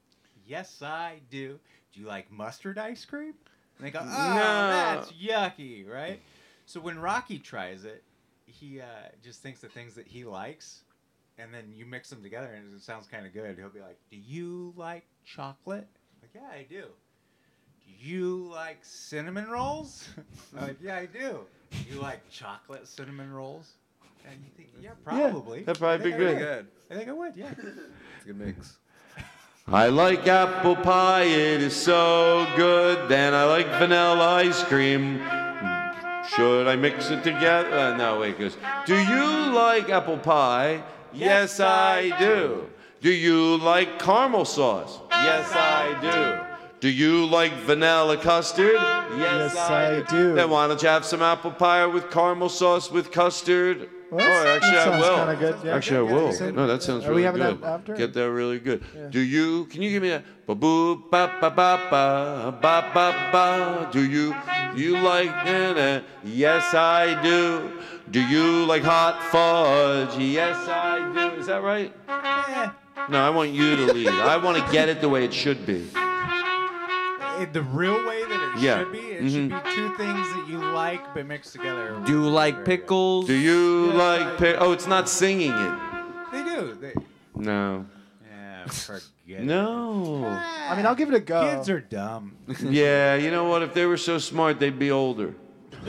Yes, 0.47 0.82
I 0.82 1.20
do. 1.31 1.58
Do 1.94 2.00
you 2.00 2.06
like 2.06 2.31
mustard 2.31 2.76
ice 2.76 3.06
cream? 3.06 3.32
And 3.78 3.86
they 3.86 3.90
go, 3.90 4.00
"Oh, 4.00 4.06
No. 4.06 4.68
that's 4.68 5.12
yucky," 5.12 5.89
right? 5.89 6.20
So 6.66 6.78
when 6.78 6.98
Rocky 6.98 7.39
tries 7.39 7.86
it, 7.86 8.05
he 8.52 8.81
uh, 8.81 8.84
just 9.22 9.42
thinks 9.42 9.60
the 9.60 9.68
things 9.68 9.94
that 9.94 10.06
he 10.06 10.24
likes, 10.24 10.82
and 11.39 11.52
then 11.52 11.72
you 11.74 11.86
mix 11.86 12.10
them 12.10 12.22
together, 12.22 12.52
and 12.55 12.74
it 12.74 12.82
sounds 12.82 13.06
kind 13.06 13.26
of 13.26 13.32
good. 13.32 13.58
He'll 13.58 13.68
be 13.68 13.81
like, 13.81 13.98
"Do 14.10 14.16
you 14.16 14.72
like 14.76 15.05
chocolate?" 15.24 15.89
Like, 16.20 16.31
yeah, 16.34 16.48
I 16.58 16.66
do. 16.68 16.84
Do 17.84 18.08
you 18.08 18.48
like 18.50 18.78
cinnamon 18.82 19.48
rolls? 19.50 20.08
I'm 20.56 20.62
like, 20.68 20.76
yeah, 20.82 20.97
I 20.97 21.06
do. 21.06 21.40
You 21.90 22.00
like 22.00 22.28
chocolate 22.31 22.86
cinnamon 22.86 23.32
rolls? 23.32 23.72
And 24.24 24.40
you 24.44 24.50
think, 24.56 24.68
yeah, 24.81 24.90
probably. 25.05 25.62
that'd 25.64 25.81
probably 25.81 26.12
be 26.12 26.16
think 26.16 26.36
I 26.36 26.39
good. 26.39 26.39
would. 26.39 26.66
I 26.90 26.94
think 26.98 27.08
I 27.08 27.12
would. 27.12 27.36
Yeah. 27.36 27.50
it's 27.58 28.24
a 28.24 28.26
good 28.26 28.39
mix. 28.39 28.76
I 29.66 29.89
like 29.89 30.26
apple 30.28 30.76
pie, 30.76 31.22
it 31.22 31.60
is 31.62 31.74
so 31.74 32.47
good. 32.56 33.08
Then 33.08 33.32
I 33.34 33.44
like 33.44 33.66
vanilla 33.66 34.34
ice 34.34 34.62
cream. 34.64 35.18
Should 36.28 36.68
I 36.68 36.76
mix 36.76 37.10
it 37.10 37.23
together? 37.25 37.97
No, 37.97 38.20
wait, 38.20 38.39
goes, 38.39 38.57
Do 38.86 38.97
you 38.97 39.52
like 39.52 39.91
apple 39.91 40.18
pie? 40.18 40.83
Yes, 41.12 41.60
I 41.60 42.17
do. 42.18 42.68
Do 43.01 43.12
you 43.12 43.57
like 43.59 43.99
caramel 43.99 44.44
sauce? 44.44 45.01
Yes, 45.10 45.51
I 45.52 45.99
do. 46.01 46.51
Do 46.83 46.91
you 46.91 47.27
like 47.27 47.52
vanilla 47.62 48.17
custard? 48.17 48.75
Yes, 48.75 49.57
I 49.57 50.01
do. 50.11 50.35
Then 50.35 50.51
why 50.51 50.67
don't 50.67 50.83
you 50.83 50.89
have 50.89 51.05
some 51.05 51.23
apple 51.23 51.52
pie 51.52 51.86
with 51.86 52.11
caramel 52.11 52.49
sauce 52.49 52.91
with 52.91 53.12
custard? 53.12 53.89
Well, 54.11 54.20
oh, 54.20 54.44
that 54.44 54.57
actually, 54.65 54.78
I 54.78 54.99
will. 54.99 55.36
good, 55.36 55.57
yeah. 55.65 55.77
Actually, 55.77 55.99
I 55.99 56.12
will. 56.12 56.27
you 56.27 56.33
said- 56.33 56.57
No, 56.57 56.67
that 56.67 56.83
sounds 56.83 57.05
Are 57.05 57.11
we 57.11 57.23
really 57.23 57.23
having 57.23 57.43
good. 57.43 57.62
that 57.62 57.67
after? 57.69 57.94
Get 57.94 58.12
that 58.15 58.28
really 58.33 58.59
good. 58.59 58.83
Yeah. 58.97 59.07
Do 59.11 59.20
you? 59.20 59.67
Can 59.67 59.83
you 59.83 59.91
give 59.91 60.02
me 60.02 60.11
a 60.11 60.25
ba 60.44 60.57
boo 60.57 60.97
ba 61.09 61.31
ba 61.41 61.51
ba 61.51 61.78
ba 61.89 62.59
ba 62.61 62.91
ba 62.93 63.28
ba? 63.31 63.89
Do 63.93 64.02
you? 64.02 64.35
Do 64.75 64.83
you 64.83 64.99
like 64.99 65.31
it? 65.47 66.02
Yes, 66.25 66.75
I 66.75 67.15
do. 67.23 67.78
Do 68.11 68.20
you 68.20 68.67
like 68.67 68.83
hot 68.83 69.23
fudge? 69.31 70.19
Yes, 70.19 70.57
I 70.67 70.99
do. 71.15 71.41
Is 71.41 71.47
that 71.47 71.62
right? 71.62 71.94
No, 73.09 73.25
I 73.25 73.31
want 73.31 73.51
you 73.52 73.77
to 73.77 73.93
lead. 73.93 74.09
I 74.09 74.36
want 74.36 74.59
to 74.59 74.73
get 74.73 74.89
it 74.89 75.01
the 75.01 75.09
way 75.09 75.25
it 75.25 75.33
should 75.33 75.65
be. 75.65 75.86
Eh, 77.42 77.46
The 77.52 77.62
real 77.62 78.06
way 78.06 78.22
that 78.24 78.54
it 78.56 78.62
Yeah. 78.62 78.78
should 78.78 78.92
be, 78.92 78.98
it 78.98 79.22
Mhm. 79.24 79.30
should 79.32 79.48
be 79.48 79.70
two 79.74 79.88
things 79.96 80.26
that 80.34 80.46
you 80.48 80.58
like 80.58 81.12
but 81.14 81.26
mixed 81.26 81.52
together. 81.52 82.00
Do 82.06 82.12
you 82.12 82.28
like 82.28 82.64
pickles? 82.64 83.26
Do 83.26 83.34
you 83.34 83.90
like? 83.92 84.38
Pi- 84.38 84.54
oh, 84.54 84.72
it's 84.72 84.86
not 84.86 85.08
singing 85.08 85.50
it. 85.52 85.78
They 86.32 86.44
do. 86.44 86.74
They, 86.80 86.94
No. 87.34 87.86
yeah, 88.30 88.66
forget 88.66 89.40
it. 89.40 89.44
No. 89.44 90.24
I 90.26 90.76
mean, 90.76 90.86
I'll 90.86 90.94
give 90.94 91.08
it 91.08 91.14
a 91.14 91.20
go. 91.20 91.42
Kids 91.56 91.68
are 91.68 91.80
dumb. 91.80 92.36
Yeah, 92.60 93.16
you 93.16 93.30
know 93.30 93.44
what? 93.44 93.62
If 93.62 93.74
they 93.74 93.86
were 93.86 93.96
so 93.96 94.18
smart, 94.18 94.58
they'd 94.60 94.78
be 94.78 94.90
older. 94.90 95.34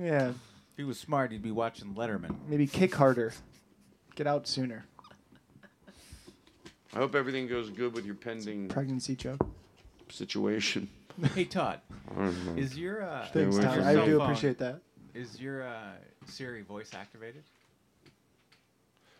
Yeah, 0.00 0.28
If 0.28 0.34
he 0.76 0.84
was 0.84 0.98
smart, 0.98 1.32
he'd 1.32 1.42
be 1.42 1.50
watching 1.50 1.94
Letterman. 1.94 2.36
maybe 2.48 2.66
kick 2.66 2.94
harder. 2.94 3.32
Get 4.14 4.26
out 4.28 4.46
sooner. 4.46 4.86
I 6.94 6.98
hope 6.98 7.14
everything 7.14 7.48
goes 7.48 7.68
good 7.68 7.92
with 7.94 8.06
your 8.06 8.14
pending 8.14 8.68
Pregnancy 8.68 9.14
joke. 9.14 9.44
Situation. 10.12 10.88
Hey 11.34 11.44
Todd, 11.46 11.80
I 12.12 12.14
don't 12.14 12.46
know. 12.56 12.62
is 12.62 12.78
your 12.78 13.02
uh, 13.02 13.26
Thanks, 13.32 13.56
Todd. 13.56 13.74
from 13.74 13.84
I 13.84 13.94
me. 13.96 14.04
do 14.04 14.18
phone- 14.18 14.26
appreciate 14.30 14.58
that. 14.58 14.80
Is 15.14 15.40
your 15.40 15.66
uh, 15.66 15.72
Siri 16.26 16.62
voice 16.62 16.92
activated? 16.94 17.42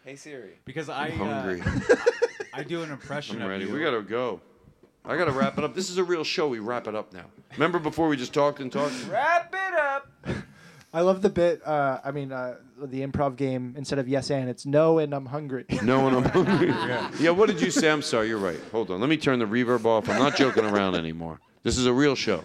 Hey 0.05 0.15
Siri. 0.15 0.59
Because 0.65 0.89
I 0.89 1.07
I'm 1.07 1.13
hungry. 1.19 1.61
Uh, 1.61 1.97
I 2.55 2.63
do 2.63 2.83
an 2.85 2.93
impression 2.93 3.37
I'm 3.39 3.43
of 3.43 3.49
ready. 3.51 3.65
you. 3.67 3.73
We 3.73 3.81
gotta 3.81 4.03
go. 4.03 4.41
I 5.05 5.17
gotta 5.17 5.33
wrap 5.33 5.59
it 5.59 5.65
up. 5.65 5.75
This 5.75 5.91
is 5.91 5.99
a 5.99 6.05
real 6.05 6.23
show. 6.23 6.47
We 6.49 6.61
wrap 6.61 6.87
it 6.87 6.95
up 6.95 7.13
now. 7.13 7.25
Remember 7.55 7.81
before 7.81 8.07
we 8.09 8.17
just 8.17 8.33
talked 8.33 8.61
and 8.61 8.71
talked? 8.71 8.95
Wrap 9.11 9.53
it 9.53 9.75
up. 9.75 10.09
I 10.99 11.03
love 11.03 11.23
the 11.23 11.31
bit. 11.31 11.65
Uh, 11.65 12.01
I 12.03 12.11
mean, 12.11 12.33
uh, 12.33 12.57
the 12.83 13.07
improv 13.07 13.37
game. 13.37 13.75
Instead 13.79 14.01
of 14.01 14.09
yes 14.09 14.33
and, 14.33 14.51
it's 14.51 14.67
no 14.67 14.99
and 14.99 15.15
I'm 15.15 15.27
hungry. 15.27 15.65
No 15.85 16.01
one. 16.01 16.13
I'm 16.13 16.25
hungry. 16.25 16.69
yeah. 17.21 17.31
What 17.31 17.47
did 17.47 17.61
you 17.61 17.71
say? 17.71 17.89
I'm 17.89 18.03
sorry. 18.03 18.27
You're 18.27 18.39
right. 18.39 18.59
Hold 18.73 18.91
on. 18.91 18.99
Let 18.99 19.09
me 19.09 19.17
turn 19.17 19.39
the 19.39 19.45
reverb 19.45 19.85
off. 19.85 20.09
I'm 20.09 20.19
not 20.19 20.37
joking 20.37 20.65
around 20.65 20.97
anymore. 20.97 21.39
This 21.63 21.79
is 21.79 21.87
a 21.87 21.93
real 21.93 22.17
show. 22.17 22.43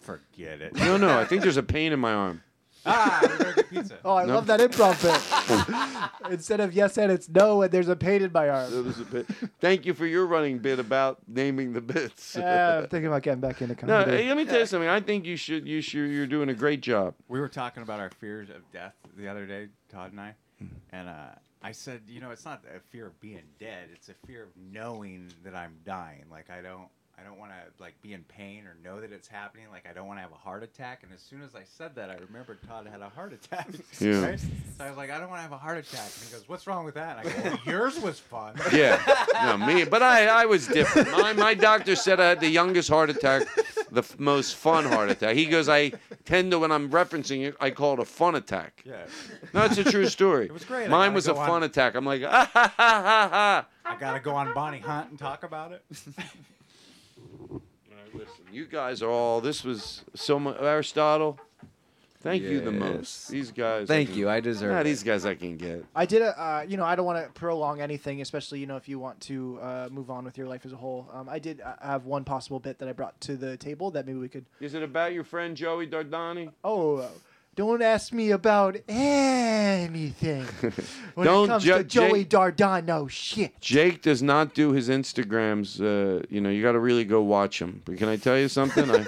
Forget 0.00 0.62
it. 0.62 0.74
No, 0.74 0.96
no. 0.96 1.18
I 1.18 1.26
think 1.26 1.42
there's 1.42 1.58
a 1.58 1.62
pain 1.62 1.92
in 1.92 2.00
my 2.00 2.14
arm. 2.14 2.42
Ah, 2.86 3.20
we're 3.22 3.38
gonna 3.38 3.52
get 3.54 3.70
pizza. 3.70 3.98
Oh, 4.04 4.14
I 4.16 4.24
No. 4.26 4.34
love 4.34 4.46
that 4.46 4.60
improv 4.60 5.00
bit. 5.02 6.30
Instead 6.32 6.60
of 6.60 6.72
yes 6.72 6.96
and, 6.98 7.10
it's 7.12 7.28
no 7.28 7.62
and 7.62 7.72
there's 7.72 7.88
a 7.88 7.96
pain 7.96 8.22
in 8.22 8.32
my 8.32 8.48
arm. 8.48 8.70
So 8.70 8.82
there's 8.82 9.00
a 9.00 9.04
bit. 9.04 9.26
Thank 9.60 9.86
you 9.86 9.94
for 9.94 10.06
your 10.06 10.26
running 10.26 10.58
bit 10.58 10.78
about 10.78 11.18
naming 11.28 11.72
the 11.72 11.80
bits. 11.80 12.36
Yeah, 12.38 12.78
I'm 12.78 12.88
thinking 12.88 13.06
about 13.08 13.22
getting 13.22 13.40
back 13.40 13.60
into 13.62 13.74
No, 13.86 14.02
comedy. 14.04 14.22
hey, 14.22 14.28
let 14.28 14.36
me 14.36 14.44
tell 14.44 14.60
you 14.60 14.66
something. 14.66 14.88
I 14.88 15.00
think 15.00 15.24
you 15.24 15.36
should. 15.36 15.66
You 15.66 15.80
should. 15.80 16.10
You're 16.10 16.26
doing 16.26 16.48
a 16.48 16.54
great 16.54 16.80
job. 16.80 17.14
We 17.28 17.40
were 17.40 17.48
talking 17.48 17.82
about 17.82 18.00
our 18.00 18.10
fears 18.10 18.48
of 18.50 18.70
death 18.72 18.94
the 19.16 19.28
other 19.28 19.46
day, 19.46 19.68
Todd 19.90 20.12
and 20.12 20.20
I, 20.20 20.34
and 20.92 21.08
uh, 21.08 21.12
I 21.62 21.72
said, 21.72 22.00
you 22.08 22.20
know, 22.20 22.30
it's 22.30 22.44
not 22.44 22.62
a 22.74 22.80
fear 22.90 23.06
of 23.08 23.20
being 23.20 23.42
dead; 23.58 23.88
it's 23.92 24.08
a 24.08 24.14
fear 24.26 24.44
of 24.44 24.48
knowing 24.72 25.28
that 25.44 25.54
I'm 25.54 25.74
dying. 25.84 26.24
Like 26.30 26.48
I 26.50 26.62
don't, 26.62 26.88
I 27.20 27.26
don't 27.28 27.38
want 27.38 27.50
to 27.52 27.82
like 27.82 28.00
be 28.02 28.12
in 28.14 28.22
pain 28.24 28.64
or 28.66 28.74
know 28.82 29.00
that 29.00 29.12
it's 29.12 29.28
happening. 29.28 29.66
Like 29.70 29.86
I 29.88 29.92
don't 29.92 30.06
want 30.06 30.18
to 30.18 30.22
have 30.22 30.32
a 30.32 30.36
heart 30.36 30.62
attack. 30.62 31.00
And 31.02 31.12
as 31.12 31.20
soon 31.20 31.42
as 31.42 31.54
I 31.54 31.62
said 31.64 31.94
that, 31.96 32.08
I 32.10 32.14
remembered 32.14 32.58
Todd 32.66 32.86
had 32.90 33.00
a 33.02 33.08
heart 33.08 33.32
attack. 33.32 33.68
Yeah. 34.00 34.24
Right? 34.24 34.40
So 34.40 34.84
I 34.84 34.88
was 34.88 34.96
like, 34.96 35.10
I 35.10 35.18
don't 35.18 35.28
want 35.28 35.38
to 35.38 35.42
have 35.42 35.52
a 35.52 35.58
heart 35.58 35.76
attack. 35.78 36.00
And 36.16 36.24
he 36.28 36.32
goes, 36.32 36.48
What's 36.48 36.66
wrong 36.66 36.84
with 36.84 36.94
that? 36.94 37.18
And 37.18 37.28
I 37.28 37.32
go, 37.32 37.50
well, 37.50 37.58
Yours 37.66 37.98
was 38.00 38.18
fun. 38.18 38.54
Yeah, 38.72 39.00
no, 39.44 39.58
me. 39.58 39.84
But 39.84 40.02
I, 40.02 40.26
I 40.26 40.46
was 40.46 40.66
different. 40.66 41.10
My, 41.12 41.32
my 41.34 41.54
doctor 41.54 41.94
said 41.96 42.20
I 42.20 42.30
had 42.30 42.40
the 42.40 42.48
youngest 42.48 42.88
heart 42.88 43.10
attack, 43.10 43.46
the 43.90 44.00
f- 44.00 44.18
most 44.18 44.56
fun 44.56 44.84
heart 44.84 45.10
attack. 45.10 45.36
He 45.36 45.46
goes, 45.46 45.68
I 45.68 45.92
tend 46.24 46.52
to 46.52 46.58
when 46.58 46.72
I'm 46.72 46.88
referencing 46.90 47.46
it, 47.46 47.56
I 47.60 47.70
call 47.70 47.94
it 47.94 48.00
a 48.00 48.04
fun 48.04 48.34
attack. 48.36 48.82
Yeah. 48.86 49.04
No, 49.52 49.64
it's 49.64 49.76
a 49.78 49.84
true 49.84 50.06
story. 50.06 50.46
It 50.46 50.52
was 50.52 50.64
great. 50.64 50.88
Mine 50.88 51.12
was 51.12 51.28
a 51.28 51.34
go 51.34 51.40
on- 51.40 51.46
fun 51.48 51.62
attack. 51.64 51.94
I'm 51.94 52.06
like, 52.06 52.22
ah, 52.24 52.50
ha, 52.52 52.72
ha, 52.76 53.02
ha, 53.02 53.28
ha. 53.30 53.66
I 53.84 53.96
gotta 53.98 54.20
go 54.20 54.34
on 54.34 54.54
Bonnie 54.54 54.78
Hunt 54.78 55.10
and 55.10 55.18
talk 55.18 55.42
about 55.42 55.72
it. 55.72 55.82
Listen, 58.12 58.44
you 58.52 58.66
guys 58.66 59.02
are 59.02 59.10
all. 59.10 59.40
This 59.40 59.64
was 59.64 60.04
so 60.14 60.38
much. 60.38 60.56
Aristotle, 60.60 61.38
thank 62.20 62.42
you 62.42 62.60
the 62.60 62.72
Yes. 62.72 62.80
most. 62.80 63.28
These 63.28 63.50
guys. 63.52 63.86
Thank 63.88 64.16
you, 64.16 64.28
I 64.28 64.40
deserve 64.40 64.72
Nah, 64.72 64.80
it. 64.80 64.84
these 64.84 65.02
guys 65.02 65.24
I 65.24 65.34
can 65.34 65.56
get. 65.56 65.84
I 65.94 66.06
did 66.06 66.22
a, 66.22 66.40
uh, 66.40 66.64
you 66.66 66.76
know, 66.76 66.84
I 66.84 66.96
don't 66.96 67.06
want 67.06 67.24
to 67.24 67.32
prolong 67.32 67.80
anything, 67.80 68.20
especially, 68.20 68.58
you 68.58 68.66
know, 68.66 68.76
if 68.76 68.88
you 68.88 68.98
want 68.98 69.20
to 69.22 69.58
uh, 69.62 69.88
move 69.90 70.10
on 70.10 70.24
with 70.24 70.36
your 70.36 70.48
life 70.48 70.66
as 70.66 70.72
a 70.72 70.76
whole. 70.76 71.08
Um, 71.12 71.28
I 71.28 71.38
did 71.38 71.60
uh, 71.60 71.74
have 71.80 72.04
one 72.06 72.24
possible 72.24 72.58
bit 72.58 72.78
that 72.78 72.88
I 72.88 72.92
brought 72.92 73.20
to 73.22 73.36
the 73.36 73.56
table 73.56 73.90
that 73.92 74.06
maybe 74.06 74.18
we 74.18 74.28
could. 74.28 74.44
Is 74.60 74.74
it 74.74 74.82
about 74.82 75.12
your 75.12 75.24
friend 75.24 75.56
Joey 75.56 75.86
Dardani? 75.86 76.50
Oh, 76.64 77.08
don't 77.60 77.82
ask 77.82 78.10
me 78.14 78.30
about 78.30 78.76
anything. 78.88 80.46
When 81.14 81.26
Don't 81.26 81.44
it 81.44 81.48
comes 81.48 81.64
ju- 81.64 81.72
to 81.78 81.84
Joey 81.84 82.24
Jake- 82.24 82.28
Dardano, 82.30 83.10
shit. 83.10 83.60
Jake 83.60 84.00
does 84.00 84.22
not 84.22 84.54
do 84.54 84.72
his 84.72 84.88
Instagrams. 84.88 85.78
Uh, 85.78 86.24
you 86.30 86.40
know, 86.40 86.48
you 86.48 86.62
got 86.62 86.72
to 86.72 86.78
really 86.78 87.04
go 87.04 87.20
watch 87.20 87.60
him. 87.60 87.82
But 87.84 87.98
can 87.98 88.08
I 88.08 88.16
tell 88.16 88.38
you 88.38 88.48
something? 88.48 88.90
I, 88.90 89.06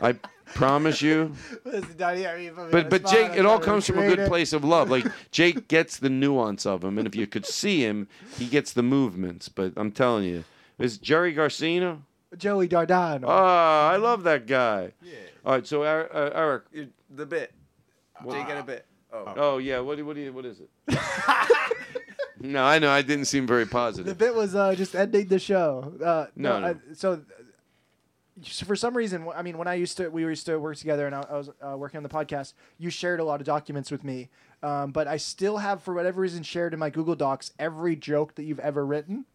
I 0.00 0.12
promise 0.54 1.02
you. 1.02 1.34
Listen, 1.66 1.94
Donnie, 1.98 2.26
I 2.26 2.36
mean, 2.38 2.46
if 2.48 2.54
I'm 2.58 2.64
on 2.66 2.70
But 2.70 2.84
the 2.88 2.98
but 2.98 3.00
spot, 3.08 3.12
Jake, 3.12 3.30
I'm 3.32 3.38
it 3.40 3.46
all 3.46 3.58
trying 3.58 3.60
to 3.60 3.66
comes 3.66 3.86
from 3.88 3.98
a 3.98 4.00
recreate 4.00 4.16
good 4.18 4.24
it. 4.24 4.28
place 4.28 4.52
of 4.54 4.64
love. 4.64 4.88
Like 4.88 5.04
Jake 5.30 5.68
gets 5.68 5.98
the 5.98 6.08
nuance 6.08 6.64
of 6.64 6.82
him, 6.82 6.96
and 6.96 7.06
if 7.06 7.14
you 7.14 7.26
could 7.26 7.44
see 7.44 7.84
him, 7.84 8.08
he 8.38 8.46
gets 8.46 8.72
the 8.72 8.82
movements. 8.82 9.50
But 9.50 9.74
I'm 9.76 9.92
telling 9.92 10.24
you, 10.24 10.44
is 10.78 10.96
Jerry 10.96 11.34
Garcino? 11.34 11.98
Joey 12.38 12.68
Dardano. 12.68 13.24
Ah, 13.26 13.90
I 13.90 13.96
love 13.96 14.22
that 14.22 14.46
guy. 14.46 14.92
Yeah. 15.02 15.12
All 15.44 15.52
right, 15.54 15.66
so 15.66 15.82
Eric, 15.82 16.10
uh, 16.14 16.30
Eric 16.32 16.62
The 17.10 17.26
bit. 17.26 17.52
Jake 18.28 18.46
got 18.48 18.58
a 18.58 18.62
bit. 18.62 18.86
Oh. 19.12 19.32
Oh 19.36 19.58
yeah, 19.58 19.80
what 19.80 19.96
do- 19.96 20.04
what 20.06 20.14
do 20.16 20.22
you, 20.22 20.32
what 20.32 20.44
is 20.46 20.60
it? 20.60 20.70
no, 22.40 22.64
I 22.64 22.78
know 22.78 22.90
I 22.90 23.02
didn't 23.02 23.24
seem 23.26 23.46
very 23.46 23.66
positive. 23.66 24.06
The 24.06 24.14
positive. 24.14 24.34
bit 24.34 24.34
was 24.34 24.54
uh, 24.54 24.74
just 24.74 24.94
ending 24.94 25.26
the 25.28 25.38
show. 25.38 25.92
Uh, 26.02 26.26
No, 26.36 26.58
no. 26.60 26.66
I, 26.68 26.74
so, 26.94 27.22
so 28.42 28.64
for 28.66 28.76
some 28.76 28.96
reason, 28.96 29.26
I 29.34 29.42
mean, 29.42 29.58
when 29.58 29.68
I 29.68 29.74
used 29.74 29.96
to, 29.98 30.08
we 30.08 30.22
used 30.22 30.46
to 30.46 30.58
work 30.58 30.76
together, 30.76 31.06
and 31.06 31.14
I, 31.14 31.22
I 31.28 31.36
was 31.36 31.50
uh, 31.60 31.76
working 31.76 31.98
on 31.98 32.02
the 32.02 32.08
podcast. 32.08 32.54
You 32.78 32.88
shared 32.90 33.20
a 33.20 33.24
lot 33.24 33.40
of 33.40 33.46
documents 33.46 33.90
with 33.90 34.04
me, 34.04 34.28
um, 34.62 34.92
but 34.92 35.06
I 35.08 35.16
still 35.18 35.58
have, 35.58 35.82
for 35.82 35.92
whatever 35.92 36.20
reason, 36.20 36.42
shared 36.42 36.72
in 36.72 36.78
my 36.78 36.88
Google 36.90 37.16
Docs 37.16 37.52
every 37.58 37.96
joke 37.96 38.36
that 38.36 38.44
you've 38.44 38.60
ever 38.60 38.86
written. 38.86 39.26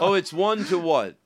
Oh, 0.00 0.14
it's 0.14 0.32
one 0.32 0.64
to 0.66 0.78
what? 0.78 1.16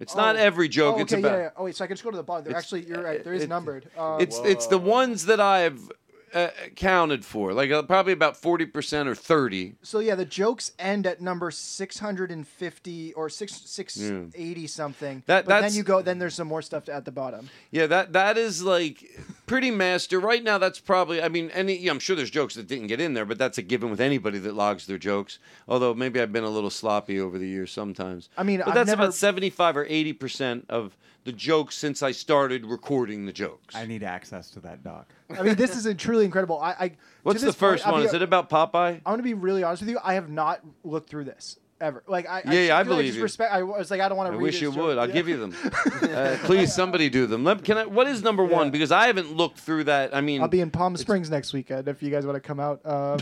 It's 0.00 0.16
not 0.16 0.34
Oh. 0.36 0.38
every 0.38 0.68
joke. 0.68 0.96
Oh, 0.96 1.00
It's 1.02 1.12
okay, 1.12 1.20
about. 1.20 1.32
yeah, 1.32 1.42
yeah. 1.44 1.50
Oh 1.56 1.64
wait, 1.64 1.76
so 1.76 1.84
I 1.84 1.86
can 1.86 1.94
just 1.94 2.02
go 2.04 2.10
to 2.10 2.16
the 2.16 2.22
bottom. 2.22 2.44
They're 2.46 2.56
actually, 2.56 2.84
you're 2.86 3.02
right. 3.02 3.22
There 3.22 3.34
is 3.34 3.42
it- 3.44 3.48
numbered. 3.48 3.88
Um, 3.96 4.20
It's 4.20 4.38
it's 4.44 4.66
the 4.66 4.78
ones 4.78 5.26
that 5.26 5.40
I've 5.40 5.92
uh, 6.34 6.48
counted 6.76 7.24
for, 7.24 7.52
like 7.52 7.70
uh, 7.70 7.82
probably 7.82 8.12
about 8.12 8.36
forty 8.36 8.66
percent 8.66 9.08
or 9.08 9.14
thirty. 9.14 9.74
So 9.82 9.98
yeah, 9.98 10.14
the 10.14 10.24
jokes 10.24 10.72
end 10.78 11.06
at 11.06 11.20
number 11.20 11.50
six 11.50 11.98
hundred 11.98 12.30
and 12.30 12.46
fifty 12.46 13.12
or 13.14 13.28
six 13.28 13.52
six 13.64 13.96
Yeah. 13.96 14.66
something. 14.66 15.22
That- 15.26 15.46
but 15.46 15.60
then 15.62 15.74
you 15.74 15.82
go. 15.82 16.02
Then 16.02 16.18
there's 16.18 16.34
some 16.34 16.48
more 16.48 16.62
stuff 16.62 16.88
at 16.88 17.04
the 17.04 17.12
bottom. 17.12 17.48
Yeah, 17.70 17.86
that 17.86 18.12
that 18.12 18.38
is 18.38 18.62
like 18.62 19.04
pretty 19.46 19.70
master 19.70 20.20
right 20.20 20.42
now. 20.42 20.58
That's 20.58 20.78
probably. 20.80 21.22
I 21.22 21.28
mean, 21.28 21.50
any. 21.50 21.76
Yeah, 21.76 21.92
I'm 21.92 21.98
sure 21.98 22.14
there's 22.16 22.30
jokes 22.30 22.54
that 22.54 22.66
didn't 22.66 22.86
get 22.88 23.00
in 23.00 23.14
there, 23.14 23.24
but 23.24 23.38
that's 23.38 23.58
a 23.58 23.62
given 23.62 23.90
with 23.90 24.00
anybody 24.00 24.38
that 24.38 24.54
logs 24.54 24.86
their 24.86 24.98
jokes. 24.98 25.38
Although 25.68 25.94
maybe 25.94 26.20
I've 26.20 26.32
been 26.32 26.44
a 26.44 26.50
little 26.50 26.70
sloppy 26.70 27.18
over 27.20 27.38
the 27.38 27.48
years 27.48 27.72
sometimes. 27.72 28.28
I 28.36 28.42
mean, 28.42 28.58
but 28.60 28.68
I've 28.68 28.74
that's 28.74 28.86
never- 28.88 29.02
about 29.02 29.14
seventy 29.14 29.50
five 29.50 29.76
or 29.76 29.86
eighty 29.88 30.12
percent 30.12 30.66
of 30.68 30.96
the 31.24 31.32
jokes 31.32 31.76
since 31.76 32.02
I 32.02 32.12
started 32.12 32.64
recording 32.64 33.26
the 33.26 33.32
jokes. 33.32 33.74
I 33.74 33.86
need 33.86 34.02
access 34.02 34.50
to 34.52 34.60
that 34.60 34.82
doc. 34.82 35.08
I 35.36 35.42
mean, 35.42 35.54
this 35.54 35.76
is 35.76 35.86
a 35.86 35.94
truly 35.94 36.24
incredible. 36.24 36.58
I, 36.60 36.70
I 36.72 36.92
What's 37.22 37.40
the 37.40 37.48
point, 37.48 37.56
first 37.56 37.86
one? 37.86 38.00
be- 38.00 38.06
Is 38.06 38.14
it 38.14 38.22
about 38.22 38.48
Popeye? 38.48 38.94
I'm 39.04 39.12
gonna 39.12 39.22
be 39.22 39.34
really 39.34 39.62
honest 39.62 39.82
with 39.82 39.90
you. 39.90 39.98
I 40.02 40.14
have 40.14 40.30
not 40.30 40.60
looked 40.84 41.10
through 41.10 41.24
this 41.24 41.58
ever. 41.80 42.02
Like 42.06 42.28
I, 42.28 42.42
Yeah, 42.46 42.60
yeah, 42.60 42.78
I 42.78 42.82
believe 42.82 43.06
just 43.06 43.16
you. 43.16 43.22
Respect. 43.22 43.52
I 43.52 43.62
was 43.62 43.90
like, 43.90 44.00
I 44.00 44.08
don't 44.08 44.16
want 44.18 44.28
I 44.28 44.30
to. 44.32 44.36
read 44.36 44.42
wish 44.42 44.60
you 44.60 44.70
joke. 44.72 44.82
would. 44.84 44.98
I'll 44.98 45.08
Yeah. 45.08 45.14
give 45.14 45.28
you 45.28 45.36
them. 45.38 45.54
Uh, 46.10 46.36
please, 46.42 46.74
somebody 46.74 47.08
do 47.08 47.26
them. 47.26 47.44
Let, 47.44 47.62
can 47.62 47.78
I? 47.78 47.84
What 47.86 48.08
is 48.08 48.22
number 48.22 48.44
one? 48.44 48.70
Because 48.70 48.90
I 48.90 49.06
haven't 49.06 49.36
looked 49.36 49.58
through 49.58 49.84
that. 49.84 50.14
I 50.14 50.20
mean, 50.20 50.42
I'll 50.42 50.48
be 50.48 50.60
in 50.60 50.70
Palm 50.70 50.96
Springs 50.96 51.30
next 51.30 51.52
weekend 51.52 51.86
if 51.88 52.02
you 52.02 52.10
guys 52.10 52.26
want 52.26 52.34
to 52.36 52.40
come 52.40 52.58
out. 52.58 52.80
Um, 52.90 53.18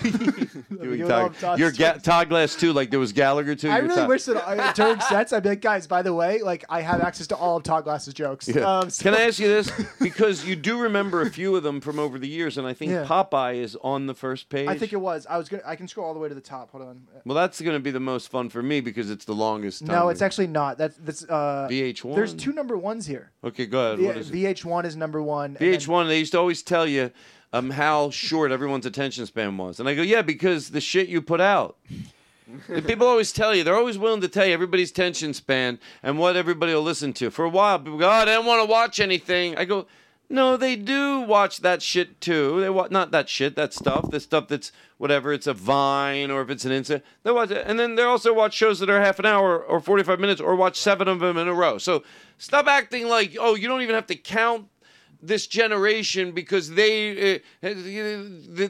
doing 0.81 1.07
Todd, 1.07 1.35
Todd's. 1.39 1.77
Ga- 1.79 1.99
Todd 1.99 2.29
Glass 2.29 2.55
too. 2.55 2.73
Like 2.73 2.91
there 2.91 2.99
was 3.01 3.13
Gallagher 3.13 3.55
too. 3.55 3.69
I 3.69 3.79
really 3.79 3.95
Todd- 3.95 4.09
wish 4.09 4.25
that 4.25 4.47
I, 4.49 4.73
during 4.73 5.01
sets 5.01 5.33
I'd 5.33 5.43
be 5.43 5.51
like, 5.51 5.61
guys, 5.61 5.87
by 5.87 6.03
the 6.03 6.15
way, 6.15 6.41
like 6.43 6.65
I 6.69 6.81
have 6.81 7.01
access 7.01 7.27
to 7.29 7.37
all 7.37 7.57
of 7.59 7.63
Todd 7.63 7.85
Glass's 7.85 8.15
jokes. 8.15 8.49
Yeah. 8.49 8.63
Um, 8.81 8.91
so- 8.91 9.03
Can 9.03 9.15
I 9.15 9.27
ask 9.27 9.39
you 9.39 9.49
this? 9.49 9.71
Because 10.01 10.45
you 10.47 10.57
do 10.57 10.81
remember 10.81 11.21
a 11.23 11.31
few 11.31 11.55
of 11.57 11.63
them 11.63 11.81
from 11.81 11.99
over 11.99 12.19
the 12.19 12.29
years, 12.29 12.57
and 12.59 12.67
I 12.67 12.73
think 12.75 12.93
Yeah. 12.93 13.05
Popeye 13.05 13.57
is 13.57 13.77
on 13.83 14.07
the 14.07 14.15
first 14.15 14.49
page. 14.49 14.69
I 14.69 14.77
think 14.79 14.93
it 14.93 15.01
was. 15.01 15.27
I 15.29 15.37
was 15.39 15.49
gonna. 15.49 15.63
I 15.67 15.77
can 15.77 15.89
scroll 15.89 16.07
all 16.07 16.15
the 16.15 16.21
way 16.21 16.29
to 16.29 16.35
the 16.35 16.41
top. 16.41 16.71
Hold 16.71 16.85
on. 16.85 17.03
Well, 17.25 17.35
that's 17.35 17.61
going 17.61 17.77
to 17.77 17.81
be 17.81 17.91
the 17.91 18.01
most 18.01 18.31
fun 18.31 18.48
one 18.49 18.63
for 18.63 18.67
me 18.67 18.81
because 18.81 19.11
it's 19.11 19.25
the 19.25 19.35
longest. 19.35 19.87
Time 19.87 19.95
No, 19.95 20.09
it's 20.09 20.23
actually 20.23 20.47
not. 20.47 20.79
That's 20.79 20.97
that's 20.99 21.25
uh, 21.25 21.69
VH1? 21.71 22.15
There's 22.15 22.35
two 22.35 22.53
number 22.53 22.77
ones 22.77 23.07
here. 23.07 23.31
okay. 23.45 23.67
Go 23.67 23.93
ahead. 23.93 24.05
What 24.05 24.17
is 24.17 24.31
it? 24.31 24.35
VH1 24.35 24.85
is 24.85 24.97
number 24.97 25.23
one. 25.23 25.57
and 25.57 25.59
VH1, 25.59 26.09
they 26.09 26.19
used 26.19 26.33
to 26.33 26.39
always 26.39 26.63
tell 26.63 26.87
you 26.87 27.11
um, 27.53 27.71
how 27.71 28.11
short 28.11 28.51
everyone's 28.51 28.87
attention 28.87 29.27
span 29.27 29.57
was. 29.57 29.81
And 29.81 29.89
I 29.89 29.95
go, 29.95 30.03
yeah, 30.03 30.23
because 30.23 30.71
the 30.71 30.81
shit 30.81 31.09
you 31.09 31.23
put 31.23 31.41
out. 31.41 31.77
People 32.87 33.07
always 33.07 33.31
tell 33.31 33.55
you, 33.55 33.63
they're 33.63 33.77
always 33.77 33.99
willing 33.99 34.23
to 34.23 34.29
tell 34.29 34.47
you 34.47 34.55
everybody's 34.55 34.91
attention 34.91 35.35
span 35.35 35.79
and 36.03 36.19
what 36.19 36.35
everybody 36.35 36.73
will 36.73 36.83
listen 36.83 37.13
to. 37.13 37.31
For 37.31 37.45
a 37.45 37.49
while, 37.51 37.79
people 37.79 37.99
go, 37.99 38.09
oh, 38.09 38.11
I 38.11 38.25
don't 38.25 38.47
want 38.47 38.63
to 38.63 38.71
watch 38.71 39.01
anything. 39.01 39.55
I 39.59 39.67
go, 39.67 39.87
no, 40.31 40.57
they 40.57 40.77
do 40.77 41.21
watch 41.21 41.59
that 41.61 41.81
shit 41.81 42.21
too. 42.21 42.61
They 42.61 42.69
watch 42.69 42.91
not 42.91 43.11
that 43.13 43.29
shit, 43.29 43.57
that 43.57 43.73
stuff, 43.73 44.11
the 44.11 44.21
stuff 44.21 44.49
that's 44.49 44.73
whatever. 44.99 45.33
It's 45.33 45.47
a 45.47 45.55
Vine 45.55 46.31
or 46.31 46.43
if 46.43 46.51
it's 46.51 46.65
an 46.65 46.73
Insta. 46.73 47.03
They 47.23 47.31
watch 47.31 47.51
it, 47.51 47.65
and 47.67 47.79
then 47.79 47.95
they 47.95 48.03
also 48.03 48.35
watch 48.35 48.55
shows 48.55 48.79
that 48.81 48.91
are 48.91 49.01
half 49.01 49.19
an 49.19 49.27
hour 49.27 49.59
or 49.59 49.81
forty-five 49.81 50.21
minutes, 50.21 50.41
or 50.41 50.55
watch 50.55 50.77
seven 50.77 51.09
of 51.09 51.21
them 51.21 51.39
in 51.39 51.49
a 51.49 51.55
row. 51.55 51.79
So 51.79 52.03
stop 52.37 52.67
acting 52.67 53.09
like 53.09 53.37
oh, 53.41 53.55
you 53.55 53.69
don't 53.69 53.83
even 53.83 53.95
have 53.95 54.07
to 54.09 54.17
count 54.17 54.67
this 55.21 55.47
generation 55.47 56.33
because 56.33 56.71
they 56.71 57.35
uh, 57.35 57.67
uh, 57.67 57.69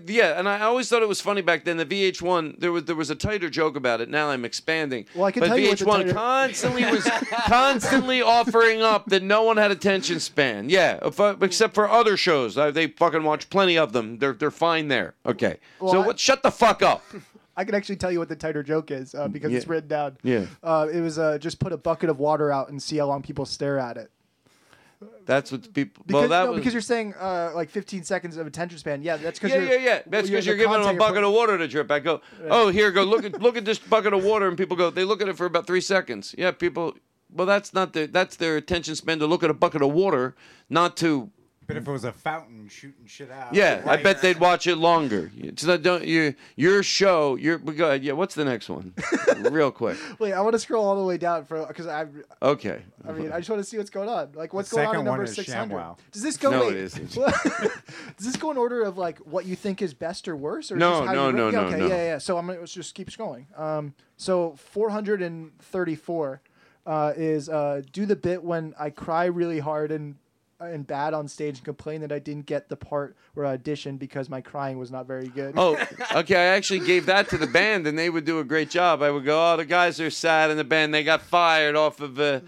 yeah 0.06 0.38
and 0.38 0.48
i 0.48 0.60
always 0.60 0.88
thought 0.88 1.02
it 1.02 1.08
was 1.08 1.20
funny 1.20 1.42
back 1.42 1.64
then 1.64 1.76
the 1.76 1.84
vh1 1.86 2.58
there 2.58 2.72
was 2.72 2.84
there 2.84 2.96
was 2.96 3.10
a 3.10 3.14
tighter 3.14 3.50
joke 3.50 3.76
about 3.76 4.00
it 4.00 4.08
now 4.08 4.30
i'm 4.30 4.44
expanding 4.44 5.04
Well, 5.14 5.26
I 5.26 5.32
can 5.32 5.40
but 5.40 5.48
tell 5.48 5.58
you 5.58 5.68
what 5.68 5.78
vh1 5.78 5.84
the 5.84 5.92
tighter- 6.04 6.12
constantly 6.14 6.84
was 6.86 7.04
constantly 7.46 8.22
offering 8.22 8.82
up 8.82 9.06
that 9.06 9.22
no 9.22 9.42
one 9.42 9.56
had 9.56 9.70
attention 9.70 10.20
span 10.20 10.68
yeah 10.70 10.98
if, 11.02 11.18
uh, 11.20 11.36
except 11.40 11.74
for 11.74 11.88
other 11.88 12.16
shows 12.16 12.56
uh, 12.56 12.70
they 12.70 12.86
fucking 12.88 13.22
watch 13.22 13.50
plenty 13.50 13.76
of 13.76 13.92
them 13.92 14.18
they're 14.18 14.32
they're 14.32 14.50
fine 14.50 14.88
there 14.88 15.14
okay 15.26 15.58
Well, 15.80 15.92
so 15.92 16.02
I- 16.02 16.06
what 16.06 16.18
shut 16.18 16.42
the 16.42 16.50
fuck 16.50 16.82
up 16.82 17.02
I 17.56 17.64
can 17.64 17.74
actually 17.74 17.96
tell 17.96 18.12
you 18.12 18.20
what 18.20 18.28
the 18.28 18.36
tighter 18.36 18.62
joke 18.62 18.92
is 18.92 19.16
uh, 19.16 19.26
because 19.26 19.52
it's 19.52 19.66
Yeah. 19.66 19.72
written 19.72 19.88
down. 19.88 20.16
Yeah. 20.22 20.44
Uh, 20.62 20.86
it 20.92 21.00
was 21.00 21.18
uh, 21.18 21.38
just 21.38 21.58
put 21.58 21.72
a 21.72 21.76
bucket 21.76 22.08
of 22.08 22.20
water 22.20 22.52
out 22.52 22.68
and 22.68 22.80
see 22.80 22.98
how 22.98 23.06
long 23.06 23.20
people 23.20 23.44
stare 23.46 23.80
at 23.80 23.96
it. 23.96 24.12
That's 25.26 25.52
what 25.52 25.72
people 25.72 26.02
Because, 26.06 26.20
well 26.20 26.28
that 26.28 26.44
no, 26.46 26.50
was 26.52 26.60
because 26.60 26.72
you're 26.72 26.80
saying 26.80 27.14
uh, 27.14 27.52
like 27.54 27.70
15 27.70 28.02
seconds 28.02 28.36
of 28.36 28.46
attention 28.46 28.78
span. 28.78 29.02
Yeah, 29.02 29.16
that's 29.16 29.38
because 29.38 29.54
yeah, 29.54 29.62
you're, 29.62 29.78
yeah, 29.78 29.84
yeah. 29.84 30.02
That's 30.06 30.28
because 30.28 30.44
the 30.44 30.50
you're 30.50 30.56
giving 30.56 30.82
them 30.82 30.96
a 30.96 30.98
bucket 30.98 31.22
of 31.22 31.32
water 31.32 31.56
to 31.56 31.68
drip. 31.68 31.90
I 31.90 32.00
go, 32.00 32.20
oh, 32.48 32.68
here, 32.68 32.90
go 32.90 33.04
look 33.04 33.24
at 33.24 33.40
look 33.40 33.56
at 33.56 33.64
this 33.64 33.78
bucket 33.78 34.12
of 34.12 34.24
water, 34.24 34.48
and 34.48 34.56
people 34.56 34.76
go, 34.76 34.90
they 34.90 35.04
look 35.04 35.22
at 35.22 35.28
it 35.28 35.36
for 35.36 35.46
about 35.46 35.66
three 35.66 35.80
seconds. 35.80 36.34
Yeah, 36.36 36.50
people. 36.50 36.94
Well, 37.30 37.46
that's 37.46 37.74
not 37.74 37.92
their 37.92 38.06
that's 38.06 38.36
their 38.36 38.56
attention 38.56 38.96
span 38.96 39.18
to 39.18 39.26
look 39.26 39.42
at 39.42 39.50
a 39.50 39.54
bucket 39.54 39.82
of 39.82 39.92
water, 39.92 40.34
not 40.68 40.96
to. 40.98 41.30
But 41.68 41.76
if 41.76 41.86
it 41.86 41.90
was 41.92 42.04
a 42.04 42.12
fountain 42.12 42.66
shooting 42.70 43.04
shit 43.04 43.30
out. 43.30 43.52
Yeah, 43.54 43.82
I 43.84 43.98
bet 43.98 44.22
they'd 44.22 44.40
watch 44.40 44.66
it 44.66 44.76
longer. 44.76 45.30
It's 45.36 45.64
not, 45.64 45.82
don't 45.82 46.02
you 46.02 46.34
your 46.56 46.82
show. 46.82 47.34
Your 47.36 47.58
go 47.58 47.88
ahead. 47.88 48.02
Yeah, 48.02 48.14
what's 48.14 48.34
the 48.34 48.46
next 48.46 48.70
one? 48.70 48.94
Real 49.50 49.70
quick. 49.70 49.98
Wait, 50.18 50.32
I 50.32 50.40
want 50.40 50.54
to 50.54 50.58
scroll 50.58 50.82
all 50.82 50.96
the 50.96 51.04
way 51.04 51.18
down 51.18 51.44
for 51.44 51.66
because 51.66 51.86
I. 51.86 52.06
Okay. 52.40 52.80
I 53.06 53.12
mean, 53.12 53.30
I 53.32 53.36
just 53.36 53.50
want 53.50 53.60
to 53.62 53.68
see 53.68 53.76
what's 53.76 53.90
going 53.90 54.08
on. 54.08 54.30
Like, 54.34 54.54
what's 54.54 54.70
The 54.70 54.76
going 54.76 54.86
on 54.88 54.92
second 54.94 55.00
at 55.00 55.10
number 55.10 55.20
one 55.20 55.28
is 55.28 55.34
600? 55.34 55.74
ShamWow. 55.76 55.98
Does 56.10 56.22
this 56.22 56.36
go? 56.38 56.50
No, 56.52 56.60
wait, 56.62 56.72
it 56.76 56.84
isn't. 56.84 57.14
Does 57.14 57.72
this 58.16 58.36
go 58.36 58.50
in 58.50 58.56
order 58.56 58.82
of 58.82 58.96
like 58.96 59.18
what 59.18 59.44
you 59.44 59.54
think 59.54 59.82
is 59.82 59.92
best 59.92 60.26
or 60.26 60.36
worse, 60.36 60.72
or 60.72 60.76
No, 60.76 61.00
just 61.00 61.08
how 61.08 61.12
no, 61.12 61.26
you 61.26 61.32
no, 61.34 61.44
rate- 61.48 61.52
yeah, 61.52 61.60
no, 61.60 61.66
okay, 61.66 61.78
no. 61.80 61.86
yeah, 61.86 61.96
yeah. 61.96 62.18
So 62.18 62.38
I'm 62.38 62.46
gonna 62.46 62.60
let's 62.60 62.72
just 62.72 62.94
keep 62.94 63.10
scrolling. 63.10 63.44
Um, 63.60 63.92
so 64.16 64.54
434 64.56 66.40
uh, 66.86 67.12
is 67.14 67.50
uh, 67.50 67.82
do 67.92 68.06
the 68.06 68.16
bit 68.16 68.42
when 68.42 68.74
I 68.80 68.88
cry 68.88 69.26
really 69.26 69.58
hard 69.58 69.92
and 69.92 70.14
and 70.60 70.86
bad 70.86 71.14
on 71.14 71.28
stage 71.28 71.58
and 71.58 71.64
complain 71.64 72.00
that 72.00 72.10
I 72.10 72.18
didn't 72.18 72.46
get 72.46 72.68
the 72.68 72.76
part 72.76 73.16
where 73.34 73.46
I 73.46 73.56
auditioned 73.56 73.98
because 74.00 74.28
my 74.28 74.40
crying 74.40 74.78
was 74.78 74.90
not 74.90 75.06
very 75.06 75.28
good. 75.28 75.54
Oh, 75.56 75.78
okay. 76.14 76.34
I 76.34 76.56
actually 76.56 76.80
gave 76.80 77.06
that 77.06 77.28
to 77.30 77.38
the 77.38 77.46
band, 77.46 77.86
and 77.86 77.96
they 77.96 78.10
would 78.10 78.24
do 78.24 78.40
a 78.40 78.44
great 78.44 78.68
job. 78.70 79.02
I 79.02 79.10
would 79.10 79.24
go, 79.24 79.52
"Oh, 79.52 79.56
the 79.56 79.64
guys 79.64 80.00
are 80.00 80.10
sad 80.10 80.50
in 80.50 80.56
the 80.56 80.64
band. 80.64 80.92
They 80.92 81.04
got 81.04 81.22
fired 81.22 81.76
off 81.76 82.00
of 82.00 82.18
uh, 82.18 82.40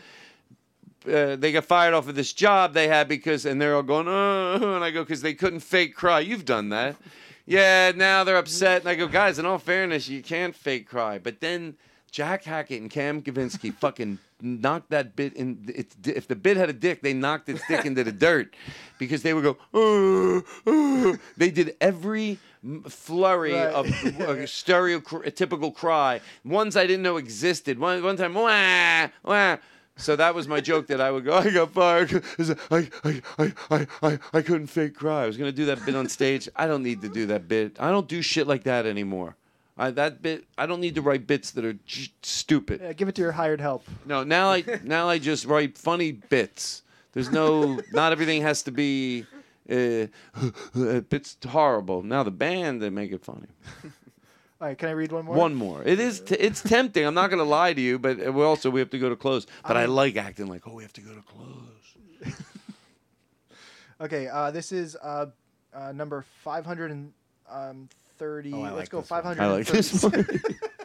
uh, 1.08 1.36
they 1.36 1.52
got 1.52 1.64
fired 1.64 1.94
off 1.94 2.08
of 2.08 2.16
this 2.16 2.32
job 2.32 2.74
they 2.74 2.88
had 2.88 3.06
because," 3.08 3.46
and 3.46 3.60
they're 3.60 3.76
all 3.76 3.82
going, 3.84 4.08
"Oh," 4.08 4.74
and 4.74 4.84
I 4.84 4.90
go, 4.90 5.02
"Because 5.04 5.22
they 5.22 5.34
couldn't 5.34 5.60
fake 5.60 5.94
cry. 5.94 6.20
You've 6.20 6.44
done 6.44 6.70
that." 6.70 6.96
Yeah. 7.46 7.92
Now 7.94 8.24
they're 8.24 8.36
upset, 8.36 8.80
and 8.80 8.88
I 8.88 8.96
go, 8.96 9.06
"Guys, 9.06 9.38
in 9.38 9.46
all 9.46 9.58
fairness, 9.58 10.08
you 10.08 10.20
can't 10.22 10.56
fake 10.56 10.88
cry." 10.88 11.18
But 11.18 11.40
then 11.40 11.76
Jack 12.10 12.42
Hackett 12.42 12.80
and 12.80 12.90
Cam 12.90 13.22
Kavinsky 13.22 13.72
fucking 13.72 14.18
knocked 14.42 14.90
that 14.90 15.16
bit 15.16 15.34
in. 15.34 15.64
It's, 15.74 15.96
if 16.06 16.28
the 16.28 16.36
bit 16.36 16.56
had 16.56 16.68
a 16.68 16.72
dick, 16.72 17.02
they 17.02 17.12
knocked 17.12 17.48
its 17.48 17.62
dick 17.68 17.84
into 17.84 18.04
the 18.04 18.12
dirt 18.12 18.54
because 18.98 19.22
they 19.22 19.34
would 19.34 19.44
go. 19.44 19.56
"Uh, 19.74 20.70
uh." 20.70 21.16
They 21.36 21.50
did 21.50 21.76
every 21.80 22.38
flurry 22.88 23.54
Right. 23.54 23.72
of 23.72 23.86
uh, 23.86 23.90
stereotypical 24.46 25.74
cry. 25.74 26.20
Ones 26.44 26.76
I 26.76 26.86
didn't 26.86 27.02
know 27.02 27.16
existed. 27.16 27.78
One 27.78 28.02
one 28.02 28.16
time, 28.16 28.34
wah, 28.34 29.08
wah. 29.24 29.56
So 29.96 30.16
that 30.16 30.34
was 30.34 30.48
my 30.48 30.60
joke 30.62 30.86
that 30.86 31.00
I 31.00 31.10
would 31.10 31.24
go. 31.26 31.34
I 31.36 31.50
got 31.50 31.72
fired. 31.72 32.22
I, 32.70 32.88
I, 33.04 33.22
I, 33.38 33.52
I, 33.70 33.86
I, 34.02 34.18
I 34.32 34.42
couldn't 34.42 34.68
fake 34.68 34.94
cry. 34.94 35.24
I 35.24 35.26
was 35.26 35.36
gonna 35.36 35.52
do 35.52 35.66
that 35.66 35.84
bit 35.84 35.94
on 35.94 36.08
stage. 36.08 36.48
I 36.56 36.66
don't 36.66 36.82
need 36.82 37.02
to 37.02 37.08
do 37.08 37.26
that 37.26 37.48
bit. 37.48 37.76
I 37.78 37.90
don't 37.90 38.08
do 38.08 38.22
shit 38.22 38.46
like 38.46 38.64
that 38.64 38.86
anymore. 38.86 39.36
I, 39.78 39.90
that 39.92 40.20
bit. 40.22 40.44
I 40.58 40.66
don't 40.66 40.80
need 40.80 40.94
to 40.96 41.02
write 41.02 41.26
bits 41.26 41.52
that 41.52 41.64
are 41.64 41.72
j- 41.86 42.12
stupid. 42.22 42.80
Yeah, 42.82 42.92
give 42.92 43.08
it 43.08 43.14
to 43.14 43.22
your 43.22 43.32
hired 43.32 43.60
help. 43.60 43.84
No, 44.04 44.22
now 44.24 44.50
I 44.50 44.64
now 44.84 45.08
I 45.08 45.18
just 45.18 45.46
write 45.46 45.78
funny 45.78 46.12
bits. 46.12 46.82
There's 47.12 47.30
no 47.32 47.80
not 47.92 48.12
everything 48.12 48.42
has 48.42 48.62
to 48.64 48.70
be 48.72 49.24
uh, 49.70 50.06
it's 50.74 51.36
horrible. 51.48 52.02
Now 52.02 52.22
the 52.22 52.30
band 52.30 52.82
they 52.82 52.90
make 52.90 53.12
it 53.12 53.24
funny. 53.24 53.46
All 54.60 54.68
right, 54.68 54.76
can 54.76 54.90
I 54.90 54.92
read 54.92 55.10
one 55.10 55.24
more? 55.24 55.34
One 55.36 55.54
more. 55.54 55.82
It 55.84 55.98
is 55.98 56.20
t- 56.20 56.34
it's 56.34 56.60
tempting. 56.62 57.06
I'm 57.06 57.14
not 57.14 57.30
going 57.30 57.38
to 57.38 57.44
lie 57.48 57.72
to 57.72 57.80
you, 57.80 57.98
but 57.98 58.18
we 58.34 58.42
also 58.42 58.68
we 58.68 58.80
have 58.80 58.90
to 58.90 58.98
go 58.98 59.08
to 59.08 59.16
close. 59.16 59.46
But 59.66 59.78
I, 59.78 59.82
I- 59.82 59.86
like 59.86 60.16
acting 60.16 60.48
like 60.48 60.68
oh 60.68 60.74
we 60.74 60.82
have 60.82 60.92
to 60.94 61.00
go 61.00 61.14
to 61.14 61.22
close. 61.22 62.34
Okay, 64.00 64.28
uh, 64.28 64.50
this 64.50 64.72
is 64.72 64.96
uh, 65.02 65.26
uh, 65.74 65.92
number 65.92 66.24
530. 68.20 68.52
Oh, 68.52 68.62
I 68.62 68.70
Let's 68.70 68.76
like 68.76 68.90
go 68.90 69.00
this 69.00 69.10
one. 69.10 69.22
530. 69.22 69.40
I 69.40 69.52
like 69.52 69.66
this 69.66 70.02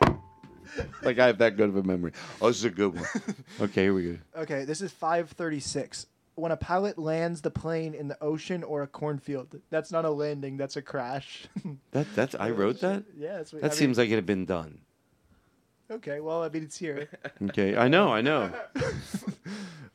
one. 0.05 0.19
like 1.03 1.19
I 1.19 1.27
have 1.27 1.37
that 1.39 1.57
good 1.57 1.69
of 1.69 1.75
a 1.75 1.83
memory. 1.83 2.13
Oh, 2.41 2.47
this 2.47 2.57
is 2.57 2.65
a 2.65 2.69
good 2.69 2.95
one. 2.95 3.05
Okay, 3.61 3.83
here 3.83 3.93
we 3.93 4.03
go. 4.13 4.17
Okay, 4.41 4.65
this 4.65 4.81
is 4.81 4.91
536. 4.91 6.07
When 6.35 6.51
a 6.51 6.57
pilot 6.57 6.97
lands 6.97 7.41
the 7.41 7.51
plane 7.51 7.93
in 7.93 8.07
the 8.09 8.21
ocean 8.21 8.61
or 8.63 8.83
a 8.83 8.87
cornfield, 8.87 9.61
that's 9.69 9.91
not 9.91 10.03
a 10.03 10.09
landing, 10.09 10.57
that's 10.57 10.75
a 10.75 10.81
crash. 10.81 11.45
That 11.91 12.07
that's 12.15 12.35
I 12.35 12.49
wrote 12.49 12.81
that. 12.81 13.03
Yeah, 13.17 13.37
that's 13.37 13.53
what- 13.53 13.61
that 13.61 13.67
I 13.67 13.71
mean- 13.71 13.77
seems 13.77 13.97
like 13.97 14.09
it 14.09 14.15
had 14.15 14.25
been 14.25 14.45
done. 14.45 14.79
okay, 15.89 16.19
well, 16.19 16.43
I 16.43 16.49
mean, 16.49 16.63
it's 16.63 16.77
here. 16.77 17.07
Okay, 17.43 17.77
I 17.77 17.87
know, 17.87 18.09
I 18.13 18.21
know. 18.21 18.51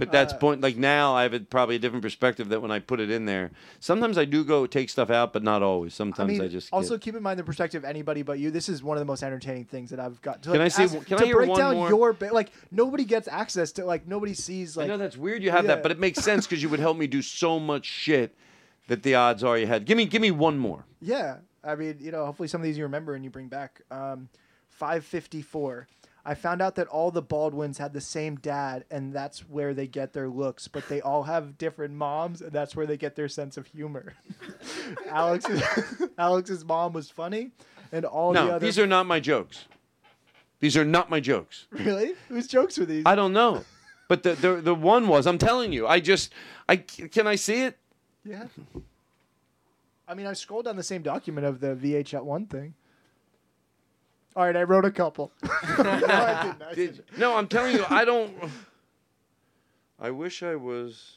But 0.00 0.10
that's 0.10 0.32
Uh, 0.32 0.38
point. 0.38 0.60
Like 0.62 0.76
now, 0.76 1.14
I 1.14 1.22
have 1.22 1.34
a, 1.34 1.40
probably 1.40 1.76
a 1.76 1.78
different 1.78 2.02
perspective 2.02 2.48
that 2.48 2.60
when 2.60 2.70
I 2.72 2.78
put 2.80 2.98
it 2.98 3.10
in 3.10 3.26
there. 3.26 3.50
Sometimes 3.78 4.18
I 4.18 4.24
do 4.24 4.42
go 4.42 4.66
take 4.66 4.90
stuff 4.90 5.10
out, 5.10 5.32
but 5.32 5.42
not 5.44 5.62
always. 5.62 5.94
Sometimes 5.94 6.38
I, 6.38 6.42
mean, 6.42 6.50
just 6.50 6.72
also 6.72 6.94
get- 6.94 7.02
keep 7.02 7.14
in 7.16 7.22
mind 7.22 7.38
the 7.38 7.44
perspective 7.44 7.84
of 7.84 7.88
anybody 7.88 8.22
but 8.22 8.38
you. 8.38 8.50
This 8.50 8.68
is 8.68 8.82
one 8.82 8.96
of 8.96 9.00
the 9.00 9.04
most 9.04 9.22
entertaining 9.22 9.66
things 9.66 9.90
that 9.90 10.00
I've 10.00 10.20
got. 10.22 10.42
To, 10.44 10.52
Can 10.52 10.60
I 10.62 10.68
see- 10.68 10.84
ask- 10.84 11.04
can 11.06 11.18
I 11.18 11.20
to 11.20 11.26
hear 11.26 11.36
break 11.36 11.54
down 11.54 11.74
more? 11.76 11.88
your 11.90 12.16
like 12.32 12.50
nobody 12.70 13.04
gets 13.04 13.28
access 13.28 13.70
to 13.72 13.84
like 13.84 14.08
nobody 14.08 14.34
sees 14.34 14.76
like. 14.76 14.86
I 14.86 14.88
know 14.88 14.96
that's 14.96 15.16
weird. 15.16 15.42
You 15.42 15.50
have 15.52 15.64
Yeah. 15.64 15.74
that, 15.76 15.82
but 15.82 15.92
it 15.92 15.98
makes 16.00 16.18
sense 16.20 16.46
because 16.46 16.62
you 16.62 16.68
would 16.70 16.80
help 16.80 16.96
me 16.96 17.06
do 17.06 17.20
so 17.22 17.60
much 17.60 17.84
shit 17.84 18.34
that 18.88 19.02
the 19.02 19.14
odds 19.14 19.44
are 19.44 19.56
you 19.58 19.66
had. 19.66 19.84
Give 19.84 19.96
me, 19.96 20.06
give 20.06 20.22
me 20.22 20.30
one 20.32 20.58
more. 20.58 20.84
Yeah, 21.00 21.36
I 21.62 21.74
mean, 21.76 21.98
you 22.00 22.10
know, 22.10 22.24
hopefully 22.24 22.48
some 22.48 22.60
of 22.60 22.64
these 22.64 22.76
you 22.78 22.84
remember 22.84 23.14
and 23.14 23.22
you 23.22 23.30
bring 23.30 23.48
back. 23.48 23.82
Um, 23.90 24.28
554. 24.70 25.86
I 26.24 26.34
found 26.34 26.60
out 26.60 26.74
that 26.74 26.86
all 26.88 27.10
the 27.10 27.22
Baldwins 27.22 27.78
had 27.78 27.92
the 27.92 28.00
same 28.00 28.36
dad, 28.36 28.84
and 28.90 29.12
that's 29.12 29.40
where 29.48 29.72
they 29.72 29.86
get 29.86 30.12
their 30.12 30.28
looks. 30.28 30.68
But 30.68 30.88
they 30.88 31.00
all 31.00 31.22
have 31.22 31.56
different 31.56 31.94
moms, 31.94 32.42
and 32.42 32.52
that's 32.52 32.76
where 32.76 32.86
they 32.86 32.96
get 32.96 33.16
their 33.16 33.28
sense 33.28 33.56
of 33.56 33.66
humor. 33.66 34.14
Alex, 35.08 35.46
Alex's 36.18 36.64
mom 36.64 36.92
was 36.92 37.10
funny, 37.10 37.52
and 37.92 38.04
all 38.04 38.32
the 38.32 38.44
no, 38.44 38.50
other. 38.52 38.66
these 38.66 38.78
are 38.78 38.86
not 38.86 39.06
my 39.06 39.20
jokes. 39.20 39.64
These 40.60 40.76
are 40.76 40.84
not 40.84 41.08
my 41.08 41.20
jokes. 41.20 41.66
really 41.70 42.12
whose 42.28 42.46
jokes 42.46 42.76
were 42.76 42.84
these? 42.84 43.04
I 43.06 43.14
don't 43.14 43.32
know, 43.32 43.64
but 44.08 44.22
the 44.22 44.34
the 44.34 44.56
the 44.56 44.74
one 44.74 45.08
was. 45.08 45.26
I'm 45.26 45.38
telling 45.38 45.72
you. 45.72 45.86
I 45.86 46.00
just 46.00 46.32
I 46.68 46.76
can 46.76 47.26
I 47.26 47.36
see 47.36 47.62
it. 47.62 47.78
Yeah. 48.24 48.44
I 50.06 50.14
mean, 50.14 50.26
I 50.26 50.34
scrolled 50.34 50.66
down 50.66 50.76
the 50.76 50.82
same 50.82 51.02
document 51.02 51.46
of 51.46 51.60
the 51.60 51.68
VH 51.68 52.12
at 52.14 52.26
one 52.26 52.44
thing. 52.44 52.74
All 54.36 54.44
right, 54.44 54.56
I 54.56 54.62
wrote 54.62 54.84
a 54.84 54.90
couple. 54.90 55.32
no, 55.42 55.50
I 55.78 56.42
didn't. 56.44 56.62
I 56.62 56.74
Did, 56.74 57.04
no, 57.18 57.34
I'm 57.36 57.48
telling 57.48 57.74
you, 57.76 57.84
I 57.88 58.04
don't. 58.04 58.32
I 60.00 60.10
wish 60.10 60.42
I 60.42 60.54
was. 60.56 61.16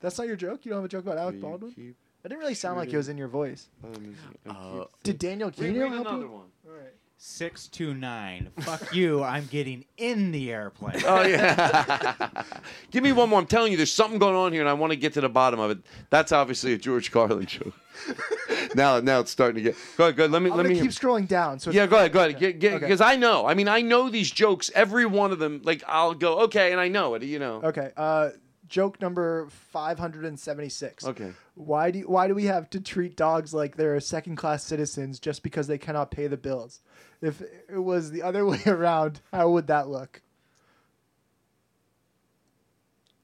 That's 0.00 0.18
not 0.18 0.26
your 0.26 0.36
joke. 0.36 0.64
You 0.64 0.70
don't 0.70 0.78
have 0.78 0.84
a 0.84 0.88
joke 0.88 1.04
about 1.04 1.18
Alec 1.18 1.40
Baldwin. 1.40 1.72
keep 1.72 1.96
It 2.24 2.28
didn't 2.28 2.38
really 2.40 2.54
sound 2.54 2.78
like 2.78 2.92
it 2.92 2.96
was 2.96 3.08
in 3.08 3.16
your 3.18 3.28
voice. 3.28 3.68
I'm- 3.84 4.16
I'm 4.46 4.56
uh, 4.80 4.84
Did 5.02 5.18
Daniel 5.18 5.48
Read- 5.50 5.74
Kinno 5.74 5.82
read 5.84 5.92
help 5.92 6.06
another 6.08 6.22
you? 6.24 6.30
one. 6.30 6.46
All 6.66 6.72
right. 6.74 6.92
Six 7.16 7.68
two 7.68 7.94
nine. 7.94 8.50
Fuck 8.60 8.94
you. 8.94 9.22
I'm 9.22 9.46
getting 9.46 9.84
in 9.96 10.30
the 10.30 10.52
airplane. 10.52 11.02
Oh 11.06 11.22
yeah. 11.22 12.42
Give 12.90 13.02
me 13.02 13.12
one 13.12 13.30
more. 13.30 13.38
I'm 13.38 13.46
telling 13.46 13.70
you, 13.70 13.78
there's 13.78 13.92
something 13.92 14.18
going 14.18 14.34
on 14.34 14.52
here, 14.52 14.60
and 14.60 14.68
I 14.68 14.74
want 14.74 14.92
to 14.92 14.96
get 14.96 15.14
to 15.14 15.20
the 15.20 15.28
bottom 15.28 15.58
of 15.58 15.70
it. 15.70 15.78
That's 16.10 16.32
obviously 16.32 16.74
a 16.74 16.76
George 16.78 17.10
Carlin 17.10 17.46
show. 17.46 17.72
now, 18.74 19.00
now 19.00 19.20
it's 19.20 19.30
starting 19.30 19.56
to 19.56 19.62
get. 19.70 19.76
Go 19.96 20.04
ahead, 20.04 20.16
go 20.16 20.24
ahead. 20.24 20.32
Let 20.32 20.42
me 20.42 20.50
I'm 20.50 20.56
let 20.56 20.66
me 20.66 20.78
keep 20.78 20.90
scrolling 20.90 21.26
down. 21.26 21.58
So 21.60 21.70
yeah, 21.70 21.86
go 21.86 21.96
ahead, 21.96 22.12
go 22.12 22.20
ahead. 22.20 22.36
Okay. 22.36 22.52
Because 22.52 23.00
Okay. 23.00 23.12
I 23.12 23.16
know. 23.16 23.46
I 23.46 23.54
mean, 23.54 23.68
I 23.68 23.80
know 23.80 24.10
these 24.10 24.30
jokes. 24.30 24.70
Every 24.74 25.06
one 25.06 25.32
of 25.32 25.38
them. 25.38 25.62
Like 25.64 25.82
I'll 25.86 26.14
go 26.14 26.40
okay, 26.40 26.72
and 26.72 26.80
I 26.80 26.88
know 26.88 27.14
it. 27.14 27.22
You 27.22 27.38
know. 27.38 27.62
Okay. 27.62 27.90
Uh, 27.96 28.30
joke 28.68 29.00
number 29.00 29.48
five 29.50 29.98
hundred 29.98 30.24
and 30.24 30.38
seventy-six. 30.38 31.06
Okay. 31.06 31.32
Why 31.54 31.90
do 31.92 32.00
why 32.00 32.26
do 32.26 32.34
we 32.34 32.44
have 32.46 32.68
to 32.70 32.80
treat 32.80 33.16
dogs 33.16 33.54
like 33.54 33.76
they're 33.76 33.98
second-class 34.00 34.64
citizens 34.64 35.20
just 35.20 35.42
because 35.42 35.66
they 35.68 35.78
cannot 35.78 36.10
pay 36.10 36.26
the 36.26 36.36
bills? 36.36 36.80
If 37.20 37.42
it 37.42 37.78
was 37.78 38.10
the 38.10 38.22
other 38.22 38.44
way 38.46 38.60
around, 38.66 39.20
how 39.32 39.50
would 39.50 39.68
that 39.68 39.88
look? 39.88 40.20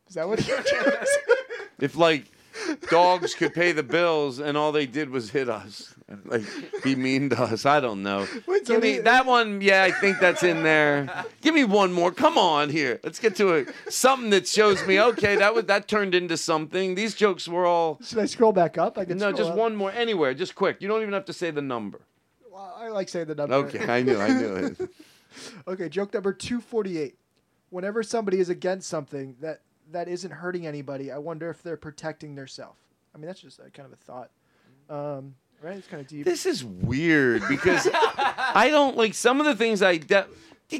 Is 0.08 0.14
that 0.14 0.28
what? 0.28 0.38
You 0.48 0.56
think? 0.62 1.06
If 1.80 1.96
like 1.96 2.30
dogs 2.88 3.34
could 3.34 3.54
pay 3.54 3.72
the 3.72 3.82
bills 3.82 4.38
and 4.38 4.56
all 4.56 4.72
they 4.72 4.86
did 4.86 5.10
was 5.10 5.30
hit 5.30 5.48
us, 5.48 5.94
like 6.24 6.42
be 6.82 6.94
mean 6.94 7.30
to 7.30 7.42
us. 7.42 7.66
I 7.66 7.80
don't 7.80 8.02
know. 8.02 8.26
Wait, 8.46 8.66
Give 8.66 8.82
me 8.82 8.98
that 9.00 9.26
one. 9.26 9.60
Yeah, 9.60 9.82
I 9.82 9.90
think 9.90 10.18
that's 10.18 10.42
in 10.42 10.62
there. 10.62 11.24
Give 11.40 11.54
me 11.54 11.64
one 11.64 11.92
more. 11.92 12.12
Come 12.12 12.38
on 12.38 12.70
here. 12.70 13.00
Let's 13.02 13.18
get 13.18 13.36
to 13.36 13.54
it. 13.54 13.74
Something 13.88 14.30
that 14.30 14.46
shows 14.46 14.86
me 14.86 15.00
okay 15.00 15.36
that 15.36 15.54
was 15.54 15.64
that 15.66 15.88
turned 15.88 16.14
into 16.14 16.36
something. 16.36 16.94
These 16.94 17.14
jokes 17.14 17.48
were 17.48 17.66
all. 17.66 17.98
Should 18.02 18.18
I 18.18 18.26
scroll 18.26 18.52
back 18.52 18.78
up? 18.78 18.98
I 18.98 19.04
can. 19.04 19.18
No, 19.18 19.32
just 19.32 19.50
up. 19.50 19.56
one 19.56 19.74
more. 19.76 19.90
Anywhere, 19.92 20.34
just 20.34 20.54
quick. 20.54 20.80
You 20.80 20.88
don't 20.88 21.02
even 21.02 21.14
have 21.14 21.24
to 21.26 21.32
say 21.32 21.50
the 21.50 21.62
number. 21.62 22.00
Well, 22.50 22.74
I 22.78 22.88
like 22.88 23.08
saying 23.08 23.26
the 23.26 23.34
number. 23.34 23.54
Okay, 23.54 23.86
I 23.86 24.02
knew. 24.02 24.18
I 24.18 24.28
knew 24.28 24.54
it. 24.54 24.90
okay, 25.68 25.88
joke 25.88 26.14
number 26.14 26.32
two 26.32 26.60
forty-eight. 26.60 27.16
Whenever 27.70 28.02
somebody 28.02 28.40
is 28.40 28.48
against 28.48 28.88
something 28.88 29.36
that 29.40 29.60
that 29.92 30.08
isn't 30.08 30.30
hurting 30.30 30.66
anybody, 30.66 31.10
I 31.10 31.18
wonder 31.18 31.50
if 31.50 31.62
they're 31.62 31.76
protecting 31.76 32.34
themselves. 32.34 32.78
I 33.14 33.18
mean, 33.18 33.26
that's 33.26 33.40
just 33.40 33.58
a, 33.58 33.70
kind 33.70 33.86
of 33.86 33.92
a 33.92 33.96
thought. 33.96 34.30
Um, 34.88 35.34
right? 35.62 35.76
It's 35.76 35.86
kind 35.86 36.00
of 36.00 36.06
deep. 36.06 36.24
This 36.24 36.46
is 36.46 36.64
weird 36.64 37.42
because 37.48 37.88
I 37.94 38.68
don't 38.70 38.96
like 38.96 39.14
some 39.14 39.40
of 39.40 39.46
the 39.46 39.54
things 39.54 39.82
I. 39.82 39.98
De- 39.98 40.26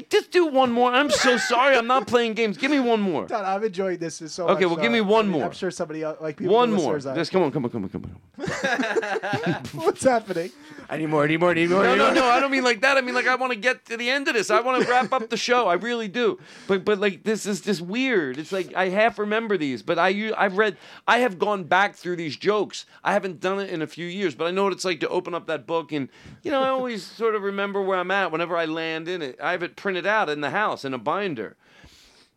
just 0.09 0.31
do 0.31 0.47
one 0.47 0.71
more. 0.71 0.91
I'm 0.93 1.09
so 1.09 1.35
sorry. 1.37 1.75
I'm 1.75 1.87
not 1.87 2.07
playing 2.07 2.33
games. 2.33 2.57
Give 2.57 2.71
me 2.71 2.79
one 2.79 3.01
more. 3.01 3.27
Todd, 3.27 3.43
I've 3.43 3.63
enjoyed 3.63 3.99
this 3.99 4.21
so 4.31 4.47
Okay, 4.47 4.63
much, 4.65 4.69
well, 4.69 4.75
give 4.77 4.91
uh, 4.91 4.93
me 4.93 5.01
one 5.01 5.25
I 5.25 5.27
mean, 5.27 5.31
more. 5.33 5.45
I'm 5.45 5.51
sure 5.51 5.69
somebody 5.69 6.03
else, 6.03 6.21
like 6.21 6.37
people, 6.37 6.53
One 6.55 6.71
more. 6.71 6.93
listeners, 6.93 7.07
uh, 7.07 7.15
Just 7.15 7.31
come 7.31 7.43
on, 7.43 7.51
come 7.51 7.65
on, 7.65 7.71
come 7.71 7.83
on, 7.83 7.89
come 7.89 8.05
on. 8.39 8.45
What's 9.73 10.03
happening? 10.03 10.51
I 10.91 10.97
need 10.97 11.05
more. 11.05 11.23
I 11.23 11.27
need 11.27 11.39
more. 11.39 11.51
I 11.51 11.53
need 11.53 11.69
more. 11.69 11.83
No, 11.83 11.95
no, 11.95 12.13
no. 12.13 12.25
I 12.25 12.41
don't 12.41 12.51
mean 12.51 12.65
like 12.65 12.81
that. 12.81 12.97
I 12.97 13.01
mean 13.01 13.15
like 13.15 13.25
I 13.25 13.35
want 13.35 13.53
to 13.53 13.57
get 13.57 13.85
to 13.85 13.95
the 13.95 14.09
end 14.09 14.27
of 14.27 14.33
this. 14.33 14.51
I 14.51 14.59
want 14.59 14.83
to 14.83 14.89
wrap 14.91 15.13
up 15.13 15.29
the 15.29 15.37
show. 15.37 15.69
I 15.69 15.75
really 15.75 16.09
do. 16.09 16.37
But 16.67 16.83
but 16.83 16.99
like 16.99 17.23
this 17.23 17.45
is 17.45 17.61
just 17.61 17.79
weird. 17.79 18.37
It's 18.37 18.51
like 18.51 18.75
I 18.75 18.89
half 18.89 19.17
remember 19.17 19.57
these, 19.57 19.81
but 19.81 19.97
I 19.97 20.33
I've 20.37 20.57
read 20.57 20.75
I 21.07 21.19
have 21.19 21.39
gone 21.39 21.63
back 21.63 21.95
through 21.95 22.17
these 22.17 22.35
jokes. 22.35 22.85
I 23.05 23.13
haven't 23.13 23.39
done 23.39 23.61
it 23.61 23.69
in 23.69 23.81
a 23.81 23.87
few 23.87 24.05
years, 24.05 24.35
but 24.35 24.47
I 24.47 24.51
know 24.51 24.65
what 24.65 24.73
it's 24.73 24.83
like 24.83 24.99
to 24.99 25.07
open 25.07 25.33
up 25.33 25.47
that 25.47 25.65
book 25.65 25.93
and 25.93 26.09
you 26.43 26.51
know 26.51 26.61
I 26.61 26.67
always 26.67 27.05
sort 27.05 27.35
of 27.35 27.43
remember 27.43 27.81
where 27.81 27.97
I'm 27.97 28.11
at 28.11 28.33
whenever 28.33 28.57
I 28.57 28.65
land 28.65 29.07
in 29.07 29.21
it. 29.21 29.39
I 29.41 29.53
have 29.53 29.63
it 29.63 29.77
printed 29.77 30.05
out 30.05 30.27
in 30.27 30.41
the 30.41 30.49
house 30.49 30.83
in 30.83 30.93
a 30.93 30.97
binder. 30.97 31.55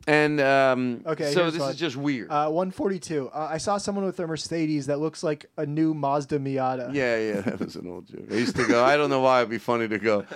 And 0.07 0.39
um, 0.41 1.03
Okay, 1.07 1.33
so 1.33 1.51
this 1.51 1.61
one. 1.61 1.71
is 1.71 1.77
just 1.77 1.97
weird. 1.97 2.31
Uh, 2.31 2.49
142. 2.51 3.29
Uh, 3.31 3.49
I 3.51 3.57
saw 3.59 3.79
someone 3.79 4.05
with 4.05 4.21
a 4.21 4.27
Mercedes 4.27 4.87
that 4.87 4.99
looks 5.01 5.23
like 5.23 5.47
a 5.57 5.65
new 5.65 5.95
Mazda 5.95 6.39
Miata. 6.39 6.93
Yeah, 6.93 7.17
yeah, 7.19 7.41
that 7.41 7.59
was 7.59 7.77
an 7.77 7.89
old 7.89 8.07
joke. 8.09 8.27
I 8.31 8.35
used 8.35 8.55
to 8.57 8.67
go, 8.67 8.85
I 8.85 8.97
don't 8.99 9.09
know 9.09 9.21
why 9.21 9.39
it'd 9.41 9.49
be 9.51 9.57
funny 9.59 9.89
to 9.89 9.99
go, 9.99 10.27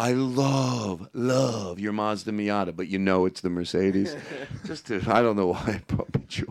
I 0.00 0.12
love, 0.12 1.08
love 1.12 1.78
your 1.78 1.92
Mazda 1.92 2.32
Miata, 2.32 2.74
but 2.74 2.88
you 2.88 2.98
know 2.98 3.26
it's 3.26 3.42
the 3.42 3.50
Mercedes. 3.50 4.16
Just 4.64 4.86
to, 4.86 5.02
I 5.08 5.20
don't 5.20 5.36
know 5.36 5.48
why 5.48 5.72
it 5.76 5.86
brought 5.86 6.14
me 6.14 6.22
joy. 6.26 6.44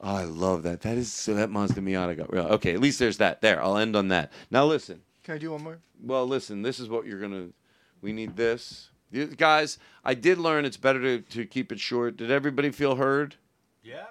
I 0.00 0.24
love 0.24 0.62
that. 0.62 0.82
That 0.82 0.96
is, 0.96 1.12
so 1.12 1.34
that 1.34 1.50
Mazda 1.50 1.80
Miata 1.80 2.16
got 2.16 2.32
real. 2.32 2.44
Okay, 2.46 2.72
at 2.72 2.80
least 2.80 2.98
there's 2.98 3.18
that. 3.18 3.40
There, 3.42 3.62
I'll 3.62 3.76
end 3.76 3.96
on 3.96 4.08
that. 4.08 4.32
Now 4.50 4.64
listen. 4.64 5.02
Can 5.24 5.34
I 5.34 5.38
do 5.38 5.50
one 5.50 5.62
more? 5.64 5.78
Well, 6.02 6.26
listen, 6.26 6.62
this 6.62 6.78
is 6.78 6.88
what 6.88 7.06
you're 7.06 7.18
going 7.20 7.32
to, 7.32 7.52
we 8.00 8.12
need 8.12 8.36
this. 8.36 8.90
You- 9.10 9.26
Guys, 9.26 9.78
I 10.04 10.14
did 10.14 10.38
learn 10.38 10.64
it's 10.64 10.76
better 10.76 11.00
to, 11.00 11.20
to 11.20 11.44
keep 11.46 11.72
it 11.72 11.80
short. 11.80 12.16
Did 12.16 12.30
everybody 12.30 12.70
feel 12.70 12.96
heard? 12.96 13.36
Yeah. 13.82 14.04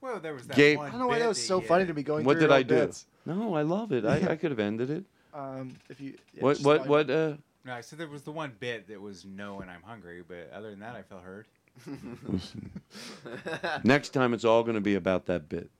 Well, 0.00 0.20
there 0.20 0.32
was 0.32 0.46
that 0.46 0.56
Gabe- 0.56 0.78
one 0.78 0.86
I 0.86 0.90
don't 0.90 1.00
know 1.00 1.06
why 1.08 1.18
that 1.18 1.28
was 1.28 1.44
so 1.44 1.60
you- 1.60 1.66
funny 1.66 1.84
to 1.86 1.92
me 1.92 2.02
going 2.02 2.24
What 2.24 2.34
through 2.38 2.48
did 2.48 2.52
I 2.52 2.58
old 2.58 2.66
do? 2.68 2.74
bits. 2.76 3.06
No, 3.26 3.54
I 3.54 3.62
love 3.62 3.92
it. 3.92 4.04
I, 4.06 4.32
I 4.32 4.36
could 4.36 4.50
have 4.50 4.60
ended 4.60 4.90
it. 4.90 5.04
Um, 5.34 5.74
if 5.90 6.00
you 6.00 6.14
yeah, 6.32 6.42
What, 6.42 6.58
what, 6.60 6.86
what, 6.86 7.10
uh, 7.10 7.34
No, 7.64 7.74
I 7.74 7.80
said 7.82 7.98
there 7.98 8.06
was 8.08 8.22
the 8.22 8.32
one 8.32 8.52
bit 8.58 8.88
that 8.88 9.00
was 9.00 9.24
no 9.26 9.60
and 9.60 9.70
I'm 9.70 9.82
hungry, 9.82 10.22
but 10.26 10.50
other 10.54 10.70
than 10.70 10.80
that, 10.80 10.94
I 10.96 11.02
felt 11.02 11.22
heard. 11.22 11.46
Next 13.84 14.10
time, 14.10 14.32
it's 14.34 14.44
all 14.44 14.62
going 14.62 14.74
to 14.76 14.80
be 14.80 14.94
about 14.94 15.26
that 15.26 15.48
bit. 15.48 15.70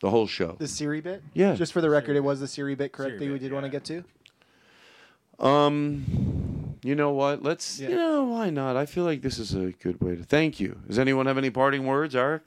The 0.00 0.10
whole 0.10 0.26
show. 0.26 0.56
The 0.58 0.68
Siri 0.68 1.00
bit? 1.00 1.22
Yeah. 1.32 1.54
Just 1.54 1.72
for 1.72 1.80
the 1.80 1.88
record, 1.88 2.16
it 2.16 2.20
was 2.24 2.40
the 2.40 2.48
Siri 2.48 2.74
bit, 2.74 2.92
correct? 2.92 3.12
Siri 3.12 3.26
that 3.26 3.32
we 3.32 3.38
bit, 3.38 3.44
did 3.44 3.52
want 3.52 3.64
to 3.64 3.70
get 3.70 3.84
to? 3.84 4.04
Um, 5.38 6.43
you 6.84 6.94
know 6.94 7.12
what? 7.12 7.42
Let's. 7.42 7.80
You 7.80 7.88
know 7.88 8.24
why 8.24 8.50
not? 8.50 8.76
I 8.76 8.84
feel 8.84 9.04
like 9.04 9.22
this 9.22 9.38
is 9.38 9.54
a 9.54 9.72
good 9.72 10.02
way 10.02 10.16
to. 10.16 10.22
Thank 10.22 10.60
you. 10.60 10.78
Does 10.86 10.98
anyone 10.98 11.24
have 11.24 11.38
any 11.38 11.48
parting 11.48 11.86
words, 11.86 12.14
Eric? 12.14 12.42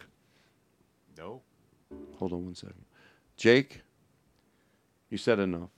No. 1.18 1.42
Hold 2.18 2.34
on 2.34 2.46
one 2.46 2.56
second. 2.56 2.86
Jake, 3.36 3.82
you 5.10 5.18
said 5.18 5.40
enough. 5.40 5.70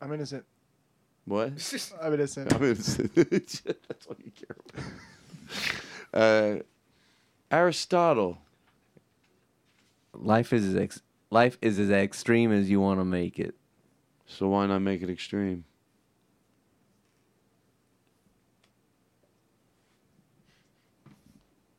I'm 0.00 0.12
innocent. 0.12 0.44
What? 1.24 1.52
I'm 2.02 2.14
innocent. 2.14 2.52
I'm 2.52 2.62
innocent. 2.62 3.14
That's 3.14 4.06
all 4.08 4.16
you 4.22 4.30
care 4.32 4.56
about. 6.12 6.22
Uh, 6.22 6.62
Aristotle. 7.50 8.38
Life 10.12 10.52
is 10.52 10.66
as 10.66 10.76
ex- 10.76 11.02
life 11.30 11.56
is 11.62 11.78
as 11.78 11.90
extreme 11.90 12.52
as 12.52 12.68
you 12.68 12.80
want 12.80 13.00
to 13.00 13.04
make 13.04 13.38
it. 13.38 13.54
So 14.26 14.48
why 14.48 14.66
not 14.66 14.80
make 14.80 15.02
it 15.02 15.10
extreme? 15.10 15.64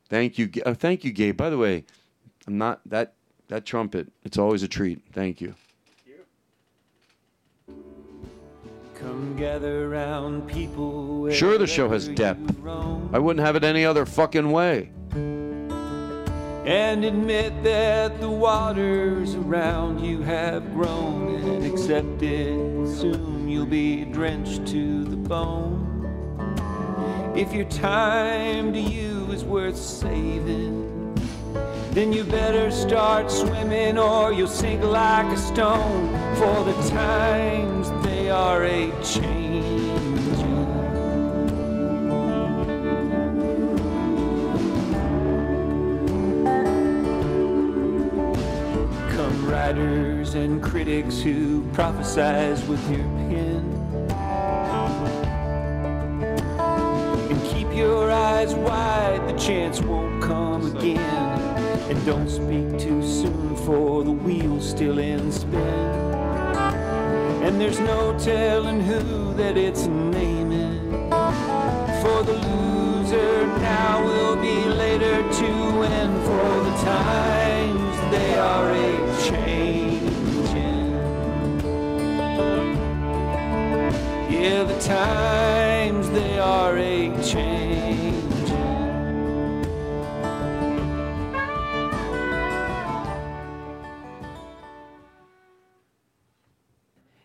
Thank 0.08 0.38
you, 0.38 0.50
uh, 0.64 0.74
thank 0.74 1.04
you, 1.04 1.12
Gabe. 1.12 1.36
By 1.36 1.50
the 1.50 1.58
way, 1.58 1.84
I'm 2.46 2.58
not 2.58 2.80
that 2.86 3.14
that 3.48 3.64
trumpet. 3.66 4.08
It's 4.24 4.38
always 4.38 4.62
a 4.62 4.68
treat. 4.68 5.02
Thank 5.12 5.40
you. 5.40 5.54
Come 8.94 9.36
gather 9.36 9.88
round 9.88 10.48
people. 10.48 11.30
Sure, 11.30 11.56
the 11.56 11.66
show 11.66 11.88
has 11.88 12.08
depth. 12.08 12.56
I 13.12 13.18
wouldn't 13.18 13.44
have 13.44 13.56
it 13.56 13.64
any 13.64 13.84
other 13.84 14.04
fucking 14.04 14.50
way. 14.50 14.90
And 16.66 17.04
admit 17.04 17.62
that 17.62 18.20
the 18.20 18.28
waters 18.28 19.34
around 19.34 20.04
you 20.04 20.20
have 20.22 20.74
grown 20.74 21.36
and 21.36 21.64
accept 21.64 22.22
it. 22.22 22.88
Soon 22.88 23.48
you'll 23.48 23.66
be 23.66 24.04
drenched 24.04 24.66
to 24.68 25.04
the 25.04 25.16
bone. 25.16 25.86
If 27.34 27.54
your 27.54 27.64
time 27.66 28.72
to 28.72 28.80
you 28.80 29.17
worth 29.48 29.76
saving, 29.76 31.14
then 31.92 32.12
you 32.12 32.22
better 32.22 32.70
start 32.70 33.30
swimming 33.30 33.96
or 33.96 34.30
you'll 34.32 34.46
sink 34.46 34.82
like 34.84 35.26
a 35.32 35.38
stone. 35.38 36.12
For 36.36 36.64
the 36.64 36.90
times 36.90 37.90
they 38.04 38.28
are 38.28 38.64
a 38.64 38.90
changing. 39.02 39.88
Come 49.16 49.50
writers 49.50 50.34
and 50.34 50.62
critics 50.62 51.20
who 51.22 51.62
prophesize 51.72 52.66
with 52.68 52.82
your 52.90 53.04
pen. 53.30 53.77
Your 57.78 58.10
eyes 58.10 58.54
wide, 58.56 59.22
the 59.28 59.38
chance 59.38 59.80
won't 59.80 60.20
come 60.20 60.76
again. 60.76 61.38
And 61.88 62.04
don't 62.04 62.28
speak 62.28 62.76
too 62.78 63.02
soon, 63.02 63.56
for 63.56 64.02
the 64.02 64.10
wheel's 64.10 64.68
still 64.68 64.98
in 64.98 65.30
spin. 65.30 65.62
And 67.44 67.60
there's 67.60 67.78
no 67.78 68.18
telling 68.18 68.80
who 68.80 69.32
that 69.34 69.56
it's 69.56 69.86
naming. 69.86 70.90
For 72.02 72.22
the 72.24 72.38
loser 72.50 73.46
now 73.46 74.04
will 74.04 74.36
be 74.36 74.56
later 74.64 75.16
to 75.40 75.48
win. 75.78 76.10
For 76.28 76.50
the 76.68 76.74
times 76.84 77.96
they 78.10 78.34
are 78.34 78.70
a 78.72 79.22
changing. 79.22 79.67
Yeah, 84.40 84.62
the 84.62 84.78
times 84.78 86.08
they 86.10 86.38
are 86.38 86.78
a 86.78 87.10
changing. 87.24 88.08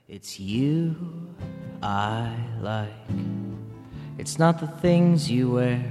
It's 0.07 0.39
you 0.39 0.95
I 1.83 2.35
like. 2.61 2.89
It's 4.17 4.39
not 4.39 4.59
the 4.59 4.67
things 4.67 5.29
you 5.29 5.51
wear, 5.51 5.85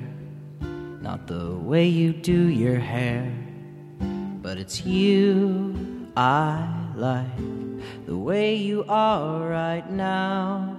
not 1.00 1.28
the 1.28 1.54
way 1.54 1.86
you 1.86 2.12
do 2.12 2.48
your 2.48 2.80
hair, 2.80 3.32
but 4.42 4.58
it's 4.58 4.84
you 4.84 6.08
I 6.16 6.66
like. 6.96 7.26
The 8.06 8.16
way 8.16 8.56
you 8.56 8.84
are 8.88 9.48
right 9.48 9.88
now, 9.88 10.78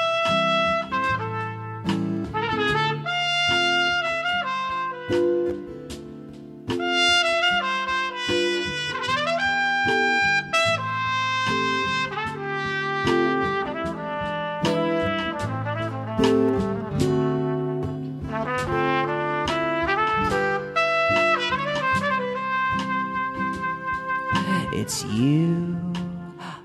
It's 24.91 25.05
you 25.05 25.77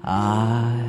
I. 0.02 0.85